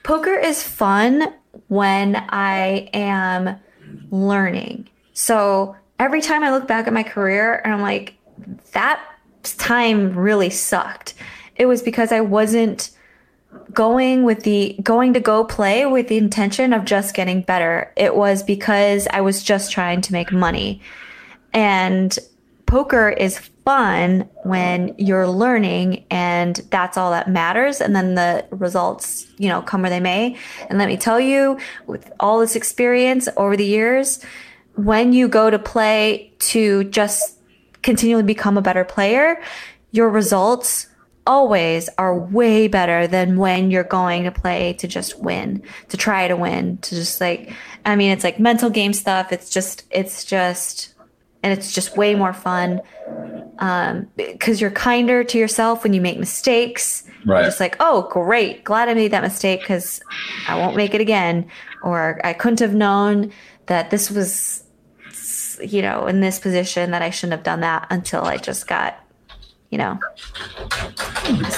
Poker 0.04 0.36
is 0.36 0.62
fun 0.62 1.34
when 1.68 2.16
I 2.30 2.90
am 2.94 3.60
learning. 4.12 4.88
So 5.14 5.76
every 6.00 6.22
time 6.22 6.44
I 6.44 6.52
look 6.52 6.68
back 6.68 6.86
at 6.86 6.94
my 6.94 7.02
career 7.02 7.62
and 7.64 7.74
I'm 7.74 7.82
like, 7.82 8.14
that 8.74 9.02
time 9.44 10.16
really 10.16 10.50
sucked. 10.50 11.16
It 11.56 11.66
was 11.66 11.82
because 11.82 12.12
I 12.12 12.22
wasn't 12.22 12.92
going 13.74 14.24
with 14.24 14.44
the 14.44 14.78
going 14.84 15.14
to 15.14 15.20
go 15.20 15.44
play 15.44 15.86
with 15.86 16.08
the 16.08 16.18
intention 16.18 16.74
of 16.74 16.86
just 16.86 17.16
getting 17.16 17.42
better. 17.42 17.92
It 17.96 18.16
was 18.16 18.44
because 18.44 19.08
I 19.12 19.22
was 19.22 19.44
just 19.44 19.72
trying 19.72 20.02
to 20.02 20.14
make 20.14 20.32
money. 20.32 20.82
And 21.54 22.18
poker 22.66 23.10
is 23.10 23.38
fun 23.66 24.30
when 24.44 24.94
you're 24.98 25.28
learning 25.28 26.06
and 26.10 26.58
that's 26.70 26.98
all 26.98 27.12
that 27.12 27.30
matters 27.30 27.82
and 27.82 27.96
then 27.96 28.16
the 28.16 28.46
results 28.52 29.28
you 29.38 29.48
know 29.48 29.62
come 29.62 29.82
where 29.82 29.90
they 29.90 30.00
may 30.00 30.36
and 30.70 30.78
let 30.78 30.88
me 30.88 30.98
tell 30.98 31.20
you 31.20 31.58
with 31.88 32.12
all 32.20 32.40
this 32.40 32.56
experience 32.56 33.28
over 33.38 33.56
the 33.56 33.66
years 33.66 34.24
when 34.76 35.14
you 35.14 35.28
go 35.28 35.50
to 35.50 35.58
play 35.58 36.32
to 36.40 36.84
just 36.86 37.40
continually 37.82 38.24
become 38.24 38.58
a 38.58 38.62
better 38.62 38.84
player 38.84 39.42
your 39.92 40.10
results 40.10 40.88
always 41.28 41.90
are 41.98 42.18
way 42.18 42.68
better 42.68 43.08
than 43.08 43.38
when 43.38 43.72
you're 43.72 43.84
going 43.84 44.24
to 44.24 44.32
play 44.32 44.74
to 44.74 44.88
just 44.88 45.20
win, 45.20 45.64
to 45.90 45.98
try 45.98 46.28
to 46.28 46.36
win, 46.36 46.78
to 46.78 46.96
just 46.96 47.20
like, 47.20 47.52
I 47.86 47.96
mean, 47.96 48.12
it's 48.12 48.24
like 48.24 48.40
mental 48.40 48.70
game 48.70 48.94
stuff. 48.94 49.32
It's 49.32 49.50
just, 49.50 49.84
it's 49.90 50.24
just, 50.24 50.94
and 51.44 51.58
it's 51.58 51.74
just 51.74 51.98
way 51.98 52.16
more 52.16 52.34
fun. 52.34 52.82
Um, 53.60 54.10
cause 54.40 54.60
you're 54.60 54.72
kinder 54.72 55.24
to 55.24 55.38
yourself 55.38 55.84
when 55.84 55.94
you 55.94 56.02
make 56.02 56.20
mistakes. 56.20 57.04
Right. 57.26 57.42
You're 57.42 57.50
just 57.50 57.60
like, 57.60 57.78
oh, 57.80 58.08
great. 58.12 58.64
Glad 58.64 58.90
I 58.90 58.94
made 58.94 59.12
that 59.12 59.24
mistake 59.24 59.62
because 59.62 60.02
I 60.48 60.58
won't 60.58 60.76
make 60.76 60.94
it 60.94 61.02
again. 61.02 61.48
Or 61.84 62.20
I 62.24 62.34
couldn't 62.34 62.60
have 62.60 62.74
known 62.74 63.32
that 63.68 63.90
this 63.90 64.12
was, 64.12 64.64
you 65.64 65.82
know, 65.82 66.08
in 66.08 66.20
this 66.20 66.40
position 66.40 66.92
that 66.92 67.02
I 67.02 67.10
shouldn't 67.10 67.34
have 67.34 67.44
done 67.44 67.62
that 67.62 67.88
until 67.90 68.24
I 68.24 68.38
just 68.38 68.68
got 68.68 69.00
you 69.76 69.80
know. 69.80 70.00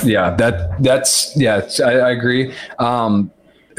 Yeah, 0.04 0.36
that 0.38 0.82
that's 0.82 1.38
yeah, 1.38 1.70
I, 1.86 1.92
I 2.00 2.12
agree. 2.12 2.52
Um, 2.80 3.32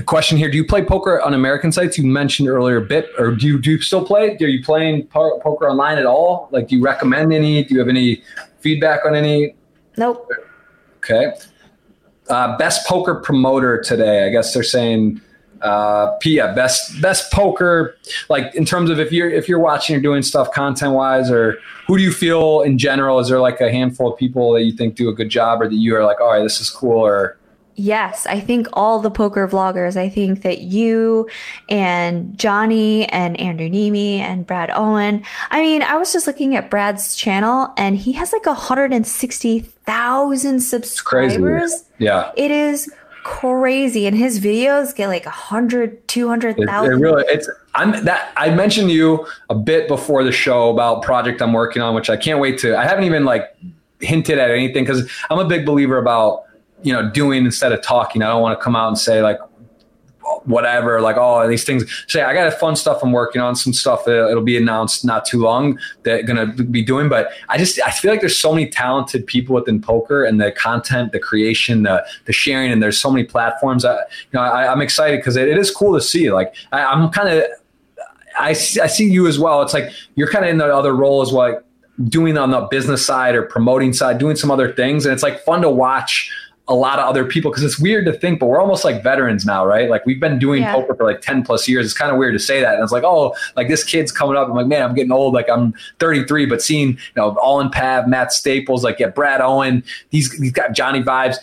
question 0.07 0.39
here: 0.39 0.49
Do 0.49 0.57
you 0.57 0.65
play 0.65 0.85
poker 0.85 1.21
on 1.21 1.35
American 1.35 1.73
sites? 1.73 1.99
You 1.99 2.07
mentioned 2.07 2.49
earlier 2.49 2.77
a 2.77 2.85
bit, 2.85 3.11
or 3.19 3.33
do 3.33 3.47
you 3.47 3.61
do 3.61 3.73
you 3.73 3.81
still 3.81 4.05
play? 4.05 4.37
Are 4.41 4.47
you 4.47 4.63
playing 4.63 5.09
po- 5.09 5.41
poker 5.41 5.69
online 5.69 5.99
at 5.99 6.07
all? 6.07 6.49
Like, 6.53 6.69
do 6.69 6.77
you 6.77 6.83
recommend 6.83 7.33
any? 7.33 7.65
Do 7.65 7.75
you 7.75 7.81
have 7.81 7.89
any 7.89 8.23
feedback 8.61 9.05
on 9.05 9.17
any? 9.17 9.57
Nope. 9.97 10.31
Okay. 10.99 11.33
Uh, 12.29 12.57
best 12.59 12.87
poker 12.87 13.17
promoter 13.17 13.81
today. 13.83 14.27
I 14.27 14.29
guess 14.29 14.55
they're 14.55 14.63
saying 14.63 15.21
uh 15.63 16.17
yeah 16.25 16.53
best 16.55 17.01
best 17.01 17.33
poker 17.33 17.97
like 18.29 18.55
in 18.55 18.65
terms 18.65 18.91
of 18.91 19.01
if 19.01 19.13
you're 19.13 19.31
if 19.31 19.49
you're 19.49 19.59
watching 19.59 19.97
or 19.97 20.01
doing 20.01 20.23
stuff 20.23 20.51
content 20.53 20.93
wise 20.93 21.31
or 21.31 21.59
who 21.87 21.97
do 21.97 22.03
you 22.03 22.13
feel 22.13 22.61
in 22.61 22.79
general 22.79 23.19
is 23.19 23.29
there 23.29 23.41
like 23.41 23.61
a 23.61 23.71
handful 23.71 24.13
of 24.13 24.19
people 24.19 24.53
that 24.53 24.63
you 24.63 24.73
think 24.73 24.95
do 24.95 25.09
a 25.09 25.15
good 25.15 25.29
job 25.29 25.61
or 25.61 25.69
that 25.69 25.77
you 25.77 25.97
are 25.97 26.05
like 26.05 26.21
all 26.21 26.31
right 26.31 26.43
this 26.43 26.61
is 26.61 26.71
cool 26.71 27.05
or 27.05 27.39
Yes, 27.81 28.27
I 28.27 28.41
think 28.41 28.67
all 28.73 28.99
the 28.99 29.11
poker 29.11 29.47
vloggers. 29.47 29.97
I 29.97 30.09
think 30.09 30.43
that 30.43 30.63
you 30.63 31.29
and 31.69 32.37
Johnny 32.37 33.09
and 33.09 33.39
Andrew 33.39 33.69
Neeme 33.69 34.19
and 34.19 34.45
Brad 34.45 34.73
Owen. 34.75 35.23
I 35.53 35.61
mean, 35.61 35.83
I 35.83 35.97
was 35.97 36.13
just 36.13 36.27
looking 36.27 36.57
at 36.57 36.71
Brad's 36.71 37.15
channel 37.15 37.73
and 37.77 37.97
he 37.97 38.11
has 38.15 38.33
like 38.33 38.47
160,000 38.47 40.61
subscribers. 40.61 41.85
Yeah. 41.99 42.33
It 42.37 42.51
is 42.51 42.93
crazy 43.29 44.07
and 44.07 44.17
his 44.17 44.41
videos 44.41 44.97
get 44.97 45.09
like 45.09 45.27
a 45.27 45.31
hundred, 45.31 46.09
two 46.09 46.29
hundred 46.29 46.57
thousand. 46.57 46.95
It, 46.95 46.97
it 46.97 47.01
really 47.01 47.25
it's 47.29 47.49
I'm 47.75 48.05
that 48.07 48.33
I 48.39 48.49
mentioned 48.49 48.89
to 48.89 48.95
you 48.95 49.27
a 49.51 49.55
bit 49.55 49.87
before 49.87 50.25
the 50.25 50.33
show 50.33 50.71
about 50.71 51.03
project 51.03 51.43
I'm 51.43 51.53
working 51.53 51.83
on, 51.83 51.95
which 51.95 52.09
I 52.09 52.17
can't 52.17 52.41
wait 52.41 52.59
to 52.61 52.75
I 52.77 52.85
haven't 52.85 53.05
even 53.05 53.27
like 53.27 53.55
hinted 54.01 54.39
at 54.39 54.51
anything 54.51 54.85
because 54.85 55.11
I'm 55.29 55.39
a 55.39 55.47
big 55.47 55.67
believer 55.67 55.99
about 55.99 56.45
you 56.83 56.93
know 56.93 57.11
doing 57.11 57.45
instead 57.45 57.71
of 57.73 57.83
talking. 57.83 58.23
I 58.23 58.29
don't 58.29 58.41
want 58.41 58.59
to 58.59 58.65
come 58.65 58.75
out 58.75 58.89
and 58.89 58.99
say 58.99 59.21
like 59.21 59.39
whatever, 60.45 61.01
like 61.01 61.17
oh 61.19 61.47
these 61.49 61.65
things. 61.65 61.85
Say 62.09 62.23
I 62.23 62.33
got 62.33 62.53
fun 62.55 62.77
stuff 62.77 63.03
I'm 63.03 63.13
working 63.13 63.41
on, 63.41 63.57
some 63.57 63.73
stuff 63.73 64.05
that 64.05 64.31
it'll 64.31 64.43
be 64.43 64.57
announced 64.57 65.05
not 65.05 65.25
too 65.25 65.41
long 65.41 65.79
that 66.03 66.27
gonna 66.27 66.47
be 66.47 66.83
doing. 66.83 67.09
But 67.09 67.33
I 67.49 67.59
just 67.59 67.81
I 67.85 67.91
feel 67.91 68.11
like 68.11 68.21
there's 68.21 68.39
so 68.39 68.53
many 68.53 68.69
talented 68.69 69.27
people 69.27 69.55
within 69.55 69.81
poker 69.81 70.25
and 70.25 70.41
the 70.41 70.53
content, 70.53 71.13
the 71.13 71.19
creation, 71.19 71.83
the 71.83 72.05
the 72.25 72.33
sharing, 72.33 72.73
and 72.73 72.83
there's 72.83 72.99
so 72.99 73.11
many 73.11 73.25
platforms. 73.25 73.85
I, 73.85 73.95
you 73.95 74.01
know, 74.35 74.41
I, 74.41 74.71
am 74.73 74.81
excited 74.81 75.19
because 75.19 75.37
it, 75.37 75.49
it 75.49 75.59
is 75.59 75.71
cool 75.71 75.95
to 75.95 76.01
see. 76.01 76.31
Like 76.31 76.55
I, 76.73 76.85
I'm 76.85 77.11
kind 77.11 77.29
of 77.29 77.45
I 78.39 78.53
see, 78.53 78.81
I 78.81 78.87
see 78.87 79.11
you 79.11 79.27
as 79.27 79.39
well. 79.39 79.63
It's 79.63 79.75
like 79.75 79.91
you're 80.15 80.31
kind 80.31 80.45
of 80.45 80.51
in 80.51 80.59
the 80.59 80.67
other 80.67 80.95
role 80.95 81.23
as 81.23 81.33
well, 81.33 81.53
like 81.53 81.65
doing 82.05 82.39
on 82.39 82.51
the 82.51 82.61
business 82.63 83.05
side 83.05 83.35
or 83.35 83.43
promoting 83.43 83.93
side, 83.93 84.19
doing 84.19 84.37
some 84.37 84.51
other 84.51 84.73
things, 84.73 85.05
and 85.05 85.13
it's 85.13 85.23
like 85.23 85.45
fun 85.45 85.63
to 85.63 85.71
watch 85.71 86.33
a 86.69 86.75
lot 86.75 86.99
of 86.99 87.07
other 87.07 87.25
people 87.25 87.51
because 87.51 87.65
it's 87.65 87.79
weird 87.79 88.05
to 88.05 88.13
think, 88.13 88.39
but 88.39 88.47
we're 88.47 88.61
almost 88.61 88.85
like 88.85 89.03
veterans 89.03 89.47
now, 89.47 89.65
right? 89.65 89.89
Like 89.89 90.05
we've 90.05 90.21
been 90.21 90.39
doing 90.39 90.63
yeah. 90.63 90.75
poker 90.75 90.95
for 90.95 91.05
like 91.05 91.23
10 91.23 91.43
plus 91.43 91.67
years. 91.67 91.87
It's 91.87 91.95
kind 91.95 92.13
of 92.13 92.19
weird 92.19 92.35
to 92.35 92.39
say 92.39 92.61
that. 92.61 92.75
And 92.75 92.83
it's 92.83 92.93
like, 92.93 93.05
oh, 93.05 93.35
like 93.57 93.69
this 93.69 93.83
kid's 93.83 94.13
coming 94.13 94.37
up. 94.37 94.49
I'm 94.49 94.55
like, 94.55 94.67
man, 94.67 94.83
I'm 94.83 94.95
getting 94.95 95.13
old. 95.13 95.33
Like 95.33 95.49
I'm 95.49 95.75
33, 95.99 96.45
but 96.47 96.61
seeing, 96.61 96.91
you 96.91 96.97
know, 97.17 97.37
all 97.39 97.61
in 97.61 97.71
Pav, 97.71 98.07
Matt 98.07 98.33
Staples, 98.33 98.85
like 98.85 98.99
yeah, 98.99 99.09
Brad 99.09 99.41
Owen, 99.41 99.83
he's, 100.11 100.31
he's 100.39 100.53
got 100.53 100.73
Johnny 100.73 101.03
vibes 101.03 101.37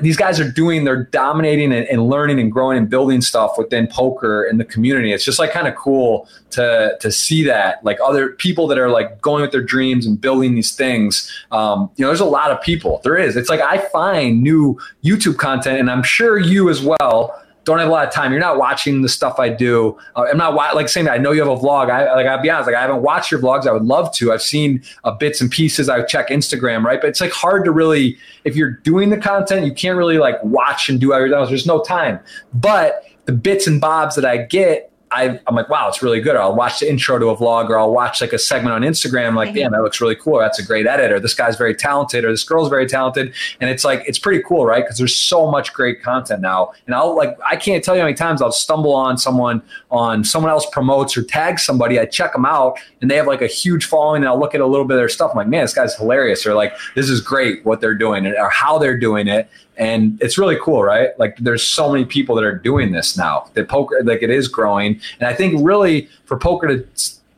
these 0.00 0.16
guys 0.16 0.38
are 0.38 0.50
doing, 0.50 0.84
they're 0.84 1.04
dominating 1.04 1.72
and, 1.72 1.86
and, 1.88 2.08
learning 2.08 2.38
and 2.38 2.52
growing 2.52 2.78
and 2.78 2.88
building 2.88 3.20
stuff 3.20 3.58
within 3.58 3.86
poker 3.88 4.44
and 4.44 4.60
the 4.60 4.64
community. 4.64 5.12
It's 5.12 5.24
just 5.24 5.38
like 5.38 5.50
kind 5.50 5.66
of 5.66 5.74
cool 5.74 6.28
to 6.50 6.96
to 7.00 7.10
see 7.10 7.42
that, 7.44 7.84
like 7.84 7.98
other 8.02 8.30
people 8.30 8.66
that 8.68 8.78
are 8.78 8.88
like 8.88 9.20
going 9.20 9.42
with 9.42 9.50
their 9.50 9.62
dreams 9.62 10.06
and 10.06 10.20
building 10.20 10.54
these 10.54 10.74
things. 10.74 11.30
Um, 11.50 11.90
you 11.96 12.02
know, 12.02 12.08
there's 12.08 12.20
a 12.20 12.24
lot 12.24 12.50
of 12.50 12.60
people. 12.62 13.00
There 13.02 13.16
is. 13.16 13.36
It's 13.36 13.48
like 13.48 13.60
I 13.60 13.78
find 13.78 14.42
new 14.42 14.78
YouTube 15.02 15.38
content, 15.38 15.80
and 15.80 15.90
I'm 15.90 16.02
sure 16.02 16.38
you 16.38 16.68
as 16.68 16.80
well 16.80 17.34
don't 17.64 17.78
have 17.78 17.88
a 17.88 17.90
lot 17.90 18.06
of 18.06 18.12
time. 18.12 18.30
You're 18.30 18.40
not 18.40 18.58
watching 18.58 19.02
the 19.02 19.08
stuff 19.08 19.38
I 19.38 19.48
do. 19.48 19.98
Uh, 20.16 20.26
I'm 20.30 20.36
not 20.36 20.54
like 20.54 20.88
saying 20.88 21.06
that 21.06 21.12
I 21.12 21.18
know 21.18 21.32
you 21.32 21.40
have 21.40 21.50
a 21.50 21.60
vlog. 21.60 21.90
I 21.90 22.14
like 22.14 22.26
I'll 22.26 22.40
be 22.40 22.50
honest, 22.50 22.66
like 22.66 22.76
I 22.76 22.80
haven't 22.82 23.02
watched 23.02 23.30
your 23.30 23.40
vlogs. 23.40 23.66
I 23.66 23.72
would 23.72 23.84
love 23.84 24.14
to. 24.16 24.32
I've 24.32 24.42
seen 24.42 24.82
uh, 25.04 25.12
bits 25.12 25.40
and 25.40 25.50
pieces. 25.50 25.88
I 25.88 26.02
check 26.02 26.28
Instagram, 26.28 26.84
right? 26.84 27.00
But 27.00 27.08
it's 27.08 27.20
like 27.20 27.32
hard 27.32 27.64
to 27.64 27.72
really 27.72 28.18
if 28.44 28.56
you're 28.56 28.70
doing 28.70 29.10
the 29.10 29.18
content, 29.18 29.66
you 29.66 29.74
can't 29.74 29.96
really 29.96 30.18
like 30.18 30.42
watch 30.44 30.88
and 30.88 31.00
do 31.00 31.12
everything 31.12 31.38
else. 31.38 31.48
There's 31.48 31.66
no 31.66 31.82
time. 31.82 32.20
But 32.52 33.04
the 33.24 33.32
bits 33.32 33.66
and 33.66 33.80
bobs 33.80 34.16
that 34.16 34.24
I 34.24 34.38
get 34.38 34.92
I, 35.14 35.40
am 35.46 35.54
like, 35.54 35.68
wow, 35.68 35.88
it's 35.88 36.02
really 36.02 36.20
good. 36.20 36.34
Or 36.34 36.40
I'll 36.40 36.54
watch 36.54 36.80
the 36.80 36.90
intro 36.90 37.18
to 37.18 37.28
a 37.28 37.36
vlog, 37.36 37.68
or 37.68 37.78
I'll 37.78 37.92
watch 37.92 38.20
like 38.20 38.32
a 38.32 38.38
segment 38.38 38.74
on 38.74 38.82
Instagram. 38.82 39.28
I'm 39.28 39.34
like, 39.34 39.50
mm-hmm. 39.50 39.58
damn, 39.58 39.72
that 39.72 39.82
looks 39.82 40.00
really 40.00 40.16
cool. 40.16 40.38
That's 40.38 40.58
a 40.58 40.64
great 40.64 40.86
editor. 40.86 41.20
This 41.20 41.34
guy's 41.34 41.56
very 41.56 41.74
talented, 41.74 42.24
or 42.24 42.30
this 42.30 42.44
girl's 42.44 42.68
very 42.68 42.86
talented, 42.86 43.32
and 43.60 43.70
it's 43.70 43.84
like 43.84 44.02
it's 44.06 44.18
pretty 44.18 44.42
cool, 44.42 44.66
right? 44.66 44.84
Because 44.84 44.98
there's 44.98 45.16
so 45.16 45.50
much 45.50 45.72
great 45.72 46.02
content 46.02 46.40
now. 46.40 46.72
And 46.86 46.94
I'll 46.94 47.16
like, 47.16 47.38
I 47.44 47.56
can't 47.56 47.82
tell 47.84 47.94
you 47.94 48.00
how 48.00 48.06
many 48.06 48.16
times 48.16 48.42
I'll 48.42 48.52
stumble 48.52 48.94
on 48.94 49.16
someone 49.16 49.62
on 49.90 50.24
someone 50.24 50.50
else 50.50 50.66
promotes 50.70 51.16
or 51.16 51.22
tags 51.22 51.62
somebody. 51.62 52.00
I 52.00 52.06
check 52.06 52.32
them 52.32 52.44
out, 52.44 52.78
and 53.00 53.10
they 53.10 53.16
have 53.16 53.26
like 53.26 53.42
a 53.42 53.46
huge 53.46 53.84
following, 53.84 54.22
and 54.22 54.28
I'll 54.28 54.40
look 54.40 54.54
at 54.54 54.60
a 54.60 54.66
little 54.66 54.86
bit 54.86 54.94
of 54.94 55.00
their 55.00 55.08
stuff. 55.08 55.30
I'm 55.30 55.36
like, 55.36 55.48
man, 55.48 55.62
this 55.62 55.74
guy's 55.74 55.94
hilarious, 55.94 56.46
or 56.46 56.54
like, 56.54 56.74
this 56.94 57.08
is 57.08 57.20
great 57.20 57.64
what 57.64 57.80
they're 57.80 57.94
doing, 57.94 58.26
or 58.26 58.50
how 58.50 58.78
they're 58.78 58.98
doing 58.98 59.28
it 59.28 59.48
and 59.76 60.20
it's 60.22 60.38
really 60.38 60.56
cool 60.60 60.82
right? 60.82 61.18
Like 61.18 61.36
there's 61.38 61.62
so 61.62 61.90
many 61.92 62.04
people 62.04 62.34
that 62.36 62.44
are 62.44 62.56
doing 62.56 62.92
this 62.92 63.16
now. 63.16 63.50
That 63.54 63.68
poker 63.68 64.00
like 64.04 64.22
it 64.22 64.30
is 64.30 64.48
growing. 64.48 65.00
And 65.18 65.28
i 65.28 65.34
think 65.34 65.64
really 65.64 66.08
for 66.24 66.38
poker 66.38 66.66
to 66.66 66.86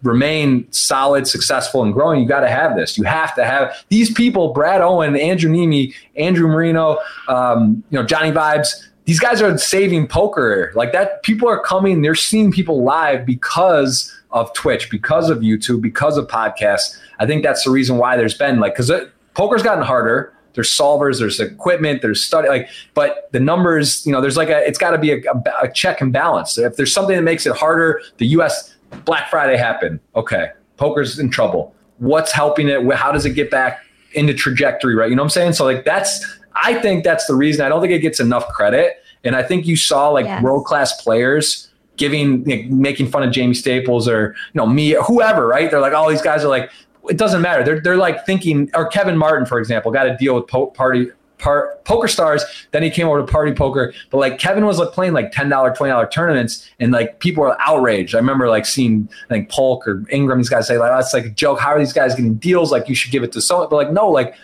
remain 0.03 0.71
solid 0.71 1.27
successful 1.27 1.83
and 1.83 1.93
growing 1.93 2.21
you 2.21 2.29
got 2.29 2.41
to 2.41 2.49
have 2.49 2.77
this. 2.77 2.97
You 2.99 3.05
have 3.05 3.35
to 3.35 3.45
have 3.45 3.85
these 3.89 4.13
people 4.13 4.53
brad 4.53 4.81
owen 4.81 5.17
andrew 5.17 5.51
Neeme 5.51 5.95
andrew 6.17 6.49
marino 6.49 6.99
um, 7.29 7.83
you 7.91 7.99
know 7.99 8.05
johnny 8.05 8.31
vibes 8.31 8.87
these 9.07 9.21
guys 9.21 9.41
are 9.41 9.57
saving 9.57 10.09
poker. 10.09 10.73
Like 10.75 10.93
that 10.93 11.23
people 11.23 11.49
are 11.49 11.61
coming 11.61 12.03
they're 12.03 12.15
seeing 12.15 12.53
people 12.53 12.83
live 12.83 13.25
because 13.25 14.13
of 14.33 14.53
twitch 14.53 14.91
because 14.91 15.31
of 15.31 15.39
youtube 15.39 15.81
because 15.81 16.19
of 16.19 16.27
podcasts. 16.27 16.99
I 17.19 17.27
think 17.27 17.43
that's 17.43 17.65
the 17.65 17.71
reason 17.71 17.97
why 17.97 18.17
there's 18.17 18.37
been 18.37 18.61
like 18.61 18.75
because 18.77 18.91
poker's 19.35 19.63
gotten 19.63 19.85
harder 19.85 20.33
there's 20.57 20.71
solvers, 20.71 21.21
there's 21.21 21.39
equipment, 21.39 22.03
there's 22.03 22.25
study, 22.25 22.49
like, 22.49 22.69
but 22.95 23.31
the 23.33 23.39
numbers, 23.39 24.05
you 24.07 24.11
know, 24.11 24.23
there's 24.23 24.39
like 24.39 24.49
a, 24.49 24.67
it's 24.67 24.79
got 24.79 24.91
to 24.91 24.99
be 24.99 25.13
a, 25.13 25.21
a, 25.63 25.71
check 25.71 26.01
and 26.01 26.13
balance. 26.13 26.57
If 26.57 26.77
there's 26.77 26.93
something 26.93 27.15
that 27.15 27.23
makes 27.23 27.47
it 27.47 27.55
harder, 27.55 28.01
the 28.17 28.27
U.S. 28.29 28.75
Black 29.05 29.29
Friday 29.31 29.59
happened. 29.59 30.01
Okay, 30.17 30.51
poker's 30.79 31.19
in 31.19 31.31
trouble. 31.31 31.75
What's 31.99 32.33
helping 32.33 32.69
it? 32.69 32.83
How 32.95 33.13
does 33.13 33.27
it 33.27 33.35
get 33.35 33.51
back 33.51 33.85
into 34.15 34.33
trajectory? 34.33 34.95
Right? 34.95 35.11
You 35.11 35.17
know 35.17 35.23
what 35.23 35.27
I'm 35.27 35.31
saying? 35.31 35.53
So 35.53 35.65
like 35.65 35.85
that's, 35.85 36.25
I 36.55 36.75
think 36.81 37.05
that's 37.05 37.27
the 37.27 37.35
reason. 37.35 37.65
I 37.65 37.69
don't 37.69 37.83
think 37.83 37.93
it 37.93 38.01
gets 38.01 38.19
enough 38.19 38.49
credit, 38.49 39.03
and 39.23 39.37
I 39.37 39.43
think 39.43 39.67
you 39.67 39.77
saw 39.77 40.09
like 40.09 40.25
yes. 40.25 40.43
world 40.43 40.65
class 40.65 41.01
players 41.03 41.71
giving 41.97 42.45
like, 42.45 42.67
making 42.67 43.09
fun 43.09 43.23
of 43.23 43.33
Jamie 43.33 43.55
Staples 43.55 44.09
or 44.09 44.35
you 44.53 44.59
know 44.59 44.67
me 44.67 44.97
whoever 45.07 45.47
right 45.47 45.71
they're 45.71 45.81
like 45.81 45.95
all 45.95 46.07
oh, 46.07 46.11
these 46.11 46.23
guys 46.23 46.45
are 46.45 46.49
like 46.49 46.71
it 47.09 47.19
doesn't 47.19 47.43
matter. 47.43 47.65
They're 47.65 47.81
they're 47.81 47.97
like 47.97 48.27
thinking, 48.27 48.71
or 48.75 48.89
Kevin 48.89 49.17
Martin, 49.17 49.47
for 49.47 49.59
example, 49.59 49.93
got 49.93 50.07
a 50.07 50.17
deal 50.17 50.35
with 50.35 50.47
po- 50.47 50.69
party 50.69 51.11
part 51.39 51.85
poker 51.85 52.09
stars. 52.09 52.45
Then 52.73 52.83
he 52.83 52.91
came 52.91 53.09
over 53.09 53.21
to 53.21 53.27
party 53.27 53.53
poker, 53.53 53.93
but 54.11 54.19
like 54.19 54.39
Kevin 54.39 54.65
was 54.65 54.79
like 54.79 54.93
playing 54.93 55.13
like 55.13 55.33
ten 55.33 55.49
dollar, 55.49 55.75
twenty 55.75 55.91
dollar 55.91 56.07
tournaments, 56.07 56.69
and 56.81 56.93
like 56.93 57.21
people 57.21 57.43
were 57.43 57.57
outraged. 57.61 58.15
I 58.15 58.19
remember 58.19 58.49
like 58.49 58.67
seeing 58.67 59.09
like 59.31 59.49
Polk 59.49 59.87
or 59.87 60.05
Ingram, 60.11 60.39
these 60.39 60.49
guys 60.49 60.67
say 60.67 60.79
like 60.79 60.91
that's 60.91 61.15
like 61.15 61.27
a 61.27 61.31
joke. 61.31 61.61
How 61.61 61.71
are 61.71 61.79
these 61.79 61.93
guys 61.93 62.15
getting 62.15 62.35
deals? 62.35 62.73
Like 62.73 62.89
you 62.89 62.95
should 62.95 63.13
give 63.13 63.23
it 63.23 63.33
to 63.33 63.41
someone, 63.41 63.69
but 63.69 63.77
like 63.77 63.93
no, 63.93 64.09
like 64.09 64.35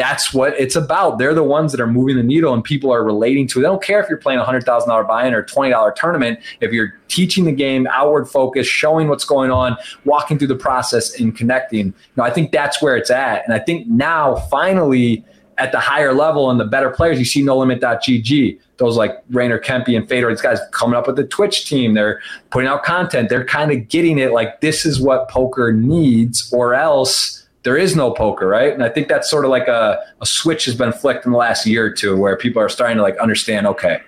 that's 0.00 0.32
what 0.32 0.58
it's 0.58 0.76
about. 0.76 1.18
They're 1.18 1.34
the 1.34 1.44
ones 1.44 1.72
that 1.72 1.80
are 1.80 1.86
moving 1.86 2.16
the 2.16 2.22
needle 2.22 2.54
and 2.54 2.64
people 2.64 2.90
are 2.90 3.04
relating 3.04 3.46
to. 3.48 3.60
They 3.60 3.66
don't 3.66 3.82
care 3.82 4.00
if 4.02 4.08
you're 4.08 4.16
playing 4.16 4.40
a 4.40 4.44
hundred 4.44 4.64
thousand 4.64 4.88
dollar 4.88 5.04
buy-in 5.04 5.34
or 5.34 5.42
twenty 5.42 5.70
dollar 5.70 5.92
tournament. 5.92 6.40
If 6.62 6.72
you're 6.72 6.98
teaching 7.08 7.44
the 7.44 7.52
game, 7.52 7.86
outward 7.88 8.26
focus, 8.26 8.66
showing 8.66 9.08
what's 9.08 9.26
going 9.26 9.50
on, 9.50 9.76
walking 10.06 10.38
through 10.38 10.48
the 10.48 10.56
process, 10.56 11.20
and 11.20 11.36
connecting. 11.36 11.88
You 11.88 11.94
know, 12.16 12.24
I 12.24 12.30
think 12.30 12.50
that's 12.50 12.80
where 12.80 12.96
it's 12.96 13.10
at. 13.10 13.44
And 13.44 13.52
I 13.52 13.58
think 13.58 13.88
now 13.88 14.36
finally 14.50 15.22
at 15.58 15.70
the 15.70 15.80
higher 15.80 16.14
level 16.14 16.50
and 16.50 16.58
the 16.58 16.64
better 16.64 16.88
players, 16.88 17.18
you 17.18 17.26
see 17.26 17.42
NoLimit.gg, 17.42 18.58
those 18.78 18.96
like 18.96 19.22
Rainer 19.28 19.58
Kempe 19.58 19.94
and 19.94 20.08
Fedor, 20.08 20.30
these 20.30 20.40
guys 20.40 20.58
coming 20.70 20.96
up 20.96 21.06
with 21.06 21.16
the 21.16 21.26
Twitch 21.26 21.66
team. 21.66 21.92
They're 21.92 22.22
putting 22.48 22.66
out 22.66 22.84
content. 22.84 23.28
They're 23.28 23.44
kind 23.44 23.70
of 23.70 23.86
getting 23.88 24.18
it 24.18 24.32
like 24.32 24.62
this 24.62 24.86
is 24.86 24.98
what 24.98 25.28
poker 25.28 25.74
needs, 25.74 26.50
or 26.54 26.74
else 26.74 27.39
there 27.62 27.76
is 27.76 27.94
no 27.94 28.10
poker, 28.12 28.46
right? 28.46 28.72
And 28.72 28.82
I 28.82 28.88
think 28.88 29.08
that's 29.08 29.30
sort 29.30 29.44
of 29.44 29.50
like 29.50 29.68
a, 29.68 29.98
a 30.20 30.26
switch 30.26 30.64
has 30.64 30.74
been 30.74 30.92
flicked 30.92 31.26
in 31.26 31.32
the 31.32 31.38
last 31.38 31.66
year 31.66 31.84
or 31.84 31.90
two 31.90 32.16
where 32.16 32.36
people 32.36 32.62
are 32.62 32.68
starting 32.68 32.96
to 32.96 33.02
like 33.02 33.18
understand, 33.18 33.66
okay, 33.66 34.00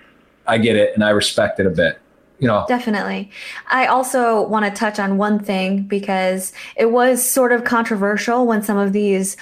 I 0.47 0.57
get 0.57 0.75
it 0.75 0.93
and 0.93 1.03
I 1.03 1.11
respect 1.11 1.59
it 1.59 1.65
a 1.65 1.69
bit. 1.69 1.99
You 2.39 2.47
know. 2.47 2.65
Definitely. 2.67 3.29
I 3.69 3.85
also 3.85 4.45
want 4.47 4.65
to 4.65 4.71
touch 4.71 4.99
on 4.99 5.17
one 5.17 5.39
thing 5.39 5.83
because 5.83 6.51
it 6.75 6.91
was 6.91 7.23
sort 7.23 7.53
of 7.53 7.63
controversial 7.63 8.45
when 8.45 8.61
some 8.61 8.77
of 8.77 8.91
these 8.91 9.37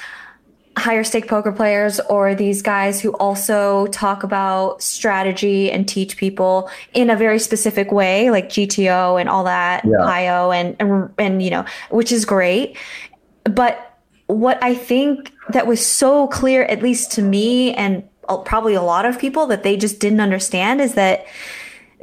higher 0.77 1.03
stake 1.03 1.27
poker 1.27 1.51
players 1.51 1.99
or 2.01 2.35
these 2.35 2.61
guys 2.61 3.01
who 3.01 3.11
also 3.13 3.88
talk 3.88 4.23
about 4.23 4.81
strategy 4.81 5.69
and 5.71 5.88
teach 5.88 6.15
people 6.15 6.69
in 6.93 7.09
a 7.09 7.15
very 7.15 7.39
specific 7.39 7.91
way 7.91 8.31
like 8.31 8.49
GTO 8.49 9.19
and 9.19 9.27
all 9.27 9.43
that 9.43 9.83
yeah. 9.83 9.97
PIO 10.05 10.51
and, 10.51 10.75
and 10.79 11.09
and 11.17 11.43
you 11.43 11.49
know 11.49 11.65
which 11.89 12.11
is 12.11 12.23
great 12.23 12.77
but 13.43 13.90
what 14.31 14.63
I 14.63 14.75
think 14.75 15.33
that 15.49 15.67
was 15.67 15.85
so 15.85 16.27
clear 16.27 16.63
at 16.63 16.81
least 16.81 17.11
to 17.13 17.21
me 17.21 17.73
and 17.73 18.03
uh, 18.29 18.37
probably 18.37 18.73
a 18.73 18.81
lot 18.81 19.05
of 19.05 19.19
people 19.19 19.47
that 19.47 19.63
they 19.63 19.77
just 19.77 19.99
didn't 19.99 20.21
understand 20.21 20.81
is 20.81 20.93
that 20.93 21.25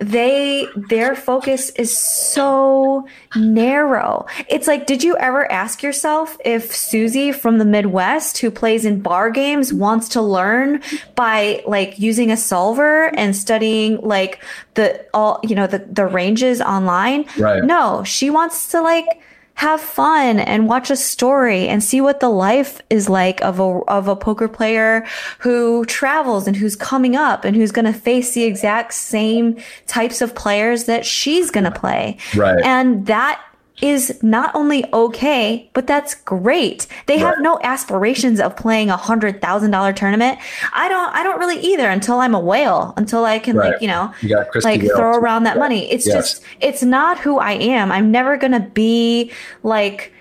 they 0.00 0.66
their 0.76 1.16
focus 1.16 1.70
is 1.70 1.96
so 1.96 3.06
narrow. 3.34 4.26
It's 4.48 4.68
like, 4.68 4.86
did 4.86 5.02
you 5.02 5.16
ever 5.16 5.50
ask 5.50 5.82
yourself 5.82 6.36
if 6.44 6.72
Susie 6.72 7.32
from 7.32 7.58
the 7.58 7.64
Midwest 7.64 8.38
who 8.38 8.50
plays 8.50 8.84
in 8.84 9.00
bar 9.00 9.30
games 9.30 9.72
wants 9.72 10.08
to 10.10 10.22
learn 10.22 10.82
by 11.16 11.64
like 11.66 11.98
using 11.98 12.30
a 12.30 12.36
solver 12.36 13.06
and 13.16 13.34
studying 13.34 14.00
like 14.00 14.42
the 14.74 15.04
all 15.12 15.40
you 15.42 15.56
know 15.56 15.66
the 15.66 15.78
the 15.78 16.06
ranges 16.06 16.60
online? 16.60 17.24
Right. 17.36 17.64
No, 17.64 18.04
she 18.04 18.30
wants 18.30 18.70
to 18.70 18.80
like 18.80 19.20
have 19.58 19.80
fun 19.80 20.38
and 20.38 20.68
watch 20.68 20.88
a 20.88 20.94
story 20.94 21.66
and 21.66 21.82
see 21.82 22.00
what 22.00 22.20
the 22.20 22.28
life 22.28 22.80
is 22.90 23.08
like 23.08 23.42
of 23.42 23.58
a 23.58 23.64
of 23.88 24.06
a 24.06 24.14
poker 24.14 24.46
player 24.46 25.04
who 25.40 25.84
travels 25.86 26.46
and 26.46 26.56
who's 26.56 26.76
coming 26.76 27.16
up 27.16 27.44
and 27.44 27.56
who's 27.56 27.72
going 27.72 27.84
to 27.84 27.92
face 27.92 28.34
the 28.34 28.44
exact 28.44 28.94
same 28.94 29.56
types 29.88 30.20
of 30.20 30.32
players 30.32 30.84
that 30.84 31.04
she's 31.04 31.50
going 31.50 31.64
to 31.64 31.72
play. 31.72 32.18
Right. 32.36 32.64
And 32.64 33.06
that 33.06 33.42
is 33.80 34.22
not 34.22 34.54
only 34.54 34.84
okay, 34.92 35.70
but 35.72 35.86
that's 35.86 36.14
great. 36.14 36.86
They 37.06 37.14
right. 37.14 37.34
have 37.34 37.40
no 37.40 37.58
aspirations 37.62 38.40
of 38.40 38.56
playing 38.56 38.90
a 38.90 38.96
hundred 38.96 39.40
thousand 39.40 39.70
dollar 39.70 39.92
tournament. 39.92 40.38
I 40.72 40.88
don't. 40.88 41.14
I 41.14 41.22
don't 41.22 41.38
really 41.38 41.58
either 41.60 41.88
until 41.88 42.20
I'm 42.20 42.34
a 42.34 42.40
whale. 42.40 42.94
Until 42.96 43.24
I 43.24 43.38
can 43.38 43.56
right. 43.56 43.72
like 43.72 43.82
you 43.82 43.88
know 43.88 44.12
you 44.20 44.42
like 44.62 44.80
throw 44.80 45.16
around 45.16 45.44
that 45.44 45.58
money. 45.58 45.90
It's 45.90 46.06
yes. 46.06 46.14
just 46.14 46.44
it's 46.60 46.82
not 46.82 47.18
who 47.18 47.38
I 47.38 47.52
am. 47.52 47.92
I'm 47.92 48.10
never 48.10 48.36
gonna 48.36 48.68
be 48.74 49.32
like 49.62 50.12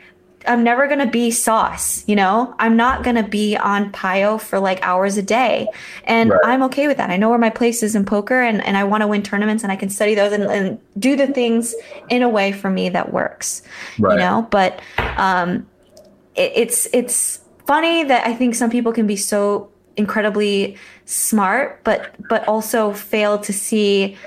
I'm 0.48 0.64
never 0.64 0.88
going 0.88 1.00
to 1.00 1.08
be 1.08 1.30
sauce, 1.30 2.04
you 2.08 2.16
know? 2.16 2.56
I'm 2.60 2.78
not 2.78 3.04
going 3.04 3.16
to 3.18 3.24
be 3.24 3.58
on 3.58 3.92
PIO 3.92 4.38
for 4.38 4.60
like 4.60 4.82
hours 4.82 5.18
a 5.18 5.22
day. 5.22 5.68
And 6.06 6.32
right. 6.32 6.40
I'm 6.46 6.64
okay 6.64 6.88
with 6.88 6.98
that. 6.98 7.10
I 7.10 7.18
know 7.18 7.30
where 7.30 7.38
my 7.38 7.50
place 7.50 7.84
is 7.84 7.96
in 7.96 8.06
poker 8.06 8.42
and, 8.42 8.64
and 8.66 8.78
I 8.78 8.84
want 8.84 9.02
to 9.02 9.08
win 9.08 9.24
tournaments 9.24 9.64
and 9.64 9.72
I 9.72 9.76
can 9.76 9.90
study 9.90 10.16
those 10.16 10.32
and, 10.32 10.44
and, 10.44 10.80
do 10.98 11.16
the 11.16 11.28
things 11.28 11.76
in 12.10 12.24
a 12.24 12.30
way 12.30 12.52
for 12.52 12.72
me 12.72 12.90
that 12.90 13.14
works, 13.14 13.62
right. 14.00 14.14
you 14.14 14.20
know? 14.20 14.48
But 14.50 14.82
um, 15.18 15.68
it, 16.36 16.52
it's, 16.56 16.88
it's 16.92 17.42
funny 17.68 18.04
that 18.04 18.26
I 18.26 18.34
think 18.34 18.56
some 18.56 18.72
people 18.72 18.92
can 18.94 19.06
be 19.06 19.16
so 19.16 19.70
incredibly 19.96 20.76
smart, 21.06 21.84
but, 21.84 22.16
but 22.30 22.48
also 22.48 22.94
fail 22.94 23.38
to 23.40 23.54
see 23.54 24.18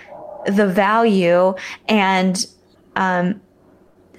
the 0.47 0.69
value 0.69 1.55
and, 1.89 2.47
um, 2.95 3.41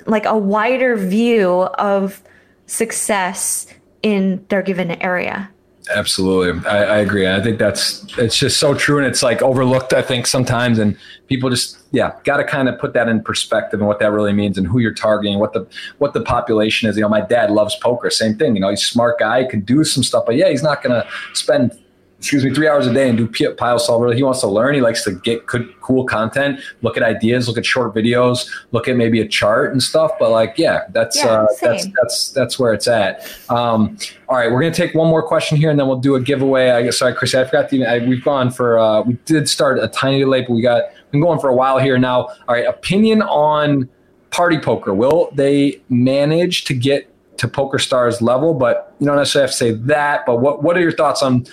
like 0.06 0.26
a 0.26 0.38
wider 0.38 0.96
view 0.96 1.64
of 1.78 2.22
success 2.66 3.68
in 4.02 4.46
their 4.50 4.62
given 4.62 4.92
area. 5.02 5.50
Absolutely. 5.94 6.66
I, 6.70 6.84
I, 6.84 6.98
agree. 7.00 7.28
I 7.28 7.42
think 7.42 7.58
that's, 7.58 8.06
it's 8.18 8.38
just 8.38 8.60
so 8.60 8.74
true. 8.74 8.98
And 8.98 9.06
it's 9.06 9.24
like 9.24 9.42
overlooked, 9.42 9.94
I 9.94 10.02
think 10.02 10.28
sometimes, 10.28 10.78
and 10.80 10.98
people 11.28 11.50
just, 11.50 11.80
yeah, 11.92 12.14
got 12.24 12.38
to 12.38 12.44
kind 12.44 12.70
of 12.70 12.80
put 12.80 12.94
that 12.94 13.10
in 13.10 13.22
perspective 13.22 13.80
and 13.80 13.88
what 13.88 14.00
that 14.00 14.12
really 14.12 14.32
means 14.32 14.58
and 14.58 14.68
who 14.68 14.80
you're 14.80 14.94
targeting, 14.94 15.40
what 15.40 15.54
the, 15.54 15.68
what 15.98 16.14
the 16.14 16.22
population 16.22 16.88
is. 16.88 16.96
You 16.96 17.02
know, 17.02 17.10
my 17.10 17.22
dad 17.22 17.52
loves 17.52 17.76
poker, 17.76 18.10
same 18.10 18.38
thing, 18.38 18.56
you 18.56 18.62
know, 18.62 18.70
he's 18.70 18.84
a 18.84 18.86
smart 18.86 19.20
guy, 19.20 19.44
could 19.44 19.66
do 19.66 19.84
some 19.84 20.04
stuff, 20.04 20.26
but 20.26 20.36
yeah, 20.36 20.50
he's 20.50 20.64
not 20.64 20.84
going 20.84 21.02
to 21.02 21.08
spend 21.34 21.78
excuse 22.22 22.46
me, 22.46 22.54
three 22.54 22.68
hours 22.68 22.86
a 22.86 22.94
day 22.94 23.10
and 23.10 23.18
do 23.18 23.28
PIO 23.28 23.80
solver. 23.80 24.14
He 24.14 24.22
wants 24.22 24.42
to 24.42 24.48
learn. 24.48 24.76
He 24.76 24.82
likes 24.82 25.04
to 25.06 25.12
get 25.12 25.48
good, 25.48 25.68
cool 25.82 26.06
content, 26.06 26.60
look 26.84 26.96
at 26.96 27.02
ideas, 27.02 27.48
look 27.48 27.58
at 27.58 27.66
short 27.66 27.96
videos, 27.96 28.48
look 28.72 28.88
at 28.88 28.96
maybe 28.96 29.20
a 29.22 29.28
chart 29.28 29.72
and 29.72 29.82
stuff. 29.82 30.12
But 30.20 30.30
like, 30.30 30.54
yeah, 30.56 30.84
that's 30.90 31.18
yeah, 31.18 31.26
uh, 31.26 31.48
that's 31.60 31.88
that's 32.00 32.30
that's 32.30 32.60
where 32.60 32.74
it's 32.74 32.88
at. 32.88 33.28
Um, 33.50 33.98
all 34.30 34.38
right, 34.38 34.52
we're 34.52 34.62
gonna 34.62 34.72
take 34.72 34.94
one 34.94 35.08
more 35.08 35.24
question 35.24 35.58
here, 35.58 35.72
and 35.72 35.80
then 35.80 35.88
we'll 35.88 36.00
do 36.00 36.14
a 36.14 36.22
giveaway. 36.22 36.70
I 36.70 36.84
guess 36.84 37.00
sorry, 37.00 37.16
Chris, 37.16 37.34
I 37.34 37.44
forgot 37.44 37.72
to. 37.72 37.86
I, 37.86 37.98
we've 38.08 38.24
gone 38.24 38.52
for 38.52 38.78
uh, 38.78 39.02
we 39.02 39.14
did 39.26 39.50
start 39.50 39.80
a 39.80 39.88
tiny 39.88 40.24
late, 40.24 40.46
but 40.48 40.54
we 40.54 40.62
got 40.62 40.84
been 41.10 41.22
going 41.22 41.40
for 41.40 41.50
a 41.50 41.56
while 41.56 41.80
here 41.80 41.98
now. 41.98 42.26
All 42.26 42.36
right, 42.50 42.68
opinion 42.68 43.24
on 43.24 43.90
party 44.30 44.60
poker. 44.60 44.94
Will 44.94 45.32
they 45.34 45.82
manage 45.90 46.66
to 46.66 46.76
get 46.76 47.08
to 47.38 47.48
Poker 47.48 47.80
Stars 47.80 48.22
level? 48.22 48.54
But 48.54 48.94
you 49.00 49.08
don't 49.08 49.16
necessarily 49.16 49.48
have 49.48 49.52
to 49.52 49.58
say 49.58 49.72
that. 49.72 50.28
But 50.28 50.40
what 50.40 50.62
what 50.62 50.78
are 50.78 50.82
your 50.82 50.92
thoughts 50.92 51.24
on 51.24 51.46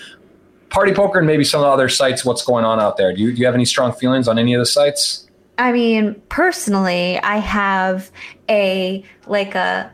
Party 0.69 0.93
Poker 0.93 1.19
and 1.19 1.27
maybe 1.27 1.43
some 1.43 1.61
of 1.61 1.65
the 1.65 1.71
other 1.71 1.89
sites, 1.89 2.23
what's 2.23 2.43
going 2.43 2.65
on 2.65 2.79
out 2.79 2.97
there? 2.97 3.13
Do 3.13 3.21
you, 3.21 3.33
do 3.33 3.39
you 3.39 3.45
have 3.45 3.55
any 3.55 3.65
strong 3.65 3.91
feelings 3.91 4.27
on 4.27 4.37
any 4.37 4.53
of 4.53 4.59
the 4.59 4.65
sites? 4.65 5.27
I 5.57 5.71
mean, 5.71 6.21
personally, 6.29 7.19
I 7.19 7.37
have 7.37 8.11
a 8.49 9.03
like 9.27 9.55
a 9.55 9.91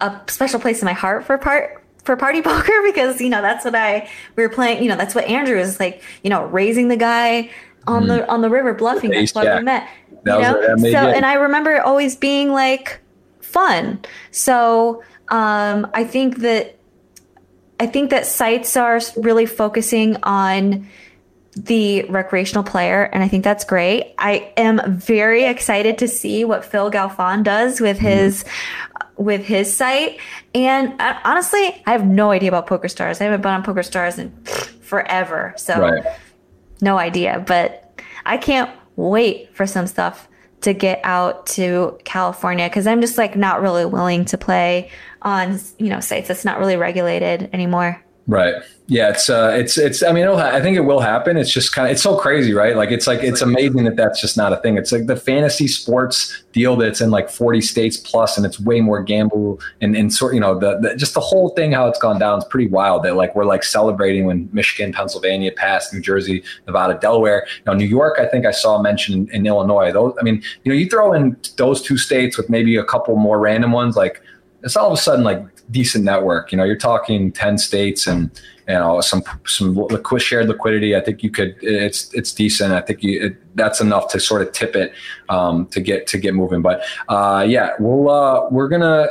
a 0.00 0.20
special 0.26 0.58
place 0.58 0.80
in 0.80 0.86
my 0.86 0.94
heart 0.94 1.24
for 1.24 1.36
part 1.38 1.84
for 2.04 2.16
party 2.16 2.42
poker 2.42 2.72
because 2.84 3.20
you 3.20 3.28
know 3.28 3.42
that's 3.42 3.64
what 3.64 3.74
I 3.74 4.08
we 4.36 4.42
were 4.42 4.48
playing. 4.48 4.82
You 4.82 4.88
know 4.88 4.96
that's 4.96 5.14
what 5.14 5.24
Andrew 5.26 5.58
is 5.58 5.78
like. 5.78 6.02
You 6.22 6.30
know, 6.30 6.44
raising 6.46 6.88
the 6.88 6.96
guy 6.96 7.50
on 7.86 8.04
mm. 8.04 8.08
the 8.08 8.28
on 8.30 8.40
the 8.40 8.48
river 8.48 8.72
bluffing. 8.72 9.10
That's 9.10 9.34
why 9.34 9.56
we 9.56 9.62
met. 9.62 9.88
That 10.24 10.36
you 10.36 10.86
know, 10.86 10.90
so 10.90 10.98
and 11.10 11.26
I 11.26 11.34
remember 11.34 11.72
it 11.72 11.82
always 11.82 12.16
being 12.16 12.52
like 12.52 13.00
fun. 13.40 14.00
So 14.30 15.02
um, 15.28 15.90
I 15.94 16.04
think 16.04 16.38
that 16.38 16.78
I 17.82 17.86
think 17.86 18.10
that 18.10 18.26
sites 18.26 18.76
are 18.76 19.00
really 19.16 19.44
focusing 19.44 20.16
on 20.22 20.88
the 21.56 22.04
recreational 22.04 22.62
player, 22.62 23.02
and 23.02 23.24
I 23.24 23.26
think 23.26 23.42
that's 23.42 23.64
great. 23.64 24.14
I 24.18 24.52
am 24.56 24.80
very 24.86 25.46
excited 25.46 25.98
to 25.98 26.06
see 26.06 26.44
what 26.44 26.64
Phil 26.64 26.92
Galfond 26.92 27.42
does 27.42 27.80
with 27.80 27.96
mm-hmm. 27.96 28.06
his 28.06 28.44
mm-hmm. 28.44 29.24
with 29.24 29.44
his 29.44 29.76
site. 29.76 30.20
And 30.54 30.94
uh, 31.00 31.18
honestly, 31.24 31.82
I 31.84 31.90
have 31.90 32.06
no 32.06 32.30
idea 32.30 32.50
about 32.50 32.68
Poker 32.68 32.86
Stars. 32.86 33.20
I 33.20 33.24
haven't 33.24 33.40
been 33.40 33.50
on 33.50 33.64
Poker 33.64 33.82
Stars 33.82 34.16
in 34.16 34.30
forever, 34.80 35.52
so 35.56 35.80
right. 35.80 36.04
no 36.80 36.98
idea. 36.98 37.42
But 37.44 38.00
I 38.24 38.36
can't 38.36 38.70
wait 38.94 39.56
for 39.56 39.66
some 39.66 39.88
stuff 39.88 40.28
to 40.62 40.72
get 40.72 41.00
out 41.04 41.46
to 41.46 41.98
California 42.04 42.68
because 42.68 42.86
I'm 42.86 43.00
just 43.00 43.18
like 43.18 43.36
not 43.36 43.60
really 43.62 43.84
willing 43.84 44.24
to 44.26 44.38
play 44.38 44.90
on 45.20 45.60
you 45.78 45.88
know 45.88 46.00
sites 46.00 46.28
that's 46.28 46.44
not 46.44 46.58
really 46.58 46.76
regulated 46.76 47.50
anymore. 47.52 48.02
Right. 48.26 48.54
Yeah. 48.92 49.08
It's 49.08 49.30
uh. 49.30 49.56
It's 49.58 49.78
it's. 49.78 50.02
I 50.02 50.12
mean, 50.12 50.26
ha- 50.26 50.50
I 50.52 50.60
think 50.60 50.76
it 50.76 50.82
will 50.82 51.00
happen. 51.00 51.38
It's 51.38 51.50
just 51.50 51.74
kind 51.74 51.88
of. 51.88 51.92
It's 51.92 52.02
so 52.02 52.18
crazy, 52.18 52.52
right? 52.52 52.76
Like 52.76 52.90
it's 52.90 53.06
like 53.06 53.22
it's 53.22 53.40
amazing 53.40 53.84
that 53.84 53.96
that's 53.96 54.20
just 54.20 54.36
not 54.36 54.52
a 54.52 54.58
thing. 54.58 54.76
It's 54.76 54.92
like 54.92 55.06
the 55.06 55.16
fantasy 55.16 55.66
sports 55.66 56.44
deal 56.52 56.76
that's 56.76 57.00
in 57.00 57.10
like 57.10 57.30
forty 57.30 57.62
states 57.62 57.96
plus, 57.96 58.36
and 58.36 58.44
it's 58.44 58.60
way 58.60 58.82
more 58.82 59.02
gamble 59.02 59.60
and 59.80 59.96
and 59.96 60.12
sort. 60.12 60.34
You 60.34 60.40
know, 60.40 60.58
the, 60.58 60.78
the 60.78 60.94
just 60.94 61.14
the 61.14 61.20
whole 61.20 61.48
thing 61.50 61.72
how 61.72 61.88
it's 61.88 61.98
gone 61.98 62.18
down 62.18 62.40
is 62.40 62.44
pretty 62.44 62.68
wild. 62.68 63.04
That 63.04 63.16
like 63.16 63.34
we're 63.34 63.46
like 63.46 63.62
celebrating 63.64 64.26
when 64.26 64.50
Michigan, 64.52 64.92
Pennsylvania 64.92 65.52
passed, 65.52 65.94
New 65.94 66.00
Jersey, 66.00 66.44
Nevada, 66.66 66.98
Delaware. 67.00 67.46
Now 67.66 67.72
New 67.72 67.86
York, 67.86 68.18
I 68.18 68.26
think 68.26 68.44
I 68.44 68.50
saw 68.50 68.82
mentioned 68.82 69.30
in, 69.30 69.36
in 69.36 69.46
Illinois. 69.46 69.90
Those. 69.90 70.14
I 70.20 70.22
mean, 70.22 70.42
you 70.64 70.72
know, 70.72 70.76
you 70.76 70.86
throw 70.86 71.14
in 71.14 71.34
those 71.56 71.80
two 71.80 71.96
states 71.96 72.36
with 72.36 72.50
maybe 72.50 72.76
a 72.76 72.84
couple 72.84 73.16
more 73.16 73.40
random 73.40 73.72
ones 73.72 73.96
like 73.96 74.22
it's 74.62 74.76
all 74.76 74.86
of 74.86 74.92
a 74.92 75.00
sudden 75.00 75.24
like 75.24 75.42
decent 75.70 76.04
network. 76.04 76.52
You 76.52 76.58
know, 76.58 76.64
you're 76.64 76.76
talking 76.76 77.32
ten 77.32 77.58
states 77.58 78.06
and 78.06 78.30
you 78.72 78.78
know 78.78 79.00
some 79.02 79.22
some 79.46 79.74
liquid, 79.74 80.22
shared 80.22 80.48
liquidity. 80.48 80.96
I 80.96 81.00
think 81.00 81.22
you 81.22 81.30
could. 81.30 81.56
It's 81.60 82.12
it's 82.14 82.32
decent. 82.32 82.72
I 82.72 82.80
think 82.80 83.02
you, 83.02 83.26
it, 83.26 83.56
that's 83.56 83.80
enough 83.80 84.10
to 84.12 84.20
sort 84.20 84.40
of 84.40 84.52
tip 84.52 84.74
it 84.74 84.92
um, 85.28 85.66
to 85.66 85.80
get 85.80 86.06
to 86.08 86.18
get 86.18 86.34
moving. 86.34 86.62
But 86.62 86.82
uh, 87.08 87.44
yeah, 87.46 87.72
we'll 87.78 88.08
uh, 88.10 88.48
we're 88.48 88.68
gonna 88.68 89.08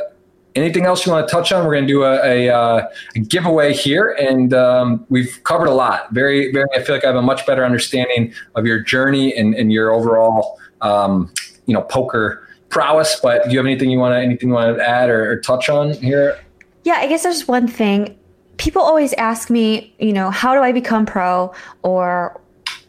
anything 0.56 0.84
else 0.84 1.06
you 1.06 1.12
want 1.12 1.26
to 1.28 1.32
touch 1.32 1.52
on? 1.52 1.64
We're 1.64 1.74
going 1.74 1.86
to 1.86 1.92
do 1.92 2.02
a, 2.02 2.14
a, 2.24 2.54
uh, 2.54 2.86
a 3.16 3.18
giveaway 3.20 3.72
here, 3.72 4.10
and 4.20 4.52
um, 4.52 5.06
we've 5.08 5.40
covered 5.44 5.68
a 5.68 5.74
lot. 5.74 6.12
Very, 6.12 6.52
very. 6.52 6.66
I 6.74 6.82
feel 6.82 6.94
like 6.94 7.04
I 7.04 7.08
have 7.08 7.16
a 7.16 7.22
much 7.22 7.46
better 7.46 7.64
understanding 7.64 8.34
of 8.54 8.66
your 8.66 8.80
journey 8.80 9.34
and, 9.34 9.54
and 9.54 9.72
your 9.72 9.92
overall, 9.92 10.58
um, 10.80 11.32
you 11.66 11.74
know, 11.74 11.82
poker 11.82 12.48
prowess. 12.68 13.18
But 13.20 13.44
do 13.44 13.52
you 13.52 13.58
have 13.58 13.66
anything 13.66 13.90
you 13.90 13.98
want 13.98 14.12
to 14.12 14.18
anything 14.18 14.48
you 14.48 14.54
want 14.54 14.76
to 14.76 14.86
add 14.86 15.08
or, 15.08 15.30
or 15.30 15.40
touch 15.40 15.68
on 15.68 15.92
here? 15.94 16.38
Yeah, 16.84 16.94
I 16.94 17.06
guess 17.06 17.22
there's 17.22 17.46
one 17.46 17.68
thing. 17.68 18.18
People 18.56 18.82
always 18.82 19.12
ask 19.14 19.50
me, 19.50 19.94
you 19.98 20.12
know, 20.12 20.30
how 20.30 20.54
do 20.54 20.60
I 20.60 20.72
become 20.72 21.06
pro, 21.06 21.52
or 21.82 22.40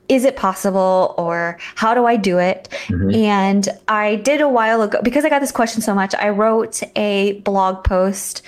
is 0.09 0.25
it 0.25 0.35
possible 0.35 1.15
or 1.17 1.57
how 1.75 1.93
do 1.93 2.05
I 2.05 2.17
do 2.17 2.37
it? 2.37 2.69
Mm-hmm. 2.87 3.15
And 3.15 3.69
I 3.87 4.15
did 4.17 4.41
a 4.41 4.49
while 4.49 4.81
ago 4.81 4.99
because 5.01 5.25
I 5.25 5.29
got 5.29 5.39
this 5.39 5.51
question 5.51 5.81
so 5.81 5.95
much. 5.95 6.13
I 6.15 6.29
wrote 6.29 6.81
a 6.95 7.33
blog 7.43 7.83
post 7.83 8.43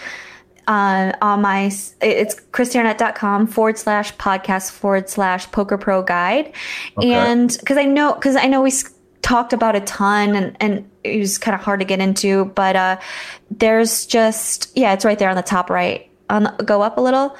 uh, 0.67 1.13
on 1.21 1.41
my 1.41 1.65
it's 2.01 2.35
kristyarnett.com 2.51 3.47
forward 3.47 3.77
slash 3.77 4.15
podcast 4.15 4.71
forward 4.71 5.09
slash 5.09 5.49
poker 5.51 5.77
pro 5.77 6.01
guide 6.01 6.51
okay. 6.97 7.13
and 7.13 7.55
because 7.59 7.77
i 7.77 7.83
know 7.83 8.13
because 8.15 8.35
i 8.35 8.47
know 8.47 8.63
we 8.63 8.71
talked 9.21 9.53
about 9.53 9.75
a 9.75 9.81
ton 9.81 10.35
and 10.35 10.57
and 10.59 10.89
it 11.03 11.19
was 11.19 11.37
kind 11.37 11.53
of 11.53 11.61
hard 11.61 11.79
to 11.79 11.85
get 11.85 11.99
into 11.99 12.45
but 12.45 12.75
uh 12.75 12.99
there's 13.51 14.07
just 14.07 14.75
yeah 14.75 14.93
it's 14.93 15.05
right 15.05 15.19
there 15.19 15.29
on 15.29 15.35
the 15.35 15.43
top 15.43 15.69
right 15.69 16.09
on 16.29 16.43
the, 16.43 16.51
go 16.63 16.81
up 16.81 16.97
a 16.97 17.01
little 17.01 17.35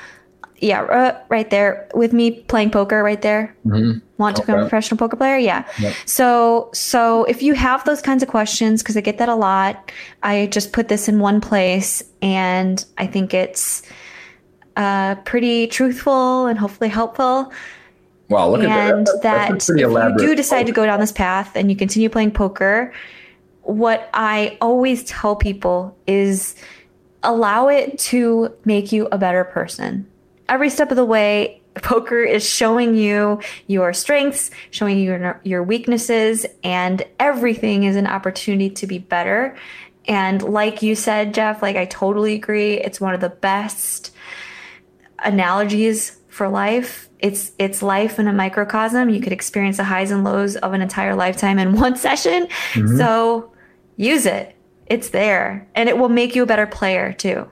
yeah, 0.60 0.84
uh, 0.84 1.22
right 1.30 1.50
there 1.50 1.88
with 1.94 2.14
me 2.14 2.32
playing 2.32 2.72
poker 2.72 3.04
right 3.04 3.22
there. 3.22 3.56
Mm-hmm. 3.66 4.00
Want 4.18 4.38
to 4.38 4.42
okay. 4.42 4.54
become 4.54 4.60
a 4.66 4.70
professional 4.70 4.98
poker 4.98 5.18
player? 5.18 5.38
Yeah. 5.38 5.68
Yep. 5.80 5.94
So, 6.06 6.70
so 6.74 7.26
if 7.26 7.44
you 7.44 7.54
have 7.54 7.84
those 7.84 8.02
kinds 8.02 8.24
of 8.24 8.30
questions, 8.30 8.82
because 8.82 8.96
I 8.96 9.02
get 9.02 9.18
that 9.18 9.28
a 9.28 9.36
lot, 9.36 9.92
I 10.24 10.48
just 10.48 10.72
put 10.72 10.88
this 10.88 11.10
in 11.10 11.20
one 11.20 11.42
place, 11.42 12.02
and 12.22 12.84
I 12.98 13.06
think 13.08 13.34
it's 13.34 13.84
uh, 14.78 15.16
pretty 15.16 15.68
truthful 15.68 16.46
and 16.46 16.58
hopefully 16.58 16.90
helpful. 16.90 17.52
Wow, 18.30 18.50
look 18.50 18.64
and 18.64 18.72
at 19.08 19.22
that. 19.22 19.50
that 19.50 19.70
if 19.70 19.78
you 19.78 20.18
do 20.18 20.36
decide 20.36 20.66
to 20.68 20.72
go 20.72 20.86
down 20.86 21.00
this 21.00 21.12
path 21.12 21.56
and 21.56 21.70
you 21.70 21.76
continue 21.76 22.10
playing 22.10 22.32
poker, 22.32 22.94
what 23.62 24.10
I 24.14 24.58
always 24.62 25.04
tell 25.04 25.36
people 25.36 25.98
is 26.08 26.56
allow 27.26 27.68
it 27.68 27.98
to 28.00 28.54
make 28.66 28.92
you 28.92 29.08
a 29.12 29.18
better 29.18 29.44
person 29.44 30.08
every 30.50 30.70
step 30.70 30.92
of 30.92 30.98
the 30.98 31.06
way, 31.06 31.62
poker 31.76 32.24
is 32.24 32.48
showing 32.48 32.96
you 32.96 33.42
your 33.68 33.94
strengths, 33.94 34.52
showing 34.72 34.98
you 34.98 35.04
your, 35.04 35.42
your 35.44 35.64
weaknesses, 35.64 36.46
and 36.64 37.04
everything 37.20 37.84
is 37.84 37.96
an 37.96 38.08
opportunity 38.08 38.70
to 38.70 38.88
be 38.88 38.98
better. 38.98 39.58
And 40.08 40.42
like 40.42 40.82
you 40.82 40.96
said, 40.96 41.34
Jeff, 41.34 41.62
like 41.62 41.76
I 41.76 41.86
totally 41.86 42.36
agree. 42.36 42.76
It's 42.76 43.02
one 43.02 43.14
of 43.14 43.22
the 43.22 43.30
best 43.30 44.12
analogies 45.20 46.18
for 46.30 46.48
life. 46.48 47.10
It's 47.20 47.54
it's 47.58 47.82
life 47.82 48.20
in 48.20 48.28
a 48.28 48.34
microcosm. 48.34 49.10
You 49.10 49.20
could 49.20 49.34
experience 49.34 49.78
the 49.78 49.84
highs 49.84 50.12
and 50.12 50.24
lows 50.24 50.58
of 50.58 50.74
an 50.74 50.82
entire 50.82 51.16
lifetime 51.16 51.58
in 51.58 51.74
one 51.80 51.96
session. 51.96 52.48
Mm-hmm. 52.74 52.98
So 52.98 53.52
use 53.98 54.26
it. 54.28 54.55
It's 54.88 55.10
there. 55.10 55.68
And 55.76 55.90
it 55.90 55.98
will 55.98 56.10
make 56.10 56.36
you 56.36 56.44
a 56.44 56.46
better 56.46 56.68
player 56.68 57.14
too. 57.14 57.50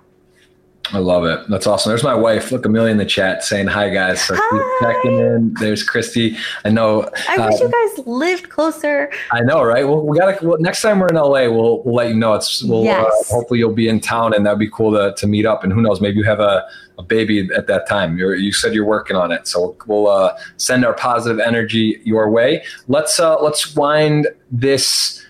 I 0.92 0.98
love 0.98 1.24
it. 1.24 1.50
That's 1.50 1.66
awesome. 1.66 1.92
There's 1.92 2.04
my 2.04 2.14
wife. 2.14 2.52
Look, 2.52 2.66
Amelia 2.66 2.92
in 2.92 2.98
the 2.98 3.06
chat 3.06 3.44
saying 3.44 3.68
hi, 3.68 3.90
guys. 3.90 4.22
So 4.22 4.36
hi. 4.38 4.94
checking 4.94 5.18
in. 5.18 5.54
There's 5.60 5.88
Kristy. 5.88 6.38
I 6.66 6.70
know. 6.70 7.10
I 7.30 7.48
wish 7.48 7.60
you 7.62 7.68
uh, 7.68 7.72
guys 7.72 8.06
lived 8.06 8.50
closer. 8.50 9.10
I 9.32 9.42
know, 9.42 9.64
right? 9.64 9.88
Well, 9.88 10.06
we 10.06 10.18
gotta. 10.18 10.46
Well, 10.46 10.58
next 10.60 10.82
time 10.82 11.00
we're 11.00 11.08
in 11.08 11.16
LA, 11.16 11.48
we'll 11.48 11.84
we'll 11.84 11.96
let 11.96 12.10
you 12.10 12.16
know. 12.16 12.34
It's 12.34 12.62
we'll 12.64 12.82
uh, 12.82 12.84
yes. 12.84 13.32
uh, 13.32 13.34
hopefully 13.34 13.60
you'll 13.60 13.74
be 13.74 13.88
in 13.88 14.02
town, 14.02 14.34
and 14.34 14.46
that'd 14.46 14.60
be 14.60 14.70
cool 14.70 14.92
to 14.92 15.16
to 15.16 15.26
meet 15.26 15.46
up. 15.46 15.64
And 15.64 15.72
who 15.72 15.82
knows, 15.82 16.02
maybe 16.02 16.18
you 16.18 16.26
have 16.26 16.42
a, 16.42 16.68
a 16.98 17.04
baby 17.04 17.50
at 17.56 17.68
that 17.68 17.88
time. 17.88 18.18
You're, 18.18 18.36
you 18.36 18.52
said 18.52 18.74
you're 18.74 18.86
working 18.86 19.16
on 19.16 19.32
it, 19.32 19.48
so 19.48 19.78
we'll 19.88 20.08
uh, 20.08 20.38
send 20.58 20.86
our 20.86 20.94
positive 20.94 21.40
energy 21.40 22.02
your 22.04 22.30
way. 22.30 22.64
Let's 22.90 23.20
uh, 23.20 23.42
let's 23.42 23.74
wind 23.74 24.28
this 24.52 25.23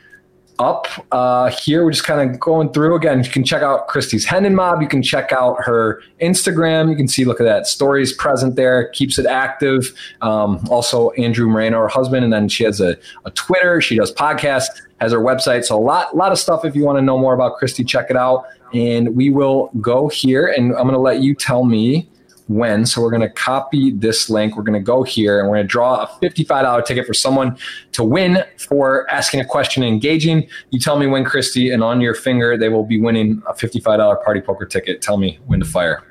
up 0.59 0.87
uh, 1.11 1.49
here. 1.49 1.83
We're 1.83 1.91
just 1.91 2.05
kind 2.05 2.29
of 2.29 2.39
going 2.39 2.71
through 2.73 2.95
again. 2.95 3.23
You 3.23 3.29
can 3.29 3.43
check 3.43 3.61
out 3.61 3.87
Kristy's 3.87 4.25
Hendon 4.25 4.55
Mob. 4.55 4.81
You 4.81 4.87
can 4.87 5.01
check 5.01 5.31
out 5.31 5.63
her 5.63 6.01
Instagram. 6.21 6.89
You 6.89 6.95
can 6.95 7.07
see, 7.07 7.25
look 7.25 7.39
at 7.39 7.45
that, 7.45 7.67
stories 7.67 8.13
present 8.13 8.55
there, 8.55 8.89
keeps 8.89 9.17
it 9.17 9.25
active. 9.25 9.93
Um, 10.21 10.65
also, 10.69 11.11
Andrew 11.11 11.47
Moreno, 11.47 11.79
her 11.79 11.87
husband, 11.87 12.23
and 12.23 12.31
then 12.31 12.47
she 12.47 12.63
has 12.63 12.79
a, 12.79 12.97
a 13.25 13.31
Twitter. 13.31 13.81
She 13.81 13.95
does 13.95 14.13
podcasts, 14.13 14.81
has 14.99 15.11
her 15.11 15.19
website. 15.19 15.65
So 15.65 15.77
a 15.77 15.81
lot, 15.81 16.13
a 16.13 16.15
lot 16.15 16.31
of 16.31 16.39
stuff. 16.39 16.65
If 16.65 16.75
you 16.75 16.83
want 16.83 16.97
to 16.97 17.01
know 17.01 17.17
more 17.17 17.33
about 17.33 17.59
Kristy, 17.59 17.87
check 17.87 18.09
it 18.09 18.15
out. 18.15 18.45
And 18.73 19.15
we 19.15 19.29
will 19.29 19.69
go 19.81 20.07
here, 20.07 20.47
and 20.47 20.73
I'm 20.75 20.83
going 20.83 20.93
to 20.93 20.99
let 20.99 21.21
you 21.21 21.35
tell 21.35 21.63
me 21.63 22.09
when. 22.47 22.85
So 22.85 23.01
we're 23.01 23.09
going 23.09 23.21
to 23.21 23.29
copy 23.29 23.91
this 23.91 24.29
link. 24.29 24.55
We're 24.55 24.63
going 24.63 24.79
to 24.79 24.85
go 24.85 25.03
here 25.03 25.39
and 25.39 25.49
we're 25.49 25.57
going 25.57 25.67
to 25.67 25.71
draw 25.71 26.03
a 26.03 26.07
$55 26.21 26.85
ticket 26.85 27.05
for 27.05 27.13
someone 27.13 27.57
to 27.93 28.03
win 28.03 28.43
for 28.57 29.09
asking 29.09 29.39
a 29.39 29.45
question 29.45 29.83
and 29.83 29.91
engaging. 29.91 30.47
You 30.71 30.79
tell 30.79 30.97
me 30.97 31.07
when, 31.07 31.23
Kristy, 31.23 31.73
and 31.73 31.83
on 31.83 32.01
your 32.01 32.15
finger, 32.15 32.57
they 32.57 32.69
will 32.69 32.85
be 32.85 32.99
winning 32.99 33.41
a 33.47 33.53
$55 33.53 34.23
party 34.23 34.41
poker 34.41 34.65
ticket. 34.65 35.01
Tell 35.01 35.17
me 35.17 35.39
when 35.45 35.59
to 35.59 35.65
fire. 35.65 36.03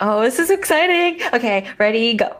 Oh, 0.00 0.20
this 0.20 0.38
is 0.38 0.50
exciting. 0.50 1.20
Okay, 1.32 1.68
ready, 1.78 2.14
go. 2.14 2.36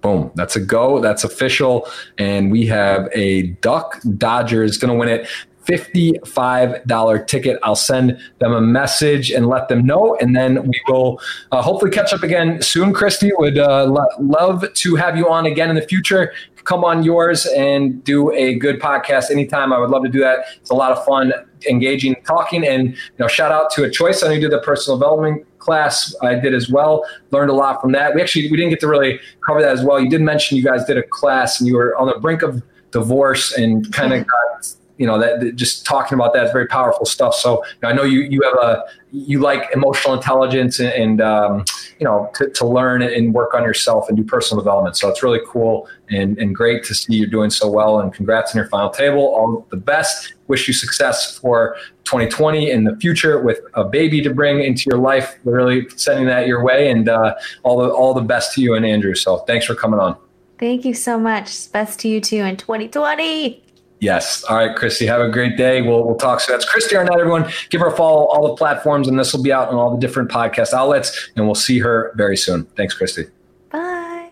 Boom. 0.00 0.30
That's 0.36 0.54
a 0.56 0.60
go. 0.60 1.00
That's 1.00 1.24
official. 1.24 1.88
And 2.18 2.52
we 2.52 2.66
have 2.66 3.08
a 3.12 3.48
Duck 3.60 4.00
Dodger 4.16 4.62
is 4.62 4.78
going 4.78 4.92
to 4.92 4.98
win 4.98 5.08
it. 5.08 5.28
$55 5.68 7.26
ticket. 7.26 7.58
I'll 7.62 7.76
send 7.76 8.18
them 8.38 8.52
a 8.52 8.60
message 8.60 9.30
and 9.30 9.46
let 9.46 9.68
them 9.68 9.84
know. 9.84 10.16
And 10.20 10.34
then 10.34 10.66
we 10.66 10.80
will 10.88 11.20
uh, 11.52 11.60
hopefully 11.60 11.90
catch 11.90 12.12
up 12.12 12.22
again 12.22 12.62
soon. 12.62 12.94
Kristy 12.94 13.30
would 13.36 13.58
uh, 13.58 13.84
lo- 13.84 14.06
love 14.18 14.64
to 14.72 14.96
have 14.96 15.16
you 15.16 15.28
on 15.28 15.44
again 15.44 15.68
in 15.68 15.76
the 15.76 15.82
future. 15.82 16.32
Come 16.64 16.84
on 16.84 17.02
yours 17.02 17.46
and 17.46 18.02
do 18.04 18.32
a 18.32 18.54
good 18.54 18.80
podcast 18.80 19.30
anytime. 19.30 19.72
I 19.72 19.78
would 19.78 19.90
love 19.90 20.02
to 20.04 20.08
do 20.08 20.20
that. 20.20 20.40
It's 20.56 20.70
a 20.70 20.74
lot 20.74 20.92
of 20.92 21.04
fun, 21.04 21.32
engaging, 21.68 22.16
talking. 22.26 22.66
And 22.66 22.88
you 22.88 22.96
know, 23.18 23.28
shout 23.28 23.52
out 23.52 23.70
to 23.72 23.84
a 23.84 23.90
choice. 23.90 24.22
I 24.22 24.28
know 24.28 24.34
you 24.34 24.40
did 24.40 24.52
the 24.52 24.60
personal 24.60 24.98
development 24.98 25.46
class 25.58 26.14
I 26.22 26.34
did 26.34 26.54
as 26.54 26.70
well. 26.70 27.04
Learned 27.30 27.50
a 27.50 27.54
lot 27.54 27.80
from 27.80 27.92
that. 27.92 28.14
We 28.14 28.22
actually 28.22 28.50
we 28.50 28.56
didn't 28.56 28.70
get 28.70 28.80
to 28.80 28.88
really 28.88 29.20
cover 29.46 29.60
that 29.62 29.72
as 29.72 29.82
well. 29.82 30.00
You 30.00 30.08
did 30.08 30.20
mention 30.20 30.56
you 30.56 30.64
guys 30.64 30.84
did 30.84 30.98
a 30.98 31.02
class 31.02 31.60
and 31.60 31.66
you 31.68 31.74
were 31.74 31.96
on 31.96 32.06
the 32.06 32.18
brink 32.20 32.42
of 32.42 32.62
divorce 32.90 33.52
and 33.52 33.90
kind 33.92 34.12
of 34.12 34.26
got 34.26 34.77
you 34.98 35.06
know 35.06 35.18
that, 35.18 35.54
just 35.54 35.86
talking 35.86 36.16
about 36.16 36.34
that 36.34 36.44
is 36.44 36.52
very 36.52 36.66
powerful 36.66 37.06
stuff. 37.06 37.34
So 37.34 37.64
you 37.64 37.72
know, 37.82 37.88
i 37.88 37.92
know 37.92 38.02
you 38.02 38.20
you 38.20 38.42
have 38.42 38.54
a 38.54 38.84
you 39.10 39.40
like 39.40 39.70
emotional 39.72 40.12
intelligence 40.14 40.78
and, 40.80 40.92
and 40.92 41.20
um, 41.20 41.64
you 41.98 42.04
know 42.04 42.30
to, 42.34 42.50
to, 42.50 42.66
learn 42.66 43.00
and 43.00 43.32
work 43.32 43.54
on 43.54 43.62
yourself 43.62 44.08
and 44.08 44.16
do 44.16 44.24
personal 44.24 44.62
development. 44.62 44.96
So 44.96 45.08
it's 45.08 45.22
really 45.22 45.40
cool 45.46 45.88
and, 46.10 46.36
and 46.38 46.54
great 46.54 46.84
to 46.84 46.94
see 46.94 47.14
you're 47.14 47.28
doing 47.28 47.50
so 47.50 47.70
well. 47.70 48.00
And 48.00 48.12
congrats 48.12 48.54
on 48.54 48.58
your 48.58 48.68
final 48.68 48.90
table. 48.90 49.20
All 49.20 49.66
the 49.70 49.76
best. 49.76 50.34
Wish 50.48 50.66
you 50.66 50.74
success 50.74 51.38
for 51.38 51.76
2020 52.04 52.70
in 52.70 52.84
the 52.84 52.96
future 52.96 53.40
with 53.40 53.60
a 53.74 53.84
baby 53.84 54.20
to 54.22 54.34
bring 54.34 54.60
into 54.60 54.84
your 54.90 54.98
life. 54.98 55.38
Really 55.44 55.88
sending 55.90 56.26
that 56.26 56.46
your 56.46 56.62
way. 56.62 56.90
And 56.90 57.08
uh, 57.08 57.34
all 57.62 57.80
the 57.80 57.88
all 57.88 58.14
the 58.14 58.22
best 58.22 58.54
to 58.54 58.60
you 58.60 58.74
and 58.74 58.84
andrew. 58.84 59.14
So 59.14 59.38
thanks 59.38 59.64
for 59.64 59.74
coming 59.74 60.00
on. 60.00 60.16
Thank 60.58 60.84
you 60.84 60.92
so 60.92 61.18
much. 61.18 61.70
Best 61.70 62.00
to 62.00 62.08
you 62.08 62.20
too 62.20 62.38
in 62.38 62.56
2020 62.56 63.62
Yes. 64.00 64.44
All 64.44 64.56
right, 64.56 64.76
Kristy. 64.76 65.06
Have 65.06 65.20
a 65.20 65.28
great 65.28 65.56
day. 65.56 65.82
We'll 65.82 66.04
we'll 66.04 66.16
talk 66.16 66.40
soon. 66.40 66.54
That's 66.54 66.70
Kristy 66.70 66.96
Arnett, 66.96 67.18
everyone. 67.18 67.50
Give 67.70 67.80
her 67.80 67.88
a 67.88 67.96
follow 67.96 68.26
all 68.26 68.48
the 68.48 68.54
platforms, 68.54 69.08
and 69.08 69.18
this 69.18 69.32
will 69.32 69.42
be 69.42 69.52
out 69.52 69.68
on 69.68 69.74
all 69.74 69.90
the 69.90 70.00
different 70.00 70.30
podcast 70.30 70.72
outlets. 70.72 71.30
And 71.36 71.46
we'll 71.46 71.54
see 71.54 71.80
her 71.80 72.12
very 72.16 72.36
soon. 72.36 72.64
Thanks, 72.76 72.96
Kristy. 72.96 73.30
Bye. 73.72 74.30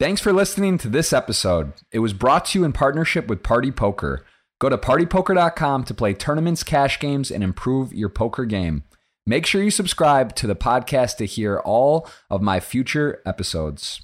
Thanks 0.00 0.20
for 0.20 0.32
listening 0.32 0.78
to 0.78 0.88
this 0.88 1.12
episode. 1.12 1.72
It 1.92 1.98
was 1.98 2.12
brought 2.12 2.46
to 2.46 2.58
you 2.58 2.64
in 2.64 2.72
partnership 2.72 3.28
with 3.28 3.42
Party 3.42 3.70
Poker. 3.70 4.24
Go 4.60 4.68
to 4.68 4.78
partypoker.com 4.78 5.84
to 5.84 5.94
play 5.94 6.14
tournaments, 6.14 6.64
cash 6.64 6.98
games, 6.98 7.30
and 7.30 7.44
improve 7.44 7.92
your 7.92 8.08
poker 8.08 8.44
game. 8.44 8.84
Make 9.26 9.44
sure 9.44 9.62
you 9.62 9.70
subscribe 9.70 10.34
to 10.36 10.46
the 10.46 10.56
podcast 10.56 11.18
to 11.18 11.26
hear 11.26 11.58
all 11.58 12.08
of 12.30 12.40
my 12.40 12.60
future 12.60 13.20
episodes. 13.26 14.00